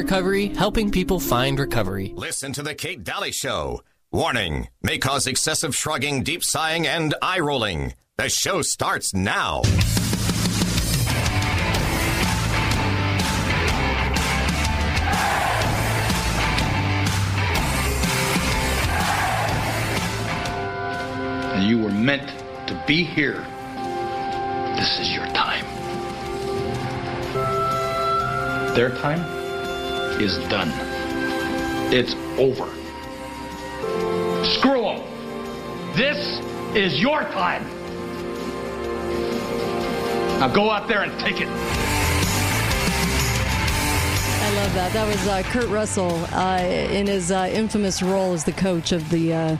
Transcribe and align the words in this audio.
Recovery, 0.00 0.46
helping 0.46 0.90
people 0.90 1.20
find 1.20 1.58
recovery. 1.58 2.14
Listen 2.16 2.54
to 2.54 2.62
The 2.62 2.74
Kate 2.74 3.04
Daly 3.04 3.32
Show. 3.32 3.82
Warning 4.10 4.68
may 4.82 4.96
cause 4.96 5.26
excessive 5.26 5.76
shrugging, 5.76 6.22
deep 6.22 6.42
sighing, 6.42 6.86
and 6.86 7.14
eye 7.20 7.40
rolling. 7.40 7.92
The 8.16 8.30
show 8.30 8.62
starts 8.62 9.12
now. 9.12 9.60
And 21.52 21.68
you 21.68 21.78
were 21.82 21.90
meant 21.90 22.26
to 22.68 22.84
be 22.86 23.04
here. 23.04 23.44
This 24.78 24.98
is 24.98 25.12
your 25.12 25.26
time. 25.26 25.66
Their 28.74 28.96
time 28.96 29.39
is 30.20 30.36
done. 30.48 30.70
It's 31.92 32.14
over. 32.38 32.68
Screw 34.44 34.82
them. 34.82 35.02
This 35.96 36.40
is 36.76 37.00
your 37.00 37.22
time. 37.22 37.64
Now 40.38 40.48
go 40.48 40.70
out 40.70 40.88
there 40.88 41.02
and 41.02 41.18
take 41.20 41.40
it. 41.40 41.48
I 44.42 44.52
love 44.54 44.74
that. 44.74 44.92
That 44.92 45.06
was 45.06 45.26
uh, 45.26 45.42
Kurt 45.46 45.68
Russell 45.68 46.12
uh, 46.32 46.58
in 46.60 47.06
his 47.06 47.30
uh, 47.30 47.50
infamous 47.52 48.02
role 48.02 48.34
as 48.34 48.44
the 48.44 48.52
coach 48.52 48.92
of 48.92 49.08
the 49.08 49.32
uh, 49.32 49.56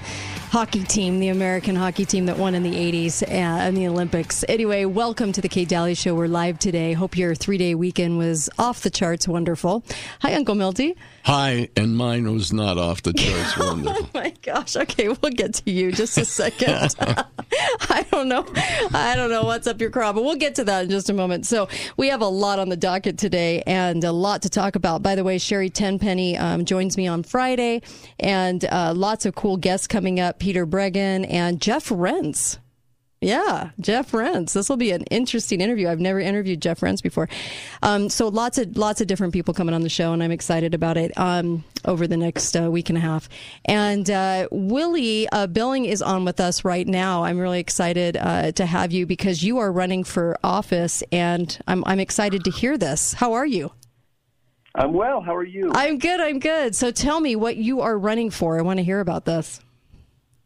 hockey 0.50 0.82
team, 0.82 1.20
the 1.20 1.28
American 1.28 1.76
hockey 1.76 2.04
team 2.04 2.26
that 2.26 2.36
won 2.36 2.56
in 2.56 2.64
the 2.64 2.72
80s 2.72 3.22
uh, 3.22 3.68
in 3.68 3.74
the 3.76 3.86
Olympics. 3.86 4.44
Anyway, 4.48 4.84
welcome 4.84 5.30
to 5.30 5.40
the 5.40 5.48
Kate 5.48 5.68
Daly 5.68 5.94
Show. 5.94 6.12
We're 6.16 6.26
live 6.26 6.58
today. 6.58 6.92
Hope 6.92 7.16
your 7.16 7.36
three 7.36 7.56
day 7.56 7.76
weekend 7.76 8.18
was 8.18 8.50
off 8.58 8.82
the 8.82 8.90
charts 8.90 9.28
wonderful. 9.28 9.84
Hi, 10.22 10.34
Uncle 10.34 10.56
Milty. 10.56 10.96
Hi, 11.22 11.68
and 11.76 11.96
mine 11.96 12.32
was 12.32 12.52
not 12.52 12.78
off 12.78 13.02
the 13.02 13.12
charts 13.12 13.56
wonderful. 13.58 14.06
Oh 14.06 14.10
my 14.12 14.34
gosh. 14.42 14.74
Okay, 14.74 15.08
we'll 15.08 15.32
get 15.32 15.54
to 15.54 15.70
you 15.70 15.92
just 15.92 16.18
a 16.18 16.24
second. 16.24 16.96
I 17.88 18.06
don't 18.10 18.28
know. 18.28 18.44
I 18.92 19.14
don't 19.16 19.30
know 19.30 19.44
what's 19.44 19.66
up 19.66 19.80
your 19.80 19.90
craw, 19.90 20.12
but 20.12 20.24
we'll 20.24 20.36
get 20.36 20.56
to 20.56 20.64
that 20.64 20.84
in 20.84 20.90
just 20.90 21.10
a 21.10 21.12
moment. 21.12 21.46
So 21.46 21.68
we 21.96 22.08
have 22.08 22.22
a 22.22 22.28
lot 22.28 22.58
on 22.58 22.68
the 22.68 22.76
docket 22.76 23.18
today 23.18 23.62
and 23.66 24.02
a 24.04 24.12
lot 24.12 24.42
to 24.42 24.48
talk 24.48 24.76
about. 24.76 25.02
By 25.02 25.14
the 25.14 25.24
way, 25.24 25.38
Sherry 25.38 25.70
Tenpenny 25.70 26.36
um, 26.36 26.64
joins 26.64 26.96
me 26.96 27.06
on 27.06 27.22
Friday, 27.22 27.82
and 28.18 28.64
uh, 28.64 28.92
lots 28.94 29.26
of 29.26 29.34
cool 29.34 29.56
guests 29.56 29.86
coming 29.86 30.20
up. 30.20 30.39
Peter 30.40 30.66
Breggin 30.66 31.24
and 31.30 31.60
Jeff 31.60 31.90
Rense. 31.90 32.58
Yeah, 33.22 33.72
Jeff 33.78 34.14
Rense. 34.14 34.54
This 34.54 34.70
will 34.70 34.78
be 34.78 34.92
an 34.92 35.02
interesting 35.04 35.60
interview. 35.60 35.88
I've 35.88 36.00
never 36.00 36.20
interviewed 36.20 36.62
Jeff 36.62 36.82
Rense 36.82 37.02
before. 37.02 37.28
Um, 37.82 38.08
so 38.08 38.28
lots 38.28 38.56
of 38.56 38.78
lots 38.78 39.02
of 39.02 39.08
different 39.08 39.34
people 39.34 39.52
coming 39.52 39.74
on 39.74 39.82
the 39.82 39.90
show, 39.90 40.14
and 40.14 40.22
I'm 40.22 40.30
excited 40.30 40.72
about 40.72 40.96
it 40.96 41.12
um, 41.18 41.62
over 41.84 42.06
the 42.06 42.16
next 42.16 42.56
uh, 42.56 42.70
week 42.70 42.88
and 42.88 42.96
a 42.96 43.00
half. 43.02 43.28
And 43.66 44.08
uh, 44.08 44.48
Willie 44.50 45.28
uh, 45.28 45.48
Billing 45.48 45.84
is 45.84 46.00
on 46.00 46.24
with 46.24 46.40
us 46.40 46.64
right 46.64 46.86
now. 46.86 47.24
I'm 47.24 47.38
really 47.38 47.60
excited 47.60 48.16
uh, 48.16 48.52
to 48.52 48.64
have 48.64 48.90
you 48.90 49.04
because 49.04 49.44
you 49.44 49.58
are 49.58 49.70
running 49.70 50.02
for 50.02 50.38
office, 50.42 51.02
and 51.12 51.58
I'm 51.68 51.84
I'm 51.84 52.00
excited 52.00 52.42
to 52.44 52.50
hear 52.50 52.78
this. 52.78 53.12
How 53.12 53.34
are 53.34 53.46
you? 53.46 53.70
I'm 54.74 54.94
well. 54.94 55.20
How 55.20 55.34
are 55.34 55.44
you? 55.44 55.72
I'm 55.74 55.98
good. 55.98 56.20
I'm 56.20 56.38
good. 56.38 56.74
So 56.74 56.90
tell 56.90 57.20
me 57.20 57.36
what 57.36 57.56
you 57.56 57.82
are 57.82 57.98
running 57.98 58.30
for. 58.30 58.58
I 58.58 58.62
want 58.62 58.78
to 58.78 58.84
hear 58.84 59.00
about 59.00 59.26
this. 59.26 59.60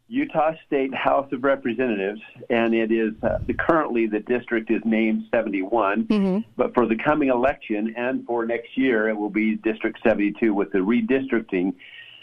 Utah 0.09 0.53
State 0.67 0.95
House 0.95 1.33
of 1.33 1.45
Representatives, 1.45 2.21
and 2.51 2.75
it 2.75 2.93
is 2.93 3.15
uh, 3.23 3.39
the, 3.47 3.55
currently 3.55 4.07
the 4.07 4.21
district 4.21 4.71
is 4.71 4.83
named 4.85 5.25
71. 5.33 6.05
Mm-hmm. 6.05 6.51
But 6.57 6.75
for 6.75 6.87
the 6.87 6.97
coming 6.97 7.31
election 7.31 7.95
and 7.97 8.27
for 8.27 8.45
next 8.45 8.77
year, 8.77 9.09
it 9.09 9.17
will 9.17 9.31
be 9.31 9.57
District 9.57 9.99
72 10.03 10.53
with 10.53 10.73
the 10.73 10.79
redistricting 10.79 11.75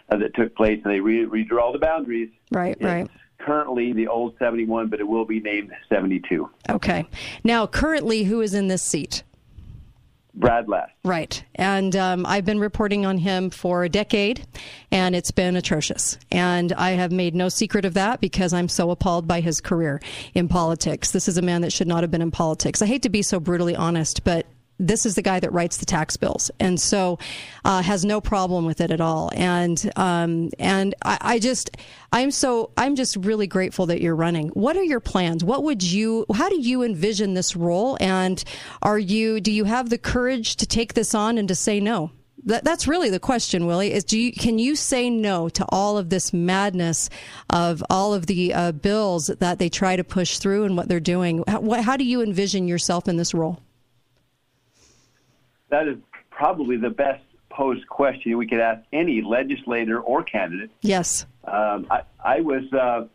uh, 0.10 0.18
that 0.18 0.36
took 0.36 0.56
place, 0.56 0.80
and 0.84 0.94
they 0.94 1.00
re- 1.00 1.26
redraw 1.26 1.62
all 1.62 1.74
the 1.74 1.80
boundaries. 1.80 2.30
Right. 2.52 2.74
It's 2.74 2.84
right. 2.84 3.10
Currently, 3.40 3.94
the 3.94 4.08
old 4.08 4.36
71, 4.38 4.90
but 4.90 5.00
it 5.00 5.08
will 5.08 5.26
be 5.26 5.40
named 5.40 5.72
72. 5.90 6.48
Okay. 6.70 7.08
Now, 7.44 7.66
currently, 7.66 8.26
who 8.26 8.42
is 8.42 8.54
in 8.54 8.68
this 8.68 8.84
seat? 8.84 9.24
Brad 10.34 10.68
Last. 10.70 10.92
Right. 11.04 11.44
And 11.56 11.96
um, 11.96 12.26
I've 12.26 12.46
been 12.46 12.60
reporting 12.60 13.06
on 13.06 13.18
him 13.18 13.50
for 13.50 13.84
a 13.84 13.90
decade, 13.90 14.46
and 14.92 15.16
it's 15.16 15.32
been 15.32 15.56
atrocious. 15.56 16.18
And 16.32 16.74
I 16.74 16.92
have 16.92 17.12
made 17.12 17.36
no 17.36 17.50
secret 17.50 17.86
of 17.86 17.94
that 17.96 18.22
because 18.22 18.54
I'm 18.54 18.70
so 18.70 18.92
appalled 18.92 19.28
by 19.28 19.42
his 19.42 19.62
career 19.62 20.02
in 20.34 20.48
politics. 20.48 21.12
This 21.12 21.28
is 21.28 21.38
a 21.38 21.42
man 21.42 21.62
that 21.62 21.74
should 21.74 21.88
not 21.88 22.04
have 22.04 22.12
been 22.12 22.22
in 22.22 22.32
politics. 22.32 22.82
I 22.82 22.86
hate 22.86 23.04
to 23.04 23.10
be 23.10 23.22
so 23.22 23.40
brutally 23.40 23.76
honest, 23.76 24.24
but 24.24 24.46
this 24.82 25.06
is 25.06 25.16
the 25.16 25.22
guy 25.22 25.40
that 25.40 25.54
writes 25.54 25.78
the 25.78 25.86
tax 25.86 26.18
bills, 26.18 26.52
and 26.60 26.80
so 26.80 27.20
uh, 27.64 27.82
has 27.82 28.04
no 28.04 28.20
problem 28.20 28.66
with 28.66 28.82
it 28.82 28.92
at 28.92 29.00
all. 29.00 29.30
And 29.36 29.92
um, 29.96 30.50
and 30.60 30.96
I, 31.06 31.18
I 31.22 31.40
just 31.40 31.78
I'm 32.12 32.32
so 32.32 32.72
I'm 32.76 32.96
just 32.96 33.16
really 33.16 33.48
grateful 33.48 33.86
that 33.88 34.02
you're 34.02 34.16
running. 34.16 34.50
What 34.50 34.76
are 34.76 34.84
your 34.84 35.00
plans? 35.00 35.44
What 35.44 35.64
would 35.64 35.84
you? 35.84 36.26
How 36.34 36.50
do 36.50 36.60
you 36.60 36.84
envision 36.84 37.34
this 37.34 37.56
role? 37.56 37.98
And 38.02 38.44
are 38.82 39.00
you? 39.00 39.40
Do 39.40 39.52
you 39.52 39.66
have 39.66 39.90
the 39.90 39.98
courage 39.98 40.56
to 40.58 40.66
take 40.66 40.96
this 40.96 41.14
on 41.14 41.38
and 41.38 41.48
to 41.48 41.56
say 41.56 41.80
no? 41.80 42.12
That, 42.46 42.64
that's 42.64 42.88
really 42.88 43.12
the 43.12 43.20
question, 43.20 43.68
Willie. 43.68 43.94
Is 43.94 44.04
do 44.04 44.20
you, 44.20 44.34
can 44.34 44.58
you 44.58 44.76
say 44.76 45.10
no 45.10 45.48
to 45.50 45.66
all 45.70 45.98
of 45.98 46.10
this 46.10 46.34
madness 46.34 47.10
of 47.52 47.84
all 47.90 48.16
of 48.16 48.26
the 48.26 48.54
uh, 48.54 48.72
bills 48.72 49.28
that 49.28 49.60
they 49.60 49.70
try 49.70 49.96
to 49.96 50.04
push 50.04 50.40
through 50.40 50.64
and 50.64 50.76
what 50.76 50.88
they're 50.88 51.00
doing? 51.00 51.44
How, 51.48 51.60
what, 51.60 51.84
how 51.84 51.98
do 51.98 52.04
you 52.04 52.24
envision 52.24 52.68
yourself 52.68 53.08
in 53.08 53.18
this 53.18 53.36
role? 53.36 53.62
That 55.72 55.88
is 55.88 55.98
probably 56.30 56.78
the 56.78 56.90
best 56.90 57.24
posed 57.50 57.88
question 57.88 58.38
we 58.38 58.48
could 58.48 58.60
ask 58.60 58.82
any 58.94 59.22
legislator 59.22 60.00
or 60.00 60.24
candidate. 60.24 60.70
Yes. 60.82 61.26
Um, 61.44 61.88
I, 61.90 62.02
I 62.24 62.42
was 62.42 62.72
uh, 62.72 63.08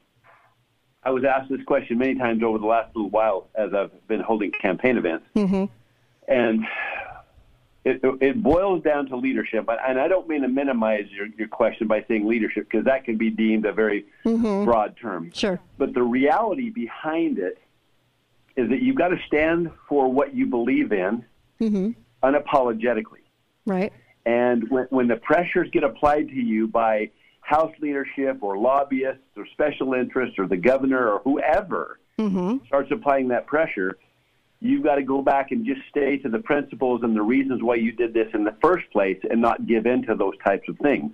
I 1.03 1.11
was 1.11 1.25
asked 1.25 1.49
this 1.51 1.63
question 1.65 1.99
many 1.99 2.17
times 2.17 2.43
over 2.43 2.59
the 2.59 2.67
last 2.67 2.95
little 2.97 3.11
while 3.11 3.47
as 3.55 3.73
I've 3.73 3.93
been 4.09 4.21
holding 4.21 4.51
campaign 4.51 4.97
events, 4.99 5.27
Mm-hmm. 5.37 5.65
and 6.29 6.65
it, 7.85 8.01
it 8.21 8.43
boils 8.43 8.83
down 8.83 9.07
to 9.11 9.17
leadership. 9.17 9.69
And 9.69 10.01
I 10.01 10.09
don't 10.09 10.27
mean 10.29 10.43
to 10.43 10.49
minimize 10.49 11.07
your, 11.13 11.29
your 11.39 11.47
question 11.47 11.87
by 11.87 12.05
saying 12.09 12.27
leadership 12.27 12.65
because 12.69 12.85
that 12.87 13.05
can 13.05 13.17
be 13.17 13.31
deemed 13.31 13.65
a 13.65 13.73
very 13.73 14.07
broad 14.25 14.97
term. 15.01 15.31
Sure. 15.33 15.61
But 15.79 15.95
the 15.95 16.03
reality 16.03 16.71
behind 16.71 17.39
it 17.39 17.59
is 18.57 18.69
that 18.71 18.83
you've 18.83 18.97
got 18.97 19.09
to 19.09 19.19
stand 19.29 19.71
for 19.89 20.11
what 20.11 20.35
you 20.35 20.47
believe 20.47 20.93
in 20.93 21.25
Mm-hmm. 21.61 21.93
Unapologetically. 22.23 23.25
Right. 23.67 23.93
And 24.25 24.69
when, 24.71 24.87
when 24.91 25.09
the 25.09 25.17
pressures 25.17 25.69
get 25.73 25.85
applied 25.85 26.29
to 26.29 26.35
you 26.35 26.67
by 26.69 27.11
House 27.41 27.73
leadership 27.81 28.39
or 28.41 28.59
lobbyists 28.59 29.23
or 29.37 29.47
special 29.53 29.95
interests 29.95 30.37
or 30.39 30.49
the 30.49 30.57
governor 30.57 31.09
or 31.09 31.21
whoever 31.21 31.99
Mm-hmm. 32.19 32.65
starts 32.67 32.91
applying 32.91 33.29
that 33.29 33.47
pressure, 33.47 33.99
you've 34.61 34.83
got 34.83 34.95
to 34.95 35.03
go 35.03 35.21
back 35.21 35.51
and 35.51 35.67
just 35.67 35.83
stay 35.91 36.17
to 36.17 36.31
the 36.31 36.39
principles 36.39 37.03
and 37.03 37.15
the 37.15 37.21
reasons 37.21 37.63
why 37.63 37.75
you 37.75 37.93
did 37.93 38.15
this 38.15 38.29
in 38.33 38.43
the 38.43 38.55
first 38.63 38.91
place 38.91 39.19
and 39.31 39.39
not 39.43 39.67
give 39.67 39.85
in 39.85 40.01
to 40.07 40.15
those 40.15 40.33
types 40.43 40.67
of 40.67 40.79
things. 40.79 41.13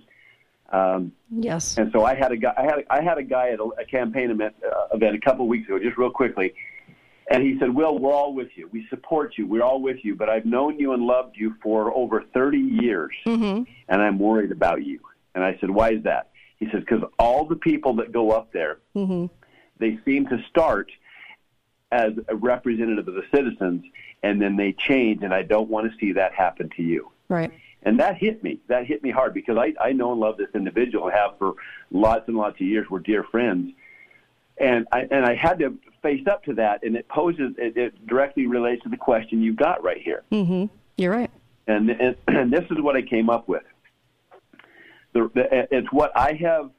Um, 0.71 1.11
Yes. 1.29 1.77
and 1.77 1.91
so 1.91 2.05
I 2.05 2.15
had 2.15 2.31
a 2.31 2.37
guy. 2.37 2.53
I 2.55 2.61
had 2.61 2.79
a, 2.79 2.93
I 2.93 3.01
had 3.01 3.17
a 3.17 3.23
guy 3.23 3.49
at 3.49 3.59
a, 3.59 3.63
a 3.81 3.83
campaign 3.85 4.31
event, 4.31 4.55
uh, 4.65 4.95
event 4.95 5.13
a 5.15 5.19
couple 5.19 5.43
of 5.43 5.49
weeks 5.49 5.67
ago, 5.67 5.77
just 5.77 5.97
real 5.97 6.09
quickly, 6.09 6.53
and 7.33 7.43
he 7.43 7.57
said, 7.59 7.73
"Will, 7.73 7.97
we're 7.97 8.13
all 8.13 8.33
with 8.33 8.49
you. 8.55 8.69
We 8.71 8.85
support 8.89 9.37
you. 9.37 9.47
We're 9.47 9.63
all 9.63 9.81
with 9.81 9.97
you. 10.05 10.15
But 10.15 10.29
I've 10.29 10.45
known 10.45 10.79
you 10.79 10.93
and 10.93 11.03
loved 11.03 11.35
you 11.35 11.55
for 11.61 11.93
over 11.93 12.23
30 12.33 12.57
years, 12.59 13.11
Mm-hmm. 13.25 13.63
and 13.89 14.01
I'm 14.01 14.19
worried 14.19 14.51
about 14.51 14.83
you." 14.85 14.99
And 15.35 15.43
I 15.43 15.57
said, 15.59 15.69
"Why 15.71 15.91
is 15.91 16.03
that?" 16.03 16.29
He 16.59 16.67
says, 16.71 16.81
"Because 16.81 17.03
all 17.19 17.45
the 17.45 17.55
people 17.57 17.95
that 17.95 18.11
go 18.11 18.31
up 18.31 18.53
there, 18.53 18.77
Mm-hmm. 18.95 19.25
they 19.79 19.99
seem 20.05 20.27
to 20.27 20.37
start 20.49 20.89
as 21.91 22.13
a 22.27 22.35
representative 22.35 23.07
of 23.07 23.15
the 23.15 23.25
citizens, 23.33 23.83
and 24.23 24.41
then 24.41 24.55
they 24.55 24.71
change. 24.73 25.23
And 25.23 25.33
I 25.33 25.41
don't 25.43 25.69
want 25.69 25.91
to 25.91 25.97
see 25.99 26.13
that 26.13 26.33
happen 26.33 26.69
to 26.77 26.83
you." 26.83 27.11
Right. 27.29 27.51
And 27.85 27.99
that 27.99 28.15
hit 28.17 28.43
me. 28.43 28.59
That 28.67 28.85
hit 28.85 29.03
me 29.03 29.09
hard 29.09 29.33
because 29.33 29.57
I, 29.57 29.73
I 29.81 29.91
know 29.91 30.11
and 30.13 30.21
love 30.21 30.37
this 30.37 30.47
individual 30.55 31.07
and 31.07 31.13
have 31.13 31.37
for 31.37 31.55
lots 31.91 32.27
and 32.29 32.37
lots 32.37 32.55
of 32.61 32.65
years. 32.67 32.89
We're 32.89 32.99
dear 32.99 33.23
friends. 33.23 33.73
And 34.57 34.87
I, 34.91 35.07
and 35.09 35.25
I 35.25 35.35
had 35.35 35.59
to 35.59 35.77
face 36.01 36.25
up 36.27 36.43
to 36.43 36.53
that, 36.55 36.83
and 36.83 36.95
it 36.95 37.07
poses, 37.07 37.55
it, 37.57 37.75
it 37.75 38.07
directly 38.07 38.45
relates 38.45 38.83
to 38.83 38.89
the 38.89 38.97
question 38.97 39.41
you've 39.41 39.55
got 39.55 39.83
right 39.83 40.01
here. 40.01 40.23
Mm-hmm. 40.31 40.65
You're 40.97 41.11
right. 41.11 41.31
And, 41.67 41.89
and, 41.89 42.15
and 42.27 42.51
this 42.51 42.65
is 42.69 42.79
what 42.79 42.95
I 42.95 43.01
came 43.01 43.29
up 43.29 43.47
with. 43.47 43.63
The, 45.13 45.29
the, 45.33 45.67
it's 45.71 45.91
what 45.91 46.11
I 46.15 46.33
have 46.33 46.71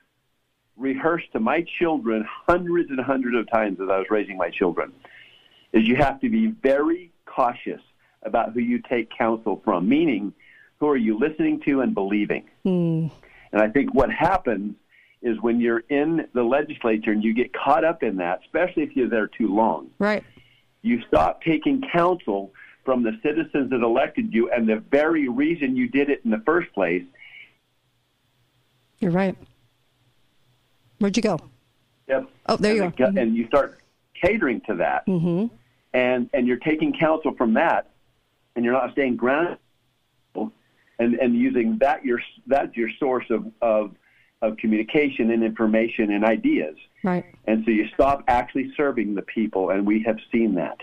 rehearsed 0.76 1.32
to 1.32 1.40
my 1.40 1.64
children 1.78 2.26
hundreds 2.48 2.90
and 2.90 3.00
hundreds 3.00 3.36
of 3.36 3.50
times 3.50 3.80
as 3.80 3.88
I 3.88 3.98
was 3.98 4.06
raising 4.10 4.36
my 4.36 4.50
children. 4.50 4.92
Is 5.72 5.86
you 5.86 5.96
have 5.96 6.20
to 6.20 6.28
be 6.28 6.46
very 6.46 7.12
cautious 7.26 7.80
about 8.22 8.52
who 8.52 8.60
you 8.60 8.80
take 8.80 9.10
counsel 9.10 9.60
from, 9.64 9.88
meaning 9.88 10.32
who 10.78 10.88
are 10.88 10.96
you 10.96 11.18
listening 11.18 11.60
to 11.60 11.80
and 11.80 11.94
believing. 11.94 12.48
Mm. 12.64 13.10
And 13.52 13.62
I 13.62 13.68
think 13.68 13.94
what 13.94 14.10
happens 14.10 14.74
is 15.24 15.40
when 15.40 15.58
you're 15.58 15.82
in 15.88 16.28
the 16.34 16.42
legislature 16.44 17.10
and 17.10 17.24
you 17.24 17.32
get 17.34 17.52
caught 17.54 17.82
up 17.82 18.02
in 18.02 18.16
that, 18.18 18.40
especially 18.44 18.82
if 18.84 18.94
you're 18.94 19.08
there 19.08 19.26
too 19.26 19.48
long, 19.52 19.90
Right. 19.98 20.22
you 20.82 21.00
stop 21.08 21.42
taking 21.42 21.82
counsel 21.92 22.52
from 22.84 23.02
the 23.02 23.18
citizens 23.22 23.70
that 23.70 23.80
elected 23.82 24.32
you 24.34 24.50
and 24.52 24.68
the 24.68 24.76
very 24.76 25.28
reason 25.28 25.74
you 25.74 25.88
did 25.88 26.10
it 26.10 26.20
in 26.24 26.30
the 26.30 26.42
first 26.44 26.70
place. 26.74 27.02
You're 29.00 29.10
right. 29.10 29.34
Where'd 30.98 31.16
you 31.16 31.22
go? 31.22 31.40
Yep. 32.06 32.28
Oh, 32.46 32.56
there 32.56 32.82
and 32.82 32.98
you. 32.98 33.06
Mm-hmm. 33.06 33.18
And 33.18 33.34
you 33.36 33.46
start 33.46 33.80
catering 34.22 34.60
to 34.68 34.74
that, 34.76 35.06
and 35.06 35.50
and 36.32 36.46
you're 36.46 36.58
taking 36.58 36.92
counsel 36.92 37.34
from 37.34 37.54
that, 37.54 37.90
and 38.54 38.64
you're 38.64 38.74
not 38.74 38.92
staying 38.92 39.16
grounded, 39.16 39.58
and 40.34 41.14
and 41.14 41.34
using 41.34 41.78
that 41.78 42.04
your 42.04 42.20
that's 42.46 42.76
your 42.76 42.90
source 43.00 43.24
of 43.30 43.46
of 43.62 43.92
of 44.44 44.56
communication 44.58 45.30
and 45.30 45.42
information 45.42 46.12
and 46.12 46.24
ideas. 46.24 46.76
Right. 47.02 47.24
And 47.46 47.64
so 47.64 47.70
you 47.70 47.88
stop 47.94 48.24
actually 48.28 48.72
serving 48.76 49.14
the 49.14 49.22
people, 49.22 49.70
and 49.70 49.86
we 49.86 50.02
have 50.04 50.18
seen 50.32 50.54
that. 50.54 50.78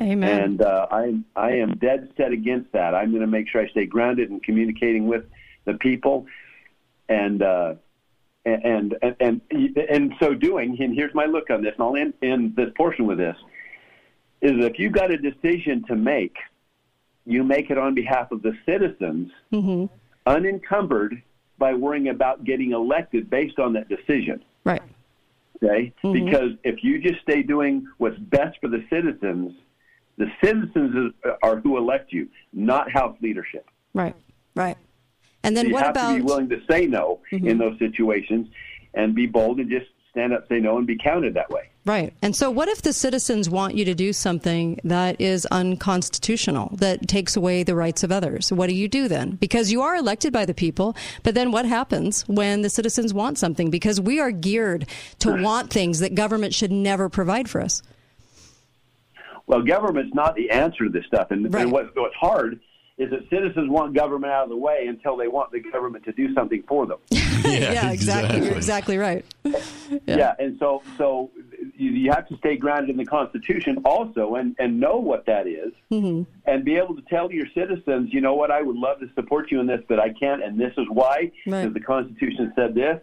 Amen. 0.00 0.42
And 0.42 0.62
uh, 0.62 0.86
I 0.90 1.18
I 1.36 1.52
am 1.52 1.76
dead 1.78 2.12
set 2.16 2.32
against 2.32 2.72
that. 2.72 2.94
I'm 2.94 3.10
going 3.10 3.22
to 3.22 3.26
make 3.26 3.48
sure 3.48 3.60
I 3.62 3.68
stay 3.68 3.86
grounded 3.86 4.30
and 4.30 4.42
communicating 4.42 5.06
with 5.06 5.24
the 5.64 5.74
people, 5.74 6.26
and 7.08 7.42
uh, 7.42 7.74
and 8.44 8.96
and 9.02 9.16
and 9.20 9.40
and 9.50 10.14
so 10.20 10.34
doing. 10.34 10.76
And 10.80 10.94
here's 10.94 11.14
my 11.14 11.26
look 11.26 11.50
on 11.50 11.62
this, 11.62 11.74
and 11.78 11.82
I'll 11.82 11.96
end, 11.96 12.14
end 12.22 12.56
this 12.56 12.70
portion 12.76 13.06
with 13.06 13.18
this: 13.18 13.36
is 14.42 14.52
if 14.64 14.78
you've 14.78 14.92
got 14.92 15.10
a 15.10 15.18
decision 15.18 15.84
to 15.88 15.96
make, 15.96 16.36
you 17.24 17.44
make 17.44 17.70
it 17.70 17.78
on 17.78 17.94
behalf 17.94 18.32
of 18.32 18.42
the 18.42 18.52
citizens, 18.66 19.30
unencumbered 20.26 21.22
by 21.60 21.74
worrying 21.74 22.08
about 22.08 22.42
getting 22.42 22.72
elected 22.72 23.30
based 23.30 23.60
on 23.60 23.74
that 23.74 23.88
decision 23.88 24.42
right. 24.64 24.82
okay? 25.62 25.92
Because 26.02 26.52
if 26.64 26.82
you 26.82 26.98
just 27.00 27.20
stay 27.20 27.42
doing 27.44 27.86
what's 27.98 28.18
best 28.18 28.58
for 28.60 28.68
the 28.68 28.84
citizens, 28.90 29.52
the 30.18 30.26
citizens 30.42 31.14
are 31.42 31.56
who 31.60 31.76
elect 31.76 32.12
you, 32.12 32.28
not 32.52 32.90
House 32.90 33.16
leadership. 33.22 33.66
Right. 33.94 34.16
Right. 34.56 34.76
And 35.44 35.56
then 35.56 35.68
you 35.68 35.74
what 35.74 35.84
have 35.84 35.90
about 35.92 36.08
Mm-hmm. 36.08 36.18
to 36.18 36.22
be 36.24 36.26
willing 36.26 36.48
to 36.48 36.60
say 36.68 36.86
no 36.86 37.20
in 37.30 37.58
those 37.58 37.78
situations 37.78 38.48
and 38.94 39.14
be 39.14 39.26
bold 39.26 39.60
and 39.60 39.70
just 39.70 39.86
stand 40.10 40.32
up, 40.32 40.48
say 40.48 40.58
no, 40.58 40.78
and 40.78 40.86
be 40.86 40.98
counted 40.98 41.34
that 41.34 41.50
way. 41.50 41.69
Right. 41.86 42.12
And 42.20 42.36
so, 42.36 42.50
what 42.50 42.68
if 42.68 42.82
the 42.82 42.92
citizens 42.92 43.48
want 43.48 43.74
you 43.74 43.86
to 43.86 43.94
do 43.94 44.12
something 44.12 44.78
that 44.84 45.18
is 45.18 45.46
unconstitutional, 45.46 46.76
that 46.76 47.08
takes 47.08 47.36
away 47.36 47.62
the 47.62 47.74
rights 47.74 48.02
of 48.02 48.12
others? 48.12 48.52
What 48.52 48.68
do 48.68 48.74
you 48.74 48.86
do 48.86 49.08
then? 49.08 49.32
Because 49.36 49.72
you 49.72 49.80
are 49.80 49.96
elected 49.96 50.30
by 50.32 50.44
the 50.44 50.52
people, 50.52 50.94
but 51.22 51.34
then 51.34 51.52
what 51.52 51.64
happens 51.64 52.22
when 52.28 52.60
the 52.60 52.68
citizens 52.68 53.14
want 53.14 53.38
something? 53.38 53.70
Because 53.70 53.98
we 54.00 54.20
are 54.20 54.30
geared 54.30 54.86
to 55.20 55.42
want 55.42 55.70
things 55.70 56.00
that 56.00 56.14
government 56.14 56.52
should 56.52 56.70
never 56.70 57.08
provide 57.08 57.48
for 57.48 57.62
us. 57.62 57.82
Well, 59.46 59.62
government's 59.62 60.14
not 60.14 60.36
the 60.36 60.50
answer 60.50 60.84
to 60.84 60.90
this 60.90 61.04
stuff, 61.06 61.30
and, 61.30 61.52
Right. 61.52 61.62
and 61.62 61.72
what, 61.72 61.96
what's 61.96 62.14
hard 62.14 62.60
is 62.98 63.10
that 63.10 63.20
citizens 63.30 63.70
want 63.70 63.94
government 63.94 64.30
out 64.32 64.44
of 64.44 64.50
the 64.50 64.56
way 64.56 64.84
until 64.86 65.16
they 65.16 65.26
want 65.28 65.50
the 65.50 65.60
government 65.60 66.04
to 66.04 66.12
do 66.12 66.32
something 66.34 66.62
for 66.68 66.86
them. 66.86 66.98
Yeah, 67.42 67.90
exactly. 67.90 68.44
You're 68.44 68.54
exactly 68.54 68.98
right. 68.98 69.24
Yeah. 70.06 70.34
and 70.38 70.56
so 70.58 70.82
so 70.98 71.30
you, 71.76 71.90
you 71.90 72.10
have 72.10 72.26
to 72.28 72.36
stay 72.38 72.56
grounded 72.56 72.90
in 72.90 72.96
the 72.96 73.04
Constitution 73.04 73.78
also, 73.84 74.34
and 74.36 74.56
and 74.58 74.78
know 74.80 74.96
what 74.96 75.26
that 75.26 75.46
is, 75.46 75.72
Mm-hmm. 75.90 76.22
and 76.46 76.64
be 76.64 76.76
able 76.76 76.94
to 76.96 77.02
tell 77.02 77.30
your 77.32 77.46
citizens, 77.54 78.12
you 78.12 78.20
know 78.20 78.34
what, 78.34 78.50
I 78.50 78.62
would 78.62 78.76
love 78.76 79.00
to 79.00 79.06
support 79.14 79.50
you 79.50 79.60
in 79.60 79.66
this, 79.66 79.80
but 79.88 79.98
I 79.98 80.12
can't, 80.12 80.42
and 80.42 80.58
this 80.58 80.72
is 80.78 80.86
why, 80.90 81.30
Right. 81.46 81.62
because 81.62 81.74
the 81.74 81.80
Constitution 81.80 82.52
said 82.56 82.74
this, 82.74 83.00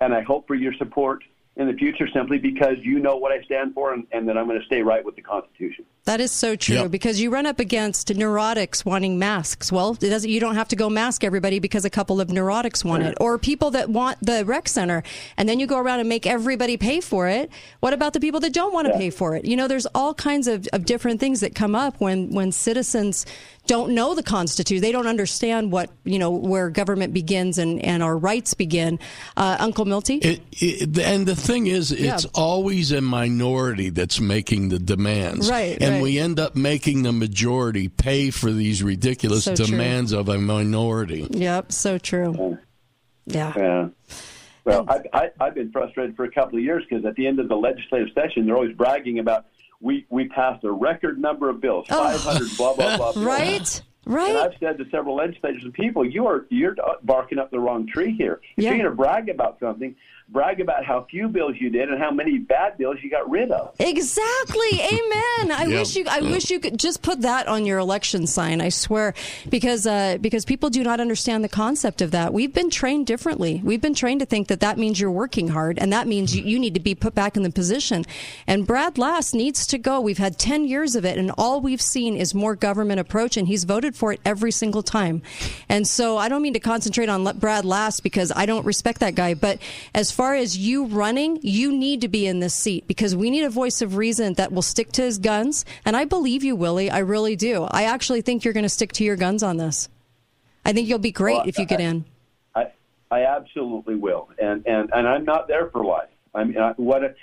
and 0.00 0.14
I 0.14 0.22
hope 0.22 0.46
for 0.46 0.54
your 0.54 0.74
support 0.74 1.22
in 1.56 1.66
the 1.68 1.72
future 1.74 2.08
simply 2.12 2.38
because 2.38 2.76
you 2.82 2.98
know 2.98 3.16
what 3.16 3.30
I 3.32 3.42
stand 3.44 3.74
for, 3.74 3.92
and, 3.94 4.06
and 4.12 4.28
that 4.28 4.36
I'm 4.36 4.46
going 4.48 4.58
to 4.60 4.66
stay 4.66 4.82
right 4.82 5.04
with 5.04 5.14
the 5.16 5.22
Constitution. 5.22 5.84
That 6.06 6.20
is 6.20 6.32
so 6.32 6.54
true 6.54 6.74
Yep. 6.76 6.90
because 6.90 7.18
you 7.18 7.30
run 7.30 7.46
up 7.46 7.58
against 7.60 8.08
neurotics 8.08 8.84
wanting 8.84 9.18
masks. 9.18 9.72
Well, 9.72 9.96
it 10.02 10.10
doesn't. 10.10 10.28
You 10.28 10.38
don't 10.38 10.54
have 10.56 10.68
to 10.68 10.76
go 10.76 10.90
mask 10.90 11.24
everybody 11.24 11.60
because 11.60 11.86
a 11.86 11.90
couple 11.90 12.20
of 12.20 12.28
neurotics 12.28 12.84
want 12.84 13.04
it, 13.04 13.14
or 13.20 13.38
people 13.38 13.70
that 13.70 13.88
want 13.88 14.18
the 14.20 14.44
rec 14.44 14.68
center, 14.68 15.02
and 15.38 15.48
then 15.48 15.58
you 15.60 15.66
go 15.66 15.78
around 15.78 16.00
and 16.00 16.08
make 16.08 16.26
everybody 16.26 16.76
pay 16.76 17.00
for 17.00 17.26
it. 17.28 17.50
What 17.80 17.94
about 17.94 18.12
the 18.12 18.20
people 18.20 18.40
that 18.40 18.52
don't 18.52 18.74
want 18.74 18.86
to 18.88 18.92
pay 18.98 19.08
for 19.08 19.34
it? 19.34 19.46
You 19.46 19.56
know, 19.56 19.66
there's 19.66 19.86
all 19.94 20.12
kinds 20.12 20.46
of, 20.46 20.68
of 20.74 20.84
different 20.84 21.20
things 21.20 21.40
that 21.40 21.54
come 21.54 21.74
up 21.74 21.98
when 22.00 22.30
when 22.34 22.52
citizens 22.52 23.24
don't 23.66 23.94
know 23.94 24.14
the 24.14 24.22
Constitution. 24.22 24.82
They 24.82 24.92
don't 24.92 25.06
understand 25.06 25.72
what 25.72 25.88
you 26.04 26.18
know 26.18 26.30
where 26.30 26.68
government 26.68 27.14
begins 27.14 27.56
and 27.56 27.82
and 27.82 28.02
our 28.02 28.14
rights 28.18 28.52
begin. 28.52 28.98
Uh, 29.38 29.56
Uncle 29.58 29.86
Milty. 29.86 30.16
It, 30.16 30.42
it, 30.52 30.98
and 30.98 31.26
the 31.26 31.34
thing 31.34 31.66
is, 31.66 31.92
it's 31.92 32.24
Yeah. 32.24 32.30
always 32.34 32.92
a 32.92 33.00
minority 33.00 33.88
that's 33.88 34.20
making 34.20 34.68
the 34.68 34.78
demands. 34.78 35.48
Right, 35.48 35.78
And 35.80 35.93
right. 35.94 36.02
we 36.02 36.18
end 36.18 36.38
up 36.38 36.54
making 36.54 37.02
the 37.02 37.12
majority 37.12 37.88
pay 37.88 38.30
for 38.30 38.50
these 38.52 38.82
ridiculous 38.82 39.44
So 39.44 39.54
true. 39.54 39.66
demands 39.66 40.12
of 40.12 40.28
a 40.28 40.38
minority. 40.38 41.26
Yep, 41.30 41.72
so 41.72 41.98
true. 41.98 42.58
Yeah. 43.26 43.52
Yeah. 43.56 43.88
Well, 44.64 44.86
I, 44.88 45.00
I, 45.12 45.30
I've 45.40 45.54
been 45.54 45.70
frustrated 45.72 46.16
for 46.16 46.24
a 46.24 46.30
couple 46.30 46.58
of 46.58 46.64
years 46.64 46.84
because 46.88 47.04
at 47.04 47.14
the 47.16 47.26
end 47.26 47.38
of 47.38 47.48
the 47.48 47.56
legislative 47.56 48.08
session, 48.14 48.46
they're 48.46 48.56
always 48.56 48.74
bragging 48.76 49.18
about 49.18 49.46
we 49.80 50.06
we 50.08 50.28
passed 50.28 50.64
a 50.64 50.72
record 50.72 51.18
number 51.18 51.50
of 51.50 51.60
bills, 51.60 51.86
five 51.88 52.20
hundred, 52.20 52.48
blah 52.56 52.74
blah 52.74 52.96
blah. 52.96 53.12
bills. 53.12 53.26
Right. 53.26 53.58
And 54.06 54.14
Right. 54.14 54.36
I've 54.36 54.52
said 54.60 54.76
to 54.76 54.84
several 54.90 55.16
legislators 55.16 55.64
and 55.64 55.72
people, 55.72 56.04
you 56.04 56.26
are 56.26 56.44
you're 56.50 56.76
barking 57.02 57.38
up 57.38 57.50
the 57.50 57.58
wrong 57.58 57.86
tree 57.86 58.14
here. 58.14 58.40
If 58.56 58.64
Yeah. 58.64 58.70
you're 58.70 58.78
going 58.80 58.90
to 58.90 58.96
brag 58.96 59.30
about 59.30 59.58
something, 59.60 59.96
brag 60.28 60.60
about 60.60 60.84
how 60.84 61.06
few 61.10 61.28
bills 61.28 61.54
you 61.60 61.70
did 61.70 61.88
and 61.90 62.00
how 62.00 62.10
many 62.10 62.38
bad 62.38 62.76
bills 62.78 62.96
you 63.02 63.10
got 63.10 63.28
rid 63.30 63.50
of. 63.50 63.74
Exactly. 63.78 64.80
Amen. 64.80 65.52
I 65.52 65.66
Yep. 65.66 65.68
wish 65.68 65.96
you 65.96 66.04
I 66.08 66.20
wish 66.22 66.50
you 66.50 66.58
could 66.60 66.78
just 66.78 67.02
put 67.02 67.20
that 67.22 67.46
on 67.46 67.66
your 67.66 67.78
election 67.78 68.26
sign. 68.26 68.60
I 68.60 68.70
swear 68.70 69.14
because 69.50 69.86
uh, 69.86 70.16
because 70.20 70.44
people 70.44 70.70
do 70.70 70.82
not 70.82 70.98
understand 71.00 71.44
the 71.44 71.48
concept 71.48 72.00
of 72.00 72.10
that. 72.12 72.32
We've 72.32 72.52
been 72.54 72.70
trained 72.70 73.06
differently. 73.06 73.60
We've 73.62 73.80
been 73.80 73.94
trained 73.94 74.20
to 74.20 74.26
think 74.26 74.48
that 74.48 74.60
that 74.60 74.78
means 74.78 74.98
you're 74.98 75.10
working 75.10 75.48
hard 75.48 75.78
and 75.78 75.92
that 75.92 76.06
means 76.06 76.34
you, 76.34 76.42
you 76.42 76.58
need 76.58 76.74
to 76.74 76.80
be 76.80 76.94
put 76.94 77.14
back 77.14 77.36
in 77.36 77.42
the 77.42 77.50
position. 77.50 78.04
And 78.46 78.66
Brad 78.66 78.96
Last 78.98 79.34
needs 79.34 79.66
to 79.68 79.78
go. 79.78 80.00
We've 80.00 80.18
had 80.18 80.38
10 80.38 80.64
years 80.64 80.96
of 80.96 81.04
it 81.04 81.18
and 81.18 81.30
all 81.36 81.60
we've 81.60 81.82
seen 81.82 82.16
is 82.16 82.34
more 82.34 82.56
government 82.56 82.98
approach 82.98 83.36
and 83.36 83.46
he's 83.46 83.64
voted 83.64 83.94
for 83.94 84.12
it 84.12 84.20
every 84.24 84.50
single 84.52 84.82
time. 84.82 85.22
And 85.68 85.86
so 85.86 86.16
I 86.16 86.28
don't 86.28 86.42
mean 86.42 86.54
to 86.54 86.60
concentrate 86.60 87.08
on 87.08 87.24
let 87.24 87.38
Brad 87.38 87.64
Last 87.64 88.02
because 88.02 88.32
I 88.34 88.46
don't 88.46 88.64
respect 88.64 89.00
that 89.00 89.14
guy, 89.14 89.34
but 89.34 89.58
as 89.94 90.10
far 90.14 90.34
as 90.34 90.56
you 90.56 90.86
running, 90.86 91.38
you 91.42 91.72
need 91.76 92.00
to 92.02 92.08
be 92.08 92.26
in 92.26 92.40
this 92.40 92.54
seat 92.54 92.86
because 92.86 93.14
we 93.16 93.30
need 93.30 93.44
a 93.44 93.50
voice 93.50 93.82
of 93.82 93.96
reason 93.96 94.34
that 94.34 94.52
will 94.52 94.62
stick 94.62 94.92
to 94.92 95.02
his 95.02 95.18
guns. 95.18 95.64
And 95.84 95.96
I 95.96 96.04
believe 96.04 96.44
you, 96.44 96.56
Willie. 96.56 96.90
I 96.90 96.98
really 96.98 97.36
do. 97.36 97.64
I 97.70 97.84
actually 97.84 98.20
think 98.22 98.44
you're 98.44 98.54
going 98.54 98.64
to 98.64 98.68
stick 98.68 98.92
to 98.92 99.04
your 99.04 99.16
guns 99.16 99.42
on 99.42 99.56
this. 99.56 99.88
I 100.64 100.72
think 100.72 100.88
you'll 100.88 100.98
be 100.98 101.12
great 101.12 101.38
Well, 101.38 101.48
if 101.48 101.58
you 101.58 101.66
get 101.66 101.80
in. 101.80 102.04
I 102.54 102.68
I 103.10 103.24
absolutely 103.26 103.96
will, 103.96 104.30
and 104.38 104.66
and 104.66 104.90
and 104.94 105.06
I'm 105.06 105.24
not 105.24 105.46
there 105.48 105.68
for 105.70 105.84
life. 105.84 106.08
I 106.34 106.44
mean, 106.44 106.58
I, 106.58 106.72
what 106.72 107.02
a, 107.04 107.14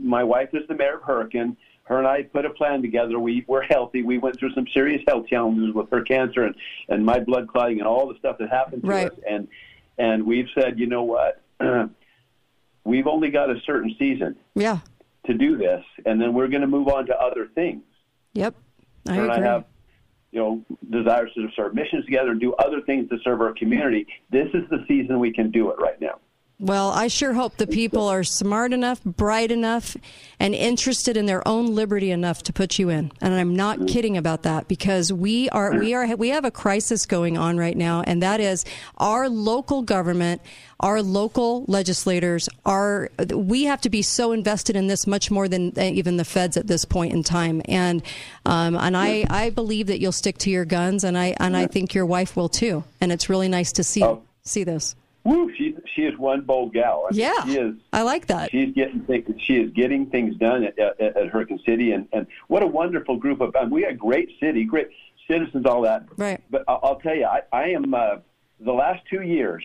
my 0.00 0.22
wife 0.22 0.50
is 0.52 0.66
the 0.68 0.74
mayor 0.74 0.96
of 0.96 1.02
Hurricane. 1.02 1.56
Her 1.84 1.98
and 1.98 2.06
I 2.06 2.22
put 2.24 2.44
a 2.44 2.50
plan 2.50 2.82
together. 2.82 3.18
We 3.18 3.44
were 3.48 3.62
healthy. 3.62 4.02
We 4.02 4.18
went 4.18 4.38
through 4.38 4.52
some 4.52 4.66
serious 4.74 5.02
health 5.08 5.26
challenges 5.26 5.74
with 5.74 5.90
her 5.90 6.02
cancer 6.02 6.42
and 6.44 6.54
and 6.90 7.04
my 7.04 7.18
blood 7.20 7.48
clotting 7.48 7.78
and 7.78 7.88
all 7.88 8.06
the 8.06 8.18
stuff 8.18 8.36
that 8.38 8.50
happened 8.50 8.82
to 8.82 8.88
Right. 8.88 9.10
us. 9.10 9.18
And 9.28 9.48
and 9.96 10.26
we've 10.26 10.48
said, 10.54 10.78
you 10.78 10.86
know 10.86 11.02
what, 11.04 11.40
we've 12.88 13.06
only 13.06 13.30
got 13.30 13.50
a 13.50 13.60
certain 13.66 13.94
season 13.98 14.34
Yeah. 14.54 14.78
to 15.26 15.34
do 15.34 15.56
this, 15.58 15.84
and 16.06 16.20
then 16.20 16.32
we're 16.32 16.48
going 16.48 16.62
to 16.62 16.66
move 16.66 16.88
on 16.88 17.06
to 17.06 17.20
other 17.20 17.48
things. 17.54 17.82
Yep. 18.32 18.54
I 19.06 19.16
and 19.16 19.30
I 19.30 19.40
have, 19.40 19.64
you 20.32 20.40
know, 20.40 20.64
desires 20.90 21.30
to 21.34 21.48
serve 21.54 21.74
missions 21.74 22.04
together 22.06 22.30
and 22.30 22.40
do 22.40 22.54
other 22.54 22.80
things 22.80 23.08
to 23.10 23.18
serve 23.22 23.40
our 23.40 23.52
community. 23.52 24.06
This 24.30 24.48
is 24.54 24.68
the 24.70 24.84
season 24.88 25.18
we 25.18 25.32
can 25.32 25.50
do 25.50 25.70
it 25.70 25.76
right 25.78 26.00
now. 26.00 26.18
Well, 26.60 26.90
I 26.90 27.06
sure 27.06 27.34
hope 27.34 27.56
the 27.56 27.68
people 27.68 28.08
are 28.08 28.24
smart 28.24 28.72
enough, 28.72 29.00
bright 29.04 29.52
enough, 29.52 29.96
and 30.40 30.56
interested 30.56 31.16
in 31.16 31.26
their 31.26 31.46
own 31.46 31.72
liberty 31.76 32.10
enough 32.10 32.42
to 32.44 32.52
put 32.52 32.80
you 32.80 32.88
in. 32.88 33.12
And 33.20 33.32
I'm 33.32 33.54
not 33.54 33.86
kidding 33.86 34.16
about 34.16 34.42
that 34.42 34.66
because 34.66 35.12
we 35.12 35.48
are 35.50 35.78
we 35.78 35.94
are 35.94 36.16
we 36.16 36.30
have 36.30 36.44
a 36.44 36.50
crisis 36.50 37.06
going 37.06 37.38
on 37.38 37.58
right 37.58 37.76
now, 37.76 38.02
and 38.04 38.20
that 38.24 38.40
is 38.40 38.64
our 38.96 39.28
local 39.28 39.82
government, 39.82 40.42
our 40.80 41.00
local 41.00 41.64
legislators 41.68 42.48
are. 42.66 43.08
We 43.32 43.64
have 43.64 43.80
to 43.82 43.90
be 43.90 44.02
so 44.02 44.32
invested 44.32 44.74
in 44.74 44.88
this 44.88 45.06
much 45.06 45.30
more 45.30 45.46
than 45.46 45.78
even 45.78 46.16
the 46.16 46.24
feds 46.24 46.56
at 46.56 46.66
this 46.66 46.84
point 46.84 47.12
in 47.12 47.22
time. 47.22 47.62
And 47.66 48.02
um, 48.46 48.74
and 48.74 48.96
I 48.96 49.24
I 49.30 49.50
believe 49.50 49.86
that 49.86 50.00
you'll 50.00 50.10
stick 50.10 50.38
to 50.38 50.50
your 50.50 50.64
guns, 50.64 51.04
and 51.04 51.16
I 51.16 51.36
and 51.38 51.56
I 51.56 51.68
think 51.68 51.94
your 51.94 52.04
wife 52.06 52.34
will 52.34 52.48
too. 52.48 52.82
And 53.00 53.12
it's 53.12 53.28
really 53.28 53.48
nice 53.48 53.70
to 53.74 53.84
see 53.84 54.02
Oh. 54.02 54.22
see 54.42 54.64
this. 54.64 54.96
Woo, 55.24 55.52
she 55.56 55.76
she 55.94 56.02
is 56.02 56.16
one 56.18 56.40
bold 56.42 56.72
gal. 56.72 57.06
I 57.08 57.12
mean, 57.12 57.20
Yeah, 57.20 57.44
she 57.44 57.56
is. 57.58 57.74
I 57.92 58.02
like 58.02 58.26
that. 58.28 58.50
She's 58.50 58.72
getting 58.74 59.00
things. 59.02 59.26
She 59.42 59.56
is 59.56 59.70
getting 59.72 60.06
things 60.06 60.36
done 60.36 60.64
at, 60.64 60.78
at, 60.78 61.00
at 61.00 61.26
Hurricane 61.28 61.60
City, 61.66 61.92
and 61.92 62.08
and 62.12 62.26
what 62.46 62.62
a 62.62 62.66
wonderful 62.66 63.16
group 63.16 63.40
of. 63.40 63.54
And 63.54 63.70
we 63.70 63.82
had 63.82 63.98
great 63.98 64.30
city, 64.40 64.64
great 64.64 64.88
citizens, 65.26 65.66
all 65.66 65.82
that. 65.82 66.04
Right. 66.16 66.40
But 66.50 66.64
I'll, 66.66 66.80
I'll 66.82 66.96
tell 67.00 67.14
you, 67.14 67.26
I, 67.26 67.42
I 67.52 67.64
am 67.70 67.92
uh, 67.92 68.16
the 68.60 68.72
last 68.72 69.02
two 69.10 69.22
years. 69.22 69.62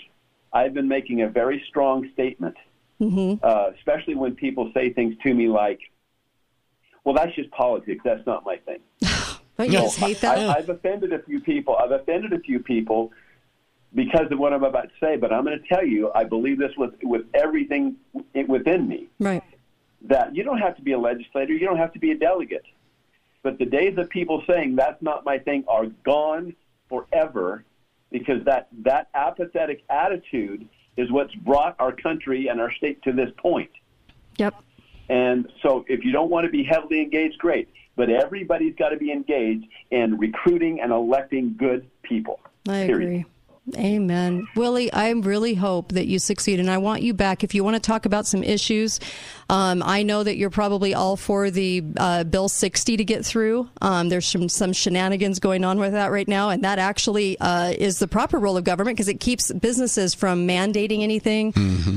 I've 0.51 0.73
been 0.73 0.87
making 0.87 1.21
a 1.21 1.29
very 1.29 1.63
strong 1.69 2.09
statement, 2.13 2.55
Mm-hmm. 3.01 3.43
uh, 3.43 3.71
especially 3.77 4.15
when 4.15 4.35
people 4.35 4.71
say 4.73 4.91
things 4.93 5.15
to 5.23 5.33
me 5.33 5.47
like, 5.47 5.79
"Well, 7.03 7.15
that's 7.15 7.33
just 7.35 7.49
politics. 7.51 8.01
That's 8.03 8.25
not 8.25 8.43
my 8.45 8.57
thing." 8.57 8.79
Don't 9.57 9.67
you 9.71 9.73
just 9.79 9.97
hate 9.99 10.19
that? 10.21 10.37
I, 10.39 10.55
I've 10.57 10.69
offended 10.69 11.13
a 11.13 11.19
few 11.19 11.39
people. 11.39 11.75
I've 11.75 11.91
offended 11.91 12.33
a 12.33 12.39
few 12.39 12.59
people 12.59 13.11
because 13.95 14.31
of 14.31 14.39
what 14.39 14.53
I'm 14.53 14.63
about 14.63 14.89
to 14.89 14.95
say, 14.99 15.17
but 15.17 15.31
I'm 15.31 15.43
going 15.45 15.59
to 15.59 15.67
tell 15.67 15.85
you, 15.85 16.11
I 16.13 16.23
believe 16.23 16.57
this 16.57 16.71
with 16.77 16.93
with 17.03 17.25
everything 17.33 17.95
within 18.47 18.87
me. 18.87 19.07
Right. 19.19 19.43
That 20.01 20.35
you 20.35 20.43
don't 20.43 20.57
have 20.59 20.75
to 20.75 20.81
be 20.81 20.91
a 20.93 20.99
legislator, 20.99 21.53
you 21.53 21.65
don't 21.65 21.77
have 21.77 21.93
to 21.93 21.99
be 21.99 22.11
a 22.11 22.17
delegate, 22.17 22.65
but 23.41 23.57
the 23.59 23.65
days 23.65 23.97
of 23.97 24.09
people 24.09 24.43
saying 24.47 24.75
that's 24.75 25.01
not 25.01 25.23
my 25.23 25.37
thing 25.37 25.63
are 25.67 25.85
gone 26.03 26.55
forever, 26.89 27.63
because 28.11 28.43
that 28.45 28.67
that 28.79 29.09
apathetic 29.13 29.83
attitude 29.89 30.67
is 30.97 31.11
what's 31.11 31.33
brought 31.35 31.75
our 31.79 31.91
country 31.91 32.47
and 32.47 32.61
our 32.61 32.71
state 32.71 33.01
to 33.03 33.11
this 33.11 33.31
point. 33.37 33.71
Yep. 34.37 34.55
And 35.09 35.51
so, 35.61 35.85
if 35.87 36.03
you 36.03 36.11
don't 36.11 36.29
want 36.29 36.45
to 36.45 36.51
be 36.51 36.63
heavily 36.63 37.01
engaged, 37.01 37.37
great. 37.37 37.69
But 37.95 38.09
everybody's 38.09 38.75
got 38.75 38.89
to 38.89 38.97
be 38.97 39.11
engaged 39.11 39.67
in 39.91 40.17
recruiting 40.17 40.81
and 40.81 40.91
electing 40.91 41.55
good 41.57 41.87
people. 42.01 42.39
I 42.67 42.87
Period. 42.87 43.01
agree. 43.01 43.25
Amen. 43.77 44.45
Willie, 44.57 44.91
I 44.91 45.09
really 45.11 45.53
hope 45.53 45.93
that 45.93 46.05
you 46.05 46.19
succeed, 46.19 46.59
and 46.59 46.69
I 46.69 46.79
want 46.79 47.01
you 47.01 47.13
back. 47.13 47.45
If 47.45 47.55
you 47.55 47.63
want 47.63 47.75
to 47.75 47.79
talk 47.79 48.05
about 48.05 48.27
some 48.27 48.43
issues, 48.43 48.99
um, 49.49 49.81
I 49.81 50.03
know 50.03 50.21
that 50.21 50.35
you're 50.35 50.49
probably 50.49 50.93
all 50.93 51.15
for 51.15 51.49
the 51.49 51.81
uh, 51.95 52.25
Bill 52.25 52.49
60 52.49 52.97
to 52.97 53.05
get 53.05 53.25
through. 53.25 53.69
Um, 53.81 54.09
there's 54.09 54.27
some, 54.27 54.49
some 54.49 54.73
shenanigans 54.73 55.39
going 55.39 55.63
on 55.63 55.79
with 55.79 55.93
that 55.93 56.11
right 56.11 56.27
now, 56.27 56.49
and 56.49 56.63
that 56.65 56.77
actually 56.77 57.39
uh, 57.39 57.69
is 57.69 57.99
the 57.99 58.07
proper 58.07 58.37
role 58.37 58.57
of 58.57 58.65
government 58.65 58.97
because 58.97 59.07
it 59.07 59.21
keeps 59.21 59.49
businesses 59.53 60.13
from 60.13 60.45
mandating 60.45 61.01
anything. 61.01 61.53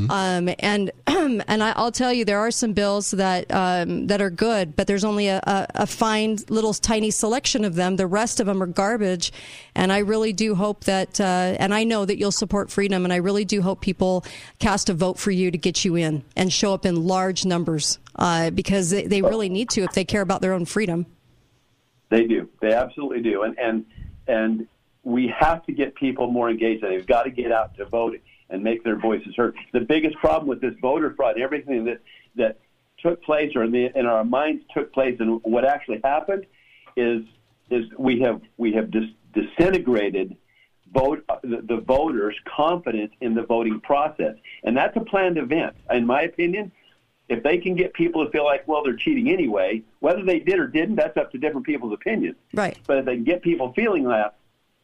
Um, 0.09 0.49
and 0.61 0.93
and 1.09 1.65
I, 1.65 1.73
I'll 1.75 1.91
tell 1.91 2.13
you, 2.13 2.25
there 2.25 2.39
are 2.39 2.53
some 2.53 2.75
bills 2.75 3.11
that 3.11 3.53
um, 3.53 4.07
that 4.07 4.23
are 4.23 4.31
good, 4.31 4.77
but 4.77 4.87
there's 4.87 5.05
only 5.05 5.27
a, 5.27 5.39
a, 5.39 5.67
a 5.75 5.87
fine 5.87 6.39
little 6.49 6.75
tiny 6.75 7.11
selection 7.11 7.65
of 7.65 7.75
them. 7.75 7.97
The 7.97 8.07
rest 8.07 8.39
of 8.39 8.47
them 8.47 8.63
are 8.63 8.67
garbage, 8.67 9.33
and 9.77 9.93
I 9.93 9.99
really 9.99 10.33
do 10.33 10.55
hope 10.55 10.85
that, 10.85 11.21
uh, 11.21 11.55
and 11.61 11.73
I 11.73 11.85
know 11.85 12.07
that 12.07 12.17
you'll 12.19 12.33
support 12.33 12.71
freedom, 12.71 13.05
and 13.05 13.13
I 13.13 13.17
really 13.17 13.45
do 13.45 13.61
hope 13.61 13.83
people 13.83 14.25
cast 14.59 14.89
a 14.89 14.95
vote 14.95 15.19
for 15.19 15.31
you 15.31 15.51
to 15.51 15.59
get 15.59 15.85
you 15.85 15.97
in 15.97 16.25
and 16.35 16.51
show 16.51 16.73
up 16.73 16.87
in 16.87 17.07
large 17.07 17.45
numbers 17.45 17.99
uh, 18.17 18.49
because 18.51 18.89
they, 18.91 19.07
they 19.07 19.21
really 19.21 19.51
need 19.51 19.69
to 19.71 19.83
if 19.83 19.93
they 19.93 20.05
care 20.05 20.23
about 20.23 20.41
their 20.41 20.55
own 20.55 20.65
freedom. 20.65 21.05
They 22.09 22.25
do. 22.25 22.49
They 22.61 22.73
absolutely 22.73 23.21
do. 23.21 23.43
And 23.43 23.59
and 23.59 23.85
and 24.27 24.67
we 25.03 25.29
have 25.29 25.65
to 25.67 25.73
get 25.73 25.95
people 25.95 26.31
more 26.31 26.49
engaged. 26.49 26.83
They've 26.83 27.07
got 27.07 27.25
to 27.25 27.31
get 27.31 27.53
out 27.53 27.77
to 27.77 27.85
vote 27.85 28.19
and 28.49 28.65
make 28.65 28.83
their 28.83 28.97
voices 28.97 29.35
heard. 29.37 29.57
The 29.73 29.81
biggest 29.81 30.17
problem 30.17 30.49
with 30.49 30.61
this 30.61 30.75
voter 30.81 31.13
fraud, 31.15 31.39
everything 31.39 31.85
that 31.85 32.01
that 32.37 32.59
took 32.99 33.23
place 33.23 33.55
or 33.55 33.65
in, 33.65 33.73
the, 33.73 33.91
in 33.95 34.07
our 34.07 34.25
minds 34.25 34.65
took 34.73 34.93
place, 34.93 35.17
and 35.21 35.41
what 35.43 35.67
actually 35.67 36.01
happened 36.03 36.47
is 36.97 37.23
is 37.71 37.85
we 37.99 38.21
have 38.21 38.41
we 38.57 38.73
have 38.73 38.91
dis- 38.91 39.11
disintegrated 39.37 40.37
vote 40.93 41.25
the, 41.43 41.63
the 41.63 41.81
voters' 41.81 42.37
confidence 42.57 43.13
in 43.21 43.35
the 43.35 43.43
voting 43.43 43.81
process, 43.81 44.35
and 44.65 44.77
that's 44.77 44.97
a 44.97 45.01
planned 45.01 45.37
event. 45.39 45.75
In 45.91 46.07
my 46.07 46.23
opinion, 46.23 46.73
if 47.29 47.43
they 47.43 47.59
can 47.59 47.75
get 47.75 47.93
people 47.93 48.25
to 48.25 48.31
feel 48.31 48.45
like, 48.45 48.67
well, 48.69 48.83
they're 48.85 48.97
cheating 48.97 49.31
anyway, 49.31 49.83
whether 50.01 50.23
they 50.23 50.39
did 50.39 50.59
or 50.59 50.69
didn't, 50.69 50.97
that's 50.97 51.17
up 51.17 51.33
to 51.33 51.39
different 51.39 51.67
people's 51.67 51.93
opinions. 51.93 52.37
Right. 52.55 52.79
But 52.87 52.99
if 52.99 53.05
they 53.05 53.17
can 53.17 53.25
get 53.25 53.43
people 53.43 53.73
feeling 53.73 54.05
that, 54.05 54.37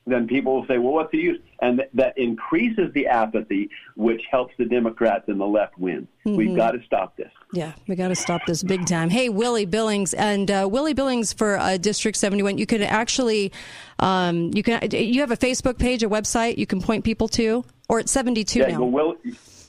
then 0.06 0.26
people 0.26 0.56
will 0.56 0.66
say, 0.66 0.78
well, 0.78 0.94
what's 0.94 1.12
the 1.12 1.18
use? 1.18 1.40
And 1.60 1.78
th- 1.78 1.90
that 1.94 2.18
increases 2.18 2.92
the 2.92 3.06
apathy, 3.06 3.70
which 3.94 4.20
helps 4.30 4.52
the 4.58 4.64
Democrats 4.64 5.24
and 5.28 5.40
the 5.40 5.46
left 5.46 5.78
win. 5.78 6.08
We've 6.24 6.56
got 6.56 6.72
to 6.72 6.82
stop 6.84 7.16
this. 7.16 7.30
Yeah, 7.52 7.72
we 7.86 7.94
got 7.94 8.08
to 8.08 8.16
stop 8.16 8.42
this 8.46 8.62
big 8.62 8.86
time. 8.86 9.10
Hey, 9.10 9.28
Willie 9.28 9.66
Billings 9.66 10.14
and 10.14 10.50
uh, 10.50 10.66
Willie 10.70 10.94
Billings 10.94 11.32
for 11.32 11.58
uh, 11.58 11.76
District 11.76 12.16
71. 12.16 12.58
You 12.58 12.66
can 12.66 12.82
actually, 12.82 13.52
um, 14.00 14.50
you 14.54 14.62
can, 14.62 14.80
you 14.90 15.20
have 15.20 15.30
a 15.30 15.36
Facebook 15.36 15.78
page, 15.78 16.02
a 16.02 16.08
website 16.08 16.58
you 16.58 16.66
can 16.66 16.80
point 16.80 17.04
people 17.04 17.28
to, 17.28 17.64
or 17.88 18.00
it's 18.00 18.10
72 18.10 18.58
Yeah, 18.58 18.66
now. 18.68 18.78
go, 18.78 18.84
Will, 18.86 19.14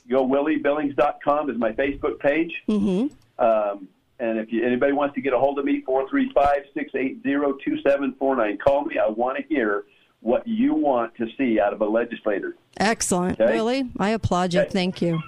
go 0.10 0.26
williebillings.com 0.28 1.50
is 1.52 1.58
my 1.58 1.74
Facebook 1.74 2.20
page. 2.20 2.54
Mm-hmm. 2.68 3.14
Um, 3.44 3.88
and 4.20 4.40
if 4.40 4.52
you, 4.54 4.66
anybody 4.66 4.94
wants 4.94 5.14
to 5.16 5.22
get 5.22 5.34
a 5.34 5.40
hold 5.40 5.60
of 5.60 5.66
me, 5.66 5.84
435-680-2749. 5.88 8.60
Call 8.60 8.86
me. 8.86 8.98
I 8.98 9.08
want 9.10 9.38
to 9.38 9.44
hear 9.44 9.84
what 10.24 10.48
you 10.48 10.74
want 10.74 11.16
to 11.18 11.28
see 11.38 11.60
out 11.60 11.74
of 11.74 11.82
a 11.82 11.86
legislator. 11.86 12.56
Excellent, 12.78 13.40
Okay. 13.40 13.54
Willie. 13.54 13.90
I 14.00 14.10
applaud 14.10 14.54
you. 14.54 14.62
Okay. 14.62 14.70
Thank 14.72 15.02
you. 15.02 15.22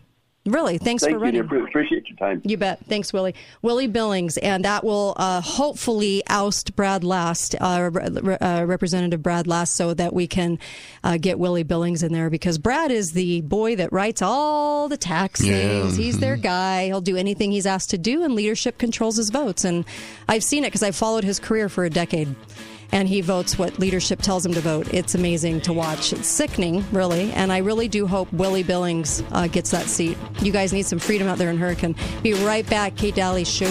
Really, 0.47 0.77
thanks 0.77 1.01
Thank 1.03 1.13
for 1.15 1.17
you, 1.17 1.25
running. 1.25 1.47
dear. 1.47 1.65
Appreciate 1.65 2.07
your 2.07 2.17
time. 2.17 2.39
You 2.45 2.55
bet. 2.55 2.85
Thanks, 2.85 3.11
Willie. 3.11 3.33
Willie 3.63 3.87
Billings, 3.87 4.37
and 4.37 4.63
that 4.63 4.83
will 4.83 5.15
uh, 5.17 5.41
hopefully 5.41 6.21
oust 6.29 6.75
Brad 6.75 7.03
Last, 7.03 7.55
uh, 7.59 7.89
re- 7.91 8.35
uh, 8.37 8.63
Representative 8.65 9.23
Brad 9.23 9.47
Last, 9.47 9.75
so 9.75 9.95
that 9.95 10.13
we 10.13 10.27
can 10.27 10.59
uh, 11.03 11.17
get 11.17 11.39
Willie 11.39 11.63
Billings 11.63 12.03
in 12.03 12.13
there 12.13 12.29
because 12.29 12.59
Brad 12.59 12.91
is 12.91 13.13
the 13.13 13.41
boy 13.41 13.75
that 13.77 13.91
writes 13.91 14.21
all 14.21 14.87
the 14.87 14.97
tax 14.97 15.41
Yeah. 15.43 15.53
things. 15.81 15.95
He's 15.97 16.19
their 16.19 16.37
guy. 16.37 16.85
He'll 16.85 17.01
do 17.01 17.17
anything 17.17 17.51
he's 17.51 17.65
asked 17.65 17.89
to 17.89 17.97
do, 17.97 18.21
and 18.23 18.35
leadership 18.35 18.77
controls 18.77 19.17
his 19.17 19.31
votes. 19.31 19.65
And 19.65 19.83
I've 20.29 20.43
seen 20.43 20.63
it 20.63 20.67
because 20.67 20.83
I've 20.83 20.95
followed 20.95 21.23
his 21.23 21.39
career 21.39 21.69
for 21.69 21.85
a 21.85 21.89
decade. 21.89 22.35
And 22.91 23.07
he 23.07 23.21
votes 23.21 23.57
what 23.57 23.77
leadership 23.79 24.21
tells 24.21 24.45
him 24.45 24.53
to 24.53 24.61
vote. 24.61 24.93
It's 24.93 25.15
amazing 25.15 25.61
to 25.61 25.73
watch. 25.73 26.13
It's 26.13 26.27
sickening, 26.27 26.83
really. 26.91 27.31
And 27.33 27.51
I 27.51 27.57
really 27.57 27.87
do 27.87 28.07
hope 28.07 28.31
Willie 28.33 28.63
Billings 28.63 29.23
uh, 29.31 29.47
gets 29.47 29.71
that 29.71 29.85
seat. 29.85 30.17
You 30.41 30.51
guys 30.51 30.73
need 30.73 30.85
some 30.85 30.99
freedom 30.99 31.27
out 31.27 31.37
there 31.37 31.49
in 31.49 31.57
Hurricane. 31.57 31.95
Be 32.23 32.33
right 32.33 32.67
back. 32.69 32.95
Kate 32.95 33.15
Daly 33.15 33.43
Show. 33.43 33.65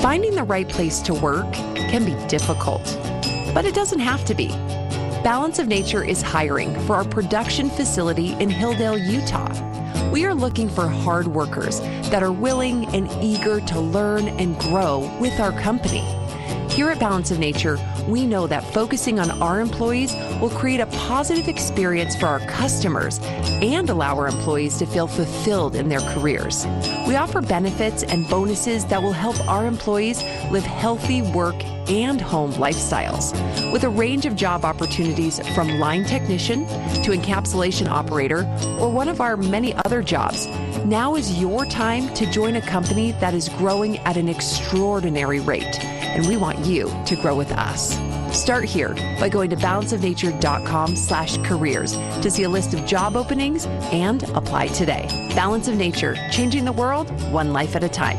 Finding 0.00 0.34
the 0.34 0.44
right 0.44 0.68
place 0.68 1.00
to 1.00 1.14
work 1.14 1.50
can 1.54 2.04
be 2.04 2.14
difficult, 2.28 2.84
but 3.54 3.64
it 3.64 3.74
doesn't 3.74 4.00
have 4.00 4.24
to 4.26 4.34
be. 4.34 4.48
Balance 5.24 5.58
of 5.58 5.66
Nature 5.66 6.04
is 6.04 6.20
hiring 6.20 6.78
for 6.80 6.94
our 6.94 7.04
production 7.04 7.70
facility 7.70 8.34
in 8.34 8.50
Hildale, 8.50 8.98
Utah. 9.10 9.48
We 10.12 10.24
are 10.24 10.34
looking 10.34 10.68
for 10.68 10.88
hard 10.88 11.26
workers 11.26 11.80
that 12.10 12.22
are 12.22 12.32
willing 12.32 12.86
and 12.94 13.10
eager 13.22 13.60
to 13.60 13.80
learn 13.80 14.28
and 14.28 14.58
grow 14.58 15.10
with 15.20 15.38
our 15.40 15.52
company. 15.60 16.04
Here 16.70 16.90
at 16.90 16.98
Balance 16.98 17.30
of 17.30 17.38
Nature, 17.38 17.78
we 18.08 18.26
know 18.26 18.46
that 18.48 18.64
focusing 18.74 19.20
on 19.20 19.30
our 19.42 19.60
employees 19.60 20.12
will 20.40 20.50
create 20.50 20.80
a 20.80 20.86
positive 20.86 21.48
experience 21.48 22.16
for 22.16 22.26
our 22.26 22.40
customers 22.40 23.20
and 23.22 23.88
allow 23.90 24.16
our 24.16 24.26
employees 24.26 24.78
to 24.78 24.86
feel 24.86 25.06
fulfilled 25.06 25.76
in 25.76 25.88
their 25.88 26.00
careers. 26.00 26.66
We 27.06 27.16
offer 27.16 27.40
benefits 27.40 28.02
and 28.02 28.28
bonuses 28.28 28.84
that 28.86 29.02
will 29.02 29.12
help 29.12 29.38
our 29.48 29.66
employees 29.66 30.22
live 30.50 30.64
healthy 30.64 31.22
work 31.22 31.56
and 31.88 32.20
home 32.20 32.52
lifestyles. 32.54 33.32
With 33.72 33.84
a 33.84 33.88
range 33.88 34.26
of 34.26 34.36
job 34.36 34.64
opportunities 34.64 35.38
from 35.54 35.78
line 35.78 36.04
technician 36.04 36.66
to 36.66 37.10
encapsulation 37.10 37.88
operator 37.88 38.40
or 38.78 38.90
one 38.90 39.08
of 39.08 39.20
our 39.20 39.36
many 39.36 39.74
other 39.84 40.02
jobs, 40.02 40.46
now 40.84 41.14
is 41.14 41.40
your 41.40 41.64
time 41.66 42.12
to 42.14 42.30
join 42.30 42.56
a 42.56 42.60
company 42.60 43.12
that 43.12 43.34
is 43.34 43.48
growing 43.50 43.98
at 43.98 44.16
an 44.16 44.28
extraordinary 44.28 45.40
rate, 45.40 45.82
and 45.84 46.26
we 46.26 46.36
want 46.36 46.64
you 46.66 46.92
to 47.06 47.16
grow 47.16 47.36
with 47.36 47.52
us. 47.52 47.98
Start 48.34 48.64
here 48.64 48.94
by 49.20 49.28
going 49.28 49.48
to 49.50 49.56
balanceofnature.com 49.56 50.96
slash 50.96 51.36
careers 51.38 51.92
to 52.20 52.30
see 52.30 52.42
a 52.42 52.48
list 52.48 52.74
of 52.74 52.84
job 52.84 53.16
openings 53.16 53.66
and 53.92 54.24
apply 54.30 54.66
today. 54.68 55.06
Balance 55.34 55.68
of 55.68 55.76
Nature, 55.76 56.16
changing 56.32 56.64
the 56.64 56.72
world 56.72 57.10
one 57.30 57.52
life 57.52 57.76
at 57.76 57.84
a 57.84 57.88
time. 57.88 58.18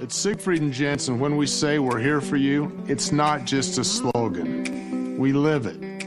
At 0.00 0.10
Siegfried 0.10 0.60
and 0.60 0.72
Jensen, 0.72 1.20
when 1.20 1.36
we 1.36 1.46
say 1.46 1.78
we're 1.78 2.00
here 2.00 2.20
for 2.20 2.34
you, 2.34 2.76
it's 2.88 3.12
not 3.12 3.44
just 3.44 3.78
a 3.78 3.84
slogan. 3.84 5.16
We 5.16 5.32
live 5.32 5.66
it. 5.66 6.04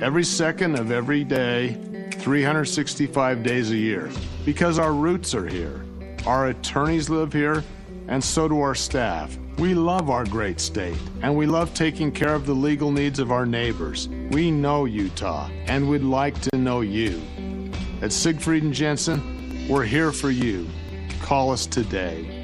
Every 0.00 0.22
second 0.22 0.78
of 0.78 0.92
every 0.92 1.24
day, 1.24 1.76
365 2.12 3.42
days 3.42 3.72
a 3.72 3.76
year. 3.76 4.08
Because 4.44 4.78
our 4.78 4.92
roots 4.92 5.34
are 5.34 5.48
here. 5.48 5.84
Our 6.24 6.50
attorneys 6.50 7.10
live 7.10 7.32
here, 7.32 7.64
and 8.06 8.22
so 8.22 8.46
do 8.46 8.60
our 8.60 8.76
staff. 8.76 9.36
We 9.58 9.74
love 9.74 10.10
our 10.10 10.24
great 10.24 10.60
state, 10.60 10.96
and 11.20 11.36
we 11.36 11.46
love 11.46 11.74
taking 11.74 12.12
care 12.12 12.36
of 12.36 12.46
the 12.46 12.54
legal 12.54 12.92
needs 12.92 13.18
of 13.18 13.32
our 13.32 13.46
neighbors. 13.46 14.08
We 14.30 14.52
know 14.52 14.84
Utah, 14.84 15.50
and 15.66 15.90
we'd 15.90 16.02
like 16.02 16.40
to 16.42 16.56
know 16.56 16.82
you. 16.82 17.20
At 18.00 18.12
Siegfried 18.12 18.62
and 18.62 18.72
Jensen, 18.72 19.66
we're 19.68 19.82
here 19.82 20.12
for 20.12 20.30
you. 20.30 20.68
Call 21.20 21.50
us 21.50 21.66
today. 21.66 22.43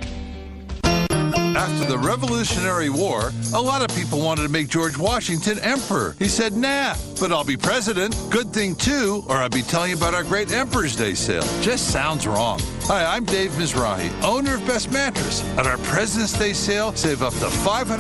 After 1.61 1.85
the 1.85 1.99
Revolutionary 1.99 2.88
War, 2.88 3.33
a 3.52 3.61
lot 3.61 3.83
of 3.83 3.95
people 3.95 4.19
wanted 4.19 4.45
to 4.45 4.49
make 4.49 4.69
George 4.69 4.97
Washington 4.97 5.59
emperor. 5.59 6.17
He 6.19 6.26
said, 6.26 6.55
nah, 6.55 6.95
but 7.20 7.32
I'll 7.32 7.44
be 7.44 7.56
president. 7.56 8.16
Good 8.30 8.50
thing, 8.52 8.74
too, 8.74 9.22
or 9.28 9.36
I'll 9.36 9.50
be 9.50 9.62
telling 9.62 9.90
you 9.90 9.96
about 9.96 10.14
our 10.14 10.24
great 10.24 10.50
Emperor's 10.50 10.96
Day 10.96 11.12
sale. 11.12 11.44
Just 11.60 11.92
sounds 11.92 12.26
wrong. 12.26 12.58
Hi, 12.84 13.04
I'm 13.04 13.24
Dave 13.24 13.50
Mizrahi, 13.52 14.10
owner 14.22 14.54
of 14.54 14.66
Best 14.66 14.90
Mattress. 14.90 15.44
At 15.58 15.66
our 15.66 15.76
President's 15.78 16.36
Day 16.36 16.54
sale, 16.54 16.92
save 16.94 17.22
up 17.22 17.34
to 17.34 17.46
$500 17.46 17.92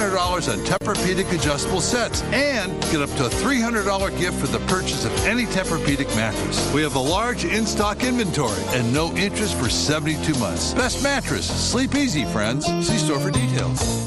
on 0.50 0.58
Tempur-Pedic 0.64 1.30
adjustable 1.38 1.82
sets 1.82 2.22
and 2.32 2.72
get 2.90 3.02
up 3.02 3.10
to 3.16 3.26
a 3.26 3.28
$300 3.28 4.18
gift 4.18 4.40
for 4.40 4.46
the 4.46 4.58
purchase 4.60 5.04
of 5.04 5.12
any 5.26 5.44
Tempur-Pedic 5.44 6.08
mattress. 6.16 6.72
We 6.72 6.82
have 6.82 6.96
a 6.96 7.00
large 7.00 7.44
in-stock 7.44 8.02
inventory 8.02 8.62
and 8.68 8.92
no 8.92 9.14
interest 9.16 9.54
for 9.56 9.68
72 9.68 10.34
months. 10.38 10.72
Best 10.72 11.02
Mattress. 11.02 11.46
Sleep 11.46 11.94
easy, 11.94 12.24
friends. 12.24 12.64
See 12.66 12.96
store 12.96 13.20
for 13.20 13.30
details. 13.30 13.99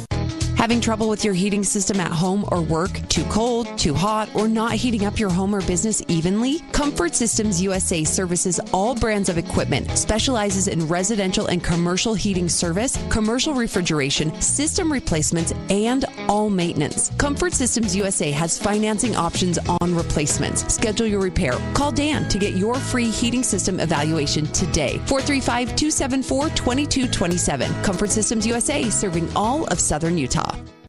Having 0.64 0.80
trouble 0.80 1.10
with 1.10 1.26
your 1.26 1.34
heating 1.34 1.62
system 1.62 2.00
at 2.00 2.10
home 2.10 2.46
or 2.50 2.62
work? 2.62 2.92
Too 3.10 3.26
cold, 3.26 3.78
too 3.78 3.94
hot, 3.94 4.34
or 4.34 4.48
not 4.48 4.72
heating 4.72 5.06
up 5.06 5.20
your 5.20 5.30
home 5.30 5.54
or 5.54 5.60
business 5.64 6.02
evenly? 6.08 6.60
Comfort 6.72 7.16
Systems 7.16 7.62
USA 7.62 8.06
services 8.06 8.62
all 8.72 8.96
brands 8.96 9.28
of 9.28 9.38
equipment, 9.38 9.92
specializes 9.98 10.70
in 10.70 10.88
residential 10.88 11.48
and 11.48 11.62
commercial 11.62 12.14
heating 12.14 12.48
service, 12.48 12.98
commercial 13.10 13.54
refrigeration, 13.54 14.34
system 14.42 14.90
replacements, 14.90 15.52
and 15.70 16.06
all 16.30 16.50
maintenance. 16.50 17.12
Comfort 17.18 17.52
Systems 17.52 17.94
USA 17.94 18.32
has 18.32 18.58
financing 18.58 19.18
options 19.18 19.60
on 19.82 19.94
replacements. 19.94 20.74
Schedule 20.74 21.08
your 21.08 21.20
repair. 21.20 21.60
Call 21.74 21.92
Dan 21.92 22.30
to 22.30 22.40
get 22.40 22.54
your 22.54 22.76
free 22.76 23.10
heating 23.10 23.44
system 23.44 23.82
evaluation 23.82 24.46
today. 24.54 24.92
435 25.08 25.76
274 25.76 26.50
2227. 26.52 27.84
Comfort 27.84 28.12
Systems 28.12 28.48
USA, 28.48 28.90
serving 28.90 29.30
all 29.36 29.66
of 29.66 29.78
Southern 29.78 30.18
Utah. 30.18 30.53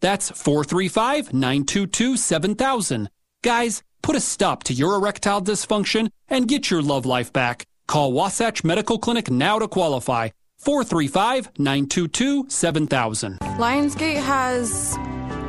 That's 0.00 0.30
435 0.30 1.32
922 1.32 2.16
7000. 2.16 3.08
Guys, 3.42 3.82
put 4.02 4.16
a 4.16 4.20
stop 4.20 4.64
to 4.64 4.72
your 4.72 4.94
erectile 4.94 5.42
dysfunction 5.42 6.10
and 6.28 6.48
get 6.48 6.70
your 6.70 6.82
love 6.82 7.06
life 7.06 7.32
back. 7.32 7.66
Call 7.86 8.12
Wasatch 8.12 8.64
Medical 8.64 8.98
Clinic 8.98 9.30
now 9.30 9.58
to 9.58 9.68
qualify. 9.68 10.30
435 10.58 11.58
922 11.58 12.46
7000. 12.48 13.38
Lionsgate 13.40 14.22
has 14.22 14.96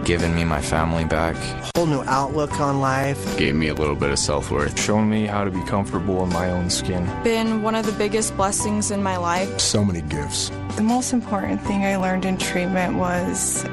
given 0.06 0.34
me 0.34 0.44
my 0.44 0.62
family 0.62 1.06
back. 1.06 1.36
Whole 1.76 1.86
new 1.86 2.02
outlook 2.04 2.60
on 2.60 2.80
life. 2.80 3.38
Gave 3.38 3.56
me 3.56 3.68
a 3.68 3.74
little 3.74 3.96
bit 3.96 4.10
of 4.12 4.20
self 4.20 4.52
worth. 4.52 4.80
Shown 4.80 5.10
me 5.10 5.26
how 5.26 5.44
to 5.44 5.52
be 5.52 5.62
comfortable 5.66 6.24
in 6.24 6.30
my 6.30 6.50
own 6.50 6.70
skin. 6.70 7.06
Been 7.24 7.62
one 7.62 7.76
of 7.76 7.86
the 7.86 7.92
biggest 7.94 8.36
blessings 8.38 8.92
in 8.92 9.04
my 9.04 9.18
life. 9.18 9.60
So 9.60 9.84
many 9.84 10.02
gifts. 10.02 10.50
The 10.76 10.84
most 10.84 11.14
important 11.14 11.62
thing 11.62 11.84
I 11.84 11.98
learned 11.98 12.26
in 12.26 12.38
treatment 12.38 12.96
was 12.98 13.64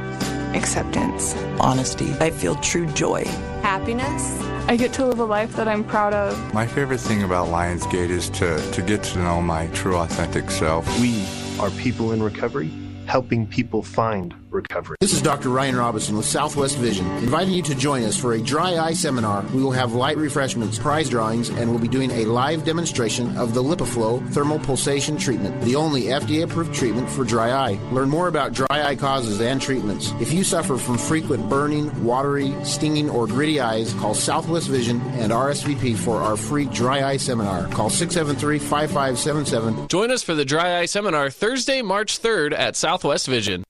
acceptance, 0.57 1.35
honesty. 1.61 2.13
I 2.21 2.31
feel 2.31 2.55
true 2.57 2.87
joy, 2.87 3.25
happiness. 3.63 4.41
I 4.69 4.77
get 4.77 4.93
to 4.95 5.07
live 5.07 5.21
a 5.21 5.25
life 5.25 5.55
that 5.57 5.69
I'm 5.69 5.85
proud 5.85 6.13
of. 6.13 6.55
My 6.55 6.67
favorite 6.67 6.99
thing 6.99 7.23
about 7.23 7.49
Lionsgate 7.49 8.11
is 8.11 8.29
to, 8.31 8.59
to 8.73 8.83
get 8.83 9.03
to 9.05 9.19
know 9.19 9.41
my 9.41 9.69
true, 9.69 9.97
authentic 9.97 10.51
self. 10.51 10.87
We 11.01 11.25
are 11.61 11.71
people 11.71 12.13
in 12.13 12.23
recovery, 12.23 12.71
helping 13.07 13.47
people 13.47 13.83
find 13.83 14.35
recovery. 14.57 14.97
This 15.01 15.13
is 15.13 15.23
Dr. 15.23 15.51
Ryan 15.51 15.77
Robinson 15.77 16.17
with 16.17 16.27
Southwest 16.27 16.79
Vision, 16.79 17.07
inviting 17.19 17.55
you 17.55 17.63
to 17.63 17.75
join 17.75 18.03
us 18.03 18.17
for 18.17 18.33
a 18.33 18.41
dry 18.41 18.77
eye 18.77 18.95
seminar. 18.95 19.45
We 19.55 19.63
will 19.63 19.71
have 19.71 19.93
light 19.93 20.17
refreshments, 20.17 20.79
prize 20.79 21.09
drawings, 21.09 21.51
and 21.51 21.71
we'll 21.71 21.79
be 21.79 21.89
doing 21.89 22.11
a 22.11 22.25
live 22.25 22.65
demonstration 22.65 23.37
of 23.37 23.55
the 23.55 23.63
LipiFlow 23.63 24.29
thermal 24.33 24.59
pulsation 24.59 25.17
treatment, 25.17 25.61
the 25.63 25.77
only 25.77 26.05
FDA 26.05 26.43
approved 26.43 26.75
treatment 26.75 27.09
for 27.09 27.25
dry 27.25 27.53
eye. 27.53 27.79
Learn 27.93 28.09
more 28.09 28.29
about 28.29 28.53
dry 28.53 28.67
eye 28.71 28.97
causes 28.97 29.41
and 29.41 29.61
treatments. 29.61 30.13
If 30.21 30.33
you 30.33 30.43
suffer 30.43 30.77
from 30.77 30.99
frequent 30.99 31.49
burning, 31.49 32.05
watery, 32.05 32.55
stinging, 32.65 33.11
or 33.11 33.27
gritty 33.27 33.61
eyes, 33.61 33.93
call 33.95 34.15
Southwest 34.15 34.69
Vision 34.69 35.01
and 35.21 35.33
RSVP 35.33 35.97
for 35.97 36.17
our 36.17 36.37
free 36.37 36.65
dry 36.67 37.05
eye 37.05 37.19
seminar. 37.19 37.69
Call 37.69 37.91
673 37.91 38.59
5577. 38.59 39.89
Join 39.89 40.11
us 40.11 40.23
for 40.23 40.35
the 40.35 40.45
dry 40.45 40.79
eye 40.81 40.87
seminar 40.87 41.31
Thursday, 41.31 41.83
March 41.83 42.21
3rd 42.21 42.53
at 42.53 42.77
Southwest 42.77 43.27
Vision. 43.27 43.65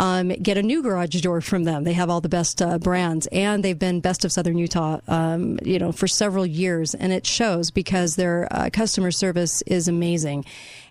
Um, 0.00 0.28
get 0.28 0.56
a 0.56 0.62
new 0.62 0.82
garage 0.82 1.20
door 1.20 1.42
from 1.42 1.64
them. 1.64 1.84
They 1.84 1.92
have 1.92 2.08
all 2.08 2.22
the 2.22 2.28
best 2.30 2.62
uh, 2.62 2.78
brands, 2.78 3.26
and 3.30 3.62
they've 3.62 3.78
been 3.78 4.00
best 4.00 4.24
of 4.24 4.32
Southern 4.32 4.56
Utah, 4.56 4.98
um, 5.06 5.58
you 5.62 5.78
know, 5.78 5.92
for 5.92 6.08
several 6.08 6.46
years, 6.46 6.94
and 6.94 7.12
it 7.12 7.26
shows 7.26 7.70
because 7.70 8.16
their 8.16 8.48
uh, 8.50 8.70
customer 8.72 9.10
service 9.10 9.60
is 9.66 9.88
amazing. 9.88 10.46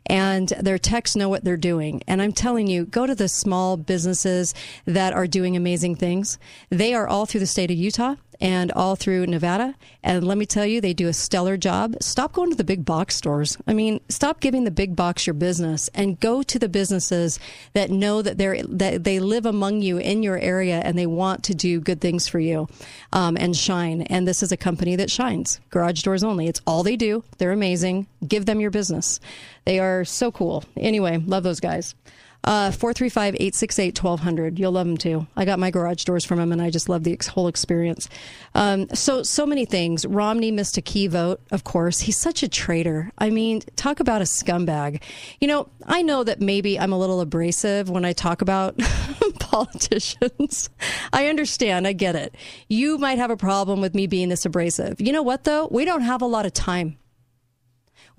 And 0.06 0.50
their 0.60 0.78
techs 0.78 1.16
know 1.16 1.28
what 1.28 1.44
they're 1.44 1.58
doing. 1.58 2.04
And 2.08 2.22
I'm 2.22 2.32
telling 2.32 2.68
you, 2.68 2.86
go 2.86 3.08
to 3.08 3.16
the 3.16 3.28
small 3.28 3.78
businesses 3.78 4.54
that 4.86 5.14
are 5.14 5.28
doing 5.28 5.56
amazing 5.58 5.96
things. 5.96 6.38
They 6.70 6.94
are 6.94 7.08
all 7.08 7.26
through 7.26 7.42
the 7.42 7.48
state 7.48 7.72
of 7.72 7.78
Utah 7.78 8.16
and 8.42 8.72
all 8.72 8.96
through 8.96 9.28
Nevada. 9.28 9.76
And 10.04 10.26
let 10.26 10.38
me 10.38 10.46
tell 10.46 10.66
you, 10.66 10.80
they 10.80 10.94
do 10.94 11.08
a 11.08 11.14
stellar 11.14 11.58
job. 11.58 11.96
Stop 12.02 12.34
going 12.34 12.50
to 12.50 12.56
the 12.56 12.64
big 12.64 12.86
box 12.86 13.16
stores. 13.16 13.58
I 13.68 13.74
mean, 13.74 14.00
stop 14.10 14.40
giving 14.40 14.64
the 14.64 14.72
big 14.72 14.96
box 14.96 15.28
your 15.28 15.34
business 15.34 15.90
and 15.94 16.20
go 16.20 16.42
to 16.44 16.60
the 16.60 16.70
businesses 16.70 17.40
that 17.74 17.90
know 17.90 18.22
that 18.22 18.38
they're 18.38 18.64
that 18.64 19.04
they 19.04 19.20
live 19.20 19.46
among 19.46 19.82
you 19.82 19.98
in 19.98 20.24
your 20.24 20.38
area 20.38 20.82
and 20.84 20.98
they 20.98 21.08
want 21.08 21.44
to 21.46 21.54
do 21.54 21.80
good 21.80 22.00
things 22.02 22.28
for 22.28 22.40
you 22.40 22.68
um, 23.12 23.36
and 23.38 23.56
shine. 23.56 24.04
And 24.04 24.28
this 24.28 24.42
is 24.42 24.52
a 24.52 24.58
company 24.58 24.96
that 24.96 25.12
shines. 25.12 25.60
Garage 25.70 26.02
doors 26.04 26.24
only. 26.24 26.48
It's 26.48 26.62
all 26.66 26.84
they 26.84 26.96
do. 26.96 27.24
They're 27.38 27.52
amazing. 27.52 28.08
Give 28.26 28.46
them 28.46 28.60
your 28.60 28.72
business. 28.72 29.20
They 29.66 29.80
are 29.80 30.06
so 30.06 30.32
cool. 30.32 30.64
Anyway, 30.78 31.18
love 31.26 31.44
those 31.44 31.60
guys. 31.60 31.96
Uh, 32.44 32.72
435 32.72 33.36
868 33.36 34.02
1200. 34.02 34.60
You'll 34.60 34.72
love 34.72 34.88
them 34.88 34.98
too. 34.98 35.28
I 35.36 35.46
got 35.46 35.60
my 35.60 35.72
garage 35.72 36.04
doors 36.06 36.24
from 36.24 36.40
them 36.40 36.52
and 36.52 36.62
I 36.62 36.70
just 36.70 36.88
love 36.88 37.04
the 37.04 37.12
ex- 37.14 37.28
whole 37.28 37.48
experience. 37.48 38.10
Um, 38.56 38.88
so, 38.94 39.24
so 39.24 39.46
many 39.46 39.66
things. 39.66 40.06
Romney 40.06 40.50
missed 40.50 40.78
a 40.78 40.82
key 40.82 41.08
vote, 41.08 41.42
of 41.52 41.66
course. 41.66 42.00
He's 42.00 42.18
such 42.18 42.42
a 42.42 42.48
traitor. 42.48 43.12
I 43.18 43.30
mean, 43.30 43.62
talk 43.76 44.00
about 44.00 44.22
a 44.22 44.26
scumbag. 44.26 45.02
You 45.42 45.48
know, 45.50 45.70
I 45.86 46.02
know 46.02 46.24
that 46.24 46.40
maybe 46.40 46.80
I'm 46.80 46.94
a 46.94 46.98
little 46.98 47.20
abrasive 47.20 47.90
when 47.90 48.06
I 48.06 48.14
talk 48.14 48.42
about 48.42 48.80
politicians. 49.40 50.70
I 51.12 51.28
understand. 51.28 51.88
I 51.88 51.94
get 51.94 52.16
it. 52.16 52.36
You 52.70 52.98
might 52.98 53.18
have 53.18 53.32
a 53.32 53.38
problem 53.38 53.82
with 53.82 53.94
me 53.94 54.08
being 54.08 54.30
this 54.30 54.46
abrasive. 54.46 55.02
You 55.02 55.12
know 55.12 55.24
what, 55.24 55.44
though? 55.44 55.68
We 55.70 55.84
don't 55.84 56.02
have 56.02 56.22
a 56.22 56.26
lot 56.26 56.46
of 56.46 56.54
time. 56.54 56.98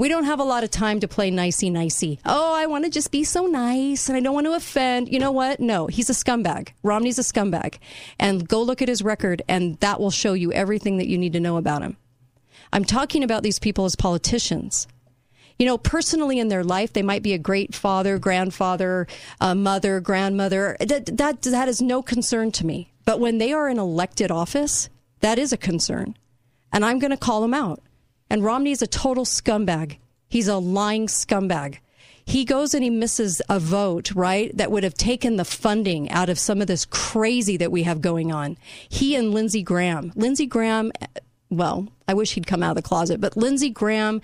We 0.00 0.08
don't 0.08 0.24
have 0.24 0.40
a 0.40 0.44
lot 0.44 0.64
of 0.64 0.70
time 0.70 1.00
to 1.00 1.08
play 1.08 1.30
nicey 1.30 1.68
nicey. 1.68 2.20
Oh, 2.24 2.54
I 2.54 2.64
want 2.64 2.84
to 2.86 2.90
just 2.90 3.10
be 3.10 3.22
so 3.22 3.44
nice 3.44 4.08
and 4.08 4.16
I 4.16 4.20
don't 4.20 4.32
want 4.32 4.46
to 4.46 4.54
offend. 4.54 5.12
You 5.12 5.18
know 5.18 5.30
what? 5.30 5.60
No, 5.60 5.88
he's 5.88 6.08
a 6.08 6.14
scumbag. 6.14 6.70
Romney's 6.82 7.18
a 7.18 7.22
scumbag. 7.22 7.76
And 8.18 8.48
go 8.48 8.62
look 8.62 8.80
at 8.80 8.88
his 8.88 9.02
record 9.02 9.42
and 9.46 9.76
that 9.80 10.00
will 10.00 10.10
show 10.10 10.32
you 10.32 10.54
everything 10.54 10.96
that 10.96 11.08
you 11.08 11.18
need 11.18 11.34
to 11.34 11.38
know 11.40 11.58
about 11.58 11.82
him. 11.82 11.98
I'm 12.72 12.86
talking 12.86 13.22
about 13.22 13.42
these 13.42 13.58
people 13.58 13.84
as 13.84 13.94
politicians. 13.94 14.88
You 15.58 15.66
know, 15.66 15.76
personally 15.76 16.38
in 16.38 16.48
their 16.48 16.64
life, 16.64 16.94
they 16.94 17.02
might 17.02 17.22
be 17.22 17.34
a 17.34 17.38
great 17.38 17.74
father, 17.74 18.18
grandfather, 18.18 19.06
uh, 19.38 19.54
mother, 19.54 20.00
grandmother. 20.00 20.78
That, 20.80 21.14
that, 21.18 21.42
that 21.42 21.68
is 21.68 21.82
no 21.82 22.00
concern 22.00 22.52
to 22.52 22.64
me. 22.64 22.90
But 23.04 23.20
when 23.20 23.36
they 23.36 23.52
are 23.52 23.68
in 23.68 23.78
elected 23.78 24.30
office, 24.30 24.88
that 25.20 25.38
is 25.38 25.52
a 25.52 25.58
concern. 25.58 26.16
And 26.72 26.86
I'm 26.86 27.00
going 27.00 27.10
to 27.10 27.18
call 27.18 27.42
them 27.42 27.52
out. 27.52 27.82
And 28.30 28.44
Romney's 28.44 28.80
a 28.80 28.86
total 28.86 29.24
scumbag. 29.24 29.98
He's 30.28 30.48
a 30.48 30.56
lying 30.56 31.08
scumbag. 31.08 31.78
He 32.24 32.44
goes 32.44 32.74
and 32.74 32.84
he 32.84 32.90
misses 32.90 33.42
a 33.48 33.58
vote, 33.58 34.14
right? 34.14 34.56
That 34.56 34.70
would 34.70 34.84
have 34.84 34.94
taken 34.94 35.36
the 35.36 35.44
funding 35.44 36.08
out 36.10 36.28
of 36.28 36.38
some 36.38 36.60
of 36.60 36.68
this 36.68 36.84
crazy 36.84 37.56
that 37.56 37.72
we 37.72 37.82
have 37.82 38.00
going 38.00 38.30
on. 38.30 38.56
He 38.88 39.16
and 39.16 39.34
Lindsey 39.34 39.62
Graham. 39.62 40.12
Lindsey 40.14 40.46
Graham, 40.46 40.92
well, 41.50 41.88
I 42.06 42.14
wish 42.14 42.34
he'd 42.34 42.46
come 42.46 42.62
out 42.62 42.70
of 42.70 42.76
the 42.76 42.88
closet, 42.88 43.20
but 43.20 43.36
Lindsey 43.36 43.68
Graham, 43.70 44.20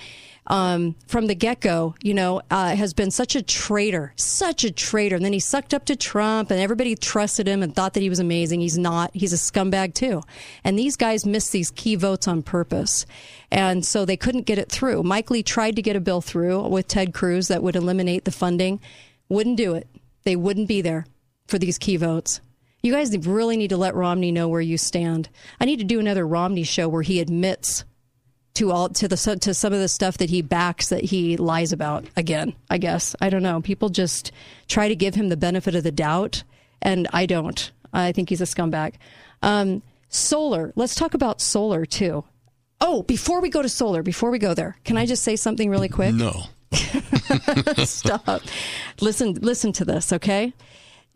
um, 0.47 0.95
from 1.07 1.27
the 1.27 1.35
get 1.35 1.61
go, 1.61 1.95
you 2.03 2.15
know, 2.15 2.41
uh, 2.51 2.75
has 2.77 2.95
been 2.95 3.11
such 3.11 3.35
a 3.35 3.43
traitor, 3.43 4.13
such 4.17 4.65
a 4.65 4.71
traitor. 4.71 5.17
And 5.17 5.25
then 5.25 5.33
he 5.33 5.41
sucked 5.41 5.75
up 5.75 5.85
to 5.87 5.97
Trump 5.97 6.51
and 6.51 6.61
everybody 6.61 6.95
trusted 6.95 7.49
him 7.49 7.63
and 7.63 7.75
thought 7.75 7.95
that 7.95 8.01
he 8.01 8.09
was 8.09 8.21
amazing. 8.21 8.61
He's 8.61 8.79
not. 8.79 9.11
He's 9.13 9.33
a 9.33 9.37
scumbag 9.37 9.95
too. 9.95 10.23
And 10.63 10.79
these 10.79 10.97
guys 10.97 11.27
missed 11.27 11.53
these 11.53 11.71
key 11.71 11.97
votes 11.97 12.29
on 12.29 12.43
purpose. 12.43 13.07
And 13.51 13.85
so 13.85 14.05
they 14.05 14.17
couldn't 14.17 14.47
get 14.47 14.59
it 14.59 14.71
through. 14.71 15.03
Mike 15.03 15.31
Lee 15.31 15.43
tried 15.43 15.77
to 15.77 15.83
get 15.83 15.97
a 15.97 16.01
bill 16.01 16.21
through 16.21 16.69
with 16.69 16.89
Ted 16.89 17.13
Cruz 17.13 17.49
that 17.49 17.63
would 17.63 17.77
eliminate 17.77 18.25
the 18.25 18.31
funding. 18.31 18.81
Wouldn't 19.29 19.57
do 19.57 19.75
it. 19.75 19.89
They 20.25 20.37
wouldn't 20.37 20.69
be 20.69 20.81
there 20.81 21.07
for 21.47 21.59
these 21.59 21.79
key 21.79 21.97
votes. 21.97 22.41
You 22.83 22.93
guys 22.93 23.17
really 23.27 23.57
need 23.57 23.71
to 23.71 23.77
let 23.77 23.97
Romney 23.97 24.31
know 24.31 24.47
where 24.47 24.61
you 24.61 24.79
stand. 24.79 25.29
I 25.61 25.65
need 25.65 25.79
to 25.79 25.85
do 25.85 25.99
another 25.99 26.27
Romney 26.27 26.63
show 26.63 26.89
where 26.89 27.03
he 27.03 27.21
admits 27.21 27.85
to 28.57 28.73
all 28.73 28.89
to 28.89 29.07
the 29.07 29.39
to 29.41 29.55
some 29.55 29.73
of 29.73 29.79
the 29.79 29.89
stuff 29.89 30.19
that 30.19 30.31
he 30.31 30.43
backs 30.43 30.89
that 30.89 31.05
he 31.05 31.37
lies 31.37 31.73
about 31.73 32.07
again 32.17 32.55
i 32.71 32.79
guess. 32.79 33.15
I 33.21 33.31
don't 33.31 33.43
know. 33.43 33.61
People 33.61 33.89
just 33.89 34.33
try 34.67 34.89
to 34.89 34.97
give 34.97 35.15
him 35.15 35.29
the 35.29 35.37
benefit 35.37 35.75
of 35.75 35.85
the 35.85 35.93
doubt 35.93 36.43
and 36.83 37.07
i 37.13 37.27
don't. 37.27 37.71
I 37.93 38.13
think 38.13 38.29
he's 38.29 38.41
a 38.41 38.45
scumbag. 38.45 38.95
Um, 39.43 39.83
solar. 40.09 40.73
Let's 40.77 40.95
talk 40.95 41.15
about 41.15 41.41
solar 41.41 41.87
too. 41.87 42.25
Oh 42.81 43.03
before 43.03 43.41
we 43.41 43.49
go 43.49 43.63
to 43.63 43.69
solar 43.69 44.03
before 44.03 44.31
we 44.31 44.39
go 44.39 44.55
there 44.55 44.77
can 44.85 44.97
i 44.97 45.07
just 45.07 45.23
say 45.23 45.37
something 45.37 45.71
really 45.71 45.89
quick? 45.89 46.15
No. 46.15 46.45
Stop. 47.85 48.43
Listen 49.01 49.35
listen 49.35 49.73
to 49.73 49.85
this 49.85 50.13
okay 50.13 50.53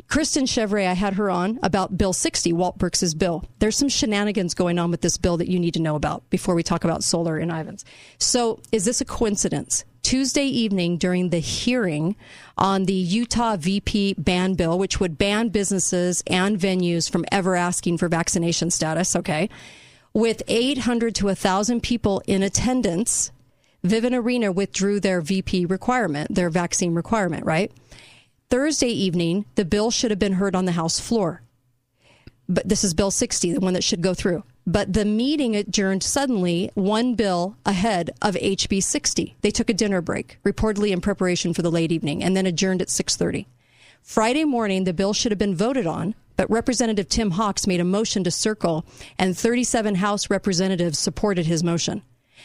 Kristen 0.08 0.46
Chevrier, 0.46 0.88
I 0.88 0.94
had 0.94 1.14
her 1.14 1.30
on 1.30 1.58
about 1.62 1.96
Bill 1.96 2.12
60, 2.12 2.52
Walt 2.52 2.78
Brooks's 2.78 3.14
bill. 3.14 3.44
There's 3.58 3.76
some 3.76 3.88
shenanigans 3.88 4.54
going 4.54 4.78
on 4.78 4.90
with 4.90 5.00
this 5.00 5.16
bill 5.16 5.36
that 5.36 5.48
you 5.48 5.58
need 5.58 5.74
to 5.74 5.80
know 5.80 5.96
about 5.96 6.28
before 6.30 6.54
we 6.54 6.62
talk 6.62 6.84
about 6.84 7.04
solar 7.04 7.38
in 7.38 7.50
Ivins. 7.50 7.84
So, 8.18 8.60
is 8.72 8.84
this 8.84 9.00
a 9.00 9.04
coincidence? 9.04 9.84
Tuesday 10.02 10.44
evening 10.44 10.96
during 10.96 11.28
the 11.28 11.38
hearing 11.38 12.16
on 12.56 12.84
the 12.84 12.92
Utah 12.92 13.56
VP 13.56 14.14
ban 14.18 14.54
bill, 14.54 14.78
which 14.78 14.98
would 14.98 15.18
ban 15.18 15.48
businesses 15.48 16.22
and 16.26 16.58
venues 16.58 17.10
from 17.10 17.24
ever 17.30 17.54
asking 17.54 17.98
for 17.98 18.08
vaccination 18.08 18.70
status, 18.70 19.14
okay? 19.14 19.48
With 20.12 20.42
800 20.48 21.14
to 21.16 21.26
1,000 21.26 21.82
people 21.82 22.22
in 22.26 22.42
attendance, 22.42 23.30
Vivint 23.84 24.14
Arena 24.14 24.50
withdrew 24.52 25.00
their 25.00 25.20
VP 25.20 25.66
requirement, 25.66 26.34
their 26.34 26.50
vaccine 26.50 26.94
requirement, 26.94 27.46
right? 27.46 27.70
Thursday 28.50 28.88
evening, 28.88 29.44
the 29.54 29.64
bill 29.64 29.92
should 29.92 30.10
have 30.10 30.18
been 30.18 30.32
heard 30.32 30.56
on 30.56 30.64
the 30.64 30.72
House 30.72 30.98
floor. 30.98 31.40
But 32.48 32.68
this 32.68 32.82
is 32.82 32.94
Bill 32.94 33.12
60, 33.12 33.52
the 33.52 33.60
one 33.60 33.74
that 33.74 33.84
should 33.84 34.02
go 34.02 34.12
through. 34.12 34.42
But 34.66 34.92
the 34.92 35.04
meeting 35.04 35.54
adjourned 35.54 36.02
suddenly, 36.02 36.68
one 36.74 37.14
bill 37.14 37.56
ahead 37.64 38.10
of 38.20 38.34
HB 38.34 38.82
60. 38.82 39.36
They 39.42 39.52
took 39.52 39.70
a 39.70 39.74
dinner 39.74 40.00
break, 40.00 40.38
reportedly 40.44 40.90
in 40.90 41.00
preparation 41.00 41.54
for 41.54 41.62
the 41.62 41.70
late 41.70 41.92
evening, 41.92 42.24
and 42.24 42.36
then 42.36 42.44
adjourned 42.44 42.82
at 42.82 42.90
6:30. 42.90 43.46
Friday 44.02 44.44
morning, 44.44 44.82
the 44.82 44.92
bill 44.92 45.12
should 45.12 45.30
have 45.30 45.38
been 45.38 45.54
voted 45.54 45.86
on, 45.86 46.16
but 46.36 46.50
Representative 46.50 47.08
Tim 47.08 47.32
Hawkes 47.32 47.68
made 47.68 47.80
a 47.80 47.84
motion 47.84 48.24
to 48.24 48.32
circle, 48.32 48.84
and 49.16 49.38
37 49.38 49.94
House 49.96 50.28
representatives 50.28 50.98
supported 50.98 51.46
his 51.46 51.62
motion. 51.62 52.02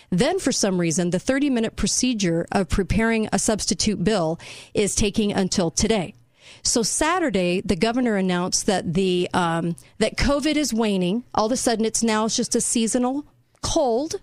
Then, 0.10 0.39
for 0.39 0.52
some 0.52 0.80
reason, 0.80 1.10
the 1.10 1.20
30 1.20 1.50
minute 1.50 1.76
procedure 1.76 2.46
of 2.52 2.70
preparing 2.70 3.28
a 3.32 3.39
substitute 3.39 4.04
bill 4.04 4.39
is 4.74 4.96
taking 4.96 5.34
until 5.34 5.72
today. 5.72 6.13
So 6.63 6.84
Saturday, 6.84 7.62
the 7.62 7.76
governor 7.76 8.15
announced 8.15 8.65
that 8.65 8.94
the 8.94 9.30
um, 9.34 9.76
that 10.00 10.18
COVID 10.18 10.56
is 10.56 10.74
waning. 10.74 11.24
All 11.34 11.48
of 11.48 11.52
a 11.52 11.58
sudden, 11.58 11.86
it's 11.86 12.04
now 12.04 12.28
just 12.28 12.56
a 12.56 12.62
seasonal 12.62 13.26
cold. 13.62 14.15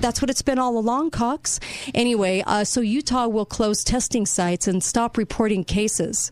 That's 0.00 0.20
what 0.20 0.30
it's 0.30 0.42
been 0.42 0.58
all 0.58 0.76
along, 0.76 1.10
Cox. 1.10 1.60
Anyway, 1.94 2.42
uh, 2.46 2.64
so 2.64 2.80
Utah 2.80 3.26
will 3.26 3.46
close 3.46 3.82
testing 3.84 4.26
sites 4.26 4.68
and 4.68 4.82
stop 4.82 5.16
reporting 5.16 5.64
cases 5.64 6.30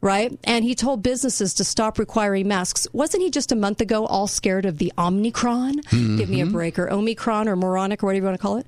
right? 0.00 0.38
And 0.44 0.64
he 0.64 0.74
told 0.74 1.02
businesses 1.02 1.54
to 1.54 1.64
stop 1.64 1.98
requiring 1.98 2.48
masks. 2.48 2.86
Wasn't 2.92 3.22
he 3.22 3.30
just 3.30 3.52
a 3.52 3.56
month 3.56 3.80
ago 3.80 4.06
all 4.06 4.26
scared 4.26 4.64
of 4.64 4.78
the 4.78 4.92
Omicron? 4.98 5.80
Mm-hmm. 5.82 6.16
Give 6.16 6.28
me 6.30 6.40
a 6.40 6.46
break, 6.46 6.78
or 6.78 6.90
Omicron, 6.90 7.48
or 7.48 7.56
moronic, 7.56 8.02
or 8.02 8.06
whatever 8.06 8.22
you 8.24 8.28
want 8.28 8.38
to 8.38 8.42
call 8.42 8.56
it. 8.56 8.66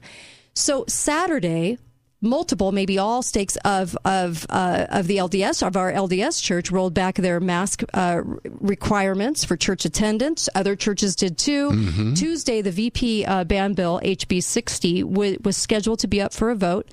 So 0.54 0.84
Saturday, 0.88 1.78
multiple, 2.20 2.70
maybe 2.72 2.98
all 2.98 3.22
stakes 3.22 3.56
of 3.64 3.96
of 4.04 4.46
uh, 4.50 4.86
of 4.90 5.06
the 5.06 5.16
LDS 5.16 5.66
of 5.66 5.76
our 5.76 5.90
LDS 5.90 6.42
church 6.42 6.70
rolled 6.70 6.92
back 6.94 7.14
their 7.16 7.40
mask 7.40 7.82
uh, 7.94 8.20
requirements 8.60 9.44
for 9.44 9.56
church 9.56 9.84
attendance. 9.84 10.48
Other 10.54 10.76
churches 10.76 11.16
did 11.16 11.38
too. 11.38 11.70
Mhm. 11.70 12.16
Tuesday, 12.16 12.60
the 12.62 12.70
VP 12.70 13.24
uh, 13.24 13.44
ban 13.44 13.72
bill 13.74 14.00
HB 14.04 14.42
60 14.42 15.02
w- 15.02 15.38
was 15.44 15.56
scheduled 15.56 15.98
to 16.00 16.06
be 16.08 16.20
up 16.20 16.32
for 16.32 16.50
a 16.50 16.54
vote. 16.54 16.88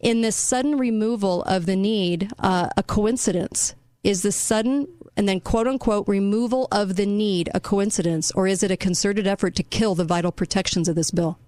In 0.00 0.20
this 0.20 0.36
sudden 0.36 0.78
removal 0.78 1.42
of 1.44 1.66
the 1.66 1.76
need, 1.76 2.30
uh, 2.38 2.68
a 2.76 2.82
coincidence? 2.82 3.74
Is 4.04 4.22
the 4.22 4.32
sudden 4.32 4.86
and 5.16 5.28
then 5.28 5.40
quote 5.40 5.66
unquote 5.66 6.06
removal 6.06 6.68
of 6.70 6.96
the 6.96 7.06
need 7.06 7.48
a 7.54 7.60
coincidence, 7.60 8.30
or 8.32 8.46
is 8.46 8.62
it 8.62 8.70
a 8.70 8.76
concerted 8.76 9.26
effort 9.26 9.56
to 9.56 9.62
kill 9.62 9.94
the 9.94 10.04
vital 10.04 10.30
protections 10.30 10.88
of 10.88 10.94
this 10.94 11.10
bill? 11.10 11.38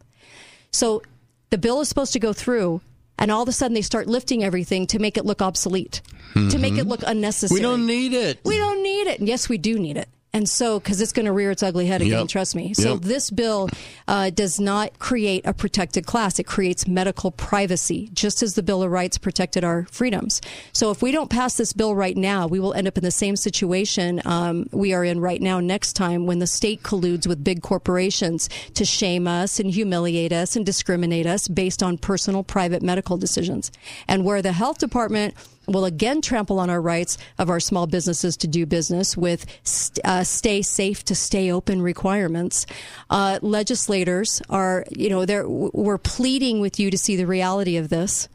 So 0.72 1.02
the 1.50 1.58
bill 1.58 1.80
is 1.80 1.88
supposed 1.88 2.12
to 2.14 2.18
go 2.18 2.32
through, 2.32 2.80
and 3.18 3.30
all 3.30 3.42
of 3.42 3.48
a 3.48 3.52
sudden 3.52 3.74
they 3.74 3.82
start 3.82 4.06
lifting 4.06 4.42
everything 4.42 4.86
to 4.88 4.98
make 4.98 5.16
it 5.16 5.26
look 5.26 5.42
obsolete, 5.42 6.00
to 6.34 6.58
make 6.58 6.78
it 6.78 6.86
look 6.86 7.02
unnecessary. 7.06 7.58
We 7.58 7.62
don't 7.62 7.86
need 7.86 8.12
it. 8.12 8.40
We 8.44 8.56
don't 8.56 8.82
need 8.82 9.06
it. 9.08 9.18
And 9.18 9.28
yes, 9.28 9.48
we 9.48 9.58
do 9.58 9.78
need 9.78 9.96
it. 9.96 10.08
And 10.34 10.46
so, 10.46 10.78
because 10.78 11.00
it's 11.00 11.12
going 11.12 11.24
to 11.24 11.32
rear 11.32 11.50
its 11.50 11.62
ugly 11.62 11.86
head 11.86 12.02
again, 12.02 12.20
Yep. 12.20 12.28
trust 12.28 12.54
me. 12.54 12.74
So, 12.74 12.94
Yep. 12.94 13.00
this 13.02 13.30
bill 13.30 13.70
uh, 14.06 14.28
does 14.28 14.60
not 14.60 14.98
create 14.98 15.46
a 15.46 15.54
protected 15.54 16.04
class. 16.04 16.38
It 16.38 16.44
creates 16.44 16.86
medical 16.86 17.30
privacy, 17.30 18.10
just 18.12 18.42
as 18.42 18.54
the 18.54 18.62
Bill 18.62 18.82
of 18.82 18.90
Rights 18.90 19.16
protected 19.16 19.64
our 19.64 19.86
freedoms. 19.90 20.42
So, 20.74 20.90
if 20.90 21.00
we 21.00 21.12
don't 21.12 21.30
pass 21.30 21.56
this 21.56 21.72
bill 21.72 21.94
right 21.94 22.16
now, 22.16 22.46
we 22.46 22.60
will 22.60 22.74
end 22.74 22.86
up 22.86 22.98
in 22.98 23.04
the 23.04 23.10
same 23.10 23.36
situation 23.36 24.20
um, 24.26 24.66
we 24.70 24.92
are 24.92 25.02
in 25.02 25.18
right 25.18 25.40
now 25.40 25.60
next 25.60 25.94
time 25.94 26.26
when 26.26 26.40
the 26.40 26.46
state 26.46 26.82
colludes 26.82 27.26
with 27.26 27.42
big 27.42 27.62
corporations 27.62 28.50
to 28.74 28.84
shame 28.84 29.26
us 29.26 29.58
and 29.58 29.70
humiliate 29.70 30.32
us 30.32 30.56
and 30.56 30.66
discriminate 30.66 31.26
us 31.26 31.48
based 31.48 31.82
on 31.82 31.96
personal 31.96 32.42
private 32.42 32.82
medical 32.82 33.16
decisions. 33.16 33.72
And 34.06 34.24
where 34.26 34.42
the 34.42 34.52
health 34.52 34.76
department 34.78 35.34
will 35.68 35.84
again 35.84 36.20
trample 36.20 36.58
on 36.58 36.70
our 36.70 36.80
rights 36.80 37.18
of 37.38 37.50
our 37.50 37.60
small 37.60 37.86
businesses 37.86 38.36
to 38.38 38.48
do 38.48 38.66
business 38.66 39.16
with 39.16 39.46
st- 39.62 40.04
uh, 40.04 40.24
stay 40.24 40.62
safe 40.62 41.04
to 41.04 41.14
stay 41.14 41.50
open 41.52 41.82
requirements. 41.82 42.66
Uh, 43.10 43.38
legislators 43.42 44.42
are, 44.48 44.84
you 44.90 45.08
know, 45.10 45.24
they're, 45.24 45.48
we're 45.48 45.98
pleading 45.98 46.60
with 46.60 46.80
you 46.80 46.90
to 46.90 46.98
see 46.98 47.16
the 47.16 47.26
reality 47.26 47.76
of 47.76 47.88
this. 47.88 48.28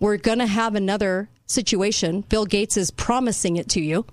We're 0.00 0.16
going 0.16 0.38
to 0.38 0.46
have 0.46 0.74
another 0.74 1.28
situation. 1.46 2.22
Bill 2.28 2.46
Gates 2.46 2.76
is 2.76 2.90
promising 2.90 3.56
it 3.56 3.68
to 3.70 3.80
you. 3.80 4.06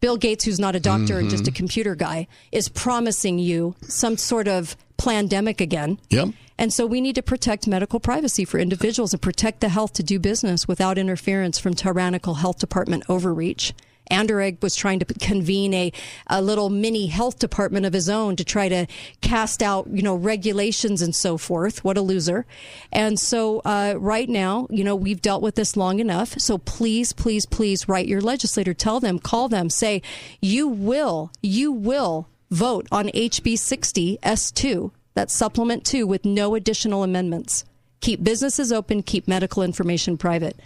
Bill 0.00 0.16
Gates, 0.16 0.44
who's 0.44 0.60
not 0.60 0.76
a 0.76 0.80
doctor 0.80 1.18
and 1.18 1.28
just 1.28 1.48
a 1.48 1.50
computer 1.50 1.96
guy, 1.96 2.28
is 2.52 2.68
promising 2.68 3.38
you 3.40 3.74
some 3.82 4.16
sort 4.16 4.46
of 4.46 4.76
pandemic 4.98 5.60
again. 5.60 5.98
Yep. 6.10 6.28
And 6.58 6.72
so 6.72 6.86
we 6.86 7.00
need 7.00 7.14
to 7.14 7.22
protect 7.22 7.66
medical 7.66 8.00
privacy 8.00 8.44
for 8.44 8.58
individuals 8.58 9.12
and 9.12 9.22
protect 9.22 9.60
the 9.60 9.68
health 9.68 9.92
to 9.94 10.02
do 10.02 10.18
business 10.18 10.66
without 10.66 10.98
interference 10.98 11.58
from 11.58 11.74
tyrannical 11.74 12.34
health 12.34 12.58
department 12.58 13.04
overreach. 13.08 13.72
Anderegg 14.10 14.62
was 14.62 14.74
trying 14.74 14.98
to 15.00 15.04
convene 15.04 15.74
a, 15.74 15.92
a 16.28 16.40
little 16.40 16.70
mini 16.70 17.06
health 17.06 17.38
department 17.38 17.86
of 17.86 17.92
his 17.92 18.08
own 18.08 18.36
to 18.36 18.44
try 18.44 18.68
to 18.68 18.86
cast 19.20 19.62
out, 19.62 19.86
you 19.92 20.02
know, 20.02 20.14
regulations 20.14 21.02
and 21.02 21.14
so 21.14 21.36
forth. 21.36 21.84
What 21.84 21.98
a 21.98 22.00
loser. 22.00 22.46
And 22.90 23.20
so, 23.20 23.60
uh, 23.66 23.94
right 23.98 24.28
now, 24.28 24.66
you 24.70 24.82
know, 24.82 24.96
we've 24.96 25.20
dealt 25.20 25.42
with 25.42 25.56
this 25.56 25.76
long 25.76 26.00
enough. 26.00 26.38
So 26.38 26.58
please, 26.58 27.12
please, 27.12 27.46
please 27.46 27.88
write 27.88 28.08
your 28.08 28.20
legislator, 28.20 28.74
tell 28.74 28.98
them, 28.98 29.18
call 29.18 29.48
them, 29.48 29.70
say, 29.70 30.02
you 30.40 30.66
will, 30.66 31.30
you 31.42 31.70
will 31.70 32.28
vote 32.50 32.86
on 32.90 33.06
HB 33.08 33.58
60 33.58 34.18
S2, 34.22 34.90
that's 35.14 35.34
supplement 35.34 35.84
two 35.84 36.06
with 36.06 36.24
no 36.24 36.54
additional 36.54 37.02
amendments. 37.02 37.64
Keep 38.00 38.22
businesses 38.22 38.72
open, 38.72 39.02
keep 39.02 39.26
medical 39.26 39.62
information 39.62 40.16
private. 40.16 40.58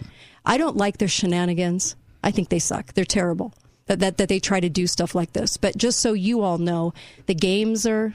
I 0.45 0.57
don't 0.57 0.77
like 0.77 0.97
their 0.97 1.07
shenanigans. 1.07 1.95
I 2.23 2.31
think 2.31 2.49
they 2.49 2.59
suck. 2.59 2.93
They're 2.93 3.05
terrible 3.05 3.53
that, 3.87 3.99
that, 3.99 4.17
that 4.17 4.29
they 4.29 4.39
try 4.39 4.59
to 4.59 4.69
do 4.69 4.87
stuff 4.87 5.15
like 5.15 5.33
this. 5.33 5.57
But 5.57 5.77
just 5.77 5.99
so 5.99 6.13
you 6.13 6.41
all 6.41 6.57
know, 6.57 6.93
the 7.25 7.35
games 7.35 7.85
are 7.85 8.13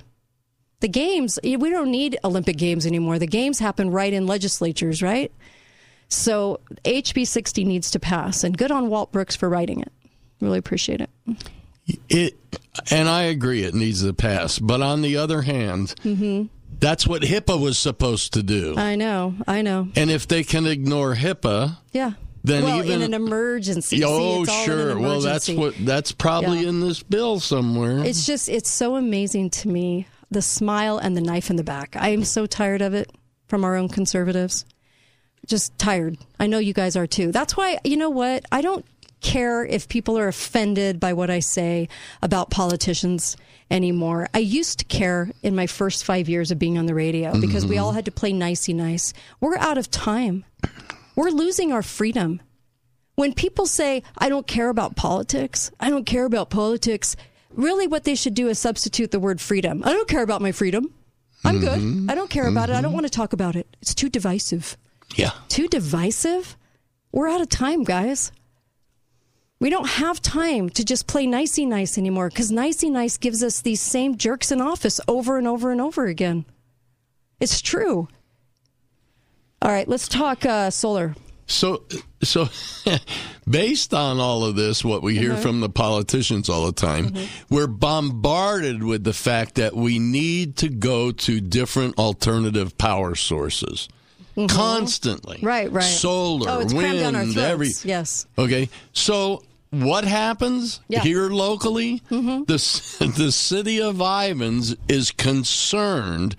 the 0.81 0.89
games. 0.89 1.39
Eh, 1.43 1.57
we 1.57 1.71
don't 1.71 1.91
need 1.91 2.19
Olympic 2.25 2.57
games 2.57 2.87
anymore. 2.87 3.19
The 3.19 3.27
games 3.27 3.59
happen 3.59 3.91
right 3.91 4.13
in 4.13 4.27
legislatures, 4.27 5.03
right? 5.03 5.33
So 6.09 6.61
HB 6.85 7.27
60 7.27 7.65
needs 7.65 7.91
to 7.91 8.01
pass, 8.01 8.43
and 8.43 8.57
good 8.57 8.71
on 8.71 8.89
Walt 8.89 9.13
Brooks 9.13 9.37
for 9.37 9.49
writing 9.49 9.81
it. 9.81 9.93
Really 10.41 10.59
appreciate 10.59 11.01
it. 11.01 11.11
It, 12.09 12.37
and 12.91 13.09
I 13.09 13.23
agree, 13.25 13.63
it 13.65 13.75
needs 13.75 14.03
to 14.05 14.13
pass. 14.13 14.59
But 14.59 14.83
on 14.83 15.03
the 15.03 15.17
other 15.17 15.43
hand, 15.43 15.95
hmm 16.03 16.45
that's 16.81 17.09
what 17.09 17.23
HIPAA 17.23 17.61
was 17.61 17.77
supposed 17.77 18.35
to 18.35 18.43
do. 18.45 18.77
I 18.77 18.95
know, 18.95 19.35
I 19.49 19.63
know. 19.63 19.89
And 19.97 20.13
if 20.13 20.29
they 20.29 20.45
can 20.45 20.65
ignore 20.65 21.17
HIPAA, 21.17 21.77
Yeah. 21.93 22.13
Then 22.45 22.63
well, 22.63 22.79
even- 22.79 23.03
in 23.03 23.03
an 23.03 23.15
emergency. 23.15 23.97
See, 23.99 24.05
oh 24.05 24.43
in 24.43 24.47
sure. 24.65 24.91
an 24.91 25.01
Well, 25.03 25.21
that's 25.21 25.49
what 25.49 25.75
that's 25.85 26.13
probably 26.13 26.61
Yeah. 26.63 26.69
in 26.69 26.81
this 26.81 27.03
bill 27.03 27.41
somewhere. 27.41 28.05
It's 28.05 28.25
just, 28.25 28.49
it's 28.49 28.71
so 28.71 28.95
amazing 28.95 29.51
to 29.51 29.69
me 29.69 30.07
the 30.31 30.41
smile 30.41 30.99
and 30.99 31.17
the 31.17 31.21
knife 31.21 31.51
in 31.51 31.57
the 31.57 31.65
back. 31.65 31.97
I 31.99 32.11
am 32.11 32.23
so 32.23 32.47
tired 32.47 32.81
of 32.81 32.95
it 32.95 33.11
from 33.49 33.65
our 33.65 33.75
own 33.75 33.89
conservatives. 33.89 34.65
Just 35.47 35.77
tired. 35.79 36.17
I 36.39 36.47
know 36.47 36.59
you 36.59 36.73
guys 36.75 36.95
are 36.95 37.07
too. 37.09 37.33
That's 37.33 37.57
why, 37.57 37.79
you 37.83 37.97
know 37.97 38.11
what? 38.11 38.45
I 38.53 38.61
don't 38.61 38.85
care 39.21 39.65
if 39.65 39.89
people 39.89 40.19
are 40.19 40.29
offended 40.29 41.01
by 41.01 41.13
what 41.13 41.31
I 41.31 41.41
say 41.41 41.89
about 42.23 42.51
politicians 42.51 43.37
anymore. 43.71 44.29
I 44.33 44.39
used 44.39 44.79
to 44.79 44.85
care 44.85 45.31
in 45.43 45.55
my 45.55 45.67
first 45.67 46.05
five 46.05 46.29
years 46.29 46.51
of 46.51 46.59
being 46.59 46.79
on 46.79 46.87
the 46.87 46.95
radio 46.95 47.39
because 47.41 47.67
we 47.67 47.77
Mm-hmm. 47.77 47.85
all 47.85 47.93
had 47.93 48.05
to 48.07 48.11
play 48.13 48.33
nicey 48.33 48.73
nice. 48.73 49.13
We're 49.41 49.59
out 49.59 49.77
of 49.79 49.91
time. 49.91 50.45
We're 51.17 51.31
losing 51.31 51.73
our 51.73 51.83
freedom. 51.83 52.41
When 53.17 53.35
people 53.35 53.67
say, 53.67 54.03
I 54.17 54.29
don't 54.29 54.47
care 54.47 54.69
about 54.69 54.95
politics, 54.97 55.71
I 55.81 55.91
don't 55.91 56.05
care 56.07 56.25
about 56.25 56.51
politics, 56.51 57.17
really 57.51 57.87
what 57.89 58.05
they 58.05 58.15
should 58.15 58.35
do 58.35 58.49
is 58.49 58.59
substitute 58.59 59.11
the 59.11 59.19
word 59.21 59.41
freedom. 59.41 59.83
I 59.85 59.93
don't 59.93 60.09
care 60.09 60.23
about 60.23 60.41
my 60.41 60.53
freedom. 60.53 60.95
I'm 61.45 61.61
Mm-hmm. 61.61 62.07
good. 62.07 62.13
I 62.13 62.15
don't 62.15 62.31
care 62.31 62.47
about 62.47 62.71
it. 62.71 62.77
I 62.77 62.81
don't 62.81 62.93
want 62.93 63.07
to 63.07 63.11
talk 63.11 63.33
about 63.33 63.57
it. 63.57 63.67
It's 63.83 63.95
too 63.95 64.09
divisive. 64.09 64.77
Yeah. 65.17 65.31
Too 65.49 65.67
divisive? 65.69 66.57
We're 67.13 67.29
out 67.29 67.41
of 67.41 67.49
time, 67.49 67.83
guys. 67.85 68.31
We 69.61 69.71
don't 69.71 69.89
have 69.89 70.23
time 70.23 70.69
to 70.71 70.85
just 70.85 71.07
play 71.09 71.27
nicey 71.27 71.67
nice 71.67 71.99
anymore 71.99 72.29
because 72.29 72.53
nicey 72.53 72.91
nice 72.91 73.17
gives 73.17 73.43
us 73.43 73.61
these 73.61 73.81
same 73.81 74.17
jerks 74.17 74.53
in 74.53 74.61
office 74.61 75.01
over 75.09 75.37
and 75.37 75.49
over 75.49 75.73
and 75.73 75.81
over 75.81 76.07
again. 76.07 76.45
It's 77.41 77.61
true. 77.61 78.09
All 79.61 79.71
right, 79.71 79.89
let's 79.89 80.07
talk 80.07 80.47
uh, 80.47 80.71
solar. 80.71 81.17
So, 81.47 81.83
so 82.23 82.49
based 83.51 83.93
on 83.95 84.21
all 84.21 84.45
of 84.45 84.55
this, 84.55 84.85
what 84.85 85.03
we 85.03 85.19
hear 85.19 85.33
Uh-huh. 85.33 85.41
from 85.41 85.61
the 85.61 85.69
politicians 85.69 86.49
all 86.49 86.67
the 86.67 86.73
time, 86.73 87.11
Mm-hmm. 87.11 87.55
we're 87.55 87.67
bombarded 87.67 88.85
with 88.85 89.03
the 89.03 89.13
fact 89.13 89.57
that 89.57 89.75
we 89.75 89.99
need 89.99 90.57
to 90.59 90.69
go 90.69 91.11
to 91.11 91.41
different 91.41 91.99
alternative 91.99 92.77
power 92.79 93.15
sources 93.17 93.89
Mhm. 94.37 94.49
constantly. 94.51 95.41
Right, 95.43 95.73
right. 95.73 95.83
Solar, 95.83 96.49
oh, 96.51 96.67
wind, 96.73 97.37
every. 97.39 97.71
Yes. 97.83 98.27
Okay, 98.39 98.69
so 98.93 99.43
what 99.71 100.05
happens 100.05 100.81
Yeah. 100.89 101.01
here 101.03 101.29
locally? 101.29 102.03
Mhm. 102.11 102.47
The 102.47 103.13
the 103.17 103.33
city 103.33 103.81
of 103.81 104.01
Ivins 104.01 104.75
is 104.89 105.11
concerned 105.11 106.37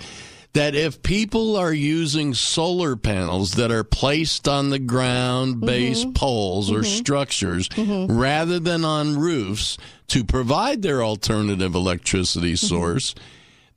that 0.53 0.73
if 0.73 1.03
people 1.03 1.55
are 1.55 1.73
using 1.73 2.33
solar 2.33 2.95
panels 2.95 3.51
that 3.51 3.69
are 3.71 3.83
placed 3.83 4.47
on 4.47 4.71
the 4.71 4.79
ground 4.79 5.61
based 5.61 6.07
Mhm. 6.07 6.15
poles 6.15 6.71
or 6.71 6.81
Mhm. 6.81 6.97
structures 6.97 7.69
Mhm. 7.69 8.07
rather 8.09 8.59
than 8.59 8.83
on 8.83 9.15
roofs 9.17 9.77
to 10.07 10.23
provide 10.23 10.81
their 10.81 11.03
alternative 11.03 11.75
electricity 11.75 12.53
Mm-hmm. 12.53 12.65
source, 12.67 13.13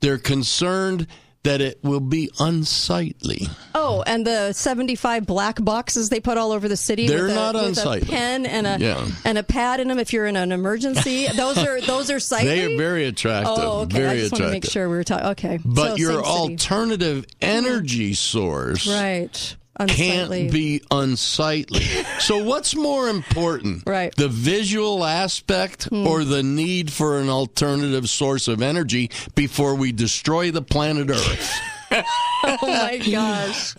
they're 0.01 0.17
concerned 0.17 1.05
that 1.43 1.59
it 1.61 1.79
will 1.83 1.99
be 1.99 2.29
unsightly. 2.39 3.47
Oh, 3.75 4.01
and 4.07 4.25
the 4.25 4.53
75 4.53 5.25
black 5.25 5.63
boxes 5.63 6.09
they 6.09 6.19
put 6.19 6.37
all 6.37 6.51
over 6.51 6.69
the 6.69 6.77
city 6.77 7.07
They're 7.07 7.23
with, 7.23 7.31
a, 7.31 7.35
not 7.35 7.55
with 7.55 7.77
a 7.77 8.05
pen 8.05 8.45
and 8.45 8.65
a 8.65 8.77
Yeah. 8.79 9.05
and 9.25 9.37
a 9.37 9.43
pad 9.43 9.79
in 9.79 9.89
them 9.89 9.99
if 9.99 10.13
you're 10.13 10.25
in 10.25 10.35
an 10.37 10.51
emergency. 10.51 11.27
those 11.35 11.57
are 11.57 11.81
those 11.81 12.09
are 12.09 12.19
sightly. 12.19 12.49
They 12.49 12.73
are 12.73 12.77
very 12.77 13.05
attractive. 13.05 13.53
Oh, 13.57 13.81
okay. 13.81 13.97
Very 13.97 14.09
I 14.09 14.17
just 14.19 14.31
want 14.31 14.45
to 14.45 14.51
make 14.51 14.65
sure 14.65 14.89
we 14.89 14.95
were 14.95 15.03
talking. 15.03 15.27
Okay, 15.27 15.59
But 15.63 15.91
So, 15.91 15.95
your 15.97 16.13
same 16.13 16.23
city. 16.23 16.29
alternative 16.53 17.25
energy 17.41 18.11
mm-hmm. 18.11 18.13
source 18.13 18.87
right 18.87 19.55
can't 19.87 20.29
be 20.51 20.81
unsightly. 20.91 21.81
so 22.19 22.43
what's 22.43 22.75
more 22.75 23.09
important? 23.09 23.83
Right. 23.87 24.15
The 24.15 24.27
visual 24.29 25.03
aspect 25.03 25.85
Hmm. 25.85 26.07
or 26.07 26.23
the 26.23 26.43
need 26.43 26.91
for 26.91 27.19
an 27.19 27.29
alternative 27.29 28.09
source 28.09 28.47
of 28.47 28.61
energy 28.61 29.09
before 29.35 29.75
we 29.75 29.91
destroy 29.91 30.51
the 30.51 30.61
planet 30.61 31.09
Earth? 31.09 31.51
oh 31.91 32.57
my 32.61 32.97
gosh. 32.97 33.75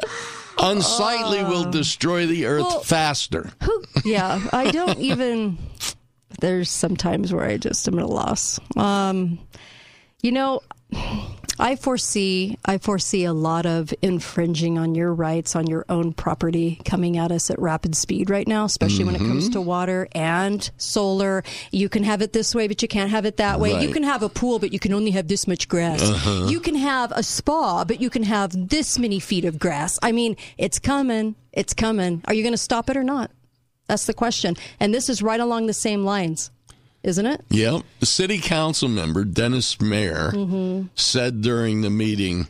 Unsightly 0.59 1.42
will 1.44 1.70
destroy 1.70 2.26
the 2.26 2.46
Earth 2.46 2.62
well- 2.62 2.80
faster. 2.80 3.50
yeah, 4.04 4.40
I 4.52 4.70
don't 4.70 4.98
even. 4.98 5.59
There's 6.40 6.70
some 6.70 6.96
times 6.96 7.33
where 7.33 7.44
I 7.44 7.57
just 7.57 7.87
am 7.88 7.98
at 7.98 8.04
a 8.04 8.09
loss. 8.09 8.59
Um, 8.76 9.38
you 10.22 10.33
know, 10.33 10.61
I 11.58 11.76
foresee 11.76 12.58
I 12.64 12.78
foresee 12.78 13.24
a 13.24 13.32
lot 13.32 13.66
of 13.66 13.94
infringing 14.02 14.78
on 14.78 14.94
your 14.94 15.12
rights 15.12 15.54
on 15.54 15.66
your 15.66 15.84
own 15.88 16.12
property 16.12 16.80
coming 16.84 17.16
at 17.16 17.30
us 17.30 17.50
at 17.50 17.58
rapid 17.58 17.94
speed 17.94 18.30
right 18.30 18.46
now, 18.46 18.64
especially 18.64 19.04
when 19.04 19.14
it 19.14 19.20
comes 19.20 19.48
to 19.50 19.60
water 19.60 20.08
and 20.12 20.68
solar. 20.76 21.44
You 21.70 21.88
can 21.88 22.02
have 22.04 22.22
it 22.22 22.32
this 22.32 22.54
way, 22.54 22.68
but 22.68 22.82
you 22.82 22.88
can't 22.88 23.10
have 23.10 23.24
it 23.24 23.36
that 23.36 23.60
way. 23.60 23.80
You 23.82 23.92
can 23.92 24.02
have 24.02 24.22
a 24.22 24.28
pool, 24.28 24.58
but 24.58 24.72
you 24.72 24.78
can 24.78 24.92
only 24.92 25.12
have 25.12 25.28
this 25.28 25.46
much 25.46 25.68
grass. 25.68 26.02
Uh-huh. 26.02 26.46
You 26.48 26.60
can 26.60 26.74
have 26.74 27.12
a 27.12 27.22
spa, 27.22 27.84
but 27.84 28.00
you 28.00 28.10
can 28.10 28.24
have 28.24 28.68
this 28.68 28.98
many 28.98 29.20
feet 29.20 29.44
of 29.44 29.58
grass. 29.58 29.98
I 30.02 30.12
mean, 30.12 30.36
it's 30.58 30.78
coming. 30.78 31.36
It's 31.52 31.74
coming. 31.74 32.22
Are 32.26 32.34
you 32.34 32.42
going 32.42 32.52
to 32.52 32.58
stop 32.58 32.90
it 32.90 32.96
or 32.96 33.04
not? 33.04 33.30
That's 33.86 34.06
the 34.06 34.14
question. 34.14 34.56
And 34.80 34.94
this 34.94 35.08
is 35.08 35.22
right 35.22 35.40
along 35.40 35.66
the 35.66 35.74
same 35.74 36.04
lines, 36.04 36.50
isn't 37.04 37.26
it? 37.26 37.40
Yep. 37.50 37.82
The 38.00 38.06
city 38.06 38.38
council 38.38 38.88
member, 38.88 39.24
Dennis 39.24 39.80
Mayer, 39.80 40.32
Mhm. 40.32 40.88
said 40.96 41.42
during 41.42 41.82
the 41.82 41.90
meeting 41.90 42.48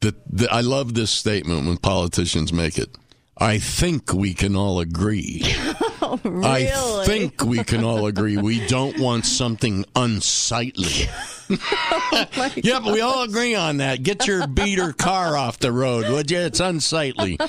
that, 0.00 0.14
that 0.36 0.52
I 0.52 0.60
love 0.62 0.94
this 0.94 1.10
statement 1.10 1.66
when 1.66 1.76
politicians 1.76 2.52
make 2.52 2.78
it. 2.78 2.88
I 3.36 3.58
think 3.58 4.12
we 4.12 4.34
can 4.34 4.56
all 4.56 4.80
agree. 4.80 5.42
really? 6.24 6.70
I 6.70 7.04
think 7.04 7.44
we 7.44 7.62
can 7.64 7.84
all 7.84 8.06
agree 8.06 8.36
we 8.36 8.66
don't 8.66 8.98
want 8.98 9.26
something 9.26 9.84
unsightly. 9.94 11.08
Oh 11.50 12.50
yeah, 12.56 12.78
but 12.80 12.92
we 12.92 13.00
all 13.00 13.22
agree 13.22 13.54
on 13.54 13.78
that. 13.78 14.02
Get 14.02 14.26
your 14.26 14.46
beater 14.46 14.92
car 14.92 15.36
off 15.36 15.58
the 15.58 15.72
road, 15.72 16.08
would 16.10 16.30
you? 16.30 16.38
It's 16.38 16.60
unsightly. 16.60 17.38
oh 17.40 17.48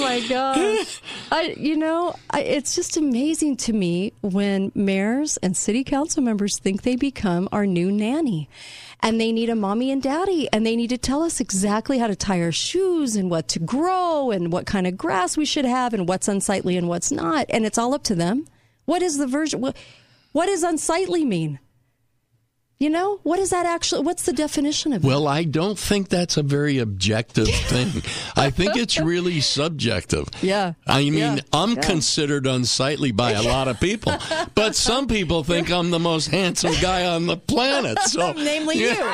my 0.00 0.24
gosh. 0.28 1.00
I 1.30 1.54
you 1.58 1.76
know, 1.76 2.14
I, 2.30 2.40
it's 2.40 2.74
just 2.74 2.96
amazing 2.96 3.56
to 3.58 3.72
me 3.72 4.12
when 4.22 4.72
mayors 4.74 5.36
and 5.38 5.56
city 5.56 5.84
council 5.84 6.22
members 6.22 6.58
think 6.58 6.82
they 6.82 6.96
become 6.96 7.48
our 7.52 7.66
new 7.66 7.92
nanny. 7.92 8.48
And 9.00 9.20
they 9.20 9.32
need 9.32 9.50
a 9.50 9.54
mommy 9.54 9.90
and 9.90 10.02
daddy, 10.02 10.48
and 10.50 10.64
they 10.64 10.76
need 10.76 10.88
to 10.88 10.96
tell 10.96 11.22
us 11.22 11.38
exactly 11.38 11.98
how 11.98 12.06
to 12.06 12.16
tie 12.16 12.40
our 12.40 12.52
shoes 12.52 13.16
and 13.16 13.30
what 13.30 13.48
to 13.48 13.58
grow 13.58 14.30
and 14.30 14.50
what 14.50 14.64
kind 14.64 14.86
of 14.86 14.96
grass 14.96 15.36
we 15.36 15.44
should 15.44 15.66
have 15.66 15.92
and 15.92 16.08
what's 16.08 16.26
unsightly 16.34 16.76
and 16.76 16.88
what's 16.88 17.10
not. 17.12 17.46
And 17.48 17.64
it's 17.64 17.78
all 17.78 17.94
up 17.94 18.02
to 18.04 18.14
them. 18.14 18.46
What 18.84 19.00
is 19.02 19.16
the 19.16 19.26
version? 19.26 19.60
What, 19.60 19.76
what 20.32 20.46
does 20.46 20.62
unsightly 20.62 21.24
mean? 21.24 21.58
You 22.80 22.90
know, 22.90 23.20
what 23.22 23.38
is 23.38 23.50
that 23.50 23.66
actually? 23.66 24.02
What's 24.02 24.24
the 24.24 24.32
definition 24.32 24.92
of 24.92 25.04
it? 25.04 25.06
Well, 25.06 25.28
I 25.28 25.44
don't 25.44 25.78
think 25.78 26.08
that's 26.08 26.36
a 26.36 26.42
very 26.42 26.78
objective 26.78 27.46
thing. 27.70 28.02
I 28.36 28.50
think 28.50 28.76
it's 28.76 28.98
really 28.98 29.40
subjective. 29.40 30.28
Yeah. 30.42 30.74
I 30.86 31.02
mean, 31.04 31.14
Yeah. 31.14 31.38
I'm 31.52 31.74
Yeah. 31.76 31.82
considered 31.82 32.46
unsightly 32.46 33.12
by 33.12 33.30
a 33.30 33.42
lot 33.42 33.68
of 33.68 33.78
people, 33.80 34.12
but 34.56 34.74
some 34.74 35.06
people 35.06 35.44
think 35.44 35.70
I'm 35.70 35.92
the 35.92 36.00
most 36.00 36.26
handsome 36.26 36.74
guy 36.82 37.06
on 37.06 37.26
the 37.26 37.36
planet. 37.36 37.96
So, 38.06 38.32
Namely 38.32 38.78
you. 38.80 38.94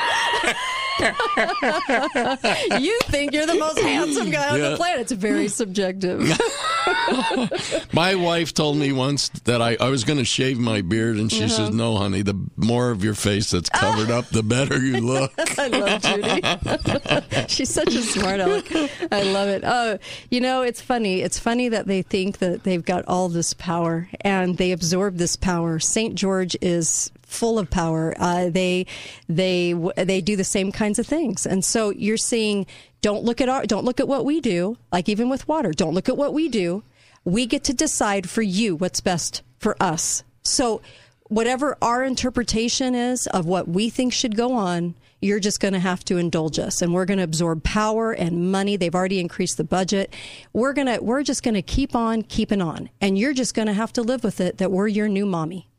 you 2.79 2.99
think 3.05 3.33
you're 3.33 3.45
the 3.45 3.57
most 3.59 3.79
handsome 3.79 4.29
guy 4.29 4.49
on 4.49 4.59
the 4.59 4.75
planet. 4.77 5.01
It's 5.01 5.11
very 5.11 5.47
subjective. 5.47 6.21
My 7.93 8.15
wife 8.15 8.53
told 8.53 8.77
me 8.77 8.91
once 8.91 9.29
that 9.45 9.61
I, 9.61 9.77
I 9.79 9.89
was 9.89 10.03
going 10.03 10.19
to 10.19 10.25
shave 10.25 10.59
my 10.59 10.81
beard, 10.81 11.17
and 11.17 11.31
she 11.31 11.45
Uh-huh. 11.45 11.49
says, 11.67 11.69
No, 11.71 11.97
honey, 11.97 12.21
the 12.21 12.35
more 12.55 12.91
of 12.91 13.03
your 13.03 13.13
face 13.15 13.51
that's 13.51 13.69
covered 13.73 14.11
up, 14.11 14.27
the 14.29 14.43
better 14.43 14.79
you 14.79 14.99
look. 15.01 15.31
I 15.57 15.67
love 15.67 16.01
Judy. 16.01 17.47
She's 17.47 17.69
such 17.73 17.93
a 17.93 18.01
smart 18.01 18.39
aleck. 18.39 18.71
I 19.11 19.23
love 19.23 19.49
it. 19.49 19.63
Oh, 19.65 19.97
you 20.29 20.41
know, 20.41 20.61
it's 20.61 20.81
funny. 20.81 21.21
It's 21.21 21.39
funny 21.39 21.69
that 21.69 21.87
they 21.87 22.01
think 22.01 22.37
that 22.39 22.63
they've 22.63 22.83
got 22.83 23.05
all 23.07 23.29
this 23.29 23.53
power 23.53 24.09
and 24.21 24.57
they 24.57 24.71
absorb 24.71 25.17
this 25.17 25.35
power. 25.35 25.79
St. 25.79 26.15
George 26.15 26.55
is 26.61 27.11
full 27.31 27.57
of 27.57 27.69
power. 27.69 28.13
Uh, 28.17 28.49
they 28.49 28.85
they 29.27 29.73
they 29.95 30.21
do 30.21 30.35
the 30.35 30.43
same 30.43 30.71
kinds 30.71 30.99
of 30.99 31.07
things, 31.07 31.45
and 31.45 31.63
so 31.63 31.89
you're 31.91 32.17
seeing. 32.17 32.65
Don't 33.01 33.23
look 33.23 33.41
at 33.41 33.49
our. 33.49 33.65
Don't 33.65 33.83
look 33.83 33.99
at 33.99 34.07
what 34.07 34.25
we 34.25 34.39
do. 34.39 34.77
Like 34.91 35.09
even 35.09 35.27
with 35.29 35.47
water, 35.47 35.71
don't 35.71 35.95
look 35.95 36.07
at 36.07 36.17
what 36.17 36.33
we 36.33 36.49
do. 36.49 36.83
We 37.23 37.45
get 37.45 37.63
to 37.65 37.73
decide 37.73 38.29
for 38.29 38.41
you 38.41 38.75
what's 38.75 39.01
best 39.01 39.41
for 39.57 39.75
us. 39.79 40.23
So 40.43 40.81
whatever 41.23 41.77
our 41.81 42.03
interpretation 42.03 42.93
is 42.93 43.25
of 43.27 43.45
what 43.45 43.67
we 43.67 43.89
think 43.89 44.11
should 44.11 44.35
go 44.35 44.53
on, 44.53 44.93
you're 45.21 45.39
just 45.39 45.59
going 45.59 45.73
to 45.73 45.79
have 45.79 46.03
to 46.03 46.17
indulge 46.17 46.59
us 46.59 46.81
and 46.81 46.93
we're 46.93 47.05
going 47.05 47.19
to 47.19 47.23
absorb 47.23 47.63
power 47.63 48.11
and 48.11 48.51
money. 48.51 48.75
They've 48.75 48.93
already 48.93 49.19
increased 49.19 49.57
the 49.57 49.63
budget. 49.63 50.13
We're 50.51 50.73
going 50.73 50.87
to 50.87 50.99
we're 50.99 51.23
just 51.23 51.43
going 51.43 51.53
to 51.53 51.61
keep 51.61 51.95
on 51.95 52.23
keeping 52.23 52.61
on 52.61 52.89
and 52.99 53.17
you're 53.17 53.33
just 53.33 53.53
going 53.53 53.67
to 53.67 53.73
have 53.73 53.93
to 53.93 54.01
live 54.01 54.23
with 54.23 54.41
it 54.41 54.57
that 54.57 54.71
we're 54.71 54.87
your 54.87 55.07
new 55.07 55.25
mommy 55.25 55.69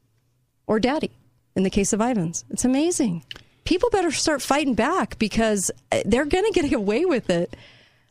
or 0.66 0.78
daddy 0.80 1.10
in 1.54 1.62
the 1.62 1.70
case 1.70 1.92
of 1.92 2.00
Ivins. 2.00 2.44
It's 2.50 2.64
amazing. 2.64 3.24
People 3.64 3.90
better 3.90 4.10
start 4.10 4.42
fighting 4.42 4.74
back 4.74 5.18
because 5.18 5.70
uh, 5.92 6.00
they're 6.04 6.24
going 6.24 6.44
to 6.52 6.60
get 6.60 6.72
away 6.72 7.04
with 7.04 7.30
it. 7.30 7.56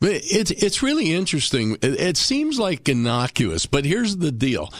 It's 0.00 0.50
it's 0.50 0.82
really 0.82 1.12
interesting. 1.12 1.74
It, 1.74 2.00
it 2.00 2.16
seems 2.16 2.58
like 2.58 2.88
innocuous, 2.88 3.66
but 3.66 3.84
here's 3.84 4.16
the 4.16 4.32
deal. 4.32 4.72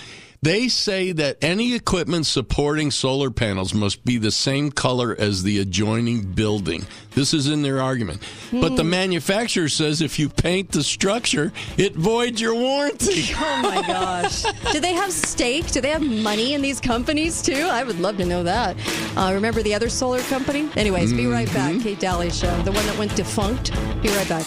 They 0.44 0.66
say 0.66 1.12
that 1.12 1.36
any 1.40 1.72
equipment 1.76 2.26
supporting 2.26 2.90
solar 2.90 3.30
panels 3.30 3.72
must 3.72 4.04
be 4.04 4.18
the 4.18 4.32
same 4.32 4.72
color 4.72 5.14
as 5.16 5.44
the 5.44 5.60
adjoining 5.60 6.32
building. 6.32 6.84
This 7.14 7.32
is 7.32 7.46
in 7.46 7.62
their 7.62 7.80
argument. 7.80 8.22
But 8.50 8.74
the 8.74 8.82
Hmm. 8.82 8.90
manufacturer 8.90 9.68
says 9.68 10.00
if 10.00 10.18
you 10.18 10.28
paint 10.28 10.72
the 10.72 10.82
structure, 10.82 11.52
it 11.76 11.94
voids 11.94 12.40
your 12.40 12.54
warranty. 12.56 13.30
Oh 13.38 13.62
my 13.62 13.82
gosh. 13.86 14.42
Do 14.72 14.80
they 14.80 14.94
have 14.94 15.12
stake? 15.12 15.70
Do 15.70 15.80
they 15.80 15.90
have 15.90 16.02
money 16.02 16.54
in 16.54 16.62
these 16.62 16.80
companies 16.80 17.40
too? 17.40 17.68
I 17.70 17.84
would 17.84 18.00
love 18.00 18.16
to 18.16 18.24
know 18.24 18.42
that. 18.42 18.76
Uh, 19.16 19.30
remember 19.34 19.62
the 19.62 19.74
other 19.74 19.88
solar 19.88 20.22
company? 20.22 20.68
Anyways, 20.76 21.12
be 21.12 21.26
right 21.26 21.52
back. 21.54 21.80
Kate 21.82 22.00
Dalley 22.00 22.30
Show, 22.30 22.50
the 22.62 22.72
one 22.72 22.84
that 22.86 22.98
went 22.98 23.14
defunct. 23.14 23.70
Be 24.02 24.08
right 24.08 24.28
back. 24.28 24.46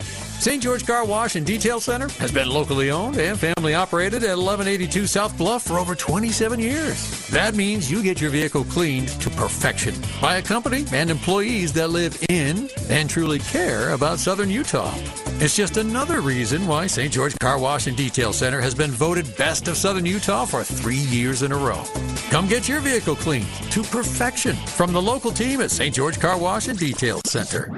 St. 0.00 0.62
George 0.62 0.86
Car 0.86 1.04
Wash 1.04 1.36
and 1.36 1.46
Detail 1.46 1.80
Center 1.80 2.08
has 2.18 2.32
been 2.32 2.48
locally 2.48 2.90
owned 2.90 3.18
and 3.18 3.38
family 3.38 3.74
operated 3.74 4.22
at 4.22 4.38
1182 4.38 5.06
South 5.06 5.36
Bluff 5.36 5.64
for 5.64 5.78
over 5.78 5.94
27 5.94 6.58
years. 6.58 7.28
That 7.28 7.54
means 7.54 7.90
you 7.90 8.02
get 8.02 8.22
your 8.22 8.30
vehicle 8.30 8.64
cleaned 8.64 9.08
to 9.20 9.28
perfection 9.30 9.94
by 10.20 10.36
a 10.36 10.42
company 10.42 10.86
and 10.92 11.10
employees 11.10 11.74
that 11.74 11.88
live 11.88 12.16
in 12.30 12.70
and 12.88 13.10
truly 13.10 13.38
care 13.38 13.92
about 13.92 14.18
Southern 14.18 14.48
Utah. 14.48 14.94
It's 15.42 15.56
just 15.56 15.76
another 15.76 16.22
reason 16.22 16.66
why 16.66 16.86
St. 16.86 17.12
George 17.12 17.38
Car 17.38 17.58
Wash 17.58 17.86
and 17.86 17.96
Detail 17.96 18.32
Center 18.32 18.62
has 18.62 18.74
been 18.74 18.90
voted 18.90 19.36
Best 19.36 19.68
of 19.68 19.76
Southern 19.76 20.06
Utah 20.06 20.46
for 20.46 20.64
three 20.64 20.96
years 20.96 21.42
in 21.42 21.52
a 21.52 21.56
row. 21.56 21.84
Come 22.30 22.48
get 22.48 22.66
your 22.66 22.80
vehicle 22.80 23.16
cleaned 23.16 23.48
to 23.72 23.82
perfection 23.82 24.56
from 24.56 24.92
the 24.92 25.02
local 25.02 25.32
team 25.32 25.60
at 25.60 25.70
St. 25.70 25.94
George 25.94 26.18
Car 26.18 26.38
Wash 26.38 26.68
and 26.68 26.78
Detail 26.78 27.20
Center. 27.26 27.70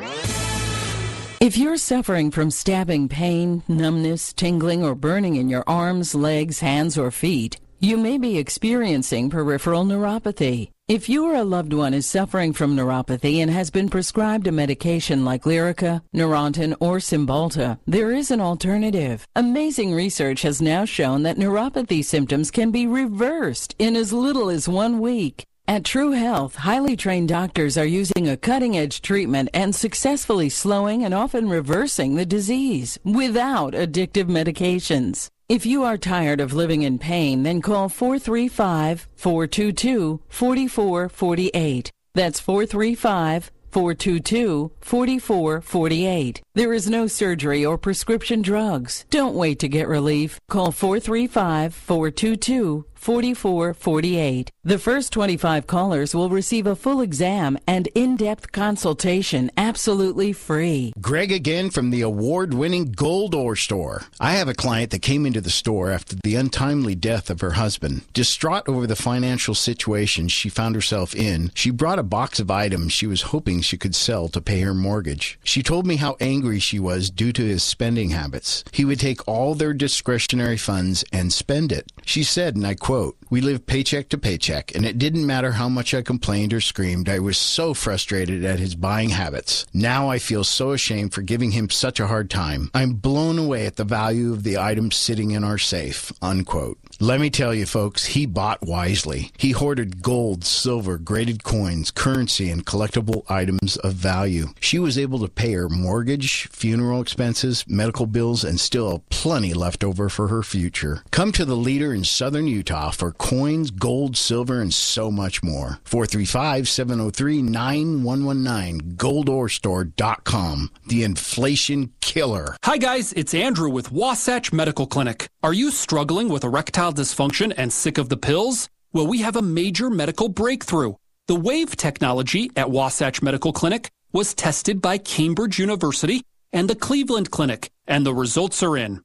If 1.43 1.59
you're 1.59 1.77
suffering 1.77 2.31
from 2.31 2.53
stabbing 2.53 3.09
pain, 3.09 3.65
numbness, 3.67 4.33
tingling, 4.33 4.85
or 4.85 4.95
burning 4.95 5.35
in 5.35 5.49
your 5.49 5.65
arms, 5.67 6.15
legs, 6.15 6.61
hands, 6.61 6.97
or 6.97 7.11
feet, 7.11 7.59
you 7.81 7.97
may 7.97 8.17
be 8.17 8.39
experiencing 8.39 9.29
peripheral 9.29 9.85
neuropathy. 9.85 10.71
If 10.87 11.09
you 11.09 11.25
or 11.25 11.35
a 11.35 11.43
loved 11.43 11.73
one 11.73 11.95
is 11.95 12.07
suffering 12.07 12.53
from 12.53 12.77
neuropathy 12.77 13.39
and 13.39 13.51
has 13.51 13.71
been 13.71 13.89
prescribed 13.89 14.47
a 14.47 14.53
medication 14.53 15.25
like 15.25 15.43
Lyrica, 15.43 16.01
Neurontin, 16.15 16.77
or 16.79 16.99
Cymbalta, 16.99 17.81
there 17.89 18.13
is 18.13 18.31
an 18.31 18.41
alternative. 18.41 19.27
Amazing 19.35 19.95
research 19.95 20.43
has 20.43 20.63
now 20.63 20.85
shown 20.85 21.25
that 21.25 21.39
neuropathy 21.39 22.05
symptoms 22.05 22.53
can 22.53 22.71
be 22.71 22.87
reversed 22.87 23.75
in 23.81 23.97
as 23.97 24.13
little 24.13 24.49
as 24.49 24.69
one 24.69 25.01
week. 25.01 25.45
At 25.73 25.87
True 25.87 26.11
Health, 26.11 26.57
highly 26.57 26.97
trained 26.97 27.31
doctors 27.31 27.79
are 27.79 27.87
using 27.87 28.29
a 28.29 28.37
cutting 28.37 28.77
edge 28.77 29.01
treatment 29.01 29.49
and 29.55 29.75
successfully 29.75 30.51
slowing 30.51 31.03
and 31.03 31.15
often 31.15 31.49
reversing 31.49 32.15
the 32.15 32.27
disease 32.27 32.99
without 33.05 33.73
addictive 33.73 34.27
medications. 34.27 35.29
If 35.49 35.65
you 35.65 35.83
are 35.83 35.97
tired 35.97 36.41
of 36.41 36.53
living 36.53 36.83
in 36.83 36.99
pain, 36.99 37.43
then 37.43 37.63
call 37.63 37.89
435 37.89 39.09
422 39.17 40.21
4448. 40.29 41.91
That's 42.15 42.39
435 42.39 43.51
422 43.71 44.73
4448. 44.79 46.43
There 46.55 46.75
is 46.75 46.91
no 46.91 47.07
surgery 47.07 47.65
or 47.65 47.79
prescription 47.79 48.43
drugs. 48.43 49.07
Don't 49.09 49.35
wait 49.35 49.59
to 49.61 49.69
get 49.69 49.89
relief. 49.89 50.39
Call 50.51 50.71
435 50.71 51.75
422 51.75 52.85
4448. 53.03 54.53
The 54.63 54.79
first 54.79 55.13
25 55.13 55.67
callers 55.67 56.15
will 56.15 56.29
receive 56.29 56.69
a 56.69 56.77
full 56.77 57.01
exam 57.01 57.59
and 57.67 57.89
in 57.97 58.15
depth 58.17 58.53
consultation 58.53 59.51
absolutely 59.57 60.33
free. 60.33 60.93
Greg 61.01 61.33
again 61.33 61.71
from 61.71 61.91
the 61.91 62.03
award 62.03 62.55
winning 62.55 62.93
Gold 62.93 63.35
Ore 63.35 63.57
Store. 63.57 64.05
I 64.21 64.35
have 64.35 64.47
a 64.47 64.55
client 64.55 64.93
that 64.93 65.03
came 65.03 65.27
into 65.27 65.41
the 65.41 65.51
store 65.51 65.91
after 65.91 66.15
the 66.23 66.37
untimely 66.37 66.95
death 66.95 67.29
of 67.29 67.41
her 67.41 67.51
husband. 67.51 68.03
Distraught 68.13 68.69
over 68.69 68.87
the 68.87 68.95
financial 68.95 69.57
situation 69.57 70.29
she 70.29 70.49
found 70.49 70.77
herself 70.77 71.13
in, 71.13 71.51
she 71.57 71.71
brought 71.71 71.99
a 71.99 72.05
box 72.05 72.39
of 72.39 72.53
items 72.53 72.93
she 72.93 73.09
was 73.09 73.23
hoping 73.23 73.63
she 73.63 73.77
could 73.77 73.97
sell 73.97 74.29
to 74.29 74.41
pay 74.41 74.61
her 74.61 74.75
mortgage. 74.75 75.41
She 75.43 75.65
told 75.65 75.89
me 75.89 75.97
how 75.97 76.17
angry 76.21 76.61
she 76.61 76.79
was 76.79 77.11
due 77.11 77.33
to 77.33 77.43
his 77.43 77.65
spending 77.65 78.11
habits. 78.11 78.63
He 78.71 78.85
would 78.85 79.01
take 79.01 79.27
all 79.27 79.57
their 79.57 79.75
discretionary 79.75 80.57
funds 80.57 81.05
and 81.13 81.33
spend 81.33 81.73
it. 81.73 81.91
She 82.05 82.23
said, 82.23 82.55
and 82.55 82.65
I 82.65 82.77
quote, 82.77 82.92
We 83.31 83.41
lived 83.41 83.65
paycheck 83.65 84.11
to 84.11 84.19
paycheck, 84.19 84.75
and 84.75 84.85
it 84.85 84.99
didn't 84.99 85.27
matter 85.27 85.53
how 85.53 85.71
much 85.71 85.95
I 85.95 86.03
complained 86.03 86.53
or 86.53 86.61
screamed. 86.61 87.09
I 87.09 87.21
was 87.21 87.39
so 87.39 87.73
frustrated 87.73 88.45
at 88.45 88.59
his 88.59 88.75
buying 88.75 89.09
habits. 89.09 89.65
Now 89.73 90.11
I 90.11 90.19
feel 90.19 90.45
so 90.45 90.73
ashamed 90.73 91.15
for 91.15 91.23
giving 91.23 91.53
him 91.53 91.71
such 91.71 92.01
a 92.01 92.07
hard 92.07 92.29
time. 92.29 92.71
I'm 92.75 92.93
blown 92.93 93.39
away 93.39 93.65
at 93.65 93.77
the 93.77 93.85
value 93.85 94.35
of 94.35 94.43
the 94.43 94.59
items 94.59 94.97
sitting 94.97 95.31
in 95.31 95.43
our 95.43 95.57
safe. 95.57 96.13
Unquote. 96.21 96.79
Let 97.01 97.21
me 97.21 97.31
tell 97.31 97.55
you, 97.55 97.65
folks, 97.65 98.05
he 98.05 98.27
bought 98.27 98.61
wisely. 98.61 99.31
He 99.39 99.53
hoarded 99.53 100.03
gold, 100.03 100.45
silver, 100.45 100.99
graded 100.99 101.43
coins, 101.43 101.91
currency, 101.91 102.51
and 102.51 102.67
collectible 102.67 103.29
items 103.31 103.79
of 103.79 103.95
value. 103.95 104.49
She 104.61 104.79
was 104.79 104.99
able 104.99 105.19
to 105.21 105.29
pay 105.29 105.53
her 105.53 105.71
mortgage, 105.71 106.49
funeral 106.49 107.01
expenses, 107.01 107.65
medical 107.67 108.05
bills, 108.05 108.45
and 108.45 108.61
still 108.61 109.03
plenty 109.09 109.55
left 109.55 109.83
over 109.83 110.11
for 110.11 110.29
her 110.29 110.43
future. 110.43 111.03
Come 111.11 111.33
to 111.33 111.47
the 111.47 111.57
leader 111.57 111.95
in 111.95 112.05
southern 112.05 112.47
Utah 112.47 112.82
Uh, 112.83 112.91
for 112.91 113.13
coins, 113.13 113.71
gold, 113.71 114.17
silver, 114.17 114.61
and 114.61 114.75
so 114.75 115.09
much 115.09 115.41
more. 115.41 115.79
435 115.85 116.69
703 116.69 117.41
9119, 117.41 118.97
goldorestore.com. 118.97 120.69
The 120.89 121.05
inflation 121.05 121.93
killer. 122.01 122.57
Hi, 122.65 122.79
guys, 122.79 123.13
it's 123.13 123.35
Andrew 123.35 123.71
with 123.71 123.93
Wasatch 123.93 124.53
Medical 124.53 124.89
Clinic. 124.89 125.29
Are 125.45 125.53
you 125.53 125.71
struggling 125.71 126.29
with 126.29 126.43
erectile 126.43 126.93
dysfunction 126.93 127.55
and 127.57 127.73
sick 127.73 127.99
of 127.99 128.09
the 128.09 128.17
pills? 128.17 128.69
Well, 128.93 129.07
we 129.07 129.19
have 129.19 129.37
a 129.37 129.43
major 129.43 129.89
medical 129.89 130.29
breakthrough. 130.29 130.95
The 131.29 131.37
WAVE 131.37 131.77
technology 131.77 132.51
at 132.57 132.73
Wasatch 132.73 133.23
Medical 133.23 133.53
Clinic 133.53 133.91
was 134.13 134.35
tested 134.35 134.83
by 134.83 134.99
Cambridge 134.99 135.61
University 135.61 136.25
and 136.53 136.69
the 136.69 136.75
Cleveland 136.75 137.31
Clinic, 137.31 137.71
and 137.87 138.05
the 138.05 138.13
results 138.13 138.61
are 138.61 138.77
in. 138.77 139.05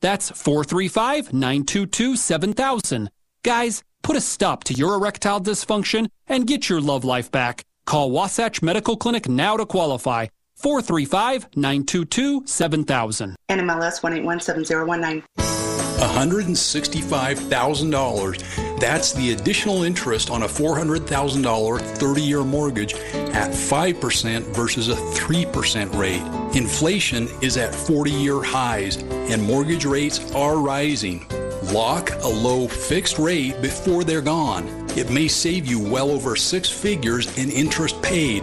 That's 0.00 0.30
435 0.30 1.32
922 1.32 2.16
7000. 2.16 3.10
Guys, 3.42 3.82
put 4.02 4.16
a 4.16 4.20
stop 4.20 4.64
to 4.64 4.74
your 4.74 4.94
erectile 4.94 5.40
dysfunction 5.40 6.08
and 6.26 6.46
get 6.46 6.68
your 6.68 6.80
love 6.80 7.04
life 7.04 7.30
back. 7.30 7.64
Call 7.86 8.10
Wasatch 8.10 8.62
Medical 8.62 8.96
Clinic 8.96 9.28
now 9.28 9.56
to 9.56 9.66
qualify. 9.66 10.26
435 10.56 11.48
922 11.56 12.46
7000. 12.46 13.36
NMLS 13.48 14.00
1817019. 14.02 15.59
$165,000. 16.00 18.80
That's 18.80 19.12
the 19.12 19.32
additional 19.32 19.82
interest 19.82 20.30
on 20.30 20.42
a 20.42 20.48
$400,000 20.48 21.80
30 21.80 22.22
year 22.22 22.42
mortgage 22.42 22.94
at 22.94 23.50
5% 23.50 24.42
versus 24.54 24.88
a 24.88 24.96
3% 24.96 25.98
rate. 25.98 26.22
Inflation 26.56 27.28
is 27.42 27.56
at 27.56 27.74
40 27.74 28.10
year 28.10 28.42
highs 28.42 28.96
and 28.96 29.42
mortgage 29.42 29.84
rates 29.84 30.32
are 30.34 30.56
rising. 30.56 31.26
Lock 31.72 32.10
a 32.22 32.28
low 32.28 32.66
fixed 32.66 33.18
rate 33.18 33.60
before 33.60 34.02
they're 34.02 34.22
gone. 34.22 34.66
It 34.96 35.10
may 35.10 35.28
save 35.28 35.66
you 35.66 35.78
well 35.78 36.10
over 36.10 36.34
six 36.34 36.70
figures 36.70 37.36
in 37.38 37.50
interest 37.50 38.00
paid. 38.02 38.42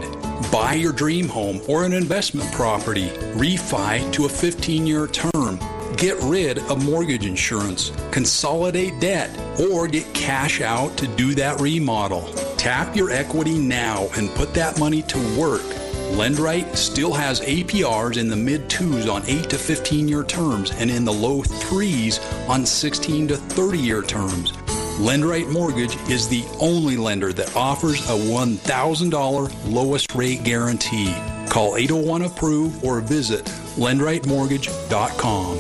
Buy 0.52 0.76
your 0.76 0.94
dream 0.94 1.28
home 1.28 1.60
or 1.68 1.84
an 1.84 1.94
investment 1.94 2.52
property. 2.54 3.10
Refi 3.36 4.14
to 4.14 4.26
a 4.26 4.30
15 4.30 4.86
year 4.86 5.08
term. 5.08 5.60
Get 5.96 6.18
rid 6.22 6.60
of 6.60 6.84
mortgage 6.86 7.26
insurance, 7.26 7.92
consolidate 8.12 9.00
debt, 9.00 9.30
or 9.60 9.88
get 9.88 10.14
cash 10.14 10.62
out 10.62 10.98
to 10.98 11.08
do 11.08 11.34
that 11.36 11.60
remodel. 11.62 12.32
Tap 12.58 12.96
your 12.96 13.10
equity 13.10 13.58
now 13.58 14.08
and 14.16 14.30
put 14.32 14.54
that 14.54 14.78
money 14.80 15.02
to 15.04 15.18
work. 15.40 15.64
Lendrite 16.12 16.76
still 16.76 17.14
has 17.14 17.42
APRs 17.42 18.18
in 18.18 18.28
the 18.28 18.36
mid 18.36 18.70
twos 18.70 19.08
on 19.08 19.24
8 19.26 19.50
to 19.50 19.58
15 19.58 20.08
year 20.08 20.24
terms 20.24 20.72
and 20.72 20.90
in 20.90 21.06
the 21.06 21.14
low 21.14 21.42
threes 21.42 22.20
on 22.48 22.66
16 22.66 23.30
to 23.30 23.38
30 23.38 23.78
year 23.78 24.02
terms. 24.02 24.54
Lendrite 24.98 25.52
Mortgage 25.52 25.96
is 26.10 26.28
the 26.28 26.44
only 26.60 26.98
lender 26.98 27.32
that 27.32 27.56
offers 27.56 28.00
a 28.10 28.14
$1,000 28.14 29.72
lowest 29.72 30.16
rate 30.16 30.44
guarantee. 30.44 31.16
Call 31.50 31.78
801 31.78 32.24
Approve 32.24 32.84
or 32.84 33.00
visit 33.02 33.46
lendritemortgage.com. 33.76 35.60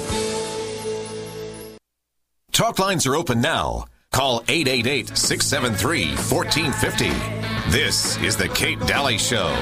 Talk 2.51 2.79
lines 2.79 3.05
are 3.05 3.15
open 3.15 3.39
now. 3.39 3.85
Call 4.11 4.43
888 4.47 5.15
673 5.15 6.15
1450. 6.15 7.09
This 7.69 8.17
is 8.23 8.35
The 8.35 8.49
Kate 8.49 8.79
Dalley 8.87 9.19
Show. 9.19 9.53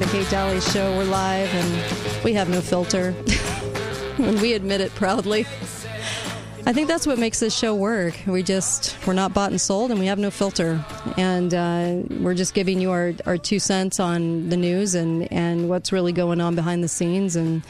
The 0.00 0.06
Kate 0.06 0.30
Dalley 0.30 0.62
Show. 0.62 0.96
We're 0.96 1.04
live 1.04 1.52
and 1.52 2.24
we 2.24 2.32
have 2.32 2.48
no 2.48 2.62
filter. 2.62 3.14
and 4.18 4.40
we 4.40 4.54
admit 4.54 4.80
it 4.80 4.94
proudly. 4.94 5.40
I 6.64 6.72
think 6.72 6.88
that's 6.88 7.06
what 7.06 7.18
makes 7.18 7.38
this 7.40 7.54
show 7.54 7.74
work. 7.74 8.14
We 8.26 8.42
just, 8.42 8.96
we're 9.06 9.12
not 9.12 9.34
bought 9.34 9.50
and 9.50 9.60
sold 9.60 9.90
and 9.90 10.00
we 10.00 10.06
have 10.06 10.18
no 10.18 10.30
filter. 10.30 10.82
And 11.18 11.52
uh, 11.52 11.96
we're 12.18 12.32
just 12.32 12.54
giving 12.54 12.80
you 12.80 12.90
our, 12.90 13.12
our 13.26 13.36
two 13.36 13.58
cents 13.58 14.00
on 14.00 14.48
the 14.48 14.56
news 14.56 14.94
and, 14.94 15.30
and 15.30 15.68
what's 15.68 15.92
really 15.92 16.12
going 16.12 16.40
on 16.40 16.54
behind 16.54 16.82
the 16.82 16.88
scenes. 16.88 17.36
And 17.36 17.62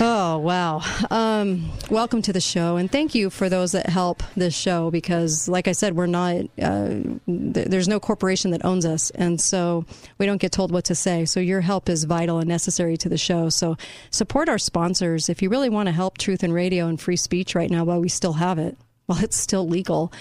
Oh, 0.00 0.38
wow. 0.38 0.80
Um, 1.10 1.72
welcome 1.90 2.22
to 2.22 2.32
the 2.32 2.40
show. 2.40 2.76
And 2.76 2.90
thank 2.90 3.16
you 3.16 3.30
for 3.30 3.48
those 3.48 3.72
that 3.72 3.88
help 3.88 4.22
this 4.36 4.54
show 4.54 4.92
because, 4.92 5.48
like 5.48 5.66
I 5.66 5.72
said, 5.72 5.96
we're 5.96 6.06
not, 6.06 6.36
uh, 6.62 6.88
th- 7.26 7.66
there's 7.66 7.88
no 7.88 7.98
corporation 7.98 8.52
that 8.52 8.64
owns 8.64 8.86
us. 8.86 9.10
And 9.10 9.40
so 9.40 9.84
we 10.18 10.26
don't 10.26 10.40
get 10.40 10.52
told 10.52 10.70
what 10.70 10.84
to 10.84 10.94
say. 10.94 11.24
So 11.24 11.40
your 11.40 11.62
help 11.62 11.88
is 11.88 12.04
vital 12.04 12.38
and 12.38 12.48
necessary 12.48 12.96
to 12.98 13.08
the 13.08 13.18
show. 13.18 13.48
So 13.48 13.76
support 14.10 14.48
our 14.48 14.58
sponsors. 14.58 15.28
If 15.28 15.42
you 15.42 15.50
really 15.50 15.68
want 15.68 15.88
to 15.88 15.92
help 15.92 16.16
Truth 16.16 16.44
and 16.44 16.54
Radio 16.54 16.86
and 16.86 17.00
free 17.00 17.16
speech 17.16 17.56
right 17.56 17.70
now 17.70 17.82
while 17.82 18.00
we 18.00 18.08
still 18.08 18.34
have 18.34 18.60
it, 18.60 18.78
while 19.06 19.22
it's 19.24 19.36
still 19.36 19.66
legal, 19.66 20.12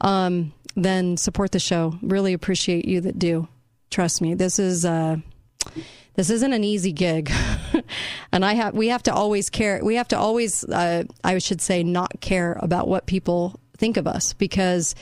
um, 0.00 0.52
then 0.74 1.16
support 1.16 1.52
the 1.52 1.60
show. 1.60 1.96
Really 2.02 2.32
appreciate 2.32 2.84
you 2.84 3.00
that 3.02 3.18
do. 3.18 3.46
Trust 3.90 4.20
me. 4.20 4.34
This 4.34 4.58
is, 4.58 4.84
uh, 4.84 5.18
this 6.20 6.28
isn't 6.28 6.52
an 6.52 6.64
easy 6.64 6.92
gig. 6.92 7.32
And 8.32 8.44
i 8.44 8.52
have 8.52 8.74
we 8.74 8.88
have 8.88 9.02
to 9.04 9.12
always 9.14 9.50
care 9.50 9.80
we 9.82 9.96
have 9.96 10.06
to 10.08 10.18
always 10.18 10.62
uh, 10.64 11.02
i 11.24 11.38
should 11.38 11.60
say 11.60 11.82
not 11.82 12.20
care 12.20 12.56
about 12.60 12.86
what 12.86 13.06
people 13.06 13.58
think 13.76 13.96
of 13.96 14.06
us 14.06 14.32
because 14.34 14.94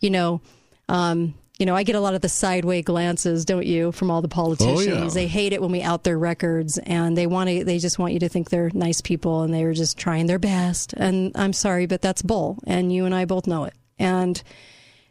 you 0.00 0.10
know 0.10 0.40
um, 0.88 1.34
you 1.58 1.66
know 1.66 1.74
i 1.74 1.82
get 1.82 1.96
a 1.96 2.00
lot 2.00 2.14
of 2.14 2.20
the 2.20 2.28
sideway 2.28 2.82
glances 2.82 3.44
don't 3.44 3.66
you 3.66 3.90
from 3.90 4.10
all 4.12 4.22
the 4.22 4.28
politicians 4.28 4.86
Oh, 4.88 5.02
yeah. 5.04 5.08
they 5.08 5.26
hate 5.26 5.52
it 5.52 5.60
when 5.60 5.72
we 5.72 5.82
out 5.82 6.04
their 6.04 6.18
records 6.18 6.78
and 6.78 7.16
they 7.16 7.26
want 7.26 7.50
to 7.50 7.64
they 7.64 7.78
just 7.78 7.98
want 7.98 8.12
you 8.12 8.20
to 8.20 8.28
think 8.28 8.50
they're 8.50 8.70
nice 8.72 9.00
people 9.00 9.42
and 9.42 9.52
they're 9.52 9.72
just 9.72 9.98
trying 9.98 10.26
their 10.26 10.38
best. 10.38 10.92
And 10.92 11.32
i'm 11.34 11.52
sorry 11.52 11.86
but 11.86 12.02
that's 12.02 12.22
bull 12.22 12.58
and 12.66 12.92
you 12.92 13.04
and 13.06 13.14
i 13.14 13.24
both 13.24 13.48
know 13.48 13.64
it. 13.64 13.74
And 13.98 14.40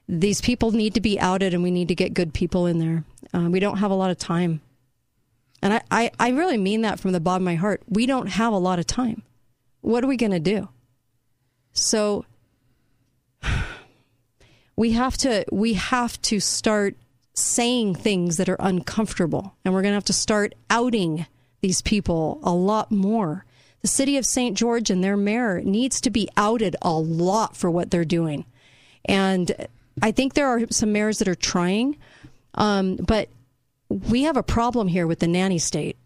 these 0.07 0.39
people 0.39 0.71
need 0.71 0.93
to 0.93 1.01
be 1.01 1.19
outed 1.19 1.53
and 1.53 1.63
we 1.63 1.71
need 1.71 1.89
to 1.89 1.95
get 1.95 2.13
good 2.13 2.33
people 2.33 2.65
in 2.67 2.79
there. 2.79 3.03
Uh, 3.33 3.49
we 3.49 3.59
don't 3.59 3.77
have 3.79 3.91
a 3.91 3.95
lot 3.95 4.11
of 4.11 4.17
time 4.17 4.61
and 5.61 5.73
I, 5.73 5.81
I, 5.89 6.11
I 6.19 6.29
really 6.29 6.57
mean 6.57 6.81
that 6.81 6.99
from 6.99 7.11
the 7.11 7.19
bottom 7.19 7.43
of 7.43 7.45
my 7.45 7.55
heart. 7.55 7.81
We 7.87 8.05
don't 8.05 8.27
have 8.27 8.53
a 8.53 8.57
lot 8.57 8.79
of 8.79 8.87
time. 8.87 9.23
What 9.81 10.03
are 10.03 10.07
we 10.07 10.17
going 10.17 10.31
to 10.31 10.39
do? 10.39 10.69
So 11.73 12.25
we 14.75 14.91
have 14.91 15.17
to 15.17 15.45
we 15.51 15.73
have 15.73 16.21
to 16.23 16.39
start 16.39 16.95
saying 17.33 17.95
things 17.95 18.37
that 18.37 18.49
are 18.49 18.57
uncomfortable 18.59 19.55
and 19.63 19.73
we're 19.73 19.81
going 19.81 19.91
to 19.91 19.95
have 19.95 20.05
to 20.05 20.13
start 20.13 20.55
outing 20.69 21.25
these 21.61 21.81
people 21.81 22.39
a 22.43 22.53
lot 22.53 22.91
more. 22.91 23.45
The 23.81 23.87
city 23.87 24.17
of 24.17 24.25
St. 24.25 24.57
George 24.57 24.89
and 24.89 25.03
their 25.03 25.17
mayor 25.17 25.61
needs 25.61 26.01
to 26.01 26.09
be 26.09 26.29
outed 26.37 26.75
a 26.81 26.93
lot 26.93 27.55
for 27.55 27.69
what 27.69 27.91
they're 27.91 28.05
doing. 28.05 28.45
And 29.03 29.67
I 30.01 30.11
think 30.11 30.33
there 30.33 30.47
are 30.47 30.61
some 30.71 30.91
mayors 30.91 31.19
that 31.19 31.27
are 31.27 31.35
trying, 31.35 31.97
um, 32.55 32.95
but 32.95 33.29
we 33.89 34.23
have 34.23 34.37
a 34.37 34.43
problem 34.43 34.87
here 34.87 35.07
with 35.07 35.19
the 35.19 35.27
nanny 35.27 35.59
state. 35.59 35.97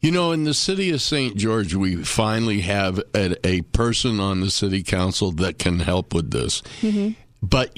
You 0.00 0.10
know, 0.10 0.32
in 0.32 0.44
the 0.44 0.54
city 0.54 0.90
of 0.90 1.00
St. 1.00 1.36
George, 1.36 1.74
we 1.74 1.96
finally 1.96 2.60
have 2.62 3.00
a, 3.14 3.46
a 3.46 3.60
person 3.62 4.18
on 4.18 4.40
the 4.40 4.50
city 4.50 4.82
council 4.82 5.30
that 5.32 5.58
can 5.58 5.78
help 5.78 6.12
with 6.12 6.32
this. 6.32 6.60
Mm-hmm. 6.80 7.10
But 7.40 7.76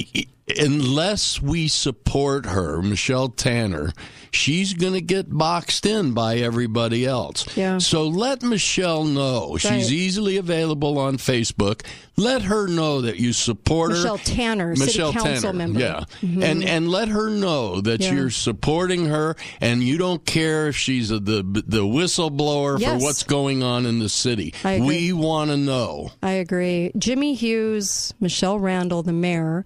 unless 0.58 1.40
we 1.40 1.68
support 1.68 2.46
her, 2.46 2.82
Michelle 2.82 3.28
Tanner, 3.28 3.92
she's 4.30 4.74
going 4.74 4.92
to 4.92 5.00
get 5.00 5.30
boxed 5.34 5.86
in 5.86 6.12
by 6.12 6.36
everybody 6.36 7.06
else. 7.06 7.46
Yeah. 7.56 7.78
So 7.78 8.06
let 8.06 8.42
Michelle 8.42 9.04
know. 9.04 9.56
She's 9.56 9.92
easily 9.92 10.36
available 10.36 10.98
on 10.98 11.16
Facebook. 11.16 11.82
Let 12.16 12.42
her 12.42 12.68
know 12.68 13.00
that 13.00 13.16
you 13.18 13.32
support 13.32 13.92
her. 13.92 13.96
Michelle 13.96 14.18
Tanner, 14.18 14.76
city 14.76 14.86
Michelle 14.86 15.12
council 15.12 15.34
Tanner, 15.34 15.52
member. 15.54 15.80
Yeah. 15.80 16.04
Mhm. 16.22 16.42
And 16.44 16.64
and 16.64 16.88
let 16.88 17.08
her 17.08 17.28
know 17.30 17.80
that 17.80 18.00
Yeah. 18.02 18.12
you're 18.12 18.30
supporting 18.30 19.06
her 19.06 19.34
and 19.60 19.82
you 19.82 19.98
don't 19.98 20.24
care 20.24 20.68
if 20.68 20.76
she's 20.76 21.10
a, 21.10 21.18
the 21.18 21.42
the 21.66 21.82
whistleblower 21.82 22.78
Yes. 22.78 23.00
for 23.00 23.04
what's 23.04 23.22
going 23.24 23.62
on 23.64 23.86
in 23.86 23.98
the 23.98 24.08
city. 24.08 24.52
We 24.64 25.12
want 25.12 25.50
to 25.50 25.56
know. 25.56 26.12
I 26.22 26.32
agree. 26.32 26.92
Jimmy 26.96 27.34
Hughes, 27.34 28.14
Michelle 28.20 28.58
Randall, 28.60 29.02
the 29.02 29.12
mayor, 29.12 29.64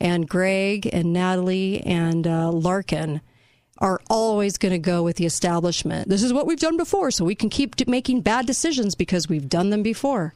and 0.00 0.28
Greg 0.28 0.88
and 0.92 1.12
Natalie 1.12 1.80
and 1.82 2.26
uh, 2.26 2.50
Larkin 2.50 3.20
are 3.78 4.00
always 4.10 4.58
going 4.58 4.72
to 4.72 4.78
go 4.78 5.02
with 5.02 5.16
the 5.16 5.26
establishment. 5.26 6.08
This 6.08 6.22
is 6.22 6.32
what 6.32 6.46
we've 6.46 6.58
done 6.58 6.76
before, 6.76 7.10
so 7.10 7.24
we 7.24 7.34
can 7.34 7.48
keep 7.48 7.86
making 7.88 8.20
bad 8.20 8.46
decisions 8.46 8.94
because 8.94 9.28
we've 9.28 9.48
done 9.48 9.70
them 9.70 9.82
before. 9.82 10.34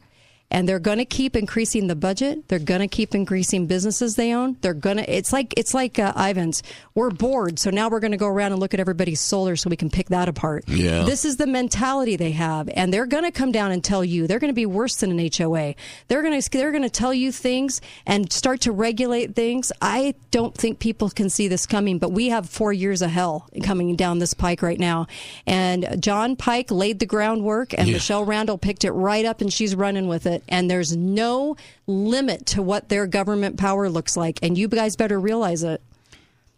And 0.51 0.69
they're 0.69 0.79
going 0.79 0.99
to 0.99 1.05
keep 1.05 1.35
increasing 1.35 1.87
the 1.87 1.95
budget. 1.95 2.47
They're 2.47 2.59
going 2.59 2.81
to 2.81 2.87
keep 2.87 3.15
increasing 3.15 3.65
businesses 3.65 4.15
they 4.15 4.31
own. 4.33 4.57
They're 4.61 4.75
going 4.75 4.97
to. 4.97 5.11
It's 5.13 5.33
like 5.33 5.53
it's 5.57 5.73
like 5.73 5.97
uh, 5.97 6.13
Ivins. 6.15 6.61
We're 6.93 7.09
bored, 7.09 7.57
so 7.59 7.71
now 7.71 7.89
we're 7.89 7.99
going 7.99 8.11
to 8.11 8.17
go 8.17 8.27
around 8.27 8.51
and 8.51 8.61
look 8.61 8.73
at 8.73 8.79
everybody's 8.79 9.19
solar 9.19 9.55
so 9.55 9.69
we 9.69 9.75
can 9.75 9.89
pick 9.89 10.09
that 10.09 10.29
apart. 10.29 10.63
Yeah. 10.67 11.03
This 11.03 11.25
is 11.25 11.37
the 11.37 11.47
mentality 11.47 12.15
they 12.15 12.31
have, 12.31 12.69
and 12.73 12.93
they're 12.93 13.07
going 13.07 13.23
to 13.23 13.31
come 13.31 13.51
down 13.51 13.71
and 13.71 13.83
tell 13.83 14.05
you. 14.05 14.27
They're 14.27 14.39
going 14.39 14.51
to 14.51 14.55
be 14.55 14.67
worse 14.67 14.95
than 14.97 15.17
an 15.19 15.29
HOA. 15.35 15.73
They're 16.07 16.21
going 16.21 16.39
to 16.39 16.49
they're 16.51 16.71
going 16.71 16.83
to 16.83 16.89
tell 16.89 17.13
you 17.13 17.31
things 17.31 17.81
and 18.05 18.31
start 18.31 18.61
to 18.61 18.71
regulate 18.71 19.35
things. 19.35 19.71
I 19.81 20.13
don't 20.29 20.55
think 20.55 20.77
people 20.79 21.09
can 21.09 21.29
see 21.29 21.47
this 21.47 21.65
coming, 21.65 21.97
but 21.97 22.11
we 22.11 22.29
have 22.29 22.47
four 22.49 22.71
years 22.71 23.01
of 23.01 23.09
hell 23.09 23.49
coming 23.63 23.95
down 23.95 24.19
this 24.19 24.35
pike 24.35 24.61
right 24.61 24.79
now. 24.79 25.07
And 25.47 26.01
John 26.01 26.35
Pike 26.35 26.69
laid 26.69 26.99
the 26.99 27.05
groundwork, 27.07 27.73
and 27.77 27.87
Yeah. 27.87 27.95
Michelle 27.95 28.25
Randall 28.25 28.57
picked 28.59 28.85
it 28.85 28.91
right 28.91 29.25
up, 29.25 29.41
and 29.41 29.51
she's 29.51 29.75
running 29.75 30.07
with 30.07 30.27
it. 30.27 30.34
And 30.47 30.69
there's 30.69 30.95
no 30.95 31.55
limit 31.87 32.47
to 32.47 32.61
what 32.61 32.89
their 32.89 33.07
government 33.07 33.57
power 33.57 33.89
looks 33.89 34.15
like, 34.17 34.39
and 34.41 34.57
you 34.57 34.67
guys 34.67 34.95
better 34.95 35.19
realize 35.19 35.63
it. 35.63 35.81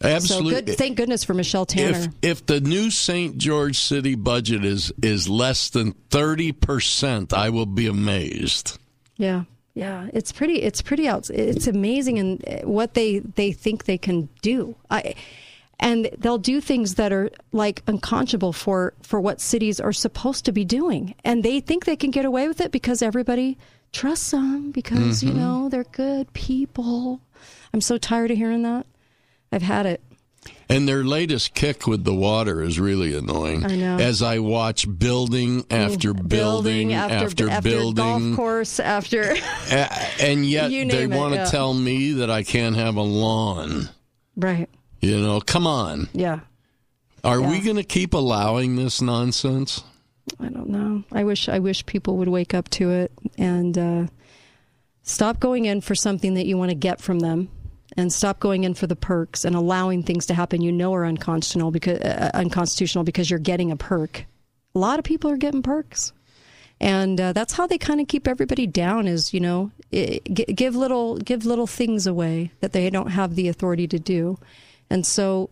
Absolutely. 0.01 0.53
So 0.53 0.61
good. 0.61 0.77
Thank 0.77 0.97
goodness 0.97 1.23
for 1.23 1.33
Michelle 1.33 1.65
Tanner. 1.65 1.97
If 2.21 2.39
if 2.39 2.45
the 2.45 2.61
new 2.61 2.91
St. 2.91 3.37
George 3.37 3.77
City 3.79 4.15
budget 4.15 4.63
is 4.63 4.91
is 5.01 5.27
less 5.27 5.69
than 5.69 5.93
30%, 6.11 7.33
I 7.33 7.49
will 7.49 7.65
be 7.65 7.87
amazed. 7.87 8.77
Yeah, 9.15 9.45
yeah, 9.73 10.07
it's 10.13 10.31
pretty. 10.31 10.61
It's 10.61 10.81
pretty 10.81 11.07
out. 11.07 11.29
It's 11.31 11.67
amazing 11.67 12.19
and 12.19 12.43
eh, 12.47 12.61
what 12.63 12.93
they 12.93 13.19
they 13.19 13.51
think 13.51 13.85
they 13.85 13.97
can 13.97 14.29
do. 14.41 14.75
I, 14.89 15.15
and 15.79 16.09
they'll 16.17 16.37
do 16.37 16.59
things 16.61 16.95
that 16.95 17.11
are 17.13 17.29
like 17.51 17.83
unconscionable 17.87 18.53
for 18.53 18.93
for 19.03 19.19
what 19.19 19.39
cities 19.41 19.79
are 19.79 19.93
supposed 19.93 20.45
to 20.45 20.51
be 20.51 20.65
doing, 20.65 21.15
and 21.23 21.43
they 21.43 21.59
think 21.59 21.85
they 21.85 21.95
can 21.95 22.11
get 22.11 22.25
away 22.25 22.47
with 22.47 22.61
it 22.61 22.71
because 22.71 23.01
everybody 23.01 23.57
trusts 23.93 24.31
them 24.31 24.71
because 24.71 25.23
you 25.23 25.31
Mhm. 25.31 25.35
know 25.35 25.69
they're 25.69 25.83
good 25.85 26.31
people. 26.33 27.21
I'm 27.73 27.81
so 27.81 27.97
tired 27.97 28.31
of 28.31 28.37
hearing 28.37 28.63
that. 28.63 28.85
I've 29.51 29.61
had 29.61 29.85
it. 29.85 30.01
And 30.69 30.87
their 30.87 31.03
latest 31.03 31.53
kick 31.53 31.87
with 31.87 32.03
the 32.03 32.13
water 32.13 32.61
is 32.61 32.79
really 32.79 33.15
annoying. 33.15 33.65
I 33.65 33.75
know. 33.75 33.97
As 33.97 34.21
I 34.21 34.39
watch 34.39 34.85
building 34.99 35.65
after 35.69 36.13
building, 36.13 36.93
after, 36.93 37.49
after 37.49 37.61
building, 37.69 37.95
golf 37.95 38.35
course 38.35 38.79
after. 38.79 39.35
and 40.19 40.45
yet 40.45 40.69
they 40.89 41.07
want 41.07 41.33
to 41.33 41.39
yeah. 41.41 41.45
tell 41.45 41.73
me 41.73 42.13
that 42.13 42.29
I 42.29 42.43
can't 42.43 42.75
have 42.75 42.95
a 42.97 43.01
lawn. 43.01 43.89
right. 44.35 44.69
You 44.99 45.19
know, 45.19 45.39
come 45.39 45.67
on. 45.67 46.09
Yeah. 46.13 46.39
Are 47.23 47.41
we 47.41 47.59
going 47.59 47.75
to 47.75 47.83
keep 47.83 48.13
allowing 48.13 48.75
this 48.75 49.01
nonsense? 49.01 49.83
I 50.39 50.49
don't 50.49 50.69
know. 50.69 51.03
I 51.11 51.23
wish 51.23 51.49
I 51.49 51.59
wish 51.59 51.85
people 51.85 52.17
would 52.17 52.27
wake 52.27 52.53
up 52.53 52.69
to 52.71 52.91
it 52.91 53.11
and 53.37 53.77
uh, 53.77 54.07
stop 55.03 55.39
going 55.39 55.65
in 55.65 55.81
for 55.81 55.95
something 55.95 56.35
that 56.35 56.45
you 56.45 56.57
want 56.57 56.69
to 56.69 56.75
get 56.75 57.01
from 57.01 57.19
them, 57.19 57.49
and 57.95 58.11
stop 58.11 58.39
going 58.39 58.63
in 58.63 58.73
for 58.73 58.87
the 58.87 58.95
perks 58.95 59.45
and 59.45 59.55
allowing 59.55 60.03
things 60.03 60.25
to 60.27 60.33
happen 60.33 60.61
you 60.61 60.71
know 60.71 60.93
are 60.93 61.05
unconstitutional 61.05 61.71
because 61.71 61.99
uh, 61.99 62.31
unconstitutional 62.33 63.03
because 63.03 63.29
you're 63.29 63.39
getting 63.39 63.71
a 63.71 63.77
perk. 63.77 64.25
A 64.75 64.79
lot 64.79 64.99
of 64.99 65.05
people 65.05 65.31
are 65.31 65.37
getting 65.37 65.63
perks, 65.63 66.13
and 66.79 67.19
uh, 67.19 67.33
that's 67.33 67.53
how 67.53 67.65
they 67.67 67.77
kind 67.77 67.99
of 67.99 68.07
keep 68.07 68.27
everybody 68.27 68.67
down. 68.67 69.07
Is 69.07 69.33
you 69.33 69.39
know 69.39 69.71
i 69.93 70.19
gi- 70.31 70.53
give 70.53 70.75
little 70.75 71.17
give 71.17 71.45
little 71.45 71.67
things 71.67 72.05
away 72.05 72.51
that 72.59 72.73
they 72.73 72.89
don't 72.89 73.11
have 73.11 73.35
the 73.35 73.47
authority 73.47 73.87
to 73.87 73.99
do. 73.99 74.37
And 74.89 75.05
so, 75.05 75.49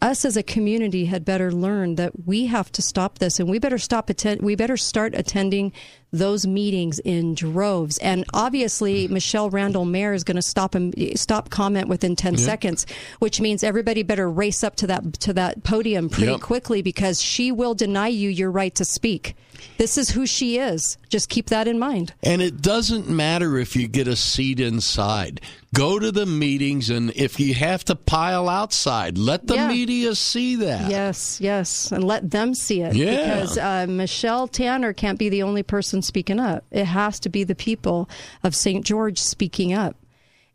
us 0.00 0.24
as 0.24 0.36
a 0.36 0.42
community 0.42 1.04
had 1.04 1.24
better 1.24 1.52
learn 1.52 1.96
that 1.96 2.26
we 2.26 2.46
have 2.46 2.72
to 2.72 2.82
stop 2.82 3.18
this, 3.18 3.38
and 3.38 3.48
we 3.48 3.58
better 3.58 3.78
stop 3.78 4.08
attend. 4.08 4.40
We 4.40 4.54
better 4.54 4.76
start 4.78 5.14
attending 5.14 5.72
those 6.12 6.46
meetings 6.46 6.98
in 6.98 7.34
droves. 7.34 7.98
And 7.98 8.24
obviously, 8.32 9.04
mm-hmm. 9.04 9.14
Michelle 9.14 9.50
Randall 9.50 9.84
Mayer 9.84 10.12
is 10.14 10.24
going 10.24 10.36
to 10.36 10.42
stop 10.42 10.74
and 10.74 10.94
stop 11.18 11.50
comment 11.50 11.88
within 11.88 12.16
ten 12.16 12.34
Yeah. 12.34 12.40
seconds, 12.44 12.86
which 13.18 13.40
means 13.40 13.62
everybody 13.62 14.02
better 14.02 14.30
race 14.30 14.64
up 14.64 14.76
to 14.76 14.86
that 14.86 15.12
to 15.20 15.32
that 15.34 15.62
podium 15.62 16.08
pretty 16.08 16.32
Yep. 16.32 16.40
quickly 16.40 16.80
because 16.82 17.20
she 17.20 17.52
will 17.52 17.74
deny 17.74 18.08
you 18.08 18.28
your 18.30 18.50
right 18.50 18.74
to 18.76 18.84
speak. 18.84 19.34
This 19.78 19.98
is 19.98 20.10
who 20.10 20.26
she 20.26 20.58
is. 20.58 20.96
Just 21.08 21.28
keep 21.28 21.46
that 21.46 21.66
in 21.66 21.78
mind. 21.78 22.14
And 22.22 22.40
it 22.42 22.62
doesn't 22.62 23.08
matter 23.08 23.58
if 23.58 23.74
you 23.74 23.88
get 23.88 24.06
a 24.06 24.14
seat 24.16 24.60
inside. 24.60 25.40
Go 25.74 25.98
to 25.98 26.12
the 26.12 26.26
meetings, 26.26 26.90
and 26.90 27.10
if 27.16 27.40
you 27.40 27.54
have 27.54 27.84
to 27.86 27.94
pile 27.96 28.48
outside, 28.48 29.16
let 29.16 29.46
the 29.46 29.54
Yeah. 29.54 29.68
media 29.68 30.14
see 30.14 30.56
that. 30.56 30.90
Yes, 30.90 31.40
yes, 31.40 31.90
and 31.90 32.04
let 32.04 32.30
them 32.30 32.54
see 32.54 32.82
it. 32.82 32.94
Yeah. 32.94 33.16
Because 33.40 33.56
uh, 33.58 33.86
Michelle 33.88 34.46
Tanner 34.48 34.92
can't 34.92 35.18
be 35.18 35.28
the 35.30 35.42
only 35.42 35.62
person 35.62 36.02
speaking 36.02 36.38
up. 36.38 36.64
It 36.70 36.84
has 36.84 37.18
to 37.20 37.28
be 37.30 37.42
the 37.44 37.54
people 37.54 38.08
of 38.44 38.54
St. 38.54 38.84
George 38.84 39.18
speaking 39.18 39.72
up 39.72 39.96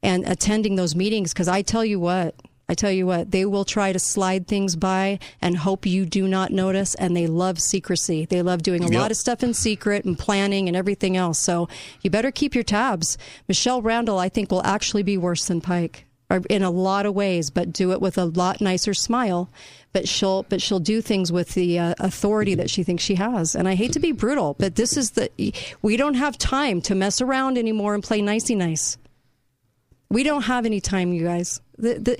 and 0.03 0.25
attending 0.27 0.75
those 0.75 0.95
meetings. 0.95 1.33
Because 1.33 1.47
I 1.47 1.63
tell 1.63 1.83
you 1.83 1.99
what, 1.99 2.35
I 2.69 2.73
tell 2.73 2.91
you 2.91 3.07
what, 3.07 3.31
they 3.31 3.45
will 3.45 3.63
try 3.63 3.93
to 3.93 3.99
slide 3.99 4.45
things 4.45 4.75
by 4.75 5.19
and 5.41 5.55
hope 5.57 5.85
you 5.85 6.05
do 6.05 6.27
not 6.27 6.51
notice. 6.51 6.95
And 6.95 7.15
they 7.15 7.25
love 7.25 7.61
secrecy. 7.61 8.25
They 8.25 8.41
love 8.41 8.61
doing 8.61 8.83
a 8.83 8.89
Yep. 8.89 8.99
lot 8.99 9.11
of 9.11 9.15
stuff 9.17 9.41
in 9.41 9.53
secret 9.53 10.03
and 10.03 10.19
planning 10.19 10.67
and 10.67 10.75
everything 10.75 11.15
else. 11.15 11.39
So 11.39 11.69
you 12.01 12.09
better 12.09 12.29
keep 12.31 12.53
your 12.53 12.65
tabs. 12.65 13.17
Michelle 13.47 13.81
Randall, 13.81 14.19
I 14.19 14.27
think, 14.27 14.51
will 14.51 14.65
actually 14.65 15.03
be 15.03 15.17
worse 15.17 15.45
than 15.45 15.61
Pike 15.61 16.03
in 16.49 16.61
a 16.61 16.69
lot 16.69 17.05
of 17.05 17.13
ways, 17.13 17.49
but 17.49 17.71
do 17.71 17.93
it 17.93 18.01
with 18.01 18.17
a 18.17 18.25
lot 18.25 18.59
nicer 18.59 18.93
smile. 18.93 19.49
But 19.93 20.09
she'll 20.09 20.43
but 20.43 20.61
she'll 20.61 20.79
do 20.81 20.99
things 21.01 21.31
with 21.31 21.53
the 21.53 21.79
uh, 21.79 21.95
authority 21.99 22.53
that 22.55 22.69
she 22.69 22.83
thinks 22.83 23.01
she 23.01 23.15
has. 23.15 23.55
And 23.55 23.65
I 23.65 23.75
hate 23.75 23.93
to 23.93 23.99
be 24.01 24.11
brutal, 24.11 24.55
but 24.59 24.75
this 24.75 24.97
is 24.97 25.11
the 25.11 25.31
we 25.81 25.95
don't 25.95 26.15
have 26.15 26.37
time 26.37 26.81
to 26.81 26.95
mess 26.95 27.21
around 27.21 27.57
anymore 27.57 27.95
and 27.95 28.03
play 28.03 28.21
nicey 28.21 28.55
nice. 28.55 28.97
We 30.09 30.23
don't 30.23 30.43
have 30.43 30.65
any 30.65 30.81
time, 30.81 31.13
you 31.13 31.23
guys. 31.23 31.61
The, 31.77 31.93
the, 31.99 32.17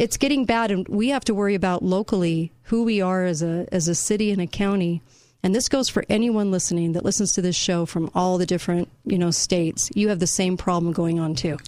it's 0.00 0.16
getting 0.16 0.46
bad, 0.46 0.70
and 0.70 0.88
we 0.88 1.10
have 1.10 1.26
to 1.26 1.34
worry 1.34 1.54
about 1.54 1.82
locally 1.82 2.52
who 2.64 2.84
we 2.84 3.02
are 3.02 3.26
as 3.26 3.42
a 3.42 3.68
as 3.70 3.86
a 3.86 3.94
city 3.94 4.30
and 4.32 4.40
a 4.40 4.46
county. 4.46 5.02
And 5.42 5.54
this 5.54 5.68
goes 5.68 5.88
for 5.90 6.04
anyone 6.08 6.50
listening 6.50 6.92
that 6.92 7.04
listens 7.04 7.34
to 7.34 7.42
this 7.42 7.56
show 7.56 7.84
from 7.84 8.10
all 8.14 8.38
the 8.38 8.46
different 8.46 8.88
you 9.04 9.18
know 9.18 9.30
states. 9.30 9.90
You 9.94 10.08
have 10.08 10.18
the 10.18 10.26
same 10.26 10.56
problem 10.56 10.94
going 10.94 11.20
on 11.20 11.34
too. 11.34 11.58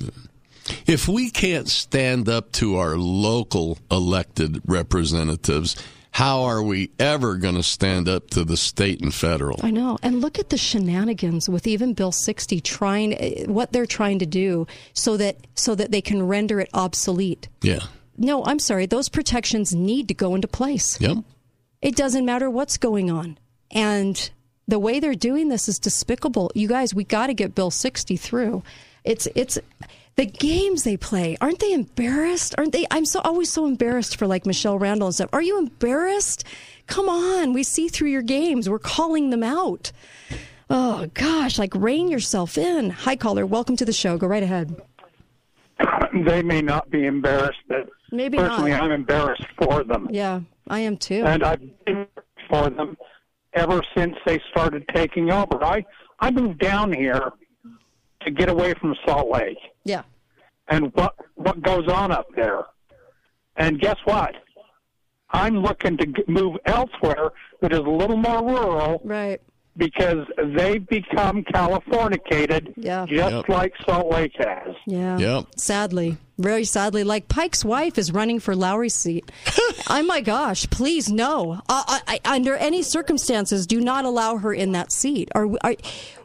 If 0.87 1.09
we 1.09 1.29
can't 1.29 1.69
stand 1.69 2.29
up 2.29 2.53
to 2.53 2.77
our 2.77 2.97
local 2.97 3.79
elected 3.91 4.63
representatives, 4.65 5.77
how 6.13 6.45
are 6.45 6.63
we 6.63 6.91
ever 6.99 7.37
going 7.37 7.57
to 7.57 7.63
stand 7.63 8.09
up 8.09 8.31
to 8.31 8.45
the 8.45 8.57
state 8.57 9.03
and 9.03 9.13
federal? 9.13 9.61
I 9.63 9.71
know. 9.71 9.99
And 10.03 10.23
look 10.23 10.39
at 10.39 10.49
the 10.49 10.57
shenanigans 10.57 11.51
with 11.51 11.67
even 11.67 11.93
Bill 11.93 12.13
60 12.13 12.63
trying 12.63 13.13
eh, 13.15 13.45
what 13.47 13.73
they're 13.73 13.85
trying 13.85 14.21
to 14.21 14.27
do 14.27 14.67
so 14.95 15.19
that 15.19 15.37
so 15.55 15.75
that 15.75 15.91
they 15.91 16.01
can 16.01 16.27
render 16.27 16.61
it 16.61 16.71
obsolete. 16.73 17.49
Yeah. 17.61 17.81
No, 18.17 18.45
I'm 18.45 18.59
sorry. 18.59 18.87
Those 18.87 19.09
protections 19.09 19.75
need 19.75 20.09
to 20.09 20.15
go 20.15 20.35
into 20.35 20.49
place. 20.49 21.01
Yep. 21.01 21.19
It 21.81 21.97
doesn't 21.97 22.25
matter 22.25 22.49
what's 22.49 22.77
going 22.77 23.11
on. 23.11 23.39
And 23.71 24.31
the 24.69 24.79
way 24.79 25.01
they're 25.01 25.15
doing 25.15 25.49
this 25.49 25.69
is 25.69 25.79
despicable. 25.79 26.51
You 26.55 26.69
guys, 26.69 26.95
we 26.95 27.05
got 27.05 27.27
to 27.29 27.35
get 27.35 27.55
Bill 27.55 27.71
60 27.71 28.17
through. 28.17 28.63
It's 29.05 29.27
it's 29.35 29.59
the 30.17 30.27
games 30.27 30.85
they 30.85 30.97
play. 30.97 31.37
Aren't 31.41 31.59
they 31.59 31.73
embarrassed? 31.73 32.55
Aren't 32.59 32.73
they? 32.73 32.87
I'm 32.91 33.05
so 33.05 33.21
always 33.21 33.51
so 33.51 33.67
embarrassed 33.67 34.17
for 34.17 34.27
like 34.27 34.47
Michelle 34.47 34.79
Randall 34.79 35.09
and 35.09 35.15
stuff. 35.15 35.31
Are 35.33 35.43
you 35.43 35.59
embarrassed? 35.59 36.45
Come 36.87 37.09
on, 37.09 37.53
we 37.53 37.63
see 37.63 37.89
through 37.89 38.11
your 38.11 38.23
games. 38.23 38.69
We're 38.69 38.79
calling 38.79 39.31
them 39.31 39.43
out. 39.43 39.91
Oh 40.71 41.09
gosh, 41.15 41.59
like 41.59 41.75
rein 41.75 42.09
yourself 42.09 42.57
in. 42.57 42.91
Hi 42.91 43.17
caller, 43.17 43.47
welcome 43.47 43.77
to 43.77 43.85
the 43.85 43.93
show. 43.93 44.17
Go 44.19 44.27
right 44.27 44.43
ahead. 44.43 44.81
they 46.25 46.43
may 46.43 46.63
not 46.63 46.91
be 46.91 47.07
embarrassed, 47.07 47.61
but 47.69 47.89
Maybe 48.13 48.37
personally, 48.39 48.71
not. 48.73 48.83
I'm 48.85 48.93
embarrassed 48.93 49.47
for 49.59 49.83
them. 49.85 50.07
Yeah, 50.11 50.41
I 50.69 50.81
am 50.81 50.97
too. 50.97 51.25
And 51.25 51.43
I've 51.43 51.61
been 51.87 52.07
for 52.49 52.71
them 52.71 52.97
ever 53.55 53.83
since 53.97 54.15
they 54.27 54.39
started 54.51 54.85
taking 54.95 55.31
over. 55.33 55.65
I 55.65 55.85
I 56.21 56.31
moved 56.31 56.59
down 56.61 56.93
here 56.93 57.33
to 58.25 58.31
get 58.31 58.49
away 58.49 58.75
from 58.75 58.95
Salt 59.07 59.29
Lake 59.31 59.59
Yeah. 59.85 60.03
and 60.69 60.93
what 60.95 61.15
what 61.35 61.61
goes 61.63 61.89
on 61.89 62.13
up 62.13 62.27
there. 62.37 62.65
And 63.57 63.81
guess 63.81 63.97
what? 64.05 64.35
I'm 65.31 65.57
looking 65.63 65.97
to 65.97 66.07
move 66.29 66.57
elsewhere 66.67 67.33
that 67.63 67.73
is 67.73 67.79
a 67.81 67.83
little 67.83 68.17
more 68.19 68.43
rural. 68.47 69.01
Right. 69.05 69.41
Because 69.77 70.27
they've 70.55 70.87
become 70.87 71.43
Californicated, 71.45 72.75
Yeah. 72.77 73.07
just 73.09 73.33
Yep. 73.37 73.49
like 73.49 73.73
Salt 73.87 74.09
Lake 74.13 74.33
has. 74.39 74.75
Yeah. 74.87 75.17
Yep. 75.19 75.45
Sadly, 75.57 76.19
very 76.39 76.65
sadly, 76.65 77.05
like 77.05 77.29
Pike's 77.29 77.65
wife 77.65 77.99
is 77.99 78.13
running 78.13 78.41
for 78.41 78.57
Lowry's 78.57 78.95
seat. 78.95 79.31
oh 79.91 80.03
my 80.03 80.21
gosh! 80.21 80.69
Please 80.71 81.11
no. 81.11 81.61
Uh, 81.69 81.85
I, 81.87 82.21
I, 82.25 82.35
under 82.35 82.57
any 82.57 82.83
circumstances, 82.83 83.67
do 83.67 83.81
not 83.81 84.05
allow 84.05 84.37
her 84.37 84.53
in 84.53 84.73
that 84.73 84.93
seat. 84.93 85.31
Are, 85.35 85.49
are 85.63 85.75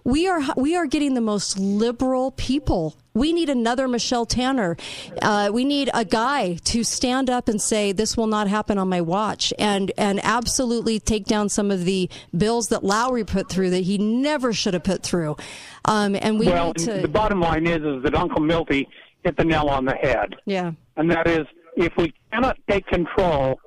we 0.08 0.26
are 0.26 0.42
we 0.56 0.76
are 0.76 0.88
getting 0.88 1.14
the 1.14 1.22
most 1.22 1.60
liberal 1.60 2.32
people. 2.32 2.96
We 3.14 3.34
need 3.34 3.50
another 3.50 3.88
Michelle 3.90 4.26
Tanner. 4.26 4.78
Uh, 5.22 5.50
we 5.52 5.66
need 5.66 5.90
a 5.94 6.06
guy 6.06 6.54
to 6.66 6.84
stand 6.84 7.30
up 7.30 7.50
and 7.50 7.62
say 7.62 7.92
this 7.92 8.16
will 8.16 8.28
not 8.28 8.48
happen 8.48 8.78
on 8.78 8.88
my 8.88 9.02
watch, 9.02 9.54
and 9.60 9.92
and 9.98 10.22
absolutely 10.24 11.02
take 11.02 11.26
down 11.26 11.50
some 11.50 11.70
of 11.70 11.84
the 11.84 12.10
bills 12.36 12.70
that 12.70 12.86
Lowry 12.86 13.26
put 13.26 13.50
through 13.50 13.72
that 13.72 13.84
he 13.84 13.98
never 13.98 14.54
should 14.54 14.74
have 14.74 14.86
put 14.86 15.04
through. 15.04 15.36
Um, 15.84 16.16
and 16.16 16.40
we 16.40 16.46
well, 16.46 16.68
need 16.68 16.86
to. 16.86 17.02
the 17.02 17.08
bottom 17.10 17.42
line 17.42 17.68
is 17.68 17.84
is 17.84 18.04
that 18.04 18.16
Uncle 18.16 18.40
Milty 18.40 18.88
hit 19.28 19.36
the 19.36 19.44
nail 19.44 19.68
on 19.68 19.84
the 19.84 19.96
head. 19.96 20.36
yeah. 20.46 20.72
and 20.96 21.12
that 21.12 21.28
is 21.28 21.46
if 21.76 21.96
we 21.98 22.14
cannot 22.32 22.58
take 22.70 22.88
control 22.88 23.60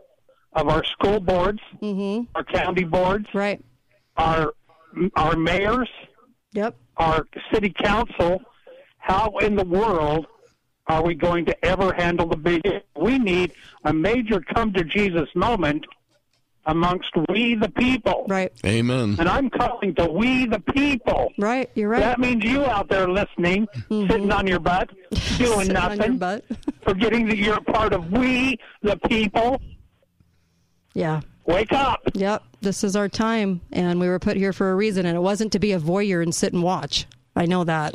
of 0.55 0.69
our 0.69 0.83
school 0.85 1.21
boards, 1.21 1.61
mm-hmm. 1.81 2.25
our 2.35 2.45
county 2.45 2.85
boards, 2.85 3.27
right, 3.35 3.63
our 4.17 4.55
our 5.15 5.37
mayors, 5.37 5.91
yep, 6.53 6.77
our 6.97 7.27
city 7.53 7.71
council, 7.71 8.43
how 8.99 9.29
in 9.43 9.55
the 9.55 9.65
world 9.65 10.27
are 10.89 11.05
we 11.05 11.15
going 11.15 11.45
to 11.45 11.65
ever 11.65 11.93
handle 11.93 12.27
the 12.27 12.37
big? 12.37 12.63
We 12.99 13.19
need 13.19 13.53
a 13.85 13.93
major 13.93 14.41
come 14.41 14.73
to 14.73 14.83
Jesus 14.83 15.29
moment 15.35 15.85
amongst 16.67 17.11
we 17.29 17.55
the 17.55 17.69
people. 17.71 18.27
Right. 18.29 18.53
Amen. 18.65 19.17
And 19.19 19.29
I'm 19.29 19.51
calling 19.51 19.95
to 19.97 20.07
we 20.07 20.47
the 20.47 20.61
people. 20.61 21.33
Right, 21.39 21.71
you're 21.75 21.89
right. 21.89 22.03
Mm-hmm. 22.03 22.09
That 22.09 22.21
means 22.21 22.45
you 22.45 22.65
out 22.65 22.89
there 22.89 23.09
listening, 23.09 23.67
sitting 23.89 24.31
on 24.31 24.47
your 24.47 24.61
butt, 24.61 24.91
doing 25.11 25.61
Sitting 25.61 25.73
nothing, 25.73 26.03
your 26.03 26.13
butt. 26.13 26.45
forgetting 26.83 27.27
that 27.29 27.39
you're 27.39 27.57
a 27.57 27.63
part 27.63 27.93
of 27.93 28.11
we 28.11 28.59
the 28.83 28.97
people. 29.09 29.61
Yeah. 30.95 31.21
Wake 31.47 31.73
up. 31.73 32.01
Yep. 32.15 32.43
This 32.61 32.85
is 32.85 32.95
our 32.95 33.09
time, 33.09 33.61
and 33.73 33.99
we 33.99 34.09
were 34.09 34.19
put 34.19 34.37
here 34.37 34.53
for 34.53 34.71
a 34.71 34.75
reason, 34.75 35.07
and 35.07 35.17
it 35.17 35.21
wasn't 35.21 35.53
to 35.53 35.59
be 35.59 35.73
a 35.73 35.81
voyeur 35.81 36.23
and 36.23 36.35
sit 36.35 36.53
and 36.53 36.63
watch. 36.63 37.07
I 37.35 37.47
know 37.47 37.65
that. 37.65 37.95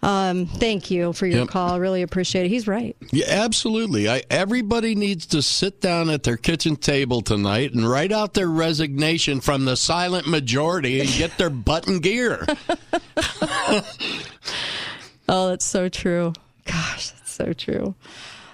Um, 0.00 0.46
thank 0.46 0.90
you 0.92 1.12
for 1.12 1.26
your 1.26 1.40
Yep. 1.40 1.48
call. 1.48 1.80
Really 1.80 2.02
appreciate 2.02 2.46
it. 2.46 2.50
He's 2.50 2.68
right. 2.68 2.96
Yeah, 3.10 3.26
absolutely. 3.28 4.08
I, 4.08 4.22
everybody 4.30 4.94
needs 4.94 5.26
to 5.26 5.42
sit 5.42 5.80
down 5.80 6.08
at 6.08 6.22
their 6.22 6.36
kitchen 6.36 6.76
table 6.76 7.20
tonight 7.20 7.74
and 7.74 7.88
write 7.88 8.12
out 8.12 8.34
their 8.34 8.46
resignation 8.48 9.40
from 9.40 9.64
the 9.64 9.76
silent 9.76 10.28
majority 10.28 11.00
and 11.00 11.08
get 11.10 11.36
their 11.36 11.50
button 11.50 11.98
gear. 11.98 12.46
Oh, 15.30 15.48
that's 15.50 15.64
so 15.66 15.90
true. 15.90 16.32
Gosh, 16.64 17.10
that's 17.10 17.30
so 17.32 17.52
true. 17.52 17.94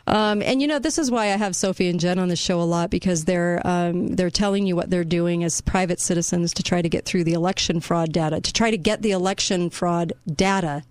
Um, 0.08 0.42
and 0.42 0.60
you 0.60 0.66
know, 0.66 0.80
this 0.80 0.98
is 0.98 1.08
why 1.10 1.26
I 1.26 1.36
have 1.36 1.54
Sophie 1.54 1.88
and 1.88 2.00
Jen 2.00 2.18
on 2.18 2.28
the 2.28 2.34
show 2.36 2.60
a 2.60 2.62
lot 2.64 2.90
because 2.90 3.24
they're 3.26 3.60
um, 3.64 4.08
they're 4.08 4.28
telling 4.28 4.66
you 4.66 4.74
what 4.74 4.90
they're 4.90 5.04
doing 5.04 5.44
as 5.44 5.60
private 5.60 6.00
citizens 6.00 6.52
to 6.54 6.62
try 6.64 6.82
to 6.82 6.88
get 6.88 7.04
through 7.04 7.24
the 7.24 7.32
election 7.32 7.80
fraud 7.80 8.12
data, 8.12 8.40
to 8.40 8.52
try 8.52 8.70
to 8.72 8.76
get 8.76 9.02
the 9.02 9.12
election 9.12 9.70
fraud 9.70 10.12
data. 10.30 10.82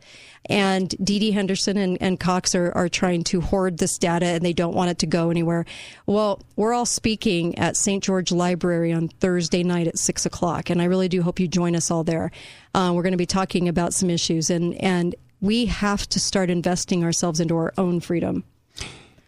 And 0.48 0.90
Dee 1.04 1.20
Dee 1.20 1.32
Henderson 1.32 1.78
and, 1.78 1.98
and 2.02 2.20
Cox 2.20 2.54
are, 2.54 2.72
are 2.74 2.90
trying 2.90 3.24
to 3.26 3.42
hoard 3.42 3.78
this 3.78 3.98
data 3.98 4.26
and 4.26 4.44
they 4.44 4.54
don't 4.54 4.76
want 4.76 4.92
it 4.92 5.00
to 5.00 5.06
go 5.06 5.30
anywhere. 5.30 5.66
Well, 6.06 6.42
we're 6.56 6.74
all 6.74 6.86
speaking 6.86 7.58
at 7.58 7.78
St. 7.78 8.04
George 8.04 8.32
Library 8.32 8.92
on 8.92 9.08
Thursday 9.08 9.64
night 9.64 9.88
at 9.88 9.98
six 9.98 10.26
o'clock, 10.26 10.70
and 10.70 10.82
I 10.82 10.86
really 10.86 11.08
do 11.08 11.22
hope 11.22 11.40
you 11.40 11.48
join 11.48 11.76
us 11.76 11.90
all 11.90 12.04
there. 12.04 12.32
Uh, 12.76 12.92
we're 12.94 13.04
going 13.04 13.12
to 13.12 13.18
be 13.18 13.26
talking 13.26 13.70
about 13.70 13.94
some 13.94 14.10
issues, 14.10 14.50
and, 14.50 14.76
and 14.76 15.16
we 15.40 15.66
have 15.68 16.08
to 16.10 16.20
start 16.20 16.50
investing 16.50 17.04
ourselves 17.04 17.40
into 17.40 17.56
our 17.56 17.74
own 17.78 18.00
freedom. 18.00 18.44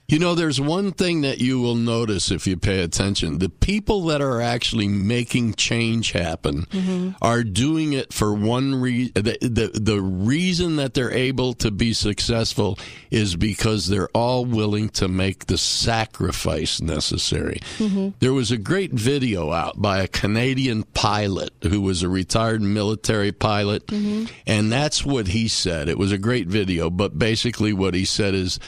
You 0.08 0.20
know, 0.20 0.36
there's 0.36 0.62
one 0.62 0.92
thing 0.92 1.22
that 1.22 1.40
you 1.40 1.60
will 1.60 1.76
notice 1.76 2.30
if 2.30 2.46
you 2.46 2.58
pay 2.58 2.82
attention. 2.84 3.40
The 3.40 3.50
people 3.50 4.06
that 4.06 4.22
are 4.22 4.40
actually 4.40 4.88
making 4.88 5.56
change 5.56 6.12
happen 6.12 6.66
mm-hmm. 6.66 7.10
are 7.24 7.44
doing 7.44 7.94
it 7.94 8.14
for 8.14 8.32
one 8.32 8.80
reason. 8.80 9.14
The, 9.16 9.38
the, 9.42 9.72
the 9.74 10.00
reason 10.00 10.76
that 10.76 10.94
they're 10.94 11.12
able 11.12 11.54
to 11.56 11.72
be 11.72 11.94
successful 11.94 12.78
is 13.10 13.36
because 13.36 13.88
they're 13.88 14.10
all 14.10 14.46
willing 14.46 14.90
to 14.90 15.08
make 15.08 15.48
the 15.48 15.58
sacrifice 15.58 16.80
necessary. 16.82 17.60
Mm-hmm. 17.80 18.10
There 18.20 18.34
was 18.34 18.52
a 18.52 18.58
great 18.58 18.94
video 18.94 19.52
out 19.52 19.82
by 19.82 20.00
a 20.04 20.08
Canadian 20.08 20.84
pilot 20.84 21.52
who 21.64 21.82
was 21.82 22.04
a 22.04 22.10
retired 22.10 22.62
military 22.62 23.32
pilot, 23.32 23.88
mm-hmm. 23.88 24.32
and 24.46 24.72
that's 24.72 25.04
what 25.04 25.30
he 25.30 25.48
said. 25.48 25.90
It 25.90 25.98
was 25.98 26.12
a 26.12 26.20
great 26.20 26.48
video, 26.48 26.92
but 26.92 27.18
basically 27.18 27.74
what 27.74 27.96
he 27.96 28.06
said 28.06 28.36
is 28.36 28.60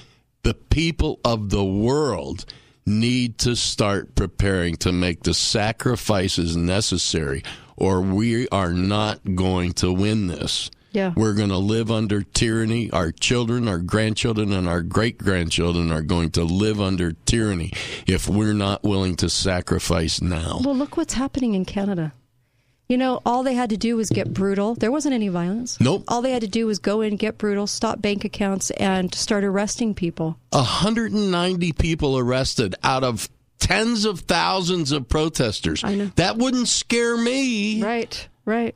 the 0.47 0.53
people 0.53 1.19
of 1.25 1.49
the 1.49 1.65
world 1.65 2.45
need 2.85 3.37
to 3.37 3.53
start 3.53 4.15
preparing 4.15 4.77
to 4.77 4.93
make 4.93 5.23
the 5.23 5.33
sacrifices 5.33 6.55
necessary, 6.55 7.43
or 7.75 7.99
we 7.99 8.47
are 8.47 8.71
not 8.71 9.35
going 9.35 9.73
to 9.73 9.91
win 9.91 10.27
this. 10.27 10.71
Yeah. 10.93 11.11
We're 11.17 11.33
going 11.33 11.49
to 11.49 11.57
live 11.57 11.91
under 11.91 12.21
tyranny. 12.21 12.89
Our 12.91 13.11
children, 13.11 13.67
our 13.67 13.79
grandchildren, 13.79 14.53
and 14.53 14.69
our 14.69 14.81
great 14.81 15.17
grandchildren 15.17 15.91
are 15.91 16.01
going 16.01 16.31
to 16.31 16.45
live 16.45 16.79
under 16.79 17.11
tyranny 17.11 17.73
if 18.07 18.29
we're 18.29 18.53
not 18.53 18.83
willing 18.83 19.17
to 19.17 19.29
sacrifice 19.29 20.21
now. 20.21 20.61
Well, 20.63 20.77
look 20.77 20.95
what's 20.95 21.15
happening 21.15 21.55
in 21.55 21.65
Canada. 21.65 22.13
You 22.87 22.97
know, 22.97 23.21
all 23.25 23.43
they 23.43 23.53
had 23.53 23.69
to 23.71 23.77
do 23.77 23.97
was 23.97 24.09
get 24.09 24.33
brutal. 24.33 24.73
There 24.73 24.91
wasn't 24.91 25.13
any 25.13 25.27
violence. 25.27 25.79
Nope. 25.81 26.05
All 26.07 26.21
they 26.21 26.31
had 26.31 26.41
to 26.41 26.47
do 26.47 26.67
was 26.67 26.79
go 26.79 27.01
in, 27.01 27.17
get 27.17 27.37
brutal, 27.37 27.67
stop 27.67 28.01
bank 28.01 28.23
accounts, 28.23 28.71
and 28.71 29.13
start 29.13 29.43
arresting 29.43 29.93
people. 29.93 30.37
190 30.51 31.73
people 31.73 32.17
arrested 32.17 32.75
out 32.83 33.03
of 33.03 33.27
tens 33.59 34.05
of 34.05 34.21
thousands 34.21 34.93
of 34.93 35.09
protesters. 35.09 35.83
I 35.83 35.95
know. 35.95 36.11
That 36.15 36.37
wouldn't 36.37 36.69
scare 36.69 37.17
me. 37.17 37.83
Right, 37.83 38.27
right. 38.45 38.73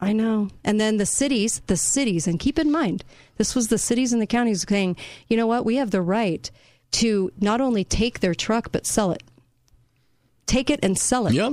I 0.00 0.12
know. 0.12 0.48
And 0.64 0.80
then 0.80 0.98
the 0.98 1.06
cities, 1.06 1.62
the 1.66 1.76
cities, 1.76 2.26
and 2.26 2.38
keep 2.38 2.58
in 2.58 2.70
mind, 2.70 3.04
this 3.36 3.54
was 3.54 3.68
the 3.68 3.78
cities 3.78 4.12
and 4.12 4.20
the 4.20 4.26
counties 4.26 4.64
saying, 4.68 4.96
you 5.28 5.36
know 5.36 5.46
what, 5.46 5.64
we 5.64 5.76
have 5.76 5.90
the 5.90 6.02
right 6.02 6.50
to 6.92 7.30
not 7.38 7.60
only 7.60 7.84
take 7.84 8.20
their 8.20 8.34
truck, 8.34 8.72
but 8.72 8.86
sell 8.86 9.12
it. 9.12 9.22
Take 10.46 10.70
it 10.70 10.80
and 10.82 10.98
sell 10.98 11.26
it. 11.26 11.34
Yep. 11.34 11.52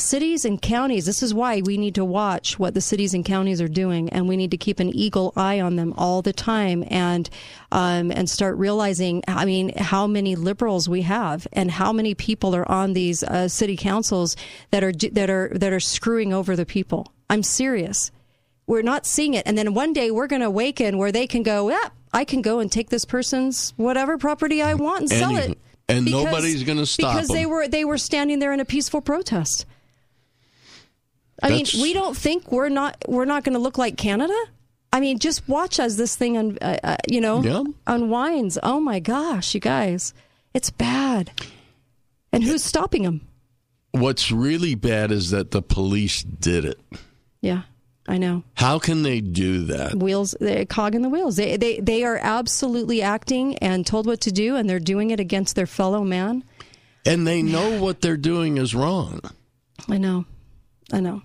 Cities 0.00 0.44
and 0.44 0.62
counties, 0.62 1.06
this 1.06 1.24
is 1.24 1.34
why 1.34 1.60
we 1.60 1.76
need 1.76 1.96
to 1.96 2.04
watch 2.04 2.56
what 2.56 2.72
the 2.72 2.80
cities 2.80 3.14
and 3.14 3.24
counties 3.24 3.60
are 3.60 3.66
doing, 3.66 4.08
and 4.10 4.28
we 4.28 4.36
need 4.36 4.52
to 4.52 4.56
keep 4.56 4.78
an 4.78 4.94
eagle 4.94 5.32
eye 5.36 5.60
on 5.60 5.74
them 5.74 5.92
all 5.98 6.22
the 6.22 6.32
time, 6.32 6.84
and 6.86 7.28
um, 7.72 8.12
and 8.12 8.30
start 8.30 8.56
realizing, 8.58 9.24
I 9.26 9.44
mean, 9.44 9.76
how 9.76 10.06
many 10.06 10.36
liberals 10.36 10.88
we 10.88 11.02
have, 11.02 11.48
and 11.52 11.68
how 11.68 11.92
many 11.92 12.14
people 12.14 12.54
are 12.54 12.70
on 12.70 12.92
these 12.92 13.24
uh, 13.24 13.48
city 13.48 13.76
councils 13.76 14.36
that 14.70 14.84
are 14.84 14.92
that 14.92 15.30
are 15.30 15.50
that 15.56 15.72
are 15.72 15.80
screwing 15.80 16.32
over 16.32 16.54
the 16.54 16.64
people. 16.64 17.12
I'm 17.28 17.42
serious. 17.42 18.12
We're 18.68 18.82
not 18.82 19.04
seeing 19.04 19.34
it, 19.34 19.42
and 19.46 19.58
then 19.58 19.74
one 19.74 19.92
day 19.92 20.12
we're 20.12 20.28
going 20.28 20.42
to 20.42 20.46
awaken 20.46 20.96
where 20.96 21.10
they 21.10 21.26
can 21.26 21.42
go, 21.42 21.70
yeah, 21.70 21.88
I 22.12 22.24
can 22.24 22.40
go 22.40 22.60
and 22.60 22.70
take 22.70 22.90
this 22.90 23.04
person's 23.04 23.74
whatever 23.76 24.16
property 24.16 24.62
I 24.62 24.74
want 24.74 25.00
and 25.00 25.10
sell 25.10 25.36
Any- 25.36 25.52
it. 25.52 25.58
and 25.88 26.04
Because- 26.04 26.24
nobody's 26.24 26.62
gonna 26.62 26.86
stop 26.86 27.14
because 27.14 27.28
they 27.30 27.46
were 27.46 27.66
they 27.66 27.84
were 27.84 27.98
standing 27.98 28.38
there 28.38 28.52
in 28.52 28.60
a 28.60 28.64
peaceful 28.64 29.00
protest. 29.00 29.66
I 31.42 31.50
That's- 31.50 31.74
mean, 31.74 31.82
we 31.82 31.92
don't 31.94 32.16
think 32.16 32.50
we're 32.50 32.68
not 32.68 32.96
we're 33.08 33.24
not 33.24 33.44
going 33.44 33.54
to 33.54 33.58
look 33.60 33.78
like 33.78 33.96
Canada. 33.96 34.34
I 34.92 35.00
mean, 35.00 35.18
just 35.18 35.46
watch 35.48 35.78
as 35.78 35.96
this 35.98 36.16
thing, 36.16 36.36
un, 36.38 36.58
uh, 36.62 36.76
uh, 36.82 36.96
you 37.08 37.20
know, 37.20 37.42
Yeah. 37.42 37.62
unwinds. 37.86 38.58
Oh 38.62 38.80
my 38.80 39.00
gosh, 39.00 39.54
you 39.54 39.60
guys, 39.60 40.14
it's 40.54 40.70
bad. 40.70 41.30
And 42.32 42.42
who's 42.42 42.64
stopping 42.64 43.02
them? 43.02 43.20
What's 43.92 44.30
really 44.32 44.74
bad 44.74 45.12
is 45.12 45.30
that 45.30 45.50
the 45.50 45.62
police 45.62 46.22
did 46.22 46.64
it. 46.64 46.78
Yeah, 47.42 47.62
I 48.08 48.18
know. 48.18 48.42
How 48.54 48.78
can 48.78 49.02
they 49.02 49.20
do 49.20 49.64
that? 49.66 49.94
Wheels, 49.94 50.34
they 50.40 50.64
cog 50.66 50.94
in 50.94 51.02
the 51.02 51.08
wheels. 51.08 51.36
They 51.36 51.56
they 51.56 51.80
they 51.80 52.02
are 52.04 52.18
absolutely 52.20 53.00
acting 53.02 53.56
and 53.58 53.86
told 53.86 54.06
what 54.06 54.20
to 54.22 54.32
do, 54.32 54.56
and 54.56 54.68
they're 54.68 54.80
doing 54.80 55.10
it 55.10 55.20
against 55.20 55.54
their 55.54 55.66
fellow 55.66 56.02
man. 56.02 56.42
And 57.06 57.26
they 57.26 57.42
know 57.42 57.80
what 57.80 58.00
they're 58.00 58.16
doing 58.16 58.58
is 58.58 58.74
wrong. 58.74 59.20
I 59.88 59.98
know, 59.98 60.24
I 60.92 61.00
know. 61.00 61.22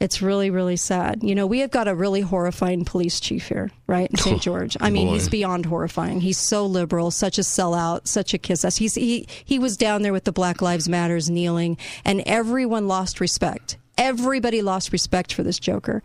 It's 0.00 0.22
really, 0.22 0.50
really 0.50 0.76
sad. 0.76 1.24
You 1.24 1.34
know, 1.34 1.46
we 1.46 1.58
have 1.58 1.72
got 1.72 1.88
a 1.88 1.94
really 1.94 2.20
horrifying 2.20 2.84
police 2.84 3.18
chief 3.18 3.48
here, 3.48 3.70
right? 3.88 4.08
In 4.08 4.16
St. 4.16 4.36
Oh, 4.36 4.38
George. 4.38 4.76
I 4.80 4.90
mean, 4.90 5.08
Boy. 5.08 5.14
he's 5.14 5.28
beyond 5.28 5.66
horrifying. 5.66 6.20
He's 6.20 6.38
so 6.38 6.64
liberal, 6.66 7.10
such 7.10 7.38
a 7.38 7.42
sellout, 7.42 8.06
such 8.06 8.32
a 8.32 8.38
kiss 8.38 8.64
ass. 8.64 8.76
He's 8.76 8.94
he 8.94 9.26
he 9.44 9.58
was 9.58 9.76
down 9.76 10.02
there 10.02 10.12
with 10.12 10.24
the 10.24 10.32
Black 10.32 10.62
Lives 10.62 10.88
Matters 10.88 11.28
kneeling, 11.28 11.76
and 12.04 12.22
everyone 12.26 12.86
lost 12.86 13.20
respect. 13.20 13.76
Everybody 13.96 14.62
lost 14.62 14.92
respect 14.92 15.32
for 15.32 15.42
this 15.42 15.58
Joker, 15.58 16.04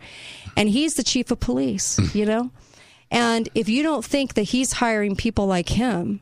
and 0.56 0.68
he's 0.68 0.94
the 0.94 1.04
chief 1.04 1.30
of 1.30 1.38
police. 1.38 2.00
you 2.14 2.26
know, 2.26 2.50
and 3.12 3.48
if 3.54 3.68
you 3.68 3.84
don't 3.84 4.04
think 4.04 4.34
that 4.34 4.42
he's 4.42 4.72
hiring 4.72 5.14
people 5.14 5.46
like 5.46 5.68
him, 5.68 6.20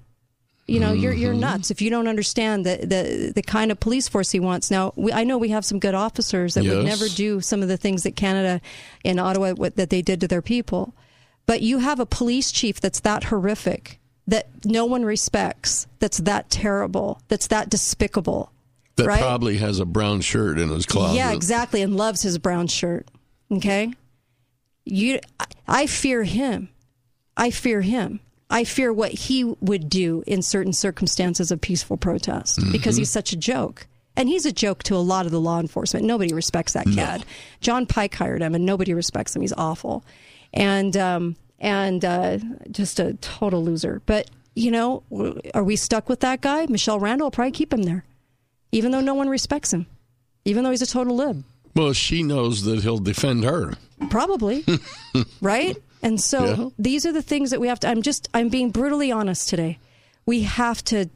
you 0.66 0.78
know, 0.78 0.92
you're 0.92 1.12
you're 1.12 1.32
mm-hmm. 1.32 1.40
nuts 1.40 1.70
if 1.70 1.82
you 1.82 1.90
don't 1.90 2.06
understand 2.06 2.64
the 2.64 2.76
the 2.76 3.32
the 3.34 3.42
kind 3.42 3.72
of 3.72 3.80
police 3.80 4.08
force 4.08 4.30
he 4.30 4.40
wants. 4.40 4.70
Now, 4.70 4.92
we, 4.96 5.12
I 5.12 5.24
know 5.24 5.36
we 5.38 5.48
have 5.48 5.64
some 5.64 5.78
good 5.78 5.94
officers 5.94 6.54
that 6.54 6.64
would 6.64 6.84
never 6.84 7.08
do 7.08 7.40
some 7.40 7.62
of 7.62 7.68
the 7.68 7.76
things 7.76 8.04
that 8.04 8.16
Canada 8.16 8.60
in 9.02 9.18
Ottawa 9.18 9.52
what, 9.54 9.76
that 9.76 9.90
they 9.90 10.02
did 10.02 10.20
to 10.20 10.28
their 10.28 10.42
people, 10.42 10.94
but 11.46 11.62
you 11.62 11.78
have 11.78 11.98
a 11.98 12.06
police 12.06 12.52
chief 12.52 12.80
that's 12.80 13.00
that 13.00 13.24
horrific, 13.24 13.98
that 14.28 14.48
no 14.64 14.84
one 14.84 15.04
respects, 15.04 15.88
that's 15.98 16.18
that 16.18 16.48
terrible, 16.48 17.20
that's 17.28 17.48
that 17.48 17.68
despicable. 17.68 18.52
That 18.96 19.06
right? 19.06 19.20
probably 19.20 19.56
has 19.56 19.80
a 19.80 19.86
brown 19.86 20.20
shirt 20.20 20.58
in 20.58 20.68
his 20.68 20.86
closet. 20.86 21.16
Yeah, 21.16 21.32
exactly, 21.32 21.82
and 21.82 21.96
loves 21.96 22.22
his 22.22 22.38
brown 22.38 22.68
shirt. 22.68 23.08
Okay, 23.50 23.92
you, 24.84 25.18
I 25.66 25.86
fear 25.86 26.22
him. 26.22 26.68
I 27.36 27.50
fear 27.50 27.80
him. 27.80 28.20
I 28.53 28.64
fear 28.64 28.92
what 28.92 29.11
he 29.12 29.42
would 29.61 29.88
do 29.88 30.22
in 30.26 30.42
certain 30.42 30.72
circumstances 30.72 31.50
of 31.50 31.61
peaceful 31.61 31.96
protest 31.96 32.61
because 32.70 32.94
Mhm. 32.94 32.98
he's 32.98 33.11
such 33.11 33.32
a 33.32 33.36
joke. 33.36 33.86
And 34.14 34.28
he's 34.28 34.44
a 34.44 34.53
joke 34.53 34.82
to 34.84 34.94
a 34.94 34.98
lot 34.98 35.24
of 35.24 35.32
the 35.32 35.40
law 35.40 35.59
enforcement. 35.59 36.05
Nobody 36.05 36.34
respects 36.34 36.74
that 36.74 36.84
cad. 36.94 37.24
John 37.62 37.86
Pike 37.86 38.14
hired 38.14 38.42
him, 38.42 38.55
and 38.55 38.66
nobody 38.66 38.92
respects 38.92 39.34
him. 39.34 39.40
He's 39.40 39.55
awful, 39.55 40.05
and 40.53 40.94
um, 40.98 41.36
and 41.59 42.05
uh, 42.05 42.38
just 42.70 43.00
a 43.00 43.14
total 43.22 43.64
loser. 43.64 44.03
But 44.05 44.30
you 44.55 44.70
know, 44.70 45.03
are 45.55 45.64
we 45.64 45.76
stuck 45.76 46.11
with 46.11 46.20
that 46.20 46.42
guy? 46.42 46.66
Michelle 46.68 47.00
Randall 47.00 47.26
will 47.26 47.30
probably 47.30 47.53
keep 47.53 47.72
him 47.72 47.84
there, 47.84 48.05
even 48.70 48.92
though 48.92 49.00
no 49.00 49.14
one 49.14 49.30
respects 49.30 49.72
him, 49.72 49.86
even 50.44 50.62
though 50.62 50.70
he's 50.72 50.82
a 50.82 50.86
total 50.86 51.16
lib. 51.16 51.42
Well, 51.74 51.94
she 51.94 52.22
knows 52.22 52.64
that 52.64 52.82
he'll 52.82 52.98
defend 52.98 53.44
her. 53.44 53.72
Probably. 54.11 54.62
right? 55.40 55.78
And 56.03 56.20
so 56.20 56.44
Yeah. 56.46 56.68
these 56.78 57.07
are 57.07 57.12
the 57.12 57.22
things 57.22 57.50
that 57.50 57.61
we 57.61 57.68
have 57.68 57.80
to 57.80 57.88
I'm 57.88 58.03
just 58.03 58.28
I'm 58.34 58.48
being 58.48 58.70
brutally 58.70 59.12
honest 59.12 59.48
today. 59.48 59.78
We 60.26 60.42
have 60.42 60.82
to 60.84 61.07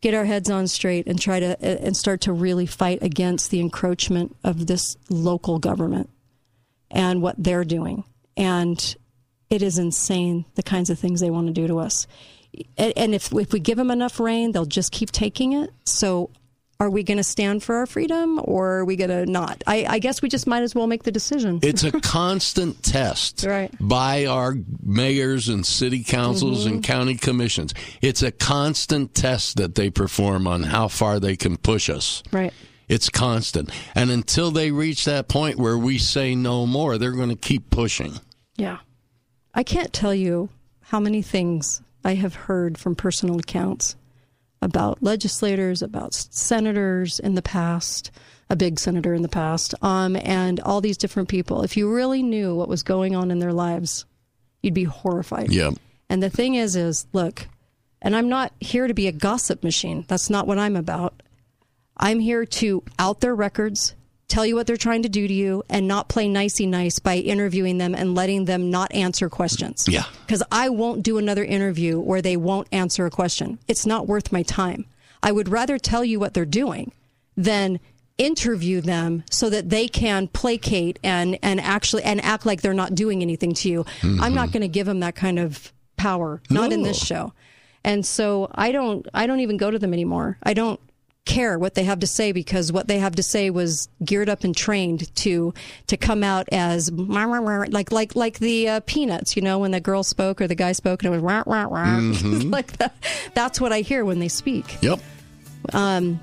get 0.00 0.14
our 0.14 0.24
heads 0.24 0.50
on 0.50 0.66
straight 0.66 1.06
and 1.06 1.20
try 1.20 1.40
to 1.40 1.52
uh, 1.52 1.86
and 1.86 1.96
start 1.96 2.20
to 2.22 2.32
really 2.32 2.66
fight 2.66 2.98
against 3.02 3.50
the 3.50 3.60
encroachment 3.60 4.36
of 4.44 4.66
this 4.66 4.96
local 5.08 5.58
government 5.58 6.10
and 6.90 7.22
what 7.22 7.36
they're 7.38 7.64
doing. 7.64 8.04
And 8.36 8.96
it 9.50 9.62
is 9.62 9.78
insane 9.78 10.44
the 10.54 10.62
kinds 10.62 10.88
of 10.90 10.98
things 10.98 11.20
they 11.20 11.30
want 11.30 11.46
to 11.48 11.52
do 11.52 11.66
to 11.66 11.78
us. 11.78 12.06
And 12.76 12.92
and 12.96 13.14
if 13.14 13.32
if 13.32 13.52
we 13.52 13.60
give 13.60 13.78
them 13.78 13.90
enough 13.90 14.18
rain, 14.20 14.52
they'll 14.52 14.64
just 14.66 14.92
keep 14.92 15.10
taking 15.10 15.52
it. 15.52 15.70
So 15.84 16.30
are 16.82 16.90
we 16.90 17.04
going 17.04 17.16
to 17.18 17.22
stand 17.24 17.62
for 17.62 17.76
our 17.76 17.86
freedom 17.86 18.40
or 18.42 18.78
are 18.78 18.84
we 18.84 18.96
going 18.96 19.10
to 19.10 19.24
not? 19.24 19.62
I, 19.68 19.86
I 19.88 19.98
guess 20.00 20.20
we 20.20 20.28
just 20.28 20.48
might 20.48 20.62
as 20.64 20.74
well 20.74 20.88
make 20.88 21.04
the 21.04 21.12
decision. 21.12 21.60
It's 21.62 21.84
a 21.84 21.92
constant 22.00 22.82
test 22.82 23.44
Right. 23.46 23.70
by 23.80 24.26
our 24.26 24.56
mayors 24.82 25.48
and 25.48 25.64
city 25.64 26.02
councils 26.02 26.64
Mm-hmm. 26.64 26.74
and 26.74 26.84
county 26.84 27.14
commissions. 27.14 27.72
It's 28.00 28.22
a 28.22 28.32
constant 28.32 29.14
test 29.14 29.56
that 29.58 29.76
they 29.76 29.90
perform 29.90 30.46
on 30.48 30.64
how 30.64 30.88
far 30.88 31.20
they 31.20 31.36
can 31.36 31.56
push 31.56 31.88
us. 31.88 32.22
Right. 32.32 32.52
It's 32.88 33.08
constant. 33.08 33.70
And 33.94 34.10
until 34.10 34.50
they 34.50 34.70
reach 34.72 35.04
that 35.04 35.28
point 35.28 35.58
where 35.58 35.78
we 35.78 35.98
say 35.98 36.34
no 36.34 36.66
more, 36.66 36.98
they're 36.98 37.12
going 37.12 37.28
to 37.30 37.36
keep 37.36 37.70
pushing. 37.70 38.14
Yeah. 38.56 38.78
I 39.54 39.62
can't 39.62 39.92
tell 39.92 40.14
you 40.14 40.48
how 40.80 40.98
many 40.98 41.22
things 41.22 41.80
I 42.04 42.14
have 42.16 42.34
heard 42.34 42.76
from 42.76 42.96
personal 42.96 43.38
accounts 43.38 43.94
about 44.62 45.02
legislators, 45.02 45.82
about 45.82 46.14
senators 46.14 47.18
in 47.18 47.34
the 47.34 47.42
past, 47.42 48.10
a 48.48 48.56
big 48.56 48.78
senator 48.78 49.12
in 49.12 49.22
the 49.22 49.28
past, 49.28 49.74
um, 49.82 50.16
and 50.16 50.60
all 50.60 50.80
these 50.80 50.96
different 50.96 51.28
people. 51.28 51.62
If 51.62 51.76
you 51.76 51.92
really 51.92 52.22
knew 52.22 52.54
what 52.54 52.68
was 52.68 52.82
going 52.82 53.14
on 53.14 53.30
in 53.30 53.40
their 53.40 53.52
lives, 53.52 54.06
you'd 54.62 54.72
be 54.72 54.84
horrified. 54.84 55.52
Yeah. 55.52 55.72
And 56.08 56.22
the 56.22 56.30
thing 56.30 56.54
is, 56.54 56.76
is 56.76 57.06
look, 57.12 57.48
and 58.00 58.14
I'm 58.14 58.28
not 58.28 58.52
here 58.60 58.86
to 58.86 58.94
be 58.94 59.08
a 59.08 59.12
gossip 59.12 59.62
machine. 59.64 60.04
That's 60.08 60.30
not 60.30 60.46
what 60.46 60.58
I'm 60.58 60.76
about. 60.76 61.22
I'm 61.96 62.20
here 62.20 62.44
to 62.44 62.82
out 62.98 63.20
their 63.20 63.34
records, 63.34 63.94
tell 64.32 64.46
you 64.46 64.54
what 64.54 64.66
they're 64.66 64.76
trying 64.76 65.02
to 65.02 65.08
do 65.08 65.28
to 65.28 65.34
you, 65.34 65.62
and 65.68 65.86
not 65.86 66.08
play 66.08 66.26
nicey 66.26 66.66
nice 66.66 66.98
by 66.98 67.16
interviewing 67.16 67.78
them 67.78 67.94
and 67.94 68.14
letting 68.14 68.46
them 68.46 68.70
not 68.70 68.92
answer 68.94 69.28
questions. 69.28 69.86
Yeah. 69.86 70.04
Because 70.26 70.42
I 70.50 70.70
won't 70.70 71.02
do 71.02 71.18
another 71.18 71.44
interview 71.44 72.00
where 72.00 72.22
they 72.22 72.36
won't 72.36 72.66
answer 72.72 73.04
a 73.04 73.10
question. 73.10 73.58
It's 73.68 73.84
not 73.84 74.06
worth 74.06 74.32
my 74.32 74.42
time. 74.42 74.86
I 75.22 75.32
would 75.32 75.48
rather 75.48 75.78
tell 75.78 76.04
you 76.04 76.18
what 76.18 76.32
they're 76.32 76.44
doing 76.44 76.92
than 77.36 77.78
interview 78.18 78.80
them 78.80 79.24
so 79.30 79.50
that 79.50 79.68
they 79.68 79.88
can 79.88 80.28
placate 80.28 80.98
and 81.02 81.38
and 81.42 81.60
actually 81.60 82.02
and 82.02 82.20
act 82.24 82.46
like 82.46 82.60
they're 82.62 82.74
not 82.74 82.94
doing 82.94 83.22
anything 83.22 83.52
to 83.54 83.68
you. 83.68 83.84
I'm 84.02 84.16
not 84.16 84.28
mm-hmm. 84.28 84.52
going 84.52 84.60
to 84.62 84.68
give 84.68 84.86
them 84.86 85.00
that 85.00 85.14
kind 85.14 85.38
of 85.38 85.72
power. 85.96 86.42
Not 86.50 86.72
in 86.72 86.82
this 86.82 86.98
show. 86.98 87.32
And 87.84 88.04
so 88.06 88.48
I 88.54 88.72
don't 88.72 89.06
I 89.12 89.26
don't 89.26 89.40
even 89.40 89.56
go 89.56 89.70
to 89.70 89.78
them 89.78 89.92
anymore. 89.92 90.38
I 90.42 90.54
don't 90.54 90.80
care 91.24 91.58
what 91.58 91.74
they 91.74 91.84
have 91.84 92.00
to 92.00 92.06
say 92.06 92.32
because 92.32 92.72
what 92.72 92.88
they 92.88 92.98
have 92.98 93.14
to 93.14 93.22
say 93.22 93.48
was 93.48 93.88
geared 94.04 94.28
up 94.28 94.42
and 94.42 94.56
trained 94.56 95.14
to 95.14 95.54
to 95.86 95.96
come 95.96 96.24
out 96.24 96.48
as 96.50 96.90
like 96.90 97.92
like 97.92 98.16
like 98.16 98.38
the 98.40 98.68
uh, 98.68 98.80
peanuts, 98.86 99.36
you 99.36 99.42
know, 99.42 99.60
when 99.60 99.70
the 99.70 99.80
girl 99.80 100.02
spoke 100.02 100.40
or 100.40 100.48
the 100.48 100.54
guy 100.54 100.72
spoke 100.72 101.02
and 101.02 101.12
it 101.12 101.16
was 101.16 101.22
rah, 101.22 101.44
rah, 101.46 101.64
rah. 101.64 101.86
Mhm. 102.00 102.52
like 102.52 102.72
that. 102.78 102.94
That's 103.34 103.60
what 103.60 103.72
I 103.72 103.80
hear 103.80 104.04
when 104.04 104.18
they 104.18 104.28
speak. 104.28 104.82
Yep. 104.82 105.00
Um, 105.72 106.18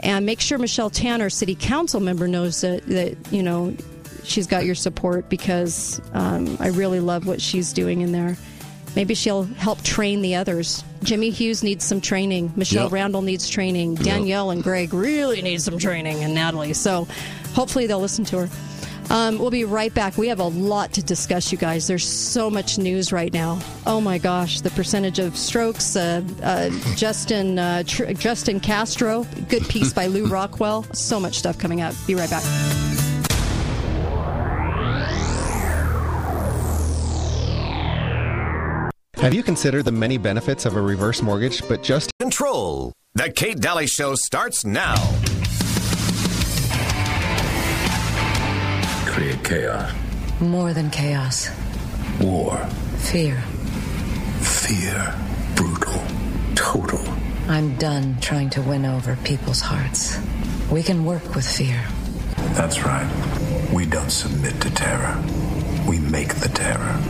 and 0.00 0.24
make 0.24 0.40
sure 0.40 0.58
Michelle 0.58 0.90
Tanner, 0.90 1.30
city 1.30 1.56
council 1.56 2.00
member, 2.00 2.28
knows 2.28 2.60
that, 2.60 2.86
that 2.86 3.16
you 3.32 3.42
know 3.42 3.74
she's 4.22 4.46
got 4.46 4.64
your 4.64 4.74
support 4.74 5.28
because 5.28 6.00
um, 6.12 6.56
I 6.60 6.68
really 6.68 7.00
love 7.00 7.26
what 7.26 7.40
she's 7.40 7.72
doing 7.72 8.00
in 8.00 8.12
there. 8.12 8.36
Maybe 8.96 9.14
she'll 9.14 9.44
help 9.44 9.82
train 9.82 10.22
the 10.22 10.34
others. 10.36 10.82
Jimmy 11.04 11.30
Hughes 11.30 11.62
needs 11.62 11.84
some 11.84 12.00
training. 12.00 12.52
Michelle 12.56 12.84
Yep. 12.84 12.92
Randall 12.92 13.22
needs 13.22 13.48
training. 13.48 13.96
Yep. 13.96 14.04
Danielle 14.04 14.50
and 14.50 14.62
Greg 14.62 14.92
really 14.94 15.42
need 15.42 15.60
some 15.62 15.78
training, 15.78 16.24
and 16.24 16.34
Natalie. 16.34 16.72
So 16.72 17.06
hopefully 17.54 17.86
they'll 17.86 18.00
listen 18.00 18.24
to 18.26 18.46
her. 18.46 18.50
Um, 19.08 19.38
we'll 19.38 19.50
be 19.52 19.62
right 19.64 19.94
back. 19.94 20.18
We 20.18 20.26
have 20.28 20.40
a 20.40 20.44
lot 20.48 20.94
to 20.94 21.02
discuss, 21.02 21.52
you 21.52 21.58
guys. 21.58 21.86
There's 21.86 22.04
so 22.08 22.50
much 22.50 22.76
news 22.76 23.12
right 23.12 23.32
now. 23.32 23.60
Oh 23.86 24.00
my 24.00 24.18
gosh, 24.18 24.62
the 24.62 24.70
percentage 24.70 25.20
of 25.20 25.36
strokes. 25.36 25.94
Uh, 25.94 26.22
uh, 26.42 26.70
Justin 26.96 27.56
uh, 27.56 27.84
Tr- 27.86 28.06
Justin 28.14 28.58
Castro, 28.58 29.24
good 29.48 29.62
piece 29.68 29.92
by 29.92 30.08
Lew 30.08 30.26
Rockwell. 30.32 30.82
So 30.92 31.20
much 31.20 31.38
stuff 31.38 31.56
coming 31.56 31.82
up. 31.82 31.94
Be 32.08 32.16
right 32.16 32.28
back. 32.30 32.42
Have 39.18 39.32
you 39.32 39.42
considered 39.42 39.84
the 39.84 39.92
many 39.92 40.18
benefits 40.18 40.66
of 40.66 40.76
a 40.76 40.80
reverse 40.80 41.22
mortgage, 41.22 41.66
but 41.68 41.82
just 41.82 42.10
Control. 42.20 42.92
The 43.14 43.30
Kate 43.30 43.58
Dalley 43.58 43.86
Show 43.86 44.14
starts 44.14 44.64
now. 44.64 44.96
Create 49.06 49.42
chaos. 49.42 49.90
More 50.38 50.74
than 50.74 50.90
chaos. 50.90 51.48
War. 52.20 52.58
Fear. 52.98 53.40
Fear. 54.40 55.14
Brutal. 55.56 56.02
Total. 56.54 57.02
I'm 57.48 57.74
done 57.76 58.18
trying 58.20 58.50
to 58.50 58.62
win 58.62 58.84
over 58.84 59.16
people's 59.24 59.62
hearts. 59.62 60.18
We 60.70 60.82
can 60.82 61.06
work 61.06 61.34
with 61.34 61.46
fear. 61.46 61.82
That's 62.52 62.84
right. 62.84 63.10
We 63.72 63.86
don't 63.86 64.10
submit 64.10 64.60
to 64.60 64.70
terror. 64.74 65.16
We 65.88 66.00
make 66.00 66.34
the 66.34 66.50
terror. 66.50 67.00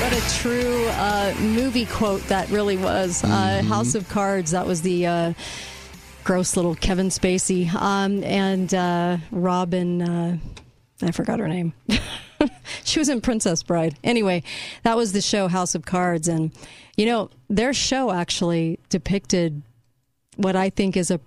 What 0.00 0.14
a 0.14 0.38
true 0.38 0.86
uh, 0.88 1.34
movie 1.40 1.84
quote 1.84 2.22
that 2.28 2.48
really 2.48 2.78
was. 2.78 3.22
Uh, 3.22 3.62
House 3.62 3.94
of 3.94 4.08
Cards, 4.08 4.52
that 4.52 4.66
was 4.66 4.80
the 4.80 5.06
uh, 5.06 5.32
gross 6.24 6.56
little 6.56 6.74
Kevin 6.74 7.08
Spacey. 7.08 7.70
Um, 7.74 8.24
and 8.24 8.72
uh, 8.72 9.18
Robin, 9.30 10.00
uh, 10.00 10.38
I 11.02 11.10
forgot 11.10 11.38
her 11.38 11.46
name. 11.48 11.74
she 12.84 12.98
was 12.98 13.10
in 13.10 13.20
Princess 13.20 13.62
Bride. 13.62 13.98
Anyway, 14.02 14.42
that 14.84 14.96
was 14.96 15.12
the 15.12 15.20
show 15.20 15.48
House 15.48 15.74
of 15.74 15.84
Cards. 15.84 16.28
And, 16.28 16.50
you 16.96 17.04
know, 17.04 17.28
their 17.50 17.74
show 17.74 18.10
actually 18.10 18.80
depicted 18.88 19.60
what 20.36 20.56
I 20.56 20.70
think 20.70 20.96
is 20.96 21.10
a 21.10 21.20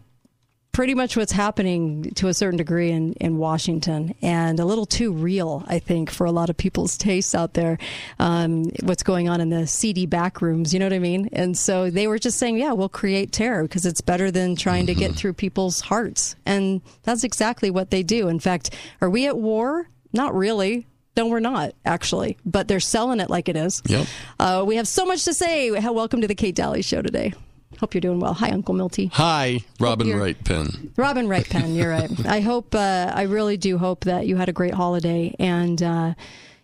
pretty 0.73 0.95
much 0.95 1.15
what's 1.15 1.31
happening 1.31 2.11
to 2.15 2.27
a 2.27 2.33
certain 2.33 2.57
degree 2.57 2.89
in, 2.89 3.13
in 3.13 3.37
Washington 3.37 4.15
and 4.23 4.59
a 4.59 4.65
little 4.65 4.87
too 4.87 5.13
real, 5.13 5.63
I 5.67 5.77
think, 5.77 6.09
for 6.09 6.25
a 6.25 6.31
lot 6.31 6.49
of 6.49 6.57
people's 6.57 6.97
tastes 7.03 7.35
out 7.35 7.53
there. 7.53 7.77
Um, 8.19 8.65
what's 8.81 9.03
going 9.03 9.29
on 9.29 9.39
in 9.39 9.49
the 9.49 9.67
seedy 9.67 10.07
back 10.07 10.41
rooms, 10.41 10.73
you 10.73 10.79
know 10.79 10.87
what 10.87 10.93
I 10.93 10.99
mean? 10.99 11.29
And 11.31 11.55
so 11.55 11.89
they 11.91 12.07
were 12.07 12.17
just 12.17 12.39
saying, 12.39 12.57
yeah, 12.57 12.73
we'll 12.73 12.89
create 12.89 13.31
terror 13.31 13.63
because 13.63 13.85
it's 13.85 14.01
better 14.01 14.31
than 14.31 14.55
trying 14.55 14.87
to 14.87 14.95
get 14.95 15.13
through 15.13 15.33
people's 15.33 15.79
hearts. 15.79 16.35
And 16.45 16.81
that's 17.03 17.23
exactly 17.23 17.69
what 17.69 17.91
they 17.91 18.01
do. 18.01 18.27
In 18.27 18.39
fact, 18.39 18.71
are 18.99 19.09
we 19.11 19.27
at 19.27 19.37
war? 19.37 19.87
Not 20.11 20.35
really. 20.35 20.87
No, 21.15 21.27
we're 21.27 21.39
not, 21.39 21.73
actually, 21.85 22.37
but 22.43 22.67
they're 22.67 22.79
selling 22.79 23.19
it 23.19 23.29
like 23.29 23.47
it 23.47 23.55
is. 23.55 23.83
Yep. 23.85 24.07
Uh, 24.39 24.63
we 24.65 24.77
have 24.77 24.87
so 24.87 25.05
much 25.05 25.23
to 25.25 25.33
say. 25.35 25.69
Welcome 25.69 26.21
to 26.21 26.27
the 26.27 26.33
Kate 26.33 26.55
Dalley 26.55 26.81
Show 26.81 27.03
today. 27.03 27.33
Hope 27.79 27.93
you're 27.93 28.01
doing 28.01 28.19
well. 28.19 28.33
Hi, 28.33 28.51
Uncle 28.51 28.73
Milty. 28.73 29.07
Hi, 29.13 29.59
Robin 29.79 30.15
Wright 30.15 30.41
Penn. 30.43 30.91
Robin 30.97 31.27
Wright 31.27 31.47
Penn, 31.47 31.75
you're 31.75 31.89
right. 31.89 32.09
I 32.25 32.39
hope, 32.41 32.73
uh, 32.73 33.11
I 33.13 33.23
really 33.23 33.57
do 33.57 33.77
hope 33.77 34.05
that 34.05 34.25
you 34.27 34.37
had 34.37 34.49
a 34.49 34.53
great 34.53 34.73
holiday 34.73 35.35
and 35.39 35.81
uh, 35.81 36.13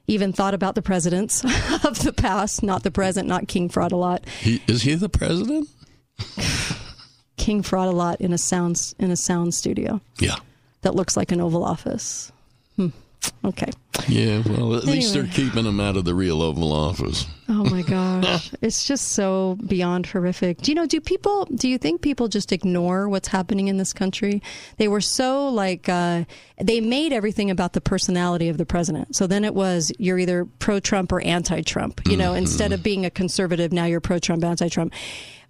even 0.07 0.33
thought 0.33 0.53
about 0.53 0.75
the 0.75 0.81
presidents 0.81 1.43
of 1.83 1.99
the 2.03 2.13
past, 2.13 2.63
not 2.63 2.83
the 2.83 2.91
present, 2.91 3.27
not 3.27 3.47
King 3.47 3.69
Fraud 3.69 3.91
a 3.91 3.97
lot. 3.97 4.27
He, 4.41 4.61
is 4.67 4.83
he 4.83 4.95
the 4.95 5.09
president? 5.09 5.69
King 7.37 7.63
Fraud 7.63 7.87
a 7.87 7.91
lot 7.91 8.19
in 8.19 8.33
a 8.33 8.37
sound 8.37 8.93
in 8.99 9.11
a 9.11 9.15
sound 9.15 9.53
studio. 9.53 10.01
Yeah. 10.19 10.35
That 10.81 10.95
looks 10.95 11.15
like 11.15 11.31
an 11.31 11.41
Oval 11.41 11.63
Office. 11.63 12.31
Hmm. 12.75 12.89
Okay. 13.43 13.69
Yeah, 14.07 14.41
well, 14.45 14.75
at 14.75 14.85
least 14.85 15.13
they're 15.13 15.27
keeping 15.27 15.63
them 15.63 15.79
out 15.79 15.95
of 15.95 16.05
the 16.05 16.13
real 16.13 16.41
Oval 16.41 16.71
Office. 16.71 17.25
Oh 17.47 17.63
my 17.65 17.81
gosh. 17.87 18.51
it's 18.61 18.85
just 18.85 19.09
so 19.09 19.57
beyond 19.65 20.07
horrific. 20.07 20.57
Do 20.57 20.71
you 20.71 20.75
know, 20.75 20.85
do 20.85 20.99
people, 20.99 21.45
do 21.53 21.67
you 21.69 21.77
think 21.77 22.01
people 22.01 22.27
just 22.27 22.51
ignore 22.51 23.07
what's 23.07 23.27
happening 23.27 23.67
in 23.67 23.77
this 23.77 23.93
country? 23.93 24.41
They 24.77 24.87
were 24.87 25.01
so 25.01 25.47
like, 25.49 25.87
uh, 25.87 26.25
they 26.61 26.81
made 26.81 27.13
everything 27.13 27.49
about 27.49 27.73
the 27.73 27.81
personality 27.81 28.49
of 28.49 28.57
the 28.57 28.65
president. 28.65 29.15
So 29.15 29.27
then 29.27 29.45
it 29.45 29.53
was, 29.53 29.91
you're 29.99 30.19
either 30.19 30.45
pro 30.59 30.79
Trump 30.79 31.11
or 31.11 31.21
anti 31.21 31.61
Trump. 31.61 32.01
You 32.07 32.17
know, 32.17 32.33
instead 32.33 32.73
of 32.73 32.83
being 32.83 33.05
a 33.05 33.09
conservative, 33.09 33.71
now 33.71 33.85
you're 33.85 34.01
pro 34.01 34.19
Trump, 34.19 34.43
anti 34.43 34.69
Trump. 34.69 34.93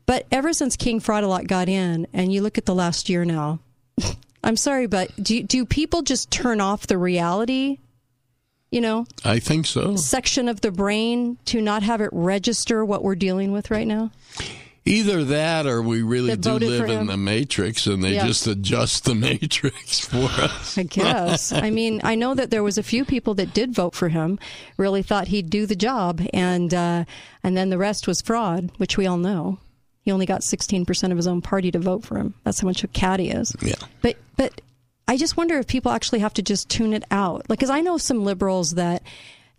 But 0.05 0.25
ever 0.31 0.53
since 0.53 0.75
King 0.75 0.99
Fraudalot 0.99 1.47
got 1.47 1.69
in, 1.69 2.07
and 2.13 2.33
you 2.33 2.41
look 2.41 2.57
at 2.57 2.65
the 2.65 2.75
last 2.75 3.09
year 3.09 3.25
now, 3.25 3.59
I'm 4.43 4.55
sorry, 4.55 4.87
but 4.87 5.11
do, 5.21 5.43
do 5.43 5.65
people 5.65 6.01
just 6.01 6.31
turn 6.31 6.61
off 6.61 6.87
the 6.87 6.97
reality? 6.97 7.77
You 8.71 8.81
know, 8.81 9.05
I 9.25 9.39
think 9.39 9.65
so. 9.65 9.95
section 9.95 10.47
of 10.47 10.61
the 10.61 10.71
brain 10.71 11.37
to 11.45 11.59
not 11.61 11.81
have 11.83 12.01
it 12.01 12.09
register 12.13 12.85
what 12.85 13.03
we're 13.03 13.15
dealing 13.15 13.51
with 13.51 13.71
right 13.71 13.87
now? 13.87 14.11
Either 14.85 15.23
that 15.23 15.65
or 15.65 15.81
we 15.81 16.01
really 16.03 16.29
That 16.29 16.41
do 16.41 16.53
live 16.53 16.89
in 16.89 17.07
the 17.07 17.17
matrix 17.17 17.85
and 17.87 18.03
they 18.03 18.13
Yeah. 18.15 18.25
just 18.27 18.45
adjust 18.47 19.05
the 19.05 19.13
matrix 19.29 19.99
for 19.99 20.25
us. 20.41 20.77
I 20.77 20.83
guess. 20.83 21.51
I 21.67 21.69
mean, 21.71 21.99
I 22.03 22.13
know 22.15 22.33
that 22.35 22.49
there 22.51 22.63
was 22.63 22.77
a 22.77 22.83
few 22.83 23.05
people 23.05 23.33
that 23.35 23.53
did 23.53 23.73
vote 23.73 23.93
for 23.95 24.09
him, 24.09 24.39
really 24.77 25.01
thought 25.03 25.27
he'd 25.29 25.49
do 25.49 25.65
the 25.65 25.75
job, 25.75 26.21
and 26.33 26.73
uh, 26.73 27.05
and 27.43 27.57
then 27.57 27.69
the 27.71 27.77
rest 27.77 28.07
was 28.07 28.21
fraud, 28.21 28.71
which 28.77 28.97
we 28.97 29.05
all 29.07 29.17
know. 29.17 29.57
He 30.01 30.11
only 30.11 30.25
got 30.25 30.41
16% 30.41 31.11
of 31.11 31.17
his 31.17 31.27
own 31.27 31.41
party 31.41 31.71
to 31.71 31.79
vote 31.79 32.03
for 32.05 32.17
him. 32.17 32.33
That's 32.43 32.59
how 32.59 32.67
much 32.67 32.83
a 32.83 32.87
cat 32.87 33.19
he 33.19 33.29
is. 33.29 33.55
Yeah. 33.61 33.75
But 34.01 34.17
but 34.37 34.61
I 35.07 35.17
just 35.17 35.37
wonder 35.37 35.57
if 35.57 35.67
people 35.67 35.91
actually 35.91 36.19
have 36.19 36.33
to 36.35 36.41
just 36.41 36.69
tune 36.69 36.93
it 36.93 37.03
out. 37.11 37.49
Like, 37.49 37.59
because 37.59 37.69
I 37.69 37.81
know 37.81 37.97
some 37.97 38.23
liberals 38.23 38.75
that. 38.75 39.03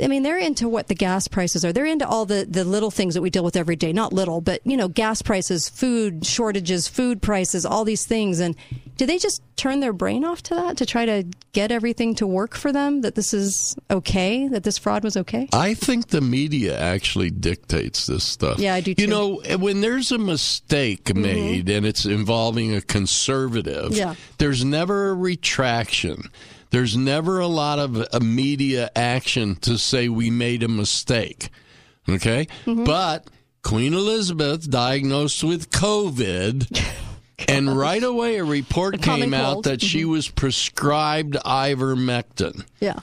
I 0.03 0.07
mean, 0.07 0.23
they're 0.23 0.39
into 0.39 0.69
what 0.69 0.89
the 0.89 0.95
gas 0.95 1.29
prices 1.29 1.65
are. 1.65 1.73
They're 1.73 1.87
into 1.87 2.07
all 2.07 2.27
the, 2.27 2.47
the 2.49 2.65
little 2.65 2.91
things 2.91 3.15
that 3.15 3.23
we 3.23 3.31
deal 3.31 3.45
with 3.45 3.57
every 3.57 3.77
day. 3.77 3.93
Not 3.93 4.13
little, 4.13 4.41
but, 4.41 4.61
you 4.65 4.77
know, 4.77 4.89
gas 4.89 5.23
prices, 5.23 5.69
food 5.69 6.25
shortages, 6.27 6.89
food 6.89 7.21
prices, 7.23 7.67
all 7.67 7.85
these 7.85 8.05
things. 8.07 8.41
And 8.41 8.57
do 8.97 9.07
they 9.07 9.19
just 9.19 9.43
turn 9.57 9.81
their 9.81 9.93
brain 9.93 10.25
off 10.25 10.43
to 10.45 10.55
that 10.55 10.77
to 10.79 10.87
try 10.87 11.07
to 11.07 11.25
get 11.53 11.71
everything 11.73 12.15
to 12.17 12.27
work 12.27 12.55
for 12.57 12.73
them? 12.73 13.03
That 13.03 13.15
this 13.15 13.35
is 13.35 13.77
okay? 13.91 14.49
That 14.49 14.63
this 14.63 14.79
fraud 14.79 15.05
was 15.05 15.17
okay? 15.17 15.49
I 15.53 15.75
think 15.75 16.09
the 16.09 16.21
media 16.21 16.79
actually 16.79 17.31
dictates 17.31 18.07
this 18.07 18.25
stuff. 18.25 18.59
Yeah, 18.59 18.75
I 18.75 18.81
do 18.81 18.95
You 18.97 19.07
know, 19.07 19.41
when 19.59 19.81
there's 19.81 20.13
a 20.13 20.19
mistake 20.19 21.05
mm-hmm. 21.05 21.23
made 21.23 21.69
and 21.69 21.85
it's 21.87 22.07
involving 22.07 22.75
a 22.75 22.81
conservative, 22.81 23.93
Yeah. 23.93 24.15
there's 24.39 24.65
never 24.65 25.11
a 25.11 25.15
retraction. 25.15 26.31
There's 26.71 26.97
never 26.97 27.41
a 27.41 27.47
lot 27.47 27.79
of 27.79 27.97
uh, 27.97 28.21
media 28.21 28.91
action 28.95 29.57
to 29.57 29.77
say 29.79 30.09
we 30.09 30.31
made 30.31 30.63
a 30.63 30.69
mistake. 30.69 31.51
Okay? 32.09 32.47
Mm-hmm. 32.65 32.85
But 32.85 33.27
Queen 33.63 33.93
Elizabeth 33.95 34.71
diagnosed 34.71 35.45
with 35.45 35.71
COVID. 35.71 36.95
And 37.49 37.75
right 37.75 38.03
away, 38.03 38.37
a 38.37 38.45
report 38.45 39.01
came 39.01 39.33
out 39.33 39.53
cold. 39.55 39.65
Mm-hmm. 39.65 39.71
that 39.71 39.83
she 39.83 40.05
was 40.05 40.29
prescribed 40.29 41.35
ivermectin. 41.35 42.65
Yeah. 42.81 42.99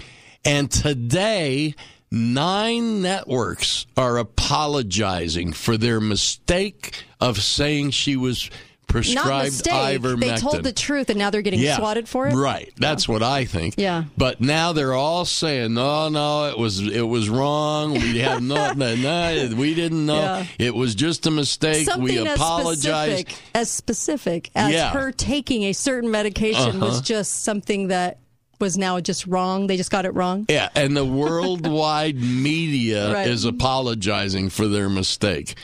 And 0.46 0.70
today, 0.70 1.76
nine 2.12 3.02
networks 3.02 3.86
are 3.98 4.18
apologizing 4.18 5.54
for 5.54 5.78
their 5.78 6.00
mistake 6.00 7.04
of 7.20 7.42
saying 7.42 7.92
she 7.92 8.16
was 8.16 8.50
Not 8.94 9.44
mistake. 9.44 9.74
ivermectin. 9.74 10.20
They 10.20 10.36
told 10.38 10.64
the 10.64 10.72
truth 10.72 11.10
and 11.10 11.20
now 11.20 11.30
they're 11.30 11.42
getting 11.42 11.62
swatted 11.76 12.08
for 12.08 12.28
it? 12.28 12.34
Right. 12.36 12.72
That's 12.78 13.08
what 13.08 13.22
I 13.22 13.46
think. 13.46 13.76
Yeah. 13.78 14.06
But 14.16 14.40
now 14.42 14.74
they're 14.74 14.94
all 14.94 15.26
saying, 15.26 15.74
no, 15.74 16.10
no, 16.10 16.46
it 16.50 16.58
was 16.58 16.80
it 16.80 17.02
was 17.02 17.30
wrong. 17.30 17.94
We 17.94 18.20
have 18.20 18.42
no, 18.42 18.72
no, 18.76 18.96
no, 18.96 19.50
we 19.56 19.76
didn't 19.76 20.06
know. 20.06 20.16
Yeah. 20.16 20.46
It 20.58 20.76
was 20.76 20.96
just 20.96 21.28
a 21.28 21.32
mistake. 21.32 21.86
Something 21.86 22.04
we 22.04 22.18
as 22.28 22.36
apologize. 22.36 23.20
specific, 23.20 23.42
as 23.54 23.70
specific 23.70 24.50
as 24.56 24.74
Yeah. 24.74 24.92
her 24.92 25.12
taking 25.12 25.64
a 25.64 25.74
certain 25.74 26.10
medication 26.10 26.80
was 26.80 26.96
Uh-huh. 26.98 27.02
just 27.04 27.44
something 27.44 27.90
that 27.90 28.20
was 28.60 28.76
now 28.78 29.00
just 29.00 29.28
wrong. 29.28 29.68
They 29.68 29.78
just 29.78 29.92
got 29.92 30.06
it 30.06 30.14
wrong. 30.16 30.46
Yeah, 30.50 30.70
and 30.76 30.98
the 30.98 31.06
worldwide 31.06 32.16
media 32.22 33.14
Right. 33.14 33.28
is 33.28 33.46
apologizing 33.46 34.50
for 34.50 34.68
their 34.68 34.90
mistake. 34.90 35.56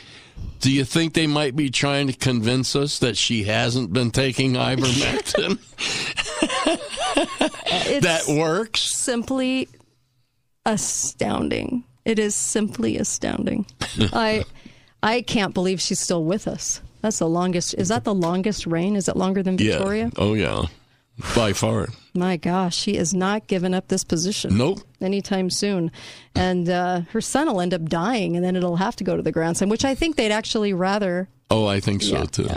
Do 0.60 0.72
you 0.72 0.86
think 0.86 1.14
they 1.14 1.28
might 1.28 1.56
be 1.56 1.70
trying 1.70 2.08
to 2.08 2.14
convince 2.14 2.76
us 2.76 3.00
that 3.00 3.18
she 3.18 3.44
hasn't 3.44 3.92
been 3.94 4.12
taking 4.12 4.54
ivermectin? 4.54 5.60
Uh, 7.16 7.80
it's 7.86 8.06
that 8.06 8.38
works? 8.40 8.82
simply 8.96 9.68
astounding. 10.66 11.84
It 12.06 12.20
is 12.20 12.36
simply 12.36 12.98
astounding. 12.98 13.66
I 14.14 14.46
I 15.02 15.22
can't 15.22 15.54
believe 15.54 15.80
she's 15.82 16.00
still 16.00 16.24
with 16.24 16.48
us. 16.48 16.82
That's 17.02 17.20
the 17.20 17.28
longest. 17.28 17.76
Is 17.78 17.90
that 17.90 18.04
the 18.04 18.14
longest 18.14 18.66
reign? 18.66 18.96
Is 18.96 19.08
it 19.08 19.16
longer 19.18 19.44
than 19.44 19.58
Victoria? 19.58 20.06
Yeah. 20.06 20.12
Oh, 20.18 20.34
yeah. 20.34 20.64
By 21.36 21.54
far. 21.54 21.90
My 22.16 22.38
gosh, 22.38 22.76
she 22.76 22.96
is 22.96 23.14
not 23.14 23.48
giving 23.48 23.74
up 23.74 23.88
this 23.88 24.04
position. 24.04 24.56
Nope. 24.58 24.82
Anytime 25.02 25.50
soon. 25.50 25.92
And 26.36 26.70
uh, 26.70 27.02
her 27.12 27.22
son 27.22 27.48
will 27.48 27.60
end 27.60 27.74
up 27.74 27.86
dying, 27.86 28.36
and 28.36 28.46
then 28.46 28.56
it'll 28.56 28.76
have 28.76 28.96
to 28.98 29.04
go 29.04 29.18
to 29.18 29.24
the 29.24 29.32
grandson, 29.32 29.68
which 29.70 29.84
I 29.84 29.96
think 29.96 30.16
they'd 30.16 30.32
actually 30.32 30.74
rather. 30.74 31.28
Oh, 31.50 31.66
I 31.66 31.80
think 31.80 32.04
so 32.04 32.18
Yeah, 32.18 32.26
too. 32.26 32.50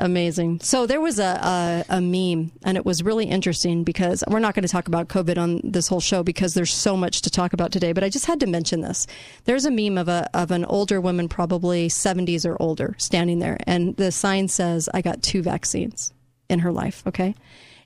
Amazing. 0.00 0.60
So 0.60 0.86
there 0.86 1.00
was 1.00 1.18
a, 1.18 1.84
a, 1.90 1.96
a 1.96 2.00
meme, 2.00 2.52
and 2.64 2.76
it 2.78 2.86
was 2.86 3.02
really 3.02 3.26
interesting 3.26 3.84
because 3.84 4.24
we're 4.26 4.38
not 4.38 4.54
going 4.54 4.62
to 4.62 4.68
talk 4.68 4.88
about 4.88 5.08
COVID 5.08 5.36
on 5.36 5.60
this 5.62 5.88
whole 5.88 6.00
show 6.00 6.22
because 6.22 6.54
there's 6.54 6.72
so 6.72 6.96
much 6.96 7.20
to 7.22 7.30
talk 7.30 7.52
about 7.52 7.70
today. 7.70 7.92
But 7.92 8.02
I 8.02 8.08
just 8.08 8.24
had 8.24 8.40
to 8.40 8.46
mention 8.46 8.80
this. 8.80 9.06
There's 9.44 9.66
a 9.66 9.70
meme 9.70 9.98
of 9.98 10.08
a 10.08 10.28
of 10.32 10.50
an 10.52 10.64
older 10.64 11.02
woman, 11.02 11.28
probably 11.28 11.88
70s 11.88 12.46
or 12.48 12.56
older, 12.60 12.94
standing 12.96 13.40
there, 13.40 13.58
and 13.66 13.94
the 13.96 14.10
sign 14.10 14.48
says, 14.48 14.88
"I 14.94 15.02
got 15.02 15.22
two 15.22 15.42
vaccines 15.42 16.14
in 16.48 16.60
her 16.60 16.72
life." 16.72 17.02
Okay. 17.06 17.34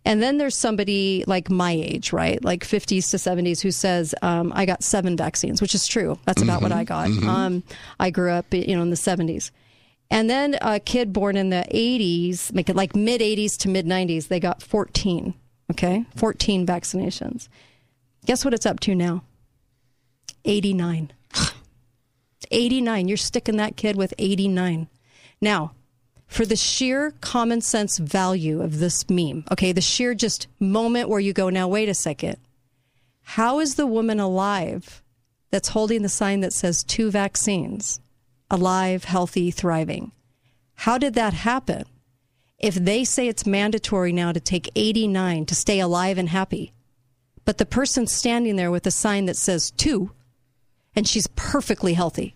And 0.07 0.23
then 0.23 0.37
there's 0.37 0.57
somebody 0.57 1.25
like 1.27 1.49
my 1.51 1.73
age, 1.73 2.13
right? 2.13 2.43
Like 2.45 2.63
50s 2.65 3.11
to 3.11 3.17
70s, 3.17 3.63
who 3.63 3.71
says, 3.71 4.15
um, 4.21 4.53
I 4.55 4.67
got 4.67 4.83
seven 4.85 5.17
vaccines, 5.17 5.63
which 5.63 5.75
is 5.75 5.87
true. 5.87 6.19
That's 6.27 6.43
about 6.43 6.61
what 6.61 6.73
Mhm, 6.73 6.77
I 6.77 6.85
got. 6.85 7.09
mhm. 7.09 7.27
Um, 7.27 7.63
I 7.99 8.11
grew 8.11 8.31
up, 8.31 8.53
you 8.53 8.77
know, 8.77 8.83
in 8.83 8.91
the 8.91 8.97
70s. 8.97 9.51
And 10.11 10.29
then 10.29 10.59
a 10.61 10.79
kid 10.79 11.13
born 11.15 11.37
in 11.39 11.49
the 11.49 11.65
80s, 11.71 12.53
make 12.53 12.69
it 12.69 12.77
like 12.77 12.95
mid 12.95 13.23
80s 13.23 13.57
to 13.59 13.69
mid 13.71 13.87
90s, 13.87 14.29
they 14.29 14.39
got 14.41 14.63
14. 14.63 15.33
Okay. 15.71 16.05
14 16.17 16.67
vaccinations. 16.67 17.49
Guess 18.27 18.45
what 18.45 18.53
it's 18.53 18.67
up 18.67 18.81
to 18.81 18.95
now? 18.95 19.25
89. 20.45 21.13
89. 22.51 23.09
You're 23.09 23.17
sticking 23.17 23.57
that 23.57 23.77
kid 23.77 23.97
with 23.97 24.13
89. 24.19 24.89
Now, 25.41 25.73
for 26.35 26.45
the 26.45 26.57
sheer 26.57 27.13
common 27.21 27.61
sense 27.61 27.99
value 27.99 28.61
of 28.61 28.81
this 28.81 29.09
meme, 29.09 29.45
okay, 29.53 29.71
the 29.71 29.81
sheer 29.81 30.15
just 30.15 30.49
moment 30.59 31.09
where 31.09 31.21
you 31.21 31.33
go, 31.33 31.49
now, 31.49 31.69
wait 31.69 31.89
a 31.89 31.95
second. 31.95 32.39
How 33.23 33.61
is 33.61 33.77
the 33.77 33.87
woman 33.87 34.19
alive 34.19 35.01
that's 35.53 35.69
holding 35.69 36.03
the 36.03 36.09
sign 36.09 36.41
that 36.41 36.53
says 36.53 36.83
two 36.83 37.13
vaccines, 37.13 38.01
alive, 38.51 39.05
healthy, 39.05 39.53
thriving? 39.53 40.11
How 40.75 40.99
did 40.99 41.15
that 41.15 41.35
happen? 41.35 41.85
If 42.59 42.75
they 42.75 43.05
say 43.05 43.29
it's 43.29 43.47
mandatory 43.47 44.13
now 44.13 44.33
to 44.33 44.41
take 44.41 44.73
89 44.75 45.47
to 45.47 45.55
stay 45.55 45.79
alive 45.79 46.19
and 46.19 46.29
happy, 46.29 46.73
but 47.45 47.59
the 47.59 47.67
person 47.67 48.09
standing 48.09 48.57
there 48.57 48.73
with 48.73 48.89
a 48.89 48.91
sign 48.91 49.27
that 49.27 49.37
says 49.37 49.71
two, 49.71 50.11
and 50.97 51.07
she's 51.07 51.29
perfectly 51.29 51.95
healthy. 51.95 52.35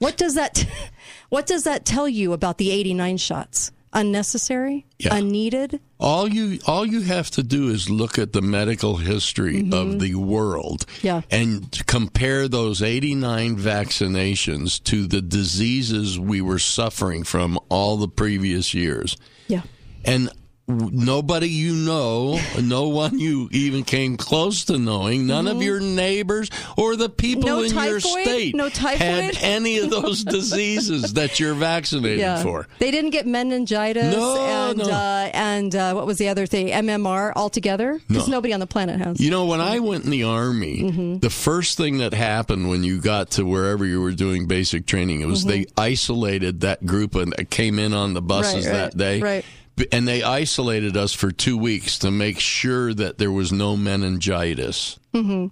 What 0.00 0.16
does 0.16 0.34
that 0.34 0.66
what 1.28 1.46
does 1.46 1.62
that 1.64 1.84
tell 1.84 2.08
you 2.08 2.32
about 2.32 2.58
the 2.58 2.70
89 2.72 3.16
shots? 3.18 3.70
Unnecessary? 3.92 4.86
Yeah. 5.00 5.16
Unneeded? 5.16 5.80
All 5.98 6.28
you 6.28 6.58
all 6.66 6.86
you 6.86 7.00
have 7.02 7.30
to 7.32 7.42
do 7.42 7.68
is 7.68 7.90
look 7.90 8.18
at 8.18 8.32
the 8.32 8.40
medical 8.40 8.96
history 8.98 9.62
Mhm. 9.62 9.72
of 9.74 10.00
the 10.00 10.14
world 10.14 10.86
Yeah. 11.02 11.22
and 11.30 11.82
compare 11.86 12.46
those 12.48 12.82
89 12.82 13.56
vaccinations 13.58 14.82
to 14.84 15.06
the 15.06 15.20
diseases 15.20 16.18
we 16.18 16.40
were 16.40 16.58
suffering 16.60 17.24
from 17.24 17.58
all 17.68 17.96
the 17.96 18.08
previous 18.08 18.72
years. 18.74 19.16
Yeah. 19.48 19.62
And 20.04 20.30
nobody 20.78 21.48
you 21.48 21.74
know, 21.74 22.38
no 22.60 22.88
one 22.88 23.18
you 23.18 23.48
even 23.52 23.82
came 23.84 24.16
close 24.16 24.64
to 24.66 24.78
knowing, 24.78 25.26
none 25.26 25.48
of 25.48 25.56
Mhm. 25.58 25.64
your 25.64 25.80
neighbors 25.80 26.50
or 26.76 26.96
the 26.96 27.08
people 27.08 27.44
No 27.44 27.62
in 27.62 27.74
your 27.74 28.00
state 28.00 28.54
No 28.54 28.68
typhoid? 28.68 28.98
had 29.00 29.38
any 29.42 29.78
of 29.78 29.90
those 29.90 30.24
diseases 30.36 31.14
that 31.14 31.40
you're 31.40 31.54
vaccinated 31.54 32.20
Yeah. 32.20 32.42
for. 32.42 32.66
They 32.78 32.90
didn't 32.90 33.10
get 33.10 33.26
meningitis 33.26 34.14
No, 34.14 34.36
and 34.38 34.78
no. 34.78 34.84
Uh, 34.90 35.30
and 35.32 35.74
uh, 35.74 35.92
what 35.94 36.06
was 36.06 36.18
the 36.18 36.28
other 36.28 36.46
thing? 36.46 36.68
MMR 36.68 37.32
altogether? 37.36 38.00
Because 38.08 38.28
No. 38.28 38.36
nobody 38.36 38.52
on 38.54 38.60
the 38.60 38.66
planet 38.66 39.00
has. 39.00 39.20
You 39.20 39.30
know, 39.30 39.46
when 39.46 39.60
I 39.60 39.78
went 39.80 40.04
in 40.04 40.10
the 40.10 40.24
army, 40.24 40.82
Mm-hmm. 40.82 41.18
the 41.18 41.30
first 41.30 41.76
thing 41.76 41.98
that 41.98 42.14
happened 42.14 42.68
when 42.68 42.84
you 42.84 42.98
got 43.00 43.30
to 43.32 43.44
wherever 43.44 43.84
you 43.84 44.00
were 44.00 44.12
doing 44.12 44.46
basic 44.46 44.86
training, 44.86 45.20
it 45.20 45.26
was 45.26 45.44
they 45.44 45.66
isolated 45.76 46.60
that 46.60 46.84
group 46.86 47.14
and 47.14 47.34
came 47.50 47.78
in 47.78 47.92
on 47.92 48.14
the 48.14 48.22
buses 48.22 48.64
Mm-hmm. 48.66 48.74
Right, 48.74 48.90
that 48.90 48.96
day. 48.96 49.20
right. 49.20 49.44
And 49.92 50.06
they 50.06 50.22
isolated 50.22 50.96
us 50.96 51.14
for 51.14 51.30
two 51.32 51.56
weeks 51.56 51.98
to 52.00 52.10
make 52.10 52.38
sure 52.38 52.92
that 52.94 53.18
there 53.18 53.32
was 53.32 53.50
no 53.52 53.76
meningitis. 53.76 54.98
hmm 55.14 55.46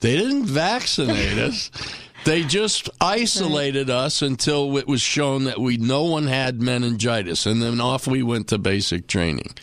They 0.00 0.16
didn't 0.16 0.46
vaccinate 0.46 1.38
us. 1.38 1.70
They 2.24 2.44
just 2.44 2.88
isolated 3.00 3.90
us 3.90 4.22
until 4.22 4.76
it 4.78 4.86
was 4.86 5.02
shown 5.02 5.42
that 5.44 5.60
we 5.60 5.76
no 5.76 6.04
one 6.04 6.28
had 6.28 6.62
meningitis, 6.62 7.46
and 7.46 7.60
then 7.60 7.80
off 7.80 8.06
we 8.06 8.22
went 8.22 8.46
to 8.48 8.58
basic 8.58 9.08
training. 9.08 9.56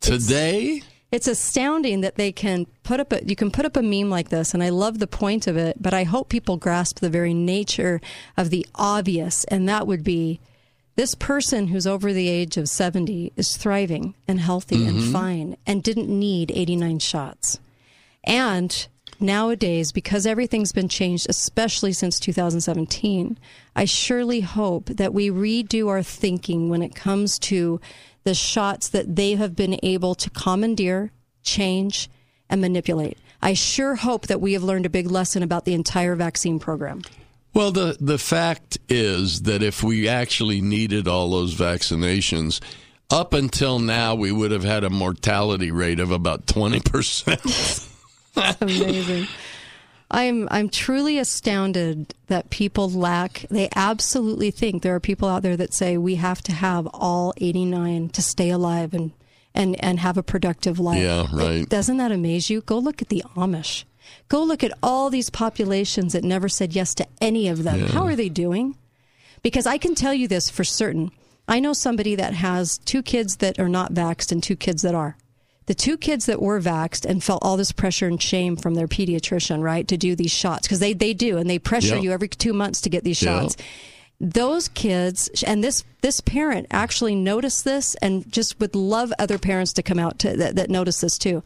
Today, 0.00 0.82
It's 1.10 1.26
astounding 1.26 2.00
that 2.02 2.14
they 2.16 2.30
can 2.30 2.66
put 2.84 3.00
up 3.00 3.12
a 3.12 3.24
you 3.24 3.34
can 3.34 3.50
put 3.50 3.64
up 3.64 3.76
a 3.76 3.82
meme 3.82 4.08
like 4.10 4.28
this, 4.28 4.54
and 4.54 4.62
I 4.62 4.68
love 4.68 4.98
the 5.00 5.06
point 5.08 5.48
of 5.48 5.56
it. 5.56 5.82
But 5.82 5.94
I 5.94 6.04
hope 6.04 6.28
people 6.28 6.56
grasp 6.58 7.00
the 7.00 7.10
very 7.10 7.34
nature 7.34 8.00
of 8.36 8.50
the 8.50 8.66
obvious, 8.76 9.42
and 9.44 9.68
that 9.68 9.86
would 9.88 10.04
be 10.04 10.38
this 10.96 11.14
person 11.14 11.68
who's 11.68 11.86
over 11.86 12.12
the 12.12 12.28
age 12.28 12.56
of 12.56 12.68
seventy 12.68 13.32
is 13.36 13.56
thriving 13.56 14.14
and 14.28 14.40
healthy 14.40 14.84
and 14.86 14.98
Mhm. 15.00 15.12
fine, 15.12 15.56
and 15.66 15.82
didn't 15.82 16.08
need 16.08 16.52
eighty 16.54 16.76
nine 16.76 16.98
shots. 16.98 17.58
And 18.22 18.86
nowadays, 19.20 19.92
because 19.92 20.26
everything's 20.26 20.72
been 20.72 20.88
changed, 20.88 21.26
especially 21.28 21.92
since 21.92 22.18
2017, 22.20 23.38
I 23.76 23.84
surely 23.84 24.40
hope 24.40 24.86
that 24.86 25.14
we 25.14 25.30
redo 25.30 25.88
our 25.88 26.02
thinking 26.02 26.68
when 26.68 26.82
it 26.82 26.94
comes 26.94 27.38
to 27.40 27.80
the 28.24 28.34
shots 28.34 28.88
that 28.88 29.16
they 29.16 29.34
have 29.34 29.54
been 29.54 29.78
able 29.82 30.14
to 30.14 30.30
commandeer, 30.30 31.12
change, 31.42 32.08
and 32.48 32.60
manipulate. 32.60 33.18
I 33.42 33.52
sure 33.52 33.96
hope 33.96 34.26
that 34.28 34.40
we 34.40 34.54
have 34.54 34.62
learned 34.62 34.86
a 34.86 34.90
big 34.90 35.10
lesson 35.10 35.42
about 35.42 35.64
the 35.66 35.74
entire 35.74 36.14
vaccine 36.14 36.58
program. 36.58 37.02
Well, 37.54 37.70
the 37.70 37.96
the 38.00 38.18
fact 38.18 38.78
is 38.88 39.42
that 39.42 39.62
if 39.62 39.82
we 39.82 40.08
actually 40.08 40.60
needed 40.60 41.06
all 41.06 41.30
those 41.30 41.54
vaccinations, 41.54 42.60
up 43.10 43.32
until 43.32 43.78
now, 43.78 44.16
we 44.16 44.32
would 44.32 44.50
have 44.50 44.64
had 44.64 44.82
a 44.82 44.90
mortality 44.90 45.70
rate 45.70 46.00
of 46.00 46.10
about 46.10 46.46
twenty 46.46 46.80
percent. 46.80 47.88
Amazing. 48.60 49.28
I'm 50.10 50.48
I'm 50.50 50.68
truly 50.68 51.18
astounded 51.18 52.14
that 52.26 52.50
people 52.50 52.90
lack 52.90 53.46
they 53.50 53.68
absolutely 53.74 54.50
think 54.50 54.82
there 54.82 54.94
are 54.94 55.00
people 55.00 55.28
out 55.28 55.42
there 55.42 55.56
that 55.56 55.74
say 55.74 55.96
we 55.96 56.16
have 56.16 56.42
to 56.42 56.52
have 56.52 56.86
all 56.92 57.32
89 57.38 58.10
to 58.10 58.22
stay 58.22 58.50
alive 58.50 58.94
and 58.94 59.12
and 59.54 59.82
and 59.82 60.00
have 60.00 60.16
a 60.16 60.22
productive 60.22 60.78
life. 60.78 61.02
Yeah, 61.02 61.26
right. 61.32 61.68
Doesn't 61.68 61.96
that 61.96 62.12
amaze 62.12 62.50
you? 62.50 62.60
Go 62.60 62.78
look 62.78 63.00
at 63.02 63.08
the 63.08 63.24
Amish. 63.36 63.84
Go 64.28 64.42
look 64.42 64.64
at 64.64 64.72
all 64.82 65.10
these 65.10 65.30
populations 65.30 66.12
that 66.12 66.24
never 66.24 66.48
said 66.48 66.74
yes 66.74 66.94
to 66.94 67.06
any 67.20 67.48
of 67.48 67.62
them. 67.62 67.80
Yeah. 67.80 67.88
How 67.88 68.04
are 68.04 68.16
they 68.16 68.28
doing? 68.28 68.76
Because 69.42 69.66
I 69.66 69.78
can 69.78 69.94
tell 69.94 70.14
you 70.14 70.26
this 70.28 70.48
for 70.48 70.64
certain. 70.64 71.10
I 71.46 71.60
know 71.60 71.72
somebody 71.74 72.14
that 72.14 72.32
has 72.34 72.78
two 72.78 73.02
kids 73.02 73.36
that 73.36 73.58
are 73.58 73.68
not 73.68 73.92
vaxxed 73.92 74.32
and 74.32 74.42
two 74.42 74.56
kids 74.56 74.82
that 74.82 74.94
are. 74.94 75.16
The 75.66 75.74
two 75.74 75.96
kids 75.96 76.26
that 76.26 76.42
were 76.42 76.60
vaxxed 76.60 77.04
and 77.04 77.22
felt 77.24 77.42
all 77.42 77.56
this 77.56 77.72
pressure 77.72 78.06
and 78.06 78.20
shame 78.20 78.56
from 78.56 78.74
their 78.74 78.88
pediatrician, 78.88 79.62
right, 79.62 79.86
to 79.88 79.96
do 79.96 80.14
these 80.14 80.30
shots, 80.30 80.66
because 80.66 80.78
they, 80.78 80.92
they 80.92 81.14
do, 81.14 81.38
and 81.38 81.48
they 81.48 81.58
pressure 81.58 81.96
Yeah. 81.96 82.02
you 82.02 82.12
every 82.12 82.28
two 82.28 82.52
months 82.52 82.80
to 82.82 82.90
get 82.90 83.04
these 83.04 83.16
shots. 83.16 83.56
Those 84.20 84.68
kids 84.68 85.42
and 85.44 85.62
this 85.64 85.82
this 86.00 86.20
parent 86.20 86.66
actually 86.70 87.14
noticed 87.14 87.64
this 87.64 87.94
and 87.96 88.30
just 88.30 88.60
would 88.60 88.74
love 88.74 89.12
other 89.18 89.38
parents 89.38 89.72
to 89.74 89.82
come 89.82 89.98
out 89.98 90.18
to 90.20 90.36
that, 90.36 90.56
that 90.56 90.70
notice 90.70 91.00
this 91.00 91.18
too. 91.18 91.42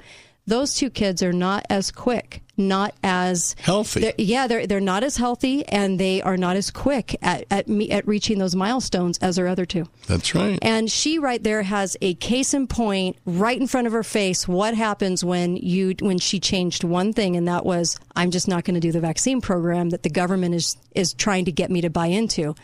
Those 0.46 0.74
two 0.74 0.90
kids 0.90 1.22
are 1.22 1.32
not 1.32 1.64
as 1.70 1.90
quick, 1.90 2.42
not 2.58 2.94
as 3.02 3.54
Healthy. 3.62 4.00
they're- 4.00 4.14
yeah, 4.18 4.46
they're 4.46 4.66
they're 4.66 4.80
not 4.80 5.04
as 5.04 5.16
healthy, 5.16 5.64
and 5.68 5.98
they 5.98 6.20
are 6.20 6.36
not 6.36 6.56
as 6.56 6.70
quick 6.70 7.16
at 7.22 7.44
at, 7.50 7.68
me, 7.68 7.90
at 7.90 8.06
reaching 8.06 8.38
those 8.38 8.54
milestones 8.56 9.16
as 9.18 9.38
our 9.38 9.46
other 9.46 9.64
two. 9.64 9.86
That's 10.06 10.34
right. 10.34 10.58
And 10.62 10.90
she 10.90 11.18
right 11.18 11.42
there 11.42 11.62
has 11.62 11.96
a 12.02 12.14
case 12.14 12.52
in 12.54 12.66
point 12.66 13.16
right 13.24 13.58
in 13.58 13.66
front 13.66 13.86
of 13.86 13.92
her 13.92 14.02
face. 14.02 14.46
What 14.48 14.74
happens 14.74 15.24
when 15.24 15.56
you 15.56 15.94
when 16.00 16.18
she 16.18 16.40
changed 16.40 16.84
one 16.84 17.12
thing, 17.12 17.36
and 17.36 17.46
that 17.48 17.64
was 17.64 17.98
I'm 18.16 18.30
just 18.30 18.48
not 18.48 18.64
going 18.64 18.74
to 18.74 18.80
do 18.80 18.92
the 18.92 19.00
vaccine 19.00 19.40
program 19.40 19.90
that 19.90 20.02
the 20.02 20.10
government 20.10 20.54
is 20.54 20.76
is 20.94 21.14
trying 21.14 21.44
to 21.44 21.52
get 21.52 21.70
me 21.70 21.80
to 21.82 21.90
buy 21.90 22.06
into. 22.06 22.54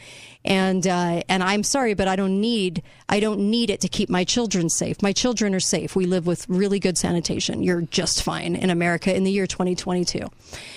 And 0.45 0.87
uh, 0.87 1.23
and 1.29 1.43
I'm 1.43 1.63
sorry, 1.63 1.95
but 1.95 2.07
I 2.07 2.17
don't 2.17 2.41
need 2.41 2.83
I 3.09 3.19
don't 3.19 3.51
need 3.51 3.71
it 3.71 3.81
to 3.81 3.89
keep 3.89 4.11
my 4.11 4.25
children 4.25 4.69
safe. 4.69 5.01
My 5.01 5.13
children 5.13 5.55
are 5.55 5.61
safe. 5.61 5.97
We 5.97 6.05
live 6.05 6.27
with 6.27 6.47
really 6.49 6.79
good 6.79 6.99
sanitation. 6.99 7.63
You're 7.63 7.83
just 7.83 8.23
fine 8.23 8.55
in 8.55 8.69
America 8.69 9.15
in 9.15 9.25
the 9.25 9.31
year 9.31 9.47
2022. 9.47 10.29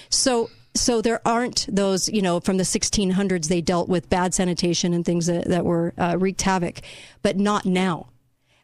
So 0.09 0.49
so 0.77 1.01
there 1.01 1.21
aren't 1.27 1.65
those, 1.69 2.07
you 2.07 2.21
know, 2.21 2.39
from 2.39 2.57
the 2.57 2.63
1600s 2.63 3.47
they 3.47 3.61
dealt 3.61 3.89
with 3.89 4.09
bad 4.09 4.33
sanitation 4.33 4.93
and 4.93 5.03
things 5.03 5.25
that, 5.25 5.45
that 5.45 5.65
were 5.65 5.93
uh, 5.97 6.15
wreaked 6.19 6.43
havoc, 6.43 6.81
but 7.21 7.37
not 7.37 7.65
now. 7.65 8.07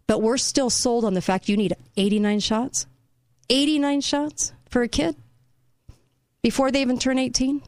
But 0.07 0.21
we're 0.21 0.37
still 0.37 0.69
sold 0.69 1.05
on 1.05 1.15
the 1.15 1.21
fact 1.21 1.49
you 1.49 1.57
need 1.57 1.73
89 1.97 2.39
shots, 2.39 2.85
89 3.49 4.01
shots 4.01 4.53
for 4.69 4.83
a 4.83 4.87
kid 4.87 5.15
before 6.41 6.71
they 6.71 6.81
even 6.81 6.99
turn 6.99 7.17
18. 7.17 7.61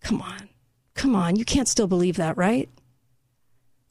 Come 0.00 0.22
on, 0.22 0.48
come 0.94 1.14
on, 1.14 1.36
you 1.36 1.44
can't 1.44 1.68
still 1.68 1.86
believe 1.86 2.16
that, 2.16 2.36
right? 2.36 2.68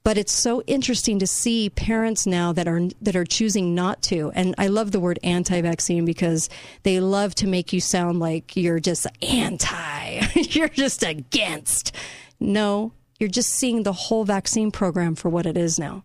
But 0.04 0.18
it's 0.18 0.34
so 0.34 0.62
interesting 0.64 1.20
to 1.20 1.28
see 1.28 1.70
parents 1.70 2.28
now 2.28 2.52
that 2.52 2.68
are 2.68 2.82
that 3.02 3.16
are 3.16 3.24
choosing 3.24 3.74
not 3.74 4.02
to. 4.04 4.32
And 4.36 4.54
I 4.58 4.68
love 4.68 4.92
the 4.92 5.00
word 5.00 5.18
anti-vaccine 5.24 6.04
because 6.04 6.50
they 6.84 7.00
love 7.00 7.36
to 7.36 7.48
make 7.48 7.72
you 7.72 7.80
sound 7.80 8.20
like 8.20 8.58
you're 8.58 8.82
just 8.82 9.08
anti, 9.22 10.22
you're 10.36 10.68
just 10.68 11.04
against. 11.04 11.96
No, 12.40 12.92
you're 13.18 13.30
just 13.30 13.52
seeing 13.52 13.84
the 13.84 13.94
whole 13.94 14.26
vaccine 14.26 14.72
program 14.72 15.16
for 15.16 15.30
what 15.30 15.46
it 15.46 15.56
is 15.56 15.80
now. 15.80 16.04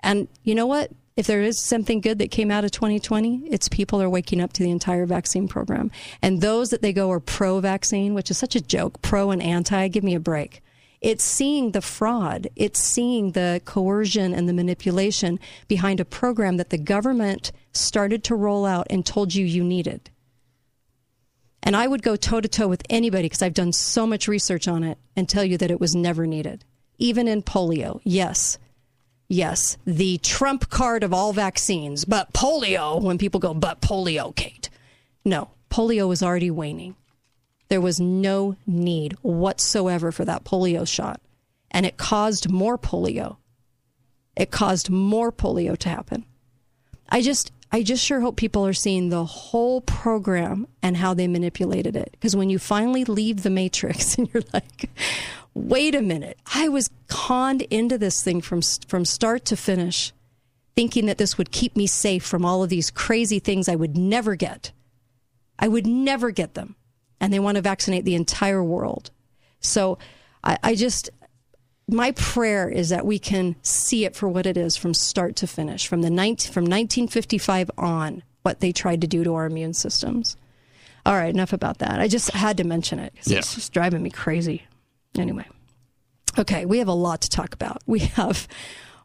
And 0.00 0.26
you 0.42 0.56
know 0.56 0.66
what? 0.66 0.90
If 1.20 1.26
there 1.26 1.42
is 1.42 1.62
something 1.62 2.00
good 2.00 2.18
that 2.20 2.30
came 2.30 2.50
out 2.50 2.64
of 2.64 2.70
2020, 2.70 3.48
it's 3.50 3.68
people 3.68 4.00
are 4.00 4.08
waking 4.08 4.40
up 4.40 4.54
to 4.54 4.62
the 4.62 4.70
entire 4.70 5.04
vaccine 5.04 5.48
program. 5.48 5.90
And 6.22 6.40
those 6.40 6.70
that 6.70 6.80
they 6.80 6.94
go 6.94 7.10
are 7.10 7.20
pro 7.20 7.60
vaccine, 7.60 8.14
which 8.14 8.30
is 8.30 8.38
such 8.38 8.56
a 8.56 8.60
joke, 8.62 9.02
pro 9.02 9.30
and 9.30 9.42
anti, 9.42 9.88
give 9.88 10.02
me 10.02 10.14
a 10.14 10.18
break. 10.18 10.62
It's 11.02 11.22
seeing 11.22 11.72
the 11.72 11.82
fraud, 11.82 12.48
it's 12.56 12.80
seeing 12.80 13.32
the 13.32 13.60
coercion 13.66 14.32
and 14.32 14.48
the 14.48 14.54
manipulation 14.54 15.38
behind 15.68 16.00
a 16.00 16.06
program 16.06 16.56
that 16.56 16.70
the 16.70 16.78
government 16.78 17.52
started 17.74 18.24
to 18.24 18.34
roll 18.34 18.64
out 18.64 18.86
and 18.88 19.04
told 19.04 19.34
you 19.34 19.44
you 19.44 19.62
needed. 19.62 20.08
And 21.62 21.76
I 21.76 21.86
would 21.86 22.02
go 22.02 22.16
toe 22.16 22.40
to 22.40 22.48
toe 22.48 22.66
with 22.66 22.82
anybody 22.88 23.24
because 23.24 23.42
I've 23.42 23.52
done 23.52 23.74
so 23.74 24.06
much 24.06 24.26
research 24.26 24.66
on 24.66 24.84
it 24.84 24.96
and 25.14 25.28
tell 25.28 25.44
you 25.44 25.58
that 25.58 25.70
it 25.70 25.80
was 25.80 25.94
never 25.94 26.26
needed. 26.26 26.64
Even 26.96 27.28
in 27.28 27.42
polio, 27.42 28.00
yes. 28.04 28.56
Yes, 29.32 29.78
the 29.86 30.18
trump 30.18 30.70
card 30.70 31.04
of 31.04 31.14
all 31.14 31.32
vaccines, 31.32 32.04
but 32.04 32.32
polio, 32.32 33.00
when 33.00 33.16
people 33.16 33.38
go, 33.38 33.54
but 33.54 33.80
polio, 33.80 34.34
Kate. 34.34 34.68
No, 35.24 35.50
polio 35.70 36.08
was 36.08 36.20
already 36.20 36.50
waning. 36.50 36.96
There 37.68 37.80
was 37.80 38.00
no 38.00 38.56
need 38.66 39.12
whatsoever 39.22 40.10
for 40.10 40.24
that 40.24 40.42
polio 40.42 40.86
shot. 40.86 41.20
And 41.70 41.86
it 41.86 41.96
caused 41.96 42.50
more 42.50 42.76
polio. 42.76 43.36
It 44.34 44.50
caused 44.50 44.90
more 44.90 45.30
polio 45.30 45.78
to 45.78 45.88
happen. 45.88 46.24
I 47.08 47.22
just 47.22 47.52
I 47.70 47.84
just 47.84 48.04
sure 48.04 48.20
hope 48.20 48.34
people 48.34 48.66
are 48.66 48.72
seeing 48.72 49.10
the 49.10 49.24
whole 49.24 49.80
program 49.82 50.66
and 50.82 50.96
how 50.96 51.14
they 51.14 51.28
manipulated 51.28 51.94
it. 51.94 52.08
Because 52.10 52.34
when 52.34 52.50
you 52.50 52.58
finally 52.58 53.04
leave 53.04 53.44
the 53.44 53.50
matrix 53.50 54.14
and 54.18 54.28
you're 54.34 54.42
like, 54.52 54.90
wait 55.54 55.94
a 55.94 56.02
minute, 56.02 56.38
I 56.54 56.68
was 56.68 56.90
conned 57.08 57.62
into 57.62 57.98
this 57.98 58.22
thing 58.22 58.40
from 58.40 58.60
from 58.88 59.04
start 59.04 59.44
to 59.46 59.56
finish, 59.56 60.12
thinking 60.76 61.06
that 61.06 61.18
this 61.18 61.36
would 61.38 61.50
keep 61.50 61.76
me 61.76 61.86
safe 61.86 62.24
from 62.24 62.44
all 62.44 62.62
of 62.62 62.70
these 62.70 62.90
crazy 62.90 63.38
things 63.38 63.68
I 63.68 63.76
would 63.76 63.96
never 63.96 64.34
get. 64.36 64.72
I 65.58 65.68
would 65.68 65.86
never 65.86 66.30
get 66.30 66.54
them. 66.54 66.76
And 67.20 67.32
they 67.32 67.38
want 67.40 67.56
to 67.56 67.62
vaccinate 67.62 68.04
the 68.06 68.14
entire 68.14 68.64
world. 68.64 69.10
So 69.60 69.98
I, 70.42 70.58
I 70.62 70.74
just 70.74 71.10
my 71.86 72.12
prayer 72.12 72.68
is 72.68 72.90
that 72.90 73.04
we 73.04 73.18
can 73.18 73.56
see 73.62 74.04
it 74.04 74.14
for 74.14 74.28
what 74.28 74.46
it 74.46 74.56
is 74.56 74.76
from 74.76 74.94
start 74.94 75.36
to 75.36 75.46
finish, 75.46 75.86
from 75.86 76.02
the 76.02 76.10
19, 76.10 76.52
from 76.52 76.62
1955 76.64 77.70
on, 77.76 78.22
what 78.42 78.60
they 78.60 78.72
tried 78.72 79.00
to 79.00 79.06
do 79.06 79.24
to 79.24 79.34
our 79.34 79.46
immune 79.46 79.74
systems. 79.74 80.36
All 81.04 81.14
right, 81.14 81.34
enough 81.34 81.52
about 81.52 81.78
that. 81.78 81.98
I 82.00 82.08
just 82.08 82.30
had 82.30 82.56
to 82.58 82.64
mention 82.64 82.98
it 83.00 83.12
Yeah. 83.24 83.38
it's 83.38 83.54
just 83.54 83.72
driving 83.72 84.02
me 84.02 84.10
crazy. 84.10 84.62
Anyway, 85.18 85.46
okay, 86.38 86.64
we 86.66 86.78
have 86.78 86.88
a 86.88 86.92
lot 86.92 87.22
to 87.22 87.28
talk 87.28 87.54
about. 87.54 87.82
We 87.86 88.00
have 88.00 88.46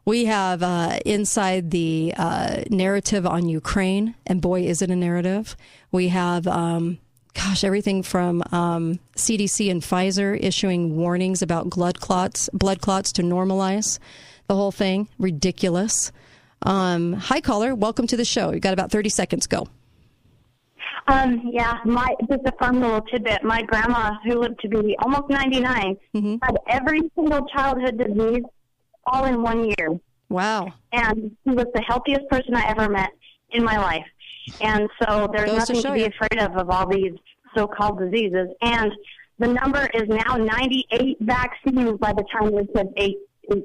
we 0.04 0.26
have 0.26 0.62
uh, 0.62 1.00
inside 1.04 1.70
the 1.72 2.14
uh, 2.16 2.62
narrative 2.70 3.26
on 3.26 3.48
Ukraine, 3.48 4.14
and 4.26 4.40
boy, 4.40 4.62
is 4.62 4.82
it 4.82 4.90
a 4.90 4.96
narrative. 4.96 5.56
We 5.92 6.08
have. 6.08 6.46
Um, 6.46 6.98
Gosh, 7.34 7.64
everything 7.64 8.02
from 8.02 8.42
um, 8.50 8.98
CDC 9.14 9.70
and 9.70 9.82
Pfizer 9.82 10.42
issuing 10.42 10.96
warnings 10.96 11.42
about 11.42 11.68
blood 11.68 12.00
clots, 12.00 12.48
blood 12.54 12.80
clots 12.80 13.12
to 13.12 13.22
normalize 13.22 13.98
the 14.46 14.54
whole 14.54 14.72
thing. 14.72 15.06
Ridiculous. 15.18 16.12
Um, 16.62 17.12
hi, 17.12 17.42
caller. 17.42 17.74
Welcome 17.74 18.06
to 18.06 18.16
the 18.16 18.24
show. 18.24 18.52
You 18.52 18.60
got 18.60 18.72
about 18.72 18.90
thirty 18.90 19.10
seconds. 19.10 19.46
Go. 19.46 19.68
Um, 21.08 21.50
yeah, 21.52 21.78
my 21.84 22.14
just 22.28 22.42
a 22.46 22.52
fun 22.58 22.80
little 22.80 23.00
tidbit. 23.02 23.44
My 23.44 23.62
grandma, 23.62 24.14
who 24.24 24.40
lived 24.40 24.60
to 24.60 24.68
be 24.68 24.96
almost 24.98 25.28
99, 25.30 25.96
had 26.42 26.56
every 26.68 27.00
single 27.14 27.46
childhood 27.46 27.98
disease 27.98 28.42
all 29.06 29.24
in 29.24 29.40
one 29.42 29.64
year. 29.64 30.00
Wow. 30.28 30.72
And 30.92 31.36
she 31.44 31.50
was 31.54 31.66
the 31.74 31.82
healthiest 31.82 32.28
person 32.28 32.54
I 32.56 32.68
ever 32.68 32.88
met 32.88 33.10
in 33.50 33.62
my 33.62 33.78
life. 33.78 34.04
And 34.60 34.88
so 35.00 35.28
there's 35.32 35.50
Goes 35.50 35.58
nothing 35.58 35.76
show 35.76 35.88
to 35.90 35.94
be 35.94 36.00
you. 36.00 36.06
afraid 36.06 36.40
of 36.40 36.56
of 36.56 36.70
all 36.70 36.88
these 36.88 37.12
so-called 37.56 37.98
diseases. 38.00 38.48
And 38.62 38.92
the 39.38 39.48
number 39.48 39.88
is 39.94 40.08
now 40.08 40.36
98 40.36 41.18
vaccines 41.20 41.98
by 41.98 42.12
the 42.12 42.24
time 42.32 42.52
we 42.52 42.68
said 42.74 42.92
8, 42.96 43.16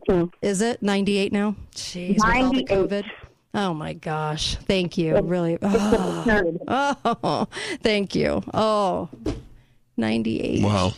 18. 0.08 0.32
Is 0.42 0.62
it 0.62 0.84
98 0.84 1.34
now? 1.34 1.56
Jeez, 1.74 2.16
with 2.16 2.24
all 2.26 2.54
the 2.54 2.64
COVID. 2.64 3.06
Oh 3.54 3.74
my 3.74 3.93
gosh. 3.93 4.56
Thank 4.56 4.97
you. 4.97 5.20
Really. 5.20 5.58
Ah. 5.62 6.41
Oh, 7.06 7.18
oh, 7.24 7.47
thank 7.84 8.16
you. 8.16 8.41
Oh, 8.54 9.10
98. 9.97 10.64
Wow. 10.64 10.93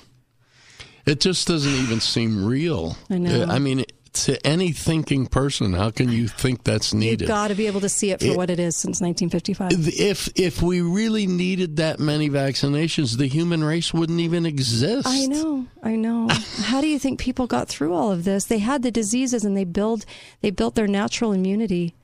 It 1.05 1.19
just 1.19 1.47
doesn't 1.47 1.73
even 1.73 1.99
seem 1.99 2.45
real. 2.45 2.95
I 3.09 3.17
know. 3.17 3.45
I 3.45 3.59
mean, 3.59 3.83
to 4.13 4.47
any 4.47 4.71
thinking 4.71 5.25
person, 5.25 5.73
how 5.73 5.89
can 5.89 6.09
you 6.09 6.27
think 6.27 6.63
that's 6.63 6.93
needed? 6.93 7.21
You've 7.21 7.27
got 7.27 7.47
to 7.47 7.55
be 7.55 7.65
able 7.67 7.81
to 7.81 7.89
see 7.89 8.11
it 8.11 8.19
for 8.19 8.27
It- 8.27 8.37
what 8.37 8.49
it 8.51 8.59
is 8.59 8.77
since 8.77 9.01
1955. 9.01 9.71
if 9.99 10.29
if 10.35 10.61
we 10.61 10.81
really 10.81 11.25
needed 11.25 11.77
that 11.77 11.99
many 11.99 12.29
vaccinations, 12.29 13.17
the 13.17 13.27
human 13.27 13.63
race 13.63 13.93
wouldn't 13.93 14.19
even 14.19 14.45
exist. 14.45 15.07
I 15.07 15.25
know, 15.25 15.65
I 15.81 15.95
know. 15.95 16.27
How 16.61 16.79
do 16.79 16.87
you 16.87 16.99
think 16.99 17.19
people 17.19 17.47
got 17.47 17.67
through 17.67 17.93
all 17.93 18.11
of 18.11 18.23
this? 18.23 18.45
They 18.45 18.59
had 18.59 18.83
the 18.83 18.91
diseases 18.91 19.43
and 19.43 19.57
they 19.57 19.65
build 19.65 20.05
they 20.41 20.51
built 20.51 20.75
their 20.75 20.87
natural 20.87 21.33
immunity. 21.33 21.95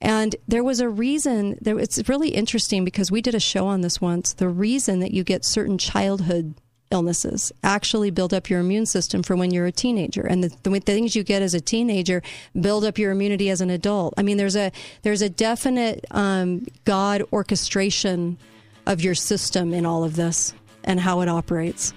And 0.00 0.36
there 0.46 0.64
was 0.64 0.80
a 0.80 0.88
reason 0.88 1.58
there 1.60 1.78
it's 1.78 2.08
really 2.08 2.30
interesting 2.30 2.84
because 2.84 3.10
we 3.10 3.22
did 3.22 3.34
a 3.34 3.40
show 3.40 3.66
on 3.66 3.80
this 3.80 4.00
once. 4.00 4.32
The 4.32 4.48
reason 4.48 5.00
that 5.00 5.12
you 5.12 5.24
get 5.24 5.44
certain 5.44 5.78
childhood 5.78 6.54
illnesses 6.90 7.50
actually 7.62 8.10
build 8.10 8.34
up 8.34 8.50
your 8.50 8.60
immune 8.60 8.86
system 8.86 9.22
for 9.22 9.34
when 9.34 9.50
you're 9.50 9.66
a 9.66 9.72
teenager 9.72 10.20
and 10.20 10.44
the, 10.44 10.70
the 10.70 10.80
things 10.80 11.16
you 11.16 11.24
get 11.24 11.42
as 11.42 11.54
a 11.54 11.60
teenager 11.60 12.22
build 12.60 12.84
up 12.84 12.98
your 12.98 13.10
immunity 13.10 13.48
as 13.50 13.60
an 13.60 13.70
adult 13.70 14.14
i 14.16 14.22
mean 14.22 14.36
there's 14.36 14.54
a 14.54 14.70
there's 15.02 15.22
a 15.22 15.28
definite 15.28 16.04
um, 16.12 16.64
god 16.84 17.22
orchestration 17.32 18.38
of 18.86 19.00
your 19.00 19.14
system 19.14 19.72
in 19.74 19.84
all 19.84 20.04
of 20.04 20.14
this 20.14 20.54
and 20.84 21.00
how 21.00 21.20
it 21.20 21.28
operates 21.28 21.92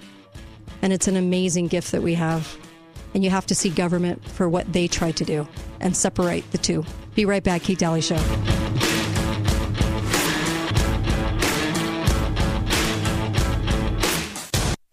and 0.82 0.92
it's 0.92 1.08
an 1.08 1.16
amazing 1.16 1.68
gift 1.68 1.92
that 1.92 2.02
we 2.02 2.14
have. 2.14 2.56
And 3.14 3.24
you 3.24 3.30
have 3.30 3.46
to 3.46 3.54
see 3.54 3.70
government 3.70 4.24
for 4.24 4.48
what 4.48 4.72
they 4.72 4.86
try 4.86 5.12
to 5.12 5.24
do 5.24 5.48
and 5.80 5.96
separate 5.96 6.50
the 6.52 6.58
two. 6.58 6.84
Be 7.18 7.24
right 7.24 7.42
back, 7.42 7.62
Kate 7.62 7.76
Dalley 7.76 8.00
Show. 8.00 8.57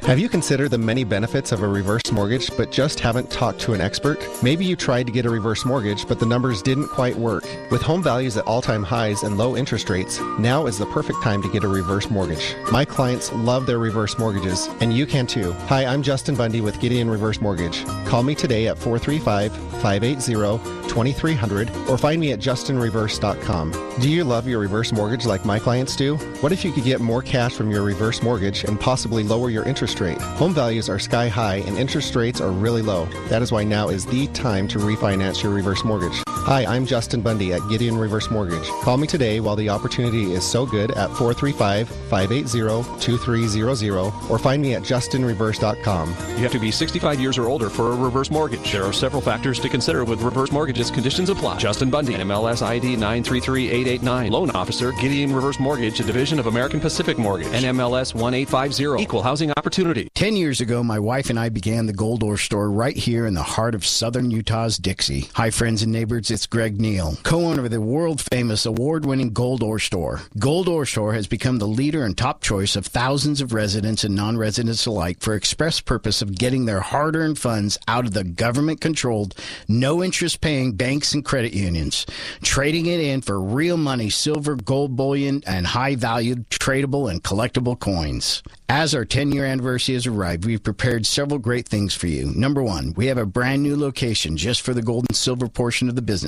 Have 0.05 0.19
you 0.19 0.29
considered 0.29 0.69
the 0.69 0.77
many 0.77 1.03
benefits 1.03 1.51
of 1.51 1.63
a 1.63 1.67
reverse 1.67 2.11
mortgage 2.11 2.55
but 2.55 2.71
just 2.71 2.99
haven't 2.99 3.31
talked 3.31 3.59
to 3.61 3.73
an 3.73 3.81
expert? 3.81 4.19
Maybe 4.43 4.63
you 4.63 4.75
tried 4.75 5.07
to 5.07 5.11
get 5.11 5.25
a 5.25 5.31
reverse 5.31 5.65
mortgage 5.65 6.07
but 6.07 6.19
the 6.19 6.27
numbers 6.27 6.61
didn't 6.61 6.89
quite 6.89 7.15
work. 7.15 7.43
With 7.71 7.81
home 7.81 8.03
values 8.03 8.37
at 8.37 8.45
all 8.45 8.61
time 8.61 8.83
highs 8.83 9.23
and 9.23 9.35
low 9.35 9.57
interest 9.57 9.89
rates, 9.89 10.19
now 10.37 10.67
is 10.67 10.77
the 10.77 10.85
perfect 10.85 11.23
time 11.23 11.41
to 11.41 11.51
get 11.51 11.63
a 11.63 11.67
reverse 11.67 12.11
mortgage. 12.11 12.55
My 12.71 12.85
clients 12.85 13.33
love 13.33 13.65
their 13.65 13.79
reverse 13.79 14.19
mortgages, 14.19 14.69
and 14.79 14.93
you 14.93 15.07
can 15.07 15.25
too. 15.25 15.53
Hi, 15.69 15.85
I'm 15.85 16.03
Justin 16.03 16.35
Bundy 16.35 16.61
with 16.61 16.79
Gideon 16.79 17.09
Reverse 17.09 17.41
Mortgage. 17.41 17.83
Call 18.05 18.21
me 18.21 18.35
today 18.35 18.67
at 18.67 18.77
435 18.77 19.51
580 19.81 20.85
2300 20.87 21.69
or 21.89 21.97
find 21.97 22.21
me 22.21 22.31
at 22.31 22.39
justinreverse.com. 22.39 23.71
Do 23.99 24.09
you 24.09 24.23
love 24.23 24.47
your 24.47 24.59
reverse 24.59 24.91
mortgage 24.91 25.25
like 25.25 25.45
my 25.45 25.59
clients 25.59 25.95
do? 25.95 26.15
What 26.41 26.51
if 26.51 26.63
you 26.63 26.71
could 26.71 26.83
get 26.83 27.01
more 27.01 27.21
cash 27.21 27.53
from 27.53 27.71
your 27.71 27.81
reverse 27.81 28.21
mortgage 28.21 28.63
and 28.63 28.79
possibly 28.79 29.23
lower 29.23 29.49
your 29.49 29.63
interest 29.63 29.94
rate? 30.01 30.21
Home 30.21 30.53
values 30.53 30.89
are 30.89 30.99
sky 30.99 31.27
high 31.27 31.57
and 31.67 31.77
interest 31.77 32.15
rates 32.15 32.41
are 32.41 32.51
really 32.51 32.81
low. 32.81 33.05
That 33.29 33.41
is 33.41 33.51
why 33.51 33.63
now 33.63 33.89
is 33.89 34.05
the 34.05 34.27
time 34.27 34.67
to 34.69 34.79
refinance 34.79 35.43
your 35.43 35.53
reverse 35.53 35.83
mortgage. 35.83 36.24
Hi, 36.45 36.63
I'm 36.63 36.85
Justin 36.85 37.21
Bundy 37.21 37.53
at 37.53 37.67
Gideon 37.69 37.97
Reverse 37.97 38.29
Mortgage. 38.29 38.67
Call 38.83 38.97
me 38.97 39.07
today 39.07 39.39
while 39.39 39.55
the 39.55 39.67
opportunity 39.67 40.33
is 40.33 40.43
so 40.43 40.63
good 40.63 40.91
at 40.91 41.09
435 41.17 41.89
580 41.89 42.99
2300 42.99 44.13
or 44.29 44.37
find 44.37 44.61
me 44.61 44.75
at 44.75 44.83
justinreverse.com. 44.83 46.09
You 46.09 46.43
have 46.43 46.51
to 46.51 46.59
be 46.59 46.69
65 46.69 47.19
years 47.19 47.39
or 47.39 47.47
older 47.47 47.67
for 47.67 47.93
a 47.93 47.95
reverse 47.95 48.29
mortgage. 48.29 48.71
There 48.71 48.83
are 48.83 48.93
several 48.93 49.23
factors 49.23 49.59
to 49.61 49.69
consider 49.69 50.05
with 50.05 50.21
reverse 50.21 50.51
mortgages. 50.51 50.91
Conditions 50.91 51.31
apply. 51.31 51.57
Justin 51.57 51.89
Bundy, 51.89 52.13
MLS 52.13 52.61
ID 52.61 52.95
933889. 52.95 54.31
Loan 54.31 54.51
officer, 54.51 54.91
Gideon 54.91 55.33
Reverse 55.33 55.59
Mortgage, 55.59 55.99
a 55.99 56.03
division 56.03 56.37
of 56.37 56.45
American 56.45 56.79
Pacific 56.79 57.17
Mortgage. 57.17 57.47
NMLS 57.47 58.13
1850. 58.13 59.01
Equal 59.01 59.23
housing 59.23 59.49
opportunity. 59.53 60.09
Ten 60.13 60.35
years 60.35 60.61
ago, 60.61 60.83
my 60.83 60.99
wife 60.99 61.31
and 61.31 61.39
I 61.39 61.49
began 61.49 61.87
the 61.87 61.93
Gold 61.93 62.21
Ore 62.21 62.37
store 62.37 62.69
right 62.69 62.95
here 62.95 63.25
in 63.25 63.33
the 63.33 63.41
heart 63.41 63.73
of 63.73 63.83
southern 63.83 64.29
Utah's 64.29 64.77
Dixie. 64.77 65.27
Hi, 65.33 65.49
friends 65.49 65.81
and 65.81 65.91
neighbors, 65.91 66.34
it's 66.35 66.47
Greg 66.47 66.81
Neal, 66.81 67.17
co 67.23 67.45
owner 67.45 67.63
of 67.63 67.71
the 67.71 67.79
world 67.79 68.21
famous 68.29 68.65
award 68.65 69.05
winning 69.05 69.29
Gold 69.29 69.63
Ore 69.63 69.79
store. 69.79 70.19
Gold 70.37 70.67
Ore 70.67 70.85
store 70.85 71.13
has 71.13 71.27
become 71.27 71.59
the 71.59 71.65
leader 71.65 72.03
and 72.03 72.17
top 72.17 72.41
choice 72.41 72.75
of 72.75 72.85
thousands 72.85 73.39
of 73.39 73.53
residents 73.53 74.03
and 74.03 74.15
non 74.15 74.37
residents 74.37 74.85
alike 74.85 75.21
for 75.21 75.33
express 75.33 75.79
purpose 75.79 76.21
of 76.21 76.37
getting 76.37 76.65
their 76.65 76.81
hard 76.81 77.15
earned 77.15 77.39
funds 77.39 77.77
out 77.87 78.03
of 78.03 78.13
the 78.13 78.25
government 78.25 78.81
controlled, 78.81 79.33
no 79.69 80.03
interest 80.03 80.41
paying 80.41 80.73
banks 80.73 81.13
and 81.13 81.23
credit 81.23 81.53
unions, 81.53 82.05
trading 82.43 82.87
it 82.87 82.99
in 82.99 83.21
for 83.21 83.39
real 83.39 83.77
money, 83.77 84.09
silver, 84.09 84.57
gold 84.57 84.97
bullion, 84.97 85.41
and 85.47 85.65
high 85.65 85.95
valued 85.95 86.49
tradable 86.49 87.09
and 87.09 87.23
collectible 87.23 87.79
coins. 87.79 88.43
As 88.67 88.95
our 88.95 89.05
10 89.05 89.31
year 89.31 89.45
anniversary 89.45 89.93
has 89.93 90.07
arrived, 90.07 90.43
we've 90.43 90.63
prepared 90.63 91.05
several 91.05 91.37
great 91.37 91.67
things 91.67 91.93
for 91.93 92.07
you. 92.07 92.33
Number 92.35 92.63
one, 92.63 92.93
we 92.97 93.05
have 93.07 93.17
a 93.19 93.25
brand 93.25 93.61
new 93.61 93.77
location 93.77 94.37
just 94.37 94.63
for 94.63 94.73
the 94.73 94.81
gold 94.81 95.05
and 95.07 95.15
silver 95.15 95.47
portion 95.47 95.87
of 95.87 95.95
the 95.95 96.01
business, 96.01 96.24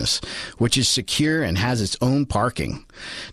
which 0.58 0.78
is 0.78 0.88
secure 0.88 1.44
and 1.44 1.58
has 1.58 1.82
its 1.82 1.98
own 2.02 2.26
parking. 2.26 2.86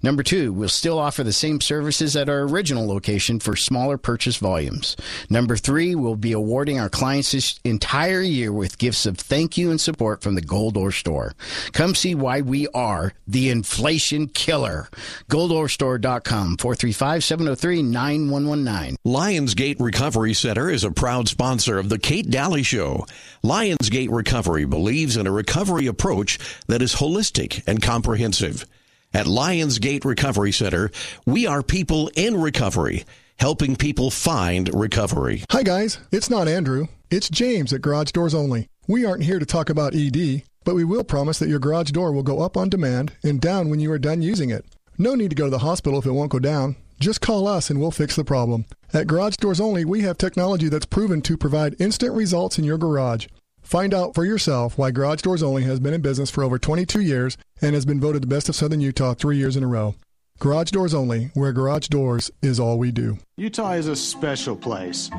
Number 0.02 0.22
two, 0.22 0.52
we'll 0.52 0.68
still 0.68 0.98
offer 0.98 1.22
the 1.22 1.32
same 1.32 1.60
services 1.60 2.16
at 2.16 2.28
our 2.28 2.40
original 2.40 2.86
location 2.86 3.40
for 3.40 3.56
smaller 3.56 3.98
purchase 3.98 4.36
volumes. 4.36 4.96
Number 5.28 5.56
three, 5.56 5.94
we'll 5.94 6.16
be 6.16 6.32
awarding 6.32 6.78
our 6.78 6.88
clients 6.88 7.32
this 7.32 7.58
entire 7.64 8.20
year 8.20 8.52
with 8.52 8.78
gifts 8.78 9.06
of 9.06 9.18
thank 9.18 9.56
you 9.56 9.70
and 9.70 9.80
support 9.80 10.22
from 10.22 10.34
the 10.34 10.40
Gold 10.42 10.76
Ore 10.76 10.92
Store. 10.92 11.34
Come 11.72 11.94
see 11.94 12.14
why 12.14 12.40
we 12.40 12.68
are 12.68 13.12
the 13.26 13.50
inflation 13.50 14.28
killer. 14.28 14.88
GoldOreStore.com, 15.30 16.56
435 16.56 17.24
703 17.24 17.82
9119. 17.82 18.96
Lionsgate 19.06 19.80
Recovery 19.80 20.34
Center 20.34 20.70
is 20.70 20.84
a 20.84 20.90
proud 20.90 21.28
sponsor 21.28 21.78
of 21.78 21.88
the 21.88 21.98
Kate 21.98 22.30
Dalley 22.30 22.62
Show. 22.62 23.06
Lionsgate 23.42 24.10
Recovery 24.10 24.64
believes 24.64 25.16
in 25.16 25.26
a 25.26 25.32
recovery 25.32 25.86
approach 25.86 26.38
that 26.66 26.82
is 26.82 26.96
holistic 26.96 27.62
and 27.66 27.82
comprehensive. 27.82 28.66
At 29.12 29.26
Lionsgate 29.26 30.04
Recovery 30.04 30.50
Center, 30.50 30.90
we 31.24 31.46
are 31.46 31.62
people 31.62 32.10
in 32.16 32.40
recovery, 32.40 33.04
helping 33.38 33.76
people 33.76 34.10
find 34.10 34.68
recovery. 34.74 35.44
Hi, 35.50 35.62
guys. 35.62 35.98
It's 36.10 36.28
not 36.28 36.48
Andrew. 36.48 36.88
It's 37.10 37.28
James 37.28 37.72
at 37.72 37.80
Garage 37.82 38.10
Doors 38.10 38.34
Only. 38.34 38.68
We 38.88 39.04
aren't 39.04 39.22
here 39.22 39.38
to 39.38 39.46
talk 39.46 39.70
about 39.70 39.94
ED, 39.94 40.42
but 40.64 40.74
we 40.74 40.84
will 40.84 41.04
promise 41.04 41.38
that 41.38 41.48
your 41.48 41.60
garage 41.60 41.92
door 41.92 42.12
will 42.12 42.24
go 42.24 42.40
up 42.40 42.56
on 42.56 42.68
demand 42.68 43.12
and 43.22 43.40
down 43.40 43.70
when 43.70 43.78
you 43.78 43.92
are 43.92 43.98
done 43.98 44.20
using 44.20 44.50
it. 44.50 44.64
No 44.98 45.14
need 45.14 45.30
to 45.30 45.36
go 45.36 45.44
to 45.44 45.50
the 45.50 45.58
hospital 45.58 45.98
if 45.98 46.06
it 46.06 46.12
won't 46.12 46.32
go 46.32 46.38
down. 46.38 46.76
Just 47.00 47.20
call 47.20 47.46
us 47.46 47.70
and 47.70 47.80
we'll 47.80 47.90
fix 47.90 48.16
the 48.16 48.24
problem. 48.24 48.64
At 48.92 49.06
Garage 49.06 49.36
Doors 49.36 49.60
Only, 49.60 49.84
we 49.84 50.02
have 50.02 50.18
technology 50.18 50.68
that's 50.68 50.86
proven 50.86 51.22
to 51.22 51.36
provide 51.36 51.80
instant 51.80 52.14
results 52.14 52.58
in 52.58 52.64
your 52.64 52.78
garage. 52.78 53.26
Find 53.64 53.94
out 53.94 54.14
for 54.14 54.26
yourself 54.26 54.76
why 54.76 54.90
Garage 54.90 55.22
Doors 55.22 55.42
Only 55.42 55.62
has 55.62 55.80
been 55.80 55.94
in 55.94 56.02
business 56.02 56.30
for 56.30 56.44
over 56.44 56.58
22 56.58 57.00
years 57.00 57.38
and 57.62 57.74
has 57.74 57.86
been 57.86 57.98
voted 57.98 58.22
the 58.22 58.26
best 58.26 58.50
of 58.50 58.54
Southern 58.54 58.82
Utah 58.82 59.14
three 59.14 59.38
years 59.38 59.56
in 59.56 59.64
a 59.64 59.66
row. 59.66 59.94
Garage 60.38 60.70
Doors 60.70 60.92
Only, 60.92 61.30
where 61.32 61.50
garage 61.52 61.88
doors 61.88 62.30
is 62.42 62.60
all 62.60 62.78
we 62.78 62.92
do. 62.92 63.18
Utah 63.38 63.72
is 63.72 63.88
a 63.88 63.96
special 63.96 64.54
place. 64.54 65.10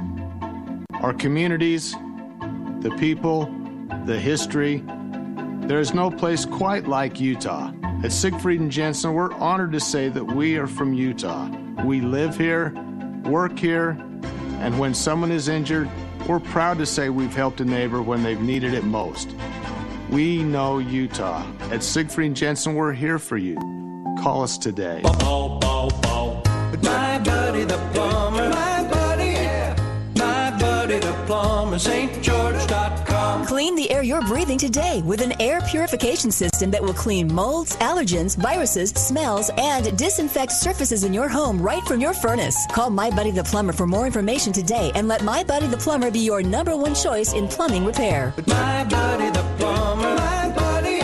Our 1.02 1.14
communities, 1.14 1.94
the 2.82 2.96
people, 3.00 3.46
the 4.06 4.20
history. 4.20 4.84
There 5.62 5.80
is 5.80 5.96
no 5.96 6.12
place 6.12 6.46
quite 6.46 6.88
like 6.88 7.20
Utah. 7.20 7.72
At 8.04 8.12
Siegfried 8.12 8.60
and 8.60 8.72
Jensen, 8.72 9.14
we're 9.14 9.34
honored 9.34 9.72
to 9.72 9.80
say 9.80 10.10
that 10.10 10.24
we 10.24 10.58
are 10.58 10.68
from 10.68 10.94
Utah. 10.94 11.50
We 11.84 12.00
live 12.00 12.38
here, 12.38 12.76
work 13.24 13.58
here, 13.58 13.98
and 14.60 14.78
when 14.78 14.94
someone 14.94 15.32
is 15.32 15.48
injured, 15.48 15.90
we're 16.28 16.40
proud 16.40 16.78
to 16.80 16.86
say 16.86 17.10
we've 17.10 17.36
helped 17.36 17.62
a 17.62 17.66
neighbor 17.66 18.02
when 18.02 18.24
they've 18.24 18.42
needed 18.42 18.74
it 18.74 18.84
most. 18.84 19.36
We 20.10 20.44
know 20.44 20.80
Utah. 20.80 21.46
At 21.72 21.84
Siegfried 21.84 22.28
and 22.28 22.36
Jensen, 22.36 22.76
we're 22.76 22.94
here 22.94 23.20
for 23.20 23.38
you. 23.38 23.56
Call 24.22 24.44
us 24.44 24.58
today. 24.58 25.02
My 26.84 27.20
buddy 27.20 27.64
the 27.64 27.78
plumber, 27.94 28.50
my 28.50 28.84
buddy, 28.92 29.15
buddy 31.28 31.56
the 31.76 31.78
stgeorge.com. 31.78 33.46
Clean 33.46 33.76
the 33.76 33.90
air 33.92 34.04
you're 34.04 34.22
breathing 34.22 34.58
today 34.58 35.02
with 35.06 35.22
an 35.22 35.40
air 35.42 35.62
purification 35.62 36.32
system 36.32 36.72
that 36.72 36.82
will 36.82 36.94
clean 36.94 37.34
molds, 37.34 37.76
allergens, 37.78 38.38
viruses, 38.38 38.92
smells, 38.92 39.52
and 39.58 39.98
disinfect 39.98 40.52
surfaces 40.52 41.04
in 41.04 41.14
your 41.14 41.28
home 41.28 41.62
right 41.62 41.84
from 41.84 42.00
your 42.00 42.14
furnace. 42.14 42.66
Call 42.72 42.90
My 42.90 43.10
Buddy 43.10 43.32
the 43.32 43.44
Plumber 43.44 43.74
for 43.74 43.88
more 43.88 44.06
information 44.06 44.54
today 44.54 44.92
and 44.96 45.08
let 45.08 45.24
My 45.24 45.44
Buddy 45.44 45.68
the 45.68 45.78
Plumber 45.78 46.12
be 46.12 46.20
your 46.20 46.42
number 46.44 46.76
one 46.78 46.96
choice 46.96 47.34
in 47.34 47.48
plumbing 47.48 47.86
repair. 47.86 48.34
My 48.48 48.84
buddy 48.86 49.30
the 49.32 49.46
plumber, 49.58 50.16
my 50.16 50.52
buddy, 50.56 51.00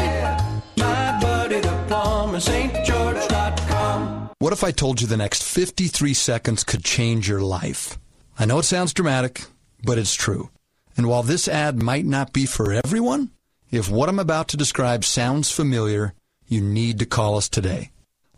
my 0.78 1.20
buddy 1.22 1.60
the 1.60 1.86
plumber, 1.88 2.38
stgeorge.com. 2.38 4.30
What 4.40 4.54
if 4.54 4.64
I 4.64 4.72
told 4.72 5.02
you 5.02 5.08
the 5.08 5.18
next 5.18 5.44
53 5.44 6.14
seconds 6.14 6.64
could 6.64 6.84
change 6.84 7.28
your 7.30 7.42
life? 7.42 7.98
I 8.40 8.46
know 8.46 8.58
it 8.60 8.64
sounds 8.64 8.94
dramatic, 8.94 9.44
but 9.84 9.98
it's 9.98 10.14
true. 10.14 10.50
And 10.98 11.08
while 11.08 11.24
this 11.24 11.48
ad 11.48 11.82
might 11.82 12.06
not 12.06 12.34
be 12.34 12.46
for 12.46 12.72
everyone, 12.72 13.32
if 13.72 13.90
what 13.90 14.10
I'm 14.10 14.20
about 14.20 14.50
to 14.50 14.58
describe 14.58 15.06
sounds 15.06 15.52
familiar, 15.52 16.14
you 16.48 16.62
need 16.62 17.00
to 17.00 17.06
call 17.06 17.38
us 17.38 17.48
today. 17.48 17.92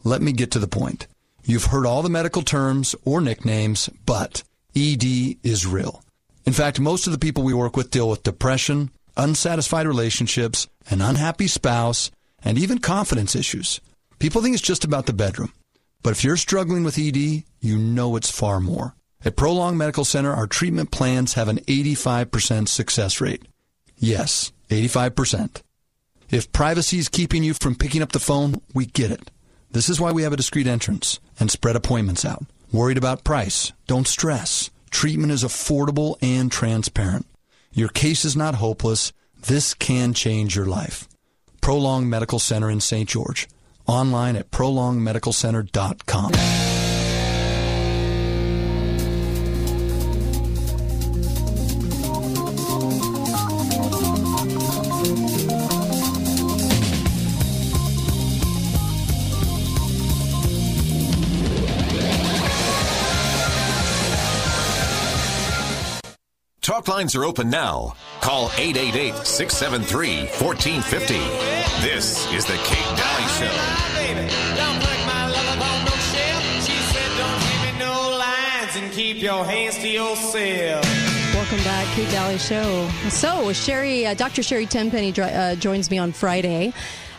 Let 0.04 0.22
me 0.22 0.32
get 0.32 0.52
to 0.52 0.60
the 0.60 0.68
point. 0.68 1.08
You've 1.44 1.66
heard 1.66 1.86
all 1.86 2.02
the 2.02 2.10
medical 2.10 2.42
terms 2.42 2.96
or 3.04 3.20
nicknames, 3.20 3.90
but 4.06 4.44
ED 4.76 5.04
is 5.44 5.66
real. 5.66 6.04
In 6.46 6.54
fact, 6.54 6.80
most 6.80 7.08
of 7.08 7.14
the 7.14 7.20
people 7.20 7.44
we 7.44 7.54
work 7.54 7.76
with 7.76 7.92
deal 7.92 8.10
with 8.10 8.24
depression, 8.24 8.92
unsatisfied 9.18 9.88
relationships, 9.88 10.68
an 10.90 11.02
unhappy 11.02 11.48
spouse, 11.48 12.12
and 12.44 12.58
even 12.58 12.80
confidence 12.80 13.36
issues. 13.36 13.82
People 14.20 14.42
think 14.42 14.54
it's 14.54 14.62
just 14.62 14.84
about 14.84 15.06
the 15.06 15.14
bedroom. 15.14 15.54
But 16.02 16.12
if 16.12 16.24
you're 16.24 16.38
struggling 16.38 16.84
with 16.84 17.00
ED, 17.00 17.44
you 17.62 17.78
know 17.78 18.16
it's 18.16 18.30
far 18.30 18.60
more. 18.60 18.96
At 19.26 19.38
Prolong 19.38 19.78
Medical 19.78 20.04
Center, 20.04 20.34
our 20.34 20.48
treatment 20.48 20.92
plans 20.92 21.34
have 21.34 21.48
an 21.48 21.60
85% 21.60 22.68
success 22.68 23.22
rate. 23.22 23.44
Yes, 23.98 24.52
85%. 24.70 25.62
If 26.30 26.52
privacy 26.52 26.98
is 26.98 27.08
keeping 27.08 27.44
you 27.44 27.54
from 27.54 27.76
picking 27.76 28.02
up 28.02 28.12
the 28.12 28.20
phone, 28.20 28.62
we 28.74 28.86
get 28.86 29.12
it. 29.12 29.32
This 29.72 29.88
is 29.88 30.02
why 30.02 30.12
we 30.12 30.24
have 30.24 30.34
a 30.34 30.38
discreet 30.38 30.68
entrance 30.68 31.20
and 31.40 31.50
spread 31.50 31.76
appointments 31.76 32.26
out. 32.26 32.44
Worried 32.72 32.98
about 32.98 33.24
price? 33.24 33.72
Don't 33.88 34.08
stress. 34.08 34.70
Treatment 34.90 35.32
is 35.32 35.44
affordable 35.44 36.18
and 36.22 36.52
transparent. 36.52 37.26
Your 37.72 37.90
case 37.90 38.26
is 38.26 38.36
not 38.36 38.56
hopeless. 38.56 39.14
This 39.48 39.74
can 39.74 40.14
change 40.14 40.56
your 40.56 40.66
life. 40.66 41.08
Prolong 41.62 42.10
Medical 42.10 42.40
Center 42.40 42.70
in 42.70 42.82
St. 42.82 43.08
George. 43.08 43.48
Online 43.88 44.36
at 44.36 44.52
prolongmedicalcenter.com. 44.52 46.83
Talk 66.64 66.88
lines 66.88 67.14
are 67.14 67.26
open 67.26 67.50
now. 67.50 67.94
Call 68.22 68.46
888 68.58 69.28
673 69.28 70.28
1450. 70.40 71.14
This 71.86 72.26
is 72.32 72.46
The 72.46 72.56
Kate 72.64 72.96
Dalley 72.96 73.28
Show. 73.36 73.52
Don't 74.56 74.80
put 74.80 75.00
my 75.06 75.28
love 75.28 75.60
on 75.62 75.84
no 75.84 75.92
shelf. 75.92 76.44
She 76.64 76.72
said, 76.72 77.12
don't 77.20 77.42
give 77.44 77.74
me 77.74 77.80
no 77.80 78.18
lines 78.18 78.76
and 78.78 78.90
keep 78.94 79.22
your 79.22 79.44
hands 79.44 79.76
to 79.80 79.90
yourself. 79.90 80.86
Welcome 81.36 81.58
back, 81.66 81.86
Kate 81.98 82.10
Dalley 82.10 82.38
Show. 82.38 82.88
So, 83.10 83.52
Sherry, 83.52 84.06
uh, 84.08 84.14
Dr. 84.14 84.42
Sherry 84.42 84.66
Tenpenny 84.66 85.12
dri- 85.12 85.26
uh, 85.26 85.56
joins 85.56 85.92
me 85.92 85.98
on 85.98 86.14
Friday. 86.14 86.72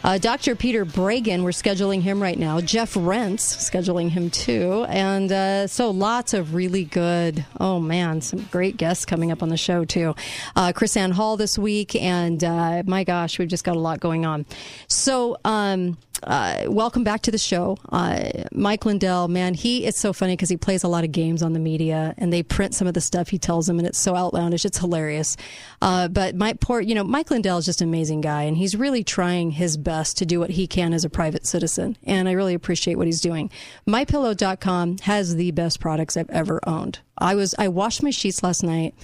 Uh, 0.04 0.18
Dr. 0.18 0.54
Peter 0.54 0.84
Breggin, 0.84 1.44
we're 1.44 1.48
scheduling 1.48 2.02
him 2.02 2.22
right 2.22 2.38
now. 2.38 2.60
Jeff 2.60 2.94
Rense, 2.94 3.56
scheduling 3.56 4.10
him 4.10 4.28
too. 4.28 4.84
And 4.90 5.32
uh, 5.32 5.66
so 5.66 5.90
lots 5.90 6.34
of 6.34 6.54
really 6.54 6.84
good, 6.84 7.46
oh 7.58 7.80
man, 7.80 8.20
some 8.20 8.40
great 8.50 8.76
guests 8.76 9.06
coming 9.06 9.32
up 9.32 9.42
on 9.42 9.48
the 9.48 9.56
show 9.56 9.86
too. 9.86 10.14
Uh, 10.54 10.72
KrisAnne 10.74 11.12
Hall 11.12 11.38
this 11.38 11.56
week. 11.56 11.96
And 11.96 12.44
uh, 12.44 12.82
my 12.84 13.02
gosh, 13.02 13.38
we've 13.38 13.48
just 13.48 13.64
got 13.64 13.76
a 13.76 13.80
lot 13.80 13.98
going 14.00 14.26
on. 14.26 14.44
So, 14.88 15.38
um, 15.42 15.96
uh, 16.26 16.64
welcome 16.68 17.04
back 17.04 17.22
to 17.22 17.30
the 17.30 17.38
show. 17.38 17.76
Uh, 17.90 18.30
Mike 18.52 18.84
Lindell, 18.84 19.28
man, 19.28 19.54
he 19.54 19.84
is 19.86 19.96
so 19.96 20.12
funny 20.12 20.34
because 20.34 20.48
he 20.48 20.56
plays 20.56 20.82
a 20.82 20.88
lot 20.88 21.04
of 21.04 21.12
games 21.12 21.42
on 21.42 21.52
the 21.52 21.58
media 21.58 22.14
and 22.16 22.32
they 22.32 22.42
print 22.42 22.74
some 22.74 22.88
of 22.88 22.94
the 22.94 23.00
stuff 23.00 23.28
he 23.28 23.38
tells 23.38 23.66
them 23.66 23.78
and 23.78 23.86
it's 23.86 23.98
so 23.98 24.16
outlandish. 24.16 24.64
It's 24.64 24.78
hilarious. 24.78 25.36
Uh, 25.82 26.08
but 26.08 26.34
Mike 26.34 26.60
poor, 26.60 26.80
you 26.80 26.94
know, 26.94 27.04
Mike 27.04 27.30
Lindell 27.30 27.58
is 27.58 27.66
just 27.66 27.80
an 27.80 27.88
amazing 27.88 28.20
guy 28.20 28.42
and 28.42 28.56
he's 28.56 28.74
really 28.74 29.04
trying 29.04 29.52
his 29.52 29.76
best 29.76 30.16
to 30.18 30.26
do 30.26 30.40
what 30.40 30.50
he 30.50 30.66
can 30.66 30.92
as 30.92 31.04
a 31.04 31.10
private 31.10 31.46
citizen. 31.46 31.96
And 32.04 32.28
I 32.28 32.32
really 32.32 32.54
appreciate 32.54 32.96
what 32.96 33.06
he's 33.06 33.20
doing. 33.20 33.50
MyPillow.com 33.86 34.98
has 35.02 35.36
the 35.36 35.50
best 35.50 35.80
products 35.80 36.16
I've 36.16 36.30
ever 36.30 36.60
owned. 36.66 37.00
I 37.18 37.34
was, 37.34 37.54
I 37.58 37.68
washed 37.68 38.02
my 38.02 38.10
sheets 38.10 38.42
last 38.42 38.62
night 38.62 38.94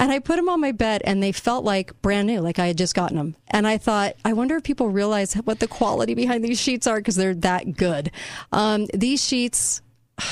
and 0.00 0.10
I 0.10 0.18
put 0.18 0.36
them 0.36 0.48
on 0.48 0.60
my 0.60 0.72
bed 0.72 1.02
and 1.04 1.22
they 1.22 1.30
felt 1.30 1.62
like 1.62 2.00
brand 2.00 2.26
new, 2.26 2.40
like 2.40 2.58
I 2.58 2.68
had 2.68 2.78
just 2.78 2.94
gotten 2.94 3.18
them. 3.18 3.36
And 3.48 3.66
I 3.66 3.76
thought, 3.76 4.14
I 4.24 4.32
wonder 4.32 4.56
if 4.56 4.64
people 4.64 4.88
realize 4.88 5.34
what 5.34 5.60
the 5.60 5.68
quality 5.68 6.14
behind 6.14 6.42
these 6.42 6.58
sheets 6.58 6.86
are 6.86 6.96
because 6.96 7.16
they're 7.16 7.34
that 7.34 7.76
good. 7.76 8.10
Um, 8.50 8.86
these 8.94 9.22
sheets 9.22 9.82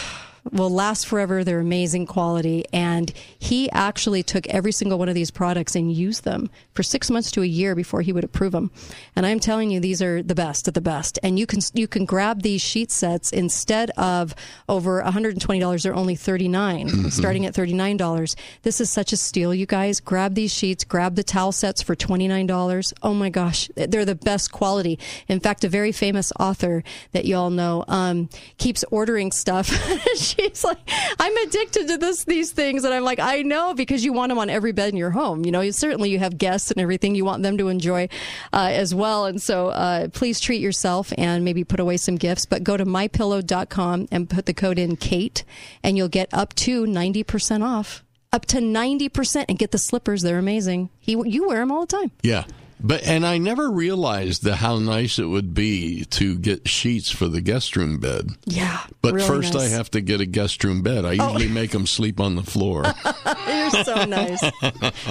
will 0.50 0.70
last 0.70 1.06
forever. 1.06 1.44
They're 1.44 1.60
amazing 1.60 2.06
quality. 2.06 2.64
And 2.72 3.12
he 3.38 3.70
actually 3.72 4.22
took 4.22 4.46
every 4.48 4.72
single 4.72 4.98
one 4.98 5.08
of 5.08 5.14
these 5.14 5.30
products 5.30 5.74
and 5.76 5.92
used 5.92 6.24
them 6.24 6.50
for 6.74 6.82
six 6.82 7.10
months 7.10 7.30
to 7.32 7.42
a 7.42 7.46
year 7.46 7.74
before 7.74 8.02
he 8.02 8.12
would 8.12 8.24
approve 8.24 8.52
them. 8.52 8.70
And 9.16 9.26
I'm 9.26 9.40
telling 9.40 9.70
you, 9.70 9.80
these 9.80 10.00
are 10.02 10.22
the 10.22 10.34
best 10.34 10.68
of 10.68 10.74
the 10.74 10.80
best. 10.80 11.18
And 11.22 11.38
you 11.38 11.46
can 11.46 11.60
you 11.74 11.86
can 11.88 12.04
grab 12.04 12.42
these 12.42 12.60
sheet 12.62 12.90
sets 12.90 13.32
instead 13.32 13.90
of 13.96 14.34
over 14.68 15.02
$120. 15.02 15.82
They're 15.82 15.94
only 15.94 16.14
39, 16.16 16.88
Mhm. 16.88 17.12
starting 17.12 17.44
at 17.46 17.54
$39. 17.54 18.36
This 18.62 18.80
is 18.80 18.90
such 18.90 19.12
a 19.12 19.16
steal, 19.16 19.54
you 19.54 19.66
guys. 19.66 20.00
Grab 20.00 20.34
these 20.34 20.52
sheets. 20.52 20.84
Grab 20.84 21.14
the 21.16 21.24
towel 21.24 21.52
sets 21.52 21.82
for 21.82 21.94
$29. 21.94 22.92
Oh 23.02 23.14
my 23.14 23.28
gosh, 23.30 23.70
they're 23.74 24.04
the 24.04 24.14
best 24.14 24.52
quality. 24.52 24.98
In 25.28 25.40
fact, 25.40 25.64
a 25.64 25.68
very 25.68 25.92
famous 25.92 26.32
author 26.38 26.82
that 27.12 27.24
you 27.24 27.36
all 27.36 27.50
know 27.50 27.84
um, 27.88 28.28
keeps 28.58 28.84
ordering 28.90 29.32
stuff. 29.32 29.68
She's 30.36 30.64
like, 30.64 30.78
I'm 31.18 31.36
addicted 31.38 31.88
to 31.88 31.98
this 31.98 32.24
these 32.24 32.52
things, 32.52 32.84
and 32.84 32.92
I'm 32.92 33.04
like, 33.04 33.18
I 33.18 33.42
know 33.42 33.74
because 33.74 34.04
you 34.04 34.12
want 34.12 34.30
them 34.30 34.38
on 34.38 34.50
every 34.50 34.72
bed 34.72 34.90
in 34.90 34.96
your 34.96 35.10
home. 35.10 35.44
You 35.44 35.52
know, 35.52 35.60
you, 35.60 35.72
certainly 35.72 36.10
you 36.10 36.18
have 36.18 36.36
guests 36.36 36.70
and 36.70 36.80
everything. 36.80 37.14
You 37.14 37.24
want 37.24 37.42
them 37.42 37.56
to 37.58 37.68
enjoy 37.68 38.08
uh, 38.52 38.68
as 38.70 38.94
well, 38.94 39.26
and 39.26 39.40
so 39.40 39.68
uh, 39.68 40.08
please 40.08 40.40
treat 40.40 40.60
yourself 40.60 41.12
and 41.16 41.44
maybe 41.44 41.64
put 41.64 41.80
away 41.80 41.96
some 41.96 42.16
gifts. 42.16 42.46
But 42.46 42.64
go 42.64 42.76
to 42.76 42.84
mypillow.com 42.84 44.08
and 44.10 44.28
put 44.28 44.46
the 44.46 44.54
code 44.54 44.78
in 44.78 44.96
Kate, 44.96 45.44
and 45.82 45.96
you'll 45.96 46.08
get 46.08 46.28
up 46.32 46.54
to 46.56 46.86
ninety 46.86 47.22
percent 47.22 47.62
off. 47.62 48.04
Up 48.32 48.44
to 48.46 48.60
ninety 48.60 49.08
percent, 49.08 49.46
and 49.48 49.58
get 49.58 49.70
the 49.70 49.78
slippers. 49.78 50.22
They're 50.22 50.38
amazing. 50.38 50.90
He, 50.98 51.12
you 51.12 51.48
wear 51.48 51.60
them 51.60 51.72
all 51.72 51.86
the 51.86 51.96
time. 51.96 52.10
Yeah. 52.22 52.44
But 52.80 53.02
and 53.04 53.26
I 53.26 53.38
never 53.38 53.70
realized 53.70 54.42
the, 54.44 54.56
how 54.56 54.78
nice 54.78 55.18
it 55.18 55.24
would 55.26 55.52
be 55.54 56.04
to 56.10 56.38
get 56.38 56.68
sheets 56.68 57.10
for 57.10 57.26
the 57.28 57.40
guest 57.40 57.76
room 57.76 57.98
bed. 57.98 58.28
Yeah, 58.46 58.80
But 59.02 59.14
really 59.14 59.26
first, 59.26 59.54
nice. 59.54 59.64
I 59.72 59.76
have 59.76 59.90
to 59.92 60.00
get 60.00 60.20
a 60.20 60.26
guest 60.26 60.62
room 60.64 60.82
bed. 60.82 61.04
I 61.04 61.16
Oh. 61.18 61.32
usually 61.32 61.48
make 61.48 61.72
them 61.72 61.86
sleep 61.86 62.20
on 62.20 62.36
the 62.36 62.42
floor. 62.42 62.84
You're 63.48 63.70
so 63.84 64.04
nice. 64.04 64.40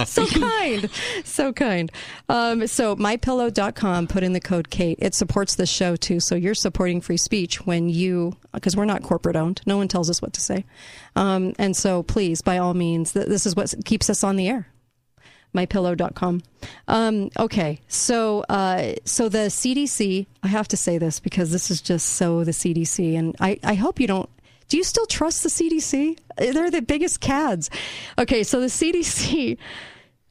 so 0.09 0.25
kind. 0.27 0.89
So 1.25 1.51
kind. 1.53 1.91
Um, 2.29 2.67
so 2.67 2.95
mypillow.com, 2.95 4.07
put 4.07 4.23
in 4.23 4.33
the 4.33 4.39
code 4.39 4.69
Kate. 4.69 4.97
It 5.01 5.13
supports 5.13 5.55
the 5.55 5.65
show 5.65 5.95
too. 5.95 6.19
So 6.19 6.35
you're 6.35 6.55
supporting 6.55 7.01
free 7.01 7.17
speech 7.17 7.65
when 7.65 7.89
you, 7.89 8.33
because 8.53 8.75
we're 8.75 8.85
not 8.85 9.03
corporate 9.03 9.35
owned. 9.35 9.61
No 9.65 9.77
one 9.77 9.87
tells 9.87 10.09
us 10.09 10.21
what 10.21 10.33
to 10.33 10.41
say. 10.41 10.65
Um, 11.15 11.53
and 11.59 11.75
so 11.75 12.03
please, 12.03 12.41
by 12.41 12.57
all 12.57 12.73
means, 12.73 13.11
th- 13.13 13.27
this 13.27 13.45
is 13.45 13.55
what 13.55 13.73
keeps 13.85 14.09
us 14.09 14.23
on 14.23 14.35
the 14.37 14.47
air. 14.47 14.67
mypillow.com. 15.55 16.41
Um, 16.87 17.29
okay, 17.37 17.79
so 17.87 18.41
uh, 18.49 18.93
so 19.05 19.29
the 19.29 19.47
CDC. 19.49 20.27
I 20.43 20.47
have 20.47 20.67
to 20.69 20.77
say 20.77 20.97
this 20.97 21.19
because 21.19 21.51
this 21.51 21.71
is 21.71 21.81
just 21.81 22.09
so 22.09 22.43
the 22.43 22.51
CDC, 22.51 23.17
and 23.17 23.35
I, 23.39 23.59
I 23.63 23.75
hope 23.75 23.99
you 23.99 24.07
don't. 24.07 24.29
Do 24.69 24.77
you 24.77 24.83
still 24.83 25.05
trust 25.05 25.43
the 25.43 25.49
CDC? 25.49 26.17
They're 26.37 26.69
the 26.69 26.81
biggest 26.81 27.21
cads. 27.21 27.69
Okay, 28.19 28.43
so 28.43 28.59
the 28.59 28.67
CDC 28.67 29.57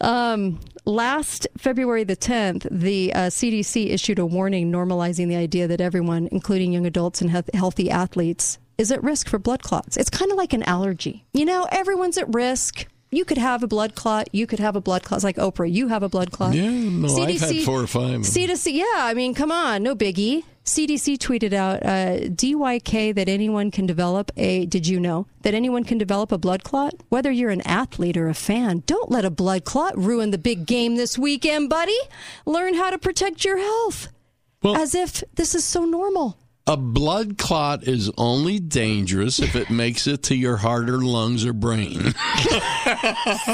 Um, 0.00 0.60
last 0.84 1.46
February 1.56 2.04
the 2.04 2.16
10th, 2.16 2.68
the 2.70 3.14
uh, 3.14 3.18
CDC 3.30 3.88
issued 3.88 4.18
a 4.18 4.26
warning 4.26 4.70
normalizing 4.70 5.28
the 5.28 5.36
idea 5.36 5.66
that 5.66 5.80
everyone, 5.80 6.28
including 6.30 6.72
young 6.72 6.86
adults 6.86 7.22
and 7.22 7.30
health- 7.30 7.48
healthy 7.54 7.90
athletes, 7.90 8.58
is 8.76 8.92
at 8.92 9.02
risk 9.02 9.26
for 9.26 9.38
blood 9.38 9.62
clots. 9.62 9.96
It's 9.96 10.10
kind 10.10 10.30
of 10.30 10.36
like 10.36 10.52
an 10.52 10.62
allergy. 10.64 11.24
You 11.32 11.46
know, 11.46 11.66
everyone's 11.72 12.18
at 12.18 12.32
risk. 12.34 12.86
You 13.10 13.24
could 13.24 13.38
have 13.38 13.62
a 13.62 13.66
blood 13.66 13.94
clot. 13.94 14.28
You 14.32 14.46
could 14.46 14.58
have 14.58 14.74
a 14.76 14.80
blood 14.80 15.04
clot. 15.04 15.18
It's 15.18 15.24
like 15.24 15.36
Oprah. 15.36 15.72
You 15.72 15.88
have 15.88 16.02
a 16.02 16.08
blood 16.08 16.32
clot. 16.32 16.54
Yeah, 16.54 16.70
no, 16.70 17.16
I've 17.22 17.40
had 17.40 17.62
four 17.62 17.80
or 17.80 17.86
five. 17.86 18.20
CDC, 18.20 18.72
yeah, 18.72 18.84
I 18.96 19.14
mean, 19.14 19.34
come 19.34 19.52
on, 19.52 19.82
no 19.82 19.94
biggie. 19.94 20.42
CDC 20.64 21.16
tweeted 21.18 21.52
out 21.52 21.80
uh, 21.84 22.26
DYK 22.28 23.14
that 23.14 23.28
anyone 23.28 23.70
can 23.70 23.86
develop 23.86 24.32
a. 24.36 24.66
Did 24.66 24.88
you 24.88 24.98
know 24.98 25.28
that 25.42 25.54
anyone 25.54 25.84
can 25.84 25.96
develop 25.96 26.32
a 26.32 26.38
blood 26.38 26.64
clot? 26.64 26.94
Whether 27.08 27.30
you're 27.30 27.50
an 27.50 27.60
athlete 27.60 28.16
or 28.16 28.28
a 28.28 28.34
fan, 28.34 28.82
don't 28.86 29.08
let 29.08 29.24
a 29.24 29.30
blood 29.30 29.64
clot 29.64 29.96
ruin 29.96 30.32
the 30.32 30.38
big 30.38 30.66
game 30.66 30.96
this 30.96 31.16
weekend, 31.16 31.70
buddy. 31.70 31.96
Learn 32.44 32.74
how 32.74 32.90
to 32.90 32.98
protect 32.98 33.44
your 33.44 33.58
health. 33.58 34.08
As 34.64 34.96
if 34.96 35.22
this 35.36 35.54
is 35.54 35.64
so 35.64 35.84
normal. 35.84 36.36
A 36.68 36.76
blood 36.76 37.38
clot 37.38 37.84
is 37.84 38.10
only 38.18 38.58
dangerous 38.58 39.38
if 39.38 39.54
it 39.54 39.70
makes 39.70 40.08
it 40.08 40.24
to 40.24 40.34
your 40.34 40.56
heart 40.56 40.90
or 40.90 40.98
lungs 40.98 41.46
or 41.46 41.52
brain. 41.52 42.12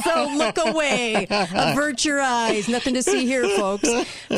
so 0.02 0.32
look 0.34 0.56
away, 0.56 1.26
avert 1.28 2.06
your 2.06 2.22
eyes. 2.22 2.70
Nothing 2.70 2.94
to 2.94 3.02
see 3.02 3.26
here, 3.26 3.46
folks. 3.50 3.86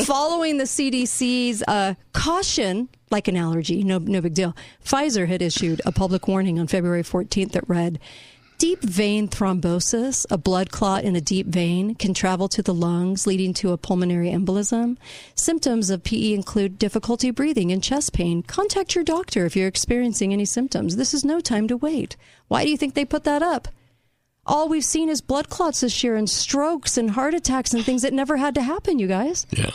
Following 0.06 0.58
the 0.58 0.64
CDC's 0.64 1.62
uh, 1.68 1.94
caution, 2.12 2.88
like 3.12 3.28
an 3.28 3.36
allergy, 3.36 3.84
no, 3.84 3.98
no 3.98 4.20
big 4.20 4.34
deal. 4.34 4.56
Pfizer 4.84 5.28
had 5.28 5.40
issued 5.40 5.80
a 5.86 5.92
public 5.92 6.26
warning 6.26 6.58
on 6.58 6.66
February 6.66 7.04
14th 7.04 7.52
that 7.52 7.68
read. 7.68 8.00
Deep 8.58 8.80
vein 8.82 9.28
thrombosis, 9.28 10.24
a 10.30 10.38
blood 10.38 10.70
clot 10.70 11.04
in 11.04 11.16
a 11.16 11.20
deep 11.20 11.46
vein, 11.46 11.94
can 11.94 12.14
travel 12.14 12.48
to 12.48 12.62
the 12.62 12.72
lungs, 12.72 13.26
leading 13.26 13.52
to 13.52 13.72
a 13.72 13.76
pulmonary 13.76 14.30
embolism. 14.30 14.96
Symptoms 15.34 15.90
of 15.90 16.04
PE 16.04 16.32
include 16.32 16.78
difficulty 16.78 17.30
breathing 17.30 17.72
and 17.72 17.82
chest 17.82 18.12
pain. 18.12 18.42
Contact 18.42 18.94
your 18.94 19.04
doctor 19.04 19.44
if 19.44 19.56
you're 19.56 19.68
experiencing 19.68 20.32
any 20.32 20.44
symptoms. 20.44 20.96
This 20.96 21.12
is 21.12 21.24
no 21.24 21.40
time 21.40 21.68
to 21.68 21.76
wait. 21.76 22.16
Why 22.48 22.64
do 22.64 22.70
you 22.70 22.76
think 22.76 22.94
they 22.94 23.04
put 23.04 23.24
that 23.24 23.42
up? 23.42 23.68
all 24.46 24.68
we've 24.68 24.84
seen 24.84 25.08
is 25.08 25.20
blood 25.20 25.48
clots 25.48 25.80
this 25.80 26.04
year 26.04 26.16
and 26.16 26.28
strokes 26.28 26.98
and 26.98 27.10
heart 27.10 27.34
attacks 27.34 27.72
and 27.72 27.84
things 27.84 28.02
that 28.02 28.12
never 28.12 28.36
had 28.36 28.54
to 28.54 28.62
happen, 28.62 28.98
you 28.98 29.06
guys. 29.06 29.46
Yeah. 29.50 29.70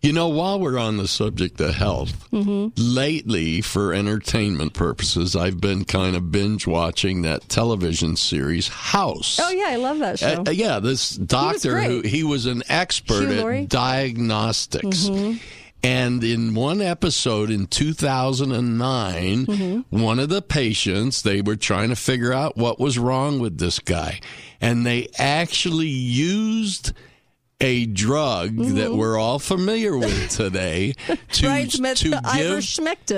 You 0.00 0.12
know, 0.12 0.28
while 0.28 0.60
we're 0.60 0.78
on 0.78 0.96
the 0.96 1.08
subject 1.08 1.60
of 1.60 1.74
health, 1.74 2.28
Mm-hmm. 2.30 2.68
lately, 2.76 3.60
for 3.62 3.92
entertainment 3.92 4.72
purposes, 4.74 5.34
I've 5.34 5.60
been 5.60 5.84
kind 5.84 6.14
of 6.14 6.30
binge 6.30 6.66
watching 6.66 7.22
that 7.22 7.48
television 7.48 8.14
series 8.16 8.68
House. 8.68 9.40
Oh, 9.42 9.50
yeah, 9.50 9.66
I 9.70 9.76
love 9.76 9.98
that 9.98 10.18
show. 10.20 10.28
Uh, 10.28 10.44
uh, 10.46 10.50
yeah, 10.50 10.78
this 10.78 11.10
doctor 11.10 11.80
who 11.80 12.02
he 12.02 12.22
was 12.22 12.46
an 12.46 12.62
expert 12.68 13.28
at 13.30 13.68
diagnostics. 13.68 15.08
Mhm. 15.08 15.40
And 15.82 16.24
in 16.24 16.54
one 16.54 16.80
episode 16.80 17.50
in 17.50 17.66
2009, 17.66 19.46
Mm-hmm. 19.46 19.80
one 20.02 20.18
of 20.18 20.28
the 20.28 20.42
patients, 20.42 21.22
they 21.22 21.40
were 21.40 21.56
trying 21.56 21.88
to 21.90 21.96
figure 21.96 22.32
out 22.32 22.56
what 22.56 22.78
was 22.80 22.98
wrong 22.98 23.38
with 23.38 23.58
this 23.58 23.78
guy. 23.78 24.20
And 24.60 24.84
they 24.84 25.08
actually 25.18 25.86
used 25.88 26.92
a 27.60 27.86
drug 27.86 28.56
that 28.56 28.94
we're 28.94 29.18
all 29.18 29.40
familiar 29.40 29.96
with 29.98 30.30
today 30.30 30.92
to, 31.32 31.68
Smith, 31.72 31.98
to 31.98 32.10
give. 32.36 32.64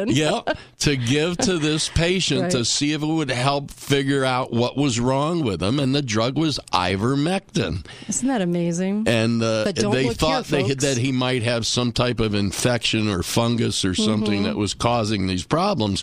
Yep, 0.08 0.56
to 0.78 0.96
give 0.96 1.36
to 1.38 1.58
this 1.58 1.88
patient 1.94 2.52
to 2.52 2.64
see 2.64 2.92
if 2.92 3.02
it 3.02 3.06
would 3.06 3.30
help 3.30 3.70
figure 3.70 4.24
out 4.24 4.50
what 4.50 4.78
was 4.78 4.98
wrong 4.98 5.44
with 5.44 5.62
him, 5.62 5.78
and 5.78 5.94
the 5.94 6.00
drug 6.00 6.38
was 6.38 6.58
ivermectin. 6.72 7.84
Isn't 8.08 8.28
that 8.28 8.40
amazing? 8.40 9.04
And 9.06 9.42
uh, 9.42 9.64
they 9.92 10.08
thought 10.14 10.46
here, 10.46 10.62
they 10.62 10.68
had, 10.68 10.80
that 10.80 10.96
he 10.96 11.12
might 11.12 11.42
have 11.42 11.66
some 11.66 11.92
type 11.92 12.18
of 12.18 12.34
infection 12.34 13.08
or 13.10 13.22
fungus 13.22 13.84
or 13.84 13.94
something 13.94 14.40
Mhm. 14.42 14.44
that 14.44 14.56
was 14.56 14.72
causing 14.72 15.26
these 15.26 15.44
problems. 15.44 16.02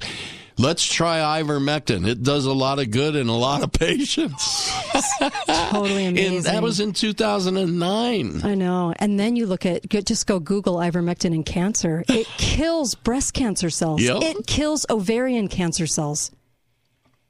Let's 0.59 0.83
try 0.83 1.19
ivermectin. 1.41 2.07
It 2.07 2.23
does 2.23 2.45
a 2.45 2.53
lot 2.53 2.79
of 2.79 2.89
good 2.89 3.15
in 3.15 3.27
a 3.27 3.37
lot 3.37 3.61
of 3.63 3.71
patients. 3.73 4.71
totally 5.45 6.05
amazing. 6.05 6.37
And 6.37 6.45
that 6.45 6.63
was 6.63 6.79
in 6.79 6.93
2009. 6.93 8.41
I 8.43 8.55
know. 8.55 8.93
And 8.97 9.19
then 9.19 9.35
you 9.35 9.45
look 9.45 9.65
at 9.65 9.87
just 9.89 10.25
go 10.25 10.39
Google 10.39 10.77
ivermectin 10.77 11.33
and 11.33 11.45
cancer. 11.45 12.03
It 12.07 12.25
kills 12.37 12.95
breast 12.95 13.33
cancer 13.33 13.69
cells. 13.69 14.01
Yep. 14.01 14.21
It 14.23 14.47
kills 14.47 14.85
ovarian 14.89 15.47
cancer 15.47 15.85
cells. 15.85 16.31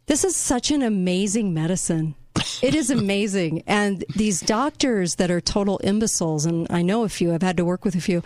This 0.05 0.23
is 0.23 0.37
such 0.37 0.71
an 0.71 0.81
amazing 0.81 1.53
medicine. 1.53 2.15
It 2.61 2.75
is 2.75 2.89
amazing. 2.91 3.63
and 3.67 4.05
these 4.15 4.39
doctors 4.39 5.15
that 5.15 5.29
are 5.31 5.41
total 5.41 5.79
imbeciles, 5.79 6.45
and 6.45 6.67
I 6.69 6.81
know 6.81 7.03
a 7.03 7.09
few, 7.09 7.33
I've 7.33 7.41
had 7.41 7.57
to 7.57 7.65
work 7.65 7.83
with 7.83 7.95
a 7.95 7.99
few, 8.01 8.23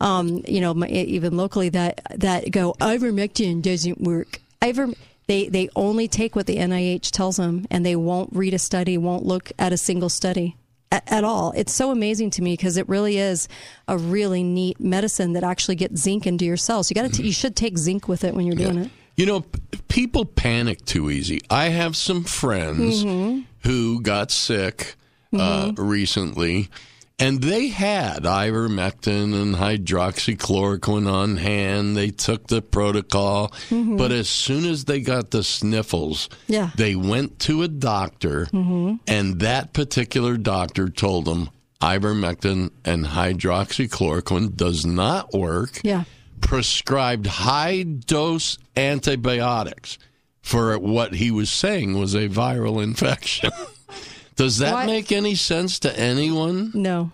um, 0.00 0.44
you 0.46 0.60
know, 0.60 0.74
my- 0.74 0.86
even 0.88 1.36
locally, 1.36 1.70
that, 1.70 2.00
that 2.14 2.50
go, 2.52 2.74
ivermectin 2.74 3.62
doesn't 3.62 4.00
work. 4.00 4.40
Iver, 4.64 4.88
they, 5.26 5.48
they 5.48 5.68
only 5.76 6.08
take 6.08 6.34
what 6.36 6.46
the 6.46 6.56
NIH 6.56 7.10
tells 7.10 7.36
them, 7.36 7.66
and 7.70 7.84
they 7.84 7.96
won't 7.96 8.30
read 8.34 8.54
a 8.54 8.58
study, 8.58 8.98
won't 8.98 9.24
look 9.24 9.50
at 9.58 9.72
a 9.72 9.76
single 9.76 10.08
study 10.08 10.56
at, 10.92 11.02
at 11.10 11.24
all. 11.24 11.52
It's 11.56 11.72
so 11.72 11.90
amazing 11.90 12.30
to 12.30 12.42
me 12.42 12.54
because 12.54 12.76
it 12.76 12.88
really 12.88 13.18
is 13.18 13.48
a 13.88 13.96
really 13.96 14.42
neat 14.42 14.80
medicine 14.80 15.32
that 15.34 15.44
actually 15.44 15.76
gets 15.76 16.00
zinc 16.00 16.26
into 16.26 16.44
your 16.44 16.56
cells. 16.56 16.90
You 16.90 16.94
got 16.94 17.12
to, 17.14 17.22
you 17.22 17.32
should 17.32 17.56
take 17.56 17.78
zinc 17.78 18.08
with 18.08 18.24
it 18.24 18.34
when 18.34 18.46
you're 18.46 18.56
doing 18.56 18.78
it. 18.78 18.90
You 19.16 19.26
know, 19.26 19.40
p- 19.42 19.60
people 19.88 20.24
panic 20.24 20.84
too 20.84 21.08
easy. 21.10 21.40
I 21.48 21.68
have 21.68 21.94
some 21.96 22.24
friends 22.24 23.04
Mhm. 23.04 23.44
who 23.60 24.00
got 24.02 24.30
sick 24.30 24.96
uh, 25.32 25.66
Mhm. 25.72 25.74
recently, 25.78 26.68
and 27.18 27.40
they 27.42 27.68
had 27.68 28.24
ivermectin 28.24 29.32
and 29.40 29.54
hydroxychloroquine 29.54 31.10
on 31.10 31.36
hand. 31.36 31.96
They 31.96 32.10
took 32.10 32.48
the 32.48 32.60
protocol, 32.62 33.52
Mhm. 33.70 33.96
but 33.96 34.10
as 34.12 34.28
soon 34.28 34.64
as 34.64 34.84
they 34.84 35.00
got 35.00 35.30
the 35.30 35.44
sniffles, 35.44 36.28
Yeah. 36.48 36.70
they 36.76 36.96
went 36.96 37.38
to 37.40 37.62
a 37.62 37.68
doctor, 37.68 38.48
Mhm. 38.52 38.98
and 39.06 39.40
that 39.40 39.72
particular 39.72 40.36
doctor 40.36 40.88
told 40.88 41.24
them 41.26 41.50
ivermectin 41.80 42.70
and 42.84 43.06
hydroxychloroquine 43.06 44.56
does 44.56 44.84
not 44.86 45.32
work 45.34 45.80
Yeah. 45.84 46.04
prescribed 46.40 47.26
high 47.26 47.82
dose 47.82 48.58
antibiotics 48.76 49.98
for 50.42 50.78
what 50.78 51.14
he 51.14 51.30
was 51.30 51.48
saying 51.50 51.98
was 51.98 52.14
a 52.14 52.28
viral 52.28 52.82
infection. 52.82 53.50
Does 54.36 54.58
that 54.58 54.72
What? 54.72 54.86
make 54.86 55.12
any 55.12 55.34
sense 55.34 55.78
to 55.80 55.98
anyone? 55.98 56.72
No. 56.74 57.12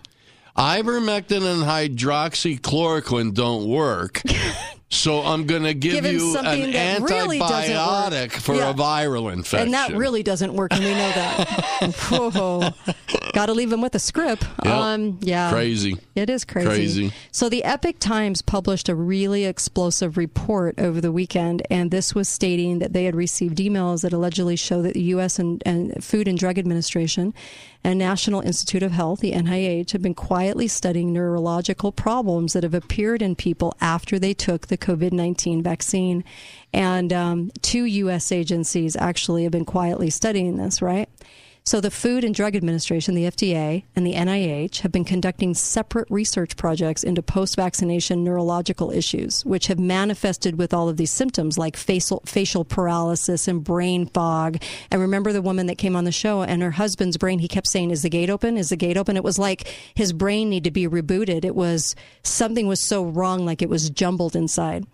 Ivermectin 0.57 1.43
and 1.43 1.63
hydroxychloroquine 1.63 3.33
don't 3.33 3.67
work. 3.67 4.21
So 4.93 5.21
I'm 5.21 5.45
going 5.45 5.63
to 5.63 5.73
give, 5.73 5.93
Give 6.03 6.05
you 6.13 6.37
an 6.37 6.71
that 6.73 7.01
really 7.01 7.39
antibiotic 7.39 8.33
for 8.33 8.55
Yeah. 8.55 8.71
a 8.71 8.73
viral 8.73 9.31
infection. 9.31 9.67
And 9.67 9.73
that 9.73 9.95
really 9.95 10.21
doesn't 10.21 10.53
work, 10.53 10.73
and 10.73 10.83
we 10.83 10.91
know 10.91 11.11
that. 11.13 11.93
Whoa. 12.09 12.69
Got 13.33 13.45
to 13.45 13.53
leave 13.53 13.71
him 13.71 13.81
with 13.81 13.95
a 13.95 13.99
script. 13.99 14.45
Yep. 14.65 14.73
Um, 14.73 15.17
yeah. 15.21 15.49
Crazy. 15.49 15.95
It 16.15 16.29
is 16.29 16.43
crazy. 16.43 16.67
Crazy. 16.67 17.13
So 17.31 17.47
the 17.47 17.63
Epoch 17.63 17.99
Times 17.99 18.41
published 18.41 18.89
a 18.89 18.95
really 18.95 19.45
explosive 19.45 20.17
report 20.17 20.77
over 20.77 20.99
the 20.99 21.11
weekend, 21.13 21.61
and 21.71 21.89
this 21.89 22.13
was 22.13 22.27
stating 22.27 22.79
that 22.79 22.91
they 22.91 23.05
had 23.05 23.15
received 23.15 23.59
emails 23.59 24.01
that 24.01 24.11
allegedly 24.11 24.57
show 24.57 24.81
that 24.81 24.93
the 24.95 25.03
U.S. 25.03 25.39
and, 25.39 25.63
and 25.65 26.03
Food 26.03 26.27
and 26.27 26.37
Drug 26.37 26.59
Administration 26.59 27.33
and 27.83 27.97
National 27.97 28.41
Institute 28.41 28.83
of 28.83 28.91
Health, 28.91 29.21
the 29.21 29.31
NIH, 29.31 29.91
have 29.91 30.01
been 30.01 30.13
quietly 30.13 30.67
studying 30.67 31.11
neurological 31.11 31.91
problems 31.91 32.53
that 32.53 32.63
have 32.63 32.73
appeared 32.73 33.21
in 33.21 33.35
people 33.35 33.75
after 33.81 34.19
they 34.19 34.33
took 34.33 34.67
the 34.67 34.77
COVID 34.77 35.11
19 35.11 35.63
vaccine. 35.63 36.23
And 36.73 37.11
um, 37.11 37.51
two 37.61 37.85
U.S. 37.85 38.31
agencies 38.31 38.95
actually 38.95 39.43
have 39.43 39.51
been 39.51 39.65
quietly 39.65 40.09
studying 40.09 40.57
this, 40.57 40.81
right? 40.81 41.09
So, 41.63 41.79
the 41.79 41.91
Food 41.91 42.23
and 42.23 42.33
Drug 42.33 42.55
Administration, 42.55 43.13
the 43.13 43.25
FDA, 43.25 43.83
and 43.95 44.05
the 44.05 44.15
NIH 44.15 44.79
have 44.79 44.91
been 44.91 45.05
conducting 45.05 45.53
separate 45.53 46.09
research 46.09 46.57
projects 46.57 47.03
into 47.03 47.21
post 47.21 47.55
vaccination 47.55 48.23
neurological 48.23 48.89
issues, 48.89 49.45
which 49.45 49.67
have 49.67 49.77
manifested 49.77 50.57
with 50.57 50.73
all 50.73 50.89
of 50.89 50.97
these 50.97 51.11
symptoms 51.11 51.59
like 51.59 51.77
facial, 51.77 52.23
facial 52.25 52.65
paralysis 52.65 53.47
and 53.47 53.63
brain 53.63 54.07
fog. 54.07 54.57
And 54.89 54.99
remember 54.99 55.31
the 55.31 55.41
woman 55.43 55.67
that 55.67 55.77
came 55.77 55.95
on 55.95 56.03
the 56.03 56.11
show 56.11 56.41
and 56.41 56.63
her 56.63 56.71
husband's 56.71 57.17
brain, 57.17 57.37
he 57.37 57.47
kept 57.47 57.67
saying, 57.67 57.91
Is 57.91 58.01
the 58.01 58.09
gate 58.09 58.31
open? 58.31 58.57
Is 58.57 58.69
the 58.69 58.75
gate 58.75 58.97
open? 58.97 59.15
It 59.15 59.23
was 59.23 59.37
like 59.37 59.67
his 59.93 60.13
brain 60.13 60.49
needed 60.49 60.63
to 60.63 60.71
be 60.71 60.87
rebooted. 60.87 61.45
It 61.45 61.55
was 61.55 61.95
something 62.23 62.67
was 62.67 62.81
so 62.83 63.05
wrong, 63.05 63.45
like 63.45 63.61
it 63.61 63.69
was 63.69 63.91
jumbled 63.91 64.35
inside. 64.35 64.87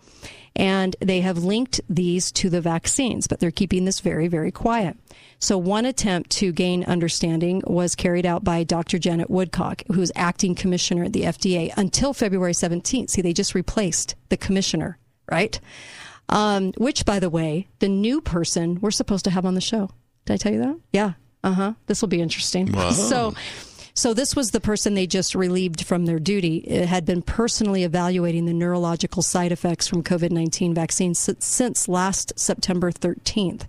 And 0.54 0.96
they 1.00 1.22
have 1.22 1.38
linked 1.38 1.80
these 1.88 2.30
to 2.32 2.50
the 2.50 2.60
vaccines, 2.60 3.26
but 3.26 3.40
they're 3.40 3.50
keeping 3.50 3.86
this 3.86 4.00
very, 4.00 4.28
very 4.28 4.50
quiet. 4.50 4.98
So, 5.40 5.56
one 5.56 5.84
attempt 5.84 6.30
to 6.30 6.52
gain 6.52 6.82
understanding 6.84 7.62
was 7.64 7.94
carried 7.94 8.26
out 8.26 8.42
by 8.42 8.64
Dr. 8.64 8.98
Janet 8.98 9.30
Woodcock, 9.30 9.82
who's 9.92 10.10
acting 10.16 10.54
commissioner 10.54 11.04
at 11.04 11.12
the 11.12 11.22
FDA 11.22 11.72
until 11.76 12.12
February 12.12 12.52
17th. 12.52 13.10
See, 13.10 13.22
they 13.22 13.32
just 13.32 13.54
replaced 13.54 14.16
the 14.30 14.36
commissioner, 14.36 14.98
right? 15.30 15.60
Um, 16.28 16.72
which, 16.76 17.04
by 17.04 17.20
the 17.20 17.30
way, 17.30 17.68
the 17.78 17.88
new 17.88 18.20
person 18.20 18.80
we're 18.80 18.90
supposed 18.90 19.24
to 19.24 19.30
have 19.30 19.46
on 19.46 19.54
the 19.54 19.60
show. 19.60 19.90
Did 20.24 20.34
I 20.34 20.36
tell 20.38 20.52
you 20.52 20.60
that? 20.60 20.78
Yeah. 20.92 21.12
Uh 21.44 21.52
huh. 21.52 21.72
This 21.86 22.02
will 22.02 22.08
be 22.08 22.20
interesting. 22.20 22.72
Wow. 22.72 22.90
So, 22.92 23.34
So 23.94 24.14
this 24.14 24.36
was 24.36 24.52
the 24.52 24.60
person 24.60 24.94
they 24.94 25.08
just 25.08 25.34
relieved 25.34 25.84
from 25.84 26.06
their 26.06 26.20
duty. 26.20 26.58
It 26.58 26.86
had 26.86 27.04
been 27.04 27.20
personally 27.22 27.82
evaluating 27.82 28.44
the 28.44 28.52
neurological 28.52 29.22
side 29.22 29.50
effects 29.50 29.88
from 29.88 30.04
COVID 30.04 30.30
19 30.30 30.74
vaccines 30.74 31.18
since, 31.18 31.44
since 31.44 31.88
last 31.88 32.32
September 32.38 32.92
13th. 32.92 33.62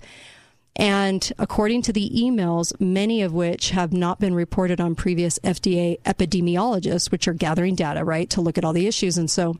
And 0.80 1.34
according 1.38 1.82
to 1.84 1.94
the 1.94 2.10
emails, 2.10 2.72
many 2.80 3.22
of 3.22 3.34
which 3.34 3.72
have 3.72 3.92
not 3.92 4.22
been 4.22 4.34
reported 4.34 4.80
on 4.80 4.96
previous 4.96 5.38
FDA 5.40 6.02
epidemiologists, 6.04 7.12
which 7.12 7.28
are 7.28 7.34
gathering 7.34 7.76
data, 7.76 8.06
right, 8.06 8.30
to 8.30 8.40
look 8.40 8.58
at 8.58 8.64
all 8.64 8.72
the 8.72 8.88
issues. 8.88 9.18
And 9.18 9.30
so 9.30 9.58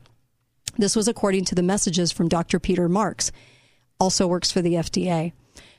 this 0.78 0.96
was 0.96 1.08
according 1.08 1.44
to 1.44 1.54
the 1.54 1.62
messages 1.62 2.10
from 2.10 2.30
Dr. 2.30 2.58
Peter 2.58 2.88
Marks, 2.88 3.32
also 4.00 4.26
works 4.26 4.50
for 4.50 4.62
the 4.62 4.74
FDA. 4.74 5.32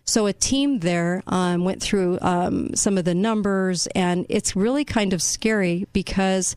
So 0.03 0.27
a 0.27 0.33
team 0.33 0.79
there 0.79 1.23
um, 1.25 1.63
went 1.63 1.81
through 1.81 2.19
um, 2.21 2.75
some 2.75 2.99
of 2.99 3.05
the 3.05 3.15
numbers, 3.15 3.87
and 3.95 4.27
it's 4.29 4.55
really 4.55 4.85
kind 4.85 5.11
of 5.11 5.23
scary 5.23 5.87
because 5.91 6.55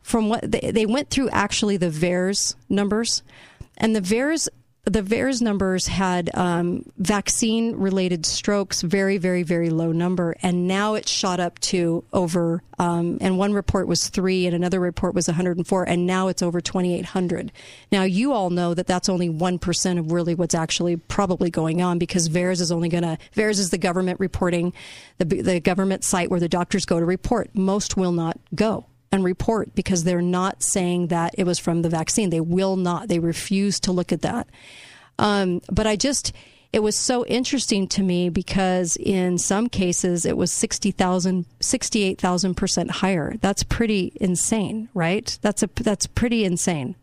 from 0.00 0.30
what 0.30 0.50
they, 0.50 0.70
they 0.72 0.86
went 0.86 1.10
through 1.10 1.28
actually 1.30 1.76
the 1.76 1.90
VAERS 1.90 2.54
numbers, 2.70 3.22
and 3.76 3.94
the 3.94 4.00
VAERS 4.00 4.48
the 4.84 5.02
VAERS 5.02 5.40
numbers 5.40 5.86
had 5.86 6.28
um, 6.34 6.84
vaccine 6.96 7.76
related 7.76 8.26
strokes, 8.26 8.82
very, 8.82 9.16
very, 9.16 9.44
very 9.44 9.70
low 9.70 9.92
number. 9.92 10.34
And 10.42 10.66
now 10.66 10.94
it's 10.94 11.10
shot 11.10 11.38
up 11.38 11.60
to 11.60 12.02
over, 12.12 12.64
um, 12.80 13.18
and 13.20 13.38
one 13.38 13.52
report 13.52 13.86
was 13.86 14.08
three 14.08 14.44
and 14.44 14.56
another 14.56 14.80
report 14.80 15.14
was 15.14 15.28
104, 15.28 15.84
and 15.84 16.04
now 16.04 16.26
it's 16.26 16.42
over 16.42 16.60
2,800. 16.60 17.52
Now, 17.92 18.02
you 18.02 18.32
all 18.32 18.50
know 18.50 18.74
that 18.74 18.88
that's 18.88 19.08
only 19.08 19.28
1% 19.28 19.98
of 20.00 20.10
really 20.10 20.34
what's 20.34 20.54
actually 20.54 20.96
probably 20.96 21.48
going 21.48 21.80
on 21.80 21.98
because 21.98 22.28
VAERS 22.28 22.60
is 22.60 22.72
only 22.72 22.88
going 22.88 23.04
to, 23.04 23.18
VAERS 23.36 23.60
is 23.60 23.70
the 23.70 23.78
government 23.78 24.18
reporting, 24.18 24.72
the, 25.18 25.24
the 25.24 25.60
government 25.60 26.02
site 26.02 26.28
where 26.28 26.40
the 26.40 26.48
doctors 26.48 26.86
go 26.86 26.98
to 26.98 27.06
report. 27.06 27.50
Most 27.54 27.96
will 27.96 28.12
not 28.12 28.36
go 28.52 28.86
and 29.12 29.22
report 29.22 29.74
because 29.74 30.04
they're 30.04 30.22
not 30.22 30.62
saying 30.62 31.08
that 31.08 31.34
it 31.36 31.44
was 31.44 31.58
from 31.58 31.82
the 31.82 31.90
vaccine. 31.90 32.30
They 32.30 32.40
will 32.40 32.76
not. 32.76 33.08
They 33.08 33.18
refuse 33.18 33.78
to 33.80 33.92
look 33.92 34.10
at 34.10 34.22
that. 34.22 34.48
Um, 35.18 35.60
but 35.70 35.86
I 35.86 35.96
just, 35.96 36.32
it 36.72 36.80
was 36.80 36.96
so 36.96 37.24
interesting 37.26 37.86
to 37.88 38.02
me 38.02 38.30
because 38.30 38.96
in 38.96 39.36
some 39.36 39.68
cases 39.68 40.24
it 40.24 40.36
was 40.36 40.50
60,000, 40.50 41.44
68,000% 41.60 42.90
higher. 42.90 43.34
That's 43.40 43.62
pretty 43.62 44.12
insane, 44.20 44.88
right? 44.94 45.38
That's 45.42 45.62
a, 45.62 45.68
that's 45.76 46.06
pretty 46.06 46.44
insane. 46.44 46.96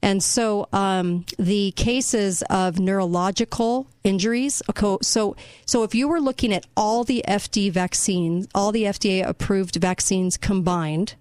And 0.00 0.22
so 0.22 0.68
um, 0.72 1.24
the 1.38 1.72
cases 1.72 2.42
of 2.50 2.78
neurological 2.78 3.86
injuries. 4.02 4.62
So, 5.00 5.36
so 5.64 5.82
if 5.82 5.94
you 5.94 6.08
were 6.08 6.20
looking 6.20 6.52
at 6.52 6.66
all 6.76 7.04
the 7.04 7.24
FD 7.26 7.72
vaccines, 7.72 8.46
all 8.54 8.70
the 8.70 8.84
FDA 8.84 9.26
approved 9.26 9.76
vaccines 9.76 10.36
combined, 10.36 11.14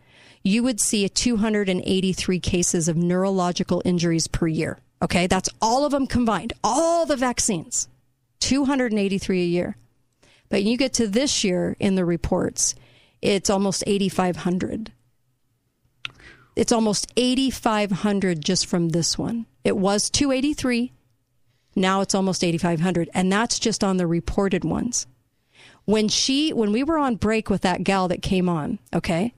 you 0.43 0.61
would 0.63 0.79
see 0.79 1.07
283 1.07 2.39
cases 2.39 2.87
of 2.87 2.97
neurological 2.97 3.81
injuries 3.85 4.27
per 4.27 4.47
year. 4.47 4.79
Okay, 5.01 5.27
that's 5.27 5.49
all 5.61 5.85
of 5.85 5.91
them 5.91 6.07
combined, 6.07 6.53
all 6.63 7.05
the 7.05 7.17
vaccines, 7.17 7.87
283 8.39 9.41
a 9.41 9.45
year. 9.45 9.77
But 10.49 10.63
you 10.63 10.77
get 10.77 10.93
to 10.93 11.07
this 11.07 11.43
year 11.43 11.75
in 11.79 11.95
the 11.95 12.05
reports, 12.05 12.75
it's 13.21 13.49
almost 13.49 13.83
8,500. 13.87 14.91
It's 16.55 16.71
almost 16.71 17.11
8,500 17.17 18.43
just 18.43 18.67
from 18.67 18.89
this 18.89 19.17
one. 19.17 19.45
It 19.63 19.77
was 19.77 20.09
283. 20.09 20.91
Now 21.75 22.01
it's 22.01 22.13
almost 22.13 22.43
8,500. 22.43 23.09
And 23.13 23.31
that's 23.31 23.57
just 23.59 23.83
on 23.83 23.97
the 23.97 24.05
reported 24.05 24.63
ones. 24.63 25.07
When 25.85 26.07
she, 26.07 26.53
when 26.53 26.71
we 26.71 26.83
were 26.83 26.97
on 26.97 27.15
break 27.15 27.49
with 27.49 27.61
that 27.61 27.83
gal 27.83 28.07
that 28.09 28.21
came 28.21 28.47
on, 28.47 28.79
okay, 28.93 29.33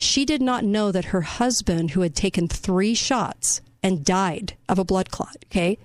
she 0.00 0.24
did 0.24 0.40
not 0.40 0.64
know 0.64 0.90
that 0.90 1.06
her 1.06 1.20
husband, 1.20 1.90
who 1.90 2.00
had 2.00 2.16
taken 2.16 2.48
three 2.48 2.94
shots 2.94 3.60
and 3.82 4.04
died 4.04 4.54
of 4.68 4.78
a 4.78 4.84
blood 4.84 5.10
clot, 5.10 5.36
okay, 5.46 5.78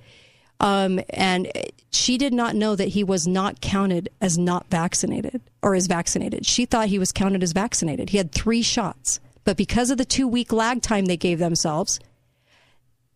um, 0.62 1.02
and 1.10 1.52
she 1.92 2.18
did 2.18 2.34
not 2.34 2.56
know 2.56 2.76
that 2.76 2.90
he 2.90 3.04
was 3.04 3.28
not 3.28 3.60
counted 3.60 4.10
as 4.22 4.38
not 4.38 4.68
vaccinated 4.70 5.42
or 5.62 5.76
as 5.76 5.88
vaccinated. 5.88 6.46
She 6.46 6.66
thought 6.66 6.88
he 6.88 7.00
was 7.00 7.12
counted 7.12 7.44
as 7.44 7.52
vaccinated. 7.52 8.10
He 8.10 8.18
had 8.18 8.32
three 8.32 8.62
shots, 8.62 9.20
but 9.44 9.58
because 9.58 9.92
of 9.92 9.98
the 9.98 10.06
two 10.06 10.28
week 10.28 10.54
lag 10.54 10.82
time 10.82 11.06
they 11.06 11.18
gave 11.18 11.40
themselves, 11.40 12.00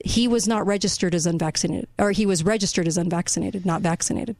he 0.03 0.27
was 0.27 0.47
not 0.47 0.65
registered 0.65 1.15
as 1.15 1.25
unvaccinated, 1.25 1.87
or 1.97 2.11
he 2.11 2.25
was 2.25 2.43
registered 2.43 2.87
as 2.87 2.97
unvaccinated, 2.97 3.65
not 3.65 3.81
vaccinated. 3.81 4.35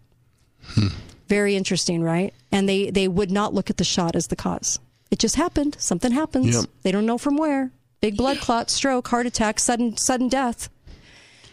Hmm. 0.64 0.88
Very 1.27 1.56
interesting, 1.56 2.02
right? 2.02 2.34
And 2.52 2.68
they, 2.68 2.90
they 2.90 3.07
would 3.07 3.31
not 3.31 3.53
look 3.53 3.69
at 3.69 3.77
the 3.77 3.84
shot 3.84 4.15
as 4.15 4.27
the 4.27 4.36
cause. 4.36 4.80
It 5.11 5.19
just 5.19 5.36
happened. 5.36 5.76
Something 5.80 6.11
happens. 6.11 6.56
Yep. 6.56 6.65
They 6.84 6.91
don't 6.91 7.06
know 7.06 7.18
from 7.18 7.38
where. 7.38 7.72
Big 8.02 8.15
blood 8.15 8.40
clot, 8.40 8.69
stroke, 8.69 9.07
heart 9.07 9.26
attack, 9.26 9.60
sudden 9.60 9.98
sudden 9.98 10.30
death. 10.30 10.69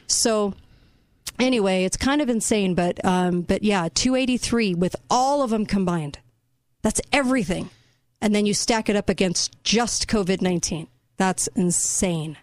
So 0.07 0.55
anyway, 1.39 1.85
it's 1.85 1.97
kind 1.97 2.23
of 2.23 2.29
insane, 2.29 2.75
but 2.75 3.05
um, 3.05 3.43
but 3.43 3.63
yeah, 3.63 3.89
283 3.93 4.75
with 4.75 4.95
all 5.11 5.43
of 5.43 5.51
them 5.51 5.67
combined. 5.67 6.19
That's 6.83 7.01
everything. 7.13 7.71
And 8.21 8.35
then 8.35 8.47
you 8.47 8.55
stack 8.55 8.89
it 8.89 8.97
up 8.97 9.09
against 9.09 9.63
just 9.65 10.09
COVID 10.09 10.41
19. 10.41 10.87
That's 11.17 11.49
insane. 11.49 12.37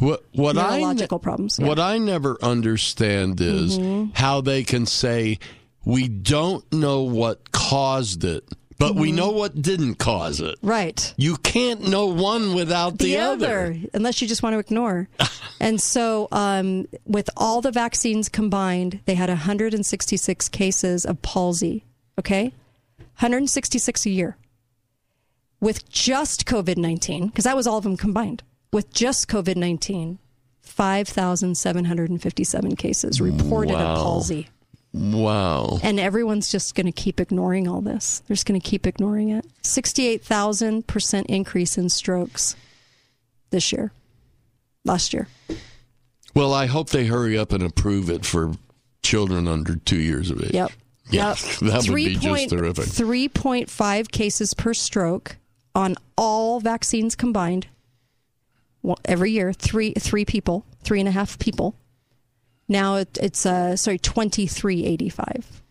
What 0.00 0.24
what 0.32 0.56
neurological 0.56 1.18
I 1.18 1.22
problems? 1.22 1.58
Yeah. 1.58 1.68
What 1.68 1.78
I 1.78 1.98
never 1.98 2.36
understand 2.42 3.40
is 3.40 3.78
mm-hmm. 3.78 4.10
how 4.14 4.40
they 4.40 4.64
can 4.64 4.86
say 4.86 5.38
we 5.84 6.08
don't 6.08 6.70
know 6.72 7.02
what 7.02 7.52
caused 7.52 8.24
it, 8.24 8.44
but 8.78 8.92
mm-hmm. 8.92 9.00
we 9.00 9.12
know 9.12 9.30
what 9.30 9.60
didn't 9.60 9.96
cause 9.96 10.40
it. 10.40 10.56
Right. 10.62 11.12
You 11.16 11.36
can't 11.36 11.88
know 11.88 12.06
one 12.06 12.54
without 12.54 12.98
the, 12.98 13.04
the 13.04 13.18
other. 13.18 13.66
other. 13.66 13.78
unless 13.92 14.20
you 14.20 14.28
just 14.28 14.42
want 14.42 14.54
to 14.54 14.58
ignore. 14.58 15.08
and 15.60 15.80
so, 15.80 16.28
um, 16.32 16.88
with 17.04 17.30
all 17.36 17.60
the 17.60 17.70
vaccines 17.70 18.28
combined, 18.28 19.00
they 19.06 19.14
had 19.14 19.28
166 19.28 20.48
cases 20.48 21.04
of 21.04 21.22
palsy. 21.22 21.84
Okay, 22.18 22.52
166 23.18 24.06
a 24.06 24.10
year. 24.10 24.36
With 25.60 25.88
just 25.88 26.46
COVID 26.46 26.76
19, 26.76 27.28
because 27.28 27.44
that 27.44 27.56
was 27.56 27.66
all 27.66 27.78
of 27.78 27.84
them 27.84 27.96
combined. 27.96 28.42
With 28.72 28.92
just 28.92 29.28
COVID 29.28 29.56
19, 29.56 30.18
5,757 30.60 32.76
cases 32.76 33.20
reported 33.20 33.74
wow. 33.74 33.92
of 33.92 33.98
palsy. 33.98 34.48
Wow. 34.94 35.80
And 35.82 35.98
everyone's 35.98 36.52
just 36.52 36.76
going 36.76 36.86
to 36.86 36.92
keep 36.92 37.20
ignoring 37.20 37.66
all 37.66 37.80
this. 37.80 38.20
They're 38.20 38.36
just 38.36 38.46
going 38.46 38.60
to 38.60 38.66
keep 38.66 38.86
ignoring 38.86 39.30
it. 39.30 39.44
68,000% 39.64 41.26
increase 41.26 41.76
in 41.76 41.88
strokes 41.88 42.54
this 43.50 43.72
year, 43.72 43.90
last 44.84 45.12
year. 45.12 45.26
Well, 46.32 46.54
I 46.54 46.66
hope 46.66 46.90
they 46.90 47.06
hurry 47.06 47.36
up 47.36 47.52
and 47.52 47.64
approve 47.64 48.08
it 48.08 48.24
for 48.24 48.52
children 49.02 49.48
under 49.48 49.74
two 49.74 49.98
years 49.98 50.30
of 50.30 50.40
age. 50.42 50.52
Yep. 50.52 50.70
Yeah, 51.10 51.28
yep. 51.28 51.38
that 51.72 51.82
3. 51.82 51.90
would 51.90 51.96
be 51.96 52.14
just 52.16 52.50
terrific. 52.50 52.84
3.5 52.84 54.10
cases 54.12 54.54
per 54.54 54.74
stroke 54.74 55.36
on 55.74 55.96
all 56.16 56.60
vaccines 56.60 57.16
combined 57.16 57.66
every 59.04 59.32
year. 59.32 59.52
Three, 59.52 59.92
three 59.94 60.24
people, 60.24 60.64
three 60.84 61.00
and 61.00 61.08
a 61.08 61.12
half 61.12 61.36
people 61.40 61.74
now 62.68 62.96
it, 62.96 63.18
it's 63.20 63.46
uh, 63.46 63.76
sorry 63.76 63.98
twenty 63.98 64.46
three 64.46 64.84
eighty 64.84 65.08
five. 65.08 65.62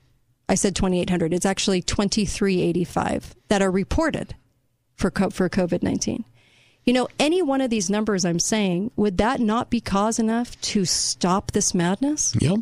I 0.50 0.56
said 0.56 0.76
twenty 0.76 1.02
eight 1.02 1.10
hundred. 1.10 1.34
It's 1.34 1.46
actually 1.46 1.82
twenty 1.82 2.26
three 2.26 2.62
eighty 2.62 2.84
five 2.84 3.36
that 3.48 3.62
are 3.62 3.72
reported 3.72 4.36
for 4.96 5.12
for 5.12 5.50
COVID 5.50 5.84
nineteen. 5.84 6.26
You 6.86 6.94
know, 6.94 7.08
any 7.18 7.42
one 7.42 7.62
of 7.62 7.70
these 7.70 7.90
numbers 7.90 8.26
I'm 8.26 8.40
saying, 8.40 8.92
would 8.98 9.18
that 9.18 9.40
not 9.40 9.70
be 9.70 9.80
cause 9.80 10.20
enough 10.20 10.60
to 10.62 10.84
stop 10.84 11.52
this 11.52 11.74
madness? 11.74 12.36
Yep. 12.40 12.60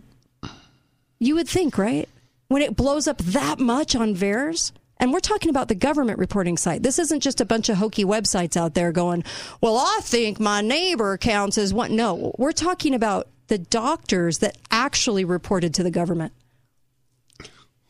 You 1.17 1.35
would 1.35 1.49
think, 1.49 1.77
right? 1.77 2.07
When 2.47 2.61
it 2.61 2.75
blows 2.75 3.07
up 3.07 3.17
that 3.19 3.59
much 3.59 3.95
on 3.95 4.13
VAERS, 4.13 4.73
and 5.02 5.11
we're 5.11 5.19
talking 5.19 5.49
about 5.49 5.68
the 5.68 5.76
government 5.76 6.19
reporting 6.19 6.57
site. 6.57 6.84
This 6.84 6.99
isn't 6.99 7.22
just 7.22 7.41
a 7.41 7.45
bunch 7.45 7.69
of 7.69 7.78
hokey 7.78 8.06
websites 8.06 8.56
out 8.56 8.76
there 8.76 8.91
going, 8.91 9.23
well, 9.60 9.78
I 9.78 9.99
think 10.03 10.40
my 10.40 10.61
neighbor 10.61 11.18
counts 11.18 11.57
as 11.57 11.73
one. 11.73 11.95
No, 11.95 12.34
we're 12.38 12.52
talking 12.52 12.94
about 12.94 13.28
the 13.48 13.57
doctors 13.57 14.38
that 14.38 14.57
actually 14.69 15.26
reported 15.26 15.73
to 15.73 15.84
the 15.84 15.91
government, 15.91 16.34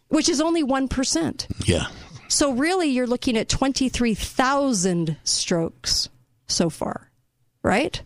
which 0.07 0.29
is 0.29 0.39
only 0.39 0.63
1%. 0.63 1.67
Yeah. 1.67 1.87
So 2.29 2.53
really, 2.53 2.87
you're 2.87 3.05
looking 3.05 3.37
at 3.37 3.49
23,000 3.49 5.17
strokes 5.25 6.07
so 6.47 6.69
far, 6.69 7.11
right? 7.61 8.01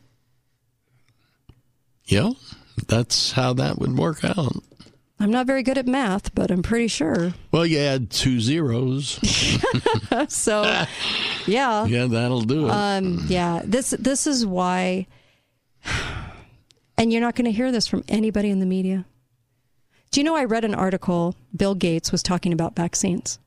Yeah, 2.05 2.31
that's 2.87 3.33
how 3.33 3.53
that 3.53 3.77
would 3.77 3.95
work 3.95 4.25
out. 4.25 4.63
I'm 5.19 5.31
not 5.31 5.47
very 5.47 5.63
good 5.63 5.77
at 5.77 5.87
math, 5.87 6.35
but 6.35 6.51
I'm 6.51 6.61
pretty 6.61 6.87
sure. 6.87 7.33
Well, 7.51 7.65
you 7.65 7.79
add 7.79 8.09
two 8.09 8.39
zeros. 8.41 9.19
so, 10.27 10.85
yeah. 11.47 11.85
Yeah, 11.85 12.05
that'll 12.07 12.41
do 12.41 12.67
it. 12.67 12.71
Um, 12.71 13.25
yeah, 13.27 13.61
this 13.63 13.91
this 13.91 14.27
is 14.27 14.45
why 14.45 15.07
and 16.97 17.11
you're 17.11 17.21
not 17.21 17.35
going 17.35 17.45
to 17.45 17.51
hear 17.51 17.71
this 17.71 17.87
from 17.87 18.03
anybody 18.07 18.49
in 18.49 18.59
the 18.59 18.65
media. 18.65 19.05
Do 20.11 20.19
you 20.19 20.23
know 20.23 20.35
I 20.35 20.45
read 20.45 20.65
an 20.65 20.75
article 20.75 21.35
Bill 21.55 21.75
Gates 21.75 22.11
was 22.11 22.23
talking 22.23 22.53
about 22.53 22.75
vaccines. 22.75 23.39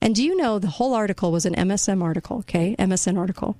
And 0.00 0.14
do 0.14 0.24
you 0.24 0.36
know 0.36 0.58
the 0.58 0.68
whole 0.68 0.94
article 0.94 1.30
was 1.30 1.46
an 1.46 1.54
MSM 1.54 2.02
article, 2.02 2.38
okay? 2.38 2.74
MSN 2.78 3.16
article. 3.16 3.56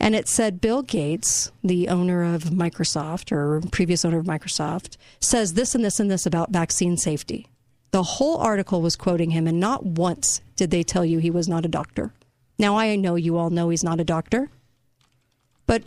And 0.00 0.14
it 0.14 0.28
said 0.28 0.60
Bill 0.60 0.82
Gates, 0.82 1.50
the 1.62 1.88
owner 1.88 2.22
of 2.22 2.44
Microsoft 2.44 3.32
or 3.32 3.60
previous 3.72 4.04
owner 4.04 4.18
of 4.18 4.26
Microsoft, 4.26 4.96
says 5.20 5.54
this 5.54 5.74
and 5.74 5.84
this 5.84 5.98
and 5.98 6.10
this 6.10 6.24
about 6.24 6.52
vaccine 6.52 6.96
safety. 6.96 7.48
The 7.90 8.02
whole 8.02 8.36
article 8.36 8.80
was 8.80 8.96
quoting 8.96 9.30
him, 9.30 9.46
and 9.46 9.58
not 9.58 9.84
once 9.84 10.40
did 10.56 10.70
they 10.70 10.82
tell 10.82 11.04
you 11.04 11.18
he 11.18 11.30
was 11.30 11.48
not 11.48 11.64
a 11.64 11.68
doctor. 11.68 12.12
Now, 12.58 12.76
I 12.76 12.94
know 12.96 13.14
you 13.14 13.36
all 13.36 13.50
know 13.50 13.70
he's 13.70 13.84
not 13.84 14.00
a 14.00 14.04
doctor, 14.04 14.50
but 15.66 15.82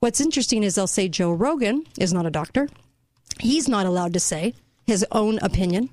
what's 0.00 0.20
interesting 0.20 0.62
is 0.62 0.74
they'll 0.74 0.86
say 0.86 1.08
Joe 1.08 1.32
Rogan 1.32 1.84
is 1.98 2.12
not 2.12 2.26
a 2.26 2.30
doctor. 2.30 2.68
He's 3.40 3.68
not 3.68 3.86
allowed 3.86 4.12
to 4.14 4.20
say 4.20 4.54
his 4.86 5.04
own 5.10 5.38
opinion. 5.40 5.90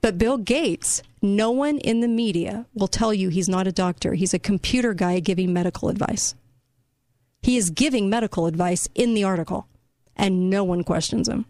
But 0.00 0.18
Bill 0.18 0.36
Gates, 0.36 1.02
no 1.20 1.50
one 1.50 1.78
in 1.78 2.00
the 2.00 2.08
media 2.08 2.66
will 2.74 2.88
tell 2.88 3.12
you 3.12 3.28
he's 3.28 3.48
not 3.48 3.66
a 3.66 3.72
doctor. 3.72 4.14
He's 4.14 4.34
a 4.34 4.38
computer 4.38 4.94
guy 4.94 5.20
giving 5.20 5.52
medical 5.52 5.88
advice. 5.88 6.34
He 7.42 7.56
is 7.56 7.70
giving 7.70 8.08
medical 8.08 8.46
advice 8.46 8.88
in 8.94 9.14
the 9.14 9.24
article, 9.24 9.66
and 10.16 10.48
no 10.48 10.62
one 10.62 10.84
questions 10.84 11.28
him. 11.28 11.44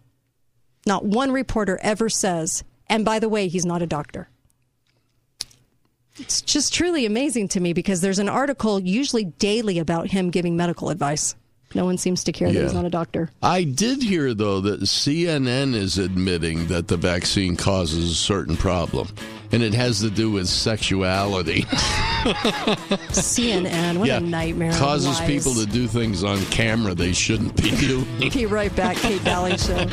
Not 0.86 1.04
one 1.04 1.30
reporter 1.30 1.78
ever 1.82 2.08
says, 2.08 2.64
and 2.88 3.04
by 3.04 3.18
the 3.18 3.28
way, 3.28 3.48
he's 3.48 3.66
not 3.66 3.82
a 3.82 3.86
doctor. 3.86 4.28
It's 6.16 6.42
just 6.42 6.74
truly 6.74 7.06
amazing 7.06 7.48
to 7.48 7.60
me 7.60 7.72
because 7.72 8.00
there's 8.00 8.18
an 8.18 8.28
article 8.28 8.80
usually 8.80 9.24
daily 9.24 9.78
about 9.78 10.08
him 10.08 10.30
giving 10.30 10.56
medical 10.56 10.90
advice. 10.90 11.34
No 11.74 11.86
one 11.86 11.96
seems 11.96 12.24
to 12.24 12.32
care 12.32 12.52
that 12.52 12.62
he's 12.62 12.74
not 12.74 12.84
a 12.84 12.90
doctor. 12.90 13.30
I 13.42 13.64
did 13.64 14.02
hear, 14.02 14.34
though, 14.34 14.60
that 14.60 14.80
CNN 14.82 15.74
is 15.74 15.96
admitting 15.96 16.66
that 16.66 16.88
the 16.88 16.98
vaccine 16.98 17.56
causes 17.56 18.10
a 18.10 18.14
certain 18.14 18.56
problem, 18.56 19.08
and 19.52 19.62
it 19.62 19.74
has 19.74 20.00
to 20.00 20.10
do 20.10 20.30
with 20.30 20.48
sexuality. 20.48 21.62
CNN, 23.12 23.98
what 23.98 24.08
yeah, 24.08 24.16
a 24.16 24.20
nightmare. 24.20 24.72
Causes 24.72 25.20
people 25.20 25.54
to 25.54 25.66
do 25.66 25.86
things 25.86 26.24
on 26.24 26.38
camera 26.46 26.94
they 26.94 27.12
shouldn't 27.12 27.54
be 27.62 27.70
doing. 27.76 28.30
Be 28.30 28.46
right 28.46 28.74
back, 28.74 28.96
Kate 28.96 29.22
Dalley 29.22 29.56
Show. 29.58 29.86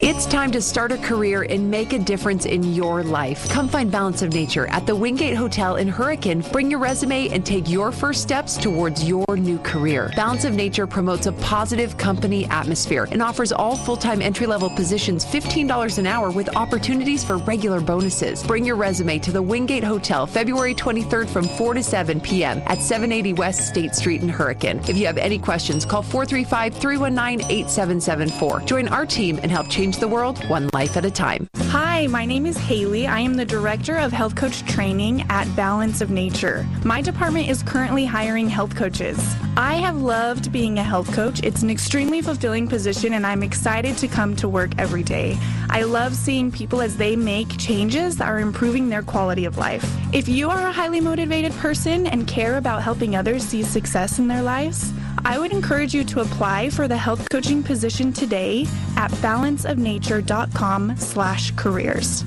It's 0.00 0.24
time 0.24 0.50
to 0.52 0.62
start 0.62 0.92
a 0.92 0.96
career 0.96 1.42
and 1.42 1.70
make 1.70 1.92
a 1.92 1.98
difference 1.98 2.46
in 2.46 2.72
your 2.72 3.04
life. 3.04 3.46
Come 3.50 3.68
find 3.68 3.92
Balance 3.92 4.22
of 4.22 4.32
Nature 4.32 4.66
at 4.68 4.86
the 4.86 4.96
Wingate 4.96 5.36
Hotel 5.36 5.76
in 5.76 5.88
Hurricane. 5.88 6.40
Bring 6.52 6.70
your 6.70 6.80
resume 6.80 7.28
and 7.28 7.44
take 7.44 7.68
your 7.68 7.92
first 7.92 8.22
steps 8.22 8.56
towards 8.56 9.06
your 9.06 9.26
new 9.36 9.58
career. 9.58 10.10
Balance 10.16 10.46
of 10.46 10.54
Nature 10.54 10.86
promotes 10.86 11.26
a 11.26 11.32
positive 11.32 11.98
company 11.98 12.46
atmosphere 12.46 13.08
and 13.12 13.20
offers 13.20 13.52
all 13.52 13.76
full 13.76 13.94
time 13.94 14.22
entry 14.22 14.46
level 14.46 14.70
positions 14.70 15.22
$15 15.22 15.98
an 15.98 16.06
hour 16.06 16.30
with 16.30 16.56
opportunities 16.56 17.22
for 17.22 17.36
regular 17.36 17.82
bonuses. 17.82 18.42
Bring 18.42 18.64
your 18.64 18.76
resume 18.76 19.18
to 19.18 19.30
the 19.30 19.42
Wingate 19.42 19.84
Hotel 19.84 20.26
February 20.26 20.74
23rd 20.74 21.28
from 21.28 21.44
4 21.44 21.74
to 21.74 21.82
7 21.82 22.22
p.m. 22.22 22.62
at 22.64 22.80
780 22.80 23.34
West 23.34 23.68
State 23.68 23.94
Street 23.94 24.22
in 24.22 24.30
Hurricane. 24.30 24.78
If 24.88 24.96
you 24.96 25.04
have 25.04 25.18
any 25.18 25.38
questions, 25.38 25.84
call 25.84 26.00
435 26.00 26.72
319 26.72 27.50
8774. 27.50 28.60
Join 28.60 28.88
our 28.88 29.04
team 29.04 29.38
and 29.42 29.52
help 29.52 29.68
change 29.68 29.89
the 29.98 30.08
world 30.08 30.38
one 30.48 30.68
life 30.72 30.96
at 30.96 31.04
a 31.04 31.10
time. 31.10 31.48
Hi, 31.68 32.06
my 32.06 32.24
name 32.24 32.46
is 32.46 32.56
Haley. 32.56 33.06
I 33.06 33.20
am 33.20 33.34
the 33.34 33.44
Director 33.44 33.96
of 33.96 34.12
Health 34.12 34.36
Coach 34.36 34.64
Training 34.64 35.22
at 35.30 35.44
Balance 35.56 36.00
of 36.00 36.10
Nature. 36.10 36.66
My 36.84 37.00
department 37.00 37.48
is 37.48 37.62
currently 37.62 38.04
hiring 38.04 38.48
health 38.48 38.76
coaches. 38.76 39.18
I 39.56 39.74
have 39.74 39.96
loved 39.96 40.52
being 40.52 40.78
a 40.78 40.82
health 40.82 41.12
coach. 41.12 41.42
It's 41.42 41.62
an 41.62 41.70
extremely 41.70 42.22
fulfilling 42.22 42.68
position, 42.68 43.14
and 43.14 43.26
I'm 43.26 43.42
excited 43.42 43.96
to 43.98 44.08
come 44.08 44.36
to 44.36 44.48
work 44.48 44.70
every 44.78 45.02
day. 45.02 45.38
I 45.68 45.82
love 45.82 46.14
seeing 46.14 46.50
people 46.50 46.80
as 46.80 46.96
they 46.96 47.16
make 47.16 47.58
changes 47.58 48.16
that 48.16 48.28
are 48.28 48.40
improving 48.40 48.88
their 48.88 49.02
quality 49.02 49.44
of 49.44 49.58
life. 49.58 49.84
If 50.12 50.28
you 50.28 50.50
are 50.50 50.66
a 50.66 50.72
highly 50.72 51.00
motivated 51.00 51.52
person 51.52 52.06
and 52.06 52.26
care 52.26 52.56
about 52.56 52.82
helping 52.82 53.16
others 53.16 53.44
see 53.44 53.62
success 53.62 54.18
in 54.18 54.28
their 54.28 54.42
lives, 54.42 54.92
I 55.24 55.38
would 55.38 55.52
encourage 55.52 55.94
you 55.94 56.04
to 56.04 56.20
apply 56.20 56.70
for 56.70 56.88
the 56.88 56.96
health 56.96 57.28
coaching 57.30 57.62
position 57.62 58.12
today 58.12 58.66
at 58.96 59.10
balanceofnature.com 59.12 60.96
slash 60.96 61.50
careers. 61.56 62.24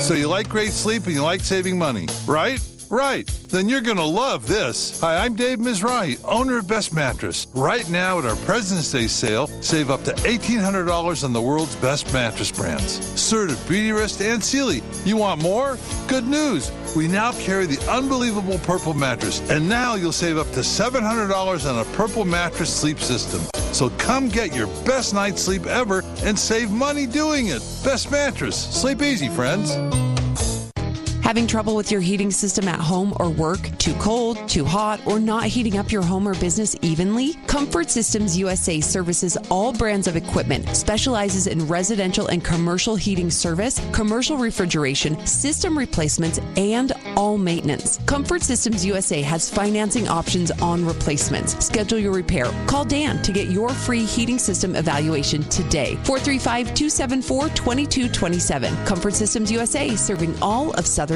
So 0.00 0.14
you 0.14 0.28
like 0.28 0.48
great 0.48 0.72
sleep 0.72 1.04
and 1.04 1.14
you 1.14 1.22
like 1.22 1.40
saving 1.40 1.78
money, 1.78 2.08
right? 2.26 2.60
Right. 2.90 3.26
Then 3.48 3.68
you're 3.68 3.80
going 3.80 3.96
to 3.96 4.04
love 4.04 4.46
this. 4.46 5.00
Hi, 5.00 5.24
I'm 5.24 5.34
Dave 5.34 5.58
Mizrahi, 5.58 6.20
owner 6.24 6.58
of 6.58 6.68
Best 6.68 6.94
Mattress. 6.94 7.46
Right 7.54 7.88
now 7.90 8.18
at 8.18 8.24
our 8.24 8.36
President's 8.36 8.92
Day 8.92 9.06
sale, 9.06 9.46
save 9.62 9.90
up 9.90 10.04
to 10.04 10.12
$1,800 10.12 11.24
on 11.24 11.32
the 11.32 11.40
world's 11.40 11.76
best 11.76 12.12
mattress 12.12 12.52
brands. 12.52 13.00
Serta, 13.14 13.54
Beautyrest, 13.68 14.20
and 14.20 14.42
Sealy. 14.42 14.82
You 15.04 15.16
want 15.16 15.42
more? 15.42 15.78
Good 16.06 16.26
news. 16.26 16.70
We 16.94 17.08
now 17.08 17.32
carry 17.32 17.66
the 17.66 17.80
unbelievable 17.90 18.58
Purple 18.58 18.94
mattress, 18.94 19.40
and 19.50 19.68
now 19.68 19.94
you'll 19.94 20.12
save 20.12 20.38
up 20.38 20.50
to 20.52 20.60
$700 20.60 21.70
on 21.70 21.78
a 21.78 21.84
Purple 21.96 22.24
mattress 22.24 22.72
sleep 22.72 23.00
system. 23.00 23.42
So 23.72 23.90
come 23.98 24.28
get 24.28 24.54
your 24.54 24.68
best 24.86 25.12
night's 25.12 25.42
sleep 25.42 25.66
ever 25.66 26.02
and 26.22 26.38
save 26.38 26.70
money 26.70 27.06
doing 27.06 27.48
it. 27.48 27.62
Best 27.84 28.10
mattress. 28.10 28.56
Sleep 28.56 29.02
easy, 29.02 29.28
friends. 29.28 29.70
Having 31.26 31.48
trouble 31.48 31.74
with 31.74 31.90
your 31.90 32.00
heating 32.00 32.30
system 32.30 32.68
at 32.68 32.78
home 32.78 33.12
or 33.18 33.28
work? 33.28 33.76
Too 33.78 33.94
cold, 33.94 34.48
too 34.48 34.64
hot, 34.64 35.04
or 35.08 35.18
not 35.18 35.46
heating 35.46 35.76
up 35.76 35.90
your 35.90 36.02
home 36.02 36.28
or 36.28 36.34
business 36.34 36.76
evenly? 36.82 37.34
Comfort 37.48 37.90
Systems 37.90 38.38
USA 38.38 38.80
services 38.80 39.36
all 39.50 39.72
brands 39.72 40.06
of 40.06 40.14
equipment, 40.14 40.68
specializes 40.76 41.48
in 41.48 41.66
residential 41.66 42.28
and 42.28 42.44
commercial 42.44 42.94
heating 42.94 43.28
service, 43.28 43.80
commercial 43.92 44.36
refrigeration, 44.36 45.18
system 45.26 45.76
replacements, 45.76 46.38
and 46.56 46.92
all 47.16 47.36
maintenance. 47.36 47.98
Comfort 48.06 48.42
Systems 48.42 48.86
USA 48.86 49.20
has 49.20 49.50
financing 49.50 50.06
options 50.06 50.52
on 50.62 50.86
replacements. 50.86 51.56
Schedule 51.58 51.98
your 51.98 52.12
repair. 52.12 52.44
Call 52.68 52.84
Dan 52.84 53.20
to 53.22 53.32
get 53.32 53.48
your 53.48 53.70
free 53.70 54.04
heating 54.04 54.38
system 54.38 54.76
evaluation 54.76 55.42
today. 55.48 55.96
435 56.04 56.66
274 56.66 57.48
2227. 57.48 58.86
Comfort 58.86 59.14
Systems 59.14 59.50
USA, 59.50 59.96
serving 59.96 60.32
all 60.40 60.72
of 60.74 60.86
Southern 60.86 61.15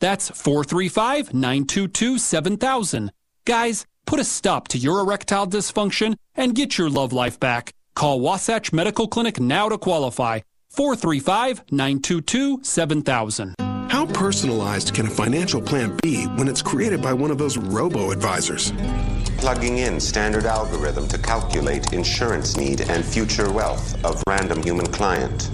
That's 0.00 0.30
435 0.30 1.34
922 1.34 2.18
7000. 2.18 3.12
Guys, 3.44 3.86
put 4.06 4.20
a 4.20 4.24
stop 4.24 4.68
to 4.68 4.78
your 4.78 5.00
erectile 5.00 5.46
dysfunction 5.46 6.16
and 6.34 6.54
get 6.54 6.78
your 6.78 6.90
love 6.90 7.12
life 7.12 7.38
back. 7.38 7.72
Call 7.94 8.20
Wasatch 8.20 8.72
Medical 8.72 9.06
Clinic 9.08 9.40
now 9.40 9.68
to 9.68 9.78
qualify. 9.78 10.40
435 10.70 11.64
922 11.70 12.60
7000. 12.62 13.54
How 13.88 14.06
personalized 14.06 14.92
can 14.92 15.06
a 15.06 15.10
financial 15.10 15.62
plan 15.62 15.96
be 16.02 16.24
when 16.24 16.48
it's 16.48 16.60
created 16.60 17.00
by 17.00 17.12
one 17.12 17.30
of 17.30 17.38
those 17.38 17.56
robo 17.56 18.10
advisors? 18.10 18.72
Plugging 19.38 19.78
in 19.78 20.00
standard 20.00 20.46
algorithm 20.46 21.06
to 21.08 21.18
calculate 21.18 21.92
insurance 21.92 22.56
need 22.56 22.80
and 22.90 23.04
future 23.04 23.52
wealth 23.52 24.04
of 24.04 24.20
random 24.26 24.62
human 24.62 24.86
client. 24.86 25.50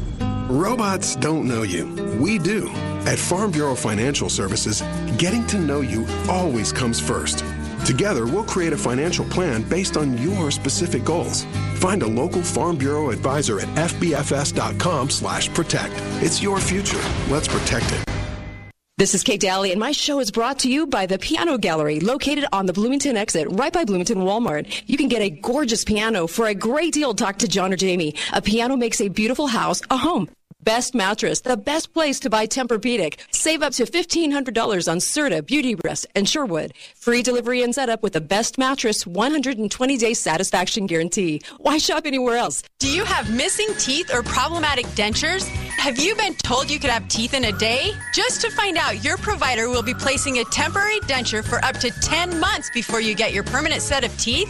Robots 0.51 1.15
don't 1.15 1.47
know 1.47 1.63
you. 1.63 1.87
We 2.19 2.37
do. 2.37 2.69
At 3.07 3.21
Farm 3.21 3.53
Bureau 3.53 3.77
Financial 3.77 4.29
Services, 4.29 4.83
getting 5.17 5.47
to 5.47 5.61
know 5.61 5.81
you 5.81 6.05
always 6.29 6.73
comes 6.73 6.99
first. 6.99 7.45
Together, 7.87 8.27
we'll 8.27 8.43
create 8.43 8.73
a 8.73 8.77
financial 8.77 9.25
plan 9.27 9.63
based 9.63 9.97
on 9.97 10.19
your 10.19 10.51
specific 10.51 11.05
goals. 11.05 11.45
Find 11.77 12.03
a 12.03 12.09
local 12.09 12.43
Farm 12.43 12.77
Bureau 12.77 13.11
advisor 13.11 13.61
at 13.61 13.69
fbfs.com/protect. 13.77 15.95
It's 16.21 16.43
your 16.43 16.59
future. 16.59 17.01
Let's 17.29 17.47
protect 17.47 17.93
it. 17.93 18.05
This 18.99 19.15
is 19.15 19.23
Kate 19.23 19.41
Dalley, 19.41 19.71
and 19.71 19.79
my 19.79 19.93
show 19.93 20.19
is 20.19 20.33
brought 20.33 20.59
to 20.59 20.69
you 20.69 20.89
by 20.89 21.07
the 21.07 21.21
Piano 21.21 21.59
Gallery, 21.59 22.01
located 22.01 22.45
on 22.53 22.67
the 22.67 22.73
Bloomington 22.73 23.17
exit, 23.17 23.47
right 23.53 23.73
by 23.73 23.85
Bloomington 23.85 24.19
Walmart. 24.19 24.67
You 24.89 24.97
can 24.97 25.07
get 25.07 25.23
a 25.23 25.31
gorgeous 25.31 25.85
piano 25.85 26.27
for 26.27 26.47
a 26.47 26.55
great 26.55 26.93
deal. 26.93 27.15
Talk 27.15 27.39
to 27.39 27.47
John 27.47 27.73
or 27.73 27.77
Jamie. 27.77 28.17
A 28.33 28.43
piano 28.43 28.77
makes 28.77 29.01
a 29.01 29.07
beautiful 29.09 29.47
house 29.47 29.81
a 29.91 29.97
home. 29.97 30.29
Best 30.63 30.95
mattress, 30.95 31.41
the 31.41 31.57
best 31.57 31.95
place 31.95 32.21
to 32.21 32.29
buy 32.29 32.47
Tempur-Pedic. 32.47 33.15
Save 33.31 33.63
up 33.63 33.73
to 33.73 33.85
$1,500 33.85 34.93
on 34.93 34.99
Serta, 34.99 35.45
Beauty 35.45 35.75
Rest, 35.83 36.07
and 36.15 36.29
Sherwood. 36.29 36.75
Free 36.97 37.23
delivery 37.23 37.63
and 37.63 37.75
setup 37.75 38.03
with 38.03 38.13
the 38.13 38.21
best 38.21 38.59
mattress, 38.59 39.05
120-day 39.05 40.13
satisfaction 40.13 40.85
guarantee. 40.85 41.41
Why 41.57 41.79
shop 41.79 42.05
anywhere 42.05 42.37
else? 42.37 42.63
Do 42.79 42.91
you 42.91 43.05
have 43.05 43.35
missing 43.35 43.69
teeth 43.79 44.13
or 44.13 44.23
problematic 44.23 44.85
dentures? 44.89 45.47
Have 45.79 45.99
you 45.99 46.15
been 46.15 46.35
told 46.35 46.71
you 46.71 46.79
could 46.79 46.91
have 46.91 47.09
teeth 47.09 47.33
in 47.33 47.45
a 47.45 47.53
day? 47.53 47.93
Just 48.13 48.43
to 48.43 48.51
find 48.51 48.77
out, 48.77 49.03
your 49.03 49.17
provider 49.17 49.71
will 49.71 49.83
be 49.83 49.95
placing 49.95 50.41
a 50.41 50.45
temporary 50.45 51.01
denture 51.01 51.43
for 51.43 51.65
up 51.65 51.79
to 51.79 51.91
10 51.91 52.39
months 52.39 52.71
before 52.75 53.01
you 53.01 53.15
get 53.15 53.33
your 53.33 53.45
permanent 53.45 53.81
set 53.81 54.05
of 54.05 54.15
teeth. 54.19 54.49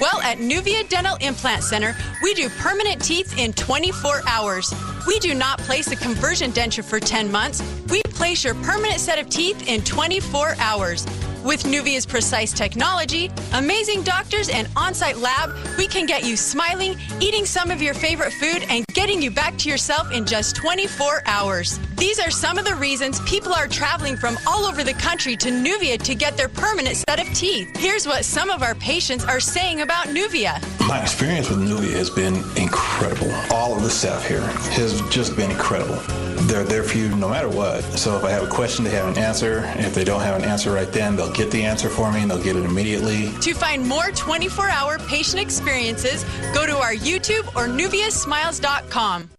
Well, 0.00 0.20
at 0.22 0.38
Nuvia 0.38 0.88
Dental 0.88 1.16
Implant 1.20 1.62
Center, 1.62 1.94
we 2.20 2.34
do 2.34 2.48
permanent 2.48 3.00
teeth 3.00 3.38
in 3.38 3.52
24 3.52 4.22
hours. 4.26 4.74
We 5.06 5.20
do 5.20 5.34
not 5.34 5.43
place 5.52 5.92
a 5.92 5.96
conversion 5.96 6.50
denture 6.52 6.84
for 6.84 6.98
10 6.98 7.30
months. 7.30 7.62
We 7.88 8.02
place 8.02 8.44
your 8.44 8.54
permanent 8.54 9.00
set 9.00 9.18
of 9.18 9.28
teeth 9.28 9.68
in 9.68 9.82
24 9.82 10.54
hours. 10.58 11.06
With 11.44 11.64
Nuvia's 11.64 12.06
precise 12.06 12.54
technology, 12.54 13.30
amazing 13.52 14.02
doctors, 14.02 14.48
and 14.48 14.66
on 14.76 14.94
site 14.94 15.18
lab, 15.18 15.54
we 15.76 15.86
can 15.86 16.06
get 16.06 16.24
you 16.24 16.38
smiling, 16.38 16.96
eating 17.20 17.44
some 17.44 17.70
of 17.70 17.82
your 17.82 17.92
favorite 17.92 18.32
food, 18.32 18.64
and 18.70 18.82
getting 18.94 19.20
you 19.20 19.30
back 19.30 19.58
to 19.58 19.68
yourself 19.68 20.10
in 20.10 20.24
just 20.24 20.56
24 20.56 21.22
hours. 21.26 21.78
These 21.98 22.18
are 22.18 22.30
some 22.30 22.56
of 22.56 22.64
the 22.64 22.74
reasons 22.76 23.20
people 23.28 23.52
are 23.52 23.68
traveling 23.68 24.16
from 24.16 24.38
all 24.46 24.64
over 24.64 24.82
the 24.82 24.94
country 24.94 25.36
to 25.36 25.50
Nuvia 25.50 26.02
to 26.04 26.14
get 26.14 26.38
their 26.38 26.48
permanent 26.48 26.96
set 26.96 27.20
of 27.20 27.26
teeth. 27.34 27.68
Here's 27.76 28.06
what 28.06 28.24
some 28.24 28.48
of 28.48 28.62
our 28.62 28.74
patients 28.76 29.26
are 29.26 29.40
saying 29.40 29.82
about 29.82 30.06
Nuvia. 30.06 30.62
My 30.88 31.02
experience 31.02 31.50
with 31.50 31.58
Nuvia 31.58 31.92
has 31.92 32.08
been 32.08 32.36
incredible. 32.56 33.30
All 33.50 33.76
of 33.76 33.82
the 33.82 33.90
staff 33.90 34.26
here 34.26 34.40
has 34.40 35.02
just 35.10 35.36
been 35.36 35.50
incredible. 35.50 35.98
They're 36.46 36.64
there 36.64 36.82
for 36.82 36.98
you 36.98 37.08
no 37.16 37.28
matter 37.28 37.48
what. 37.48 37.82
So 37.98 38.16
if 38.16 38.24
I 38.24 38.30
have 38.30 38.42
a 38.42 38.48
question, 38.48 38.84
they 38.84 38.90
have 38.90 39.08
an 39.08 39.22
answer. 39.22 39.64
If 39.78 39.94
they 39.94 40.04
don't 40.04 40.20
have 40.20 40.40
an 40.42 40.48
answer 40.48 40.72
right 40.72 40.90
then, 40.90 41.16
they'll 41.16 41.32
get 41.32 41.50
the 41.50 41.64
answer 41.64 41.88
for 41.88 42.12
me 42.12 42.22
and 42.22 42.30
they'll 42.30 42.42
get 42.42 42.56
it 42.56 42.64
immediately. 42.64 43.30
To 43.40 43.54
find 43.54 43.86
more 43.86 44.10
24 44.10 44.68
hour 44.68 44.98
patient 44.98 45.40
experiences, 45.40 46.24
go 46.54 46.66
to 46.66 46.76
our 46.76 46.94
YouTube 46.94 47.46
or 47.56 47.66
nuviasmiles.com. 47.66 49.30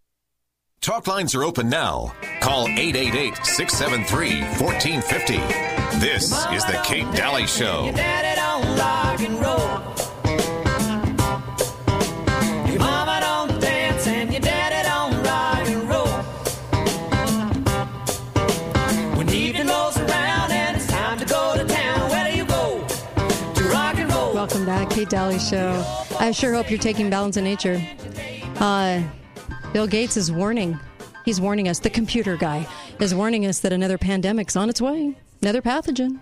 Talk 0.81 1.07
lines 1.07 1.33
are 1.33 1.43
open 1.43 1.67
now. 1.67 2.13
Call 2.41 2.67
888 2.67 3.43
673 3.43 4.41
1450. 4.63 5.37
This 5.99 6.25
is 6.51 6.63
The 6.65 6.79
Kate 6.83 7.11
Dalley 7.15 7.47
Show. 7.47 7.91
Dalley 25.15 25.39
Show. 25.39 25.81
I 26.19 26.31
sure 26.31 26.53
hope 26.53 26.69
you're 26.69 26.77
taking 26.77 27.09
balance 27.09 27.37
in 27.37 27.45
nature. 27.45 27.81
Uh, 28.57 29.01
Bill 29.71 29.87
Gates 29.87 30.17
is 30.17 30.29
warning. 30.29 30.77
He's 31.23 31.39
warning 31.39 31.69
us. 31.69 31.79
The 31.79 31.89
computer 31.89 32.35
guy 32.35 32.67
is 32.99 33.15
warning 33.15 33.45
us 33.45 33.61
that 33.61 33.71
another 33.71 33.97
pandemic's 33.97 34.57
on 34.57 34.69
its 34.69 34.81
way. 34.81 35.15
Another 35.41 35.61
pathogen. 35.61 36.19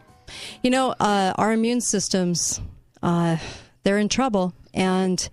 You 0.61 0.69
know, 0.69 0.93
uh, 0.99 1.33
our 1.37 1.53
immune 1.53 1.81
systems, 1.81 2.61
uh, 3.01 3.37
they're 3.81 3.97
in 3.97 4.09
trouble, 4.09 4.53
and 4.75 5.27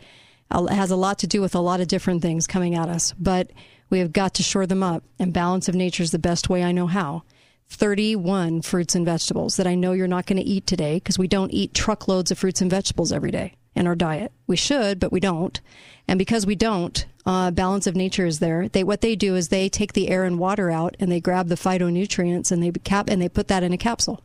it 0.51 0.71
has 0.71 0.91
a 0.91 0.97
lot 0.97 1.19
to 1.19 1.27
do 1.27 1.43
with 1.43 1.55
a 1.55 1.61
lot 1.61 1.83
of 1.83 1.87
different 1.87 2.23
things 2.23 2.47
coming 2.47 2.75
at 2.75 2.89
us. 2.89 3.13
But 3.19 3.51
we 3.91 3.99
have 3.99 4.15
got 4.15 4.33
to 4.37 4.43
shore 4.43 4.67
them 4.67 4.83
up, 4.83 5.05
and 5.19 5.35
balance 5.35 5.69
of 5.69 5.75
nature 5.75 6.03
is 6.03 6.13
the 6.13 6.19
best 6.19 6.49
way 6.49 6.65
I 6.65 6.73
know 6.73 6.87
how. 6.87 7.25
31 7.71 8.63
fruits 8.63 8.95
and 8.95 9.07
vegetables 9.07 9.57
that 9.57 9.67
I 9.67 9.75
know 9.75 9.93
you're 9.93 10.09
not 10.09 10.27
going 10.27 10.39
to 10.39 10.49
eat 10.49 10.67
today 10.67 10.97
because 10.97 11.19
we 11.19 11.29
don't 11.29 11.53
eat 11.53 11.73
truckloads 11.73 12.31
of 12.31 12.39
fruits 12.39 12.61
and 12.61 12.71
vegetables 12.71 13.13
every 13.13 13.31
day 13.31 13.55
in 13.75 13.87
our 13.87 13.95
diet. 13.95 14.33
We 14.47 14.57
should, 14.57 14.99
but 14.99 15.13
we 15.13 15.21
don't. 15.21 15.61
And 16.09 16.19
because 16.19 16.45
we 16.45 16.57
don't, 16.57 17.07
uh, 17.25 17.51
balance 17.53 17.87
of 17.87 17.95
nature 17.95 18.27
is 18.27 18.41
there. 18.41 18.69
They 18.69 18.83
what 18.83 19.01
they 19.01 19.15
do 19.15 19.37
is 19.37 19.49
they 19.49 19.69
take 19.69 19.93
the 19.93 20.09
air 20.09 20.25
and 20.25 20.39
water 20.39 20.71
out 20.71 20.97
and 20.99 21.11
they 21.11 21.21
grab 21.21 21.49
the 21.49 21.55
phytonutrients 21.55 22.51
and 22.51 22.63
they 22.63 22.71
cap 22.71 23.09
and 23.09 23.23
they 23.23 23.29
put 23.29 23.49
that 23.49 23.63
in 23.63 23.73
a 23.73 23.79
capsule. 23.79 24.23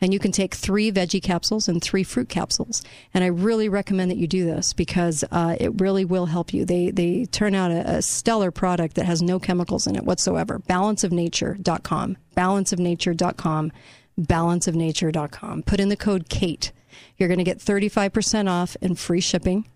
And 0.00 0.12
you 0.12 0.18
can 0.18 0.32
take 0.32 0.54
three 0.54 0.90
veggie 0.92 1.22
capsules 1.22 1.68
and 1.68 1.82
three 1.82 2.02
fruit 2.02 2.28
capsules. 2.28 2.82
And 3.12 3.24
I 3.24 3.28
really 3.28 3.68
recommend 3.68 4.10
that 4.10 4.18
you 4.18 4.26
do 4.26 4.44
this 4.44 4.72
because 4.72 5.24
uh, 5.30 5.56
it 5.58 5.80
really 5.80 6.04
will 6.04 6.26
help 6.26 6.52
you. 6.52 6.64
They 6.64 6.90
they 6.90 7.26
turn 7.26 7.54
out 7.54 7.70
a, 7.70 7.96
a 7.96 8.02
stellar 8.02 8.50
product 8.50 8.96
that 8.96 9.06
has 9.06 9.22
no 9.22 9.38
chemicals 9.38 9.86
in 9.86 9.96
it 9.96 10.04
whatsoever. 10.04 10.58
Balanceofnature.com. 10.58 12.16
Balanceofnature.com. 12.36 13.72
Balanceofnature.com. 14.20 15.62
Put 15.62 15.80
in 15.80 15.88
the 15.88 15.96
code 15.96 16.28
Kate. 16.28 16.72
You're 17.16 17.28
going 17.28 17.38
to 17.38 17.44
get 17.44 17.58
35% 17.58 18.48
off 18.48 18.76
and 18.82 18.98
free 18.98 19.20
shipping. 19.20 19.68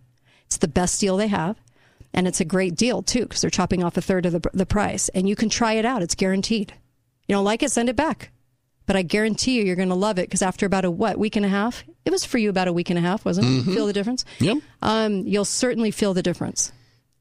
It's 0.46 0.56
the 0.56 0.68
best 0.68 1.00
deal 1.00 1.16
they 1.16 1.28
have. 1.28 1.56
And 2.14 2.26
it's 2.26 2.40
a 2.40 2.44
great 2.44 2.74
deal, 2.74 3.02
too, 3.02 3.22
because 3.22 3.40
they're 3.40 3.50
chopping 3.50 3.84
off 3.84 3.96
a 3.96 4.00
third 4.00 4.26
of 4.26 4.32
the, 4.32 4.50
the 4.52 4.66
price. 4.66 5.08
And 5.10 5.28
you 5.28 5.36
can 5.36 5.48
try 5.48 5.74
it 5.74 5.84
out. 5.84 6.02
It's 6.02 6.14
guaranteed. 6.14 6.72
You 7.26 7.34
don't 7.34 7.44
like 7.44 7.62
it, 7.62 7.70
send 7.70 7.88
it 7.88 7.96
back. 7.96 8.30
But 8.88 8.96
I 8.96 9.02
guarantee 9.02 9.52
you, 9.58 9.64
you're 9.64 9.76
going 9.76 9.90
to 9.90 9.94
love 9.94 10.18
it 10.18 10.22
because 10.22 10.42
after 10.42 10.66
about 10.66 10.84
a 10.84 10.90
what 10.90 11.18
week 11.18 11.36
and 11.36 11.44
a 11.44 11.48
half, 11.48 11.84
it 12.04 12.10
was 12.10 12.24
for 12.24 12.38
you 12.38 12.48
about 12.50 12.66
a 12.68 12.72
week 12.72 12.88
and 12.90 12.98
a 12.98 13.02
half, 13.02 13.24
wasn't 13.24 13.46
it? 13.46 13.50
Mhm. 13.66 13.74
Feel 13.74 13.86
the 13.86 13.92
difference? 13.92 14.24
Yep. 14.40 14.58
Um, 14.82 15.26
you'll 15.26 15.44
certainly 15.44 15.90
feel 15.90 16.14
the 16.14 16.22
difference 16.22 16.72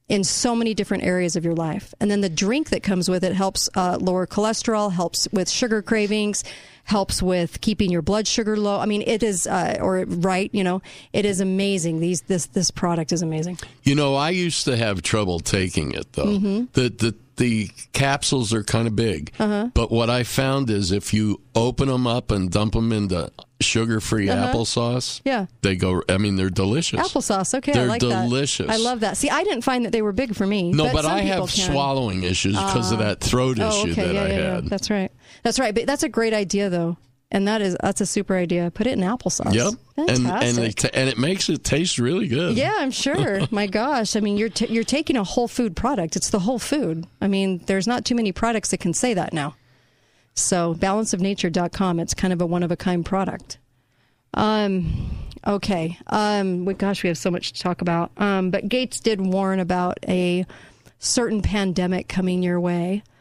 in 0.08 0.24
so 0.24 0.56
many 0.56 0.74
different 0.74 1.04
areas 1.04 1.36
of 1.36 1.44
your 1.44 1.54
life. 1.54 1.94
And 2.00 2.10
then 2.10 2.22
the 2.22 2.30
drink 2.30 2.70
that 2.70 2.82
comes 2.84 3.10
with 3.10 3.24
it 3.26 3.34
helps 3.36 3.68
uh, 3.76 3.98
lower 4.00 4.26
cholesterol, 4.26 4.94
helps 4.94 5.28
with 5.34 5.50
sugar 5.50 5.82
cravings, 5.82 6.46
helps 6.86 7.22
with 7.22 7.60
keeping 7.60 7.92
your 7.92 8.02
blood 8.02 8.26
sugar 8.26 8.56
low. 8.56 8.80
I 8.80 8.86
mean, 8.86 9.04
it 9.06 9.22
is, 9.22 9.46
uh, 9.46 9.78
or 9.82 10.06
right, 10.08 10.50
you 10.54 10.64
know, 10.64 10.82
it 11.12 11.26
is 11.26 11.42
amazing. 11.42 12.00
These 12.00 12.22
this 12.22 12.46
this 12.46 12.72
product 12.72 13.12
is 13.12 13.22
amazing. 13.22 13.60
You 13.84 13.96
know, 13.96 14.16
I 14.16 14.30
used 14.30 14.64
to 14.64 14.78
have 14.78 15.02
trouble 15.02 15.42
taking 15.42 15.92
it 15.92 16.14
though. 16.14 16.28
Mhm. 16.40 16.72
The 16.72 16.88
the 16.88 17.16
the 17.38 17.70
capsules 17.94 18.54
are 18.54 18.64
kind 18.64 18.88
of 18.88 18.96
big, 18.96 19.32
Uh-huh. 19.40 19.70
but 19.74 19.92
what 19.92 20.10
I 20.10 20.24
found 20.24 20.70
is 20.70 20.92
if 20.92 21.14
you 21.14 21.40
open 21.56 21.88
them 21.88 22.06
up 22.08 22.32
and 22.32 22.52
dump 22.52 22.74
them 22.74 22.92
into 22.92 23.32
sugar-free 23.62 24.30
Uh-huh. 24.30 24.54
applesauce, 24.54 25.22
Yeah. 25.26 25.46
they 25.62 25.76
go. 25.76 26.04
I 26.10 26.18
mean, 26.18 26.36
they're 26.36 26.50
delicious. 26.50 27.00
Applesauce, 27.00 27.54
okay, 27.58 27.72
They're 27.74 27.88
like 27.88 28.02
that. 28.02 28.24
delicious. 28.24 28.68
I 28.70 28.78
love 28.78 29.00
that. 29.02 29.18
See, 29.18 29.30
I 29.30 29.44
didn't 29.44 29.62
find 29.64 29.86
that 29.86 29.92
they 29.92 30.02
were 30.02 30.12
big 30.14 30.36
for 30.36 30.46
me. 30.46 30.72
No, 30.72 30.92
but, 30.92 31.04
some 31.04 31.12
I 31.14 31.22
have 31.22 31.50
can. 31.50 31.72
swallowing 31.72 32.24
issues 32.24 32.56
because 32.56 32.92
of 32.92 33.00
Ah. 33.00 33.04
that 33.06 33.22
throat 33.22 33.58
Oh, 33.60 33.70
issue 33.70 33.92
okay, 33.92 34.06
that 34.08 34.14
yeah, 34.14 34.22
I 34.22 34.28
yeah, 34.28 34.38
yeah. 34.38 34.54
had. 34.56 34.68
That's 34.70 34.90
right. 34.90 35.12
That's 35.44 35.60
right. 35.60 35.74
But 35.74 35.86
that's 35.88 36.04
a 36.04 36.10
great 36.10 36.34
idea, 36.34 36.70
though, 36.70 36.98
and 37.32 37.48
that 37.48 37.62
is 37.62 37.76
that's 37.82 38.02
a 38.02 38.06
super 38.06 38.36
idea. 38.36 38.72
Put 38.72 38.88
it 38.88 38.94
in 38.94 39.00
applesauce. 39.00 39.54
Yep, 39.54 39.74
and 39.98 40.10
and 40.10 40.28
Fantastic. 40.28 40.84
it, 40.86 40.92
and 40.94 41.10
it 41.10 41.18
makes 41.18 41.50
it 41.50 41.64
taste 41.64 41.98
really 41.98 42.28
good. 42.28 42.56
Yeah, 42.56 42.76
I'm 42.78 42.92
sure. 42.92 43.42
My 43.52 43.68
gosh, 43.68 44.16
I 44.16 44.22
mean, 44.22 44.38
you're 44.38 44.50
t- 44.50 44.68
you're 44.68 44.84
taking 44.84 45.18
a 45.18 45.24
whole 45.24 45.48
food 45.48 45.76
product. 45.76 46.16
It's 46.16 46.30
the 46.30 46.40
whole 46.40 46.60
food. 46.60 47.06
I 47.22 47.28
mean, 47.28 47.62
there's 47.66 47.88
not 47.88 48.06
too 48.06 48.16
many 48.16 48.32
products 48.32 48.72
that 48.72 48.80
can 48.80 48.94
say 48.94 49.14
that 49.14 49.34
now. 49.34 49.56
So, 50.36 50.76
balanceofnature.com. 50.76 52.00
It's 52.00 52.14
kind 52.14 52.32
of 52.32 52.42
a 52.42 52.46
one 52.46 52.64
of 52.64 52.72
a 52.72 52.78
kind 52.78 53.06
product. 53.06 53.58
Um, 54.34 55.10
okay. 55.46 55.98
Um, 56.08 56.64
we, 56.64 56.76
gosh, 56.76 57.04
we 57.04 57.10
have 57.10 57.18
so 57.18 57.32
much 57.32 57.54
to 57.54 57.62
talk 57.62 57.82
about. 57.82 58.12
Um, 58.18 58.52
but 58.52 58.70
Gates 58.70 59.00
did 59.00 59.20
warn 59.20 59.60
about 59.60 59.98
a 60.08 60.46
certain 61.00 61.42
pandemic 61.42 62.08
coming 62.08 62.44
your 62.44 62.60
way. 62.60 63.04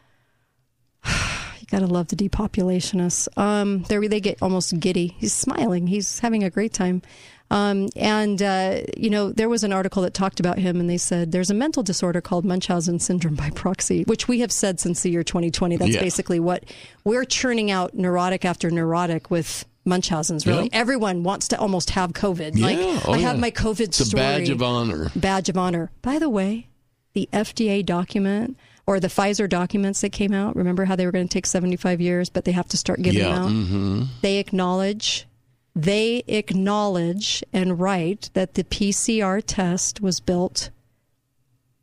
Gotta 1.69 1.85
love 1.87 2.07
the 2.07 2.15
depopulationists. 2.15 3.27
Um, 3.37 3.83
they 3.83 3.97
they 4.07 4.19
get 4.21 4.41
almost 4.41 4.79
giddy. 4.79 5.15
He's 5.17 5.33
smiling. 5.33 5.87
He's 5.87 6.19
having 6.19 6.43
a 6.43 6.49
great 6.49 6.73
time. 6.73 7.01
Um, 7.49 7.87
and 7.95 8.41
uh, 8.41 8.81
you 8.97 9.09
know, 9.09 9.31
there 9.31 9.47
was 9.49 9.63
an 9.63 9.71
article 9.73 10.01
that 10.03 10.13
talked 10.13 10.39
about 10.39 10.57
him, 10.59 10.79
and 10.79 10.89
they 10.89 10.97
said 10.97 11.31
there's 11.31 11.49
a 11.49 11.53
mental 11.53 11.83
disorder 11.83 12.19
called 12.21 12.43
Munchausen 12.45 12.99
syndrome 12.99 13.35
by 13.35 13.49
proxy, 13.51 14.03
which 14.03 14.27
we 14.27 14.39
have 14.41 14.51
said 14.51 14.79
since 14.79 15.01
the 15.01 15.09
year 15.11 15.23
2020. 15.23 15.77
That's 15.77 15.91
Yeah. 15.91 16.01
basically 16.01 16.39
what 16.39 16.63
we're 17.03 17.25
churning 17.25 17.71
out, 17.71 17.93
neurotic 17.95 18.43
after 18.45 18.69
neurotic 18.69 19.29
with. 19.31 19.65
Munchausen's 19.85 20.45
really. 20.45 20.63
Yeah. 20.65 20.69
Everyone 20.81 21.23
wants 21.23 21.47
to 21.47 21.57
almost 21.57 21.91
have 21.91 22.11
COVID. 22.11 22.59
Like 22.59 22.77
Yeah, 22.77 22.99
oh, 23.05 23.13
I 23.13 23.19
have 23.19 23.39
my 23.39 23.51
COVID 23.51 23.79
It's 23.79 24.01
a 24.01 24.05
story. 24.05 24.21
badge 24.21 24.49
of 24.49 24.61
honor. 24.61 25.09
Badge 25.15 25.47
of 25.47 25.57
honor. 25.57 25.91
By 26.01 26.19
the 26.19 26.27
way, 26.29 26.67
the 27.13 27.29
FDA 27.31 27.85
document 27.85 28.57
or 28.87 29.01
the 29.01 29.09
Pfizer 29.09 29.49
documents 29.49 30.01
that 30.01 30.11
came 30.11 30.33
out. 30.33 30.55
Remember 30.55 30.85
how 30.85 30.95
they 30.95 31.05
were 31.05 31.11
going 31.11 31.27
to 31.27 31.33
take 31.33 31.45
75 31.45 31.99
years, 31.99 32.29
but 32.29 32.45
they 32.45 32.53
have 32.53 32.69
to 32.69 32.77
start 32.77 33.01
giving 33.01 33.19
yeah. 33.19 33.33
them 33.33 33.43
out. 33.43 33.49
hmm 33.49 34.03
They 34.21 34.37
acknowledge, 34.37 35.27
they 35.75 36.23
acknowledge 36.27 37.43
and 37.51 37.79
write 37.79 38.29
that 38.33 38.53
the 38.53 38.63
PCR 38.63 39.43
test 39.45 40.01
was 40.01 40.21
built 40.21 40.69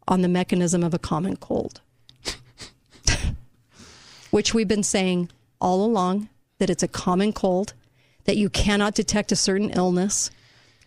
on 0.09 0.23
the 0.23 0.29
mechanism 0.29 0.83
of 0.83 0.95
a 0.95 0.99
common 0.99 1.37
cold, 1.37 1.83
which 4.31 4.55
we've 4.55 4.69
been 4.69 4.83
saying 4.83 5.31
all 5.61 5.85
along 5.85 6.29
that 6.59 6.71
it's 6.71 6.83
a 6.83 6.89
common 6.89 7.33
cold, 7.33 7.75
that 8.25 8.37
you 8.37 8.49
cannot 8.49 8.95
detect 8.95 9.31
a 9.31 9.37
certain 9.37 9.71
illness. 9.71 10.31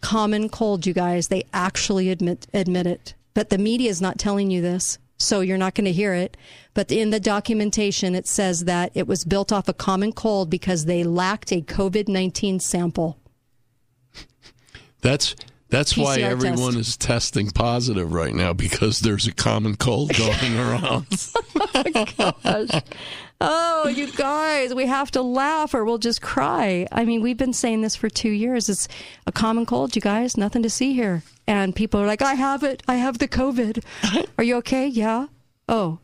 Common 0.02 0.50
cold, 0.50 0.86
you 0.86 0.94
guys. 0.94 1.28
They 1.28 1.44
actually 1.54 2.10
admit 2.10 2.48
admit 2.54 2.88
it, 2.88 3.14
but 3.34 3.50
the 3.50 3.58
media 3.58 3.90
is 3.90 4.02
not 4.02 4.20
telling 4.20 4.52
you 4.52 4.62
this, 4.62 5.00
so 5.18 5.42
you're 5.42 5.58
not 5.58 5.76
going 5.76 5.86
to 5.86 5.92
hear 5.92 6.14
it. 6.14 6.38
But 6.74 6.92
in 6.92 7.10
the 7.10 7.20
documentation, 7.20 8.16
it 8.16 8.28
says 8.28 8.66
that 8.66 8.92
it 8.94 9.08
was 9.08 9.26
built 9.26 9.52
off 9.52 9.68
a 9.68 9.74
common 9.74 10.14
cold 10.14 10.50
because 10.50 10.86
they 10.86 11.04
lacked 11.04 11.52
a 11.52 11.62
COVID 11.62 12.08
nineteen 12.08 12.60
sample. 12.60 13.18
That's 15.02 15.36
that's 15.70 15.98
why 15.98 16.20
everyone 16.20 16.74
test. 16.74 16.78
is 16.78 16.98
testing 16.98 17.50
positive 17.50 18.14
right 18.14 18.34
now 18.34 18.54
because 18.54 19.02
there's 19.02 19.28
a 19.28 19.34
common 19.34 19.76
cold 19.76 20.14
going 20.16 20.58
around. 20.58 21.08
oh, 21.76 22.34
Gosh. 22.44 22.82
Oh, 23.40 23.88
you 23.88 24.12
guys, 24.14 24.74
we 24.74 24.88
have 24.88 25.12
to 25.12 25.22
laugh 25.22 25.74
or 25.76 25.86
we'll 25.86 26.00
just 26.00 26.22
cry. 26.24 26.88
I 26.92 27.06
mean, 27.06 27.22
we've 27.22 27.38
been 27.38 27.54
saying 27.54 27.82
this 27.82 27.96
for 27.96 28.10
two 28.10 28.32
years. 28.32 28.68
It's 28.68 28.88
a 29.28 29.32
common 29.32 29.66
cold, 29.68 29.96
you 29.96 30.02
guys, 30.02 30.38
nothing 30.38 30.64
to 30.64 30.70
see 30.72 30.94
here. 30.94 31.22
And 31.46 31.76
people 31.76 32.02
are 32.02 32.08
like, 32.08 32.24
I 32.24 32.34
have 32.34 32.64
it. 32.64 32.82
I 32.88 32.96
have 32.96 33.20
the 33.20 33.28
COVID. 33.28 33.84
Are 34.40 34.44
you 34.44 34.56
okay? 34.58 34.88
Yeah. 34.88 35.28
Oh. 35.70 36.00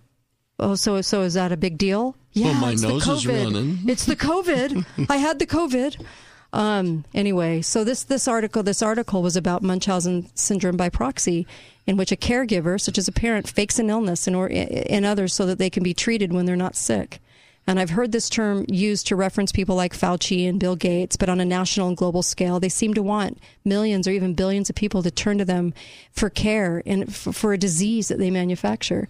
Oh, 0.59 0.75
so 0.75 1.01
so 1.01 1.21
is 1.23 1.33
that 1.33 1.51
a 1.51 1.57
big 1.57 1.79
deal? 1.79 2.15
Yeah, 2.33 2.51
Well, 2.51 2.61
my 2.61 2.71
it's 2.73 2.83
nose 2.83 3.05
the 3.05 3.11
is 3.13 3.25
COVID. 3.25 3.43
running. 3.45 3.79
It's 3.87 4.05
the 4.05 4.15
COVID. 4.15 5.07
I 5.09 5.17
had 5.17 5.39
the 5.39 5.47
COVID. 5.47 6.05
Um, 6.53 7.03
anyway, 7.15 7.63
so 7.63 7.83
this 7.83 8.03
this 8.03 8.27
article 8.27 8.61
this 8.61 8.83
article 8.83 9.23
was 9.23 9.35
about 9.35 9.63
Munchausen 9.63 10.29
syndrome 10.35 10.77
by 10.77 10.89
proxy, 10.89 11.47
in 11.87 11.97
which 11.97 12.11
a 12.11 12.15
caregiver, 12.15 12.79
such 12.79 12.99
as 12.99 13.07
a 13.07 13.11
parent, 13.11 13.49
fakes 13.49 13.79
an 13.79 13.89
illness 13.89 14.27
in 14.27 14.35
or 14.35 14.47
in 14.47 15.03
others 15.03 15.33
so 15.33 15.47
that 15.47 15.57
they 15.57 15.71
can 15.71 15.81
be 15.81 15.95
treated 15.95 16.31
when 16.31 16.45
they're 16.45 16.55
not 16.55 16.75
sick. 16.75 17.19
And 17.65 17.79
I've 17.79 17.91
heard 17.91 18.11
this 18.11 18.29
term 18.29 18.65
used 18.67 19.07
to 19.07 19.15
reference 19.15 19.51
people 19.51 19.75
like 19.75 19.97
Fauci 19.97 20.47
and 20.49 20.59
Bill 20.59 20.75
Gates, 20.75 21.15
but 21.15 21.29
on 21.29 21.39
a 21.39 21.45
national 21.45 21.87
and 21.87 21.95
global 21.95 22.21
scale, 22.21 22.59
they 22.59 22.67
seem 22.69 22.93
to 22.93 23.01
want 23.03 23.39
millions 23.63 24.05
or 24.07 24.11
even 24.11 24.33
billions 24.33 24.69
of 24.69 24.75
people 24.75 25.01
to 25.01 25.11
turn 25.11 25.37
to 25.37 25.45
them 25.45 25.73
for 26.11 26.29
care 26.29 26.83
and 26.85 27.03
f- 27.03 27.33
for 27.33 27.53
a 27.53 27.57
disease 27.57 28.09
that 28.09 28.19
they 28.19 28.29
manufacture. 28.29 29.07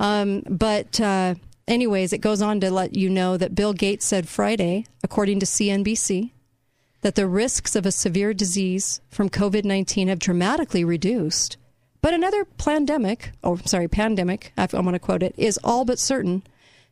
Um, 0.00 0.42
but 0.48 0.98
uh, 0.98 1.34
anyways, 1.68 2.12
it 2.14 2.18
goes 2.18 2.40
on 2.40 2.60
to 2.60 2.70
let 2.70 2.96
you 2.96 3.10
know 3.10 3.36
that 3.36 3.54
Bill 3.54 3.74
Gates 3.74 4.06
said 4.06 4.28
Friday, 4.28 4.86
according 5.04 5.40
to 5.40 5.46
CNBC, 5.46 6.30
that 7.02 7.16
the 7.16 7.26
risks 7.26 7.76
of 7.76 7.84
a 7.84 7.92
severe 7.92 8.32
disease 8.32 9.00
from 9.10 9.28
COVID 9.28 9.64
19 9.64 10.08
have 10.08 10.18
dramatically 10.18 10.84
reduced. 10.84 11.58
But 12.02 12.14
another 12.14 12.46
pandemic, 12.46 13.32
oh, 13.44 13.58
sorry, 13.66 13.88
pandemic, 13.88 14.52
I 14.56 14.66
want 14.72 14.94
to 14.94 14.98
quote 14.98 15.22
it, 15.22 15.34
is 15.36 15.58
all 15.62 15.84
but 15.84 15.98
certain. 15.98 16.42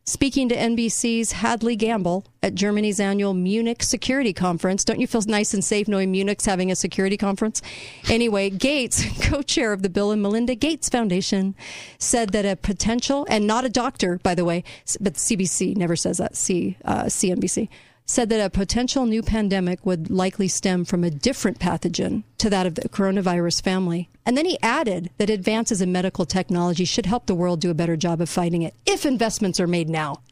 Speaking 0.09 0.49
to 0.49 0.55
NBC's 0.55 1.33
Hadley 1.33 1.75
Gamble 1.75 2.25
at 2.41 2.55
Germany's 2.55 2.99
annual 2.99 3.35
Munich 3.35 3.83
Security 3.83 4.33
Conference. 4.33 4.83
Don't 4.83 4.99
you 4.99 5.05
feel 5.05 5.21
nice 5.27 5.53
and 5.53 5.63
safe 5.63 5.87
knowing 5.87 6.11
Munich's 6.11 6.45
having 6.45 6.71
a 6.71 6.75
security 6.75 7.15
conference? 7.15 7.61
Anyway, 8.09 8.49
Gates, 8.49 9.05
co 9.21 9.43
chair 9.43 9.71
of 9.71 9.83
the 9.83 9.89
Bill 9.89 10.09
and 10.09 10.19
Melinda 10.19 10.55
Gates 10.55 10.89
Foundation, 10.89 11.53
said 11.99 12.31
that 12.31 12.43
a 12.43 12.55
potential, 12.55 13.27
and 13.29 13.45
not 13.45 13.65
a 13.65 13.69
doctor, 13.69 14.19
by 14.23 14.33
the 14.33 14.43
way, 14.43 14.63
but 14.99 15.13
CBC 15.13 15.77
never 15.77 15.95
says 15.95 16.17
that, 16.17 16.35
C, 16.35 16.75
uh, 16.83 17.03
CNBC, 17.03 17.69
said 18.09 18.29
that 18.29 18.43
a 18.43 18.49
potential 18.49 19.05
new 19.05 19.21
pandemic 19.21 19.85
would 19.85 20.09
likely 20.09 20.47
stem 20.47 20.83
from 20.83 21.03
a 21.03 21.11
different 21.11 21.59
pathogen 21.59 22.23
to 22.39 22.49
that 22.49 22.65
of 22.65 22.73
the 22.73 22.89
coronavirus 22.89 23.61
family. 23.61 24.09
And 24.25 24.35
then 24.35 24.45
he 24.45 24.57
added 24.63 25.11
that 25.19 25.29
advances 25.29 25.79
in 25.79 25.91
medical 25.91 26.25
technology 26.25 26.85
should 26.85 27.05
help 27.05 27.27
the 27.27 27.35
world 27.35 27.61
do 27.61 27.69
a 27.69 27.75
better 27.75 27.95
job 27.95 28.19
of 28.19 28.27
fighting 28.27 28.63
it 28.63 28.73
if 28.87 29.05
investments 29.05 29.59
are 29.59 29.67
made 29.67 29.89
now. 29.89 30.23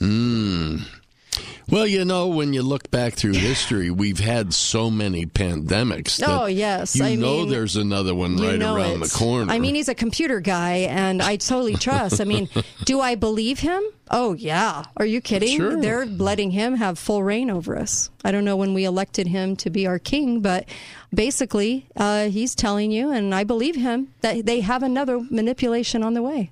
Mm. 0.00 0.82
Well, 1.68 1.86
you 1.86 2.04
know, 2.04 2.28
when 2.28 2.52
you 2.52 2.62
look 2.62 2.90
back 2.90 3.14
through 3.14 3.32
history, 3.32 3.90
we've 3.90 4.18
had 4.20 4.52
so 4.52 4.90
many 4.90 5.24
pandemics. 5.26 6.18
That 6.18 6.28
Oh, 6.28 6.46
yes. 6.46 6.94
You 6.94 7.04
I 7.04 7.14
know 7.14 7.38
mean, 7.38 7.48
there's 7.50 7.76
another 7.76 8.14
one 8.14 8.36
right 8.36 8.60
around 8.60 9.02
it. 9.02 9.08
the 9.08 9.14
corner. 9.16 9.50
I 9.50 9.58
mean, 9.58 9.74
he's 9.74 9.88
a 9.88 9.94
computer 9.94 10.40
guy, 10.40 10.86
and 10.90 11.22
I 11.22 11.36
totally 11.36 11.74
trust. 11.76 12.20
I 12.20 12.24
mean, 12.24 12.48
do 12.84 13.00
I 13.00 13.14
believe 13.14 13.60
him? 13.60 13.82
Oh, 14.10 14.34
yeah. 14.34 14.84
Are 14.98 15.06
you 15.06 15.22
kidding? 15.22 15.56
Sure. 15.56 15.80
They're 15.80 16.04
letting 16.04 16.50
him 16.50 16.74
have 16.76 16.98
full 16.98 17.22
reign 17.22 17.50
over 17.50 17.76
us. 17.78 18.10
I 18.22 18.30
don't 18.30 18.44
know 18.44 18.56
when 18.56 18.74
we 18.74 18.84
elected 18.84 19.26
him 19.26 19.56
to 19.56 19.70
be 19.70 19.86
our 19.86 19.98
king, 19.98 20.40
but 20.40 20.68
basically, 21.14 21.86
uh, 21.96 22.26
he's 22.28 22.54
telling 22.54 22.90
you, 22.92 23.10
and 23.10 23.34
I 23.34 23.44
believe 23.44 23.76
him, 23.76 24.08
that 24.20 24.44
they 24.44 24.60
have 24.60 24.82
another 24.82 25.20
manipulation 25.30 26.02
on 26.02 26.12
the 26.14 26.22
way. 26.22 26.50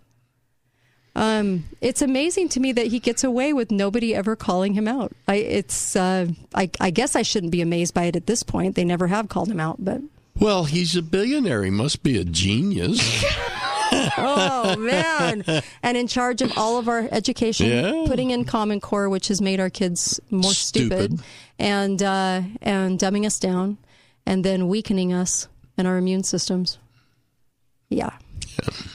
Um, 1.14 1.64
it's 1.82 2.00
amazing 2.00 2.48
to 2.50 2.60
me 2.60 2.72
that 2.72 2.86
he 2.86 2.98
gets 2.98 3.22
away 3.22 3.52
with 3.52 3.70
nobody 3.70 4.14
ever 4.14 4.34
calling 4.34 4.72
him 4.74 4.88
out. 4.88 5.12
I, 5.28 5.36
it's, 5.36 5.94
uh, 5.94 6.28
I, 6.54 6.70
I 6.80 6.90
guess 6.90 7.14
I 7.14 7.22
shouldn't 7.22 7.52
be 7.52 7.60
amazed 7.60 7.92
by 7.92 8.04
it 8.04 8.16
at 8.16 8.26
this 8.26 8.42
point. 8.42 8.76
They 8.76 8.84
never 8.84 9.08
have 9.08 9.28
called 9.28 9.50
him 9.50 9.60
out, 9.60 9.76
but 9.84 10.00
well, 10.40 10.64
he's 10.64 10.96
a 10.96 11.02
billionaire. 11.02 11.62
He 11.64 11.70
must 11.70 12.02
be 12.02 12.16
a 12.18 12.24
genius. 12.24 13.22
oh 14.16 14.74
man 14.78 15.44
and 15.82 15.96
in 15.98 16.06
charge 16.06 16.40
of 16.40 16.50
all 16.56 16.78
of 16.78 16.88
our 16.88 17.06
education 17.12 17.66
Yeah. 17.66 18.04
putting 18.06 18.30
in 18.30 18.44
common 18.46 18.80
core 18.80 19.10
which 19.10 19.28
has 19.28 19.42
made 19.42 19.60
our 19.60 19.68
kids 19.68 20.18
more 20.30 20.54
stupid, 20.54 21.10
Stupid. 21.18 21.20
and 21.58 22.02
uh, 22.02 22.40
and 22.62 22.98
dumbing 22.98 23.26
us 23.26 23.38
down 23.38 23.76
and 24.24 24.42
then 24.46 24.68
weakening 24.68 25.12
us 25.12 25.46
and 25.76 25.86
our 25.86 25.98
immune 25.98 26.22
systems 26.24 26.78
yeah 27.90 28.16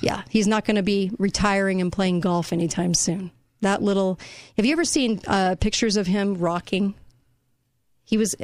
yeah 0.02 0.24
he's 0.30 0.48
not 0.48 0.66
going 0.66 0.76
to 0.76 0.84
be 0.84 1.12
retiring 1.18 1.82
and 1.82 1.92
playing 1.92 2.20
golf 2.20 2.52
anytime 2.54 2.94
soon. 2.94 3.32
That 3.62 3.82
little 3.82 4.20
have 4.56 4.66
you 4.66 4.72
ever 4.74 4.86
seen 4.86 5.20
uh, 5.28 5.56
pictures 5.60 5.98
of 5.98 6.08
him 6.08 6.36
rocking? 6.36 6.94
He 8.04 8.18
was 8.18 8.36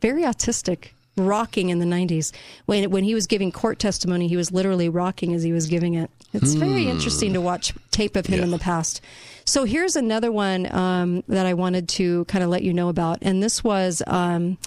very 0.00 0.22
autistic 0.22 0.88
rocking 1.16 1.68
in 1.70 1.78
the 1.80 1.84
90s 1.86 2.32
when 2.66 2.90
when 2.90 3.04
he 3.04 3.14
was 3.14 3.26
giving 3.26 3.52
court 3.52 3.78
testimony 3.78 4.26
he 4.28 4.36
was 4.36 4.52
literally 4.52 4.88
rocking 4.88 5.34
as 5.34 5.42
he 5.42 5.52
was 5.52 5.66
giving 5.66 5.94
it. 5.94 6.10
It's 6.32 6.54
very 6.54 6.84
Hmm. 6.84 6.90
interesting 6.90 7.32
to 7.34 7.40
watch 7.40 7.72
tape 7.90 8.14
of 8.16 8.26
him 8.26 8.40
in 8.40 8.50
the 8.52 8.58
past. 8.58 9.00
So 9.44 9.64
here's 9.64 9.96
another 9.96 10.30
one 10.30 10.72
um, 10.72 11.24
that 11.28 11.44
i 11.46 11.54
wanted 11.54 11.88
to 11.90 12.24
kind 12.26 12.44
of 12.44 12.50
let 12.50 12.62
you 12.62 12.72
know 12.72 12.88
about 12.88 13.18
and 13.22 13.42
this 13.42 13.62
was 13.64 14.02
um, 14.06 14.58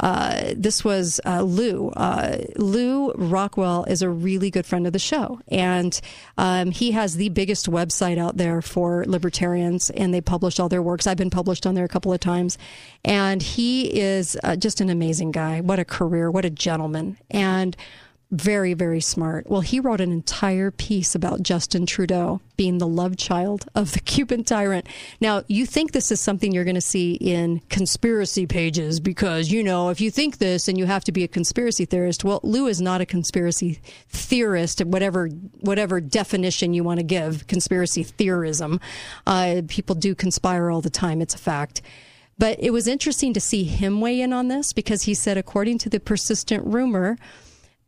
uh, 0.00 0.54
this 0.56 0.82
was 0.82 1.20
uh, 1.26 1.42
Lew. 1.42 1.90
Uh, 1.90 2.38
Lew 2.56 3.12
Rockwell 3.12 3.84
is 3.84 4.00
a 4.02 4.08
really 4.08 4.50
good 4.50 4.64
friend 4.64 4.86
of 4.86 4.92
the 4.92 4.98
show, 4.98 5.40
and 5.48 6.00
um, 6.38 6.70
he 6.70 6.92
has 6.92 7.16
the 7.16 7.28
biggest 7.28 7.70
website 7.70 8.18
out 8.18 8.38
there 8.38 8.62
for 8.62 9.04
libertarians, 9.06 9.90
and 9.90 10.12
they 10.12 10.22
publish 10.22 10.58
all 10.58 10.70
their 10.70 10.82
works. 10.82 11.06
I've 11.06 11.18
been 11.18 11.30
published 11.30 11.66
on 11.66 11.74
there 11.74 11.84
a 11.84 11.88
couple 11.88 12.12
of 12.12 12.20
times, 12.20 12.56
and 13.04 13.42
he 13.42 14.00
is 14.00 14.38
uh, 14.42 14.56
just 14.56 14.80
an 14.80 14.88
amazing 14.88 15.32
guy. 15.32 15.60
What 15.60 15.78
a 15.78 15.84
career! 15.84 16.30
What 16.30 16.46
a 16.46 16.50
gentleman! 16.50 17.18
And 17.30 17.76
very, 18.30 18.74
very 18.74 19.00
smart. 19.00 19.50
Well, 19.50 19.60
he 19.60 19.80
wrote 19.80 20.00
an 20.00 20.12
entire 20.12 20.70
piece 20.70 21.16
about 21.16 21.42
Justin 21.42 21.84
Trudeau 21.84 22.40
being 22.56 22.78
the 22.78 22.86
love 22.86 23.16
child 23.16 23.66
of 23.74 23.92
the 23.92 24.00
Cuban 24.10 24.44
tyrant. 24.44 24.86
Now, 25.20 25.42
you 25.48 25.66
think 25.66 25.90
this 25.90 26.12
is 26.12 26.20
something 26.20 26.52
you're 26.52 26.64
going 26.64 26.74
to 26.76 26.80
see 26.80 27.14
in 27.14 27.60
conspiracy 27.70 28.46
pages 28.46 29.00
because, 29.00 29.50
you 29.50 29.64
know, 29.64 29.88
if 29.88 30.00
you 30.00 30.10
think 30.10 30.38
this 30.38 30.68
and 30.68 30.78
you 30.78 30.86
have 30.86 31.02
to 31.04 31.12
be 31.12 31.24
a 31.24 31.28
conspiracy 31.28 31.84
theorist, 31.84 32.22
well, 32.22 32.40
Lew 32.44 32.68
is 32.68 32.80
not 32.80 33.00
a 33.00 33.06
conspiracy 33.06 33.80
theorist, 34.08 34.84
whatever 34.84 35.28
whatever 35.60 36.00
definition 36.00 36.72
you 36.72 36.84
want 36.84 37.00
to 37.00 37.04
give 37.04 37.46
conspiracy 37.48 38.04
theorism. 38.04 38.80
Uh, 39.26 39.62
people 39.66 39.96
do 39.96 40.14
conspire 40.14 40.70
all 40.70 40.80
the 40.80 40.90
time. 40.90 41.20
It's 41.20 41.34
a 41.34 41.38
fact. 41.38 41.82
But 42.38 42.58
it 42.58 42.70
was 42.70 42.88
interesting 42.88 43.34
to 43.34 43.40
see 43.40 43.64
him 43.64 44.00
weigh 44.00 44.20
in 44.20 44.32
on 44.32 44.48
this 44.48 44.72
because 44.72 45.02
he 45.02 45.12
said, 45.12 45.36
according 45.36 45.76
to 45.78 45.90
the 45.90 46.00
persistent 46.00 46.64
rumor, 46.64 47.18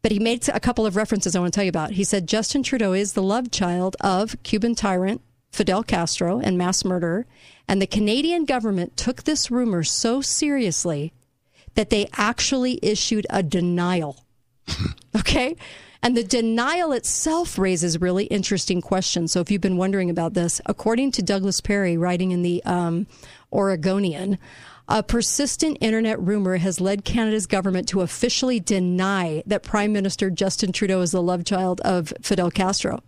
but 0.03 0.13
he 0.13 0.19
made 0.19 0.49
a 0.49 0.61
couple 0.61 0.85
of 0.85 0.97
references 0.97 1.35
I 1.35 1.41
want 1.41 1.53
to 1.53 1.57
tell 1.57 1.65
you 1.65 1.71
about. 1.71 1.93
He 1.93 2.05
said 2.05 2.27
Justin 2.27 2.63
Trudeau 2.63 2.93
is 2.93 3.13
the 3.13 3.23
love 3.23 3.51
child 3.51 3.97
of 4.01 4.37
Cuban 4.43 4.75
tyrant 4.75 5.21
Fidel 5.53 5.83
Castro 5.83 6.41
and 6.41 6.59
mass 6.59 6.85
murderer. 6.85 7.27
And 7.69 7.81
the 7.81 7.87
Canadian 7.87 8.45
government 8.45 8.97
took 8.97 9.23
this 9.23 9.51
rumor 9.51 9.85
so 9.85 10.21
seriously 10.21 11.13
that 11.75 11.91
they 11.91 12.09
actually 12.17 12.79
issued 12.83 13.27
a 13.31 13.43
denial. 13.43 14.25
okay? 15.17 15.57
And 16.03 16.17
the 16.17 16.25
denial 16.25 16.93
itself 16.93 17.59
raises 17.59 18.01
really 18.01 18.25
interesting 18.25 18.81
questions. 18.81 19.31
So 19.31 19.41
if 19.41 19.51
you've 19.51 19.61
been 19.61 19.77
wondering 19.77 20.11
about 20.11 20.35
this, 20.35 20.61
according 20.67 21.13
to 21.13 21.23
Douglas 21.23 21.61
Perry, 21.61 21.97
writing 21.97 22.33
in 22.33 22.43
the 22.43 22.63
um, 22.65 23.07
Oregonian, 23.53 24.39
a 24.93 25.03
persistent 25.03 25.79
internet 25.81 26.21
rumor 26.21 26.59
has 26.59 26.79
led 26.79 27.03
Canada's 27.03 27.47
government 27.47 27.89
to 27.89 28.03
officially 28.03 28.61
deny 28.61 29.43
that 29.47 29.63
Prime 29.63 29.91
Minister 29.91 30.29
Justin 30.29 30.71
Trudeau 30.71 31.01
is 31.01 31.13
the 31.13 31.23
love 31.23 31.47
child 31.47 31.81
of 31.81 32.13
Fidel 32.21 32.51
Castro. 32.51 33.03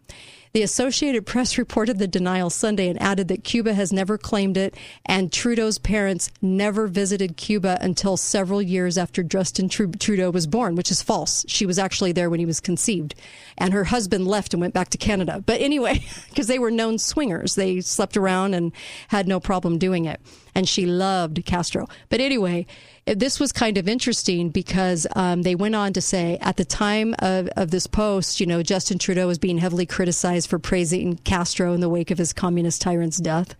The 0.55 0.63
Associated 0.63 1.27
Press 1.27 1.59
reported 1.59 1.99
the 1.99 2.09
denial 2.09 2.49
Sunday 2.49 2.89
and 2.89 3.01
added 3.03 3.29
that 3.29 3.45
Cuba 3.45 3.75
has 3.75 3.93
never 3.93 4.17
claimed 4.17 4.57
it, 4.57 4.75
and 5.05 5.31
Trudeau's 5.31 5.77
parents 5.77 6.31
never 6.41 6.87
visited 6.87 7.37
Cuba 7.37 7.77
until 7.83 8.17
several 8.17 8.63
years 8.63 8.97
after 8.97 9.23
Justin 9.23 9.69
Trudeau 9.69 10.31
was 10.31 10.47
born, 10.47 10.77
which 10.77 10.91
is 10.91 11.03
false. 11.03 11.45
She 11.49 11.67
was 11.67 11.79
actually 11.79 12.13
there 12.13 12.31
when 12.31 12.41
he 12.41 12.47
was 12.47 12.61
conceived, 12.61 13.15
and 13.59 13.75
her 13.75 13.85
husband 13.85 14.27
left 14.27 14.55
and 14.55 14.61
went 14.63 14.73
back 14.73 14.89
to 14.89 14.97
Canada. 14.97 15.43
But 15.45 15.61
anyway, 15.61 16.03
because 16.31 16.47
they 16.47 16.59
were 16.59 16.71
known 16.71 16.97
swingers, 16.97 17.57
they 17.57 17.83
slept 17.83 18.17
around 18.17 18.55
and 18.55 18.73
had 19.09 19.29
no 19.29 19.39
problem 19.39 19.77
doing 19.77 20.07
it. 20.07 20.19
And 20.55 20.69
she 20.69 20.87
loved 20.87 21.45
Castro. 21.45 21.89
But 22.09 22.21
anyway, 22.21 22.67
this 23.07 23.39
was 23.39 23.53
kind 23.53 23.77
of 23.77 23.89
interesting 23.89 24.51
because 24.51 25.07
um, 25.15 25.43
they 25.43 25.55
went 25.55 25.75
on 25.75 25.93
to 25.93 26.01
say 26.01 26.39
at 26.41 26.57
the 26.57 26.65
time 26.65 27.15
of, 27.19 27.49
of 27.57 27.71
this 27.71 27.87
post, 27.87 28.41
you 28.41 28.47
know, 28.47 28.63
Justin 28.63 28.99
Trudeau 28.99 29.27
was 29.27 29.39
being 29.39 29.59
heavily 29.59 29.87
criticized 29.87 30.49
for 30.49 30.59
praising 30.59 31.17
Castro 31.19 31.73
in 31.73 31.81
the 31.81 31.89
wake 31.89 32.11
of 32.11 32.19
his 32.19 32.33
communist 32.33 32.81
tyrant's 32.81 33.19
death. 33.19 33.55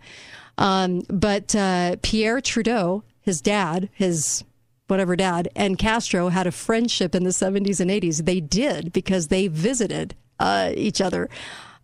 Um, 0.57 1.01
but 1.09 1.55
uh, 1.55 1.97
Pierre 2.01 2.41
Trudeau, 2.41 3.03
his 3.21 3.41
dad, 3.41 3.89
his 3.93 4.43
whatever 4.87 5.15
dad, 5.15 5.49
and 5.55 5.77
Castro 5.77 6.29
had 6.29 6.47
a 6.47 6.51
friendship 6.51 7.13
in 7.13 7.23
the 7.23 7.31
70s 7.31 7.79
and 7.79 7.91
80s. 7.91 8.25
They 8.25 8.39
did 8.39 8.93
because 8.93 9.27
they 9.27 9.47
visited 9.47 10.15
uh, 10.39 10.71
each 10.75 11.01
other 11.01 11.29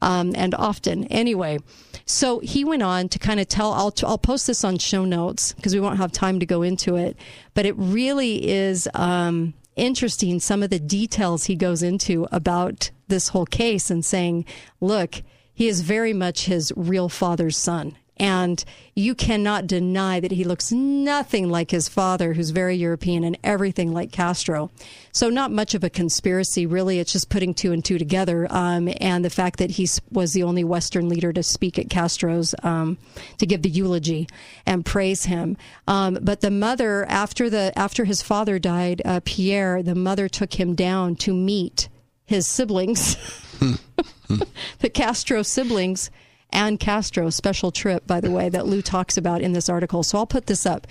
um, 0.01 0.33
and 0.35 0.55
often. 0.55 1.05
Anyway, 1.05 1.59
so 2.05 2.39
he 2.39 2.63
went 2.63 2.83
on 2.83 3.09
to 3.09 3.19
kind 3.19 3.39
of 3.39 3.47
tell. 3.47 3.73
I'll 3.73 3.93
I'll 4.03 4.17
post 4.17 4.47
this 4.47 4.63
on 4.63 4.77
show 4.77 5.05
notes 5.05 5.53
because 5.53 5.73
we 5.73 5.79
won't 5.79 5.97
have 5.97 6.11
time 6.11 6.39
to 6.39 6.45
go 6.45 6.61
into 6.61 6.95
it. 6.95 7.17
But 7.53 7.65
it 7.65 7.75
really 7.77 8.49
is 8.49 8.87
um, 8.93 9.53
interesting 9.75 10.39
some 10.39 10.63
of 10.63 10.69
the 10.69 10.79
details 10.79 11.45
he 11.45 11.55
goes 11.55 11.83
into 11.83 12.27
about 12.31 12.91
this 13.07 13.29
whole 13.29 13.45
case 13.45 13.89
and 13.89 14.03
saying, 14.03 14.45
look, 14.79 15.21
he 15.53 15.67
is 15.67 15.81
very 15.81 16.13
much 16.13 16.45
his 16.45 16.73
real 16.75 17.09
father's 17.09 17.57
son. 17.57 17.97
And 18.21 18.63
you 18.93 19.15
cannot 19.15 19.65
deny 19.65 20.19
that 20.19 20.31
he 20.31 20.43
looks 20.43 20.71
nothing 20.71 21.49
like 21.49 21.71
his 21.71 21.89
father, 21.89 22.33
who's 22.33 22.51
very 22.51 22.75
European 22.75 23.23
and 23.23 23.35
everything 23.43 23.91
like 23.91 24.11
Castro. 24.11 24.69
So, 25.11 25.31
not 25.31 25.51
much 25.51 25.73
of 25.73 25.83
a 25.83 25.89
conspiracy, 25.89 26.67
really. 26.67 26.99
It's 26.99 27.13
just 27.13 27.29
putting 27.29 27.55
two 27.55 27.71
and 27.71 27.83
two 27.83 27.97
together. 27.97 28.45
Um, 28.51 28.93
and 29.01 29.25
the 29.25 29.31
fact 29.31 29.57
that 29.57 29.71
he 29.71 29.89
was 30.11 30.33
the 30.33 30.43
only 30.43 30.63
Western 30.63 31.09
leader 31.09 31.33
to 31.33 31.41
speak 31.41 31.79
at 31.79 31.89
Castro's, 31.89 32.53
um, 32.61 32.99
to 33.39 33.47
give 33.47 33.63
the 33.63 33.69
eulogy 33.69 34.27
and 34.67 34.85
praise 34.85 35.25
him. 35.25 35.57
Um, 35.87 36.19
but 36.21 36.41
the 36.41 36.51
mother, 36.51 37.07
after, 37.09 37.49
the, 37.49 37.73
after 37.75 38.05
his 38.05 38.21
father 38.21 38.59
died, 38.59 39.01
uh, 39.03 39.21
Pierre, 39.25 39.81
the 39.81 39.95
mother 39.95 40.29
took 40.29 40.59
him 40.59 40.75
down 40.75 41.15
to 41.15 41.33
meet 41.33 41.89
his 42.23 42.45
siblings, 42.45 43.15
the 44.79 44.89
Castro 44.93 45.41
siblings 45.41 46.11
and 46.51 46.79
Castro 46.79 47.29
special 47.29 47.71
trip, 47.71 48.05
by 48.05 48.21
the 48.21 48.31
way, 48.31 48.49
that 48.49 48.67
Lew 48.67 48.81
talks 48.81 49.17
about 49.17 49.41
in 49.41 49.53
this 49.53 49.69
article. 49.69 50.03
So 50.03 50.17
I'll 50.17 50.27
put 50.27 50.47
this 50.47 50.65
up. 50.65 50.87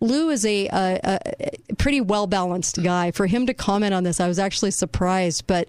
Lew 0.00 0.30
is 0.30 0.44
a, 0.44 0.66
a, 0.66 1.18
a 1.70 1.74
pretty 1.76 2.00
well 2.00 2.26
balanced 2.26 2.82
guy. 2.82 3.12
For 3.12 3.26
him 3.26 3.46
to 3.46 3.54
comment 3.54 3.94
on 3.94 4.04
this, 4.04 4.20
I 4.20 4.26
was 4.28 4.38
actually 4.38 4.72
surprised, 4.72 5.46
but 5.46 5.68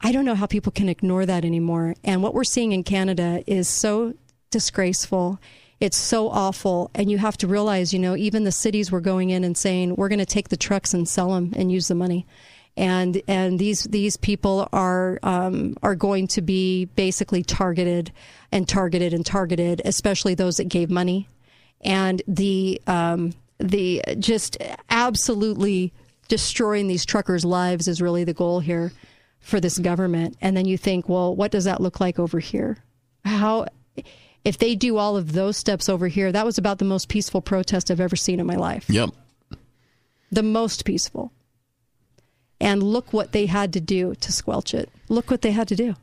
I 0.00 0.12
don't 0.12 0.26
know 0.26 0.34
how 0.34 0.46
people 0.46 0.72
can 0.72 0.88
ignore 0.88 1.24
that 1.24 1.44
anymore. 1.44 1.94
And 2.04 2.22
what 2.22 2.34
we're 2.34 2.44
seeing 2.44 2.72
in 2.72 2.84
Canada 2.84 3.42
is 3.46 3.68
so 3.68 4.14
disgraceful. 4.50 5.40
It's 5.80 5.96
so 5.96 6.28
awful. 6.28 6.90
And 6.94 7.10
you 7.10 7.18
have 7.18 7.36
to 7.38 7.46
realize, 7.46 7.92
you 7.92 7.98
know, 7.98 8.14
even 8.14 8.44
the 8.44 8.52
cities 8.52 8.92
were 8.92 9.00
going 9.00 9.30
in 9.30 9.42
and 9.42 9.56
saying, 9.56 9.96
we're 9.96 10.08
going 10.08 10.18
to 10.18 10.26
take 10.26 10.50
the 10.50 10.56
trucks 10.56 10.92
and 10.92 11.08
sell 11.08 11.34
them 11.34 11.52
and 11.56 11.72
use 11.72 11.88
the 11.88 11.94
money 11.94 12.26
and 12.76 13.22
and 13.26 13.58
these 13.58 13.84
these 13.84 14.16
people 14.16 14.68
are 14.72 15.18
um, 15.22 15.76
are 15.82 15.94
going 15.94 16.26
to 16.28 16.42
be 16.42 16.84
basically 16.84 17.42
targeted 17.42 18.12
and 18.52 18.68
targeted 18.68 19.14
and 19.14 19.24
targeted, 19.24 19.80
especially 19.84 20.34
those 20.34 20.56
that 20.56 20.64
gave 20.64 20.90
money, 20.90 21.28
and 21.80 22.22
the 22.28 22.80
um, 22.86 23.32
the 23.58 24.02
just 24.18 24.58
absolutely 24.90 25.92
destroying 26.28 26.88
these 26.88 27.04
truckers' 27.04 27.44
lives 27.44 27.88
is 27.88 28.02
really 28.02 28.24
the 28.24 28.34
goal 28.34 28.60
here 28.60 28.92
for 29.40 29.60
this 29.60 29.78
government. 29.78 30.36
And 30.40 30.56
then 30.56 30.66
you 30.66 30.76
think, 30.76 31.08
well, 31.08 31.34
what 31.34 31.52
does 31.52 31.64
that 31.64 31.80
look 31.80 32.00
like 32.00 32.18
over 32.18 32.40
here? 32.40 32.78
How 33.24 33.66
if 34.44 34.58
they 34.58 34.74
do 34.74 34.98
all 34.98 35.16
of 35.16 35.32
those 35.32 35.56
steps 35.56 35.88
over 35.88 36.08
here, 36.08 36.30
that 36.30 36.44
was 36.44 36.58
about 36.58 36.78
the 36.78 36.84
most 36.84 37.08
peaceful 37.08 37.40
protest 37.40 37.90
I've 37.90 38.00
ever 38.00 38.16
seen 38.16 38.38
in 38.38 38.46
my 38.46 38.54
life. 38.56 38.88
Yep. 38.88 39.10
The 40.30 40.42
most 40.42 40.84
peaceful. 40.84 41.32
And 42.60 42.82
look 42.82 43.12
what 43.12 43.32
they 43.32 43.46
had 43.46 43.72
to 43.74 43.80
do 43.80 44.14
to 44.14 44.32
squelch 44.32 44.72
it. 44.72 44.90
Look 45.08 45.30
what 45.30 45.42
they 45.42 45.50
had 45.50 45.68
to 45.68 45.76
do 45.76 45.94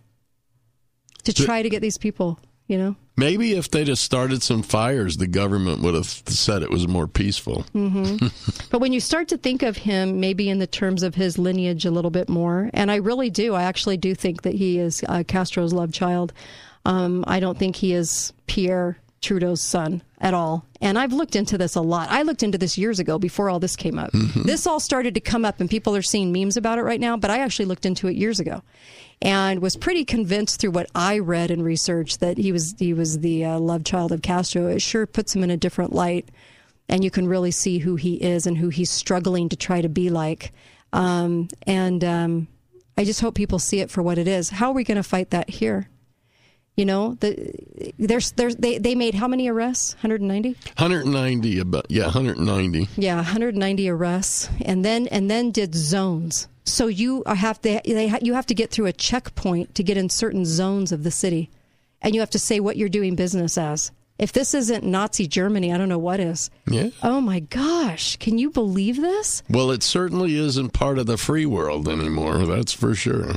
to 1.24 1.34
try 1.34 1.62
to 1.62 1.70
get 1.70 1.82
these 1.82 1.98
people, 1.98 2.40
you 2.68 2.78
know? 2.78 2.96
Maybe 3.16 3.54
if 3.54 3.70
they'd 3.70 3.88
have 3.88 4.00
started 4.00 4.42
some 4.42 4.64
fires, 4.64 5.18
the 5.18 5.28
government 5.28 5.82
would 5.82 5.94
have 5.94 6.08
said 6.08 6.64
it 6.64 6.72
was 6.72 6.88
more 6.88 7.08
peaceful. 7.08 7.64
Mm-hmm. 7.76 8.28
but 8.72 8.82
when 8.82 8.92
you 8.92 9.00
start 9.00 9.28
to 9.28 9.38
think 9.38 9.62
of 9.62 9.78
him, 9.78 10.20
maybe 10.20 10.50
in 10.50 10.58
the 10.58 10.68
terms 10.68 11.04
of 11.04 11.14
his 11.14 11.38
lineage 11.38 11.86
a 11.86 11.92
little 11.92 12.10
bit 12.12 12.28
more, 12.28 12.72
and 12.74 12.90
I 12.90 12.96
really 12.96 13.30
do, 13.30 13.54
I 13.54 13.64
actually 13.64 13.98
do 13.98 14.16
think 14.16 14.42
that 14.42 14.56
he 14.56 14.80
is 14.80 15.04
uh, 15.08 15.24
Castro's 15.28 15.74
love 15.74 15.92
child. 15.92 16.34
Um, 16.86 17.24
I 17.28 17.40
don't 17.40 17.58
think 17.58 17.76
he 17.76 17.94
is 17.94 18.34
Pierre 18.48 18.98
Trudeau's 19.24 19.62
son 19.62 20.04
at 20.20 20.34
all. 20.34 20.66
And 20.82 21.00
I've 21.00 21.14
looked 21.14 21.36
into 21.36 21.58
this 21.58 21.76
a 21.76 21.82
lot. 21.82 22.10
I 22.12 22.22
looked 22.22 22.44
into 22.44 22.58
this 22.58 22.78
years 22.78 23.00
ago 23.00 23.18
before 23.18 23.50
all 23.50 23.60
this 23.60 23.76
came 23.76 23.98
up. 23.98 24.12
Mm-hmm. 24.12 24.44
This 24.44 24.68
all 24.68 24.80
started 24.80 25.16
to 25.16 25.22
come 25.22 25.45
up 25.45 25.60
and 25.60 25.70
people 25.70 25.95
are 25.95 26.02
seeing 26.02 26.32
memes 26.32 26.58
about 26.58 26.78
it 26.78 26.84
right 26.84 27.00
now, 27.00 27.18
but 27.18 27.32
I 27.32 27.40
actually 27.40 27.66
looked 27.66 27.86
into 27.86 28.08
it 28.08 28.16
years 28.16 28.40
ago 28.40 28.62
and 29.22 29.62
was 29.62 29.76
pretty 29.76 30.06
convinced 30.06 30.60
through 30.60 30.72
what 30.72 30.90
I 30.94 31.20
read 31.20 31.50
and 31.50 31.64
researched 31.64 32.20
that 32.20 32.38
he 32.38 32.52
was 32.52 32.76
he 32.78 32.94
was 32.94 33.20
the 33.20 33.45
uh, 33.45 33.60
love 33.60 33.84
child 33.84 34.12
of 34.12 34.22
Castro. 34.22 34.68
It 34.68 34.82
sure 34.82 35.06
puts 35.06 35.36
him 35.36 35.44
in 35.44 35.50
a 35.50 35.58
different 35.58 35.94
light 35.94 36.30
and 36.90 37.04
you 37.04 37.10
can 37.10 37.28
really 37.28 37.52
see 37.52 37.80
who 37.80 37.95
he 37.95 38.16
is 38.16 38.45
and 38.45 38.58
who 38.58 38.70
he's 38.70 38.91
struggling 38.91 39.50
to 39.50 39.56
try 39.56 39.82
to 39.82 39.90
be 39.90 40.10
like. 40.10 40.52
Um, 40.91 41.48
and 41.66 42.04
um, 42.04 42.48
I 42.98 43.06
just 43.06 43.22
hope 43.22 43.36
people 43.36 43.60
see 43.60 43.80
it 43.80 43.90
for 43.90 44.04
what 44.04 44.18
it 44.18 44.28
is. 44.28 44.50
How 44.50 44.70
are 44.70 44.74
we 44.74 44.84
going 44.84 44.98
to 44.98 45.04
fight 45.04 45.32
that 45.32 45.50
here? 45.50 45.90
You 46.76 46.86
know, 46.86 47.16
the, 47.20 47.94
there's, 48.00 48.32
there's, 48.32 48.56
they, 48.56 48.80
they 48.80 48.95
made 48.95 49.14
how 49.14 49.28
many 49.28 49.48
arrests? 49.48 49.94
190? 49.95 50.54
190 50.78 51.60
about 51.60 51.86
yeah 51.90 52.06
190 52.06 52.90
Yeah, 52.95 53.18
190 53.18 53.90
arrests, 53.90 54.50
and 54.62 54.84
then 54.84 55.08
and 55.08 55.30
then 55.30 55.52
did 55.52 55.76
zones. 55.76 56.48
So 56.66 56.88
you 56.88 57.24
have 57.28 57.62
to 57.62 57.82
they 57.86 58.12
you 58.22 58.34
have 58.34 58.48
to 58.48 58.56
get 58.56 58.72
through 58.72 58.88
a 58.88 58.94
checkpoint 58.94 59.76
to 59.76 59.84
get 59.84 59.98
in 59.98 60.10
certain 60.10 60.45
zones 60.45 60.91
of 60.91 61.04
the 61.04 61.12
city, 61.12 61.52
and 62.02 62.16
you 62.16 62.22
have 62.22 62.32
to 62.32 62.40
say 62.40 62.60
what 62.60 62.78
you're 62.78 62.90
doing 62.90 63.16
business 63.16 63.58
as. 63.58 63.91
If 64.18 64.32
this 64.32 64.54
isn't 64.54 64.84
Nazi 64.84 65.28
Germany, 65.28 65.74
I 65.74 65.78
don't 65.78 65.90
know 65.90 65.98
what 65.98 66.20
is. 66.20 66.50
Yeah. 66.68 66.90
Oh 67.02 67.20
my 67.20 67.41
gosh, 67.41 68.16
can 68.18 68.38
you 68.38 68.50
believe 68.50 69.02
this? 69.02 69.44
Well, 69.50 69.72
it 69.72 69.84
certainly 69.84 70.36
isn't 70.36 70.72
part 70.72 70.98
of 71.00 71.08
the 71.08 71.18
free 71.18 71.45
world 71.45 71.88
anymore. 71.90 72.45
That's 72.45 72.74
for 72.74 72.95
sure. 72.95 73.36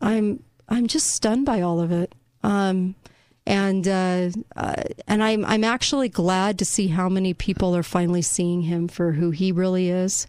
I'm 0.00 0.42
I'm 0.68 0.86
just 0.86 1.08
stunned 1.08 1.44
by 1.44 1.60
all 1.60 1.80
of 1.80 1.90
it. 1.92 2.14
Um, 2.48 2.94
and 3.46 3.86
uh, 3.86 4.30
uh, 4.56 4.82
and 5.06 5.22
I'm 5.22 5.44
I'm 5.44 5.64
actually 5.64 6.08
glad 6.08 6.58
to 6.58 6.64
see 6.64 6.88
how 6.88 7.08
many 7.08 7.34
people 7.34 7.76
are 7.76 7.82
finally 7.82 8.22
seeing 8.22 8.62
him 8.62 8.88
for 8.88 9.12
who 9.12 9.30
he 9.30 9.52
really 9.52 9.90
is, 9.90 10.26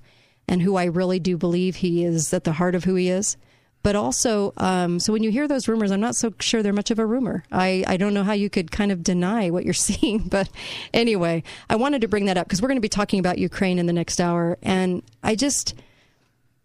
and 0.47 0.61
who 0.61 0.75
I 0.75 0.85
really 0.85 1.19
do 1.19 1.37
believe 1.37 1.77
he 1.77 2.03
is 2.03 2.33
at 2.33 2.43
the 2.43 2.53
heart 2.53 2.75
of 2.75 2.83
who 2.83 2.95
he 2.95 3.09
is. 3.09 3.37
But 3.81 3.95
also, 3.95 4.51
um, 4.57 4.99
so 4.99 5.13
when 5.13 5.23
you 5.23 5.31
hear 5.31 5.47
those 5.47 5.69
rumors, 5.69 5.91
I'm 5.91 6.01
not 6.01 6.15
so 6.15 6.33
sure 6.41 6.61
they're 6.61 6.73
much 6.73 6.91
of 6.91 6.99
a 6.99 7.05
rumor. 7.05 7.45
I, 7.49 7.85
I 7.87 7.95
don't 7.95 8.13
know 8.13 8.25
how 8.25 8.33
you 8.33 8.49
could 8.49 8.71
kind 8.71 8.91
of 8.91 9.03
deny 9.03 9.49
what 9.49 9.63
you're 9.63 9.73
seeing. 9.89 10.27
But 10.27 10.49
anyway, 10.93 11.43
I 11.69 11.77
wanted 11.77 12.01
to 12.01 12.09
bring 12.09 12.25
that 12.25 12.37
up 12.37 12.47
because 12.47 12.61
we're 12.61 12.67
going 12.67 12.75
to 12.75 12.81
be 12.81 12.89
talking 12.89 13.19
about 13.19 13.37
Ukraine 13.37 13.79
in 13.79 13.85
the 13.85 13.93
next 13.93 14.19
hour. 14.19 14.57
And 14.61 15.01
I 15.23 15.35
just, 15.35 15.75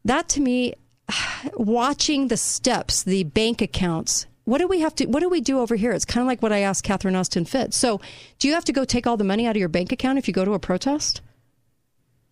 that 0.05 0.29
to 0.31 0.41
me, 0.41 0.75
watching 1.55 2.29
the 2.29 2.37
steps, 2.37 3.05
the 3.05 3.23
bank 3.23 3.63
accounts, 3.63 4.27
what 4.45 4.59
do 4.59 4.69
we 4.69 4.81
have 4.81 4.95
to 4.97 5.07
what 5.07 5.21
do 5.21 5.29
we 5.29 5.41
do 5.41 5.61
over 5.61 5.75
here? 5.77 5.93
It's 5.93 6.05
kind 6.05 6.23
of 6.23 6.27
like 6.27 6.43
what 6.43 6.53
i 6.53 6.61
asked 6.61 6.85
catherine 6.85 7.17
austin 7.17 7.45
fitts. 7.45 7.77
So 7.77 8.01
do 8.39 8.49
you 8.49 8.55
have 8.55 8.65
to 8.67 8.73
go 8.73 8.85
take 8.85 9.07
all 9.07 9.17
the 9.17 9.25
money 9.25 9.47
out 9.47 9.57
of 9.57 9.61
your 9.61 9.69
bank 9.69 9.93
account 9.93 10.19
if 10.19 10.29
you 10.29 10.35
go 10.35 10.45
to 10.45 10.53
a 10.53 10.59
protest? 10.59 11.21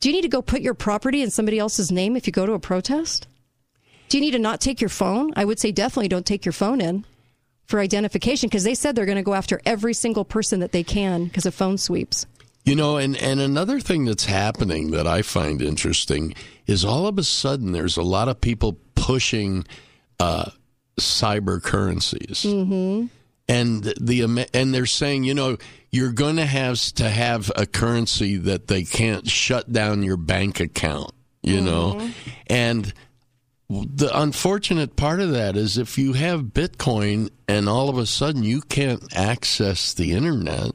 Do 0.01 0.09
you 0.09 0.15
need 0.17 0.23
to 0.23 0.29
go 0.29 0.43
put 0.43 0.63
your 0.63 0.75
property 0.75 1.23
in 1.23 1.31
somebody 1.31 1.59
else's 1.59 1.93
name 1.93 2.17
if 2.17 2.27
you 2.27 2.33
go 2.33 2.45
to 2.45 2.53
a 2.53 2.59
protest? 2.59 3.29
Do 4.09 4.19
you 4.19 4.21
need 4.21 4.33
to 4.33 4.39
not 4.39 4.61
take 4.61 4.81
your 4.81 4.91
phone? 4.91 5.33
I 5.37 5.45
would 5.45 5.59
say 5.59 5.73
definitely 5.73 6.09
don't 6.09 6.27
take 6.27 6.45
your 6.45 6.53
phone 6.53 6.81
in 6.81 7.05
for 7.67 7.79
identification 7.79 8.49
because 8.49 8.65
they 8.65 8.75
said 8.75 8.95
they're 8.95 9.07
going 9.07 9.17
to 9.17 9.23
go 9.23 9.33
after 9.33 9.61
every 9.65 9.95
single 9.95 10.25
person 10.25 10.61
that 10.61 10.73
they 10.73 10.83
can 10.83 11.25
because 11.25 11.47
of 11.47 11.55
phone 11.55 11.79
sweeps. 11.79 12.27
You 12.65 12.77
know, 12.77 12.97
and, 12.97 13.17
and 13.17 13.41
another 13.41 13.81
thing 13.81 14.05
that's 14.05 14.27
happening 14.27 14.91
that 14.91 15.07
I 15.07 15.23
find 15.23 15.63
interesting 15.63 16.35
is 16.67 16.85
all 16.85 17.07
of 17.07 17.19
a 17.19 17.23
sudden 17.23 17.73
there's 17.73 17.97
a 17.97 18.03
lot 18.03 18.29
of 18.29 18.41
people 18.41 18.79
pushing 18.95 19.65
uh, 20.21 20.51
cyber 20.99 21.63
currencies. 21.63 22.45
mm-hmm. 22.47 23.07
And 23.49 23.83
the 24.01 24.49
and 24.55 24.73
they're 24.73 24.87
saying, 24.87 25.25
you 25.25 25.35
know, 25.35 25.59
you're 25.91 26.13
going 26.13 26.37
to 26.37 26.47
have 26.47 26.81
to 26.95 27.09
have 27.09 27.51
a 27.57 27.67
currency 27.67 28.37
that 28.37 28.69
they 28.69 28.85
can't 28.85 29.29
shut 29.29 29.71
down 29.71 30.03
your 30.03 30.17
bank 30.17 30.61
account, 30.61 31.11
you 31.43 31.61
know. 31.61 32.09
And 32.47 32.95
the 33.69 34.11
unfortunate 34.15 34.97
part 34.97 35.21
of 35.21 35.33
that 35.33 35.57
is 35.57 35.77
if 35.77 35.99
you 35.99 36.13
have 36.13 36.41
Bitcoin 36.43 37.31
and 37.49 37.69
all 37.69 37.89
of 37.89 37.99
a 37.99 38.07
sudden 38.07 38.43
you 38.43 38.61
can't 38.61 39.05
access 39.15 39.93
the 39.93 40.13
internet, 40.13 40.71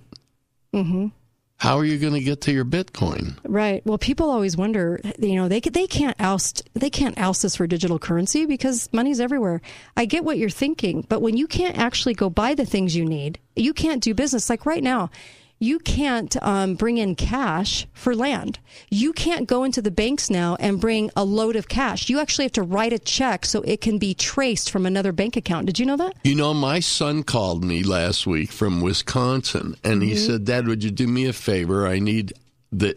Mm-hmm. 0.74 1.08
How 1.58 1.78
are 1.78 1.86
you 1.86 1.98
going 1.98 2.14
to 2.14 2.22
get 2.22 2.42
to 2.42 2.52
your 2.52 2.66
Bitcoin? 2.66 3.36
Right. 3.44 3.84
Well, 3.86 3.98
people 3.98 4.30
always 4.30 4.56
wonder, 4.56 5.00
you 5.18 5.36
know, 5.36 5.48
they 5.48 5.60
they 5.60 5.88
can't 5.88 6.16
oust 6.20 6.70
they 6.74 6.90
can't 6.90 7.18
oust 7.18 7.44
us 7.44 7.56
for 7.56 7.66
digital 7.66 7.98
currency 7.98 8.46
because 8.46 8.88
money's 8.94 9.20
everywhere. 9.20 9.62
I 9.96 10.06
get 10.06 10.24
what 10.24 10.38
you're 10.38 10.50
thinking, 10.50 11.06
but 11.10 11.22
when 11.22 11.36
you 11.36 11.48
can't 11.48 11.78
actually 11.78 12.14
go 12.14 12.30
buy 12.30 12.54
the 12.54 12.66
things 12.66 12.96
you 12.96 13.06
need, 13.06 13.40
you 13.56 13.74
can't 13.74 14.04
do 14.04 14.14
business. 14.14 14.50
Like 14.50 14.66
right 14.68 14.84
now, 14.84 15.10
you 15.60 15.80
can't 15.80 16.36
um, 16.44 16.76
bring 16.76 16.98
in 16.98 17.16
cash 17.16 17.88
for 17.94 18.16
land. 18.16 18.60
You 18.90 19.12
can't 19.14 19.48
go 19.48 19.64
into 19.64 19.82
the 19.82 19.90
banks 19.92 20.30
now 20.30 20.56
and 20.60 20.80
bring 20.80 21.10
a 21.16 21.24
load 21.24 21.56
of 21.56 21.68
cash. 21.68 22.10
You 22.10 22.20
actually 22.20 22.46
have 22.46 22.52
to 22.54 22.62
write 22.62 22.94
a 22.94 23.00
check 23.00 23.46
so 23.46 23.62
it 23.64 23.82
can 23.82 23.98
be 23.98 24.14
traced 24.14 24.70
from 24.70 24.86
another 24.86 25.12
bank 25.12 25.36
account. 25.36 25.66
Did 25.66 25.80
you 25.80 25.86
know 25.86 25.98
that? 25.98 26.14
You 26.24 26.36
know, 26.36 26.54
my 26.54 26.80
son 26.80 27.24
called 27.24 27.64
me 27.64 27.82
last 27.84 28.28
week 28.28 28.52
from 28.52 28.82
Wisconsin, 28.82 29.76
and 29.84 30.04
he 30.04 30.12
Mhm. 30.12 30.26
said, 30.26 30.46
"Dad, 30.46 30.68
would 30.68 30.84
you 30.84 30.92
do 30.92 31.08
me 31.08 31.26
a 31.26 31.34
favor? 31.34 31.88
I 31.88 32.00
need 32.00 32.34
the, 32.72 32.96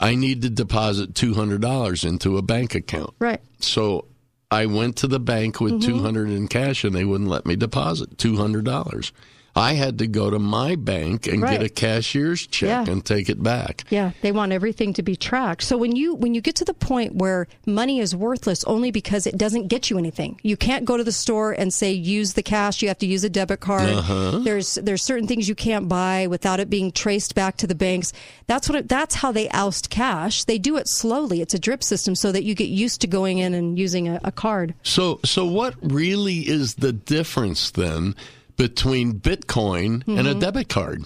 I 0.00 0.14
need 0.14 0.42
to 0.42 0.50
deposit 0.50 1.14
two 1.14 1.34
hundred 1.34 1.60
dollars 1.60 2.04
into 2.04 2.38
a 2.38 2.42
bank 2.42 2.74
account." 2.74 3.14
Right. 3.20 3.40
So 3.60 4.06
I 4.50 4.66
went 4.66 4.96
to 4.96 5.06
the 5.06 5.20
bank 5.20 5.60
with 5.60 5.74
Mhm. 5.74 5.84
two 5.84 5.98
hundred 5.98 6.30
in 6.30 6.48
cash, 6.48 6.82
and 6.82 6.94
they 6.96 7.04
wouldn't 7.04 7.30
let 7.30 7.46
me 7.46 7.54
deposit 7.54 8.18
two 8.18 8.36
hundred 8.36 8.64
dollars. 8.64 9.12
I 9.58 9.74
had 9.74 9.98
to 9.98 10.06
go 10.06 10.30
to 10.30 10.38
my 10.38 10.76
bank 10.76 11.26
and 11.26 11.42
Right. 11.42 11.58
get 11.58 11.62
a 11.62 11.68
cashier's 11.68 12.46
check 12.46 12.86
Yeah. 12.86 12.92
and 12.92 13.04
take 13.04 13.28
it 13.28 13.42
back. 13.42 13.84
Yeah, 13.90 14.12
they 14.22 14.32
want 14.32 14.52
everything 14.52 14.92
to 14.94 15.02
be 15.02 15.16
tracked. 15.16 15.62
So 15.64 15.76
when 15.76 15.96
you 15.96 16.14
when 16.14 16.34
you 16.34 16.40
get 16.40 16.54
to 16.56 16.64
the 16.64 16.74
point 16.74 17.16
where 17.16 17.46
money 17.66 18.00
is 18.00 18.14
worthless 18.14 18.64
only 18.64 18.90
because 18.90 19.26
it 19.26 19.36
doesn't 19.36 19.68
get 19.68 19.90
you 19.90 19.98
anything, 19.98 20.38
you 20.42 20.56
can't 20.56 20.84
go 20.84 20.96
to 20.96 21.04
the 21.04 21.12
store 21.12 21.52
and 21.52 21.72
say 21.74 21.92
use 21.92 22.34
the 22.34 22.42
cash. 22.42 22.80
You 22.82 22.88
have 22.88 22.98
to 22.98 23.06
use 23.06 23.24
a 23.24 23.30
debit 23.30 23.60
card. 23.60 23.88
Uh-huh. 23.90 24.38
There's 24.38 24.76
there's 24.76 25.02
certain 25.02 25.26
things 25.26 25.48
you 25.48 25.54
can't 25.54 25.88
buy 25.88 26.26
without 26.28 26.60
it 26.60 26.70
being 26.70 26.92
traced 26.92 27.34
back 27.34 27.56
to 27.58 27.66
the 27.66 27.74
banks. 27.74 28.12
That's 28.46 28.68
what 28.68 28.76
it, 28.78 28.88
that's 28.88 29.16
how 29.16 29.32
they 29.32 29.48
oust 29.50 29.90
cash. 29.90 30.44
They 30.44 30.58
do 30.58 30.76
it 30.76 30.88
slowly. 30.88 31.40
It's 31.40 31.54
a 31.54 31.58
drip 31.58 31.82
system 31.82 32.14
so 32.14 32.32
that 32.32 32.44
you 32.44 32.54
get 32.54 32.68
used 32.68 33.00
to 33.00 33.06
going 33.06 33.38
in 33.38 33.54
and 33.54 33.78
using 33.78 34.08
a, 34.08 34.20
a 34.24 34.32
card. 34.32 34.74
So, 34.82 35.20
so 35.24 35.44
what 35.44 35.74
really 35.82 36.48
is 36.48 36.74
the 36.76 36.92
difference 36.92 37.70
then 37.72 38.14
between 38.58 39.14
Bitcoin 39.20 40.06
and 40.06 40.26
a 40.28 40.34
Mhm. 40.34 40.40
debit 40.40 40.68
card? 40.68 41.04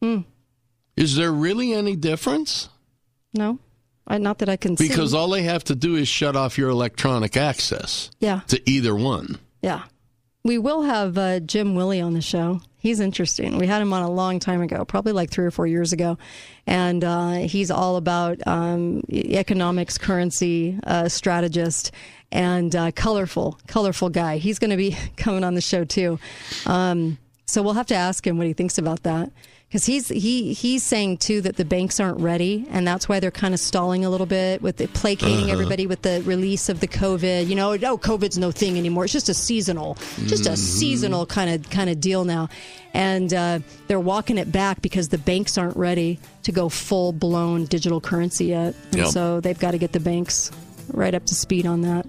Hmm. 0.00 0.20
Is 0.96 1.16
there 1.16 1.32
really 1.32 1.74
any 1.74 1.96
difference? 1.96 2.68
No, 3.34 3.58
I, 4.06 4.18
not 4.18 4.38
that 4.38 4.48
I 4.48 4.56
can 4.56 4.76
see. 4.76 4.88
Because 4.88 5.12
all 5.12 5.28
they 5.28 5.42
have 5.42 5.64
to 5.64 5.74
do 5.74 5.96
is 5.96 6.08
shut 6.08 6.36
off 6.36 6.56
your 6.56 6.70
electronic 6.70 7.36
access 7.36 8.10
yeah. 8.20 8.40
to 8.46 8.62
either 8.70 8.94
one. 8.94 9.38
Yeah. 9.60 9.82
We 10.44 10.58
will 10.58 10.82
have 10.82 11.16
uh, 11.16 11.40
Jim 11.40 11.74
Willie 11.74 12.02
on 12.02 12.12
the 12.12 12.20
show. 12.20 12.60
He's 12.76 13.00
interesting. 13.00 13.56
We 13.56 13.66
had 13.66 13.80
him 13.80 13.94
on 13.94 14.02
a 14.02 14.10
long 14.10 14.38
time 14.40 14.60
ago, 14.60 14.84
probably 14.84 15.12
like 15.12 15.30
three 15.30 15.46
or 15.46 15.50
four 15.50 15.66
years 15.66 15.94
ago. 15.94 16.18
And 16.66 17.02
uh, 17.02 17.30
he's 17.48 17.70
all 17.70 17.96
about 17.96 18.46
um, 18.46 19.02
economics, 19.10 19.96
currency 19.96 20.78
uh, 20.86 21.08
strategist, 21.08 21.92
and 22.34 22.74
uh, 22.76 22.90
colorful, 22.90 23.58
colorful 23.66 24.10
guy. 24.10 24.36
He's 24.36 24.58
going 24.58 24.70
to 24.72 24.76
be 24.76 24.94
coming 25.16 25.44
on 25.44 25.54
the 25.54 25.62
show 25.62 25.84
too. 25.84 26.18
Um, 26.66 27.16
so 27.46 27.62
we'll 27.62 27.74
have 27.74 27.86
to 27.86 27.94
ask 27.94 28.26
him 28.26 28.36
what 28.36 28.46
he 28.46 28.52
thinks 28.52 28.76
about 28.76 29.04
that. 29.04 29.30
Because 29.68 29.86
he's 29.86 30.06
he 30.08 30.52
he's 30.52 30.84
saying 30.84 31.16
too 31.18 31.40
that 31.40 31.56
the 31.56 31.64
banks 31.64 31.98
aren't 31.98 32.20
ready, 32.20 32.64
and 32.70 32.86
that's 32.86 33.08
why 33.08 33.18
they're 33.18 33.32
kind 33.32 33.54
of 33.54 33.58
stalling 33.58 34.04
a 34.04 34.10
little 34.10 34.26
bit 34.26 34.62
with 34.62 34.76
the 34.76 34.86
placating 34.86 35.44
Uh-huh. 35.44 35.52
everybody 35.52 35.88
with 35.88 36.02
the 36.02 36.22
release 36.24 36.68
of 36.68 36.78
the 36.78 36.86
COVID. 36.86 37.48
You 37.48 37.56
know, 37.56 37.72
oh, 37.72 37.98
COVID's 37.98 38.38
no 38.38 38.52
thing 38.52 38.78
anymore. 38.78 39.02
It's 39.04 39.12
just 39.12 39.28
a 39.28 39.34
seasonal, 39.34 39.96
just 40.26 40.46
a 40.46 40.50
Mhm. 40.50 40.56
seasonal 40.58 41.26
kind 41.26 41.50
of 41.50 41.68
kind 41.70 41.90
of 41.90 42.00
deal 42.00 42.24
now, 42.24 42.50
and 42.92 43.34
uh, 43.34 43.58
they're 43.88 43.98
walking 43.98 44.38
it 44.38 44.52
back 44.52 44.80
because 44.80 45.08
the 45.08 45.18
banks 45.18 45.58
aren't 45.58 45.76
ready 45.76 46.20
to 46.44 46.52
go 46.52 46.68
full 46.68 47.10
blown 47.12 47.64
digital 47.64 48.00
currency 48.00 48.46
yet, 48.46 48.74
and 48.92 49.00
Yep. 49.00 49.08
so 49.08 49.40
they've 49.40 49.58
got 49.58 49.72
to 49.72 49.78
get 49.78 49.90
the 49.90 49.98
banks 50.00 50.52
right 50.92 51.14
up 51.14 51.24
to 51.26 51.34
speed 51.34 51.66
on 51.66 51.80
that. 51.82 52.06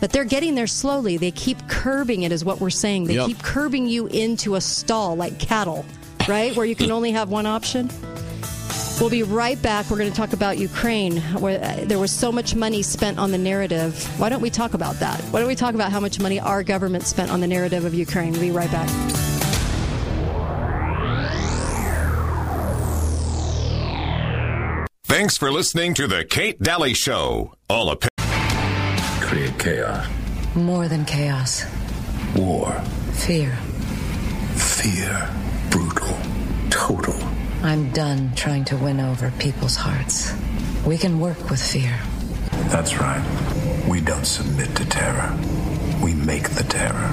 But 0.00 0.12
they're 0.12 0.24
getting 0.24 0.54
there 0.54 0.66
slowly. 0.68 1.16
They 1.16 1.30
keep 1.32 1.68
curbing 1.68 2.22
it, 2.22 2.30
is 2.32 2.44
what 2.44 2.60
we're 2.60 2.70
saying. 2.70 3.04
They 3.04 3.14
Yep. 3.14 3.26
keep 3.26 3.42
curbing 3.42 3.86
you 3.88 4.06
into 4.06 4.54
a 4.54 4.60
stall 4.60 5.16
like 5.16 5.38
cattle, 5.38 5.84
right? 6.28 6.54
Where 6.54 6.66
you 6.66 6.76
can 6.76 6.90
only 6.92 7.12
have 7.12 7.30
one 7.30 7.46
option. 7.46 7.90
We'll 9.00 9.10
be 9.10 9.22
right 9.22 9.60
back. 9.62 9.88
We're 9.90 9.96
going 9.98 10.10
to 10.10 10.16
talk 10.16 10.32
about 10.32 10.58
Ukraine, 10.58 11.18
where 11.40 11.62
uh, 11.62 11.84
there 11.84 12.00
was 12.00 12.10
so 12.10 12.32
much 12.32 12.54
money 12.56 12.82
spent 12.82 13.18
on 13.18 13.30
the 13.30 13.38
narrative. 13.38 14.04
Why 14.18 14.28
don't 14.28 14.42
we 14.42 14.50
talk 14.50 14.74
about 14.74 14.96
that? 14.96 15.20
Why 15.30 15.38
don't 15.38 15.48
we 15.48 15.54
talk 15.54 15.74
about 15.74 15.92
how 15.92 16.00
much 16.00 16.18
money 16.20 16.40
our 16.40 16.64
government 16.64 17.04
spent 17.04 17.30
on 17.30 17.40
the 17.40 17.46
narrative 17.46 17.84
of 17.84 17.94
Ukraine? 17.94 18.32
We'll 18.32 18.40
be 18.40 18.50
right 18.50 18.70
back. 18.72 18.88
Thanks 25.04 25.36
for 25.38 25.50
listening 25.50 25.94
to 25.94 26.06
the 26.06 26.24
Kate 26.24 26.60
Dalley 26.60 26.94
Show. 26.94 27.54
All 27.68 27.90
opinions. 27.90 28.17
Create 29.58 29.78
chaos. 29.78 30.06
More 30.54 30.88
than 30.88 31.04
chaos. 31.04 31.64
War. 32.36 32.72
Fear. 33.12 33.52
Fear. 34.54 35.30
Brutal. 35.70 36.16
Total. 36.70 37.14
I'm 37.62 37.90
done 37.90 38.32
trying 38.36 38.64
to 38.66 38.76
win 38.76 39.00
over 39.00 39.32
people's 39.38 39.76
hearts. 39.76 40.32
We 40.86 40.96
can 40.96 41.18
work 41.18 41.50
with 41.50 41.60
fear. 41.60 41.98
That's 42.70 42.98
right. 42.98 43.24
We 43.88 44.00
don't 44.00 44.24
submit 44.24 44.74
to 44.76 44.84
terror. 44.88 45.36
We 46.02 46.14
make 46.14 46.50
the 46.50 46.62
terror. 46.64 47.12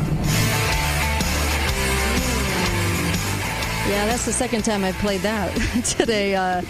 Yeah, 3.88 4.06
that's 4.08 4.26
the 4.26 4.34
second 4.34 4.64
time 4.66 4.84
I've 4.84 4.96
played 4.96 5.22
that 5.22 5.56
today. 5.98 6.36
Uh, 6.36 6.62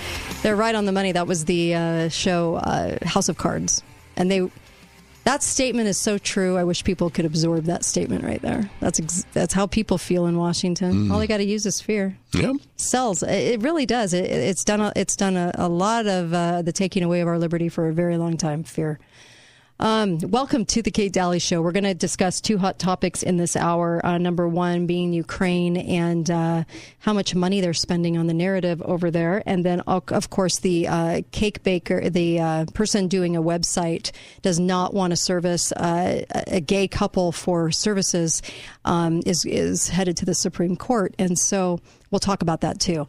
they're 0.41 0.55
right 0.55 0.75
on 0.75 0.85
the 0.85 0.91
money. 0.91 1.11
That 1.11 1.27
was 1.27 1.45
the 1.45 1.75
uh, 1.75 2.09
show 2.09 2.55
uh, 2.55 2.97
House 3.05 3.29
of 3.29 3.37
Cards, 3.37 3.83
and 4.15 4.29
they 4.29 4.49
that 5.25 5.43
statement 5.43 5.87
is 5.87 5.97
so 5.97 6.17
true. 6.17 6.55
I 6.55 6.63
wish 6.63 6.83
people 6.83 7.09
could 7.09 7.25
absorb 7.25 7.65
that 7.65 7.83
statement 7.83 8.23
right 8.23 8.41
there. 8.41 8.69
That's 8.79 8.99
ex- 8.99 9.25
that's 9.33 9.53
how 9.53 9.67
people 9.67 9.97
feel 9.97 10.27
in 10.27 10.37
Washington. 10.37 11.07
Mm. 11.07 11.11
All 11.11 11.19
they 11.19 11.27
got 11.27 11.37
to 11.37 11.43
use 11.43 11.65
is 11.65 11.81
fear. 11.81 12.17
Yep. 12.33 12.57
Sells. 12.77 13.23
It 13.23 13.53
it 13.55 13.61
really 13.61 13.85
does. 13.85 14.13
It, 14.13 14.25
it's 14.25 14.63
done. 14.63 14.81
A, 14.81 14.93
it's 14.95 15.15
done 15.15 15.35
a, 15.35 15.51
a 15.55 15.67
lot 15.67 16.05
of 16.05 16.33
uh, 16.33 16.61
the 16.61 16.71
taking 16.71 17.03
away 17.03 17.21
of 17.21 17.27
our 17.27 17.39
liberty 17.39 17.69
for 17.69 17.87
a 17.87 17.93
very 17.93 18.17
long 18.17 18.37
time. 18.37 18.63
Fear. 18.63 18.99
Um, 19.77 20.19
welcome 20.19 20.63
to 20.67 20.81
the 20.81 20.89
Kate 20.89 21.11
Dalley 21.11 21.39
Show. 21.39 21.61
We're 21.61 21.73
going 21.73 21.83
to 21.83 21.93
discuss 21.93 22.39
two 22.39 22.57
hot 22.57 22.79
topics 22.79 23.21
in 23.23 23.35
this 23.35 23.57
hour. 23.57 24.03
Uh, 24.05 24.17
number 24.17 24.47
one 24.47 24.85
being 24.85 25.11
Ukraine 25.11 25.75
and 25.75 26.31
uh, 26.31 26.63
how 26.99 27.11
much 27.11 27.35
money 27.35 27.59
they're 27.59 27.73
spending 27.73 28.17
on 28.17 28.27
the 28.27 28.33
narrative 28.33 28.81
over 28.83 29.11
there, 29.11 29.43
and 29.45 29.65
then 29.65 29.81
of 29.81 30.29
course 30.29 30.59
the 30.59 30.87
uh, 30.87 31.21
cake 31.31 31.61
baker, 31.63 32.09
the 32.09 32.39
uh, 32.39 32.65
person 32.73 33.09
doing 33.09 33.35
a 33.35 33.41
website, 33.41 34.11
does 34.41 34.61
not 34.61 34.93
want 34.93 35.11
to 35.11 35.17
service 35.17 35.73
uh, 35.73 36.21
a 36.33 36.55
a 36.55 36.59
gay 36.61 36.87
couple 36.87 37.33
for 37.33 37.69
services, 37.69 38.41
um, 38.85 39.21
is 39.25 39.43
is 39.43 39.89
headed 39.89 40.15
to 40.17 40.25
the 40.25 40.35
Supreme 40.35 40.77
Court, 40.77 41.13
and 41.19 41.37
so 41.37 41.81
we'll 42.11 42.19
talk 42.19 42.41
about 42.41 42.61
that 42.61 42.79
too. 42.79 43.07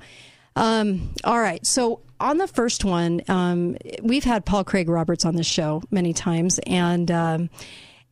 Um, 0.57 1.15
all 1.23 1.39
right. 1.39 1.65
So 1.65 2.01
on 2.21 2.39
the 2.39 2.47
first 2.47 2.85
one, 2.85 3.23
um, 3.29 3.77
we've 4.03 4.25
had 4.25 4.45
Paul 4.45 4.65
Craig 4.65 4.89
Roberts 4.89 5.25
on 5.25 5.37
this 5.37 5.47
show 5.47 5.83
many 5.91 6.13
times, 6.13 6.59
and 6.67 7.11
um, 7.11 7.51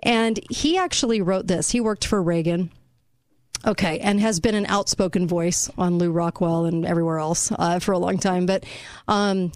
and 0.02 0.38
he 0.50 0.76
actually 0.78 1.20
wrote 1.20 1.46
this. 1.46 1.70
He 1.70 1.80
worked 1.80 2.06
for 2.06 2.22
Reagan. 2.22 2.70
Okay, 3.66 3.98
and 4.00 4.20
has 4.20 4.40
been 4.40 4.54
an 4.54 4.66
outspoken 4.66 5.26
voice 5.26 5.70
on 5.78 5.96
Lew 5.96 6.10
Rockwell 6.10 6.66
and 6.66 6.84
everywhere 6.84 7.18
else 7.18 7.50
uh, 7.50 7.78
for 7.78 7.92
a 7.92 7.98
long 7.98 8.18
time. 8.18 8.44
But 8.44 8.66
um, 9.08 9.52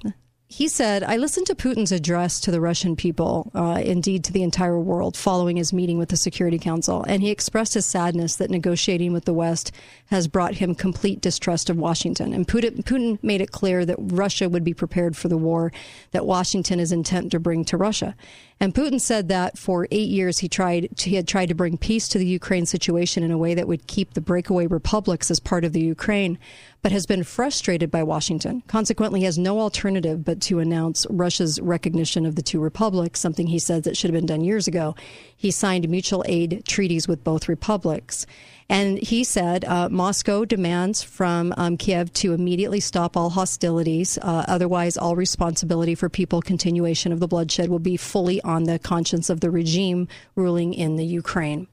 he 0.51 0.66
said, 0.66 1.03
I 1.03 1.19
listened 1.19 1.47
to 1.49 1.55
Putin's 1.55 1.93
address 1.93 2.41
to 2.41 2.51
the 2.51 2.61
Russian 2.61 2.97
people, 2.97 3.51
uh, 3.55 3.83
indeed 3.85 4.25
to 4.25 4.33
the 4.33 4.43
entire 4.43 4.81
world, 4.81 5.15
following 5.15 5.59
his 5.59 5.75
meeting 5.75 5.99
with 5.99 6.09
the 6.09 6.16
Security 6.16 6.59
Council, 6.59 7.05
and 7.07 7.20
he 7.20 7.31
expressed 7.31 7.75
his 7.75 7.85
sadness 7.85 8.37
that 8.37 8.51
negotiating 8.51 9.12
with 9.12 9.27
the 9.27 9.35
West 9.35 9.73
has 10.07 10.27
brought 10.27 10.55
him 10.55 10.75
complete 10.75 11.20
distrust 11.20 11.69
of 11.69 11.77
Washington. 11.77 12.33
And 12.33 12.49
Putin, 12.49 12.83
Putin 12.83 13.23
made 13.23 13.43
it 13.43 13.53
clear 13.53 13.85
that 13.85 13.99
Russia 13.99 14.49
would 14.49 14.65
be 14.65 14.73
prepared 14.73 15.19
for 15.19 15.29
the 15.29 15.37
war 15.37 15.70
that 16.12 16.25
Washington 16.25 16.81
is 16.81 16.93
intent 16.93 17.31
to 17.33 17.39
bring 17.39 17.62
to 17.66 17.77
Russia. 17.77 18.16
And 18.60 18.74
Putin 18.74 19.01
said 19.01 19.28
that 19.28 19.56
for 19.56 19.86
eight 19.93 20.09
years 20.09 20.39
he 20.39 20.48
tried 20.48 20.89
he 21.01 21.14
had 21.14 21.28
tried 21.28 21.47
to 21.47 21.55
bring 21.55 21.78
peace 21.78 22.09
to 22.09 22.18
the 22.18 22.26
Ukraine 22.26 22.66
situation 22.66 23.22
in 23.22 23.30
a 23.30 23.39
way 23.39 23.55
that 23.55 23.68
would 23.68 23.86
keep 23.86 24.14
the 24.14 24.20
breakaway 24.20 24.66
republics 24.66 25.30
as 25.30 25.39
part 25.39 25.64
of 25.64 25.72
the 25.72 25.80
Ukraine, 25.80 26.39
but 26.82 26.90
has 26.90 27.06
been 27.06 27.22
frustrated 27.22 27.89
by 27.89 28.02
Washington. 28.02 28.64
Consequently, 28.66 29.22
has 29.22 29.39
no 29.39 29.60
alternative 29.60 30.24
but 30.24 30.40
to 30.43 30.59
announce 30.59 31.06
Russia's 31.09 31.60
recognition 31.60 32.26
of 32.26 32.35
the 32.35 32.43
two 32.43 32.59
republics, 32.59 33.20
something 33.20 33.47
he 33.47 33.60
said 33.60 33.85
that 33.85 33.97
should 33.97 34.10
have 34.10 34.18
been 34.18 34.26
done 34.26 34.43
years 34.43 34.66
ago. 34.66 34.97
He 35.36 35.52
signed 35.52 35.89
mutual 35.89 36.24
aid 36.26 36.64
treaties 36.66 37.06
with 37.06 37.22
both 37.22 37.48
republics. 37.48 38.26
And 38.70 38.99
he 38.99 39.24
said 39.24 39.65
uh, 39.65 39.89
Moscow 39.89 40.45
demands 40.45 41.03
from 41.03 41.55
um, 41.57 41.78
Kiev 41.78 42.12
to 42.15 42.35
immediately 42.35 42.81
stop 42.81 43.16
all 43.16 43.31
hostilities. 43.31 44.19
Uh, 44.19 44.45
otherwise, 44.47 44.99
all 44.99 45.16
responsibility 45.16 45.95
for 45.95 46.11
people 46.11 46.43
continuation 46.43 47.11
of 47.11 47.20
the 47.20 47.28
bloodshed 47.28 47.70
will 47.70 47.78
be 47.78 47.97
fully 47.97 48.43
on 48.43 48.65
the 48.65 48.78
conscience 48.78 49.31
of 49.31 49.40
the 49.40 49.51
regime 49.51 50.07
ruling 50.36 50.74
in 50.74 50.97
the 50.97 51.07
Ukraine. 51.07 51.66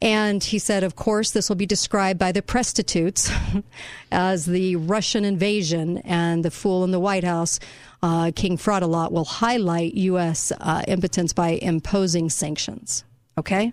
And 0.00 0.42
he 0.42 0.58
said, 0.58 0.82
of 0.82 0.96
course, 0.96 1.30
this 1.30 1.48
will 1.48 1.56
be 1.56 1.66
described 1.66 2.18
by 2.18 2.32
the 2.32 2.42
prostitutes 2.42 3.30
as 4.12 4.44
the 4.44 4.76
Russian 4.76 5.24
invasion, 5.24 5.98
and 5.98 6.44
the 6.44 6.50
fool 6.50 6.84
in 6.84 6.90
the 6.90 7.00
White 7.00 7.24
House, 7.24 7.60
uh, 8.02 8.32
King 8.34 8.58
Fraudalot, 8.58 9.12
will 9.12 9.24
highlight 9.24 9.94
U.S. 9.94 10.52
Uh, 10.60 10.82
impotence 10.88 11.32
by 11.32 11.50
imposing 11.50 12.28
sanctions. 12.28 13.04
Okay? 13.38 13.72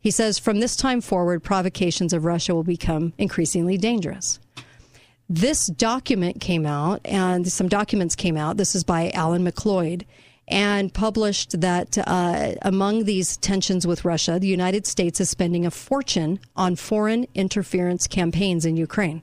He 0.00 0.10
says, 0.10 0.38
from 0.38 0.60
this 0.60 0.76
time 0.76 1.00
forward, 1.00 1.42
provocations 1.42 2.12
of 2.12 2.24
Russia 2.24 2.54
will 2.54 2.62
become 2.62 3.12
increasingly 3.18 3.76
dangerous. 3.76 4.38
This 5.28 5.66
document 5.66 6.40
came 6.40 6.64
out, 6.64 7.00
and 7.04 7.50
some 7.50 7.68
documents 7.68 8.14
came 8.14 8.36
out. 8.36 8.56
This 8.56 8.74
is 8.74 8.84
by 8.84 9.10
Alan 9.10 9.44
MacLeod, 9.44 10.06
and 10.46 10.94
published 10.94 11.60
that 11.60 11.98
uh, 11.98 12.54
among 12.62 13.04
these 13.04 13.36
tensions 13.36 13.86
with 13.86 14.04
Russia, 14.04 14.38
the 14.38 14.46
United 14.46 14.86
States 14.86 15.20
is 15.20 15.28
spending 15.28 15.66
a 15.66 15.70
fortune 15.70 16.40
on 16.56 16.76
foreign 16.76 17.26
interference 17.34 18.06
campaigns 18.06 18.64
in 18.64 18.76
Ukraine. 18.76 19.22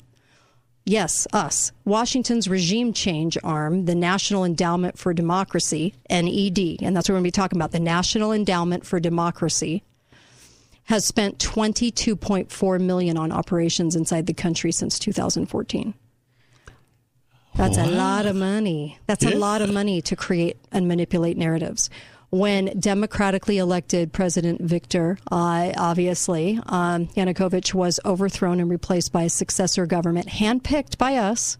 Yes, 0.85 1.26
us. 1.34 1.72
Washington's 1.84 2.47
regime 2.47 2.93
change 2.93 3.39
arm, 3.43 3.85
the 3.85 3.95
National 3.95 4.45
Endowment 4.45 4.99
for 4.99 5.15
Democracy, 5.15 5.95
NED, 6.11 6.77
and 6.84 6.95
that's 6.95 7.10
what 7.10 7.14
we're 7.14 7.22
going 7.22 7.23
to 7.23 7.27
be 7.27 7.31
talking 7.31 7.57
about 7.57 7.72
the 7.72 7.80
National 7.80 8.31
Endowment 8.31 8.85
for 8.85 8.99
Democracy, 8.99 9.81
has 10.85 11.05
spent 11.05 11.39
22.4 11.39 12.81
million 12.81 13.17
on 13.17 13.31
operations 13.31 13.95
inside 13.95 14.27
the 14.27 14.33
country 14.33 14.71
since 14.71 14.99
2014. 14.99 15.93
That's 17.55 17.77
What? 17.77 17.87
a 17.87 17.91
lot 17.91 18.25
of 18.25 18.35
money. 18.35 18.99
That's 19.07 19.25
a 19.25 19.35
lot 19.35 19.61
of 19.61 19.71
money 19.71 20.01
to 20.01 20.15
create 20.15 20.57
and 20.71 20.87
manipulate 20.87 21.37
narratives. 21.37 21.89
When 22.29 22.77
democratically 22.79 23.59
elected 23.59 24.11
President 24.11 24.59
Viktor, 24.61 25.17
uh, 25.31 25.71
obviously, 25.77 26.59
um, 26.65 27.07
Yanukovych 27.07 27.73
was 27.73 27.99
overthrown 28.03 28.59
and 28.59 28.69
replaced 28.69 29.13
by 29.13 29.23
a 29.23 29.29
successor 29.29 29.85
government 29.85 30.27
handpicked 30.27 30.97
by 30.97 31.15
us, 31.15 31.57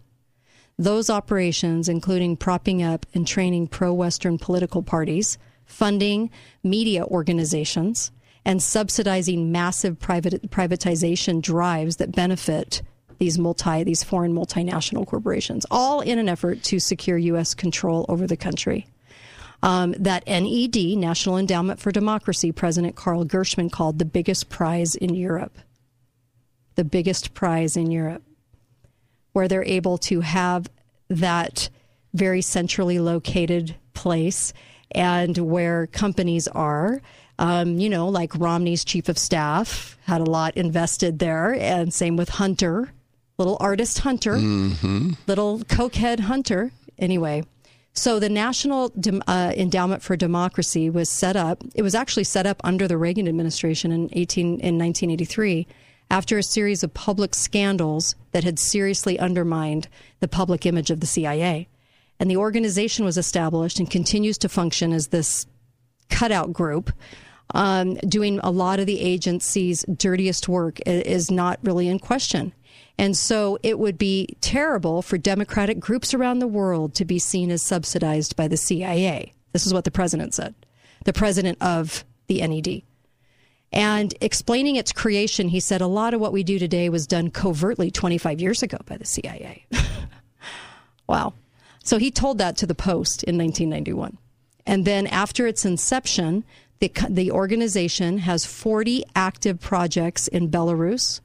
those 0.78 1.08
operations, 1.08 1.88
including 1.88 2.36
propping 2.36 2.82
up 2.82 3.06
and 3.14 3.26
training 3.26 3.68
pro 3.68 3.94
Western 3.94 4.36
political 4.36 4.82
parties, 4.82 5.38
funding 5.64 6.30
media 6.62 7.04
organizations, 7.06 8.10
and 8.46 8.62
subsidizing 8.62 9.50
massive 9.50 9.98
private, 9.98 10.48
privatization 10.50 11.42
drives 11.42 11.96
that 11.96 12.12
benefit 12.12 12.80
these 13.18 13.38
multi 13.38 13.82
these 13.82 14.04
foreign 14.04 14.32
multinational 14.32 15.04
corporations, 15.06 15.66
all 15.70 16.00
in 16.00 16.18
an 16.18 16.28
effort 16.28 16.62
to 16.62 16.78
secure 16.78 17.18
U.S. 17.18 17.54
control 17.54 18.06
over 18.08 18.26
the 18.26 18.36
country. 18.36 18.86
Um, 19.62 19.92
that 19.98 20.26
NED, 20.28 20.76
National 20.96 21.38
Endowment 21.38 21.80
for 21.80 21.90
Democracy, 21.90 22.52
President 22.52 22.94
Carl 22.94 23.24
Gershman 23.24 23.68
called 23.68 23.98
the 23.98 24.04
biggest 24.04 24.48
prize 24.48 24.94
in 24.94 25.14
Europe. 25.14 25.58
The 26.76 26.84
biggest 26.84 27.34
prize 27.34 27.76
in 27.76 27.90
Europe, 27.90 28.22
where 29.32 29.48
they're 29.48 29.64
able 29.64 29.98
to 29.98 30.20
have 30.20 30.70
that 31.08 31.68
very 32.14 32.42
centrally 32.42 33.00
located 33.00 33.74
place 33.92 34.52
and 34.92 35.36
where 35.38 35.86
companies 35.88 36.46
are. 36.48 37.00
Um, 37.38 37.78
you 37.78 37.88
know, 37.90 38.08
like 38.08 38.34
Romney's 38.34 38.84
chief 38.84 39.08
of 39.08 39.18
staff 39.18 39.98
had 40.06 40.20
a 40.20 40.24
lot 40.30 40.56
invested 40.56 41.18
there, 41.18 41.54
and 41.54 41.92
same 41.92 42.16
with 42.16 42.30
Hunter, 42.30 42.92
little 43.38 43.56
artist 43.60 43.98
Hunter 44.00 44.36
Mm-hmm. 44.36 45.10
little 45.26 45.58
cokehead 45.60 46.20
hunter. 46.20 46.72
Anyway, 46.98 47.44
so 47.92 48.18
the 48.18 48.30
National 48.30 48.90
uh, 49.26 49.52
Endowment 49.54 50.02
for 50.02 50.16
Democracy 50.16 50.88
was 50.88 51.10
set 51.10 51.36
up. 51.36 51.62
It 51.74 51.82
was 51.82 51.94
actually 51.94 52.24
set 52.24 52.46
up 52.46 52.60
under 52.64 52.88
the 52.88 52.96
Reagan 52.96 53.28
administration 53.28 53.92
in 53.92 54.08
18 54.12 54.46
in 54.46 54.78
1983 54.78 55.66
after 56.10 56.38
a 56.38 56.42
series 56.42 56.82
of 56.82 56.94
public 56.94 57.34
scandals 57.34 58.14
that 58.32 58.44
had 58.44 58.58
seriously 58.58 59.18
undermined 59.18 59.88
the 60.20 60.28
public 60.28 60.64
image 60.64 60.90
of 60.90 61.00
the 61.00 61.06
CIA. 61.06 61.68
And 62.18 62.30
the 62.30 62.36
organization 62.38 63.04
was 63.04 63.18
established 63.18 63.78
and 63.78 63.90
continues 63.90 64.38
to 64.38 64.48
function 64.48 64.92
as 64.94 65.08
this 65.08 65.46
cutout 66.08 66.52
group 66.52 66.92
um, 67.54 67.94
doing 67.94 68.40
a 68.42 68.50
lot 68.50 68.80
of 68.80 68.86
the 68.86 69.00
agency's 69.00 69.84
dirtiest 69.84 70.48
work 70.48 70.80
is 70.86 71.30
not 71.30 71.58
really 71.62 71.88
in 71.88 71.98
question. 71.98 72.52
And 72.98 73.16
so 73.16 73.58
it 73.62 73.78
would 73.78 73.98
be 73.98 74.36
terrible 74.40 75.02
for 75.02 75.18
democratic 75.18 75.78
groups 75.78 76.14
around 76.14 76.38
the 76.38 76.46
world 76.46 76.94
to 76.94 77.04
be 77.04 77.18
seen 77.18 77.50
as 77.50 77.62
subsidized 77.62 78.36
by 78.36 78.48
the 78.48 78.56
CIA. 78.56 79.32
This 79.52 79.66
is 79.66 79.74
what 79.74 79.84
the 79.84 79.90
president 79.90 80.34
said, 80.34 80.54
the 81.04 81.12
president 81.12 81.58
of 81.60 82.04
the 82.26 82.46
NED. 82.46 82.82
And 83.72 84.14
explaining 84.20 84.76
its 84.76 84.92
creation, 84.92 85.48
he 85.48 85.60
said 85.60 85.80
a 85.80 85.86
lot 85.86 86.14
of 86.14 86.20
what 86.20 86.32
we 86.32 86.42
do 86.42 86.58
today 86.58 86.88
was 86.88 87.06
done 87.06 87.30
covertly 87.30 87.90
25 87.90 88.40
years 88.40 88.62
ago 88.62 88.78
by 88.86 88.96
the 88.96 89.04
CIA. 89.04 89.66
wow. 91.08 91.34
So 91.82 91.98
he 91.98 92.10
told 92.10 92.38
that 92.38 92.56
to 92.58 92.66
the 92.66 92.74
Post 92.74 93.22
in 93.24 93.36
1991. 93.36 94.18
And 94.66 94.84
then 94.84 95.06
after 95.06 95.46
its 95.46 95.64
inception, 95.64 96.44
the, 96.78 96.92
the 97.08 97.30
organization 97.30 98.18
has 98.18 98.44
40 98.44 99.04
active 99.14 99.60
projects 99.60 100.28
in 100.28 100.50
Belarus 100.50 101.20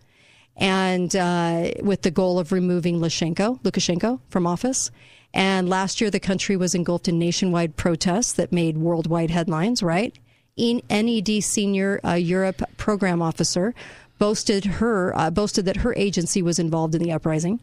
and 0.58 1.16
uh, 1.16 1.72
with 1.82 2.04
the 2.04 2.12
goal 2.12 2.40
of 2.40 2.52
removing 2.52 3.00
Lukashenko, 3.00 3.62
Lukashenko 3.62 4.20
from 4.30 4.46
office. 4.46 4.92
And 5.34 5.70
last 5.70 6.02
year, 6.02 6.10
the 6.10 6.20
country 6.20 6.58
was 6.58 6.76
engulfed 6.76 7.08
in 7.08 7.18
nationwide 7.18 7.78
protests 7.78 8.34
that 8.34 8.52
made 8.52 8.78
worldwide 8.78 9.32
headlines, 9.32 9.82
right? 9.82 10.18
In 10.58 10.82
NED 10.90 11.44
senior 11.44 12.02
uh, 12.04 12.14
Europe 12.14 12.62
program 12.78 13.22
officer 13.22 13.74
boasted 14.20 14.66
her 14.66 15.18
uh, 15.18 15.32
boasted 15.32 15.66
that 15.66 15.78
her 15.78 15.96
agency 15.96 16.42
was 16.42 16.60
involved 16.60 16.94
in 16.94 17.02
the 17.02 17.12
uprising. 17.12 17.60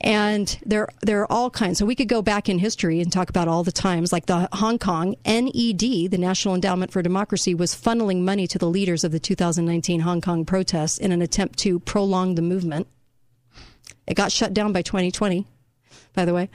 And 0.00 0.58
there, 0.64 0.88
there 1.00 1.22
are 1.22 1.32
all 1.32 1.48
kinds. 1.50 1.78
So 1.78 1.86
we 1.86 1.94
could 1.94 2.08
go 2.08 2.20
back 2.20 2.48
in 2.48 2.58
history 2.58 3.00
and 3.00 3.10
talk 3.10 3.30
about 3.30 3.48
all 3.48 3.64
the 3.64 3.72
times, 3.72 4.12
like 4.12 4.26
the 4.26 4.48
Hong 4.52 4.78
Kong 4.78 5.16
NED, 5.24 5.80
the 6.10 6.18
National 6.18 6.54
Endowment 6.54 6.92
for 6.92 7.00
Democracy, 7.00 7.54
was 7.54 7.74
funneling 7.74 8.20
money 8.22 8.46
to 8.46 8.58
the 8.58 8.68
leaders 8.68 9.04
of 9.04 9.12
the 9.12 9.18
2019 9.18 10.00
Hong 10.00 10.20
Kong 10.20 10.44
protests 10.44 10.98
in 10.98 11.12
an 11.12 11.22
attempt 11.22 11.58
to 11.60 11.80
prolong 11.80 12.34
the 12.34 12.42
movement. 12.42 12.86
It 14.06 14.14
got 14.14 14.32
shut 14.32 14.52
down 14.52 14.72
by 14.72 14.82
2020, 14.82 15.46
by 16.14 16.24
the 16.24 16.34
way. 16.34 16.50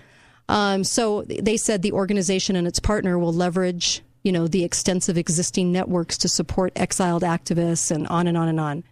Um, 0.48 0.84
so 0.84 1.24
they 1.24 1.58
said 1.58 1.82
the 1.82 1.94
organization 1.94 2.56
and 2.56 2.68
its 2.68 2.80
partner 2.80 3.18
will 3.18 3.34
leverage, 3.34 4.02
you 4.24 4.32
know, 4.32 4.48
the 4.48 4.64
extensive 4.64 5.18
existing 5.18 5.72
networks 5.72 6.18
to 6.20 6.30
support 6.30 6.74
exiled 6.76 7.24
activists 7.24 7.90
and 7.90 8.08
on 8.08 8.28
and 8.28 8.38
on 8.38 8.48
and 8.48 8.60
on. 8.60 8.84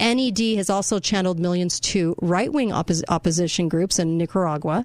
NED 0.00 0.56
has 0.56 0.70
also 0.70 0.98
channeled 0.98 1.38
millions 1.38 1.80
to 1.80 2.14
right 2.20 2.52
wing 2.52 2.70
oppos- 2.70 3.02
opposition 3.08 3.68
groups 3.68 3.98
in 3.98 4.16
Nicaragua, 4.16 4.84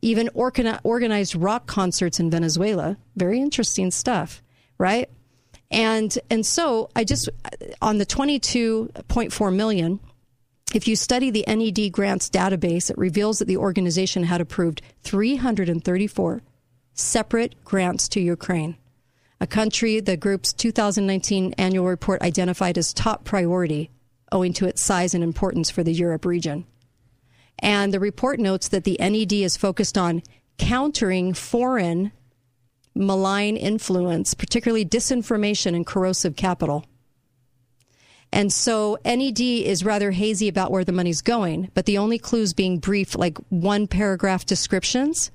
even 0.00 0.28
organi- 0.34 0.80
organized 0.82 1.36
rock 1.36 1.66
concerts 1.66 2.18
in 2.18 2.30
Venezuela. 2.30 2.96
Very 3.16 3.40
interesting 3.40 3.90
stuff, 3.90 4.42
right? 4.78 5.08
And 5.70 6.18
and 6.30 6.44
so 6.44 6.90
I 6.96 7.04
just 7.04 7.28
on 7.80 7.98
the 7.98 8.06
22.4 8.06 9.54
million 9.54 10.00
if 10.74 10.88
you 10.88 10.96
study 10.96 11.30
the 11.30 11.44
NED 11.46 11.92
grants 11.92 12.30
database, 12.30 12.90
it 12.90 12.96
reveals 12.96 13.38
that 13.38 13.44
the 13.44 13.58
organization 13.58 14.24
had 14.24 14.40
approved 14.40 14.80
334 15.02 16.40
separate 16.94 17.62
grants 17.64 18.08
to 18.08 18.20
Ukraine, 18.20 18.76
a 19.40 19.46
country 19.46 20.00
the 20.00 20.16
group's 20.16 20.52
2019 20.52 21.54
annual 21.58 21.86
report 21.86 22.22
identified 22.22 22.78
as 22.78 22.94
top 22.94 23.24
priority 23.24 23.90
owing 24.32 24.52
to 24.54 24.66
its 24.66 24.82
size 24.82 25.14
and 25.14 25.22
importance 25.22 25.70
for 25.70 25.82
the 25.82 25.92
Europe 25.92 26.24
region. 26.24 26.66
And 27.58 27.94
the 27.94 28.00
report 28.00 28.40
notes 28.40 28.68
that 28.68 28.84
the 28.84 28.96
NED 28.98 29.32
is 29.32 29.56
focused 29.56 29.96
on 29.96 30.22
countering 30.58 31.32
foreign 31.32 32.12
malign 32.94 33.56
influence, 33.56 34.34
particularly 34.34 34.84
disinformation 34.84 35.74
and 35.74 35.86
corrosive 35.86 36.36
capital. 36.36 36.84
And 38.32 38.52
so 38.52 38.98
NED 39.04 39.40
is 39.40 39.84
rather 39.84 40.10
hazy 40.10 40.48
about 40.48 40.70
where 40.70 40.84
the 40.84 40.92
money's 40.92 41.20
going, 41.20 41.70
but 41.74 41.84
the 41.84 41.98
only 41.98 42.18
clues 42.18 42.54
being 42.54 42.78
brief, 42.78 43.14
like 43.14 43.38
one 43.50 43.86
paragraph 43.86 44.46
descriptions, 44.46 45.30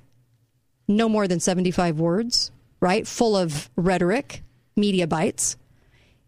no 0.87 1.07
more 1.07 1.27
than 1.27 1.39
75 1.39 1.99
words, 1.99 2.51
right? 2.79 3.07
Full 3.07 3.35
of 3.35 3.69
rhetoric, 3.75 4.41
media 4.75 5.05
bites, 5.05 5.57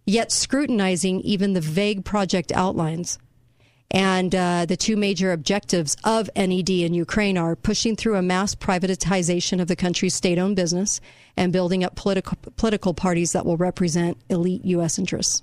yet 0.09 0.31
scrutinizing 0.31 1.21
even 1.21 1.53
the 1.53 1.61
vague 1.61 2.03
project 2.03 2.51
outlines. 2.51 3.17
And 3.91 4.35
uh, 4.35 4.65
the 4.67 4.77
two 4.77 4.95
major 4.95 5.31
objectives 5.31 5.95
of 6.03 6.29
NED 6.35 6.69
in 6.69 6.93
Ukraine 6.93 7.37
are 7.37 7.55
pushing 7.55 7.95
through 7.95 8.17
a 8.17 8.21
mass 8.21 8.53
privatization 8.53 9.59
of 9.59 9.67
the 9.67 9.75
country's 9.75 10.13
state 10.13 10.37
owned 10.37 10.55
business 10.55 11.01
and 11.35 11.51
building 11.51 11.83
up 11.83 11.95
political, 11.95 12.37
political 12.55 12.93
parties 12.93 13.31
that 13.31 13.45
will 13.45 13.57
represent 13.57 14.17
elite 14.29 14.63
U.S. 14.65 14.99
interests. 14.99 15.41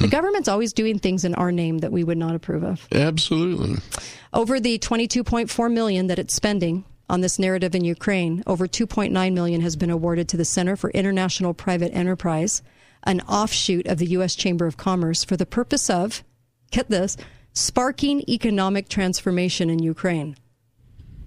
The 0.00 0.08
government's 0.08 0.48
always 0.48 0.72
doing 0.72 0.98
things 0.98 1.24
in 1.24 1.34
our 1.34 1.52
name 1.52 1.78
that 1.78 1.92
we 1.92 2.04
would 2.04 2.18
not 2.18 2.34
approve 2.34 2.64
of. 2.64 2.88
Absolutely. 2.90 3.76
Over 4.32 4.58
the 4.58 4.78
22.4 4.78 5.72
million 5.72 6.06
that 6.08 6.18
it's 6.18 6.34
spending 6.34 6.84
on 7.08 7.20
this 7.20 7.38
narrative 7.38 7.74
in 7.74 7.84
Ukraine, 7.84 8.42
over 8.46 8.66
2.9 8.66 9.32
million 9.32 9.60
has 9.60 9.76
been 9.76 9.90
awarded 9.90 10.28
to 10.30 10.36
the 10.36 10.44
Center 10.44 10.74
for 10.74 10.90
International 10.90 11.54
Private 11.54 11.94
Enterprise, 11.94 12.62
an 13.06 13.20
offshoot 13.22 13.86
of 13.86 13.98
the 13.98 14.06
U.S. 14.06 14.34
Chamber 14.34 14.66
of 14.66 14.76
Commerce, 14.76 15.24
for 15.24 15.36
the 15.36 15.46
purpose 15.46 15.88
of, 15.88 16.22
get 16.70 16.90
this, 16.90 17.16
sparking 17.52 18.22
economic 18.28 18.88
transformation 18.88 19.70
in 19.70 19.82
Ukraine. 19.82 20.36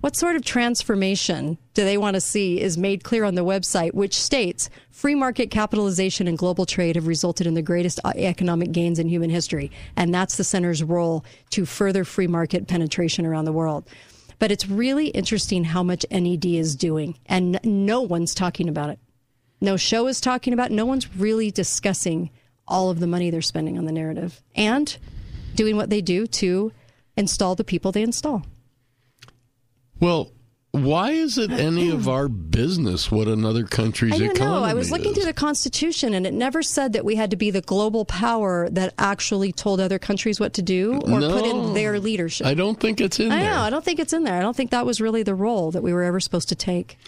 What 0.02 0.16
sort 0.16 0.38
of 0.38 0.46
transformation 0.46 1.58
do 1.74 1.84
they 1.84 1.98
want 1.98 2.14
to 2.14 2.22
see 2.22 2.62
is 2.62 2.78
made 2.78 3.04
clear 3.04 3.26
on 3.26 3.36
the 3.36 3.44
website, 3.44 3.94
which 3.94 4.14
states 4.14 4.70
free 4.92 5.16
market 5.16 5.52
capitalization 5.52 6.26
and 6.26 6.38
global 6.38 6.66
trade 6.66 6.96
have 6.96 7.08
resulted 7.08 7.46
in 7.46 7.54
the 7.54 7.62
greatest 7.62 8.00
uh, 8.06 8.14
economic 8.16 8.72
gains 8.72 8.98
in 8.98 9.10
human 9.10 9.30
history. 9.30 9.72
And 9.98 10.14
that's 10.14 10.38
the 10.38 10.46
center's 10.46 10.82
role 10.84 11.26
to 11.50 11.66
further 11.66 12.06
free 12.06 12.28
market 12.28 12.66
penetration 12.68 13.26
around 13.26 13.44
the 13.44 13.52
world. 13.52 13.90
But 14.40 14.52
it's 14.52 14.70
really 14.70 15.08
interesting 15.08 15.66
how 15.66 15.84
much 15.84 16.06
NED 16.10 16.46
is 16.46 16.78
doing, 16.78 17.18
and 17.26 17.60
no 17.66 18.00
one's 18.02 18.34
talking 18.34 18.70
about 18.70 18.92
it. 18.92 19.00
No 19.62 19.78
show 19.78 20.08
is 20.08 20.22
talking 20.22 20.54
about. 20.54 20.72
No 20.72 20.86
one's 20.86 21.14
really 21.16 21.52
discussing 21.52 22.30
all 22.68 22.90
of 22.90 23.00
the 23.00 23.08
money 23.08 23.30
they're 23.30 23.42
spending 23.42 23.78
on 23.78 23.86
the 23.86 23.92
narrative 23.92 24.42
and 24.56 24.98
doing 25.56 25.76
what 25.76 25.90
they 25.90 26.02
do 26.02 26.28
to 26.28 26.72
install 27.18 27.56
the 27.56 27.64
people 27.64 27.92
they 27.92 28.04
install. 28.04 28.46
Well, 30.00 30.32
why 30.72 31.12
is 31.12 31.40
it 31.40 31.52
any 31.52 31.90
of 31.90 32.08
our 32.08 32.28
business 32.28 33.12
what 33.12 33.28
another 33.28 33.64
country's 33.64 34.14
I 34.14 34.20
don't 34.20 34.36
economy 34.36 34.60
know. 34.60 34.64
I 34.64 34.76
was 34.76 34.92
looking 34.92 35.12
is? 35.12 35.18
through 35.18 35.26
the 35.26 35.34
Constitution, 35.34 36.14
and 36.14 36.28
it 36.28 36.34
never 36.34 36.62
said 36.62 36.94
that 36.94 37.04
we 37.04 37.16
had 37.16 37.32
to 37.32 37.38
be 37.38 37.50
the 37.50 37.62
global 37.62 38.06
power 38.06 38.70
that 38.70 38.94
actually 39.00 39.52
told 39.52 39.80
other 39.80 39.98
countries 39.98 40.40
what 40.40 40.54
to 40.54 40.62
do 40.62 41.02
or 41.02 41.20
put 41.22 41.46
in 41.46 41.74
their 41.74 42.00
leadership. 42.00 42.46
I 42.46 42.54
don't 42.54 42.80
think 42.80 43.02
it's 43.02 43.20
in 43.20 43.32
I 43.32 43.40
there. 43.40 43.52
know. 43.52 43.62
I 43.62 43.72
don't 43.72 43.84
think 43.84 44.00
it's 44.00 44.14
in 44.14 44.24
there. 44.24 44.36
I 44.36 44.42
don't 44.42 44.56
think 44.56 44.70
that 44.70 44.86
was 44.86 45.02
really 45.02 45.24
the 45.24 45.34
role 45.34 45.72
that 45.72 45.82
we 45.82 45.92
were 45.92 46.04
ever 46.04 46.20
supposed 46.20 46.50
to 46.50 46.56
take. 46.56 47.00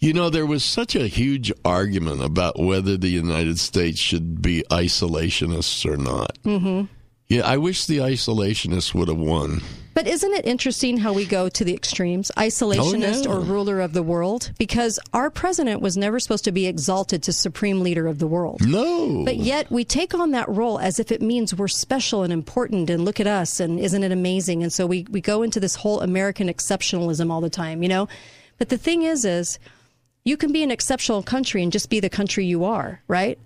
You 0.00 0.12
know, 0.12 0.30
there 0.30 0.46
was 0.46 0.62
such 0.62 0.94
a 0.94 1.08
huge 1.08 1.52
argument 1.64 2.22
about 2.22 2.58
whether 2.58 2.96
the 2.96 3.08
United 3.08 3.58
States 3.58 3.98
should 3.98 4.40
be 4.40 4.62
isolationists 4.70 5.84
or 5.84 5.96
not. 5.96 6.38
hmm 6.44 6.82
Yeah, 7.26 7.42
I 7.44 7.56
wish 7.56 7.86
the 7.86 7.98
isolationists 7.98 8.94
would 8.94 9.08
have 9.08 9.18
won. 9.18 9.60
But 9.94 10.06
isn't 10.06 10.32
it 10.32 10.46
interesting 10.46 10.98
how 10.98 11.12
we 11.12 11.26
go 11.26 11.48
to 11.48 11.64
the 11.64 11.74
extremes, 11.74 12.30
isolationist 12.36 13.26
Oh, 13.26 13.30
yeah. 13.32 13.36
or 13.36 13.40
ruler 13.40 13.80
of 13.80 13.92
the 13.92 14.02
world? 14.04 14.52
Because 14.56 15.00
our 15.12 15.28
president 15.28 15.80
was 15.82 15.96
never 15.96 16.20
supposed 16.20 16.44
to 16.44 16.52
be 16.52 16.68
exalted 16.68 17.24
to 17.24 17.32
supreme 17.32 17.80
leader 17.80 18.06
of 18.06 18.20
the 18.20 18.28
world. 18.28 18.60
No. 18.64 19.24
But 19.24 19.38
yet 19.38 19.68
we 19.72 19.84
take 19.84 20.14
on 20.14 20.30
that 20.30 20.48
role 20.48 20.78
as 20.78 21.00
if 21.00 21.10
it 21.10 21.20
means 21.20 21.52
we're 21.56 21.66
special 21.66 22.22
and 22.22 22.32
important 22.32 22.88
and 22.88 23.04
look 23.04 23.18
at 23.18 23.26
us 23.26 23.58
and 23.58 23.80
isn't 23.80 24.04
it 24.04 24.12
amazing? 24.12 24.62
And 24.62 24.72
so 24.72 24.86
we, 24.86 25.04
we 25.10 25.20
go 25.20 25.42
into 25.42 25.58
this 25.58 25.74
whole 25.74 26.00
American 26.00 26.46
exceptionalism 26.46 27.32
all 27.32 27.40
the 27.40 27.50
time, 27.50 27.82
you 27.82 27.88
know? 27.88 28.06
But 28.58 28.68
the 28.68 28.78
thing 28.78 29.02
is, 29.02 29.24
is 29.24 29.58
you 30.28 30.36
can 30.36 30.52
be 30.52 30.62
an 30.62 30.70
exceptional 30.70 31.22
country 31.22 31.62
and 31.62 31.72
just 31.72 31.88
be 31.88 32.00
the 32.00 32.10
country 32.10 32.44
you 32.44 32.64
are, 32.64 33.00
right? 33.08 33.38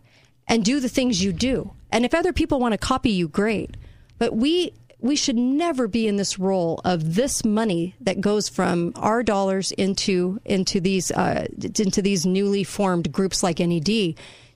And 0.48 0.64
do 0.64 0.80
the 0.80 0.88
things 0.88 1.22
you 1.22 1.32
do. 1.32 1.72
And 1.92 2.04
if 2.04 2.12
other 2.12 2.32
people 2.32 2.58
want 2.58 2.72
to 2.72 2.78
copy 2.78 3.10
you, 3.10 3.28
great. 3.28 3.76
But 4.18 4.34
we 4.34 4.72
we 4.98 5.16
should 5.16 5.36
never 5.36 5.88
be 5.88 6.06
in 6.06 6.16
this 6.16 6.38
role 6.38 6.80
of 6.84 7.16
this 7.16 7.44
money 7.44 7.94
that 8.00 8.20
goes 8.20 8.48
from 8.48 8.92
our 8.96 9.22
dollars 9.22 9.72
into 9.72 10.40
into 10.44 10.80
these 10.80 11.10
uh, 11.10 11.46
into 11.78 12.02
these 12.02 12.26
newly 12.26 12.64
formed 12.64 13.12
groups 13.12 13.42
like 13.42 13.58
NED 13.58 14.14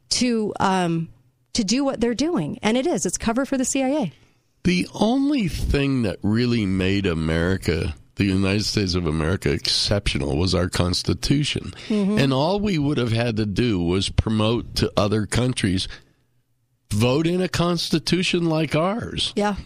to 0.08 0.52
um, 0.58 1.08
to 1.52 1.64
do 1.64 1.84
what 1.84 2.00
they're 2.00 2.14
doing. 2.14 2.58
And 2.62 2.76
it 2.76 2.86
is 2.86 3.06
it's 3.06 3.18
cover 3.18 3.44
for 3.44 3.56
the 3.56 3.64
CIA. 3.64 4.12
The 4.64 4.88
only 4.94 5.46
thing 5.46 6.02
that 6.02 6.18
really 6.22 6.66
made 6.66 7.06
America, 7.06 7.94
the 8.16 8.24
United 8.24 8.64
States 8.64 8.94
of 8.94 9.06
America, 9.06 9.51
exceptional 9.52 10.36
was 10.36 10.55
our 10.55 10.68
Constitution. 10.68 11.72
Mhm. 11.88 12.18
And 12.20 12.32
all 12.32 12.59
we 12.60 12.78
would 12.78 12.98
have 12.98 13.12
had 13.12 13.36
to 13.36 13.47
do 13.47 13.80
was 13.80 14.09
promote 14.09 14.74
to 14.76 14.90
other 14.97 15.26
countries 15.26 15.86
vote 16.93 17.26
in 17.26 17.40
a 17.43 17.48
constitution 17.48 18.47
like 18.47 18.74
ours, 18.74 19.32
Yeah. 19.36 19.56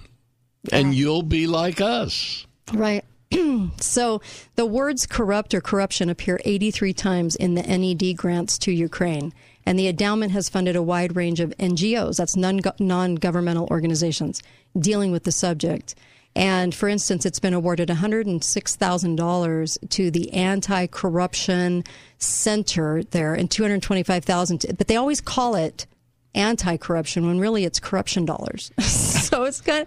and 0.73 0.95
you'll 0.95 1.23
be 1.23 1.47
like 1.47 1.81
us. 1.81 2.47
Right. 2.73 3.05
so 3.81 4.21
the 4.57 4.67
words 4.67 5.07
corrupt 5.07 5.55
or 5.55 5.61
corruption 5.61 6.09
appear 6.11 6.41
83 6.45 6.93
times 6.93 7.37
in 7.37 7.55
the 7.55 7.63
NED 7.63 8.17
grants 8.17 8.59
to 8.59 8.73
Ukraine. 8.73 9.33
And 9.67 9.79
the 9.79 9.87
endowment 9.89 10.33
has 10.33 10.49
funded 10.49 10.75
a 10.75 10.83
wide 10.83 11.15
range 11.15 11.39
of 11.39 11.55
NGOs, 11.59 12.17
that's 12.17 12.35
non 12.35 13.15
governmental 13.17 13.69
organizations, 13.71 14.43
dealing 14.77 15.13
with 15.13 15.25
the 15.25 15.33
subject. 15.33 15.95
And 16.37 16.75
for 16.75 16.89
instance, 16.89 17.27
it's 17.27 17.41
been 17.41 17.55
awarded 17.55 17.89
$106,000 17.89 19.89
to 19.91 20.11
the 20.11 20.33
Anti 20.33 20.87
Corruption 20.87 21.85
Center 22.19 23.03
there 23.03 23.35
and 23.35 23.49
$225,000. 23.51 24.77
But 24.77 24.89
they 24.89 24.97
always 24.97 25.21
call 25.21 25.55
it 25.55 25.87
anti 26.35 26.77
corruption 26.77 27.27
when 27.27 27.41
really 27.41 27.65
it's 27.65 27.81
corruption 27.81 28.25
dollars. 28.25 28.71
so 28.81 29.45
it's 29.45 29.61
kind 29.61 29.87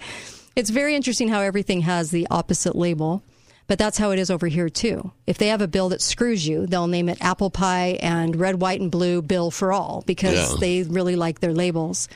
it's 0.56 0.70
very 0.70 0.95
interesting 0.95 1.30
how 1.30 1.41
everything 1.41 1.82
has 1.82 2.11
the 2.11 2.28
opposite 2.30 2.76
label. 2.76 3.24
But 3.65 3.80
that's 3.80 3.98
how 3.98 4.11
it 4.11 4.20
is 4.20 4.30
over 4.30 4.48
here 4.48 4.68
too. 4.68 5.14
If 5.26 5.38
they 5.38 5.48
have 5.48 5.61
a 5.61 5.70
bill 5.70 5.88
that 5.90 6.02
screws 6.02 6.45
you, 6.45 6.68
they'll 6.68 6.88
name 6.88 7.07
it 7.07 7.18
apple 7.22 7.49
pie 7.49 7.98
and 8.02 8.36
red, 8.36 8.60
white, 8.60 8.82
and 8.82 8.91
blue 8.91 9.22
bill 9.22 9.52
for 9.52 9.72
all 9.72 10.03
because 10.06 10.52
Yeah. 10.52 10.57
they 10.60 10.84
really 10.84 11.15
like 11.15 11.40
their 11.40 11.53
labels. 11.53 12.10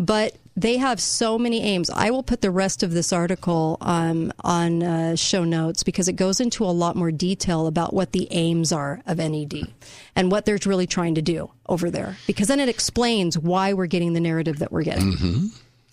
But 0.00 0.34
they 0.56 0.78
have 0.78 0.98
so 0.98 1.38
many 1.38 1.62
aims. 1.62 1.90
I 1.90 2.10
will 2.10 2.22
put 2.22 2.40
the 2.40 2.50
rest 2.50 2.82
of 2.82 2.92
this 2.92 3.12
article 3.12 3.76
um, 3.82 4.32
on 4.40 4.82
uh, 4.82 5.14
show 5.14 5.44
notes 5.44 5.82
because 5.82 6.08
it 6.08 6.14
goes 6.14 6.40
into 6.40 6.64
a 6.64 6.72
lot 6.72 6.96
more 6.96 7.12
detail 7.12 7.66
about 7.66 7.92
what 7.92 8.12
the 8.12 8.26
aims 8.30 8.72
are 8.72 9.02
of 9.06 9.18
NED 9.18 9.68
and 10.16 10.32
what 10.32 10.46
they're 10.46 10.58
really 10.64 10.86
trying 10.86 11.14
to 11.16 11.22
do 11.22 11.50
over 11.66 11.90
there. 11.90 12.16
Because 12.26 12.48
then 12.48 12.60
it 12.60 12.68
explains 12.68 13.38
why 13.38 13.74
we're 13.74 13.86
getting 13.86 14.14
the 14.14 14.20
narrative 14.20 14.58
that 14.58 14.72
we're 14.72 14.82
getting. 14.82 15.12
Mm-hmm. 15.12 15.46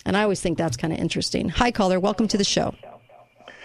And 0.06 0.16
I 0.16 0.22
always 0.22 0.40
think 0.40 0.56
that's 0.56 0.78
kind 0.78 0.92
of 0.92 0.98
interesting. 0.98 1.50
Hi, 1.50 1.70
caller. 1.70 2.00
Welcome 2.00 2.28
to 2.28 2.38
the 2.38 2.44
show. 2.44 2.74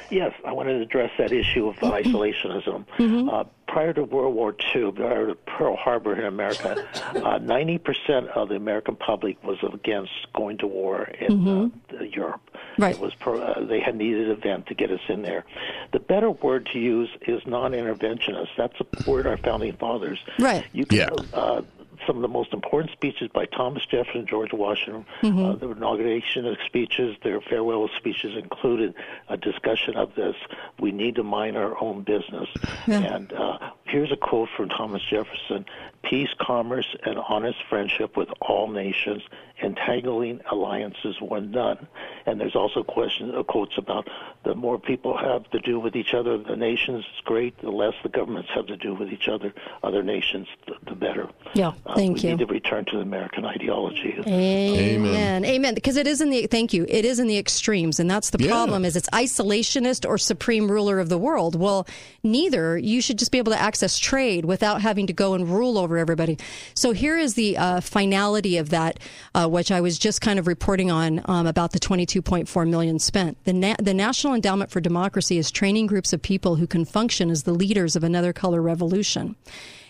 Yes, 0.09 0.34
I 0.45 0.51
wanted 0.51 0.77
to 0.77 0.81
address 0.81 1.11
that 1.17 1.31
issue 1.31 1.67
of 1.67 1.75
isolationism. 1.77 2.85
Uh, 3.30 3.43
prior 3.67 3.93
to 3.93 4.03
World 4.03 4.35
War 4.35 4.55
II, 4.75 4.91
prior 4.91 5.27
to 5.27 5.35
Pearl 5.35 5.75
Harbor 5.75 6.15
in 6.15 6.25
America, 6.25 6.88
uh, 6.95 7.39
90% 7.39 8.27
of 8.27 8.49
the 8.49 8.55
American 8.55 8.95
public 8.95 9.43
was 9.43 9.57
against 9.63 10.11
going 10.34 10.59
to 10.59 10.67
war 10.67 11.05
in 11.19 11.71
uh, 11.91 12.03
Europe. 12.03 12.41
Right. 12.77 12.95
It 12.95 13.01
was 13.01 13.13
pro, 13.15 13.39
uh, 13.39 13.65
they 13.65 13.80
had 13.80 13.95
needed 13.95 14.30
an 14.30 14.38
event 14.38 14.67
to 14.67 14.75
get 14.75 14.91
us 14.91 15.01
in 15.07 15.21
there. 15.23 15.45
The 15.91 15.99
better 15.99 16.30
word 16.30 16.69
to 16.73 16.80
use 16.80 17.09
is 17.21 17.41
non-interventionist. 17.45 18.49
That's 18.57 18.75
a 18.80 19.09
word 19.09 19.27
our 19.27 19.38
founding 19.38 19.73
fathers. 19.73 20.19
Right. 20.39 20.65
You 20.71 20.85
can, 20.85 21.09
uh, 21.34 21.61
some 22.05 22.15
of 22.17 22.21
the 22.21 22.27
most 22.27 22.53
important 22.53 22.91
speeches 22.91 23.30
by 23.34 23.45
Thomas 23.45 23.85
Jefferson, 23.85 24.25
George 24.27 24.53
Washington, 24.53 25.05
uh, 25.23 25.55
the 25.55 25.69
inauguration 25.69 26.45
speeches, 26.65 27.15
their 27.23 27.41
farewell 27.41 27.89
speeches 27.97 28.35
included 28.38 28.93
a 29.30 29.38
discussion 29.38 29.95
of 29.95 30.13
this. 30.15 30.35
We 30.80 30.91
need 30.91 31.15
to 31.15 31.23
mind 31.23 31.57
our 31.57 31.81
own 31.81 32.03
business. 32.03 32.49
And 32.88 33.31
uh, 33.34 33.57
here's 33.85 34.11
a 34.11 34.17
quote 34.17 34.49
from 34.55 34.69
Thomas 34.69 35.01
Jefferson 35.09 35.65
Peace, 36.03 36.30
commerce, 36.39 36.88
and 37.05 37.17
honest 37.17 37.57
friendship 37.69 38.17
with 38.17 38.27
all 38.41 38.67
nations, 38.67 39.23
entangling 39.63 40.41
alliances 40.51 41.15
when 41.21 41.51
done. 41.51 41.88
And 42.25 42.39
there's 42.41 42.55
also 42.55 42.84
questions, 42.84 43.34
uh, 43.35 43.43
quotes 43.43 43.77
about 43.77 44.09
the 44.43 44.53
more 44.53 44.77
people 44.77 45.17
have 45.17 45.49
to 45.51 45.59
do 45.59 45.80
with 45.80 45.95
each 45.95 46.13
other, 46.13 46.38
the 46.38 46.57
nations 46.57 47.05
is 47.05 47.21
great. 47.23 47.57
The 47.61 47.69
less 47.69 47.93
the 48.03 48.09
governments 48.09 48.49
have 48.53 48.65
to 48.67 48.75
do 48.75 48.93
with 48.93 49.13
each 49.13 49.30
other, 49.30 49.53
other 49.81 50.03
nations, 50.03 50.47
the, 50.67 50.73
the 50.89 50.95
better. 50.95 51.30
Yeah, 51.53 51.71
Uh, 51.85 51.95
thank 51.95 52.15
we 52.17 52.21
you. 52.23 52.30
We 52.30 52.35
need 52.35 52.47
to 52.47 52.53
return 52.53 52.84
to 52.85 52.97
the 52.97 53.01
American 53.03 53.45
ideology. 53.45 54.15
Amen. 54.27 55.45
Amen. 55.45 55.73
Because 55.73 55.95
it 55.95 56.07
is 56.07 56.19
in 56.19 56.30
the 56.30 56.47
thank 56.47 56.73
you. 56.73 56.85
It 56.89 57.05
is 57.05 57.19
in 57.19 57.27
the 57.27 57.38
extremes, 57.38 57.99
and 57.99 58.11
that's 58.11 58.30
the 58.31 58.43
Yeah. 58.43 58.49
problem. 58.51 58.84
Is 58.84 58.97
it's 58.97 59.09
isolationist 59.11 60.07
or 60.07 60.17
supreme 60.17 60.69
ruler 60.69 60.99
of 60.99 61.07
the 61.07 61.17
world? 61.17 61.55
Well, 61.57 61.88
neither. 62.23 62.77
You 62.77 63.01
should 63.01 63.17
just 63.17 63.31
be 63.31 63.38
able 63.38 63.53
to 63.53 63.61
access 63.61 63.97
trade 63.97 64.43
without 64.45 64.81
having 64.81 65.07
to 65.07 65.13
go 65.13 65.34
and 65.34 65.47
rule 65.47 65.77
over 65.77 65.92
everybody. 65.97 66.37
So 66.75 66.91
here 66.91 67.17
is 67.17 67.35
the 67.35 67.57
uh, 67.57 67.81
finality 67.81 68.57
of 68.57 68.69
that, 68.69 68.99
uh, 69.35 69.47
which 69.47 69.71
I 69.71 69.81
was 69.81 69.97
just 69.97 70.21
kind 70.21 70.39
of 70.39 70.47
reporting 70.47 70.91
on 70.91 71.21
um, 71.25 71.47
about 71.47 71.71
the 71.71 71.79
22.4 71.79 72.69
million 72.69 72.99
spent. 72.99 73.43
The 73.45 73.53
Na- 73.53 73.75
the 73.79 73.93
National 73.93 74.33
Endowment 74.33 74.71
for 74.71 74.81
Democracy 74.81 75.37
is 75.37 75.51
training 75.51 75.87
groups 75.87 76.13
of 76.13 76.21
people 76.21 76.55
who 76.55 76.67
can 76.67 76.85
function 76.85 77.29
as 77.29 77.43
the 77.43 77.53
leaders 77.53 77.95
of 77.95 78.03
another 78.03 78.33
color 78.33 78.61
revolution. 78.61 79.35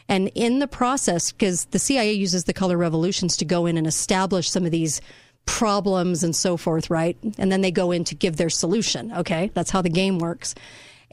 And 0.09 0.30
in 0.35 0.59
the 0.59 0.67
process, 0.67 1.31
because 1.31 1.65
the 1.65 1.80
CIA 1.80 2.13
uses 2.13 2.43
the 2.43 2.53
color 2.53 2.77
revolutions 2.77 3.38
to 3.38 3.45
go 3.45 3.65
in 3.65 3.77
and 3.77 3.88
establish 3.88 4.49
some 4.49 4.65
of 4.65 4.71
these 4.71 5.01
problems 5.45 6.23
and 6.23 6.35
so 6.35 6.57
forth, 6.57 6.89
right? 6.89 7.17
And 7.38 7.51
then 7.51 7.61
they 7.61 7.71
go 7.71 7.91
in 7.91 8.03
to 8.05 8.15
give 8.15 8.38
their 8.38 8.49
solution. 8.49 9.11
Okay. 9.13 9.51
That's 9.53 9.71
how 9.71 9.81
the 9.81 9.89
game 9.89 10.19
works. 10.19 10.55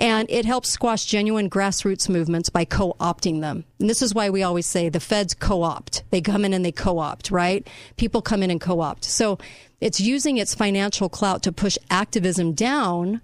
And 0.01 0.29
it 0.31 0.47
helps 0.47 0.71
squash 0.71 1.05
genuine 1.05 1.51
grassroots 1.51 2.09
movements 2.09 2.49
by 2.49 2.65
co 2.65 2.97
opting 2.99 3.43
them. 3.43 3.65
And 3.79 3.89
this 3.89 4.01
is 4.01 4.15
why 4.15 4.31
we 4.31 4.43
always 4.43 4.67
say 4.67 4.89
the 4.89 4.99
feds 4.99 5.35
co 5.35 5.63
opt. 5.63 6.03
They 6.11 6.23
come 6.23 6.45
in 6.47 6.55
and 6.55 6.65
they 6.65 6.73
co 6.73 6.99
opt, 6.99 7.31
right? 7.31 7.69
People 7.99 8.23
come 8.23 8.43
in 8.43 8.51
and 8.51 8.61
co 8.61 8.81
opt. 8.81 9.05
So 9.05 9.39
it's 9.79 10.01
using 10.01 10.39
its 10.39 10.55
financial 10.55 11.11
clout 11.11 11.43
to 11.43 11.53
push 11.53 11.77
activism 11.91 12.55
down 12.55 13.21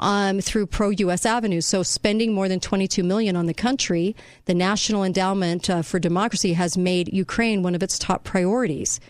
um, 0.00 0.40
through 0.40 0.66
pro-U.S. 0.66 1.26
avenues. 1.26 1.66
So, 1.66 1.82
spending 1.82 2.32
more 2.32 2.48
than 2.48 2.60
22 2.60 3.02
million 3.02 3.34
on 3.34 3.46
the 3.46 3.54
country, 3.54 4.14
the 4.44 4.54
National 4.54 5.02
Endowment 5.02 5.68
uh, 5.68 5.82
for 5.82 5.98
Democracy 5.98 6.52
has 6.52 6.78
made 6.78 7.12
Ukraine 7.12 7.62
one 7.62 7.74
of 7.74 7.82
its 7.82 7.98
top 7.98 8.22
priorities. 8.22 9.00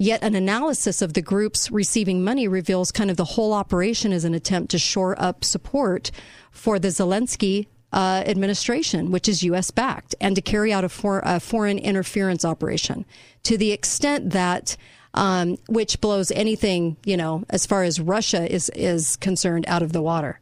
Yet 0.00 0.22
an 0.22 0.36
analysis 0.36 1.02
of 1.02 1.14
the 1.14 1.22
groups 1.22 1.72
receiving 1.72 2.22
money 2.22 2.46
reveals 2.46 2.92
kind 2.92 3.10
of 3.10 3.16
the 3.16 3.24
whole 3.24 3.52
operation 3.52 4.12
is 4.12 4.24
an 4.24 4.32
attempt 4.32 4.70
to 4.70 4.78
shore 4.78 5.20
up 5.20 5.44
support 5.44 6.12
for 6.52 6.78
the 6.78 6.88
Zelensky 6.88 7.66
uh, 7.92 8.22
administration, 8.24 9.10
which 9.10 9.28
is 9.28 9.42
U.S. 9.42 9.72
backed, 9.72 10.14
and 10.20 10.36
to 10.36 10.42
carry 10.42 10.72
out 10.72 10.84
a, 10.84 10.88
for, 10.88 11.20
a 11.24 11.40
foreign 11.40 11.78
interference 11.78 12.44
operation 12.44 13.04
to 13.44 13.56
the 13.58 13.72
extent 13.72 14.30
that. 14.30 14.76
Um, 15.14 15.56
which 15.68 16.02
blows 16.02 16.30
anything, 16.32 16.98
you 17.04 17.16
know, 17.16 17.42
as 17.48 17.64
far 17.64 17.82
as 17.82 17.98
Russia 17.98 18.46
is 18.52 18.68
is 18.68 19.16
concerned, 19.16 19.64
out 19.66 19.82
of 19.82 19.92
the 19.92 20.02
water. 20.02 20.38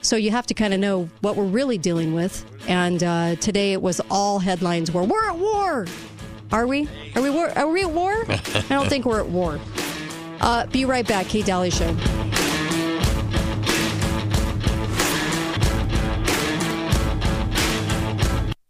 So 0.00 0.16
you 0.16 0.30
have 0.30 0.46
to 0.46 0.54
kind 0.54 0.72
of 0.72 0.80
know 0.80 1.10
what 1.20 1.36
we're 1.36 1.44
really 1.44 1.76
dealing 1.76 2.14
with. 2.14 2.44
And 2.66 3.02
uh, 3.04 3.36
today 3.36 3.72
it 3.72 3.82
was 3.82 4.00
all 4.10 4.38
headlines 4.38 4.90
where 4.90 5.04
we're 5.04 5.28
at 5.28 5.36
war. 5.36 5.86
Are 6.52 6.66
we? 6.66 6.88
Are 7.14 7.22
we? 7.22 7.30
War? 7.30 7.50
Are 7.58 7.68
we 7.68 7.82
at 7.82 7.90
war? 7.90 8.12
I 8.28 8.64
don't 8.68 8.88
think 8.88 9.04
we're 9.04 9.20
at 9.20 9.28
war. 9.28 9.58
Uh, 10.40 10.66
be 10.66 10.84
right 10.84 11.06
back, 11.06 11.26
Kate 11.26 11.44
Dalley 11.44 11.70
Show. 11.70 11.96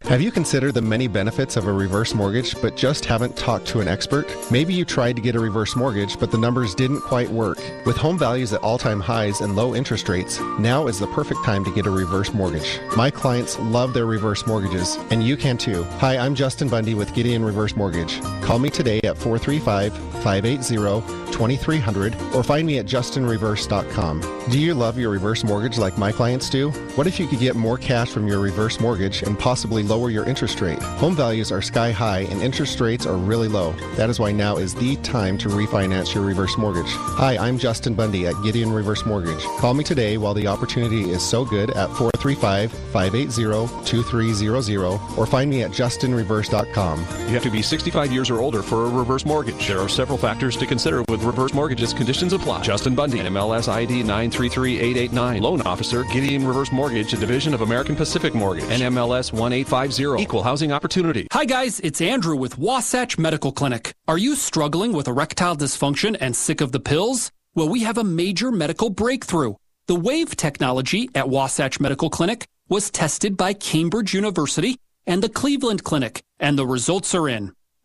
Have 0.09 0.23
you 0.23 0.31
considered 0.31 0.75
the 0.75 0.83
many 0.83 1.09
benefits 1.09 1.57
of 1.57 1.67
a 1.67 1.73
reverse 1.73 2.15
mortgage 2.15 2.55
but 2.63 2.77
just 2.77 3.05
haven't 3.05 3.37
talked 3.37 3.67
to 3.67 3.81
an 3.81 3.89
expert? 3.89 4.33
Maybe 4.53 4.73
you 4.73 4.85
tried 4.85 5.17
to 5.17 5.23
get 5.23 5.35
a 5.35 5.41
reverse 5.41 5.75
mortgage 5.75 6.17
but 6.21 6.31
the 6.31 6.39
numbers 6.39 6.77
didn't 6.77 7.01
quite 7.01 7.29
work. 7.29 7.59
With 7.85 7.97
home 7.97 8.17
values 8.17 8.53
at 8.53 8.63
all 8.63 8.79
time 8.79 9.01
highs 9.01 9.41
and 9.41 9.57
low 9.57 9.75
interest 9.75 10.09
rates, 10.09 10.39
now 10.61 10.87
is 10.87 11.01
the 11.01 11.09
perfect 11.09 11.45
time 11.45 11.65
to 11.65 11.75
get 11.75 11.87
a 11.87 11.91
reverse 11.91 12.33
mortgage. 12.33 12.79
My 12.97 13.11
clients 13.11 13.59
love 13.59 13.95
their 13.95 14.07
reverse 14.07 14.47
mortgages, 14.47 14.97
and 15.11 15.25
you 15.25 15.37
can 15.37 15.59
too. 15.59 15.83
Hi, 15.99 16.17
I'm 16.17 16.37
Justin 16.37 16.69
Bundy 16.69 16.95
with 16.95 17.13
Gideon 17.13 17.45
Reverse 17.45 17.75
Mortgage. 17.75 18.21
Call 18.43 18.61
me 18.61 18.71
today 18.71 19.01
at 19.03 19.19
435 19.19 19.93
580 20.23 21.27
2300 21.33 22.15
or 22.33 22.45
find 22.45 22.65
me 22.65 22.79
at 22.79 22.87
justinreverse.com. 22.87 24.21
Do 24.51 24.61
you 24.61 24.73
love 24.73 24.99
your 24.99 25.11
reverse 25.11 25.43
mortgage 25.43 25.79
like 25.79 25.99
my 25.99 26.13
clients 26.13 26.49
do? 26.49 26.73
What 26.97 27.07
if 27.07 27.21
you 27.21 27.27
could 27.27 27.41
get 27.41 27.57
more 27.57 27.77
cash 27.77 28.09
from 28.09 28.27
your 28.27 28.39
reverse 28.39 28.81
mortgage 28.81 29.23
and 29.23 29.39
possibly 29.39 29.83
lower 29.83 30.09
your 30.09 30.25
interest 30.25 30.63
rate? 30.63 30.83
Home 30.83 31.15
values 31.15 31.53
are 31.53 31.61
sky 31.61 31.91
high 31.91 32.21
and 32.21 32.41
interest 32.41 32.81
rates 32.81 33.05
are 33.05 33.19
really 33.19 33.49
low. 33.49 33.73
That 33.97 34.09
is 34.09 34.19
why 34.19 34.33
now 34.33 34.57
is 34.57 34.75
the 34.75 34.97
time 34.97 35.37
to 35.39 35.51
refinance 35.51 36.15
your 36.15 36.25
reverse 36.25 36.57
mortgage. 36.57 36.89
Hi, 36.89 37.37
I'm 37.37 37.59
Justin 37.59 37.93
Bundy 37.93 38.27
at 38.27 38.35
Gideon 38.43 38.73
Reverse 38.73 39.05
Mortgage. 39.05 39.43
Call 39.59 39.75
me 39.75 39.85
today 39.85 40.17
while 40.17 40.33
the 40.33 40.47
opportunity 40.47 41.11
is 41.11 41.23
so 41.23 41.45
good 41.45 41.69
at 41.73 41.89
435 41.89 42.73
580 42.73 43.85
2300 43.85 45.19
or 45.19 45.27
find 45.27 45.51
me 45.51 45.65
at 45.65 45.73
justinreverse.com. 45.73 46.99
You 46.99 47.35
have 47.35 47.43
to 47.43 47.51
be 47.51 47.61
65 47.61 48.11
years 48.11 48.31
or 48.31 48.41
older 48.41 48.63
for 48.63 48.87
a 48.87 48.89
reverse 48.89 49.27
mortgage. 49.27 49.69
There 49.69 49.81
are 49.81 49.89
several 49.91 50.17
factors 50.17 50.57
to 50.57 50.65
consider 50.65 51.05
with 51.11 51.23
reverse 51.25 51.53
mortgages. 51.53 51.93
Conditions 51.93 52.33
apply. 52.33 52.63
Justin 52.63 52.95
Bundy, 52.95 53.19
MLS 53.19 53.69
ID 53.69 54.03
933889. 54.03 55.43
Loan 55.43 55.61
officer, 55.61 56.03
Gideon 56.05 56.47
Reverse 56.47 56.73
Mortgage, 56.73 56.86
a 56.95 57.05
division 57.05 57.53
of 57.53 57.61
American 57.63 57.97
Pacific 57.97 58.35
Mortgage. 58.35 58.65
NMLS 58.65 59.33
1850. 59.33 60.23
Equal 60.23 60.43
housing 60.43 60.73
opportunity. 60.73 61.27
Hi 61.33 61.45
guys, 61.45 61.81
it's 61.81 62.01
Andrew 62.01 62.37
with 62.37 62.59
Wasatch 62.59 63.19
Medical 63.19 63.53
Clinic. 63.53 63.93
Are 64.07 64.19
you 64.19 64.37
struggling 64.37 64.93
with 64.93 65.09
erectile 65.09 65.57
dysfunction 65.57 66.17
and 66.21 66.37
sick 66.37 66.61
of 66.61 66.73
the 66.73 66.81
pills? 66.81 67.33
Well, 67.55 67.69
we 67.69 67.81
have 67.81 67.99
a 67.99 68.05
major 68.05 68.53
medical 68.53 68.91
breakthrough. 68.91 69.55
The 69.87 69.97
WAVE 69.97 70.37
technology 70.37 71.11
at 71.15 71.29
Wasatch 71.29 71.81
Medical 71.81 72.11
Clinic 72.11 72.47
was 72.69 72.91
tested 72.91 73.37
by 73.37 73.53
Cambridge 73.53 74.15
University 74.15 74.79
and 75.07 75.23
the 75.23 75.29
Cleveland 75.29 75.85
Clinic, 75.85 76.23
and 76.39 76.59
the 76.59 76.67
results 76.67 77.15
are 77.15 77.29
in. 77.29 77.53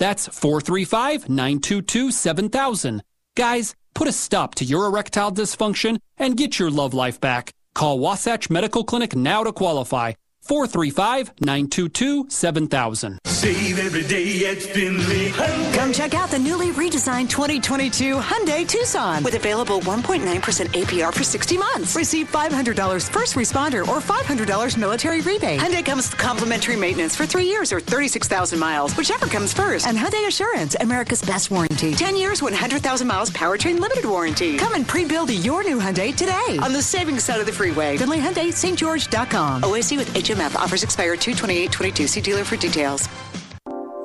That's 0.00 0.28
435 0.28 1.28
922 1.28 2.10
7000. 2.10 3.02
Guys, 3.36 3.74
put 3.94 4.08
a 4.08 4.12
stop 4.12 4.54
to 4.56 4.64
your 4.64 4.86
erectile 4.86 5.30
dysfunction 5.30 5.98
and 6.16 6.38
get 6.38 6.58
your 6.58 6.70
love 6.70 6.94
life 6.94 7.20
back. 7.20 7.52
Call 7.74 7.98
Wasatch 7.98 8.48
Medical 8.48 8.82
Clinic 8.82 9.14
now 9.14 9.44
to 9.44 9.52
qualify. 9.52 10.14
435 10.42 11.32
922 11.40 12.26
7000. 12.28 13.18
Save 13.26 13.78
every 13.78 14.02
day 14.02 14.46
at 14.46 14.58
Finley 14.58 15.30
Come 15.74 15.92
check 15.92 16.12
out 16.14 16.30
the 16.30 16.38
newly 16.38 16.72
redesigned 16.72 17.30
2022 17.30 18.16
Hyundai 18.18 18.68
Tucson 18.68 19.22
with 19.22 19.34
available 19.34 19.80
1.9% 19.80 20.20
APR 20.20 21.14
for 21.14 21.24
60 21.24 21.56
months. 21.56 21.96
Receive 21.96 22.30
$500 22.30 23.10
first 23.10 23.34
responder 23.34 23.86
or 23.88 24.00
$500 24.00 24.76
military 24.76 25.20
rebate. 25.22 25.60
Hyundai 25.60 25.84
comes 25.84 26.10
with 26.10 26.18
complimentary 26.18 26.76
maintenance 26.76 27.16
for 27.16 27.24
three 27.24 27.46
years 27.46 27.72
or 27.72 27.80
36,000 27.80 28.58
miles, 28.58 28.94
whichever 28.96 29.26
comes 29.26 29.52
first. 29.54 29.86
And 29.86 29.96
Hyundai 29.96 30.26
Assurance, 30.26 30.76
America's 30.80 31.22
best 31.22 31.50
warranty. 31.50 31.94
10 31.94 32.16
years, 32.16 32.42
100,000 32.42 33.06
miles 33.06 33.30
powertrain 33.30 33.78
limited 33.80 34.04
warranty. 34.04 34.58
Come 34.58 34.74
and 34.74 34.86
pre-build 34.86 35.30
your 35.30 35.62
new 35.64 35.78
Hyundai 35.78 36.14
today 36.14 36.58
on 36.60 36.72
the 36.72 36.82
savings 36.82 37.24
side 37.24 37.40
of 37.40 37.46
the 37.46 37.52
freeway. 37.52 37.96
Finley 37.96 38.18
Hyundai, 38.18 38.48
stgeorge.com. 38.48 39.62
OAC 39.62 39.96
with 39.96 40.14
Offers 40.56 40.82
expire 40.82 41.16
22822. 41.16 42.06
See 42.06 42.20
dealer 42.20 42.44
for 42.44 42.56
details. 42.56 43.08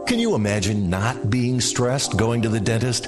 Can 0.07 0.19
you 0.19 0.35
imagine 0.35 0.89
not 0.89 1.31
being 1.31 1.59
stressed 1.59 2.15
going 2.15 2.43
to 2.43 2.49
the 2.49 2.59
dentist? 2.59 3.07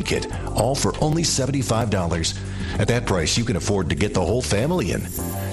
kit, 0.03 0.27
all 0.55 0.75
for 0.75 0.93
only 1.01 1.23
$75. 1.23 2.79
At 2.79 2.87
that 2.87 3.05
price, 3.05 3.37
you 3.37 3.43
can 3.43 3.55
afford 3.55 3.89
to 3.89 3.95
get 3.95 4.13
the 4.13 4.25
whole 4.25 4.41
family 4.41 4.91
in. 4.91 5.07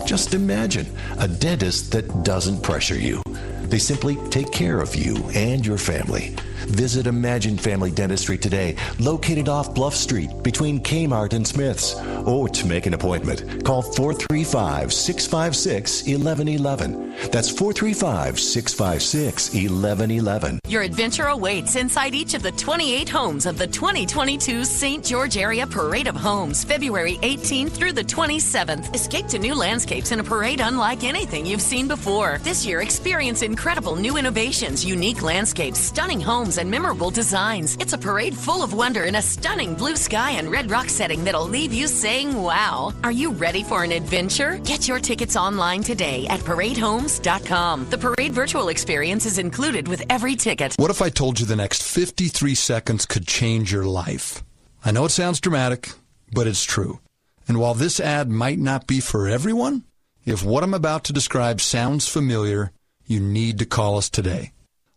Just 0.06 0.34
imagine 0.34 0.86
a 1.18 1.28
dentist 1.28 1.92
that 1.92 2.24
doesn't 2.24 2.62
pressure 2.62 2.98
you. 2.98 3.22
They 3.62 3.78
simply 3.78 4.16
take 4.30 4.50
care 4.50 4.80
of 4.80 4.94
you 4.94 5.16
and 5.34 5.64
your 5.64 5.78
family. 5.78 6.34
Visit 6.66 7.06
Imagine 7.06 7.56
Family 7.56 7.90
Dentistry 7.90 8.38
today, 8.38 8.76
located 8.98 9.48
off 9.48 9.74
Bluff 9.74 9.94
Street 9.94 10.30
between 10.42 10.80
Kmart 10.80 11.32
and 11.32 11.46
Smith's. 11.46 11.94
Or 12.26 12.48
to 12.48 12.66
make 12.66 12.86
an 12.86 12.94
appointment, 12.94 13.64
call 13.64 13.82
435 13.82 14.92
656 14.92 16.02
1111. 16.02 17.08
That's 17.30 17.50
435 17.50 18.40
656 18.40 19.54
1111. 19.54 20.60
Your 20.68 20.82
adventure 20.82 21.26
awaits 21.26 21.76
inside 21.76 22.14
each 22.14 22.34
of 22.34 22.42
the 22.42 22.52
28 22.52 23.08
homes 23.08 23.46
of 23.46 23.58
the 23.58 23.66
2022 23.66 24.64
St. 24.64 25.04
George 25.04 25.36
Area 25.36 25.66
Parade 25.66 26.06
of 26.06 26.16
Homes, 26.16 26.64
February 26.64 27.18
18th 27.22 27.72
through 27.72 27.92
the 27.92 28.04
27th. 28.04 28.94
Escape 28.94 29.26
to 29.26 29.38
new 29.38 29.54
landscapes 29.54 30.12
in 30.12 30.20
a 30.20 30.24
parade 30.24 30.60
unlike 30.60 31.04
anything 31.04 31.44
you've 31.44 31.60
seen 31.60 31.88
before. 31.88 32.38
This 32.38 32.64
year, 32.64 32.80
experience 32.80 33.42
incredible 33.42 33.96
new 33.96 34.16
innovations, 34.16 34.84
unique 34.84 35.22
landscapes, 35.22 35.78
stunning 35.80 36.20
homes, 36.20 36.47
and 36.56 36.70
memorable 36.70 37.10
designs. 37.10 37.76
It's 37.78 37.92
a 37.92 37.98
parade 37.98 38.34
full 38.34 38.62
of 38.62 38.72
wonder 38.72 39.04
in 39.04 39.16
a 39.16 39.20
stunning 39.20 39.74
blue 39.74 39.96
sky 39.96 40.30
and 40.30 40.50
red 40.50 40.70
rock 40.70 40.88
setting 40.88 41.24
that'll 41.24 41.46
leave 41.46 41.74
you 41.74 41.86
saying, 41.86 42.34
wow. 42.34 42.94
Are 43.04 43.12
you 43.12 43.32
ready 43.32 43.62
for 43.62 43.84
an 43.84 43.92
adventure? 43.92 44.56
Get 44.64 44.88
your 44.88 45.00
tickets 45.00 45.36
online 45.36 45.82
today 45.82 46.26
at 46.28 46.40
paradehomes.com. 46.40 47.90
The 47.90 47.98
parade 47.98 48.32
virtual 48.32 48.68
experience 48.70 49.26
is 49.26 49.36
included 49.36 49.88
with 49.88 50.02
every 50.08 50.36
ticket. 50.36 50.74
What 50.78 50.90
if 50.90 51.02
I 51.02 51.10
told 51.10 51.38
you 51.38 51.44
the 51.44 51.56
next 51.56 51.82
53 51.82 52.54
seconds 52.54 53.04
could 53.04 53.26
change 53.26 53.70
your 53.70 53.84
life? 53.84 54.42
I 54.84 54.92
know 54.92 55.04
it 55.04 55.10
sounds 55.10 55.40
dramatic, 55.40 55.90
but 56.32 56.46
it's 56.46 56.64
true. 56.64 57.00
And 57.46 57.58
while 57.58 57.74
this 57.74 58.00
ad 58.00 58.30
might 58.30 58.58
not 58.58 58.86
be 58.86 59.00
for 59.00 59.28
everyone, 59.28 59.84
if 60.24 60.44
what 60.44 60.62
I'm 60.62 60.74
about 60.74 61.04
to 61.04 61.12
describe 61.12 61.60
sounds 61.60 62.06
familiar, 62.06 62.72
you 63.06 63.18
need 63.18 63.58
to 63.58 63.64
call 63.64 63.96
us 63.96 64.10
today. 64.10 64.52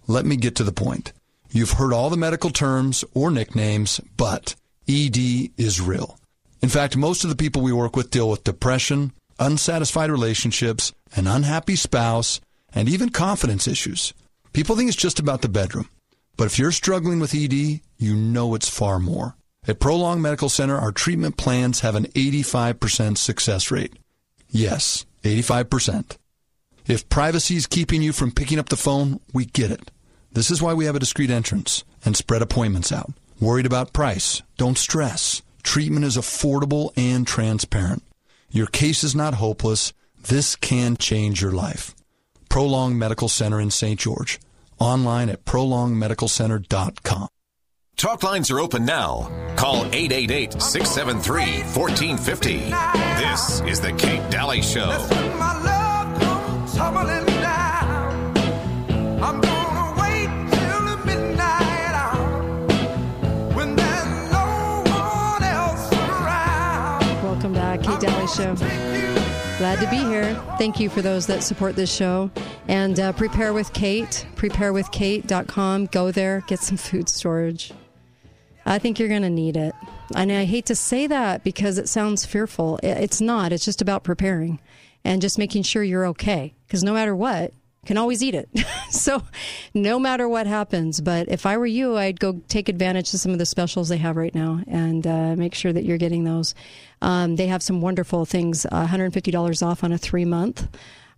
Let 0.06 0.26
me 0.26 0.36
get 0.36 0.56
to 0.58 0.66
the 0.66 0.74
point. 0.74 1.14
You've 1.54 1.72
heard 1.72 1.92
all 1.92 2.10
the 2.10 2.16
medical 2.16 2.50
terms 2.50 3.04
or 3.14 3.30
nicknames, 3.30 4.00
but 4.16 4.56
ED 4.88 5.18
is 5.58 5.82
real. 5.82 6.18
In 6.62 6.70
fact, 6.70 6.96
most 6.96 7.26
of 7.26 7.30
the 7.30 7.36
people 7.36 7.62
we 7.62 7.74
work 7.74 7.96
with 7.96 8.10
deal 8.10 8.30
with 8.30 8.46
depression, 8.46 9.12
unsatisfied 9.38 10.10
relationships, 10.10 10.94
an 11.14 11.28
unhappy 11.28 11.76
spouse, 11.76 12.40
and 12.74 12.88
even 12.88 13.10
confidence 13.10 13.68
issues. 13.68 14.14
People 14.54 14.78
think 14.78 14.88
it's 14.88 14.96
just 14.96 15.20
about 15.20 15.42
the 15.42 15.50
bedroom. 15.50 15.90
But 16.38 16.46
if 16.46 16.58
you're 16.58 16.72
struggling 16.72 17.20
with 17.20 17.36
ED, 17.36 17.82
you 17.98 18.16
know 18.16 18.56
it's 18.56 18.70
far 18.70 18.98
more. 18.98 19.36
At 19.68 19.80
Prolong 19.80 20.22
Medical 20.22 20.48
Center, 20.48 20.78
our 20.78 20.94
treatment 20.94 21.36
plans 21.36 21.82
have 21.82 21.96
an 21.96 22.06
85% 22.06 23.18
success 23.18 23.70
rate. 23.72 23.94
Yes, 24.50 25.06
85%. 25.24 26.18
If 26.88 27.10
privacy 27.10 27.58
is 27.58 27.68
keeping 27.68 28.02
you 28.02 28.14
from 28.14 28.32
picking 28.32 28.58
up 28.58 28.70
the 28.70 28.78
phone, 28.78 29.20
we 29.34 29.46
get 29.46 29.70
it. 29.70 29.92
This 30.34 30.50
is 30.50 30.62
why 30.62 30.74
we 30.74 30.86
have 30.86 30.96
a 30.96 31.00
discreet 31.00 31.30
entrance 31.30 31.84
and 32.06 32.16
spread 32.16 32.42
appointments 32.42 32.92
out. 32.92 33.12
Worried 33.40 33.66
about 33.66 33.92
price? 33.92 34.42
Don't 34.58 34.78
stress. 34.78 35.42
Treatment 35.62 36.06
is 36.06 36.16
affordable 36.16 36.92
and 36.96 37.28
transparent. 37.28 38.04
Your 38.50 38.68
case 38.68 39.04
is 39.04 39.16
not 39.16 39.36
hopeless. 39.36 39.94
This 40.28 40.56
can 40.56 40.96
change 40.96 41.42
your 41.42 41.52
life. 41.52 41.96
Prolong 42.50 42.98
Medical 42.98 43.28
Center 43.28 43.60
in 43.60 43.72
St. 43.72 44.00
George. 44.00 44.40
Online 44.80 45.30
at 45.30 45.44
prolongmedicalcenter.com. 45.46 47.28
Talk 47.98 48.24
lines 48.24 48.50
are 48.50 48.60
open 48.60 48.86
now. 48.86 49.30
Call 49.56 49.86
888 49.86 50.62
673 50.62 51.62
1450. 51.74 52.58
This 53.24 53.62
is 53.62 53.80
The 53.80 53.94
Kate 53.94 54.28
Dalley 54.32 54.62
Show. 54.62 54.90
Glad 68.60 69.80
to 69.80 69.90
be 69.90 69.98
here. 69.98 70.36
Thank 70.58 70.80
you 70.80 70.90
for 70.90 71.02
those 71.02 71.28
that 71.28 71.44
support 71.44 71.76
this 71.76 71.94
show. 71.94 72.32
And 72.68 73.00
uh, 73.00 73.14
prepare 73.14 73.54
with 73.54 73.74
Kate, 73.74 74.26
preparewithkate.com. 74.36 75.86
Go 75.88 76.12
there, 76.12 76.44
get 76.48 76.60
some 76.60 76.78
food 76.78 77.10
storage. 77.10 77.72
I 78.66 78.80
think 78.80 79.00
you're 79.00 79.10
going 79.10 79.22
to 79.22 79.30
need 79.30 79.58
it. 79.58 79.74
And 80.16 80.32
I 80.32 80.46
hate 80.46 80.66
to 80.68 80.76
say 80.76 81.08
that 81.08 81.44
because 81.44 81.78
it 81.78 81.90
sounds 81.90 82.26
fearful. 82.26 82.80
It's 82.84 83.22
not. 83.22 83.52
It's 83.52 83.66
just 83.66 83.82
about 83.82 84.04
preparing 84.04 84.60
and 85.04 85.22
just 85.22 85.38
making 85.38 85.64
sure 85.64 85.84
you're 85.84 86.08
okay. 86.08 86.54
Because 86.68 86.84
no 86.84 86.94
matter 86.94 87.16
what, 87.16 87.54
can 87.86 87.98
always 87.98 88.22
eat 88.22 88.36
it. 88.36 88.50
so 88.90 89.24
no 89.74 89.98
matter 89.98 90.28
what 90.28 90.48
happens. 90.48 91.02
But 91.02 91.30
if 91.30 91.46
I 91.46 91.58
were 91.58 91.66
you, 91.66 91.98
I'd 91.98 92.20
go 92.20 92.42
take 92.48 92.70
advantage 92.70 93.14
of 93.14 93.20
some 93.20 93.32
of 93.32 93.40
the 93.40 93.46
specials 93.46 93.90
they 93.90 93.98
have 93.98 94.18
right 94.18 94.36
now 94.36 94.62
and 94.68 95.06
uh, 95.06 95.36
make 95.36 95.56
sure 95.56 95.74
that 95.74 95.84
you're 95.84 95.98
getting 95.98 96.24
those. 96.24 96.54
Um, 97.02 97.36
they 97.36 97.48
have 97.48 97.64
some 97.64 97.82
wonderful 97.82 98.26
things 98.26 98.66
uh, 98.66 98.88
$150 98.88 99.66
off 99.66 99.84
on 99.84 99.92
a 99.92 99.98
three 99.98 100.26
month. 100.26 100.68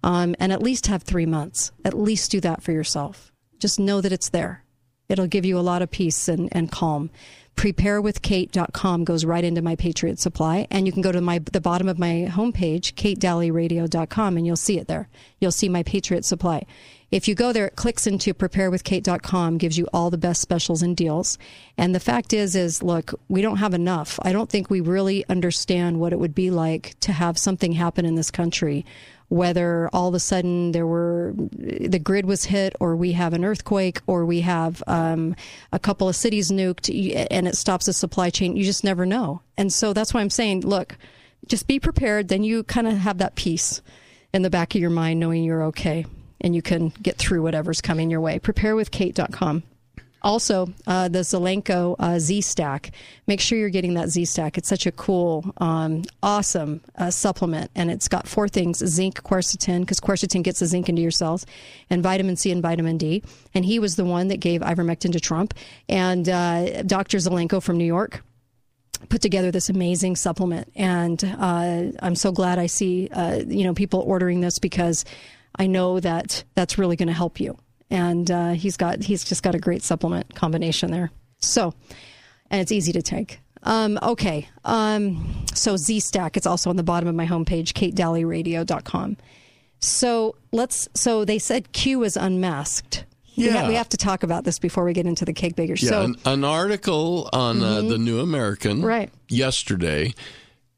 Um, 0.05 0.35
and 0.37 0.51
at 0.51 0.61
least 0.61 0.87
have 0.87 1.03
three 1.03 1.25
months. 1.25 1.71
At 1.85 1.93
least 1.93 2.29
do 2.31 2.41
that 2.41 2.61
for 2.61 2.73
yourself. 2.73 3.31
Just 3.59 3.79
know 3.79 4.01
that 4.01 4.11
it's 4.11 4.29
there. 4.29 4.65
It'll 5.07 5.27
give 5.27 5.45
you 5.45 5.57
a 5.57 5.61
lot 5.61 5.81
of 5.81 5.91
peace 5.91 6.27
and, 6.27 6.49
and 6.51 6.71
calm. 6.71 7.09
Preparewithkate.com 7.55 9.03
goes 9.03 9.25
right 9.25 9.43
into 9.43 9.61
my 9.61 9.75
Patriot 9.75 10.19
Supply, 10.19 10.67
and 10.71 10.85
you 10.85 10.91
can 10.91 11.01
go 11.01 11.11
to 11.11 11.21
my 11.21 11.39
the 11.39 11.61
bottom 11.61 11.87
of 11.87 11.99
my 11.99 12.27
homepage, 12.29 12.93
katedalleyradio.com, 12.93 14.37
and 14.37 14.45
you'll 14.45 14.55
see 14.55 14.79
it 14.79 14.87
there. 14.87 15.07
You'll 15.39 15.51
see 15.51 15.69
my 15.69 15.83
Patriot 15.83 16.25
Supply. 16.25 16.65
If 17.11 17.27
you 17.27 17.35
go 17.35 17.53
there, 17.53 17.67
it 17.67 17.75
clicks 17.75 18.07
into 18.07 18.33
preparewithkate.com, 18.33 19.59
gives 19.59 19.77
you 19.77 19.87
all 19.93 20.09
the 20.09 20.17
best 20.17 20.41
specials 20.41 20.81
and 20.81 20.97
deals. 20.97 21.37
And 21.77 21.93
the 21.93 21.99
fact 21.99 22.33
is, 22.33 22.55
is 22.55 22.81
look, 22.81 23.13
we 23.29 23.43
don't 23.43 23.57
have 23.57 23.75
enough. 23.75 24.19
I 24.23 24.31
don't 24.31 24.49
think 24.49 24.71
we 24.71 24.81
really 24.81 25.23
understand 25.29 25.99
what 25.99 26.11
it 26.11 26.17
would 26.17 26.33
be 26.33 26.49
like 26.49 26.99
to 27.01 27.11
have 27.11 27.37
something 27.37 27.73
happen 27.73 28.03
in 28.03 28.15
this 28.15 28.31
country 28.31 28.83
whether 29.33 29.89
all 29.93 30.09
of 30.09 30.13
a 30.13 30.19
sudden 30.19 30.73
there 30.73 30.85
were 30.85 31.33
the 31.35 31.97
grid 31.97 32.25
was 32.25 32.45
hit 32.45 32.75
or 32.79 32.95
we 32.95 33.13
have 33.13 33.33
an 33.33 33.43
earthquake 33.43 33.99
or 34.05 34.25
we 34.25 34.41
have 34.41 34.83
um, 34.85 35.35
a 35.71 35.79
couple 35.79 36.07
of 36.07 36.15
cities 36.15 36.51
nuked 36.51 36.87
and 37.31 37.47
it 37.47 37.57
stops 37.57 37.87
the 37.87 37.93
supply 37.93 38.29
chain 38.29 38.55
you 38.55 38.63
just 38.63 38.83
never 38.83 39.07
know. 39.07 39.41
And 39.57 39.73
so 39.73 39.91
that's 39.91 40.13
why 40.13 40.21
i'm 40.21 40.29
saying 40.29 40.61
look 40.61 40.97
just 41.47 41.67
be 41.67 41.79
prepared. 41.79 42.27
Then 42.27 42.43
you 42.43 42.63
kind 42.63 42.87
of 42.87 42.97
have 42.97 43.17
that 43.17 43.35
peace 43.35 43.81
in 44.33 44.43
the 44.43 44.49
back 44.49 44.75
of 44.75 44.81
your 44.81 44.91
mind 44.91 45.19
knowing 45.19 45.43
you're 45.43 45.63
okay 45.63 46.05
and 46.39 46.55
you 46.55 46.61
can 46.61 46.89
get 47.01 47.17
through 47.17 47.41
whatever's 47.41 47.81
coming 47.81 48.11
your 48.11 48.21
way. 48.21 48.37
Prepare 48.39 48.75
with 48.75 48.91
preparewithkate.com 48.91 49.63
also, 50.23 50.73
uh, 50.87 51.09
the 51.09 51.19
Zelenko 51.19 51.95
uh, 51.99 52.17
Z 52.17 52.41
Stack. 52.41 52.91
Make 53.27 53.41
sure 53.41 53.57
you're 53.57 53.69
getting 53.69 53.95
that 53.95 54.09
Z 54.09 54.25
Stack. 54.25 54.57
It's 54.57 54.69
such 54.69 54.85
a 54.85 54.91
cool, 54.91 55.53
um, 55.57 56.03
awesome 56.21 56.81
uh, 56.97 57.09
supplement, 57.09 57.71
and 57.75 57.91
it's 57.91 58.07
got 58.07 58.27
four 58.27 58.47
things: 58.47 58.77
zinc, 58.77 59.21
quercetin, 59.23 59.81
because 59.81 59.99
quercetin 59.99 60.43
gets 60.43 60.59
the 60.59 60.65
zinc 60.65 60.87
into 60.87 61.01
your 61.01 61.11
cells, 61.11 61.45
and 61.89 62.01
vitamin 62.01 62.37
C 62.37 62.51
and 62.51 62.61
vitamin 62.61 62.97
D. 62.97 63.23
And 63.53 63.65
he 63.65 63.79
was 63.79 63.95
the 63.95 64.05
one 64.05 64.29
that 64.29 64.37
gave 64.37 64.61
ivermectin 64.61 65.11
to 65.11 65.19
Trump. 65.19 65.53
And 65.89 66.27
uh, 66.29 66.83
Dr. 66.83 67.17
Zelenko 67.17 67.61
from 67.61 67.77
New 67.77 67.85
York 67.85 68.23
put 69.09 69.21
together 69.21 69.51
this 69.51 69.69
amazing 69.69 70.15
supplement, 70.15 70.71
and 70.75 71.23
uh, 71.37 71.91
I'm 71.99 72.15
so 72.15 72.31
glad 72.31 72.59
I 72.59 72.67
see 72.67 73.09
uh, 73.11 73.41
you 73.45 73.65
know 73.65 73.73
people 73.73 73.99
ordering 73.99 74.39
this 74.39 74.59
because 74.59 75.03
I 75.55 75.67
know 75.67 75.99
that 75.99 76.43
that's 76.55 76.77
really 76.77 76.95
going 76.95 77.07
to 77.07 77.13
help 77.13 77.39
you 77.39 77.57
and 77.93 78.29
uh, 78.29 78.51
he's 78.51 78.75
got 78.75 79.01
he's 79.03 79.23
just 79.23 79.41
got 79.43 79.55
a 79.55 79.59
great 79.59 79.83
supplement 79.83 80.35
combination 80.35 80.91
there. 80.91 81.11
So, 81.39 81.73
and 82.51 82.59
it's 82.59 82.71
easy 82.73 82.91
to 82.93 83.01
take. 83.01 83.39
Um, 83.65 83.97
okay, 84.03 84.49
um, 84.65 85.45
so 85.53 85.77
Z 85.77 86.01
Stack. 86.01 86.35
It's 86.35 86.45
also 86.47 86.69
on 86.69 86.75
the 86.75 86.83
bottom 86.83 87.07
of 87.07 87.15
my 87.15 87.25
homepage, 87.25 87.71
katedalleyradio.com. 87.71 89.17
So 89.79 90.35
let's. 90.51 90.89
So 90.93 91.23
they 91.25 91.39
said 91.39 91.71
Q 91.71 92.03
is 92.03 92.17
unmasked. 92.17 93.05
We, 93.35 93.47
ha- 93.49 93.61
Yeah. 93.61 93.67
we 93.67 93.73
have 93.75 93.89
to 93.89 93.97
talk 93.97 94.23
about 94.23 94.43
this 94.43 94.59
before 94.59 94.83
we 94.83 94.93
get 94.93 95.05
into 95.07 95.25
the 95.25 95.33
cake 95.33 95.55
bakers. 95.55 95.81
Yeah, 95.81 95.89
so 95.89 96.01
an, 96.03 96.15
an 96.25 96.43
article 96.43 97.29
on 97.33 97.63
uh, 97.63 97.81
Mhm. 97.81 97.89
the 97.89 97.97
New 97.97 98.19
American 98.19 98.81
Right. 98.83 99.09
yesterday. 99.27 100.13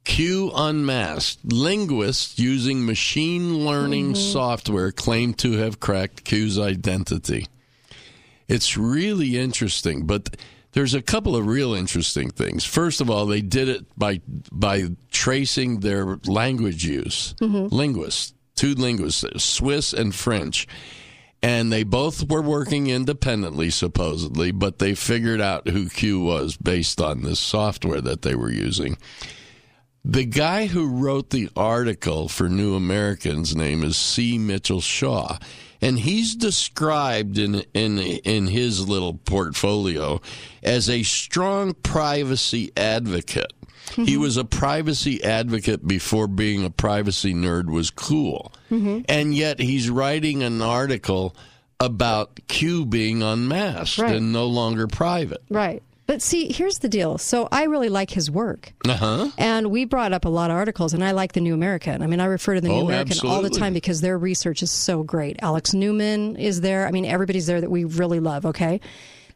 Q 0.05 0.51
Unmasked. 0.55 1.39
Linguists 1.51 2.39
using 2.39 2.85
machine 2.85 3.65
learning 3.65 4.13
Mm-hmm. 4.13 4.31
software 4.31 4.91
claim 4.91 5.33
to 5.35 5.53
have 5.53 5.79
cracked 5.79 6.23
Q's 6.23 6.57
identity. 6.57 7.47
It's 8.47 8.77
really 8.77 9.37
interesting, 9.37 10.05
but 10.05 10.37
there's 10.73 10.93
a 10.93 11.01
couple 11.01 11.35
of 11.35 11.47
real 11.47 11.73
interesting 11.73 12.29
things. 12.29 12.63
First 12.63 13.01
of 13.01 13.09
all, 13.09 13.25
they 13.25 13.41
did 13.41 13.67
it 13.69 13.85
by 13.97 14.21
by 14.51 14.89
tracing 15.11 15.79
their 15.79 16.17
language 16.27 16.85
use. 16.85 17.33
Mhm. 17.41 17.71
Linguists, 17.71 18.33
two 18.55 18.75
linguists, 18.75 19.23
Swiss 19.43 19.91
and 19.93 20.13
French. 20.13 20.67
And 21.41 21.71
they 21.71 21.83
both 21.83 22.27
were 22.29 22.41
working 22.41 22.87
independently, 22.87 23.69
supposedly, 23.69 24.51
but 24.51 24.79
they 24.79 24.95
figured 24.95 25.41
out 25.41 25.67
who 25.69 25.89
Q 25.89 26.19
was 26.21 26.57
based 26.57 26.99
on 27.01 27.21
this 27.23 27.39
software 27.39 28.01
that 28.01 28.21
they 28.23 28.33
were 28.35 28.51
using. 28.51 28.97
The 30.07 30.25
guy 30.25 30.67
who 30.67 30.85
wrote 30.87 31.31
the 31.31 31.49
article 31.55 32.27
for 32.29 32.47
New 32.47 32.75
Americans' 32.75 33.55
name 33.55 33.83
is 33.83 33.97
C. 33.97 34.37
Mitchell 34.37 34.79
Shaw, 34.81 35.39
and 35.81 35.97
he's 35.99 36.35
described 36.35 37.39
in 37.39 37.63
in 37.73 37.97
in 37.97 38.47
his 38.47 38.87
little 38.87 39.15
portfolio 39.15 40.21
as 40.61 40.89
a 40.89 41.01
strong 41.01 41.73
privacy 41.73 42.71
advocate. 42.77 43.51
He 43.95 44.17
was 44.17 44.35
a 44.37 44.43
privacy 44.45 45.23
advocate 45.23 45.87
before 45.87 46.27
being 46.27 46.63
a 46.65 46.69
privacy 46.69 47.33
nerd 47.33 47.65
was 47.69 47.89
cool. 47.91 48.51
Mhm. 48.71 49.05
And 49.07 49.33
yet 49.35 49.59
he's 49.59 49.89
writing 49.89 50.43
an 50.43 50.61
article 50.61 51.35
about 51.79 52.39
Q 52.47 52.85
being 52.85 53.21
unmasked 53.23 53.99
Right. 53.99 54.15
and 54.15 54.31
no 54.33 54.47
longer 54.47 54.87
private. 54.87 55.43
right, 55.49 55.81
but 56.07 56.21
see, 56.21 56.51
here's 56.51 56.79
the 56.79 56.89
deal. 56.89 57.17
So 57.17 57.47
I 57.51 57.63
really 57.63 57.89
like 57.89 58.11
his 58.11 58.29
work. 58.29 58.73
Uh-huh. 58.87 59.29
And 59.37 59.71
we 59.71 59.85
brought 59.85 60.13
up 60.13 60.25
a 60.25 60.29
lot 60.29 60.51
of 60.51 60.57
articles, 60.57 60.93
and 60.93 61.03
I 61.03 61.11
like 61.11 61.33
the 61.33 61.41
New 61.41 61.53
American. 61.53 62.01
I 62.01 62.07
mean, 62.07 62.19
I 62.19 62.25
refer 62.25 62.55
to 62.55 62.61
the 62.61 62.69
New 62.69 62.75
Oh, 62.75 62.85
American 62.85 63.27
all 63.27 63.41
the 63.41 63.49
time 63.49 63.73
because 63.73 64.01
their 64.01 64.17
research 64.17 64.61
is 64.61 64.71
so 64.71 65.03
great. 65.03 65.37
Alex 65.41 65.73
Newman 65.73 66.35
is 66.35 66.61
there. 66.61 66.87
I 66.87 66.91
mean, 66.91 67.05
everybody's 67.05 67.47
there 67.47 67.61
that 67.61 67.71
we 67.71 67.83
really 67.85 68.19
love, 68.19 68.45
okay? 68.45 68.79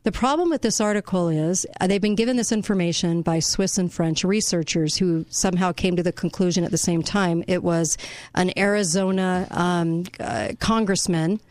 The 0.04 0.14
problem 0.14 0.50
with 0.50 0.62
this 0.62 0.80
article 0.80 1.28
is 1.28 1.68
uh, 1.82 1.88
they've 1.88 2.02
been 2.02 2.16
given 2.16 2.38
this 2.38 2.54
information 2.54 3.22
by 3.22 3.40
Swiss 3.40 3.78
and 3.78 3.92
French 3.92 4.24
researchers 4.24 4.96
who 4.96 5.26
somehow 5.30 5.74
came 5.74 5.98
to 5.98 6.04
the 6.04 6.14
conclusion 6.14 6.64
at 6.64 6.72
the 6.72 6.78
same 6.78 7.04
time. 7.04 7.44
It 7.48 7.64
was 7.64 7.98
an 8.34 8.58
Arizona 8.58 9.46
um, 9.52 10.06
uh, 10.22 10.54
congressman, 10.62 11.42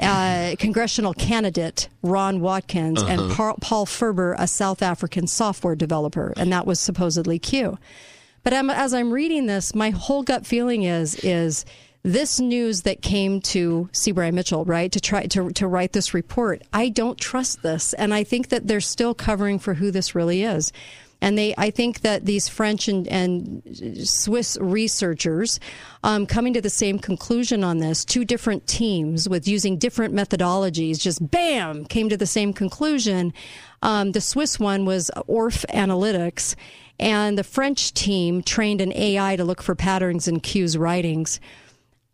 uh, 0.00 0.56
congressional 0.58 1.14
candidate, 1.14 1.88
Ron 2.02 2.40
Watkins, 2.40 3.00
and 3.00 3.20
Uh-huh. 3.20 3.34
Paul, 3.34 3.56
Paul 3.60 3.86
Furber, 3.86 4.34
a 4.38 4.48
South 4.48 4.82
African 4.82 5.28
software 5.28 5.76
developer, 5.76 6.34
and 6.36 6.52
that 6.52 6.66
was 6.66 6.80
supposedly 6.80 7.38
Q. 7.38 7.78
But 8.42 8.52
I'm, 8.52 8.70
as 8.70 8.92
I'm 8.92 9.12
reading 9.12 9.46
this, 9.46 9.72
my 9.74 9.90
whole 9.90 10.22
gut 10.24 10.44
feeling 10.44 10.82
is 10.82 11.14
is 11.24 11.64
this 12.04 12.38
news 12.38 12.82
that 12.82 13.02
came 13.02 13.40
to. 13.40 13.88
Brian 14.12 14.34
Mitchell, 14.34 14.64
right, 14.64 14.92
to 14.92 15.00
try 15.00 15.26
to 15.26 15.50
to 15.50 15.66
write 15.66 15.92
this 15.92 16.14
report. 16.14 16.62
I 16.72 16.90
don't 16.90 17.18
trust 17.18 17.62
this, 17.62 17.94
and 17.94 18.14
I 18.14 18.22
think 18.22 18.50
that 18.50 18.68
they're 18.68 18.80
still 18.80 19.14
covering 19.14 19.58
for 19.58 19.74
who 19.74 19.90
this 19.90 20.14
really 20.14 20.42
is. 20.42 20.70
And 21.20 21.38
they, 21.38 21.54
I 21.56 21.70
think 21.70 22.02
that 22.02 22.26
these 22.26 22.48
French 22.48 22.86
and, 22.86 23.08
and 23.08 23.62
Swiss 24.06 24.58
researchers 24.60 25.58
um, 26.02 26.26
coming 26.26 26.52
to 26.52 26.60
the 26.60 26.68
same 26.68 26.98
conclusion 26.98 27.64
on 27.64 27.78
this, 27.78 28.04
two 28.04 28.26
different 28.26 28.66
teams 28.66 29.26
with 29.26 29.48
using 29.48 29.78
different 29.78 30.12
methodologies, 30.12 31.00
just 31.00 31.30
bam, 31.30 31.86
came 31.86 32.10
to 32.10 32.18
the 32.18 32.26
same 32.26 32.52
conclusion. 32.52 33.32
Um, 33.80 34.12
the 34.12 34.20
Swiss 34.20 34.60
one 34.60 34.84
was 34.84 35.10
OrphAnalytics, 35.16 36.56
and 37.00 37.38
the 37.38 37.44
French 37.44 37.94
team 37.94 38.42
trained 38.42 38.82
an 38.82 38.92
AI 38.92 39.36
to 39.36 39.44
look 39.44 39.62
for 39.62 39.74
patterns 39.74 40.28
in 40.28 40.40
Q's 40.40 40.76
writings. 40.76 41.40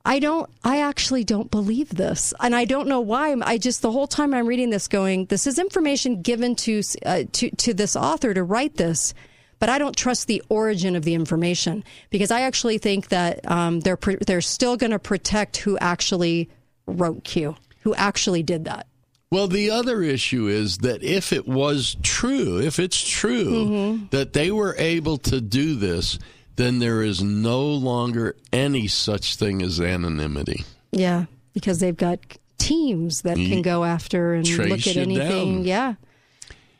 I 0.04 0.18
don't, 0.18 0.48
I 0.64 0.80
actually 0.80 1.24
don't 1.24 1.50
believe 1.50 1.90
this. 1.90 2.32
And 2.40 2.54
I 2.56 2.64
don't 2.64 2.88
know 2.88 3.00
why. 3.00 3.34
I 3.42 3.58
just, 3.58 3.82
the 3.82 3.92
whole 3.92 4.06
time 4.06 4.32
I'm 4.32 4.46
reading 4.46 4.70
this 4.70 4.88
going, 4.88 5.26
this 5.26 5.46
is 5.46 5.58
information 5.58 6.22
given 6.22 6.56
to, 6.56 6.82
uh, 7.04 7.24
to, 7.32 7.50
to 7.50 7.74
this 7.74 7.96
author 7.96 8.32
to 8.32 8.42
write 8.42 8.76
this. 8.76 9.12
But 9.58 9.68
I 9.68 9.78
don't 9.78 9.94
trust 9.94 10.26
the 10.26 10.42
origin 10.48 10.96
of 10.96 11.04
the 11.04 11.12
information 11.12 11.84
because 12.08 12.30
I 12.30 12.40
actually 12.40 12.78
think 12.78 13.08
that 13.08 13.48
um, 13.50 13.80
they're 13.80 13.98
they're 14.26 14.40
still 14.40 14.78
going 14.78 14.92
to 14.92 14.98
protect 14.98 15.58
who 15.58 15.76
actually 15.76 16.48
wrote 16.86 17.24
Q, 17.24 17.56
who 17.82 17.94
actually 17.94 18.42
did 18.42 18.64
that. 18.64 18.86
Well, 19.30 19.48
the 19.48 19.70
other 19.70 20.02
issue 20.02 20.46
is 20.46 20.78
that 20.78 21.02
if 21.02 21.30
it 21.30 21.46
was 21.46 21.98
true, 22.02 22.58
if 22.58 22.78
it's 22.78 23.06
true 23.06 23.44
Mm-hmm. 23.44 24.06
that 24.12 24.32
they 24.32 24.50
were 24.50 24.74
able 24.78 25.18
to 25.18 25.42
do 25.42 25.74
this, 25.76 26.18
then 26.60 26.78
there 26.78 27.02
is 27.02 27.22
no 27.22 27.62
longer 27.64 28.36
any 28.52 28.86
such 28.86 29.36
thing 29.36 29.62
as 29.62 29.80
anonymity. 29.80 30.64
Yeah, 30.92 31.24
because 31.54 31.78
they've 31.80 31.96
got 31.96 32.18
teams 32.58 33.22
that 33.22 33.36
can 33.36 33.62
go 33.62 33.84
after 33.84 34.34
and 34.34 34.44
trace 34.44 34.68
look 34.70 34.86
at 34.86 34.96
anything. 34.96 35.56
down. 35.56 35.64
Yeah. 35.64 35.94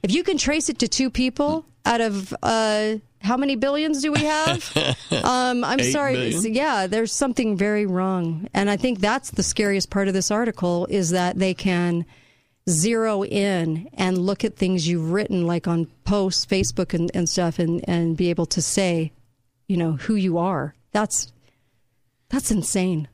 If 0.02 0.12
you 0.12 0.23
can 0.23 0.39
trace 0.39 0.69
it 0.69 0.78
to 0.81 0.89
two 0.89 1.11
people 1.11 1.65
out 1.85 2.01
of 2.01 2.35
uh, 2.43 2.97
how 3.23 3.36
many 3.36 3.57
billions 3.57 4.02
do 4.02 4.12
we 4.12 4.20
have? 4.20 4.77
um, 5.24 5.65
I'm 5.65 5.81
Eight 5.81 5.93
sorry. 5.93 6.12
billion? 6.15 6.39
It's- 6.39 6.47
Yeah, 6.47 6.86
there's 6.86 7.12
something 7.12 7.57
very 7.57 7.86
wrong. 7.86 8.48
And 8.55 8.70
I 8.70 8.77
think 8.77 9.01
that's 9.01 9.31
the 9.31 9.43
scariest 9.43 9.90
part 9.90 10.09
of 10.09 10.15
this 10.15 10.31
article 10.31 10.86
is 10.90 11.11
that 11.11 11.39
they 11.39 11.55
can 11.55 12.05
zero 12.69 13.24
in 13.24 13.89
and 13.94 14.19
look 14.19 14.44
at 14.44 14.57
things 14.57 14.86
you've 14.89 15.11
written, 15.12 15.47
like 15.47 15.66
on 15.66 15.86
posts, 16.05 16.47
Facebook, 16.47 16.94
and, 16.94 17.11
and 17.15 17.28
stuff, 17.28 17.59
and, 17.59 17.82
and 17.89 18.16
be 18.16 18.31
able 18.31 18.47
to 18.47 18.62
say, 18.62 19.12
you 19.70 19.76
know, 19.76 19.92
who 19.92 20.16
you 20.16 20.36
are. 20.38 20.74
That's 20.90 21.32
that's 22.28 22.51
insane. 22.51 23.06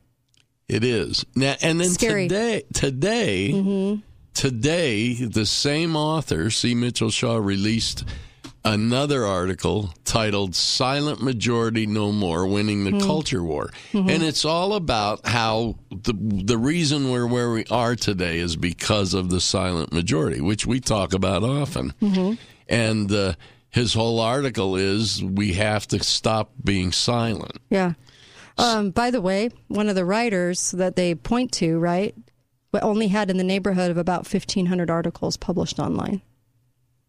It 0.67 0.83
is 0.83 1.23
now, 1.35 1.55
and 1.61 1.79
then 1.79 1.89
Scary. 1.89 2.27
today, 2.27 2.63
today, 2.73 3.51
Mm-hmm. 3.53 4.01
today, 4.33 5.13
the 5.13 5.45
same 5.45 5.95
author, 5.95 6.49
C. 6.49 6.73
Mitchell 6.75 7.11
Shaw, 7.11 7.37
released 7.37 8.03
another 8.65 9.23
article 9.25 9.93
titled 10.03 10.55
"Silent 10.55 11.21
Majority 11.21 11.85
No 11.85 12.11
More: 12.11 12.47
Winning 12.47 12.83
the 12.85 12.91
Hmm. 12.91 12.99
Culture 13.01 13.43
War," 13.43 13.69
Mhm. 13.93 14.09
and 14.09 14.23
it's 14.23 14.43
all 14.43 14.73
about 14.73 15.25
how 15.27 15.75
the 15.91 16.13
the 16.19 16.57
reason 16.57 17.11
we're 17.11 17.27
where 17.27 17.51
we 17.51 17.65
are 17.69 17.95
today 17.95 18.39
is 18.39 18.55
because 18.55 19.13
of 19.13 19.29
the 19.29 19.39
silent 19.39 19.93
majority, 19.93 20.41
which 20.41 20.65
we 20.65 20.79
talk 20.79 21.13
about 21.13 21.43
often. 21.43 21.93
Mm-hmm. 22.01 22.33
And 22.67 23.11
uh, 23.11 23.33
his 23.69 23.93
whole 23.93 24.19
article 24.19 24.75
is 24.75 25.23
we 25.23 25.53
have 25.53 25.87
to 25.87 26.03
stop 26.03 26.51
being 26.63 26.91
silent. 26.91 27.57
Yeah. 27.69 27.93
Um, 28.57 28.89
by 28.91 29.11
the 29.11 29.21
way, 29.21 29.49
one 29.67 29.87
of 29.89 29.95
the 29.95 30.05
writers 30.05 30.71
that 30.71 30.95
they 30.95 31.13
point 31.15 31.51
to, 31.53 31.77
right, 31.77 32.15
only 32.81 33.07
had 33.07 33.29
in 33.31 33.37
the 33.37 33.43
neighborhood 33.43 33.89
of 33.91 33.97
about 33.97 34.31
1,500 34.31 34.89
articles 34.89 35.35
published 35.37 35.79
online. 35.79 36.21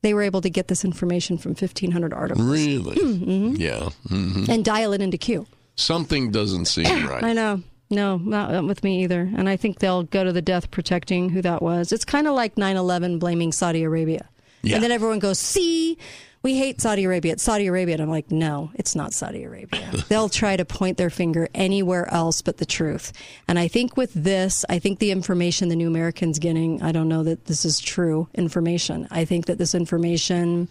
They 0.03 0.15
were 0.15 0.23
able 0.23 0.41
to 0.43 0.49
get 0.51 0.69
this 0.69 0.85
information 0.85 1.37
from 1.39 1.51
1,500 1.53 2.13
articles. 2.15 2.47
Really? 2.47 2.97
Mhm. 2.97 3.59
Yeah. 3.59 3.91
hmm 4.09 4.45
And 4.49 4.65
dial 4.65 4.93
it 4.93 5.01
into 5.03 5.19
Q. 5.19 5.47
Something 5.77 6.31
doesn't 6.31 6.67
seem 6.67 7.07
right. 7.09 7.23
I 7.25 7.33
know. 7.33 7.63
No, 7.91 8.17
not 8.19 8.65
with 8.65 8.85
me 8.85 9.03
either. 9.05 9.31
And 9.37 9.49
I 9.49 9.57
think 9.57 9.79
they'll 9.79 10.03
go 10.05 10.23
to 10.25 10.33
the 10.33 10.43
death 10.43 10.71
protecting 10.71 11.31
who 11.31 11.41
that 11.43 11.63
was. 11.63 11.91
It's 11.93 12.05
kind 12.05 12.27
of 12.27 12.35
like 12.35 12.57
9 12.59 12.77
11 12.77 13.19
blaming 13.19 13.51
Saudi 13.53 13.83
Arabia. 13.83 14.29
Yeah. 14.63 14.75
And 14.77 14.85
then 14.85 14.93
everyone 14.93 15.19
goes, 15.21 15.39
see, 15.39 15.97
we 16.43 16.57
hate 16.57 16.81
Saudi 16.81 17.05
Arabia. 17.05 17.33
It's 17.33 17.43
Saudi 17.43 17.67
Arabia. 17.67 17.95
And 17.95 18.03
I'm 18.03 18.11
like, 18.11 18.31
no, 18.31 18.71
it's 18.75 18.95
not 18.95 19.13
Saudi 19.13 19.45
Arabia. 19.45 19.91
They'll 20.09 20.29
try 20.29 20.57
to 20.57 20.65
point 20.65 20.97
their 20.97 21.11
finger 21.11 21.49
anywhere 21.55 22.13
else 22.13 22.43
but 22.43 22.59
the 22.59 22.67
truth. 22.67 23.13
And 23.49 23.59
I 23.59 23.69
think 23.69 23.97
with 23.97 24.13
this, 24.15 24.65
I 24.69 24.79
think 24.79 24.99
the 24.99 25.11
information 25.11 25.69
the 25.69 25.77
New 25.77 25.89
American's 25.89 26.39
getting, 26.39 26.83
I 26.83 26.93
don't 26.93 27.09
know 27.09 27.25
that 27.25 27.47
this 27.47 27.65
is 27.65 27.81
true 27.81 28.29
information. 28.35 29.09
I 29.11 29.25
think 29.25 29.47
that 29.47 29.59
this 29.59 29.75
information, 29.75 30.69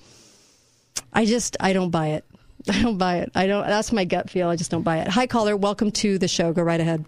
I 1.12 1.26
just, 1.26 1.58
I 1.60 1.74
don't 1.74 1.90
buy 1.90 2.08
it. 2.08 2.26
I 2.70 2.82
don't 2.82 2.98
buy 2.98 3.18
it. 3.18 3.32
I 3.36 3.48
don't, 3.48 3.68
that's 3.68 3.92
my 3.92 4.06
gut 4.06 4.30
feel. 4.30 4.48
I 4.50 4.56
just 4.56 4.72
don't 4.72 4.84
buy 4.84 5.00
it. 5.00 5.08
Hi, 5.10 5.28
caller. 5.28 5.58
Welcome 5.58 5.92
to 5.92 6.18
the 6.18 6.28
show. 6.28 6.54
Go 6.54 6.64
right 6.64 6.80
ahead. 6.80 7.06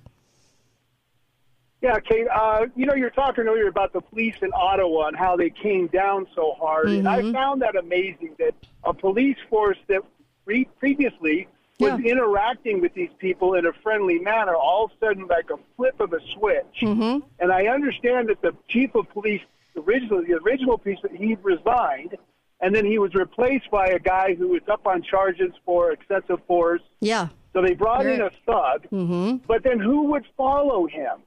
Yeah, 1.82 1.98
Kate. 2.00 2.28
Uh, 2.28 2.66
you 2.76 2.86
know, 2.86 2.94
you're 2.94 3.10
talking 3.10 3.48
earlier 3.48 3.68
about 3.68 3.94
the 3.94 4.02
police 4.02 4.36
in 4.42 4.52
Ottawa 4.54 5.08
and 5.08 5.18
how 5.18 5.38
they 5.38 5.50
came 5.50 5.88
down 5.88 6.28
so 6.36 6.54
hard, 6.60 6.90
and 6.90 7.08
I 7.08 7.22
Mhm. 7.22 7.34
found 7.34 7.62
that 7.62 7.76
amazing 7.78 8.36
that 8.38 8.54
a 8.84 8.94
police 8.94 9.38
force 9.50 9.78
that 9.88 10.02
pre- 10.46 10.66
previously 10.78 11.48
was 11.80 11.98
interacting 12.02 12.82
with 12.82 12.94
these 12.94 13.12
people 13.20 13.54
in 13.54 13.66
a 13.66 13.72
friendly 13.72 14.20
manner, 14.20 14.54
all 14.54 14.86
of 14.86 14.92
a 14.92 15.06
sudden, 15.06 15.26
like 15.28 15.50
a 15.50 15.58
flip 15.78 15.98
of 16.02 16.12
a 16.12 16.20
switch. 16.34 16.82
Mm-hmm. 16.82 17.20
And 17.40 17.52
I 17.54 17.68
understand 17.68 18.28
that 18.28 18.42
the 18.42 18.54
chief 18.68 18.94
of 18.96 19.08
police 19.12 19.42
originally, 19.78 20.26
the 20.26 20.34
original 20.40 20.78
police, 20.78 21.00
he 21.16 21.36
resigned, 21.42 22.18
and 22.60 22.76
then 22.76 22.84
he 22.84 23.00
was 23.00 23.16
replaced 23.16 23.72
by 23.72 23.86
a 23.88 24.00
guy 24.00 24.34
who 24.34 24.50
was 24.50 24.62
up 24.68 24.86
on 24.86 25.02
charges 25.02 25.54
for 25.64 25.92
excessive 25.94 26.42
force. 26.46 26.82
Yeah. 27.00 27.30
So 27.54 27.62
they 27.62 27.74
brought 27.76 28.06
in 28.06 28.20
a 28.20 28.30
thug, 28.46 28.86
Mm-hmm. 28.92 29.38
but 29.48 29.64
then 29.64 29.80
who 29.80 30.04
would 30.12 30.26
follow 30.36 30.86
him? 30.86 31.24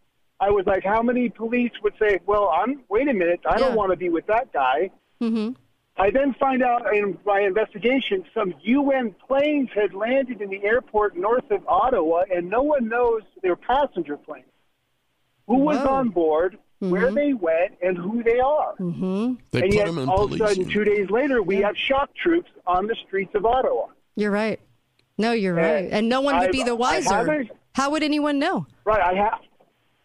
I 0.47 0.51
was 0.51 0.65
like, 0.67 0.83
how 0.85 1.03
many 1.03 1.29
police 1.29 1.73
would 1.83 1.95
say, 2.03 2.13
"Well, 2.27 2.47
I'm 2.61 2.73
wait 2.89 3.09
a 3.09 3.15
minute, 3.23 3.41
I 3.47 3.53
Yeah. 3.59 3.59
don't 3.69 3.77
want 3.77 3.91
to 3.93 3.97
be 3.97 4.09
with 4.09 4.27
that 4.27 4.53
guy." 4.53 4.91
Mm-hmm. 5.21 5.49
I 5.97 6.11
then 6.11 6.35
find 6.45 6.63
out 6.63 6.83
in 6.95 7.19
my 7.25 7.41
investigation 7.41 8.25
some 8.35 8.55
UN 8.63 9.15
planes 9.29 9.69
had 9.75 9.93
landed 9.95 10.41
in 10.41 10.49
the 10.51 10.63
airport 10.65 11.17
north 11.17 11.49
of 11.51 11.61
Ottawa, 11.69 12.25
and 12.35 12.49
no 12.51 12.63
one 12.63 12.89
knows 12.89 13.23
they're 13.43 13.57
passenger 13.57 14.17
planes. 14.17 14.47
Who 15.49 15.59
was 15.59 15.79
Whoa. 15.79 15.89
on 15.99 16.09
board, 16.09 16.59
where 16.81 17.09
Mhm. 17.11 17.15
they 17.15 17.33
went, 17.35 17.73
and 17.83 17.97
who 17.97 18.23
they 18.23 18.41
are. 18.41 18.75
Mm-hmm. 18.81 19.35
They 19.53 19.61
and 19.63 19.71
put 19.71 19.75
yet, 19.75 19.87
them 19.87 19.99
in 19.99 20.09
all 20.09 20.25
of 20.25 20.33
a 20.33 20.39
sudden, 20.39 20.69
two 20.69 20.85
days 20.85 21.11
later, 21.11 21.43
we 21.43 21.57
have 21.67 21.77
shock 21.77 22.09
troops 22.15 22.51
on 22.67 22.87
the 22.87 22.95
streets 23.07 23.35
of 23.35 23.45
Ottawa. 23.45 23.87
You're 24.17 24.31
right. 24.31 24.59
No, 25.19 25.33
you're 25.33 25.59
And 25.59 25.67
right. 25.87 25.89
And 25.93 26.09
no 26.09 26.21
one 26.23 26.39
would 26.39 26.51
be 26.53 26.61
I've- 26.63 26.71
the 26.71 26.75
wiser. 26.77 27.45
How 27.75 27.91
would 27.91 28.03
anyone 28.03 28.39
know? 28.39 28.67
Right, 28.85 29.01
I 29.01 29.15
have. 29.15 29.41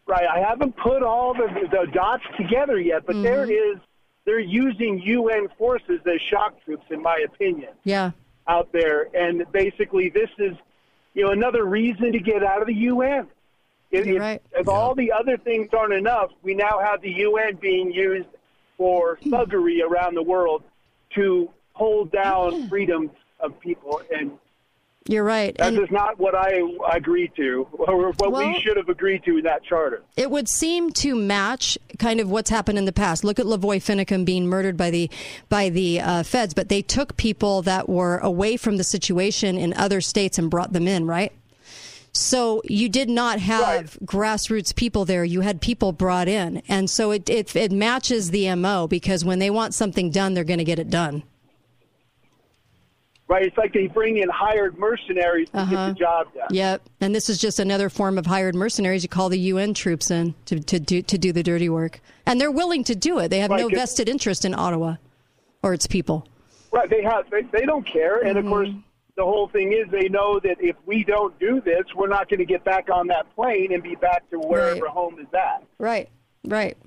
Right, 0.07 0.25
I 0.25 0.39
haven't 0.39 0.77
put 0.77 1.03
all 1.03 1.33
the 1.33 1.47
the 1.69 1.85
dots 1.91 2.23
together 2.37 2.79
yet, 2.79 3.05
but 3.05 3.21
there 3.21 3.45
Mm-hmm. 3.45 3.77
is. 3.77 3.81
They're 4.25 4.39
using 4.39 4.99
UN 4.99 5.47
forces 5.57 6.01
as 6.05 6.19
shock 6.21 6.61
troops, 6.65 6.85
in 6.89 7.01
my 7.01 7.15
opinion, 7.25 7.69
Yeah. 7.85 8.11
out 8.47 8.71
there, 8.73 9.07
and 9.13 9.45
basically 9.53 10.09
this 10.09 10.29
is, 10.37 10.53
you 11.13 11.23
know, 11.23 11.31
another 11.31 11.63
reason 11.63 12.11
to 12.11 12.19
get 12.19 12.43
out 12.43 12.59
of 12.61 12.67
the 12.67 12.73
UN. 12.73 13.27
If, 13.89 14.05
You're 14.05 14.19
right. 14.19 14.41
if 14.53 14.67
all 14.67 14.95
the 14.95 15.13
other 15.13 15.37
things 15.37 15.69
aren't 15.73 15.93
enough, 15.93 16.31
we 16.43 16.53
now 16.55 16.77
have 16.79 17.01
the 17.01 17.11
UN 17.11 17.55
being 17.55 17.89
used 17.89 18.27
for 18.77 19.17
thuggery 19.25 19.81
around 19.81 20.15
the 20.15 20.23
world 20.23 20.61
to 21.15 21.49
hold 21.71 22.11
down 22.11 22.67
freedoms 22.67 23.11
of 23.39 23.57
people, 23.61 24.01
and 24.13 24.31
You're 25.09 25.23
right. 25.23 25.57
that 25.57 25.67
And 25.73 25.79
is 25.79 25.89
not 25.89 26.19
what 26.19 26.35
I 26.35 26.61
agreed 26.91 27.31
to, 27.37 27.65
or 27.71 28.11
what 28.11 28.31
Well- 28.31 28.47
we 28.47 28.59
should 28.61 28.77
have 28.77 28.89
agreed 28.89 29.23
to 29.25 29.37
in 29.37 29.43
that 29.45 29.63
charter. 29.63 30.03
it 30.17 30.29
would 30.29 30.49
seem 30.49 30.91
to 30.91 31.15
match 31.15 31.77
kind 31.97 32.19
of 32.19 32.29
what's 32.29 32.49
happened 32.49 32.77
in 32.77 32.85
the 32.85 32.91
past. 32.91 33.23
Look 33.23 33.39
at 33.39 33.45
Lavoy 33.45 33.77
Finicum 33.77 34.25
being 34.25 34.47
murdered 34.47 34.75
by 34.77 34.91
the 34.91 35.09
by 35.49 35.69
the 35.69 36.01
uh, 36.01 36.23
feds, 36.23 36.53
but 36.53 36.69
they 36.69 36.81
took 36.81 37.15
people 37.17 37.61
that 37.63 37.87
were 37.87 38.17
away 38.17 38.57
from 38.57 38.77
the 38.77 38.83
situation 38.83 39.57
in 39.57 39.73
other 39.73 40.01
states 40.01 40.37
and 40.37 40.49
brought 40.49 40.73
them 40.73 40.87
in, 40.87 41.07
right? 41.07 41.31
So 42.11 42.61
you 42.65 42.89
did 42.89 43.09
not 43.09 43.39
have 43.39 43.97
grassroots 44.03 44.75
people 44.75 45.05
there. 45.05 45.23
You 45.23 45.41
had 45.41 45.61
people 45.61 45.91
brought 45.91 46.27
in, 46.27 46.63
and 46.67 46.89
so 46.89 47.11
it 47.11 47.29
it, 47.29 47.55
it 47.55 47.71
matches 47.71 48.31
the 48.31 48.53
mo 48.55 48.87
because 48.87 49.23
when 49.23 49.39
they 49.39 49.49
want 49.51 49.73
something 49.73 50.09
done, 50.09 50.33
they're 50.33 50.43
going 50.43 50.57
to 50.59 50.65
get 50.65 50.79
it 50.79 50.89
done. 50.89 51.23
Right, 53.29 53.45
it's 53.45 53.57
like 53.57 53.73
they 53.73 53.87
bring 53.87 54.17
in 54.17 54.29
hired 54.29 54.77
mercenaries 54.79 55.49
to 55.49 55.59
Uh-huh. 55.59 55.75
get 55.75 55.87
the 55.87 55.99
job 55.99 56.33
done. 56.33 56.47
Yep, 56.49 56.81
and 57.01 57.13
this 57.13 57.29
is 57.29 57.37
just 57.37 57.59
another 57.59 57.89
form 57.89 58.17
of 58.17 58.25
hired 58.25 58.55
mercenaries. 58.55 59.03
You 59.03 59.09
call 59.09 59.27
the 59.27 59.39
UN 59.39 59.73
troops 59.73 60.09
in 60.11 60.33
to 60.45 60.59
to 60.61 60.79
do 60.79 61.01
to 61.01 61.17
do 61.17 61.33
the 61.33 61.43
dirty 61.43 61.67
work, 61.67 61.99
and 62.25 62.39
they're 62.39 62.51
willing 62.51 62.85
to 62.85 62.95
do 62.95 63.19
it. 63.19 63.27
They 63.27 63.39
have 63.39 63.51
Right, 63.51 63.59
no 63.59 63.67
vested 63.69 64.07
interest 64.07 64.45
in 64.45 64.53
Ottawa 64.53 64.95
or 65.61 65.73
its 65.73 65.87
people. 65.87 66.25
Right, 66.71 66.89
they 66.89 67.03
have 67.03 67.29
they, 67.29 67.41
they 67.41 67.65
don't 67.65 67.85
care, 67.85 68.19
and 68.19 68.37
of 68.37 68.45
Mm-hmm. 68.45 68.53
course 68.53 68.69
the 69.17 69.23
whole 69.25 69.47
thing 69.49 69.73
is 69.73 69.89
they 69.91 70.07
know 70.09 70.39
that 70.39 70.57
if 70.61 70.75
we 70.85 71.03
don't 71.03 71.37
do 71.39 71.59
this, 71.59 71.83
we're 71.95 72.07
not 72.07 72.29
going 72.29 72.37
to 72.37 72.45
get 72.45 72.63
back 72.63 72.87
on 72.91 73.07
that 73.07 73.25
plane 73.35 73.73
and 73.73 73.81
be 73.81 73.95
back 73.95 74.29
to 74.29 74.37
wherever 74.39 74.81
Right. 74.85 74.91
home 74.91 75.17
is 75.19 75.25
at. 75.33 75.63
Right, 75.79 76.07
right. 76.45 76.77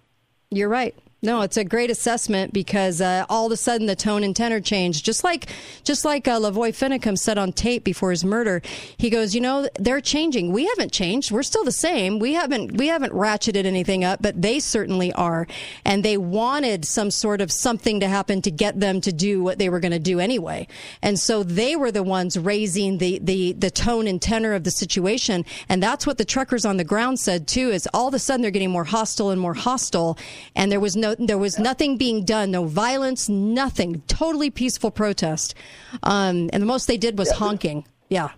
You're 0.51 0.69
right. 0.69 0.95
No, 1.23 1.43
it's 1.43 1.59
a 1.59 1.65
great 1.65 1.91
assessment 1.91 2.55
because 2.55 3.03
uh, 3.03 3.27
all 3.29 3.45
of 3.45 3.53
a 3.53 3.57
sudden 3.57 3.87
the 3.87 3.95
tone 3.95 4.25
and 4.25 4.35
tenor 4.35 4.59
changed. 4.59 5.05
Just 5.05 5.23
like, 5.23 5.51
just 5.85 6.03
like 6.03 6.27
uh, 6.27 6.41
Lavoy 6.41 6.71
Finicum 6.71 7.19
said 7.19 7.37
on 7.37 7.53
tape 7.53 7.85
before 7.85 8.11
his 8.11 8.25
murder, 8.25 8.63
he 8.97 9.11
goes, 9.11 9.35
"You 9.35 9.43
know, 9.43 9.69
they're 9.79 10.01
changing. 10.01 10.51
We 10.51 10.67
haven't 10.67 10.93
changed. 10.93 11.31
We're 11.31 11.43
still 11.43 11.63
the 11.63 11.73
same. 11.73 12.21
We 12.21 12.33
haven't, 12.33 12.79
we 12.79 12.87
haven't 12.87 13.13
ratcheted 13.13 13.67
anything 13.67 14.03
up, 14.03 14.23
but 14.23 14.41
they 14.41 14.61
certainly 14.61 15.13
are. 15.13 15.47
And 15.85 16.03
they 16.03 16.17
wanted 16.17 16.87
some 16.87 17.11
sort 17.11 17.43
of 17.43 17.53
something 17.53 18.01
to 18.01 18.09
happen 18.09 18.41
to 18.41 18.51
get 18.51 18.81
them 18.81 19.03
to 19.03 19.13
do 19.13 19.43
what 19.43 19.59
they 19.59 19.69
were 19.69 19.81
going 19.81 19.93
to 19.93 19.99
do 19.99 20.21
anyway. 20.21 20.67
And 21.03 21.19
so 21.19 21.43
they 21.43 21.77
were 21.77 21.93
the 21.93 22.03
ones 22.03 22.39
raising 22.39 22.97
the 22.97 23.19
the 23.19 23.53
the 23.53 23.71
tone 23.71 24.07
and 24.07 24.23
tenor 24.23 24.55
of 24.55 24.65
the 24.65 24.71
situation. 24.71 25.45
And 25.69 25.83
that's 25.83 26.07
what 26.07 26.17
the 26.17 26.25
truckers 26.25 26.65
on 26.65 26.79
the 26.79 26.85
ground 26.85 27.21
said 27.21 27.47
too. 27.47 27.69
Is 27.69 27.87
all 27.93 28.09
of 28.09 28.15
a 28.15 28.19
sudden 28.19 28.41
they're 28.41 28.51
getting 28.51 28.71
more 28.71 28.85
hostile 28.85 29.29
and 29.29 29.41
more 29.41 29.53
hostile, 29.53 30.17
and 30.57 30.73
there 30.73 30.81
was 30.81 30.97
no 30.97 31.10
there 31.19 31.39
was 31.39 31.59
nothing 31.59 31.97
being 31.97 32.24
done, 32.24 32.51
no 32.51 32.65
violence, 32.65 33.28
nothing, 33.28 34.03
totally 34.07 34.51
peaceful 34.51 34.91
protest. 34.91 35.55
Um, 36.03 36.51
and 36.53 36.62
the 36.62 36.66
most 36.66 36.87
they 36.87 36.97
did 36.97 37.19
was 37.19 37.31
honking. 37.31 37.87
Yeah. 38.09 38.31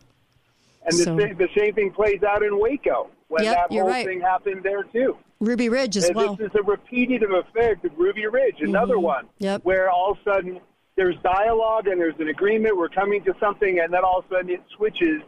And 0.85 0.99
the, 0.99 1.05
So- 1.05 1.19
same, 1.19 1.37
the 1.37 1.49
same 1.57 1.75
thing 1.75 1.93
plays 1.93 2.23
out 2.23 2.43
in 2.43 2.59
Waco 2.59 3.09
when 3.29 3.45
Yep, 3.45 3.55
that 3.55 3.71
whole 3.71 3.89
right. 3.89 4.07
thing 4.07 4.21
happened 4.21 4.63
there 4.63 4.83
too. 4.85 5.17
Ruby 5.41 5.69
Ridge 5.69 5.97
as 5.97 6.05
And 6.07 6.17
well. 6.17 6.35
This 6.37 6.49
is 6.51 6.55
a 6.57 6.63
repetitive 6.63 7.31
effect 7.33 7.85
of 7.85 7.93
Ruby 7.99 8.27
Ridge, 8.27 8.57
another 8.61 8.95
Mhm. 8.97 9.03
one, 9.03 9.27
Yep. 9.39 9.65
where 9.65 9.91
all 9.91 10.13
of 10.13 10.19
a 10.19 10.23
sudden 10.23 10.61
there's 10.97 11.17
dialogue 11.23 11.89
and 11.89 12.01
there's 12.01 12.19
an 12.21 12.29
agreement, 12.29 12.77
we're 12.77 12.89
coming 12.89 13.23
to 13.25 13.35
something, 13.41 13.81
and 13.81 13.93
then 13.93 14.05
all 14.05 14.19
of 14.21 14.25
a 14.27 14.35
sudden 14.37 14.51
it 14.51 14.63
switches, 14.77 15.21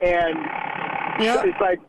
and 0.00 0.36
it's 1.20 1.60
like 1.60 1.80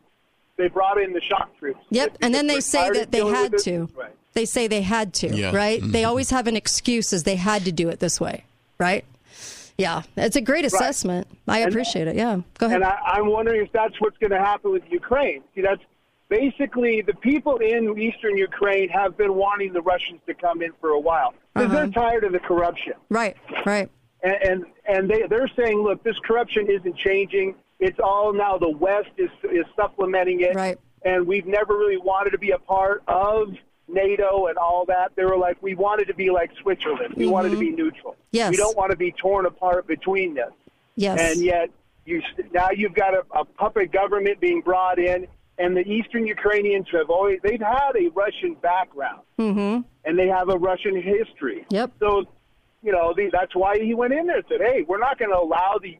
they 0.56 0.68
brought 0.68 1.00
in 1.00 1.12
the 1.12 1.20
shock 1.20 1.56
troops. 1.58 1.80
Yep, 1.90 2.18
and 2.22 2.34
then 2.34 2.46
they 2.46 2.60
say 2.60 2.90
that 2.90 3.10
they 3.12 3.24
had 3.24 3.56
to. 3.58 3.88
way. 3.96 4.06
They 4.34 4.44
say 4.44 4.66
they 4.68 4.82
had 4.82 5.12
to, 5.14 5.28
Yeah. 5.28 5.54
right? 5.54 5.80
They 5.82 6.02
Mhm. 6.02 6.08
always 6.08 6.30
have 6.30 6.46
an 6.46 6.56
excuse 6.56 7.12
as 7.12 7.24
they 7.24 7.36
had 7.36 7.64
to 7.64 7.72
do 7.72 7.88
it 7.88 7.98
this 8.00 8.20
way, 8.20 8.44
right? 8.78 9.04
Yeah, 9.76 10.02
it's 10.16 10.36
a 10.36 10.40
great 10.40 10.58
Right. 10.64 10.72
assessment. 10.72 11.26
I 11.48 11.60
And- 11.60 11.70
appreciate 11.70 12.06
it. 12.06 12.14
Yeah, 12.16 12.40
go 12.58 12.66
ahead. 12.66 12.76
And 12.76 12.84
I, 12.84 12.98
I'm 13.04 13.26
wondering 13.26 13.62
if 13.64 13.72
that's 13.72 13.98
what's 14.00 14.18
going 14.18 14.30
to 14.30 14.38
happen 14.38 14.70
with 14.70 14.82
Ukraine. 14.90 15.42
See, 15.54 15.62
that's 15.62 15.82
basically 16.28 17.00
the 17.02 17.14
people 17.14 17.56
in 17.56 17.98
eastern 17.98 18.36
Ukraine 18.36 18.88
have 18.90 19.16
been 19.16 19.34
wanting 19.34 19.72
the 19.72 19.82
Russians 19.82 20.20
to 20.26 20.34
come 20.34 20.62
in 20.62 20.72
for 20.80 20.90
a 20.90 21.00
while 21.00 21.34
because 21.54 21.72
they're 21.72 21.86
tired 21.88 22.24
of 22.24 22.32
the 22.32 22.38
corruption. 22.38 22.94
right, 23.08 23.36
right. 23.66 23.88
And 24.22 24.34
and, 24.42 24.64
and 24.86 25.10
they 25.10 25.22
they're 25.28 25.48
saying, 25.56 25.78
look, 25.82 26.02
this 26.04 26.18
corruption 26.20 26.68
isn't 26.70 26.94
changing. 26.96 27.54
It's 27.80 27.98
all 27.98 28.32
now 28.34 28.58
the 28.58 28.68
West 28.68 29.08
is 29.16 29.30
is 29.50 29.64
supplementing 29.74 30.40
it. 30.42 30.54
Right. 30.54 30.78
And 31.06 31.26
we've 31.26 31.46
never 31.46 31.74
really 31.78 31.96
wanted 31.96 32.30
to 32.30 32.38
be 32.38 32.50
a 32.50 32.58
part 32.58 33.02
of 33.08 33.54
NATO 33.92 34.46
and 34.46 34.56
all 34.58 34.84
that. 34.86 35.12
They 35.16 35.24
were 35.24 35.36
like, 35.36 35.62
we 35.62 35.74
wanted 35.74 36.06
to 36.06 36.14
be 36.14 36.30
like 36.30 36.50
Switzerland. 36.62 37.14
We 37.16 37.26
wanted 37.26 37.50
to 37.50 37.58
be 37.58 37.70
neutral. 37.70 38.16
Yes. 38.32 38.50
We 38.50 38.56
don't 38.56 38.76
want 38.76 38.90
to 38.90 38.96
be 38.96 39.12
torn 39.12 39.46
apart 39.46 39.86
between 39.86 40.34
this. 40.34 40.52
Yes. 40.96 41.18
And 41.20 41.44
yet, 41.44 41.70
you 42.04 42.22
now 42.52 42.70
you've 42.70 42.94
got 42.94 43.14
a, 43.14 43.24
a 43.32 43.44
puppet 43.44 43.92
government 43.92 44.40
being 44.40 44.60
brought 44.60 44.98
in, 44.98 45.26
and 45.58 45.76
the 45.76 45.86
Eastern 45.86 46.26
Ukrainians 46.26 46.86
have 46.92 47.10
always 47.10 47.40
they've 47.42 47.60
had 47.60 47.92
a 47.98 48.08
Russian 48.08 48.54
background 48.54 49.20
Mm-hmm. 49.38 49.82
and 50.04 50.18
they 50.18 50.28
have 50.28 50.48
a 50.48 50.56
Russian 50.58 51.00
history. 51.00 51.64
Yep. 51.70 51.92
So, 51.98 52.24
you 52.82 52.92
know, 52.92 53.14
the, 53.16 53.30
that's 53.32 53.54
why 53.54 53.78
he 53.78 53.94
went 53.94 54.12
in 54.12 54.26
there 54.26 54.36
and 54.36 54.44
said, 54.48 54.60
"Hey, 54.60 54.84
we're 54.86 54.98
not 54.98 55.18
going 55.18 55.30
to 55.30 55.38
allow 55.38 55.78
the 55.82 55.98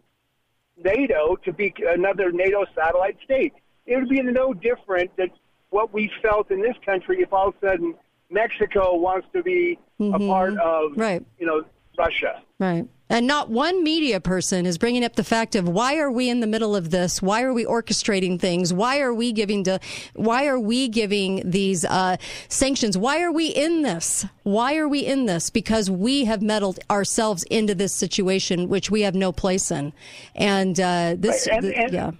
NATO 0.82 1.36
to 1.44 1.52
be 1.52 1.74
another 1.86 2.32
NATO 2.32 2.64
satellite 2.74 3.16
state. 3.24 3.54
It 3.86 3.96
would 3.96 4.08
be 4.08 4.22
no 4.22 4.52
different 4.54 5.16
than 5.16 5.30
what 5.70 5.92
we 5.92 6.10
felt 6.22 6.50
in 6.50 6.60
this 6.62 6.76
country 6.84 7.20
if 7.22 7.32
all 7.32 7.48
of 7.48 7.54
a 7.62 7.66
sudden 7.66 7.94
Mexico 8.30 8.96
wants 8.96 9.26
to 9.32 9.42
be 9.42 9.78
a 10.00 10.18
part 10.18 10.56
of, 10.58 10.92
Right. 10.96 11.24
you 11.38 11.46
know, 11.46 11.64
Russia." 11.98 12.42
Right. 12.58 12.86
And 13.12 13.26
not 13.26 13.50
one 13.50 13.82
media 13.82 14.20
person 14.20 14.66
is 14.66 14.78
bringing 14.78 15.04
up 15.04 15.16
the 15.16 15.24
fact 15.24 15.56
of 15.56 15.68
why 15.68 15.96
are 15.98 16.12
we 16.12 16.28
in 16.28 16.38
the 16.38 16.46
middle 16.46 16.76
of 16.76 16.90
this? 16.90 17.20
Why 17.20 17.42
are 17.42 17.52
we 17.52 17.64
orchestrating 17.64 18.38
things? 18.38 18.72
Why 18.72 19.00
are 19.00 19.12
we 19.12 19.32
giving 19.32 19.64
to, 19.64 19.80
why 20.14 20.46
are 20.46 20.60
we 20.60 20.86
giving 20.86 21.42
these 21.44 21.84
uh, 21.84 22.18
sanctions? 22.48 22.96
Why 22.96 23.20
are 23.22 23.32
we 23.32 23.48
in 23.48 23.82
this? 23.82 24.26
Why 24.44 24.76
are 24.76 24.86
we 24.86 25.00
in 25.00 25.26
this? 25.26 25.50
Because 25.50 25.90
we 25.90 26.26
have 26.26 26.40
meddled 26.40 26.78
ourselves 26.88 27.42
into 27.44 27.74
this 27.74 27.92
situation, 27.92 28.68
which 28.68 28.92
we 28.92 29.00
have 29.02 29.16
no 29.16 29.32
place 29.32 29.72
in. 29.72 29.92
And 30.36 30.78
uh, 30.78 31.16
this, 31.18 31.48
Right, 31.50 31.64
and- 31.64 31.74
and- 31.74 31.92
yeah. 31.92 32.10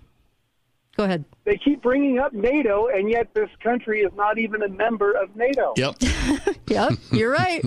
Go 1.01 1.05
ahead. 1.05 1.25
They 1.47 1.57
keep 1.57 1.81
bringing 1.81 2.19
up 2.19 2.35
NATO, 2.35 2.89
and 2.89 3.11
yet 3.11 3.29
this 3.33 3.49
country 3.65 4.01
is 4.03 4.13
not 4.17 4.37
even 4.37 4.63
a 4.63 4.69
member 4.69 5.13
of 5.13 5.35
NATO. 5.35 5.73
Yep. 5.79 5.97
Yep. 6.69 6.93
You're 7.11 7.33
right. 7.33 7.65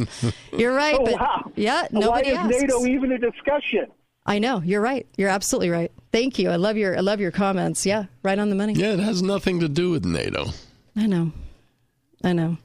You're 0.55 0.73
right. 0.73 0.95
Oh, 0.97 1.03
but 1.03 1.19
wow. 1.19 1.51
yeah, 1.55 1.88
Why 1.89 1.99
nobody 1.99 2.30
is 2.30 2.38
asks. 2.38 2.61
NATO 2.61 2.85
even 2.85 3.11
a 3.11 3.18
discussion? 3.18 3.88
I 4.26 4.38
know. 4.38 4.61
You're 4.61 4.80
right. 4.81 5.07
You're 5.18 5.27
absolutely 5.30 5.72
right. 5.72 5.91
Thank 6.11 6.38
you. 6.39 6.51
I 6.51 6.55
love 6.57 6.77
your 6.77 6.95
I 6.95 7.01
love 7.01 7.19
your 7.19 7.31
comments. 7.31 7.85
Yeah, 7.88 8.05
right 8.22 8.38
on 8.38 8.49
the 8.49 8.55
money. 8.55 8.73
Yeah, 8.73 8.93
it 8.93 8.99
has 8.99 9.23
nothing 9.23 9.60
to 9.61 9.68
do 9.68 9.89
with 9.89 10.05
NATO. 10.05 10.45
I 10.95 11.07
know. 11.07 11.31
I 12.23 12.31
know. 12.34 12.57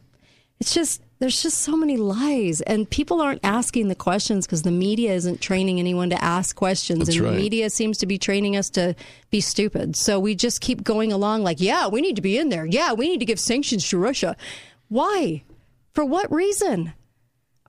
It's 0.60 0.74
just 0.74 1.02
there's 1.18 1.42
just 1.42 1.58
so 1.58 1.76
many 1.76 1.96
lies 1.96 2.60
and 2.60 2.88
people 2.88 3.20
aren't 3.20 3.40
asking 3.42 3.88
the 3.88 3.94
questions 3.94 4.46
because 4.46 4.62
the 4.62 4.70
media 4.70 5.12
isn't 5.12 5.40
training 5.40 5.80
anyone 5.80 6.10
to 6.10 6.24
ask 6.24 6.54
questions 6.54 7.00
That's 7.00 7.16
and 7.16 7.20
right. 7.20 7.30
the 7.32 7.36
media 7.36 7.70
seems 7.70 7.98
to 7.98 8.06
be 8.06 8.18
training 8.18 8.56
us 8.56 8.70
to 8.70 8.94
be 9.30 9.40
stupid. 9.40 9.96
So 9.96 10.20
we 10.20 10.34
just 10.34 10.60
keep 10.60 10.84
going 10.84 11.12
along 11.12 11.42
like, 11.42 11.60
yeah, 11.60 11.88
we 11.88 12.00
need 12.00 12.16
to 12.16 12.22
be 12.22 12.38
in 12.38 12.50
there. 12.50 12.66
Yeah, 12.66 12.92
we 12.92 13.08
need 13.08 13.18
to 13.20 13.26
give 13.26 13.40
sanctions 13.40 13.88
to 13.88 13.98
Russia. 13.98 14.36
Why? 14.88 15.42
For 15.92 16.04
what 16.04 16.30
reason? 16.30 16.92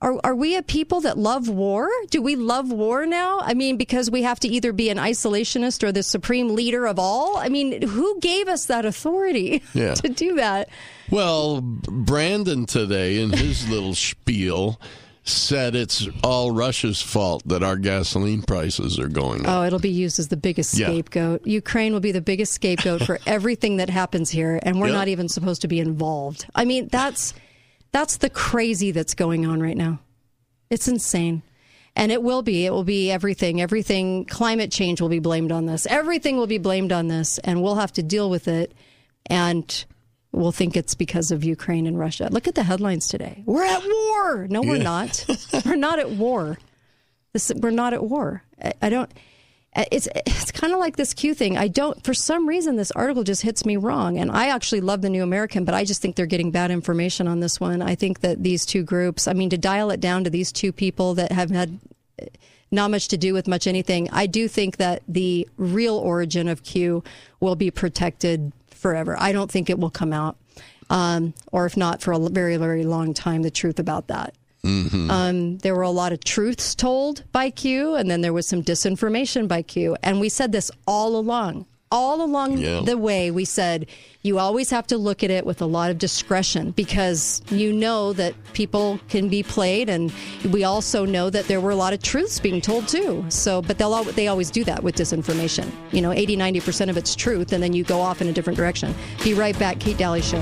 Are, 0.02 0.18
are 0.24 0.34
we 0.34 0.56
a 0.56 0.62
people 0.62 1.02
that 1.02 1.18
love 1.18 1.48
war? 1.48 1.88
Do 2.08 2.22
we 2.22 2.34
love 2.34 2.72
war 2.72 3.04
now? 3.04 3.40
I 3.40 3.52
mean, 3.52 3.76
because 3.76 4.10
we 4.10 4.22
have 4.22 4.40
to 4.40 4.48
either 4.48 4.72
be 4.72 4.88
an 4.88 4.96
isolationist 4.96 5.82
or 5.82 5.92
the 5.92 6.02
supreme 6.02 6.54
leader 6.54 6.86
of 6.86 6.98
all? 6.98 7.36
I 7.36 7.50
mean, 7.50 7.82
who 7.82 8.18
gave 8.20 8.48
us 8.48 8.64
that 8.66 8.86
authority 8.86 9.62
Yeah. 9.74 9.92
to 9.94 10.08
do 10.08 10.36
that? 10.36 10.70
Well, 11.10 11.60
Brandon 11.60 12.64
today 12.64 13.20
in 13.20 13.30
his 13.32 13.68
little 13.70 13.94
spiel 13.94 14.80
said 15.22 15.76
it's 15.76 16.08
all 16.24 16.50
Russia's 16.50 17.02
fault 17.02 17.42
that 17.46 17.62
our 17.62 17.76
gasoline 17.76 18.40
prices 18.40 18.98
are 18.98 19.06
going 19.08 19.44
up. 19.44 19.52
Oh, 19.54 19.64
it'll 19.64 19.78
be 19.78 19.90
used 19.90 20.18
as 20.18 20.28
the 20.28 20.36
biggest 20.36 20.76
Yeah. 20.78 20.86
scapegoat. 20.86 21.46
Ukraine 21.46 21.92
will 21.92 22.00
be 22.00 22.10
the 22.10 22.22
biggest 22.22 22.54
scapegoat 22.54 23.02
for 23.04 23.18
everything 23.26 23.76
that 23.76 23.90
happens 23.90 24.30
here, 24.30 24.58
and 24.62 24.80
we're 24.80 24.88
Yeah. 24.88 24.94
not 24.94 25.08
even 25.08 25.28
supposed 25.28 25.60
to 25.60 25.68
be 25.68 25.78
involved. 25.78 26.46
I 26.54 26.64
mean, 26.64 26.88
that's 26.88 27.34
that's 27.92 28.16
the 28.18 28.30
crazy 28.30 28.90
that's 28.90 29.14
going 29.14 29.46
on 29.46 29.60
right 29.60 29.76
now. 29.76 30.00
It's 30.70 30.88
insane. 30.88 31.42
And 31.96 32.12
it 32.12 32.22
will 32.22 32.42
be. 32.42 32.64
It 32.66 32.70
will 32.70 32.84
be 32.84 33.10
everything. 33.10 33.60
Everything. 33.60 34.24
Climate 34.26 34.70
change 34.70 35.00
will 35.00 35.08
be 35.08 35.18
blamed 35.18 35.50
on 35.50 35.66
this. 35.66 35.86
Everything 35.86 36.36
will 36.36 36.46
be 36.46 36.58
blamed 36.58 36.92
on 36.92 37.08
this, 37.08 37.38
and 37.38 37.62
we'll 37.62 37.74
have 37.74 37.92
to 37.94 38.02
deal 38.02 38.30
with 38.30 38.46
it. 38.46 38.72
And 39.26 39.84
we'll 40.30 40.52
think 40.52 40.76
it's 40.76 40.94
because 40.94 41.32
of 41.32 41.42
Ukraine 41.42 41.86
and 41.88 41.98
Russia. 41.98 42.28
Look 42.30 42.46
at 42.46 42.54
the 42.54 42.62
headlines 42.62 43.08
today. 43.08 43.42
We're 43.44 43.64
at 43.64 43.82
war. 43.84 44.46
No, 44.48 44.60
we're 44.62 44.76
Yeah. 44.76 44.82
not. 44.84 45.26
we're 45.66 45.74
not 45.74 45.98
at 45.98 46.10
war. 46.10 46.58
This, 47.32 47.50
we're 47.56 47.70
not 47.70 47.92
at 47.92 48.04
war. 48.04 48.44
I, 48.62 48.72
I 48.82 48.88
don't. 48.88 49.10
It's 49.90 50.08
it's 50.26 50.50
kind 50.50 50.72
of 50.72 50.78
like 50.78 50.96
this 50.96 51.14
Q 51.14 51.34
thing. 51.34 51.56
I 51.56 51.68
don't. 51.68 52.02
For 52.04 52.14
some 52.14 52.48
reason, 52.48 52.76
this 52.76 52.90
article 52.92 53.24
just 53.24 53.42
hits 53.42 53.64
me 53.64 53.76
wrong, 53.76 54.18
and 54.18 54.30
I 54.30 54.48
actually 54.48 54.80
love 54.80 55.02
the 55.02 55.10
New 55.10 55.22
American, 55.22 55.64
but 55.64 55.74
I 55.74 55.84
just 55.84 56.02
think 56.02 56.16
they're 56.16 56.26
getting 56.26 56.50
bad 56.50 56.70
information 56.70 57.28
on 57.28 57.40
this 57.40 57.60
one. 57.60 57.82
I 57.82 57.94
think 57.94 58.20
that 58.20 58.42
these 58.42 58.66
two 58.66 58.82
groups. 58.82 59.28
I 59.28 59.32
mean, 59.32 59.50
to 59.50 59.58
dial 59.58 59.90
it 59.90 60.00
down 60.00 60.24
to 60.24 60.30
these 60.30 60.52
two 60.52 60.72
people 60.72 61.14
that 61.14 61.32
have 61.32 61.50
had 61.50 61.78
not 62.70 62.90
much 62.90 63.08
to 63.08 63.16
do 63.16 63.32
with 63.34 63.48
much 63.48 63.66
anything. 63.66 64.08
I 64.12 64.26
do 64.26 64.48
think 64.48 64.76
that 64.76 65.02
the 65.08 65.48
real 65.56 65.96
origin 65.96 66.48
of 66.48 66.62
Q 66.62 67.02
will 67.40 67.56
be 67.56 67.70
protected 67.70 68.52
forever. 68.70 69.16
I 69.18 69.32
don't 69.32 69.50
think 69.50 69.68
it 69.68 69.78
will 69.78 69.90
come 69.90 70.12
out, 70.12 70.36
um, 70.88 71.34
or 71.52 71.66
if 71.66 71.76
not 71.76 72.00
for 72.00 72.12
a 72.12 72.18
very, 72.18 72.56
very 72.56 72.84
long 72.84 73.12
time, 73.12 73.42
the 73.42 73.50
truth 73.50 73.78
about 73.78 74.06
that. 74.08 74.34
Mm-hmm. 74.64 75.10
Um, 75.10 75.58
there 75.58 75.74
were 75.74 75.82
a 75.82 75.90
lot 75.90 76.12
of 76.12 76.22
truths 76.22 76.74
told 76.74 77.24
by 77.32 77.50
Q, 77.50 77.94
and 77.94 78.10
then 78.10 78.20
there 78.20 78.32
was 78.32 78.46
some 78.46 78.62
disinformation 78.62 79.48
by 79.48 79.62
Q. 79.62 79.96
And 80.02 80.20
we 80.20 80.28
said 80.28 80.52
this 80.52 80.70
all 80.86 81.16
along. 81.16 81.66
All 81.92 82.22
along 82.22 82.58
Yeah. 82.58 82.82
the 82.84 82.96
way, 82.96 83.32
we 83.32 83.44
said 83.44 83.86
you 84.22 84.38
always 84.38 84.70
have 84.70 84.86
to 84.88 84.96
look 84.96 85.24
at 85.24 85.30
it 85.30 85.44
with 85.44 85.60
a 85.60 85.66
lot 85.66 85.90
of 85.90 85.98
discretion 85.98 86.70
because 86.70 87.42
you 87.50 87.72
know 87.72 88.12
that 88.12 88.32
people 88.52 89.00
can 89.08 89.28
be 89.28 89.42
played, 89.42 89.88
and 89.88 90.12
we 90.52 90.62
also 90.62 91.04
know 91.04 91.30
that 91.30 91.48
there 91.48 91.60
were 91.60 91.72
a 91.72 91.74
lot 91.76 91.92
of 91.92 92.00
truths 92.00 92.38
being 92.38 92.60
told 92.60 92.86
too. 92.86 93.24
So, 93.28 93.60
but 93.60 93.76
they'll 93.78 94.04
they 94.04 94.28
always 94.28 94.52
do 94.52 94.62
that 94.64 94.84
with 94.84 94.94
disinformation. 94.94 95.68
You 95.90 96.02
know, 96.02 96.12
80, 96.12 96.36
90 96.36 96.60
percent 96.60 96.90
of 96.92 96.96
it's 96.96 97.16
truth, 97.16 97.52
and 97.52 97.60
then 97.60 97.72
you 97.72 97.82
go 97.82 98.00
off 98.00 98.20
in 98.22 98.28
a 98.28 98.32
different 98.32 98.56
direction. 98.58 98.94
Be 99.24 99.34
right 99.34 99.58
back, 99.58 99.80
Kate 99.80 99.96
Dalley 99.98 100.22
Show. 100.22 100.40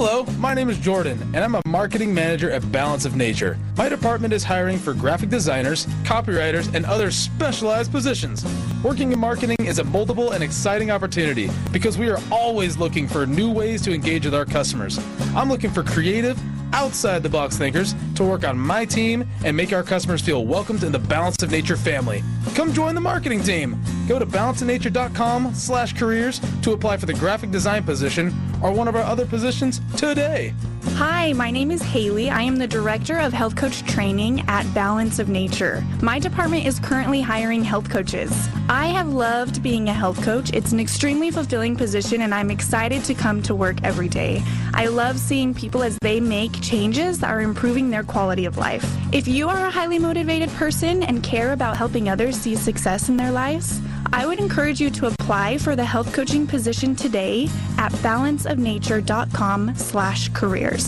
Hello, 0.00 0.22
my 0.38 0.54
name 0.54 0.70
is 0.70 0.78
Jordan, 0.78 1.20
and 1.34 1.38
I'm 1.38 1.56
a 1.56 1.62
marketing 1.66 2.14
manager 2.14 2.52
at 2.52 2.70
Balance 2.70 3.04
of 3.04 3.16
Nature. 3.16 3.58
My 3.76 3.88
department 3.88 4.32
is 4.32 4.44
hiring 4.44 4.78
for 4.78 4.94
graphic 4.94 5.28
designers, 5.28 5.86
copywriters, 6.04 6.72
and 6.72 6.86
other 6.86 7.10
specialized 7.10 7.90
positions. 7.90 8.46
Working 8.84 9.10
in 9.10 9.18
marketing 9.18 9.56
is 9.58 9.80
a 9.80 9.84
multiple 9.84 10.30
and 10.30 10.44
exciting 10.44 10.92
opportunity 10.92 11.50
because 11.72 11.98
we 11.98 12.08
are 12.10 12.20
always 12.30 12.76
looking 12.76 13.08
for 13.08 13.26
new 13.26 13.50
ways 13.50 13.82
to 13.82 13.92
engage 13.92 14.24
with 14.24 14.36
our 14.36 14.44
customers. 14.44 15.00
I'm 15.34 15.48
looking 15.48 15.72
for 15.72 15.82
creative, 15.82 16.38
outside 16.72 17.22
the 17.22 17.28
box 17.28 17.56
thinkers 17.56 17.94
to 18.14 18.24
work 18.24 18.44
on 18.44 18.58
my 18.58 18.84
team 18.84 19.26
and 19.44 19.56
make 19.56 19.72
our 19.72 19.82
customers 19.82 20.20
feel 20.20 20.44
welcomed 20.44 20.84
in 20.84 20.92
the 20.92 20.98
Balance 20.98 21.42
of 21.42 21.50
Nature 21.50 21.76
family. 21.76 22.22
Come 22.54 22.72
join 22.72 22.94
the 22.94 23.00
marketing 23.00 23.42
team. 23.42 23.80
Go 24.06 24.18
to 24.18 24.26
balanceofnature.com 24.26 25.54
slash 25.54 25.92
careers 25.92 26.40
to 26.62 26.72
apply 26.72 26.96
for 26.96 27.06
the 27.06 27.14
graphic 27.14 27.50
design 27.50 27.84
position 27.84 28.34
or 28.62 28.72
one 28.72 28.88
of 28.88 28.96
our 28.96 29.02
other 29.02 29.26
positions 29.26 29.80
today. 29.96 30.54
Hi, 30.98 31.32
my 31.32 31.52
name 31.52 31.70
is 31.70 31.80
Haley. 31.80 32.28
I 32.28 32.42
am 32.42 32.56
the 32.56 32.66
Director 32.66 33.20
of 33.20 33.32
Health 33.32 33.54
Coach 33.54 33.84
Training 33.84 34.40
at 34.48 34.64
Balance 34.74 35.20
of 35.20 35.28
Nature. 35.28 35.84
My 36.02 36.18
department 36.18 36.66
is 36.66 36.80
currently 36.80 37.20
hiring 37.20 37.62
health 37.62 37.88
coaches. 37.88 38.32
I 38.68 38.86
have 38.86 39.06
loved 39.06 39.62
being 39.62 39.88
a 39.88 39.92
health 39.92 40.20
coach. 40.24 40.52
It's 40.52 40.72
an 40.72 40.80
extremely 40.80 41.30
fulfilling 41.30 41.76
position, 41.76 42.22
and 42.22 42.34
I'm 42.34 42.50
excited 42.50 43.04
to 43.04 43.14
come 43.14 43.42
to 43.44 43.54
work 43.54 43.76
every 43.84 44.08
day. 44.08 44.42
I 44.74 44.88
love 44.88 45.20
seeing 45.20 45.54
people 45.54 45.84
as 45.84 45.96
they 46.00 46.18
make 46.18 46.60
changes 46.60 47.20
that 47.20 47.30
are 47.30 47.42
improving 47.42 47.90
their 47.90 48.02
quality 48.02 48.44
of 48.44 48.58
life. 48.58 48.84
If 49.12 49.28
you 49.28 49.48
are 49.48 49.66
a 49.66 49.70
highly 49.70 50.00
motivated 50.00 50.50
person 50.54 51.04
and 51.04 51.22
care 51.22 51.52
about 51.52 51.76
helping 51.76 52.08
others 52.08 52.36
see 52.36 52.56
success 52.56 53.08
in 53.08 53.16
their 53.16 53.30
lives, 53.30 53.80
I 54.12 54.26
would 54.26 54.38
encourage 54.38 54.80
you 54.80 54.90
to 54.90 55.06
apply 55.06 55.58
for 55.58 55.76
the 55.76 55.84
health 55.84 56.12
coaching 56.12 56.46
position 56.46 56.96
today 56.96 57.48
at 57.76 57.92
balanceofnature.com 57.92 59.74
slash 59.76 60.28
careers. 60.30 60.87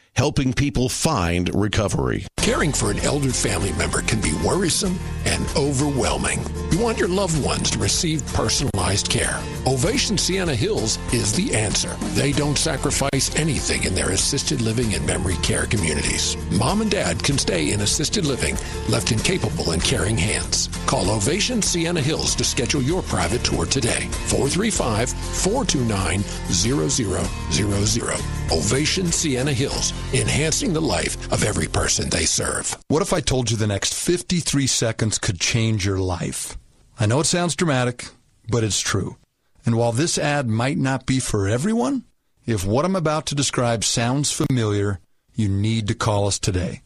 helping 0.15 0.53
people 0.53 0.89
find 0.89 1.53
recovery. 1.55 2.25
Caring 2.37 2.73
for 2.73 2.89
an 2.91 2.99
elder 2.99 3.29
family 3.29 3.71
member 3.73 4.01
can 4.01 4.19
be 4.19 4.33
worrisome 4.43 4.97
and 5.25 5.45
overwhelming. 5.55 6.39
You 6.71 6.79
want 6.79 6.97
your 6.97 7.07
loved 7.07 7.43
ones 7.43 7.69
to 7.71 7.79
receive 7.79 8.25
personalized 8.33 9.09
care. 9.09 9.39
Ovation 9.67 10.17
Sienna 10.17 10.55
Hills 10.55 10.97
is 11.13 11.33
the 11.33 11.53
answer. 11.55 11.95
They 12.13 12.31
don't 12.31 12.57
sacrifice 12.57 13.35
anything 13.35 13.83
in 13.83 13.93
their 13.93 14.09
assisted 14.09 14.61
living 14.61 14.95
and 14.95 15.05
memory 15.05 15.35
care 15.43 15.67
communities. 15.67 16.35
Mom 16.51 16.81
and 16.81 16.89
dad 16.89 17.23
can 17.23 17.37
stay 17.37 17.71
in 17.71 17.81
assisted 17.81 18.25
living, 18.25 18.55
left 18.89 19.11
in 19.11 19.19
capable 19.19 19.71
and 19.71 19.83
caring 19.83 20.17
hands. 20.17 20.67
Call 20.87 21.11
Ovation 21.11 21.61
Sienna 21.61 22.01
Hills 22.01 22.33
to 22.35 22.43
schedule 22.43 22.81
your 22.81 23.03
private 23.03 23.43
tour 23.43 23.67
today. 23.67 24.07
435 24.27 25.09
429 25.09 26.21
0000. 26.49 28.41
Ovation 28.51 29.05
Sienna 29.11 29.53
Hills, 29.53 29.93
enhancing 30.13 30.73
the 30.73 30.81
life 30.81 31.31
of 31.31 31.43
every 31.43 31.67
person 31.67 32.09
they 32.09 32.25
serve. 32.25 32.77
What 32.87 33.01
if 33.01 33.13
I 33.13 33.21
told 33.21 33.49
you 33.51 33.57
the 33.57 33.67
next 33.67 33.93
53 33.93 34.67
seconds 34.67 35.17
could 35.17 35.39
change 35.39 35.85
your 35.85 35.99
life? 35.99 36.57
I 36.99 37.05
know 37.05 37.19
it 37.19 37.25
sounds 37.25 37.55
dramatic, 37.55 38.07
but 38.49 38.63
it's 38.63 38.79
true. 38.79 39.17
And 39.65 39.75
while 39.75 39.91
this 39.91 40.17
ad 40.17 40.47
might 40.47 40.77
not 40.77 41.05
be 41.05 41.19
for 41.19 41.47
everyone, 41.47 42.05
if 42.45 42.65
what 42.65 42.85
I'm 42.85 42.95
about 42.95 43.25
to 43.27 43.35
describe 43.35 43.83
sounds 43.83 44.31
familiar, 44.31 44.99
you 45.35 45.47
need 45.47 45.87
to 45.87 45.93
call 45.93 46.27
us 46.27 46.39
today. 46.39 46.81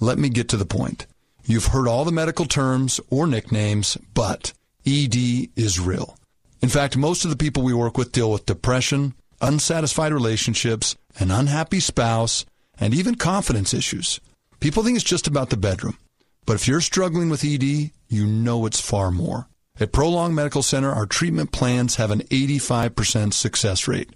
Let 0.00 0.18
me 0.18 0.28
get 0.28 0.48
to 0.50 0.56
the 0.56 0.66
point. 0.66 1.06
You've 1.44 1.66
heard 1.66 1.88
all 1.88 2.04
the 2.04 2.12
medical 2.12 2.44
terms 2.44 3.00
or 3.08 3.26
nicknames, 3.26 3.96
but 4.14 4.52
ED 4.84 5.14
is 5.56 5.80
real. 5.80 6.18
In 6.60 6.68
fact, 6.68 6.96
most 6.96 7.24
of 7.24 7.30
the 7.30 7.36
people 7.36 7.62
we 7.62 7.72
work 7.72 7.96
with 7.96 8.12
deal 8.12 8.30
with 8.30 8.46
depression, 8.46 9.14
unsatisfied 9.40 10.12
relationships, 10.12 10.96
an 11.18 11.30
unhappy 11.30 11.80
spouse, 11.80 12.44
and 12.78 12.94
even 12.94 13.14
confidence 13.14 13.74
issues. 13.74 14.20
People 14.60 14.82
think 14.82 14.96
it's 14.96 15.04
just 15.04 15.26
about 15.26 15.50
the 15.50 15.56
bedroom. 15.56 15.98
But 16.46 16.54
if 16.54 16.68
you're 16.68 16.80
struggling 16.80 17.28
with 17.28 17.44
ED, 17.44 17.90
you 18.08 18.26
know 18.26 18.66
it's 18.66 18.80
far 18.80 19.10
more. 19.10 19.48
At 19.78 19.92
Prolong 19.92 20.34
Medical 20.34 20.62
Center, 20.62 20.90
our 20.90 21.06
treatment 21.06 21.52
plans 21.52 21.96
have 21.96 22.10
an 22.10 22.20
85% 22.22 23.34
success 23.34 23.86
rate. 23.86 24.10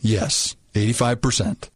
Yes, 0.00 0.56
85%. 0.74 1.68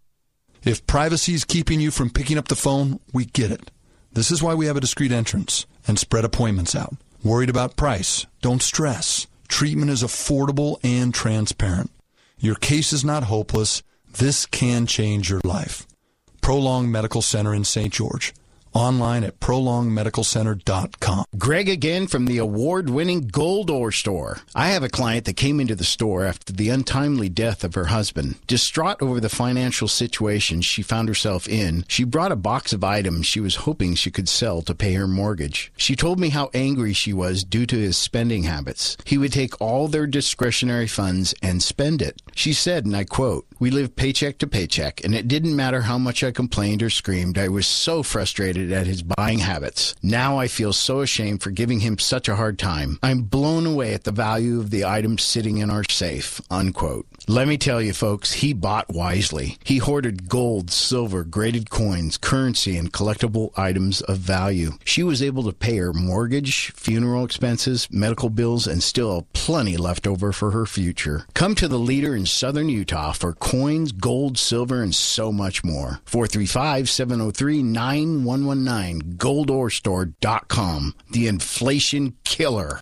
If 0.65 0.87
privacy 0.87 1.35
is 1.35 1.45
keeping 1.45 1.81
you 1.81 1.91
from 1.91 2.11
picking 2.11 2.39
up 2.39 2.49
the 2.49 2.57
phone, 2.57 3.01
we 3.13 3.25
get 3.27 3.51
it. 3.51 3.71
This 4.13 4.31
is 4.31 4.43
why 4.43 4.55
we 4.55 4.67
have 4.67 4.77
a 4.77 4.81
discreet 4.81 5.13
entrance 5.13 5.65
and 5.87 5.99
spread 5.99 6.25
appointments 6.25 6.75
out. 6.75 6.95
Worried 7.23 7.51
about 7.51 7.77
price? 7.77 8.27
Don't 8.43 8.63
stress. 8.63 9.27
Treatment 9.49 9.91
is 9.91 10.03
affordable 10.03 10.79
and 10.83 11.15
transparent. 11.15 11.91
Your 12.39 12.57
case 12.57 12.93
is 12.93 13.05
not 13.05 13.25
hopeless. 13.25 13.83
This 14.19 14.47
can 14.47 14.87
change 14.87 15.31
your 15.31 15.41
life. 15.45 15.87
Prolong 16.41 16.91
Medical 16.91 17.23
Center 17.23 17.55
in 17.55 17.65
St. 17.65 17.93
George. 17.93 18.33
Online 18.73 19.25
at 19.25 19.41
prolongmedicalcenter.com. 19.41 21.25
Greg 21.37 21.69
again 21.69 22.07
from 22.07 22.27
the 22.27 22.39
award 22.39 22.89
winning 22.89 23.27
Gold 23.27 23.69
Ore 23.69 23.91
Store. 23.91 24.39
I 24.55 24.69
have 24.69 24.85
a 24.85 24.89
client 24.89 25.25
that 25.25 25.37
came 25.37 25.59
into 25.59 25.75
the 25.75 25.83
store 25.83 26.25
after 26.25 26.53
the 26.53 26.69
untimely 26.69 27.29
death 27.29 27.65
of 27.65 27.75
her 27.75 27.87
husband. 27.87 28.37
Distraught 28.47 29.03
over 29.03 29.19
the 29.19 29.29
financial 29.29 29.89
situation 29.89 30.61
she 30.61 30.83
found 30.83 31.09
herself 31.09 31.49
in, 31.49 31.85
she 31.89 32.05
brought 32.05 32.31
a 32.31 32.37
box 32.37 32.73
of 32.73 32.85
items 32.85 33.27
she 33.27 33.41
was 33.41 33.57
hoping 33.57 33.97
she 33.97 34.13
could 34.13 34.29
sell 34.29 34.63
to 34.63 34.75
pay 34.75 34.95
her 34.95 35.09
mortgage. 35.09 35.73
She 35.77 35.97
told 35.97 36.21
me 36.21 36.29
how 36.29 36.49
angry 36.55 36.93
she 36.93 37.13
was 37.13 37.43
due 37.43 37.67
to 37.67 37.77
his 37.77 37.97
spending 37.97 38.45
habits. 38.45 38.97
He 39.05 39.19
would 39.19 39.33
take 39.33 39.61
all 39.61 39.89
their 39.89 40.07
discretionary 40.07 40.87
funds 40.87 41.35
and 41.43 41.61
spend 41.61 42.01
it. 42.03 42.23
She 42.35 42.53
said, 42.53 42.87
and 42.87 42.97
I 42.97 43.05
quote, 43.05 43.47
We 43.59 43.71
lived 43.71 43.97
paycheck 43.97 44.39
to 44.39 44.47
paycheck, 44.47 45.05
and 45.05 45.15
it 45.15 45.29
didn't 45.29 45.57
matter 45.57 45.83
how 45.83 45.99
much 45.99 46.23
I 46.25 46.31
complained 46.31 46.83
or 46.83 46.91
screamed. 46.91 47.39
I 47.39 47.49
was 47.49 47.67
so 47.67 48.03
frustrated 48.03 48.73
at 48.73 48.87
his 48.87 49.03
buying 49.03 49.41
habits. 49.41 49.95
Now 50.03 50.39
I 50.39 50.49
feel 50.49 50.73
so 50.73 51.01
ashamed 51.01 51.43
for 51.43 51.51
giving 51.51 51.81
him 51.81 51.99
such 51.99 52.29
a 52.29 52.37
hard 52.37 52.59
time. 52.59 52.99
I'm 53.03 53.23
blown 53.23 53.67
away 53.67 53.95
at 53.95 54.05
the 54.05 54.13
value 54.13 54.61
of 54.61 54.71
the 54.71 54.85
items 54.85 55.23
sitting 55.23 55.59
in 55.59 55.71
our 55.71 55.85
safe. 55.89 56.41
Unquote. 56.51 57.07
Let 57.31 57.47
me 57.47 57.59
tell 57.59 57.81
you, 57.81 57.93
folks, 57.93 58.33
he 58.33 58.53
bought 58.53 58.93
wisely. 58.93 59.57
He 59.63 59.79
hoarded 59.79 60.29
gold, 60.29 60.69
silver, 60.69 61.23
graded 61.23 61.71
coins, 61.71 62.19
currency, 62.19 62.77
and 62.77 62.93
collectible 62.93 63.57
items 63.57 64.01
of 64.01 64.19
value. 64.19 64.73
She 64.85 65.05
was 65.05 65.23
able 65.23 65.45
to 65.45 65.53
pay 65.53 65.77
her 65.77 65.93
mortgage, 65.93 66.73
funeral 66.73 67.25
expenses, 67.25 67.87
medical 67.89 68.31
bills, 68.31 68.67
and 68.67 68.83
still 68.83 69.29
plenty 69.33 69.77
left 69.77 70.09
over 70.09 70.33
for 70.33 70.51
her 70.51 70.67
future. 70.67 71.25
Come 71.35 71.55
to 71.55 71.69
the 71.69 71.79
leader 71.79 72.17
in 72.17 72.27
southern 72.27 72.69
Utah 72.69 73.13
for 73.13 73.33
coins, 73.35 73.93
gold, 73.93 74.37
silver, 74.37 74.83
and 74.83 74.93
so 74.93 75.31
much 75.31 75.63
more. 75.63 76.01
435 76.07 76.91
703 76.91 77.63
9119 77.63 79.17
goldorestore.com. 79.19 80.97
The 81.13 81.29
inflation 81.29 82.17
killer. 82.25 82.81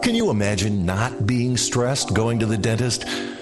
Can 0.00 0.14
you 0.14 0.30
imagine 0.30 0.86
not 0.86 1.26
being 1.26 1.58
stressed 1.58 2.14
going 2.14 2.38
to 2.38 2.46
the 2.46 2.56
dentist? 2.56 3.04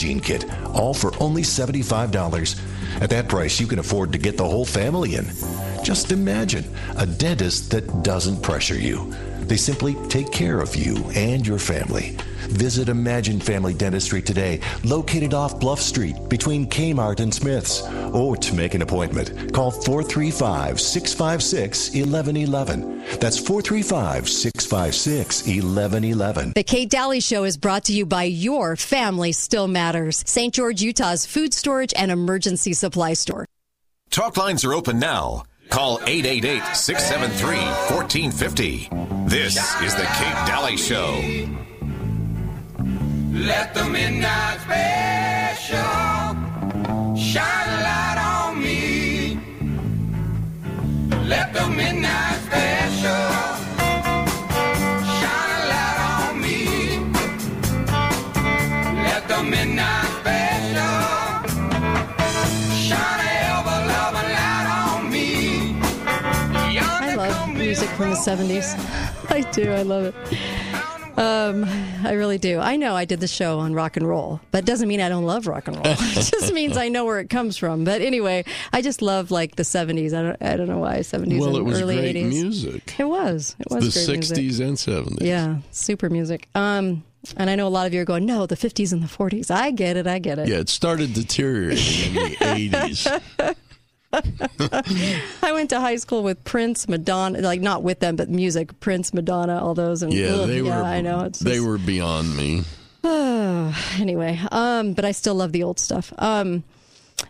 kit, 0.00 0.44
all 0.74 0.94
for 0.94 1.12
only 1.20 1.42
$75. 1.42 3.02
At 3.02 3.10
that 3.10 3.28
price, 3.28 3.60
you 3.60 3.66
can 3.66 3.78
afford 3.78 4.12
to 4.12 4.18
get 4.18 4.36
the 4.36 4.48
whole 4.48 4.64
family 4.64 5.14
in. 5.14 5.26
Just 5.82 6.12
imagine 6.12 6.64
a 6.96 7.06
dentist 7.06 7.70
that 7.70 8.02
doesn't 8.02 8.42
pressure 8.42 8.78
you. 8.78 9.12
They 9.40 9.56
simply 9.56 9.94
take 10.08 10.30
care 10.32 10.60
of 10.60 10.76
you 10.76 10.96
and 11.14 11.46
your 11.46 11.58
family. 11.58 12.16
Visit 12.50 12.88
Imagine 12.88 13.40
Family 13.40 13.74
Dentistry 13.74 14.22
today, 14.22 14.60
located 14.84 15.34
off 15.34 15.58
Bluff 15.60 15.80
Street 15.80 16.16
between 16.28 16.66
Kmart 16.68 17.20
and 17.20 17.32
Smith's. 17.32 17.82
Or 18.12 18.36
to 18.36 18.54
make 18.54 18.74
an 18.74 18.82
appointment, 18.82 19.52
call 19.52 19.70
435 19.70 20.80
656 20.80 21.90
1111. 21.90 23.04
That's 23.20 23.38
435 23.38 24.28
656 24.28 25.42
1111. 25.46 26.52
The 26.54 26.62
Kate 26.62 26.90
Dalley 26.90 27.20
Show 27.20 27.44
is 27.44 27.56
brought 27.56 27.84
to 27.84 27.92
you 27.92 28.06
by 28.06 28.24
Your 28.24 28.76
Family 28.76 29.32
Still 29.32 29.68
Matters, 29.68 30.22
St. 30.26 30.52
George, 30.52 30.82
Utah's 30.82 31.26
food 31.26 31.54
storage 31.54 31.94
and 31.96 32.10
emergency 32.10 32.72
supply 32.72 33.14
store. 33.14 33.46
Talk 34.10 34.36
lines 34.36 34.64
are 34.64 34.74
open 34.74 34.98
now. 34.98 35.44
Call 35.68 36.00
888 36.04 36.74
673 36.74 37.56
1450. 37.94 38.88
This 39.26 39.56
is 39.82 39.94
The 39.94 40.02
Kate 40.02 40.46
Dalley 40.46 40.76
Show. 40.76 41.69
Let 43.32 43.74
the 43.74 43.84
midnight 43.84 44.60
special 44.60 45.78
shine 47.16 47.68
a 47.68 47.82
light 47.86 48.18
on 48.18 48.60
me. 48.60 49.38
Let 51.28 51.54
the 51.54 51.68
midnight 51.68 52.40
special 52.46 53.30
shine 55.16 55.52
a 55.56 55.62
light 55.72 55.98
on 56.10 56.40
me. 56.40 56.98
Let 59.06 59.28
the 59.28 59.42
midnight 59.44 60.10
special 60.20 60.98
shine 62.84 63.20
a 63.20 63.32
ever-loving 63.54 64.30
light 64.38 64.66
on 64.82 65.08
me. 65.08 65.28
I 66.80 67.14
love 67.14 67.54
music 67.54 67.90
from 67.90 68.10
the 68.10 68.16
70s. 68.16 68.74
I 69.30 69.40
do. 69.52 69.70
I 69.70 69.82
love 69.82 70.06
it. 70.06 70.59
Um, 71.20 71.64
I 72.04 72.12
really 72.12 72.38
do. 72.38 72.58
I 72.58 72.76
know 72.76 72.96
I 72.96 73.04
did 73.04 73.20
the 73.20 73.28
show 73.28 73.58
on 73.58 73.74
rock 73.74 73.96
and 73.96 74.08
roll, 74.08 74.40
but 74.50 74.58
it 74.64 74.64
doesn't 74.66 74.88
mean 74.88 75.00
I 75.00 75.08
don't 75.08 75.24
love 75.26 75.46
rock 75.46 75.68
and 75.68 75.76
roll. 75.76 75.84
it 75.88 75.96
just 76.30 76.52
means 76.54 76.76
I 76.76 76.88
know 76.88 77.04
where 77.04 77.18
it 77.20 77.28
comes 77.28 77.56
from. 77.56 77.84
But 77.84 78.00
anyway, 78.00 78.44
I 78.72 78.80
just 78.82 79.02
love 79.02 79.30
like 79.30 79.56
the 79.56 79.62
70s. 79.62 80.14
I 80.14 80.22
don't, 80.22 80.42
I 80.42 80.56
don't 80.56 80.68
know 80.68 80.78
why 80.78 80.98
70s 81.00 81.38
Well, 81.38 81.48
and 81.50 81.56
it 81.58 81.62
was 81.62 81.80
early 81.82 81.96
great 81.96 82.16
80s. 82.16 82.28
music. 82.28 82.94
It 82.98 83.04
was. 83.04 83.54
It 83.58 83.66
was 83.70 83.92
the 83.94 84.06
great 84.12 84.20
60s 84.22 84.36
music. 84.36 84.66
and 84.66 84.76
70s. 84.76 85.18
Yeah, 85.20 85.58
super 85.72 86.08
music. 86.08 86.48
Um, 86.54 87.04
and 87.36 87.50
I 87.50 87.54
know 87.54 87.66
a 87.66 87.68
lot 87.68 87.86
of 87.86 87.92
you 87.92 88.00
are 88.00 88.06
going, 88.06 88.24
no, 88.24 88.46
the 88.46 88.56
50s 88.56 88.92
and 88.94 89.02
the 89.02 89.06
40s. 89.06 89.50
I 89.50 89.72
get 89.72 89.98
it. 89.98 90.06
I 90.06 90.18
get 90.20 90.38
it. 90.38 90.48
Yeah, 90.48 90.56
it 90.56 90.70
started 90.70 91.12
deteriorating 91.12 92.16
in 92.16 92.30
the 92.30 92.36
80s. 92.70 93.56
I 94.12 95.50
went 95.52 95.70
to 95.70 95.80
high 95.80 95.96
school 95.96 96.22
with 96.22 96.42
Prince, 96.44 96.88
Madonna, 96.88 97.40
like 97.40 97.60
not 97.60 97.82
with 97.82 98.00
them, 98.00 98.16
but 98.16 98.28
music, 98.28 98.78
Prince, 98.80 99.14
Madonna, 99.14 99.62
all 99.64 99.74
those. 99.74 100.02
And 100.02 100.12
Yeah, 100.12 100.28
ugh, 100.34 100.48
they 100.48 100.60
yeah, 100.62 100.78
were. 100.78 100.84
I 100.84 101.00
know. 101.00 101.20
It's 101.20 101.38
they 101.38 101.54
just- 101.56 101.66
were 101.66 101.78
beyond 101.78 102.36
me. 102.36 102.64
anyway, 103.04 104.38
um, 104.52 104.92
but 104.92 105.04
I 105.04 105.12
still 105.12 105.34
love 105.34 105.52
the 105.52 105.62
old 105.62 105.78
stuff. 105.78 106.12
Um, 106.18 106.64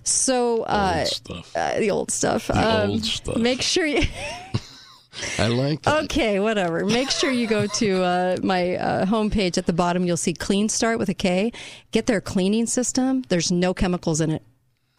so 0.02 0.62
uh, 0.62 1.04
Uh, 1.54 1.78
the 1.78 1.90
old 1.90 2.10
stuff. 2.10 2.48
The 2.48 2.82
um, 2.84 2.90
old 2.90 3.04
stuff. 3.04 3.36
Make 3.36 3.62
sure 3.62 3.86
you. 3.86 4.02
I 5.38 5.48
like 5.48 5.82
that. 5.82 6.04
Okay, 6.04 6.40
whatever. 6.40 6.84
Make 6.86 7.10
sure 7.10 7.30
you 7.30 7.46
go 7.46 7.66
to 7.66 8.02
uh, 8.02 8.36
my 8.42 8.76
uh, 8.76 9.04
homepage 9.06 9.58
at 9.58 9.66
the 9.66 9.72
bottom. 9.72 10.04
You'll 10.04 10.16
see 10.16 10.32
Clean 10.32 10.68
Start 10.68 10.98
with 10.98 11.08
a 11.08 11.14
K. 11.14 11.52
Get 11.92 12.06
their 12.06 12.20
cleaning 12.20 12.66
system. 12.66 13.22
There's 13.28 13.50
no 13.52 13.74
chemicals 13.74 14.20
in 14.20 14.30
it. 14.30 14.42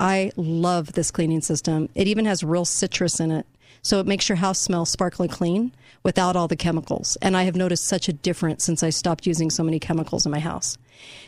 I 0.02 0.32
love 0.36 0.94
this 0.94 1.12
cleaning 1.12 1.42
system. 1.42 1.88
It 1.94 2.08
even 2.08 2.26
has 2.26 2.44
real 2.44 2.66
citrus 2.66 3.20
in 3.20 3.30
it. 3.30 3.46
So 3.84 4.00
it 4.00 4.08
makes 4.08 4.28
your 4.28 4.38
house 4.38 4.60
smell 4.60 4.86
sparkly 4.86 5.28
clean 5.28 5.74
without 6.02 6.36
all 6.36 6.48
the 6.48 6.56
chemicals. 6.56 7.18
And 7.22 7.38
I 7.38 7.44
have 7.44 7.56
noticed 7.56 7.86
such 7.86 8.10
a 8.10 8.14
difference 8.14 8.64
since 8.64 8.82
I 8.82 8.90
stopped 8.90 9.28
using 9.28 9.52
so 9.52 9.64
many 9.64 9.80
chemicals 9.80 10.26
in 10.26 10.32
my 10.32 10.40
house. 10.40 10.76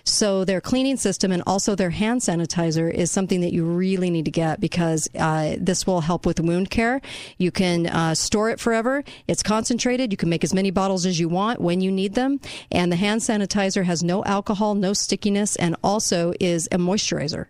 So 0.06 0.44
their 0.44 0.60
cleaning 0.60 0.98
system 0.98 1.32
and 1.32 1.44
also 1.46 1.76
their 1.76 1.92
hand 1.92 2.22
sanitizer 2.22 2.92
is 2.92 3.12
something 3.12 3.42
that 3.42 3.54
you 3.54 3.64
really 3.64 4.10
need 4.10 4.26
to 4.26 4.32
get 4.32 4.60
because 4.60 5.08
uh, 5.20 5.56
this 5.60 5.86
will 5.86 6.02
help 6.02 6.26
with 6.26 6.40
wound 6.40 6.72
care. 6.72 7.00
You 7.38 7.52
can 7.52 7.86
uh, 7.86 8.16
store 8.16 8.50
it 8.50 8.60
forever. 8.60 9.04
It's 9.28 9.44
concentrated. 9.44 10.12
You 10.12 10.18
can 10.18 10.30
make 10.30 10.44
as 10.44 10.54
many 10.54 10.72
bottles 10.72 11.06
as 11.06 11.20
you 11.20 11.30
want 11.30 11.62
when 11.62 11.82
you 11.82 11.92
need 11.92 12.16
them. 12.16 12.40
And 12.72 12.92
the 12.92 12.96
hand 12.96 13.22
sanitizer 13.22 13.84
has 13.84 14.04
no 14.04 14.24
alcohol, 14.26 14.74
no 14.74 14.94
stickiness, 14.94 15.56
and 15.58 15.76
also 15.84 16.34
is 16.40 16.68
a 16.72 16.78
moisturizer. 16.78 17.48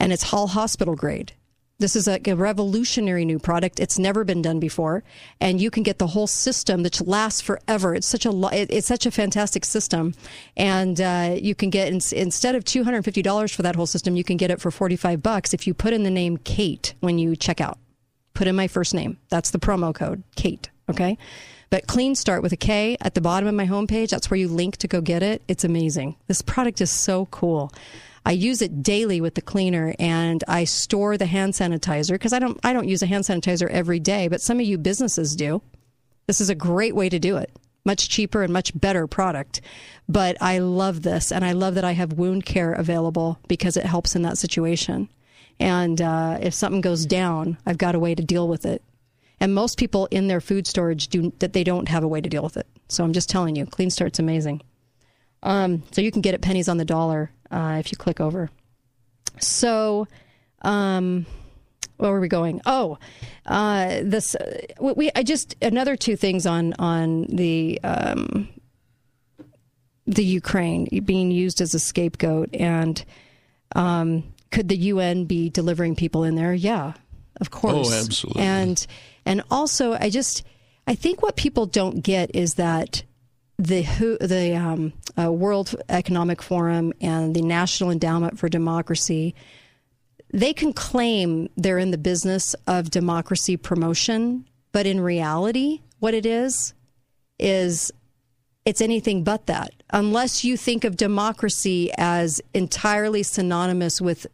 And 0.00 0.12
it's 0.12 0.24
Hall 0.24 0.48
Hospital 0.48 0.94
grade. 0.96 1.32
This 1.78 1.96
is 1.96 2.06
a, 2.06 2.20
revolutionary 2.34 3.24
new 3.24 3.40
product. 3.40 3.80
It's 3.80 3.98
never 3.98 4.22
been 4.22 4.40
done 4.40 4.60
before, 4.60 5.02
and 5.40 5.60
you 5.60 5.68
can 5.68 5.82
get 5.82 5.98
the 5.98 6.06
whole 6.08 6.28
system 6.28 6.84
that 6.84 7.04
lasts 7.08 7.40
forever. 7.40 7.92
It's 7.92 8.06
such 8.06 8.24
a 8.24 8.30
it- 8.52 8.70
it's 8.70 8.86
such 8.86 9.04
a 9.04 9.10
fantastic 9.10 9.64
system, 9.64 10.14
and 10.56 11.00
uh, 11.00 11.36
you 11.40 11.56
can 11.56 11.70
get 11.70 11.88
ins- 11.88 12.12
instead 12.12 12.54
of 12.54 12.64
two 12.64 12.84
hundred 12.84 12.98
and 12.98 13.04
fifty 13.04 13.22
dollars 13.22 13.52
for 13.52 13.62
that 13.62 13.74
whole 13.74 13.86
system, 13.86 14.14
you 14.14 14.22
can 14.22 14.36
get 14.36 14.50
it 14.52 14.60
for 14.60 14.70
forty 14.70 14.94
five 14.94 15.24
bucks 15.24 15.52
if 15.52 15.66
you 15.66 15.74
put 15.74 15.92
in 15.92 16.04
the 16.04 16.10
name 16.10 16.36
Kate 16.36 16.94
when 17.00 17.18
you 17.18 17.34
check 17.34 17.60
out. 17.60 17.78
Put 18.34 18.46
in 18.46 18.54
my 18.54 18.68
first 18.68 18.94
name. 18.94 19.18
That's 19.28 19.50
the 19.50 19.58
promo 19.58 19.92
code 19.92 20.22
Kate. 20.36 20.70
Okay. 20.88 21.18
But 21.70 21.86
clean 21.88 22.14
start 22.14 22.42
with 22.42 22.52
a 22.52 22.56
K 22.56 22.96
at 23.00 23.14
the 23.14 23.20
bottom 23.20 23.48
of 23.48 23.54
my 23.54 23.66
homepage. 23.66 24.10
That's 24.10 24.30
where 24.30 24.38
you 24.38 24.46
link 24.46 24.76
to 24.78 24.88
go 24.88 25.00
get 25.00 25.22
it. 25.24 25.42
It's 25.48 25.64
amazing. 25.64 26.14
This 26.28 26.42
product 26.42 26.80
is 26.80 26.90
so 26.92 27.26
cool. 27.26 27.72
I 28.24 28.32
use 28.32 28.62
it 28.62 28.82
daily 28.82 29.20
with 29.20 29.34
the 29.34 29.42
cleaner 29.42 29.94
and 29.98 30.44
I 30.46 30.64
store 30.64 31.16
the 31.16 31.26
hand 31.26 31.54
sanitizer 31.54 32.12
because 32.12 32.32
I 32.32 32.38
don't 32.38 32.58
I 32.62 32.72
don't 32.72 32.88
use 32.88 33.02
a 33.02 33.06
hand 33.06 33.24
sanitizer 33.24 33.68
every 33.68 33.98
day, 33.98 34.28
but 34.28 34.40
some 34.40 34.60
of 34.60 34.66
you 34.66 34.78
businesses 34.78 35.34
do. 35.34 35.62
This 36.26 36.40
is 36.40 36.50
a 36.50 36.54
great 36.54 36.94
way 36.94 37.08
to 37.08 37.18
do 37.18 37.36
it. 37.36 37.50
Much 37.84 38.08
cheaper 38.08 38.42
and 38.42 38.52
much 38.52 38.78
better 38.78 39.08
product. 39.08 39.60
But 40.08 40.36
I 40.40 40.58
love 40.58 41.02
this 41.02 41.32
and 41.32 41.44
I 41.44 41.52
love 41.52 41.74
that 41.74 41.84
I 41.84 41.92
have 41.92 42.12
wound 42.12 42.46
care 42.46 42.72
available 42.72 43.40
because 43.48 43.76
it 43.76 43.86
helps 43.86 44.14
in 44.14 44.22
that 44.22 44.38
situation. 44.38 45.08
And 45.58 46.00
uh, 46.00 46.38
if 46.40 46.54
something 46.54 46.80
goes 46.80 47.06
down, 47.06 47.58
I've 47.66 47.78
got 47.78 47.96
a 47.96 48.00
way 48.00 48.14
to 48.14 48.22
deal 48.22 48.46
with 48.46 48.64
it. 48.64 48.82
And 49.40 49.54
most 49.54 49.78
people 49.78 50.06
in 50.12 50.28
their 50.28 50.40
food 50.40 50.68
storage 50.68 51.08
do 51.08 51.32
that 51.40 51.52
they 51.52 51.64
don't 51.64 51.88
have 51.88 52.04
a 52.04 52.08
way 52.08 52.20
to 52.20 52.28
deal 52.28 52.44
with 52.44 52.56
it. 52.56 52.68
So 52.88 53.02
I'm 53.02 53.12
just 53.12 53.28
telling 53.28 53.56
you, 53.56 53.66
Clean 53.66 53.90
Start's 53.90 54.20
amazing. 54.20 54.62
Um, 55.42 55.82
so 55.90 56.00
you 56.00 56.12
can 56.12 56.20
get 56.20 56.34
it 56.34 56.42
pennies 56.42 56.68
on 56.68 56.76
the 56.76 56.84
dollar 56.84 57.32
uh, 57.52 57.76
if 57.78 57.92
you 57.92 57.98
click 57.98 58.20
over. 58.20 58.50
So, 59.38 60.08
um, 60.62 61.26
where 61.96 62.10
were 62.10 62.20
we 62.20 62.28
going? 62.28 62.60
Oh, 62.66 62.98
uh, 63.46 64.00
this 64.02 64.34
uh, 64.34 64.60
we, 64.80 64.92
we 64.94 65.10
I 65.14 65.22
just 65.22 65.54
another 65.62 65.96
two 65.96 66.16
things 66.16 66.46
on 66.46 66.74
on 66.78 67.26
the 67.28 67.80
um, 67.84 68.48
the 70.06 70.24
Ukraine 70.24 70.88
being 71.04 71.30
used 71.30 71.60
as 71.60 71.74
a 71.74 71.78
scapegoat 71.78 72.50
and 72.54 73.04
um, 73.74 74.24
could 74.50 74.68
the 74.68 74.76
UN 74.76 75.24
be 75.24 75.48
delivering 75.48 75.96
people 75.96 76.24
in 76.24 76.34
there? 76.34 76.54
Yeah, 76.54 76.92
of 77.40 77.50
course. 77.50 77.90
Oh, 77.90 78.04
absolutely. 78.04 78.42
And 78.42 78.86
and 79.24 79.42
also, 79.50 79.94
I 79.94 80.10
just 80.10 80.44
I 80.86 80.94
think 80.94 81.22
what 81.22 81.36
people 81.36 81.66
don't 81.66 82.02
get 82.02 82.34
is 82.34 82.54
that 82.54 83.02
the 83.62 83.82
who 83.82 84.18
the 84.18 84.56
um, 84.56 84.92
uh, 85.18 85.30
World 85.30 85.74
Economic 85.88 86.42
Forum 86.42 86.92
and 87.00 87.34
the 87.34 87.42
National 87.42 87.90
Endowment 87.90 88.38
for 88.38 88.48
Democracy 88.48 89.34
they 90.32 90.52
can 90.52 90.72
claim 90.72 91.48
they're 91.56 91.78
in 91.78 91.90
the 91.90 91.98
business 91.98 92.54
of 92.66 92.90
democracy 92.90 93.56
promotion, 93.56 94.46
but 94.72 94.86
in 94.86 95.00
reality, 95.00 95.82
what 95.98 96.14
it 96.14 96.24
is 96.24 96.72
is 97.38 97.92
it's 98.64 98.80
anything 98.80 99.24
but 99.24 99.46
that. 99.46 99.72
Unless 99.90 100.44
you 100.44 100.56
think 100.56 100.84
of 100.84 100.96
democracy 100.96 101.90
as 101.98 102.40
entirely 102.54 103.22
synonymous 103.22 104.00
with 104.00 104.26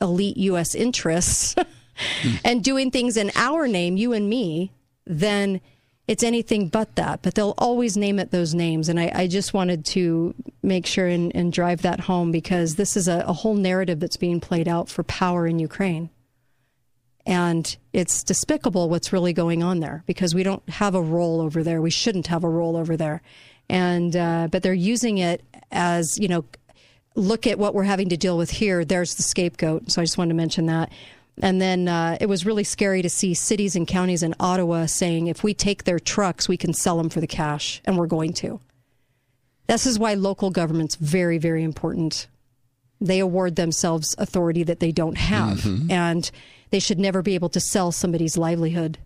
elite 0.00 0.36
U.S. 0.38 0.74
interests 0.74 1.54
and 2.44 2.64
doing 2.64 2.90
things 2.90 3.16
in 3.16 3.30
our 3.34 3.68
name, 3.68 3.96
you 3.96 4.12
and 4.12 4.30
me, 4.30 4.72
then 5.04 5.60
it's 6.08 6.22
anything 6.22 6.68
but 6.68 6.96
that. 6.96 7.22
But 7.22 7.34
they'll 7.34 7.54
always 7.58 7.96
name 7.96 8.18
it 8.18 8.30
those 8.30 8.54
names. 8.54 8.88
And 8.88 8.98
I, 8.98 9.12
I 9.14 9.26
just 9.26 9.54
wanted 9.54 9.84
to 9.86 10.34
make 10.62 10.86
sure 10.86 11.06
and, 11.06 11.34
and 11.34 11.52
drive 11.52 11.82
that 11.82 12.00
home 12.00 12.32
because 12.32 12.74
this 12.74 12.96
is 12.96 13.08
a, 13.08 13.20
a 13.26 13.32
whole 13.32 13.54
narrative 13.54 14.00
that's 14.00 14.16
being 14.16 14.40
played 14.40 14.68
out 14.68 14.88
for 14.88 15.02
power 15.04 15.46
in 15.46 15.58
Ukraine. 15.58 16.10
And 17.24 17.76
it's 17.92 18.24
despicable 18.24 18.88
what's 18.88 19.12
really 19.12 19.32
going 19.32 19.62
on 19.62 19.78
there 19.78 20.02
because 20.06 20.34
we 20.34 20.42
don't 20.42 20.68
have 20.68 20.96
a 20.96 21.02
role 21.02 21.40
over 21.40 21.62
there. 21.62 21.80
We 21.80 21.90
shouldn't 21.90 22.26
have 22.26 22.42
a 22.42 22.48
role 22.48 22.76
over 22.76 22.96
there. 22.96 23.22
And, 23.68 24.16
uh, 24.16 24.48
but 24.50 24.64
they're 24.64 24.74
using 24.74 25.18
it 25.18 25.42
as, 25.70 26.18
you 26.18 26.26
know, 26.26 26.44
look 27.14 27.46
at 27.46 27.58
what 27.58 27.74
we're 27.74 27.84
having 27.84 28.08
to 28.08 28.16
deal 28.16 28.36
with 28.36 28.50
here. 28.50 28.84
There's 28.84 29.14
the 29.14 29.22
scapegoat. 29.22 29.92
So 29.92 30.02
I 30.02 30.04
just 30.04 30.18
wanted 30.18 30.30
to 30.30 30.34
mention 30.34 30.66
that. 30.66 30.90
And 31.40 31.60
then 31.62 31.88
uh, 31.88 32.18
it 32.20 32.26
was 32.28 32.44
really 32.44 32.64
scary 32.64 33.00
to 33.02 33.08
see 33.08 33.32
cities 33.34 33.74
and 33.74 33.86
counties 33.86 34.22
in 34.22 34.34
Ottawa 34.38 34.86
saying, 34.86 35.28
if 35.28 35.42
we 35.42 35.54
take 35.54 35.84
their 35.84 35.98
trucks, 35.98 36.46
we 36.48 36.56
can 36.58 36.74
sell 36.74 36.98
them 36.98 37.08
for 37.08 37.20
the 37.20 37.26
cash, 37.26 37.80
and 37.84 37.96
we're 37.96 38.06
going 38.06 38.32
to. 38.34 38.60
This 39.66 39.86
is 39.86 39.98
why 39.98 40.14
local 40.14 40.50
government's 40.50 40.96
very, 40.96 41.38
very 41.38 41.62
important. 41.62 42.26
They 43.00 43.18
award 43.18 43.56
themselves 43.56 44.14
authority 44.18 44.62
that 44.64 44.80
they 44.80 44.92
don't 44.92 45.16
have, 45.16 45.60
Mm-hmm. 45.62 45.90
and 45.90 46.30
they 46.70 46.78
should 46.78 46.98
never 46.98 47.22
be 47.22 47.34
able 47.34 47.48
to 47.50 47.60
sell 47.60 47.92
somebody's 47.92 48.36
livelihood 48.36 48.98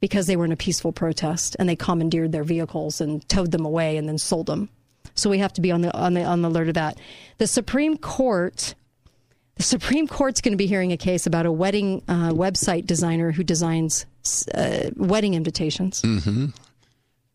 because 0.00 0.26
they 0.26 0.36
were 0.36 0.44
in 0.44 0.52
a 0.52 0.56
peaceful 0.56 0.92
protest 0.92 1.56
and 1.58 1.68
they 1.68 1.76
commandeered 1.76 2.30
their 2.32 2.44
vehicles 2.44 3.00
and 3.00 3.28
towed 3.28 3.50
them 3.50 3.64
away 3.64 3.96
and 3.96 4.08
then 4.08 4.18
sold 4.18 4.46
them. 4.46 4.68
So 5.14 5.28
we 5.28 5.38
have 5.38 5.52
to 5.54 5.60
be 5.60 5.72
on 5.72 5.80
the 5.82 5.96
on 5.96 6.14
the 6.14 6.22
on 6.22 6.42
the 6.42 6.48
alert 6.48 6.68
of 6.68 6.74
that. 6.74 6.98
The 7.38 7.46
Supreme 7.48 7.96
Court 7.96 8.74
the 9.58 9.62
Supreme 9.64 10.06
Court's 10.08 10.40
going 10.40 10.52
to 10.52 10.56
be 10.56 10.66
hearing 10.66 10.92
a 10.92 10.96
case 10.96 11.26
about 11.26 11.44
a 11.44 11.52
wedding 11.52 12.02
uh, 12.08 12.30
website 12.30 12.86
designer 12.86 13.30
who 13.32 13.44
designs 13.44 14.06
uh, 14.54 14.88
wedding 14.96 15.34
invitations. 15.34 16.00
hmm 16.02 16.46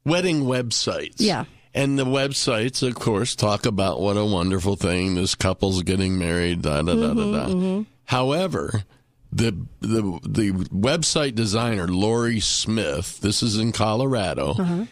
Wedding 0.06 0.42
websites. 0.44 1.16
Yeah. 1.18 1.46
And 1.74 1.98
the 1.98 2.06
websites, 2.06 2.86
of 2.88 2.96
course, 2.96 3.36
talk 3.36 3.66
about 3.66 4.02
what 4.02 4.18
a 4.18 4.26
wonderful 4.26 4.76
thing 4.76 5.16
this 5.16 5.34
couple's 5.34 5.82
getting 5.84 6.18
married, 6.18 6.62
da 6.62 6.82
da 6.82 6.94
da 6.94 7.14
da 7.14 7.14
Mhm, 7.14 7.34
da. 7.34 7.48
mhm. 7.48 7.86
However, 8.06 8.84
the 9.32 9.56
the 9.80 10.20
the 10.28 10.52
website 10.74 11.36
designer 11.36 11.88
Lorie 11.88 12.42
Smith, 12.42 13.22
this 13.22 13.42
is 13.42 13.58
in 13.58 13.72
Colorado, 13.72 14.52
Uh-huh. 14.52 14.86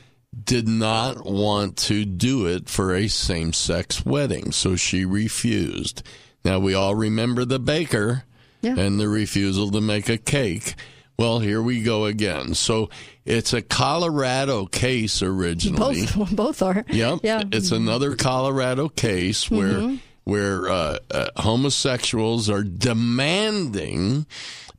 did 0.46 0.68
not 0.68 1.26
want 1.26 1.76
to 1.78 2.04
do 2.06 2.46
it 2.48 2.70
for 2.70 2.96
a 2.96 3.08
same-sex 3.10 4.06
wedding, 4.06 4.52
so 4.54 4.76
she 4.78 5.04
refused. 5.06 6.02
Now 6.44 6.60
we 6.60 6.74
all 6.74 6.96
remember 6.96 7.46
the 7.46 7.60
baker 7.60 8.24
Yeah. 8.62 8.76
and 8.78 9.00
the 9.00 9.08
refusal 9.10 9.70
to 9.72 9.82
make 9.82 10.10
a 10.10 10.18
cake. 10.18 10.76
Well, 11.18 11.40
here 11.40 11.62
we 11.62 11.84
go 11.84 12.06
again. 12.06 12.56
So 12.56 12.90
it's 13.26 13.54
a 13.54 13.62
Colorado 13.62 14.66
case 14.66 15.22
originally. 15.22 16.08
Both 16.08 16.32
both 16.36 16.62
are. 16.64 16.84
Yep. 16.90 17.20
Yeah. 17.24 17.44
It's 17.52 17.72
another 17.72 18.16
Colorado 18.16 18.90
case 18.90 19.50
where 19.52 19.74
Mhm. 19.82 20.00
where 20.24 20.70
uh, 20.70 20.98
uh, 21.12 21.28
homosexuals 21.38 22.50
are 22.50 22.64
demanding 22.64 24.26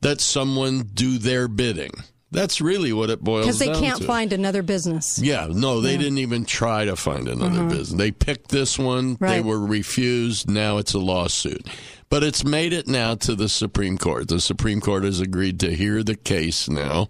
that 0.01 0.19
someone 0.21 0.89
do 0.93 1.17
their 1.17 1.47
bidding. 1.47 1.91
That's 2.33 2.59
really 2.59 2.91
what 2.93 3.09
it 3.09 3.21
boils 3.23 3.45
down 3.45 3.53
to. 3.53 3.59
Because 3.59 3.79
they 3.79 3.87
can't 3.87 4.01
to. 4.01 4.07
find 4.07 4.33
another 4.33 4.61
business. 4.63 5.19
Yeah, 5.19 5.47
no, 5.49 5.79
they 5.81 5.93
Yeah. 5.93 5.99
didn't 5.99 6.17
even 6.17 6.45
try 6.45 6.85
to 6.85 6.95
find 6.95 7.27
another 7.27 7.61
Mhm. 7.61 7.69
business. 7.69 7.97
They 7.97 8.11
picked 8.11 8.49
this 8.49 8.77
one. 8.77 9.17
They 9.21 9.39
were 9.41 9.59
refused. 9.59 10.49
Now 10.49 10.77
it's 10.77 10.93
a 10.93 10.99
lawsuit. 10.99 11.65
But 12.09 12.23
it's 12.23 12.43
made 12.43 12.73
it 12.73 12.87
now 12.87 13.15
to 13.15 13.33
the 13.35 13.49
Supreme 13.49 13.97
Court. 13.97 14.27
The 14.27 14.39
Supreme 14.41 14.81
Court 14.81 15.03
has 15.03 15.19
agreed 15.19 15.59
to 15.61 15.75
hear 15.75 16.03
the 16.03 16.15
case 16.15 16.67
now. 16.69 17.07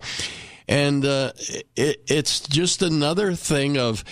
And 0.68 1.06
uh, 1.06 1.34
it, 1.76 2.02
it's 2.08 2.40
just 2.40 2.82
another 2.82 3.34
thing 3.36 3.78
of 3.78 4.04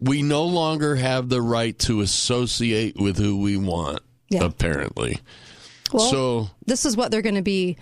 we 0.00 0.22
no 0.22 0.44
longer 0.44 0.94
have 0.96 1.28
the 1.28 1.42
right 1.42 1.76
to 1.80 2.00
associate 2.02 3.00
with 3.00 3.18
who 3.18 3.40
we 3.40 3.56
want, 3.56 3.98
Yeah. 4.30 4.44
apparently. 4.44 5.18
Well, 5.92 6.08
so 6.10 6.50
this 6.66 6.84
is 6.86 6.96
what 6.96 7.10
they're 7.10 7.22
going 7.22 7.34
to 7.34 7.42
be. 7.42 7.76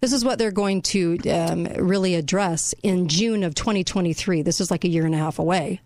This 0.00 0.12
is 0.14 0.24
what 0.24 0.38
they're 0.38 0.50
going 0.50 0.82
to 0.82 1.18
um, 1.28 1.64
really 1.64 2.14
address 2.14 2.74
in 2.82 3.08
June 3.08 3.44
of 3.44 3.54
2023. 3.54 4.42
This 4.42 4.60
is 4.60 4.70
like 4.70 4.84
a 4.84 4.88
year 4.88 5.04
and 5.04 5.14
a 5.14 5.18
half 5.18 5.38
away. 5.38 5.80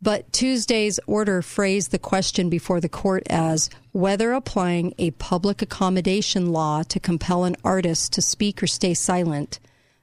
But 0.00 0.32
Tuesday's 0.32 0.98
order 1.06 1.42
phrased 1.42 1.90
the 1.92 1.98
question 1.98 2.48
before 2.48 2.80
the 2.80 2.88
court 2.88 3.22
as 3.30 3.70
whether 3.92 4.32
applying 4.32 4.94
a 4.98 5.12
public 5.12 5.62
accommodation 5.62 6.50
law 6.50 6.82
to 6.84 6.98
compel 6.98 7.44
an 7.44 7.56
artist 7.62 8.12
to 8.14 8.22
speak 8.22 8.62
or 8.62 8.66
stay 8.66 8.94
silent 8.94 9.60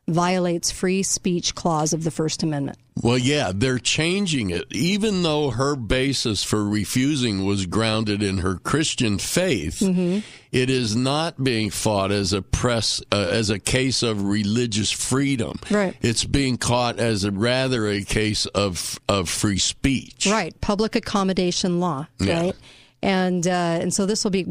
violates 0.10 0.72
free 0.72 1.04
speech 1.04 1.56
clause 1.56 1.94
of 1.94 2.04
the 2.04 2.12
First 2.12 2.44
Amendment. 2.44 2.78
Well, 3.02 3.18
yeah, 3.18 3.52
they're 3.56 3.80
changing 3.80 4.50
it. 4.50 4.66
Even 4.72 5.24
though 5.24 5.52
her 5.52 5.76
basis 5.78 6.44
for 6.44 6.66
refusing 6.66 7.46
was 7.46 7.66
grounded 7.66 8.22
in 8.22 8.40
her 8.40 8.56
Christian 8.56 9.18
faith, 9.20 9.80
Mm-hmm. 9.80 10.20
it 10.52 10.70
is 10.70 10.96
not 10.98 11.42
being 11.42 11.70
fought 11.70 12.12
as 12.12 12.34
a 12.34 12.42
press 12.42 13.02
uh, 13.12 13.28
as 13.32 13.50
a 13.50 13.58
case 13.60 14.04
of 14.04 14.24
religious 14.24 14.92
freedom. 14.92 15.60
Right. 15.72 15.96
It's 16.02 16.26
being 16.26 16.58
caught 16.58 17.00
as 17.00 17.24
a 17.24 17.32
rather 17.32 17.88
a 17.88 18.04
case 18.04 18.46
of 18.48 19.00
of 19.08 19.30
free 19.30 19.60
speech. 19.60 20.28
Right, 20.30 20.60
public 20.60 20.96
accommodation 20.96 21.80
law, 21.80 22.08
Yeah. 22.20 22.40
right? 22.42 22.56
And 23.02 23.48
uh, 23.48 23.80
and 23.82 23.94
so 23.94 24.06
this 24.06 24.26
will 24.26 24.32
be 24.32 24.46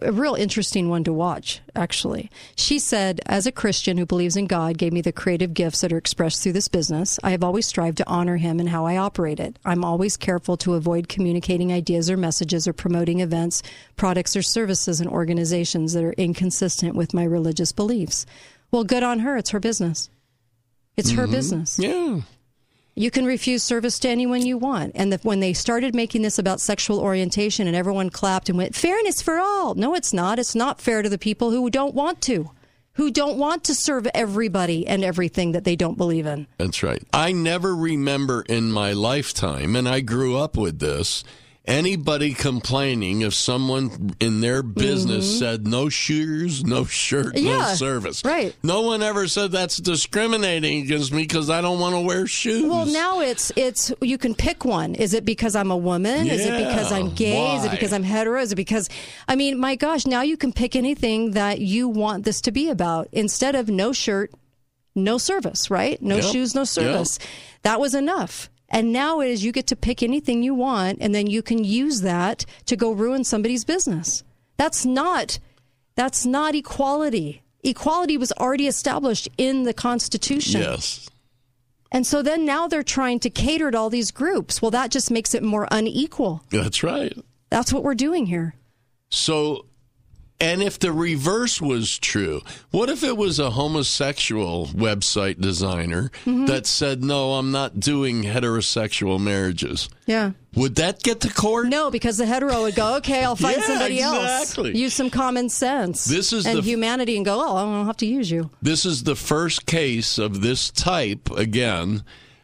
a 0.00 0.10
real 0.10 0.34
interesting 0.34 0.88
one 0.88 1.04
to 1.04 1.12
watch. 1.12 1.60
Actually, 1.76 2.30
she 2.56 2.78
said, 2.78 3.20
as 3.26 3.46
a 3.46 3.52
Christian 3.52 3.98
who 3.98 4.06
believes 4.06 4.36
in 4.36 4.46
God, 4.46 4.78
gave 4.78 4.94
me 4.94 5.02
the 5.02 5.12
creative 5.12 5.52
gifts 5.52 5.82
that 5.82 5.92
are 5.92 5.98
expressed 5.98 6.42
through 6.42 6.54
this 6.54 6.66
business. 6.68 7.20
I 7.22 7.32
have 7.32 7.44
always 7.44 7.66
strived 7.66 7.98
to 7.98 8.08
honor 8.08 8.38
Him 8.38 8.58
in 8.58 8.68
how 8.68 8.86
I 8.86 8.96
operate 8.96 9.38
it. 9.38 9.58
I'm 9.66 9.84
always 9.84 10.16
careful 10.16 10.56
to 10.58 10.74
avoid 10.74 11.10
communicating 11.10 11.74
ideas 11.74 12.08
or 12.10 12.16
messages 12.16 12.66
or 12.66 12.72
promoting 12.72 13.20
events, 13.20 13.62
products, 13.96 14.34
or 14.34 14.40
services 14.42 14.98
and 14.98 15.10
organizations 15.10 15.92
that 15.92 16.04
are 16.04 16.12
inconsistent 16.14 16.94
with 16.94 17.12
my 17.12 17.24
religious 17.24 17.72
beliefs. 17.72 18.24
Well, 18.70 18.84
good 18.84 19.02
on 19.02 19.18
her. 19.18 19.36
It's 19.36 19.50
her 19.50 19.60
business. 19.60 20.08
It's 20.96 21.10
her 21.10 21.26
Mhm. 21.26 21.30
business. 21.32 21.78
Yeah. 21.78 22.20
You 22.96 23.10
can 23.10 23.24
refuse 23.24 23.64
service 23.64 23.98
to 24.00 24.08
anyone 24.08 24.46
you 24.46 24.56
want. 24.56 24.92
And 24.94 25.12
the, 25.12 25.18
when 25.24 25.40
they 25.40 25.52
started 25.52 25.96
making 25.96 26.22
this 26.22 26.38
about 26.38 26.60
sexual 26.60 27.00
orientation 27.00 27.66
and 27.66 27.76
everyone 27.76 28.08
clapped 28.08 28.48
and 28.48 28.56
went, 28.56 28.76
fairness 28.76 29.20
for 29.20 29.38
all. 29.38 29.74
No, 29.74 29.94
it's 29.94 30.12
not. 30.12 30.38
It's 30.38 30.54
not 30.54 30.80
fair 30.80 31.02
to 31.02 31.08
the 31.08 31.18
people 31.18 31.50
who 31.50 31.68
don't 31.70 31.94
want 31.94 32.20
to, 32.22 32.50
who 32.92 33.10
don't 33.10 33.36
want 33.36 33.64
to 33.64 33.74
serve 33.74 34.06
everybody 34.14 34.86
and 34.86 35.02
everything 35.02 35.52
that 35.52 35.64
they 35.64 35.74
don't 35.74 35.98
believe 35.98 36.26
in. 36.26 36.46
That's 36.58 36.84
right. 36.84 37.02
I 37.12 37.32
never 37.32 37.74
remember 37.74 38.44
in 38.48 38.70
my 38.70 38.92
lifetime, 38.92 39.74
and 39.74 39.88
I 39.88 39.98
grew 39.98 40.36
up 40.36 40.56
with 40.56 40.78
this, 40.78 41.24
anybody 41.66 42.34
complaining 42.34 43.22
if 43.22 43.32
someone 43.34 44.14
in 44.20 44.40
their 44.40 44.62
business 44.62 45.24
Mhm. 45.34 45.38
said 45.38 45.66
no 45.66 45.88
shoes, 45.88 46.62
no 46.64 46.84
shirt, 46.84 47.36
no 47.40 47.74
service. 47.74 48.22
right. 48.24 48.54
No 48.62 48.82
one 48.82 49.02
ever 49.02 49.26
said 49.28 49.52
that's 49.52 49.78
discriminating 49.78 50.82
against 50.82 51.12
me 51.12 51.22
because 51.22 51.48
I 51.48 51.60
don't 51.62 51.80
want 51.80 51.94
to 51.94 52.00
wear 52.00 52.26
shoes. 52.26 52.64
Well, 52.64 52.84
now 52.86 53.20
it's 53.20 53.50
it's 53.56 53.92
you 54.02 54.18
can 54.18 54.34
pick 54.34 54.64
one. 54.64 54.94
Is 54.94 55.14
it 55.14 55.24
because 55.24 55.56
I'm 55.56 55.70
a 55.70 55.76
woman? 55.76 56.26
Yeah. 56.26 56.34
Is 56.34 56.44
it 56.46 56.58
because 56.68 56.92
I'm 56.92 57.10
gay? 57.14 57.56
Is 57.56 57.64
it 57.64 57.70
because 57.70 57.92
I'm 57.92 58.02
hetero? 58.04 58.40
Is 58.40 58.52
it 58.52 58.56
because 58.56 58.88
I 59.26 59.34
mean, 59.34 59.58
my 59.58 59.74
gosh, 59.76 60.06
now 60.06 60.20
you 60.22 60.36
can 60.36 60.52
pick 60.52 60.76
anything 60.76 61.30
that 61.32 61.60
you 61.60 61.88
want 61.88 62.24
this 62.24 62.40
to 62.42 62.52
be 62.52 62.68
about 62.68 63.08
instead 63.12 63.54
of 63.54 63.68
no 63.68 63.92
shirt, 63.92 64.30
no 64.94 65.16
service, 65.18 65.70
right? 65.70 66.00
No 66.02 66.16
Yep. 66.16 66.24
shoes, 66.32 66.54
no 66.54 66.64
service. 66.64 67.18
That 67.62 67.80
was 67.80 67.94
enough. 67.94 68.50
And 68.74 68.92
now 68.92 69.20
it 69.20 69.30
is 69.30 69.44
you 69.44 69.52
get 69.52 69.68
to 69.68 69.76
pick 69.76 70.02
anything 70.02 70.42
you 70.42 70.52
want 70.52 70.98
and 71.00 71.14
then 71.14 71.28
you 71.28 71.42
can 71.42 71.62
use 71.62 72.00
that 72.00 72.44
to 72.66 72.74
go 72.74 72.90
ruin 72.90 73.22
somebody's 73.22 73.64
business. 73.64 74.24
That's 74.56 74.84
not 74.84 75.38
that's 75.94 76.26
not 76.26 76.56
equality. 76.56 77.44
Equality 77.62 78.16
was 78.16 78.32
already 78.32 78.66
established 78.66 79.28
in 79.38 79.62
the 79.62 79.72
Constitution. 79.72 80.60
Yes. 80.60 81.08
And 81.92 82.04
so 82.04 82.20
then 82.20 82.44
now 82.44 82.66
they're 82.66 82.82
trying 82.82 83.20
to 83.20 83.30
cater 83.30 83.70
to 83.70 83.78
all 83.78 83.90
these 83.90 84.10
groups. 84.10 84.60
Well, 84.60 84.72
that 84.72 84.90
just 84.90 85.08
makes 85.08 85.34
it 85.34 85.44
more 85.44 85.68
unequal. 85.70 86.42
That's 86.50 86.82
right. 86.82 87.16
That's 87.50 87.72
what 87.72 87.84
we're 87.84 87.94
doing 87.94 88.26
here. 88.26 88.56
So, 89.10 89.66
and 90.40 90.62
if 90.62 90.78
the 90.78 90.92
reverse 90.92 91.60
was 91.60 91.96
true, 91.98 92.42
what 92.70 92.90
if 92.90 93.02
it 93.04 93.16
was 93.16 93.38
a 93.38 93.50
homosexual 93.50 94.66
website 94.66 95.40
designer 95.40 96.10
Mhm. 96.26 96.46
that 96.48 96.66
said, 96.66 97.02
no, 97.04 97.34
I'm 97.34 97.50
not 97.50 97.78
doing 97.80 98.24
heterosexual 98.24 99.20
marriages? 99.20 99.88
Yeah. 100.06 100.32
Would 100.54 100.74
that 100.76 101.02
get 101.02 101.20
to 101.20 101.32
court? 101.32 101.68
No, 101.68 101.90
because 101.90 102.18
the 102.18 102.26
hetero 102.26 102.62
would 102.62 102.74
go, 102.74 102.96
okay, 102.96 103.24
I'll 103.24 103.36
find 103.36 103.56
Yeah, 103.60 103.66
somebody 103.66 103.94
exactly. 103.98 104.70
else. 104.70 104.78
Use 104.78 104.94
some 104.94 105.10
common 105.10 105.48
sense 105.48 106.04
This 106.04 106.32
is 106.32 106.46
and 106.46 106.58
the- 106.58 106.62
humanity 106.62 107.16
and 107.16 107.24
go, 107.24 107.40
oh, 107.40 107.56
I 107.56 107.62
don't 107.62 107.86
have 107.86 107.96
to 107.98 108.06
use 108.06 108.30
you. 108.30 108.50
This 108.60 108.84
is 108.84 109.04
the 109.04 109.16
first 109.16 109.66
case 109.66 110.18
of 110.18 110.40
this 110.42 110.70
type, 110.70 111.30
again, 111.36 112.02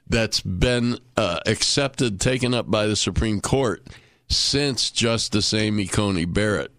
that's 0.08 0.40
been 0.40 0.98
uh, 1.16 1.38
accepted, 1.46 2.20
taken 2.20 2.54
up 2.54 2.70
by 2.70 2.86
the 2.86 2.96
Supreme 2.96 3.40
Court 3.40 3.86
since 4.28 4.90
Justice 4.90 5.52
Amy 5.54 5.86
Coney 5.86 6.24
Barrett 6.24 6.72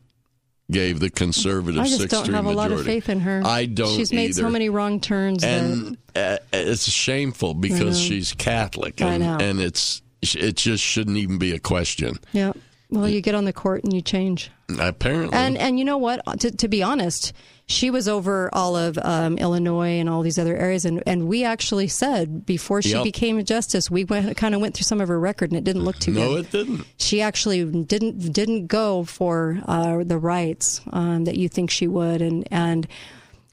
gave 0.72 1.00
the 1.00 1.10
conservative 1.10 1.76
majority. 1.82 1.96
I 1.96 2.08
just 2.08 2.26
don't 2.26 2.34
have 2.34 2.46
a 2.46 2.52
lot 2.52 2.72
of 2.72 2.84
faith 2.84 3.10
in 3.10 3.20
her. 3.22 3.42
I 3.46 3.66
don't 3.66 3.96
She's 3.96 4.12
made 4.14 4.36
so 4.36 4.50
many 4.50 4.70
wrong 4.70 5.00
turns. 5.00 5.42
that, 5.42 5.62
and 5.64 5.98
uh, 6.16 6.38
it's 6.54 6.90
shameful 6.90 7.54
because 7.54 8.00
she's 8.00 8.34
Catholic, 8.34 9.02
I 9.02 9.14
and, 9.14 9.24
know. 9.24 9.38
and 9.40 9.60
it's 9.60 10.02
it 10.22 10.56
just 10.56 10.84
shouldn't 10.84 11.18
even 11.18 11.38
be 11.38 11.52
a 11.52 11.60
question. 11.60 12.20
yeah. 12.32 12.54
Well, 12.92 13.08
you 13.08 13.22
get 13.22 13.36
on 13.36 13.46
the 13.46 13.54
court 13.54 13.84
and 13.86 13.94
you 13.94 14.02
change. 14.02 14.52
Apparently, 14.80 15.34
And 15.38 15.58
and 15.58 15.80
you 15.80 15.86
know 15.86 15.98
what? 15.98 16.22
To, 16.42 16.52
to 16.52 16.68
be 16.68 16.84
honest, 16.84 17.32
she 17.68 17.90
was 17.90 18.08
over 18.10 18.50
all 18.54 18.76
of 18.76 18.98
um, 19.02 19.38
Illinois 19.38 20.00
and 20.00 20.10
all 20.10 20.22
these 20.22 20.38
other 20.38 20.56
areas, 20.58 20.84
and, 20.86 21.02
and 21.08 21.28
we 21.28 21.44
actually 21.46 21.88
said 21.88 22.46
before 22.46 22.82
she 22.82 22.92
Yep. 22.92 23.04
became 23.06 23.38
a 23.38 23.44
justice, 23.44 23.90
we 23.90 24.04
went 24.04 24.36
kind 24.38 24.54
of 24.54 24.60
went 24.62 24.76
through 24.76 24.84
some 24.84 25.00
of 25.02 25.08
her 25.08 25.20
record, 25.20 25.52
and 25.52 25.58
it 25.58 25.64
didn't 25.64 25.84
look 25.84 26.00
too 26.00 26.12
no, 26.12 26.36
good. 26.36 26.46
it 26.46 26.52
didn't. 26.52 26.86
She 26.98 27.22
actually 27.22 27.64
didn't 27.84 28.32
didn't 28.34 28.68
go 28.68 29.04
for 29.06 29.62
uh, 29.68 30.04
the 30.04 30.18
rights 30.18 30.82
um, 30.92 31.24
that 31.26 31.38
you 31.38 31.48
think 31.50 31.72
she 31.72 31.88
would, 31.88 32.22
and 32.22 32.46
and 32.52 32.88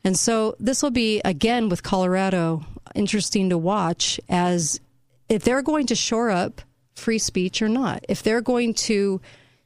and 0.05 0.19
so 0.19 0.57
this 0.59 0.83
will 0.83 0.91
be 0.91 1.21
again 1.25 1.69
with 1.69 1.83
Colorado 1.85 2.65
interesting 2.95 3.51
to 3.51 3.59
watch 3.59 4.19
as 4.29 4.81
if 5.29 5.45
they're 5.45 5.63
going 5.63 5.87
to 5.87 5.95
shore 5.95 6.31
up 6.31 6.61
free 6.99 7.19
speech 7.19 7.63
or 7.63 7.69
not. 7.69 8.05
If 8.09 8.23
they're 8.23 8.41
going 8.41 8.75
to 8.75 9.21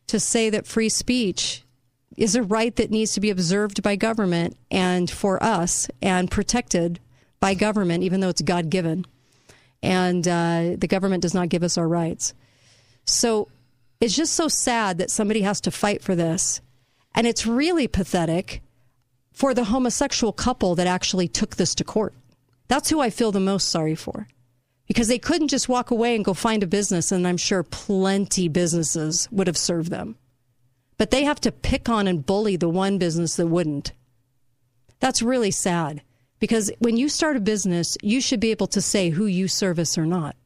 to 0.09 0.21
say 0.21 0.51
that 0.51 0.67
free 0.67 0.89
speech 0.89 1.65
is 2.17 2.35
a 2.35 2.43
right 2.43 2.75
that 2.77 2.91
needs 2.91 3.15
to 3.15 3.21
be 3.21 3.31
observed 3.31 3.83
by 3.83 3.97
government 3.97 4.57
and 4.71 5.11
for 5.11 5.43
us 5.43 5.89
and 6.03 6.31
protected 6.31 7.01
by 7.41 7.55
government, 7.55 8.05
even 8.05 8.21
though 8.21 8.29
it's 8.29 8.43
God 8.43 8.69
given. 8.71 9.07
And 9.83 10.27
uh, 10.29 10.77
the 10.77 10.87
government 10.87 11.23
does 11.23 11.35
not 11.35 11.49
give 11.49 11.63
us 11.63 11.79
our 11.79 11.89
rights. 11.89 12.35
So 13.05 13.49
it's 14.01 14.15
just 14.15 14.35
so 14.35 14.49
sad 14.49 14.99
that 14.99 15.11
somebody 15.11 15.43
has 15.43 15.61
to 15.63 15.71
fight 15.71 16.03
for 16.03 16.15
this. 16.15 16.61
And 17.15 17.27
it's 17.27 17.47
really 17.47 17.89
pathetic 17.89 18.63
for 19.33 19.55
the 19.55 19.65
homosexual 19.65 20.33
couple 20.33 20.75
that 20.75 20.87
actually 20.87 21.29
took 21.29 21.57
this 21.57 21.75
to 21.77 21.85
court. 21.85 22.15
That's 22.69 22.91
who 22.91 23.01
I 23.01 23.11
feel 23.11 23.33
the 23.33 23.41
most 23.41 23.69
sorry 23.69 23.95
for. 23.95 24.29
Because 24.93 25.09
they 25.09 25.19
couldn't 25.19 25.49
just 25.49 25.71
walk 25.71 25.91
away 25.91 26.15
and 26.15 26.23
go 26.23 26.35
find 26.35 26.63
a 26.63 26.67
business, 26.67 27.11
and 27.11 27.27
I'm 27.27 27.39
sure 27.39 27.63
plenty 27.63 28.47
businesses 28.47 29.27
would 29.33 29.47
have 29.47 29.57
served 29.57 29.91
them. 29.91 30.17
But 30.99 31.11
they 31.11 31.25
have 31.25 31.41
to 31.41 31.51
pick 31.51 31.89
on 31.89 32.07
and 32.07 32.27
bully 32.27 32.57
the 32.57 32.69
one 32.69 32.99
business 32.99 33.37
that 33.37 33.47
wouldn't. 33.47 33.93
That's 35.01 35.23
really 35.23 35.51
sad 35.51 36.03
because 36.41 36.71
when 36.79 36.99
you 36.99 37.09
start 37.09 37.37
a 37.39 37.41
business, 37.41 37.97
you 38.03 38.21
should 38.21 38.39
be 38.39 38.51
able 38.51 38.67
to 38.67 38.83
say 38.83 39.09
who 39.09 39.25
you 39.25 39.49
service 39.49 39.97
or 39.97 40.05
not, 40.05 40.37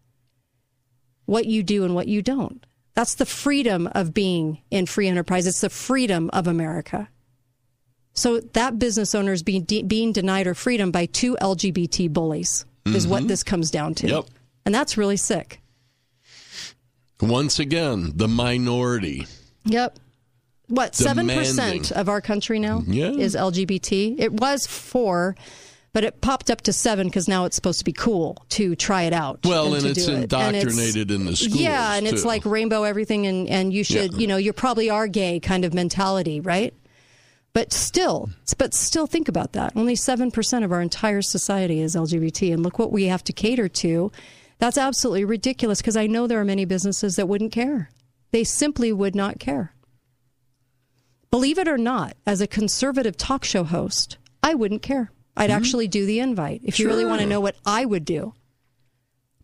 what 1.24 1.46
you 1.46 1.64
do 1.64 1.82
and 1.82 1.96
what 1.96 2.06
you 2.06 2.22
don't. 2.22 2.64
That's 2.94 3.16
the 3.16 3.26
freedom 3.26 3.88
of 3.96 4.14
being 4.14 4.60
in 4.70 4.86
free 4.86 5.08
enterprise. 5.08 5.48
It's 5.48 5.60
the 5.60 5.70
freedom 5.70 6.30
of 6.32 6.46
America. 6.46 7.08
So 8.12 8.38
that 8.52 8.78
business 8.78 9.12
owner 9.12 9.32
is 9.32 9.42
being, 9.42 9.64
de- 9.64 9.82
being 9.82 10.12
denied 10.12 10.46
her 10.46 10.54
freedom 10.54 10.92
by 10.92 11.06
two 11.06 11.36
LGBT 11.40 12.06
bullies, 12.12 12.64
is 12.86 13.08
what 13.08 13.24
Mhm. 13.24 13.28
this 13.28 13.42
comes 13.42 13.72
down 13.72 13.96
to. 13.96 14.06
Yep. 14.08 14.26
And 14.66 14.74
that's 14.74 14.98
really 14.98 15.16
sick. 15.16 15.60
Once 17.20 17.58
again, 17.58 18.12
the 18.14 18.28
minority. 18.28 19.26
Yep. 19.64 19.98
What, 20.68 20.92
7% 20.92 21.92
of 21.92 22.08
our 22.08 22.20
country 22.20 22.58
now 22.58 22.82
Yeah. 22.86 23.10
is 23.12 23.34
LGBT? 23.36 24.16
It 24.18 24.32
was 24.32 24.66
4, 24.66 25.36
but 25.92 26.02
it 26.04 26.20
popped 26.20 26.50
up 26.50 26.62
to 26.62 26.72
7 26.72 27.06
because 27.06 27.28
now 27.28 27.44
it's 27.44 27.54
supposed 27.56 27.78
to 27.78 27.84
be 27.84 27.92
cool 27.92 28.44
to 28.50 28.74
try 28.74 29.04
it 29.04 29.12
out. 29.12 29.38
Well, 29.44 29.72
and 29.74 29.84
to 29.84 29.90
it's 29.90 30.04
do 30.04 30.12
it. 30.12 30.14
And 30.16 30.24
it's- 30.56 30.62
indoctrinated 30.64 31.10
in 31.12 31.24
the 31.24 31.36
schools. 31.36 31.54
Yeah, 31.60 31.94
and 31.94 32.06
it's 32.06 32.24
like 32.24 32.44
rainbow 32.44 32.82
everything, 32.82 33.26
and, 33.26 33.48
and 33.48 33.72
you 33.72 33.84
should, 33.84 34.12
Yeah. 34.14 34.18
you 34.18 34.26
know, 34.26 34.36
you 34.36 34.52
probably 34.52 34.90
are 34.90 35.06
gay 35.06 35.38
kind 35.40 35.64
of 35.64 35.72
mentality, 35.72 36.40
right? 36.40 36.74
But 37.54 37.72
still, 37.72 38.28
but 38.58 38.74
still 38.74 39.06
think 39.06 39.28
about 39.28 39.52
that. 39.52 39.72
Only 39.76 39.94
7% 39.94 40.64
of 40.64 40.72
our 40.72 40.82
entire 40.82 41.22
society 41.22 41.80
is 41.80 41.94
LGBT. 41.96 42.52
And 42.52 42.62
look 42.62 42.78
what 42.78 42.92
we 42.92 43.04
have 43.04 43.24
to 43.24 43.32
cater 43.32 43.68
to. 43.68 44.12
That's 44.58 44.78
absolutely 44.78 45.24
ridiculous 45.24 45.80
because 45.80 45.96
I 45.96 46.06
know 46.06 46.26
there 46.26 46.40
are 46.40 46.44
many 46.44 46.64
businesses 46.64 47.16
that 47.16 47.28
wouldn't 47.28 47.52
care. 47.52 47.90
They 48.30 48.44
simply 48.44 48.92
would 48.92 49.14
not 49.14 49.38
care. 49.38 49.74
Believe 51.30 51.58
it 51.58 51.68
or 51.68 51.78
not, 51.78 52.16
as 52.26 52.40
a 52.40 52.46
conservative 52.46 53.16
talk 53.16 53.44
show 53.44 53.64
host, 53.64 54.16
I 54.42 54.54
wouldn't 54.54 54.82
care. 54.82 55.10
I'd 55.36 55.50
mm-hmm. 55.50 55.56
actually 55.56 55.88
do 55.88 56.06
the 56.06 56.20
invite 56.20 56.62
if 56.64 56.78
you 56.78 56.86
really 56.86 57.04
want 57.04 57.20
to 57.20 57.26
know 57.26 57.40
what 57.40 57.56
I 57.66 57.84
would 57.84 58.04
do. 58.04 58.34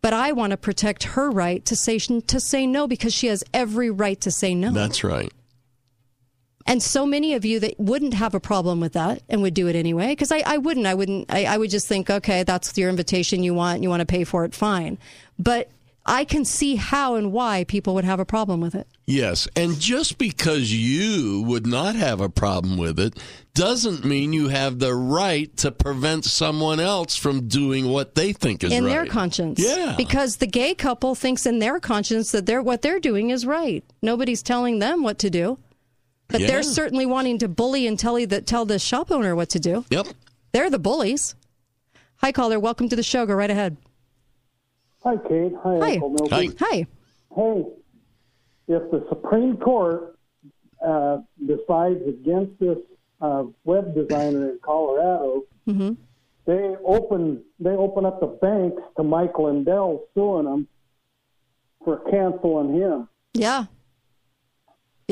But 0.00 0.15
I 0.15 0.32
want 0.32 0.50
to 0.52 0.57
protect 0.57 1.05
her 1.05 1.31
right 1.31 1.65
to 1.66 1.76
say 1.76 1.99
to 1.99 2.41
say 2.41 2.66
no 2.66 2.89
because 2.89 3.15
she 3.15 3.28
has 3.28 3.44
every 3.55 3.91
right 3.91 4.20
to 4.23 4.31
say 4.31 4.55
no. 4.55 4.73
That's 4.73 5.05
right. 5.05 5.32
And 6.66 6.82
so 6.82 7.05
many 7.05 7.34
of 7.34 7.44
you 7.44 7.60
that 7.60 7.78
wouldn't 7.78 8.15
have 8.15 8.34
a 8.34 8.41
problem 8.41 8.81
with 8.81 8.92
that 8.92 9.23
and 9.28 9.42
would 9.42 9.55
do 9.55 9.68
it 9.68 9.76
anyway, 9.76 10.08
because 10.08 10.31
I, 10.31 10.42
I 10.47 10.58
wouldn't. 10.58 10.86
I 10.86 10.94
wouldn't. 10.94 11.32
I, 11.32 11.44
I 11.44 11.58
would 11.58 11.70
just 11.70 11.89
think, 11.89 12.10
okay, 12.10 12.42
that's 12.42 12.76
your 12.78 12.89
invitation 12.89 13.42
you 13.42 13.55
want. 13.55 13.82
You 13.82 13.89
want 13.89 14.00
to 14.00 14.07
pay 14.07 14.24
for 14.24 14.44
it, 14.44 14.55
fine. 14.55 14.99
But 15.39 15.70
I 16.05 16.24
can 16.24 16.44
see 16.44 16.76
how 16.76 17.15
and 17.15 17.32
why 17.32 17.65
people 17.65 17.94
would 17.94 18.05
have 18.05 18.18
a 18.18 18.24
problem 18.24 18.60
with 18.60 18.74
it. 18.74 18.89
Yes, 19.07 19.47
and 19.55 19.78
just 19.78 20.18
because 20.18 20.73
you 20.73 21.42
would 21.42 21.66
not 21.66 21.94
have 21.94 22.20
a 22.20 22.28
problem 22.28 22.76
with 22.76 22.99
it 22.99 23.18
doesn't 23.55 24.05
mean 24.05 24.32
you 24.32 24.49
have 24.49 24.78
the 24.78 24.94
right 24.94 25.55
to 25.58 25.70
prevent 25.70 26.24
someone 26.24 26.81
else 26.81 27.16
from 27.16 27.47
doing 27.47 27.89
what 27.89 28.15
they 28.15 28.32
think 28.32 28.65
is 28.65 28.70
right. 28.70 28.78
in 28.78 28.84
right. 28.84 28.91
their 28.91 29.07
conscience. 29.07 29.60
Yeah. 29.60 29.94
Because 29.97 30.36
the 30.36 30.47
gay 30.47 30.74
couple 30.74 31.15
thinks 31.15 31.47
in 31.47 31.58
their 31.58 31.78
conscience 31.78 32.32
that 32.32 32.47
they're 32.47 32.62
what 32.62 32.82
they're 32.82 33.00
doing 33.00 33.31
is 33.31 33.44
right. 33.44 33.84
Nobody's 34.00 34.42
telling 34.42 34.78
them 34.78 35.02
what 35.02 35.18
to 35.18 35.31
do. 35.31 35.58
But 36.33 36.41
Yeah. 36.41 36.47
they're 36.49 36.62
certainly 36.62 37.05
wanting 37.07 37.39
to 37.39 37.49
bully 37.49 37.86
and 37.86 37.99
tell 37.99 38.19
you 38.19 38.27
that 38.28 38.47
tell 38.47 38.65
the 38.65 38.78
shop 38.78 39.11
owner 39.12 39.36
what 39.36 39.51
to 39.51 39.61
do. 39.61 39.85
Yep. 39.91 40.07
They're 40.52 40.70
the 40.70 40.78
bullies. 40.78 41.35
Hi 42.17 42.33
caller, 42.33 42.59
welcome 42.59 42.89
to 42.89 42.97
the 42.97 43.02
show. 43.02 43.27
Go 43.27 43.35
right 43.35 43.51
ahead. 43.51 43.77
Hi, 45.05 45.17
Kate. 45.28 45.52
Hi, 45.62 45.78
Hi. 45.78 45.93
Uncle 45.94 46.11
Milton. 46.11 46.57
Hi. 46.59 46.67
Hi. 46.70 46.86
Hey, 47.35 47.65
if 48.69 48.91
the 48.91 49.05
Supreme 49.09 49.57
Court 49.57 50.17
uh, 50.85 51.19
decides 51.44 52.01
against 52.09 52.59
this 52.61 52.78
uh, 53.20 53.44
web 53.65 53.94
designer 53.94 54.51
in 54.51 54.59
Colorado, 54.62 55.43
Mm-hmm. 55.69 55.93
they 56.44 56.75
open 56.85 57.41
they 57.61 57.70
open 57.70 58.05
up 58.05 58.19
the 58.19 58.27
banks 58.27 58.83
to 58.97 59.05
Mike 59.05 59.39
Lindell 59.39 60.05
suing 60.15 60.44
them 60.47 60.67
for 61.85 61.99
canceling 62.11 62.75
him. 62.75 63.09
Yeah. 63.35 63.67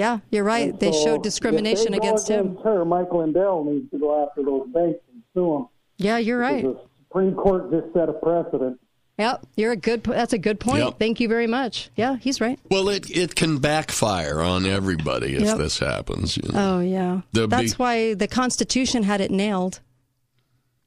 Yeah, 0.01 0.19
you're 0.31 0.45
right. 0.45 0.79
they 0.81 0.93
So 0.93 1.05
showed 1.05 1.23
discrimination 1.23 1.89
if 1.89 1.93
they 1.93 1.99
go 1.99 2.03
against 2.09 2.29
him. 2.29 2.57
Her, 2.65 2.85
Mike 2.85 3.13
Lindell 3.13 3.65
needs 3.65 3.91
to 3.91 3.99
go 3.99 4.27
after 4.27 4.43
those 4.43 4.67
banks 4.69 4.99
and 5.13 5.23
sue 5.35 5.53
them. 5.53 5.69
Yeah, 5.99 6.17
you're 6.19 6.39
right. 6.39 6.63
The 6.65 6.81
Supreme 7.09 7.35
Court 7.35 7.71
just 7.71 7.93
set 7.93 8.09
a 8.09 8.13
precedent. 8.15 8.81
Yep, 9.19 9.47
you're 9.57 9.73
a 9.73 9.77
good. 9.77 10.03
po- 10.03 10.13
That's 10.13 10.33
a 10.33 10.39
good 10.39 10.59
point. 10.59 10.83
Yep. 10.85 10.99
Thank 10.99 11.21
you 11.21 11.29
very 11.29 11.47
much. 11.47 11.91
Yeah, 11.95 12.17
he's 12.17 12.41
right. 12.41 12.59
Well, 12.71 12.89
it, 12.89 13.11
it 13.15 13.35
can 13.35 13.59
backfire 13.59 14.41
on 14.41 14.65
everybody 14.65 15.35
if 15.37 15.43
Yep. 15.43 15.59
this 15.59 15.79
happens. 15.79 16.39
You 16.39 16.51
know? 16.51 16.77
Oh 16.77 16.81
yeah, 16.81 17.21
There'll 17.33 17.47
that's 17.49 17.75
be- 17.75 17.77
why 17.77 18.15
the 18.15 18.27
Constitution 18.27 19.03
had 19.03 19.21
it 19.21 19.31
nailed. 19.31 19.81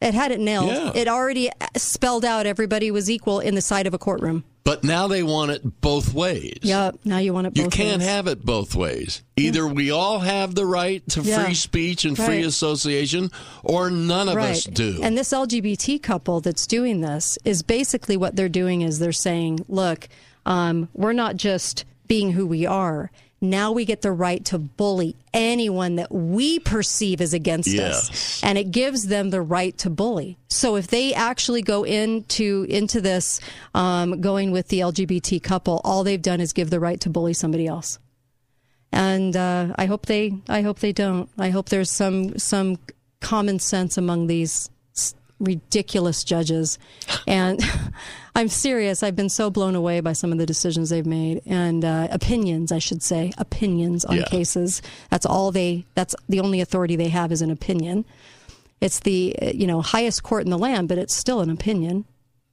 It 0.01 0.15
had 0.15 0.31
it 0.31 0.39
nailed. 0.39 0.67
Yeah. 0.69 0.91
It 0.95 1.07
already 1.07 1.49
spelled 1.77 2.25
out 2.25 2.45
everybody 2.47 2.89
was 2.89 3.09
equal 3.09 3.39
in 3.39 3.53
the 3.55 3.61
sight 3.61 3.85
of 3.87 3.93
a 3.93 3.97
courtroom. 3.99 4.43
But 4.65 4.83
now 4.85 5.07
they 5.07 5.23
want 5.23 5.51
it 5.51 5.81
both 5.81 6.13
ways. 6.13 6.59
Yep. 6.61 6.99
Now 7.03 7.17
you 7.17 7.33
want 7.33 7.47
it. 7.47 7.57
You 7.57 7.67
can't 7.67 7.99
ways. 7.99 8.07
have 8.07 8.27
it 8.27 8.45
both 8.45 8.75
ways. 8.75 9.21
Either 9.35 9.67
we 9.67 9.91
all 9.91 10.19
have 10.19 10.55
the 10.55 10.65
right 10.65 11.05
to 11.09 11.21
Yeah. 11.21 11.43
free 11.43 11.53
speech 11.53 12.05
and 12.05 12.15
free 12.17 12.43
association, 12.43 13.29
or 13.61 13.89
none 13.91 14.29
of 14.29 14.37
us 14.37 14.63
do. 14.63 14.99
And 15.03 15.17
this 15.17 15.33
LGBT 15.33 15.99
couple 15.99 16.39
that's 16.39 16.65
doing 16.65 17.01
this 17.01 17.37
is 17.43 17.61
basically 17.61 18.15
what 18.15 18.37
they're 18.37 18.47
doing 18.47 18.81
is 18.83 18.99
they're 18.99 19.11
saying, 19.11 19.65
look, 19.67 20.07
um, 20.45 20.87
we're 20.93 21.13
not 21.13 21.35
just 21.35 21.83
being 22.07 22.31
who 22.31 22.45
we 22.45 22.65
are. 22.65 23.11
Now 23.43 23.71
we 23.71 23.85
get 23.85 24.01
the 24.01 24.11
right 24.11 24.43
to 24.45 24.57
bully 24.57 25.15
anyone 25.33 25.97
that 25.97 26.11
we 26.11 26.59
perceive 26.59 27.21
as 27.21 27.33
against 27.33 27.69
Yes. 27.69 28.09
us, 28.09 28.43
and 28.43 28.57
it 28.57 28.71
gives 28.71 29.07
them 29.07 29.29
the 29.29 29.41
right 29.41 29.77
to 29.79 29.89
bully. 29.89 30.37
So 30.47 30.75
if 30.77 30.87
they 30.87 31.13
actually 31.13 31.61
go 31.61 31.83
into 31.83 32.65
into 32.69 33.01
this, 33.01 33.39
um, 33.75 34.21
going 34.21 34.51
with 34.51 34.69
the 34.69 34.79
LGBT 34.79 35.43
couple, 35.43 35.81
all 35.83 36.03
they've 36.03 36.21
done 36.21 36.39
is 36.41 36.53
give 36.53 36.69
the 36.69 36.79
right 36.79 36.99
to 37.01 37.09
bully 37.09 37.33
somebody 37.33 37.67
else 37.67 37.99
and 38.93 39.35
uh, 39.35 39.73
I 39.75 39.87
hope 39.87 40.05
they 40.05 40.33
I 40.47 40.61
hope 40.61 40.79
they 40.79 40.93
don't. 40.93 41.27
I 41.37 41.49
hope 41.49 41.69
there's 41.69 41.89
some 41.89 42.37
some 42.37 42.77
common 43.21 43.57
sense 43.59 43.97
among 43.97 44.27
these 44.27 44.69
ridiculous 45.43 46.23
judges. 46.23 46.79
And 47.27 47.59
I'm 48.35 48.47
serious. 48.47 49.03
I've 49.03 49.15
been 49.15 49.29
so 49.29 49.49
blown 49.49 49.75
away 49.75 49.99
by 49.99 50.13
some 50.13 50.31
of 50.31 50.37
the 50.39 50.45
decisions 50.45 50.89
they've 50.89 51.05
made 51.05 51.41
and 51.45 51.85
uh, 51.85 52.07
opinions, 52.11 52.71
I 52.71 52.79
should 52.79 53.03
say, 53.03 53.31
opinions 53.37 54.05
on 54.05 54.17
Yeah. 54.17 54.23
cases. 54.25 54.81
That's 55.09 55.25
all 55.25 55.51
they. 55.51 55.85
That's 55.95 56.15
the 56.27 56.39
only 56.39 56.61
authority 56.61 56.95
they 56.95 57.09
have 57.09 57.31
is 57.31 57.41
an 57.41 57.51
opinion. 57.51 58.05
It's 58.81 58.99
the 59.01 59.35
you 59.53 59.67
know 59.67 59.81
highest 59.81 60.23
court 60.23 60.43
in 60.43 60.49
the 60.49 60.57
land, 60.57 60.89
but 60.89 60.97
it's 60.97 61.15
still 61.15 61.41
an 61.41 61.49
opinion 61.49 62.05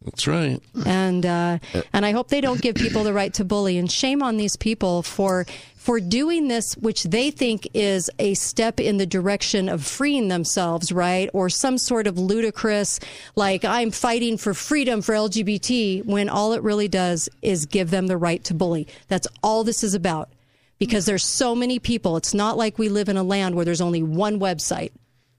That's 0.05 0.27
right. 0.27 0.63
and 0.87 1.27
uh, 1.27 1.59
and 1.93 2.07
I 2.07 2.13
hope 2.13 2.29
they 2.29 2.41
don't 2.41 2.63
give 2.63 2.75
people 2.75 3.05
the 3.05 3.13
right 3.13 3.35
to 3.35 3.45
bully. 3.45 3.77
And 3.77 3.91
shame 3.91 4.23
on 4.23 4.39
these 4.39 4.57
people 4.57 5.03
for 5.03 5.45
for 5.77 6.01
doing 6.01 6.49
this, 6.49 6.75
which 6.75 7.05
they 7.05 7.31
think 7.31 7.69
is 7.75 8.11
a 8.19 8.35
step 8.35 8.81
in 8.81 8.97
the 8.97 9.07
direction 9.07 9.69
of 9.69 9.85
freeing 9.85 10.29
themselves, 10.29 10.91
right? 10.91 11.29
Or 11.35 11.51
some 11.51 11.77
sort 11.77 12.07
of 12.07 12.19
ludicrous, 12.19 13.01
like 13.37 13.65
I'm 13.65 13.91
fighting 13.91 14.39
for 14.39 14.55
freedom 14.55 15.03
for 15.03 15.15
LGBT, 15.15 16.05
when 16.05 16.29
all 16.29 16.55
it 16.55 16.63
really 16.63 16.89
does 16.89 17.29
is 17.43 17.67
give 17.67 17.91
them 17.91 18.07
the 18.07 18.17
right 18.17 18.43
to 18.45 18.55
bully. 18.55 18.89
That's 19.09 19.27
all 19.43 19.65
this 19.65 19.83
is 19.83 19.95
about. 19.95 20.31
Because 20.79 21.05
there's 21.05 21.25
so 21.25 21.55
many 21.55 21.79
people. 21.79 22.17
It's 22.17 22.33
not 22.33 22.57
like 22.57 22.79
we 22.79 22.89
live 22.89 23.11
in 23.11 23.19
a 23.19 23.23
land 23.23 23.55
where 23.55 23.67
there's 23.67 23.83
only 23.83 24.03
one 24.03 24.41
website 24.41 24.93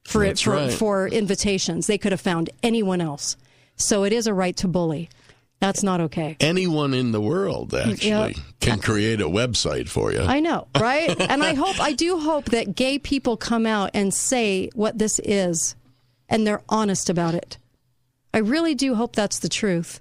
for 0.03 0.23
it 0.23 0.39
for, 0.39 0.51
right. 0.51 0.71
for 0.71 1.07
invitations. 1.07 1.87
They 1.87 1.97
could 1.97 2.11
have 2.11 2.21
found 2.21 2.51
anyone 2.61 3.01
else. 3.01 3.37
So 3.81 4.03
it 4.03 4.13
is 4.13 4.27
a 4.27 4.33
right 4.33 4.55
to 4.57 4.67
bully. 4.67 5.09
That's 5.59 5.83
not 5.83 6.01
okay. 6.01 6.37
Anyone 6.39 6.93
in 6.95 7.11
the 7.11 7.21
world 7.21 7.75
actually 7.75 8.09
Yep. 8.09 8.35
can 8.61 8.79
create 8.79 9.21
a 9.21 9.29
website 9.29 9.87
for 9.89 10.11
you. 10.11 10.21
I 10.21 10.39
know, 10.39 10.67
right? 10.79 11.15
and 11.29 11.43
I 11.43 11.53
hope, 11.53 11.79
I 11.79 11.93
do 11.93 12.17
hope 12.19 12.45
that 12.45 12.75
gay 12.75 12.97
people 12.97 13.37
come 13.37 13.67
out 13.67 13.91
and 13.93 14.11
say 14.11 14.69
what 14.73 14.97
this 14.97 15.19
is 15.23 15.75
and 16.27 16.47
they're 16.47 16.63
honest 16.67 17.09
about 17.11 17.35
it. 17.35 17.59
I 18.33 18.39
really 18.39 18.73
do 18.73 18.95
hope 18.95 19.15
that's 19.15 19.37
the 19.39 19.49
truth. 19.49 19.99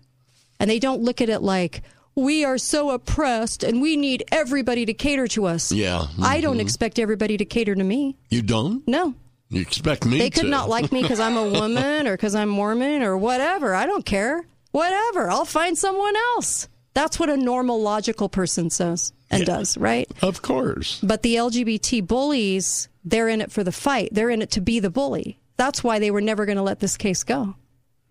And 0.59 0.71
they 0.71 0.79
don't 0.79 1.03
look 1.03 1.21
at 1.21 1.29
it 1.29 1.41
like, 1.43 1.83
we 2.15 2.45
are 2.45 2.59
so 2.59 2.91
oppressed 2.91 3.63
and 3.63 3.83
we 3.83 3.97
need 3.97 4.25
everybody 4.33 4.87
to 4.87 4.95
cater 4.95 5.27
to 5.29 5.47
us. 5.47 5.73
Yeah. 5.73 6.07
I 6.23 6.41
don't 6.41 6.57
mhm. 6.57 6.63
expect 6.63 6.99
everybody 6.99 7.37
to 7.37 7.45
cater 7.45 7.75
to 7.75 7.85
me. 7.85 8.17
You 8.31 8.43
don't? 8.43 8.87
No. 8.89 9.15
You 9.51 9.61
expect 9.61 10.07
me 10.07 10.19
They 10.19 10.31
could 10.31 10.43
to. 10.45 10.49
not 10.49 10.69
like 10.69 10.93
me 10.93 11.03
because 11.03 11.21
I'm 11.21 11.37
a 11.37 11.49
woman 11.61 12.07
or 12.07 12.17
because 12.17 12.35
I'm 12.35 12.49
Mormon 12.49 13.03
or 13.03 13.19
whatever. 13.19 13.75
I 13.75 13.85
don't 13.87 14.05
care. 14.07 14.45
Whatever. 14.71 15.29
I'll 15.31 15.45
find 15.45 15.77
someone 15.77 16.15
else. 16.35 16.69
That's 16.95 17.19
what 17.19 17.29
a 17.29 17.37
normal, 17.37 17.81
logical 17.83 18.29
person 18.29 18.71
says 18.71 19.13
and 19.31 19.45
does, 19.45 19.77
right? 19.77 20.11
Of 20.23 20.43
course. 20.43 21.01
But 21.03 21.23
the 21.23 21.37
LGBT 21.37 22.07
bullies, 22.07 22.89
they're 23.05 23.29
in 23.29 23.41
it 23.41 23.51
for 23.53 23.63
the 23.65 23.73
fight. 23.73 24.11
They're 24.13 24.31
in 24.31 24.43
it 24.43 24.51
to 24.53 24.61
be 24.61 24.81
the 24.81 24.91
bully. 24.91 25.39
That's 25.57 25.85
why 25.85 25.99
they 25.99 26.11
were 26.11 26.21
never 26.21 26.47
going 26.47 26.57
to 26.57 26.63
let 26.63 26.81
this 26.81 26.97
case 26.97 27.23
go. 27.23 27.55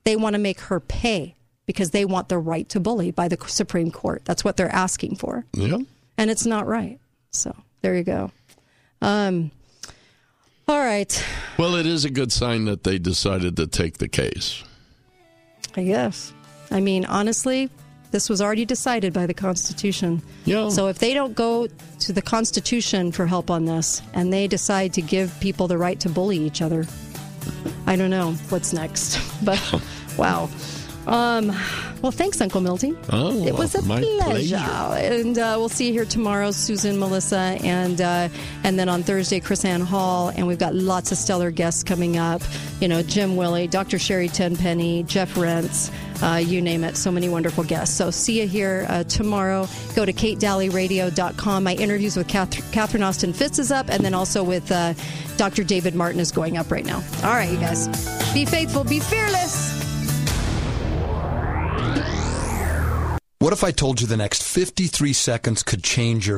They 0.06 0.16
want 0.16 0.34
to 0.36 0.40
make 0.40 0.60
her 0.62 0.80
pay 0.80 1.36
because 1.66 1.92
they 1.92 2.06
want 2.06 2.30
the 2.30 2.38
right 2.38 2.68
to 2.70 2.80
bully 2.80 3.12
by 3.12 3.28
the 3.28 3.38
Supreme 3.48 3.92
Court. 3.92 4.24
That's 4.26 4.44
what 4.44 4.56
they're 4.58 4.74
asking 4.74 5.16
for. 5.18 5.46
Yeah. 5.54 5.78
And 6.18 6.30
it's 6.30 6.46
not 6.46 6.68
right. 6.68 7.00
So 7.32 7.56
there 7.82 7.96
you 7.96 8.04
go. 8.04 8.32
Um, 9.02 9.52
All 10.70 10.80
right. 10.80 11.26
Well, 11.58 11.74
it 11.74 11.88
is 11.88 12.06
a 12.06 12.12
good 12.12 12.32
sign 12.32 12.66
that 12.66 12.84
they 12.84 13.00
decided 13.00 13.58
to 13.58 13.66
take 13.66 13.98
the 13.98 14.08
case. 14.08 14.64
I 15.76 15.84
guess. 15.84 16.32
I 16.70 16.80
mean, 16.80 17.06
honestly, 17.06 17.72
this 18.12 18.30
was 18.30 18.40
already 18.40 18.66
decided 18.66 19.12
by 19.12 19.26
the 19.26 19.34
Constitution. 19.34 20.22
Yeah. 20.46 20.70
So 20.70 20.88
if 20.88 21.00
they 21.00 21.16
don't 21.16 21.34
go 21.34 21.66
to 22.02 22.14
the 22.14 22.22
Constitution 22.22 23.12
for 23.12 23.26
help 23.26 23.50
on 23.50 23.66
this 23.66 24.04
and 24.14 24.32
they 24.32 24.46
decide 24.46 24.94
to 24.94 25.02
give 25.02 25.36
people 25.40 25.68
the 25.68 25.80
right 25.80 26.00
to 26.02 26.10
bully 26.10 26.38
each 26.38 26.62
other, 26.62 26.86
I 27.88 27.96
don't 27.96 28.12
know 28.12 28.34
what's 28.50 28.72
next. 28.72 29.20
But 29.44 29.82
wow. 30.20 30.52
Um, 31.10 31.48
well, 32.04 32.12
thanks, 32.12 32.40
Uncle 32.40 32.62
Milty. 32.62 32.96
Oh, 33.12 33.44
it 33.46 33.54
was 33.56 33.74
a 33.74 33.82
my 33.82 34.00
pleasure. 34.00 34.58
pleasure. 34.58 35.14
And 35.16 35.38
uh, 35.40 35.56
we'll 35.58 35.68
see 35.68 35.88
you 35.88 35.94
here 35.94 36.06
tomorrow, 36.06 36.52
Susan, 36.52 37.00
Melissa, 37.00 37.58
and 37.64 38.00
uh, 38.00 38.30
and 38.64 38.78
then 38.78 38.88
on 38.90 39.02
Thursday, 39.02 39.40
KrisAnne 39.40 39.84
Hall. 39.84 40.30
And 40.30 40.46
we've 40.46 40.60
got 40.60 40.76
lots 40.76 41.12
of 41.12 41.18
stellar 41.18 41.50
guests 41.50 41.84
coming 41.84 42.18
up. 42.18 42.42
You 42.80 42.88
know, 42.88 43.02
Jim 43.02 43.36
Willie, 43.36 43.68
Dr. 43.68 43.98
Sherry 43.98 44.28
Tenpenny, 44.28 45.02
Jeff 45.04 45.36
Rense, 45.36 45.92
uh, 46.22 46.36
you 46.36 46.62
name 46.62 46.84
it. 46.84 46.96
So 46.96 47.12
many 47.12 47.28
wonderful 47.28 47.64
guests. 47.64 47.98
So 47.98 48.12
see 48.12 48.40
you 48.42 48.48
here 48.48 48.86
uh, 48.88 49.04
tomorrow. 49.06 49.68
Go 49.96 50.06
to 50.06 50.14
katedalleyradio.com. 50.14 51.64
My 51.64 51.74
interviews 51.74 52.16
with 52.16 52.28
Kath- 52.28 52.72
Catherine 52.72 53.04
Austin 53.04 53.34
Fitts 53.34 53.58
is 53.58 53.72
up, 53.72 53.90
and 53.90 54.06
then 54.06 54.14
also 54.14 54.44
with 54.44 54.72
uh, 54.72 54.94
Dr. 55.38 55.64
David 55.64 55.96
Martin 55.96 56.20
is 56.20 56.32
going 56.32 56.56
up 56.56 56.72
right 56.72 56.86
now. 56.86 57.04
All 57.24 57.34
right, 57.34 57.50
you 57.52 57.58
guys. 57.58 57.88
Be 58.34 58.46
faithful, 58.46 58.84
be 58.84 59.00
fearless. 59.00 59.89
What 63.40 63.54
if 63.54 63.64
I 63.64 63.72
told 63.72 64.00
you 64.00 64.06
the 64.06 64.16
next 64.16 64.44
53 64.44 65.12
seconds 65.14 65.64
could 65.64 65.84
change 65.84 66.28
your 66.28 66.38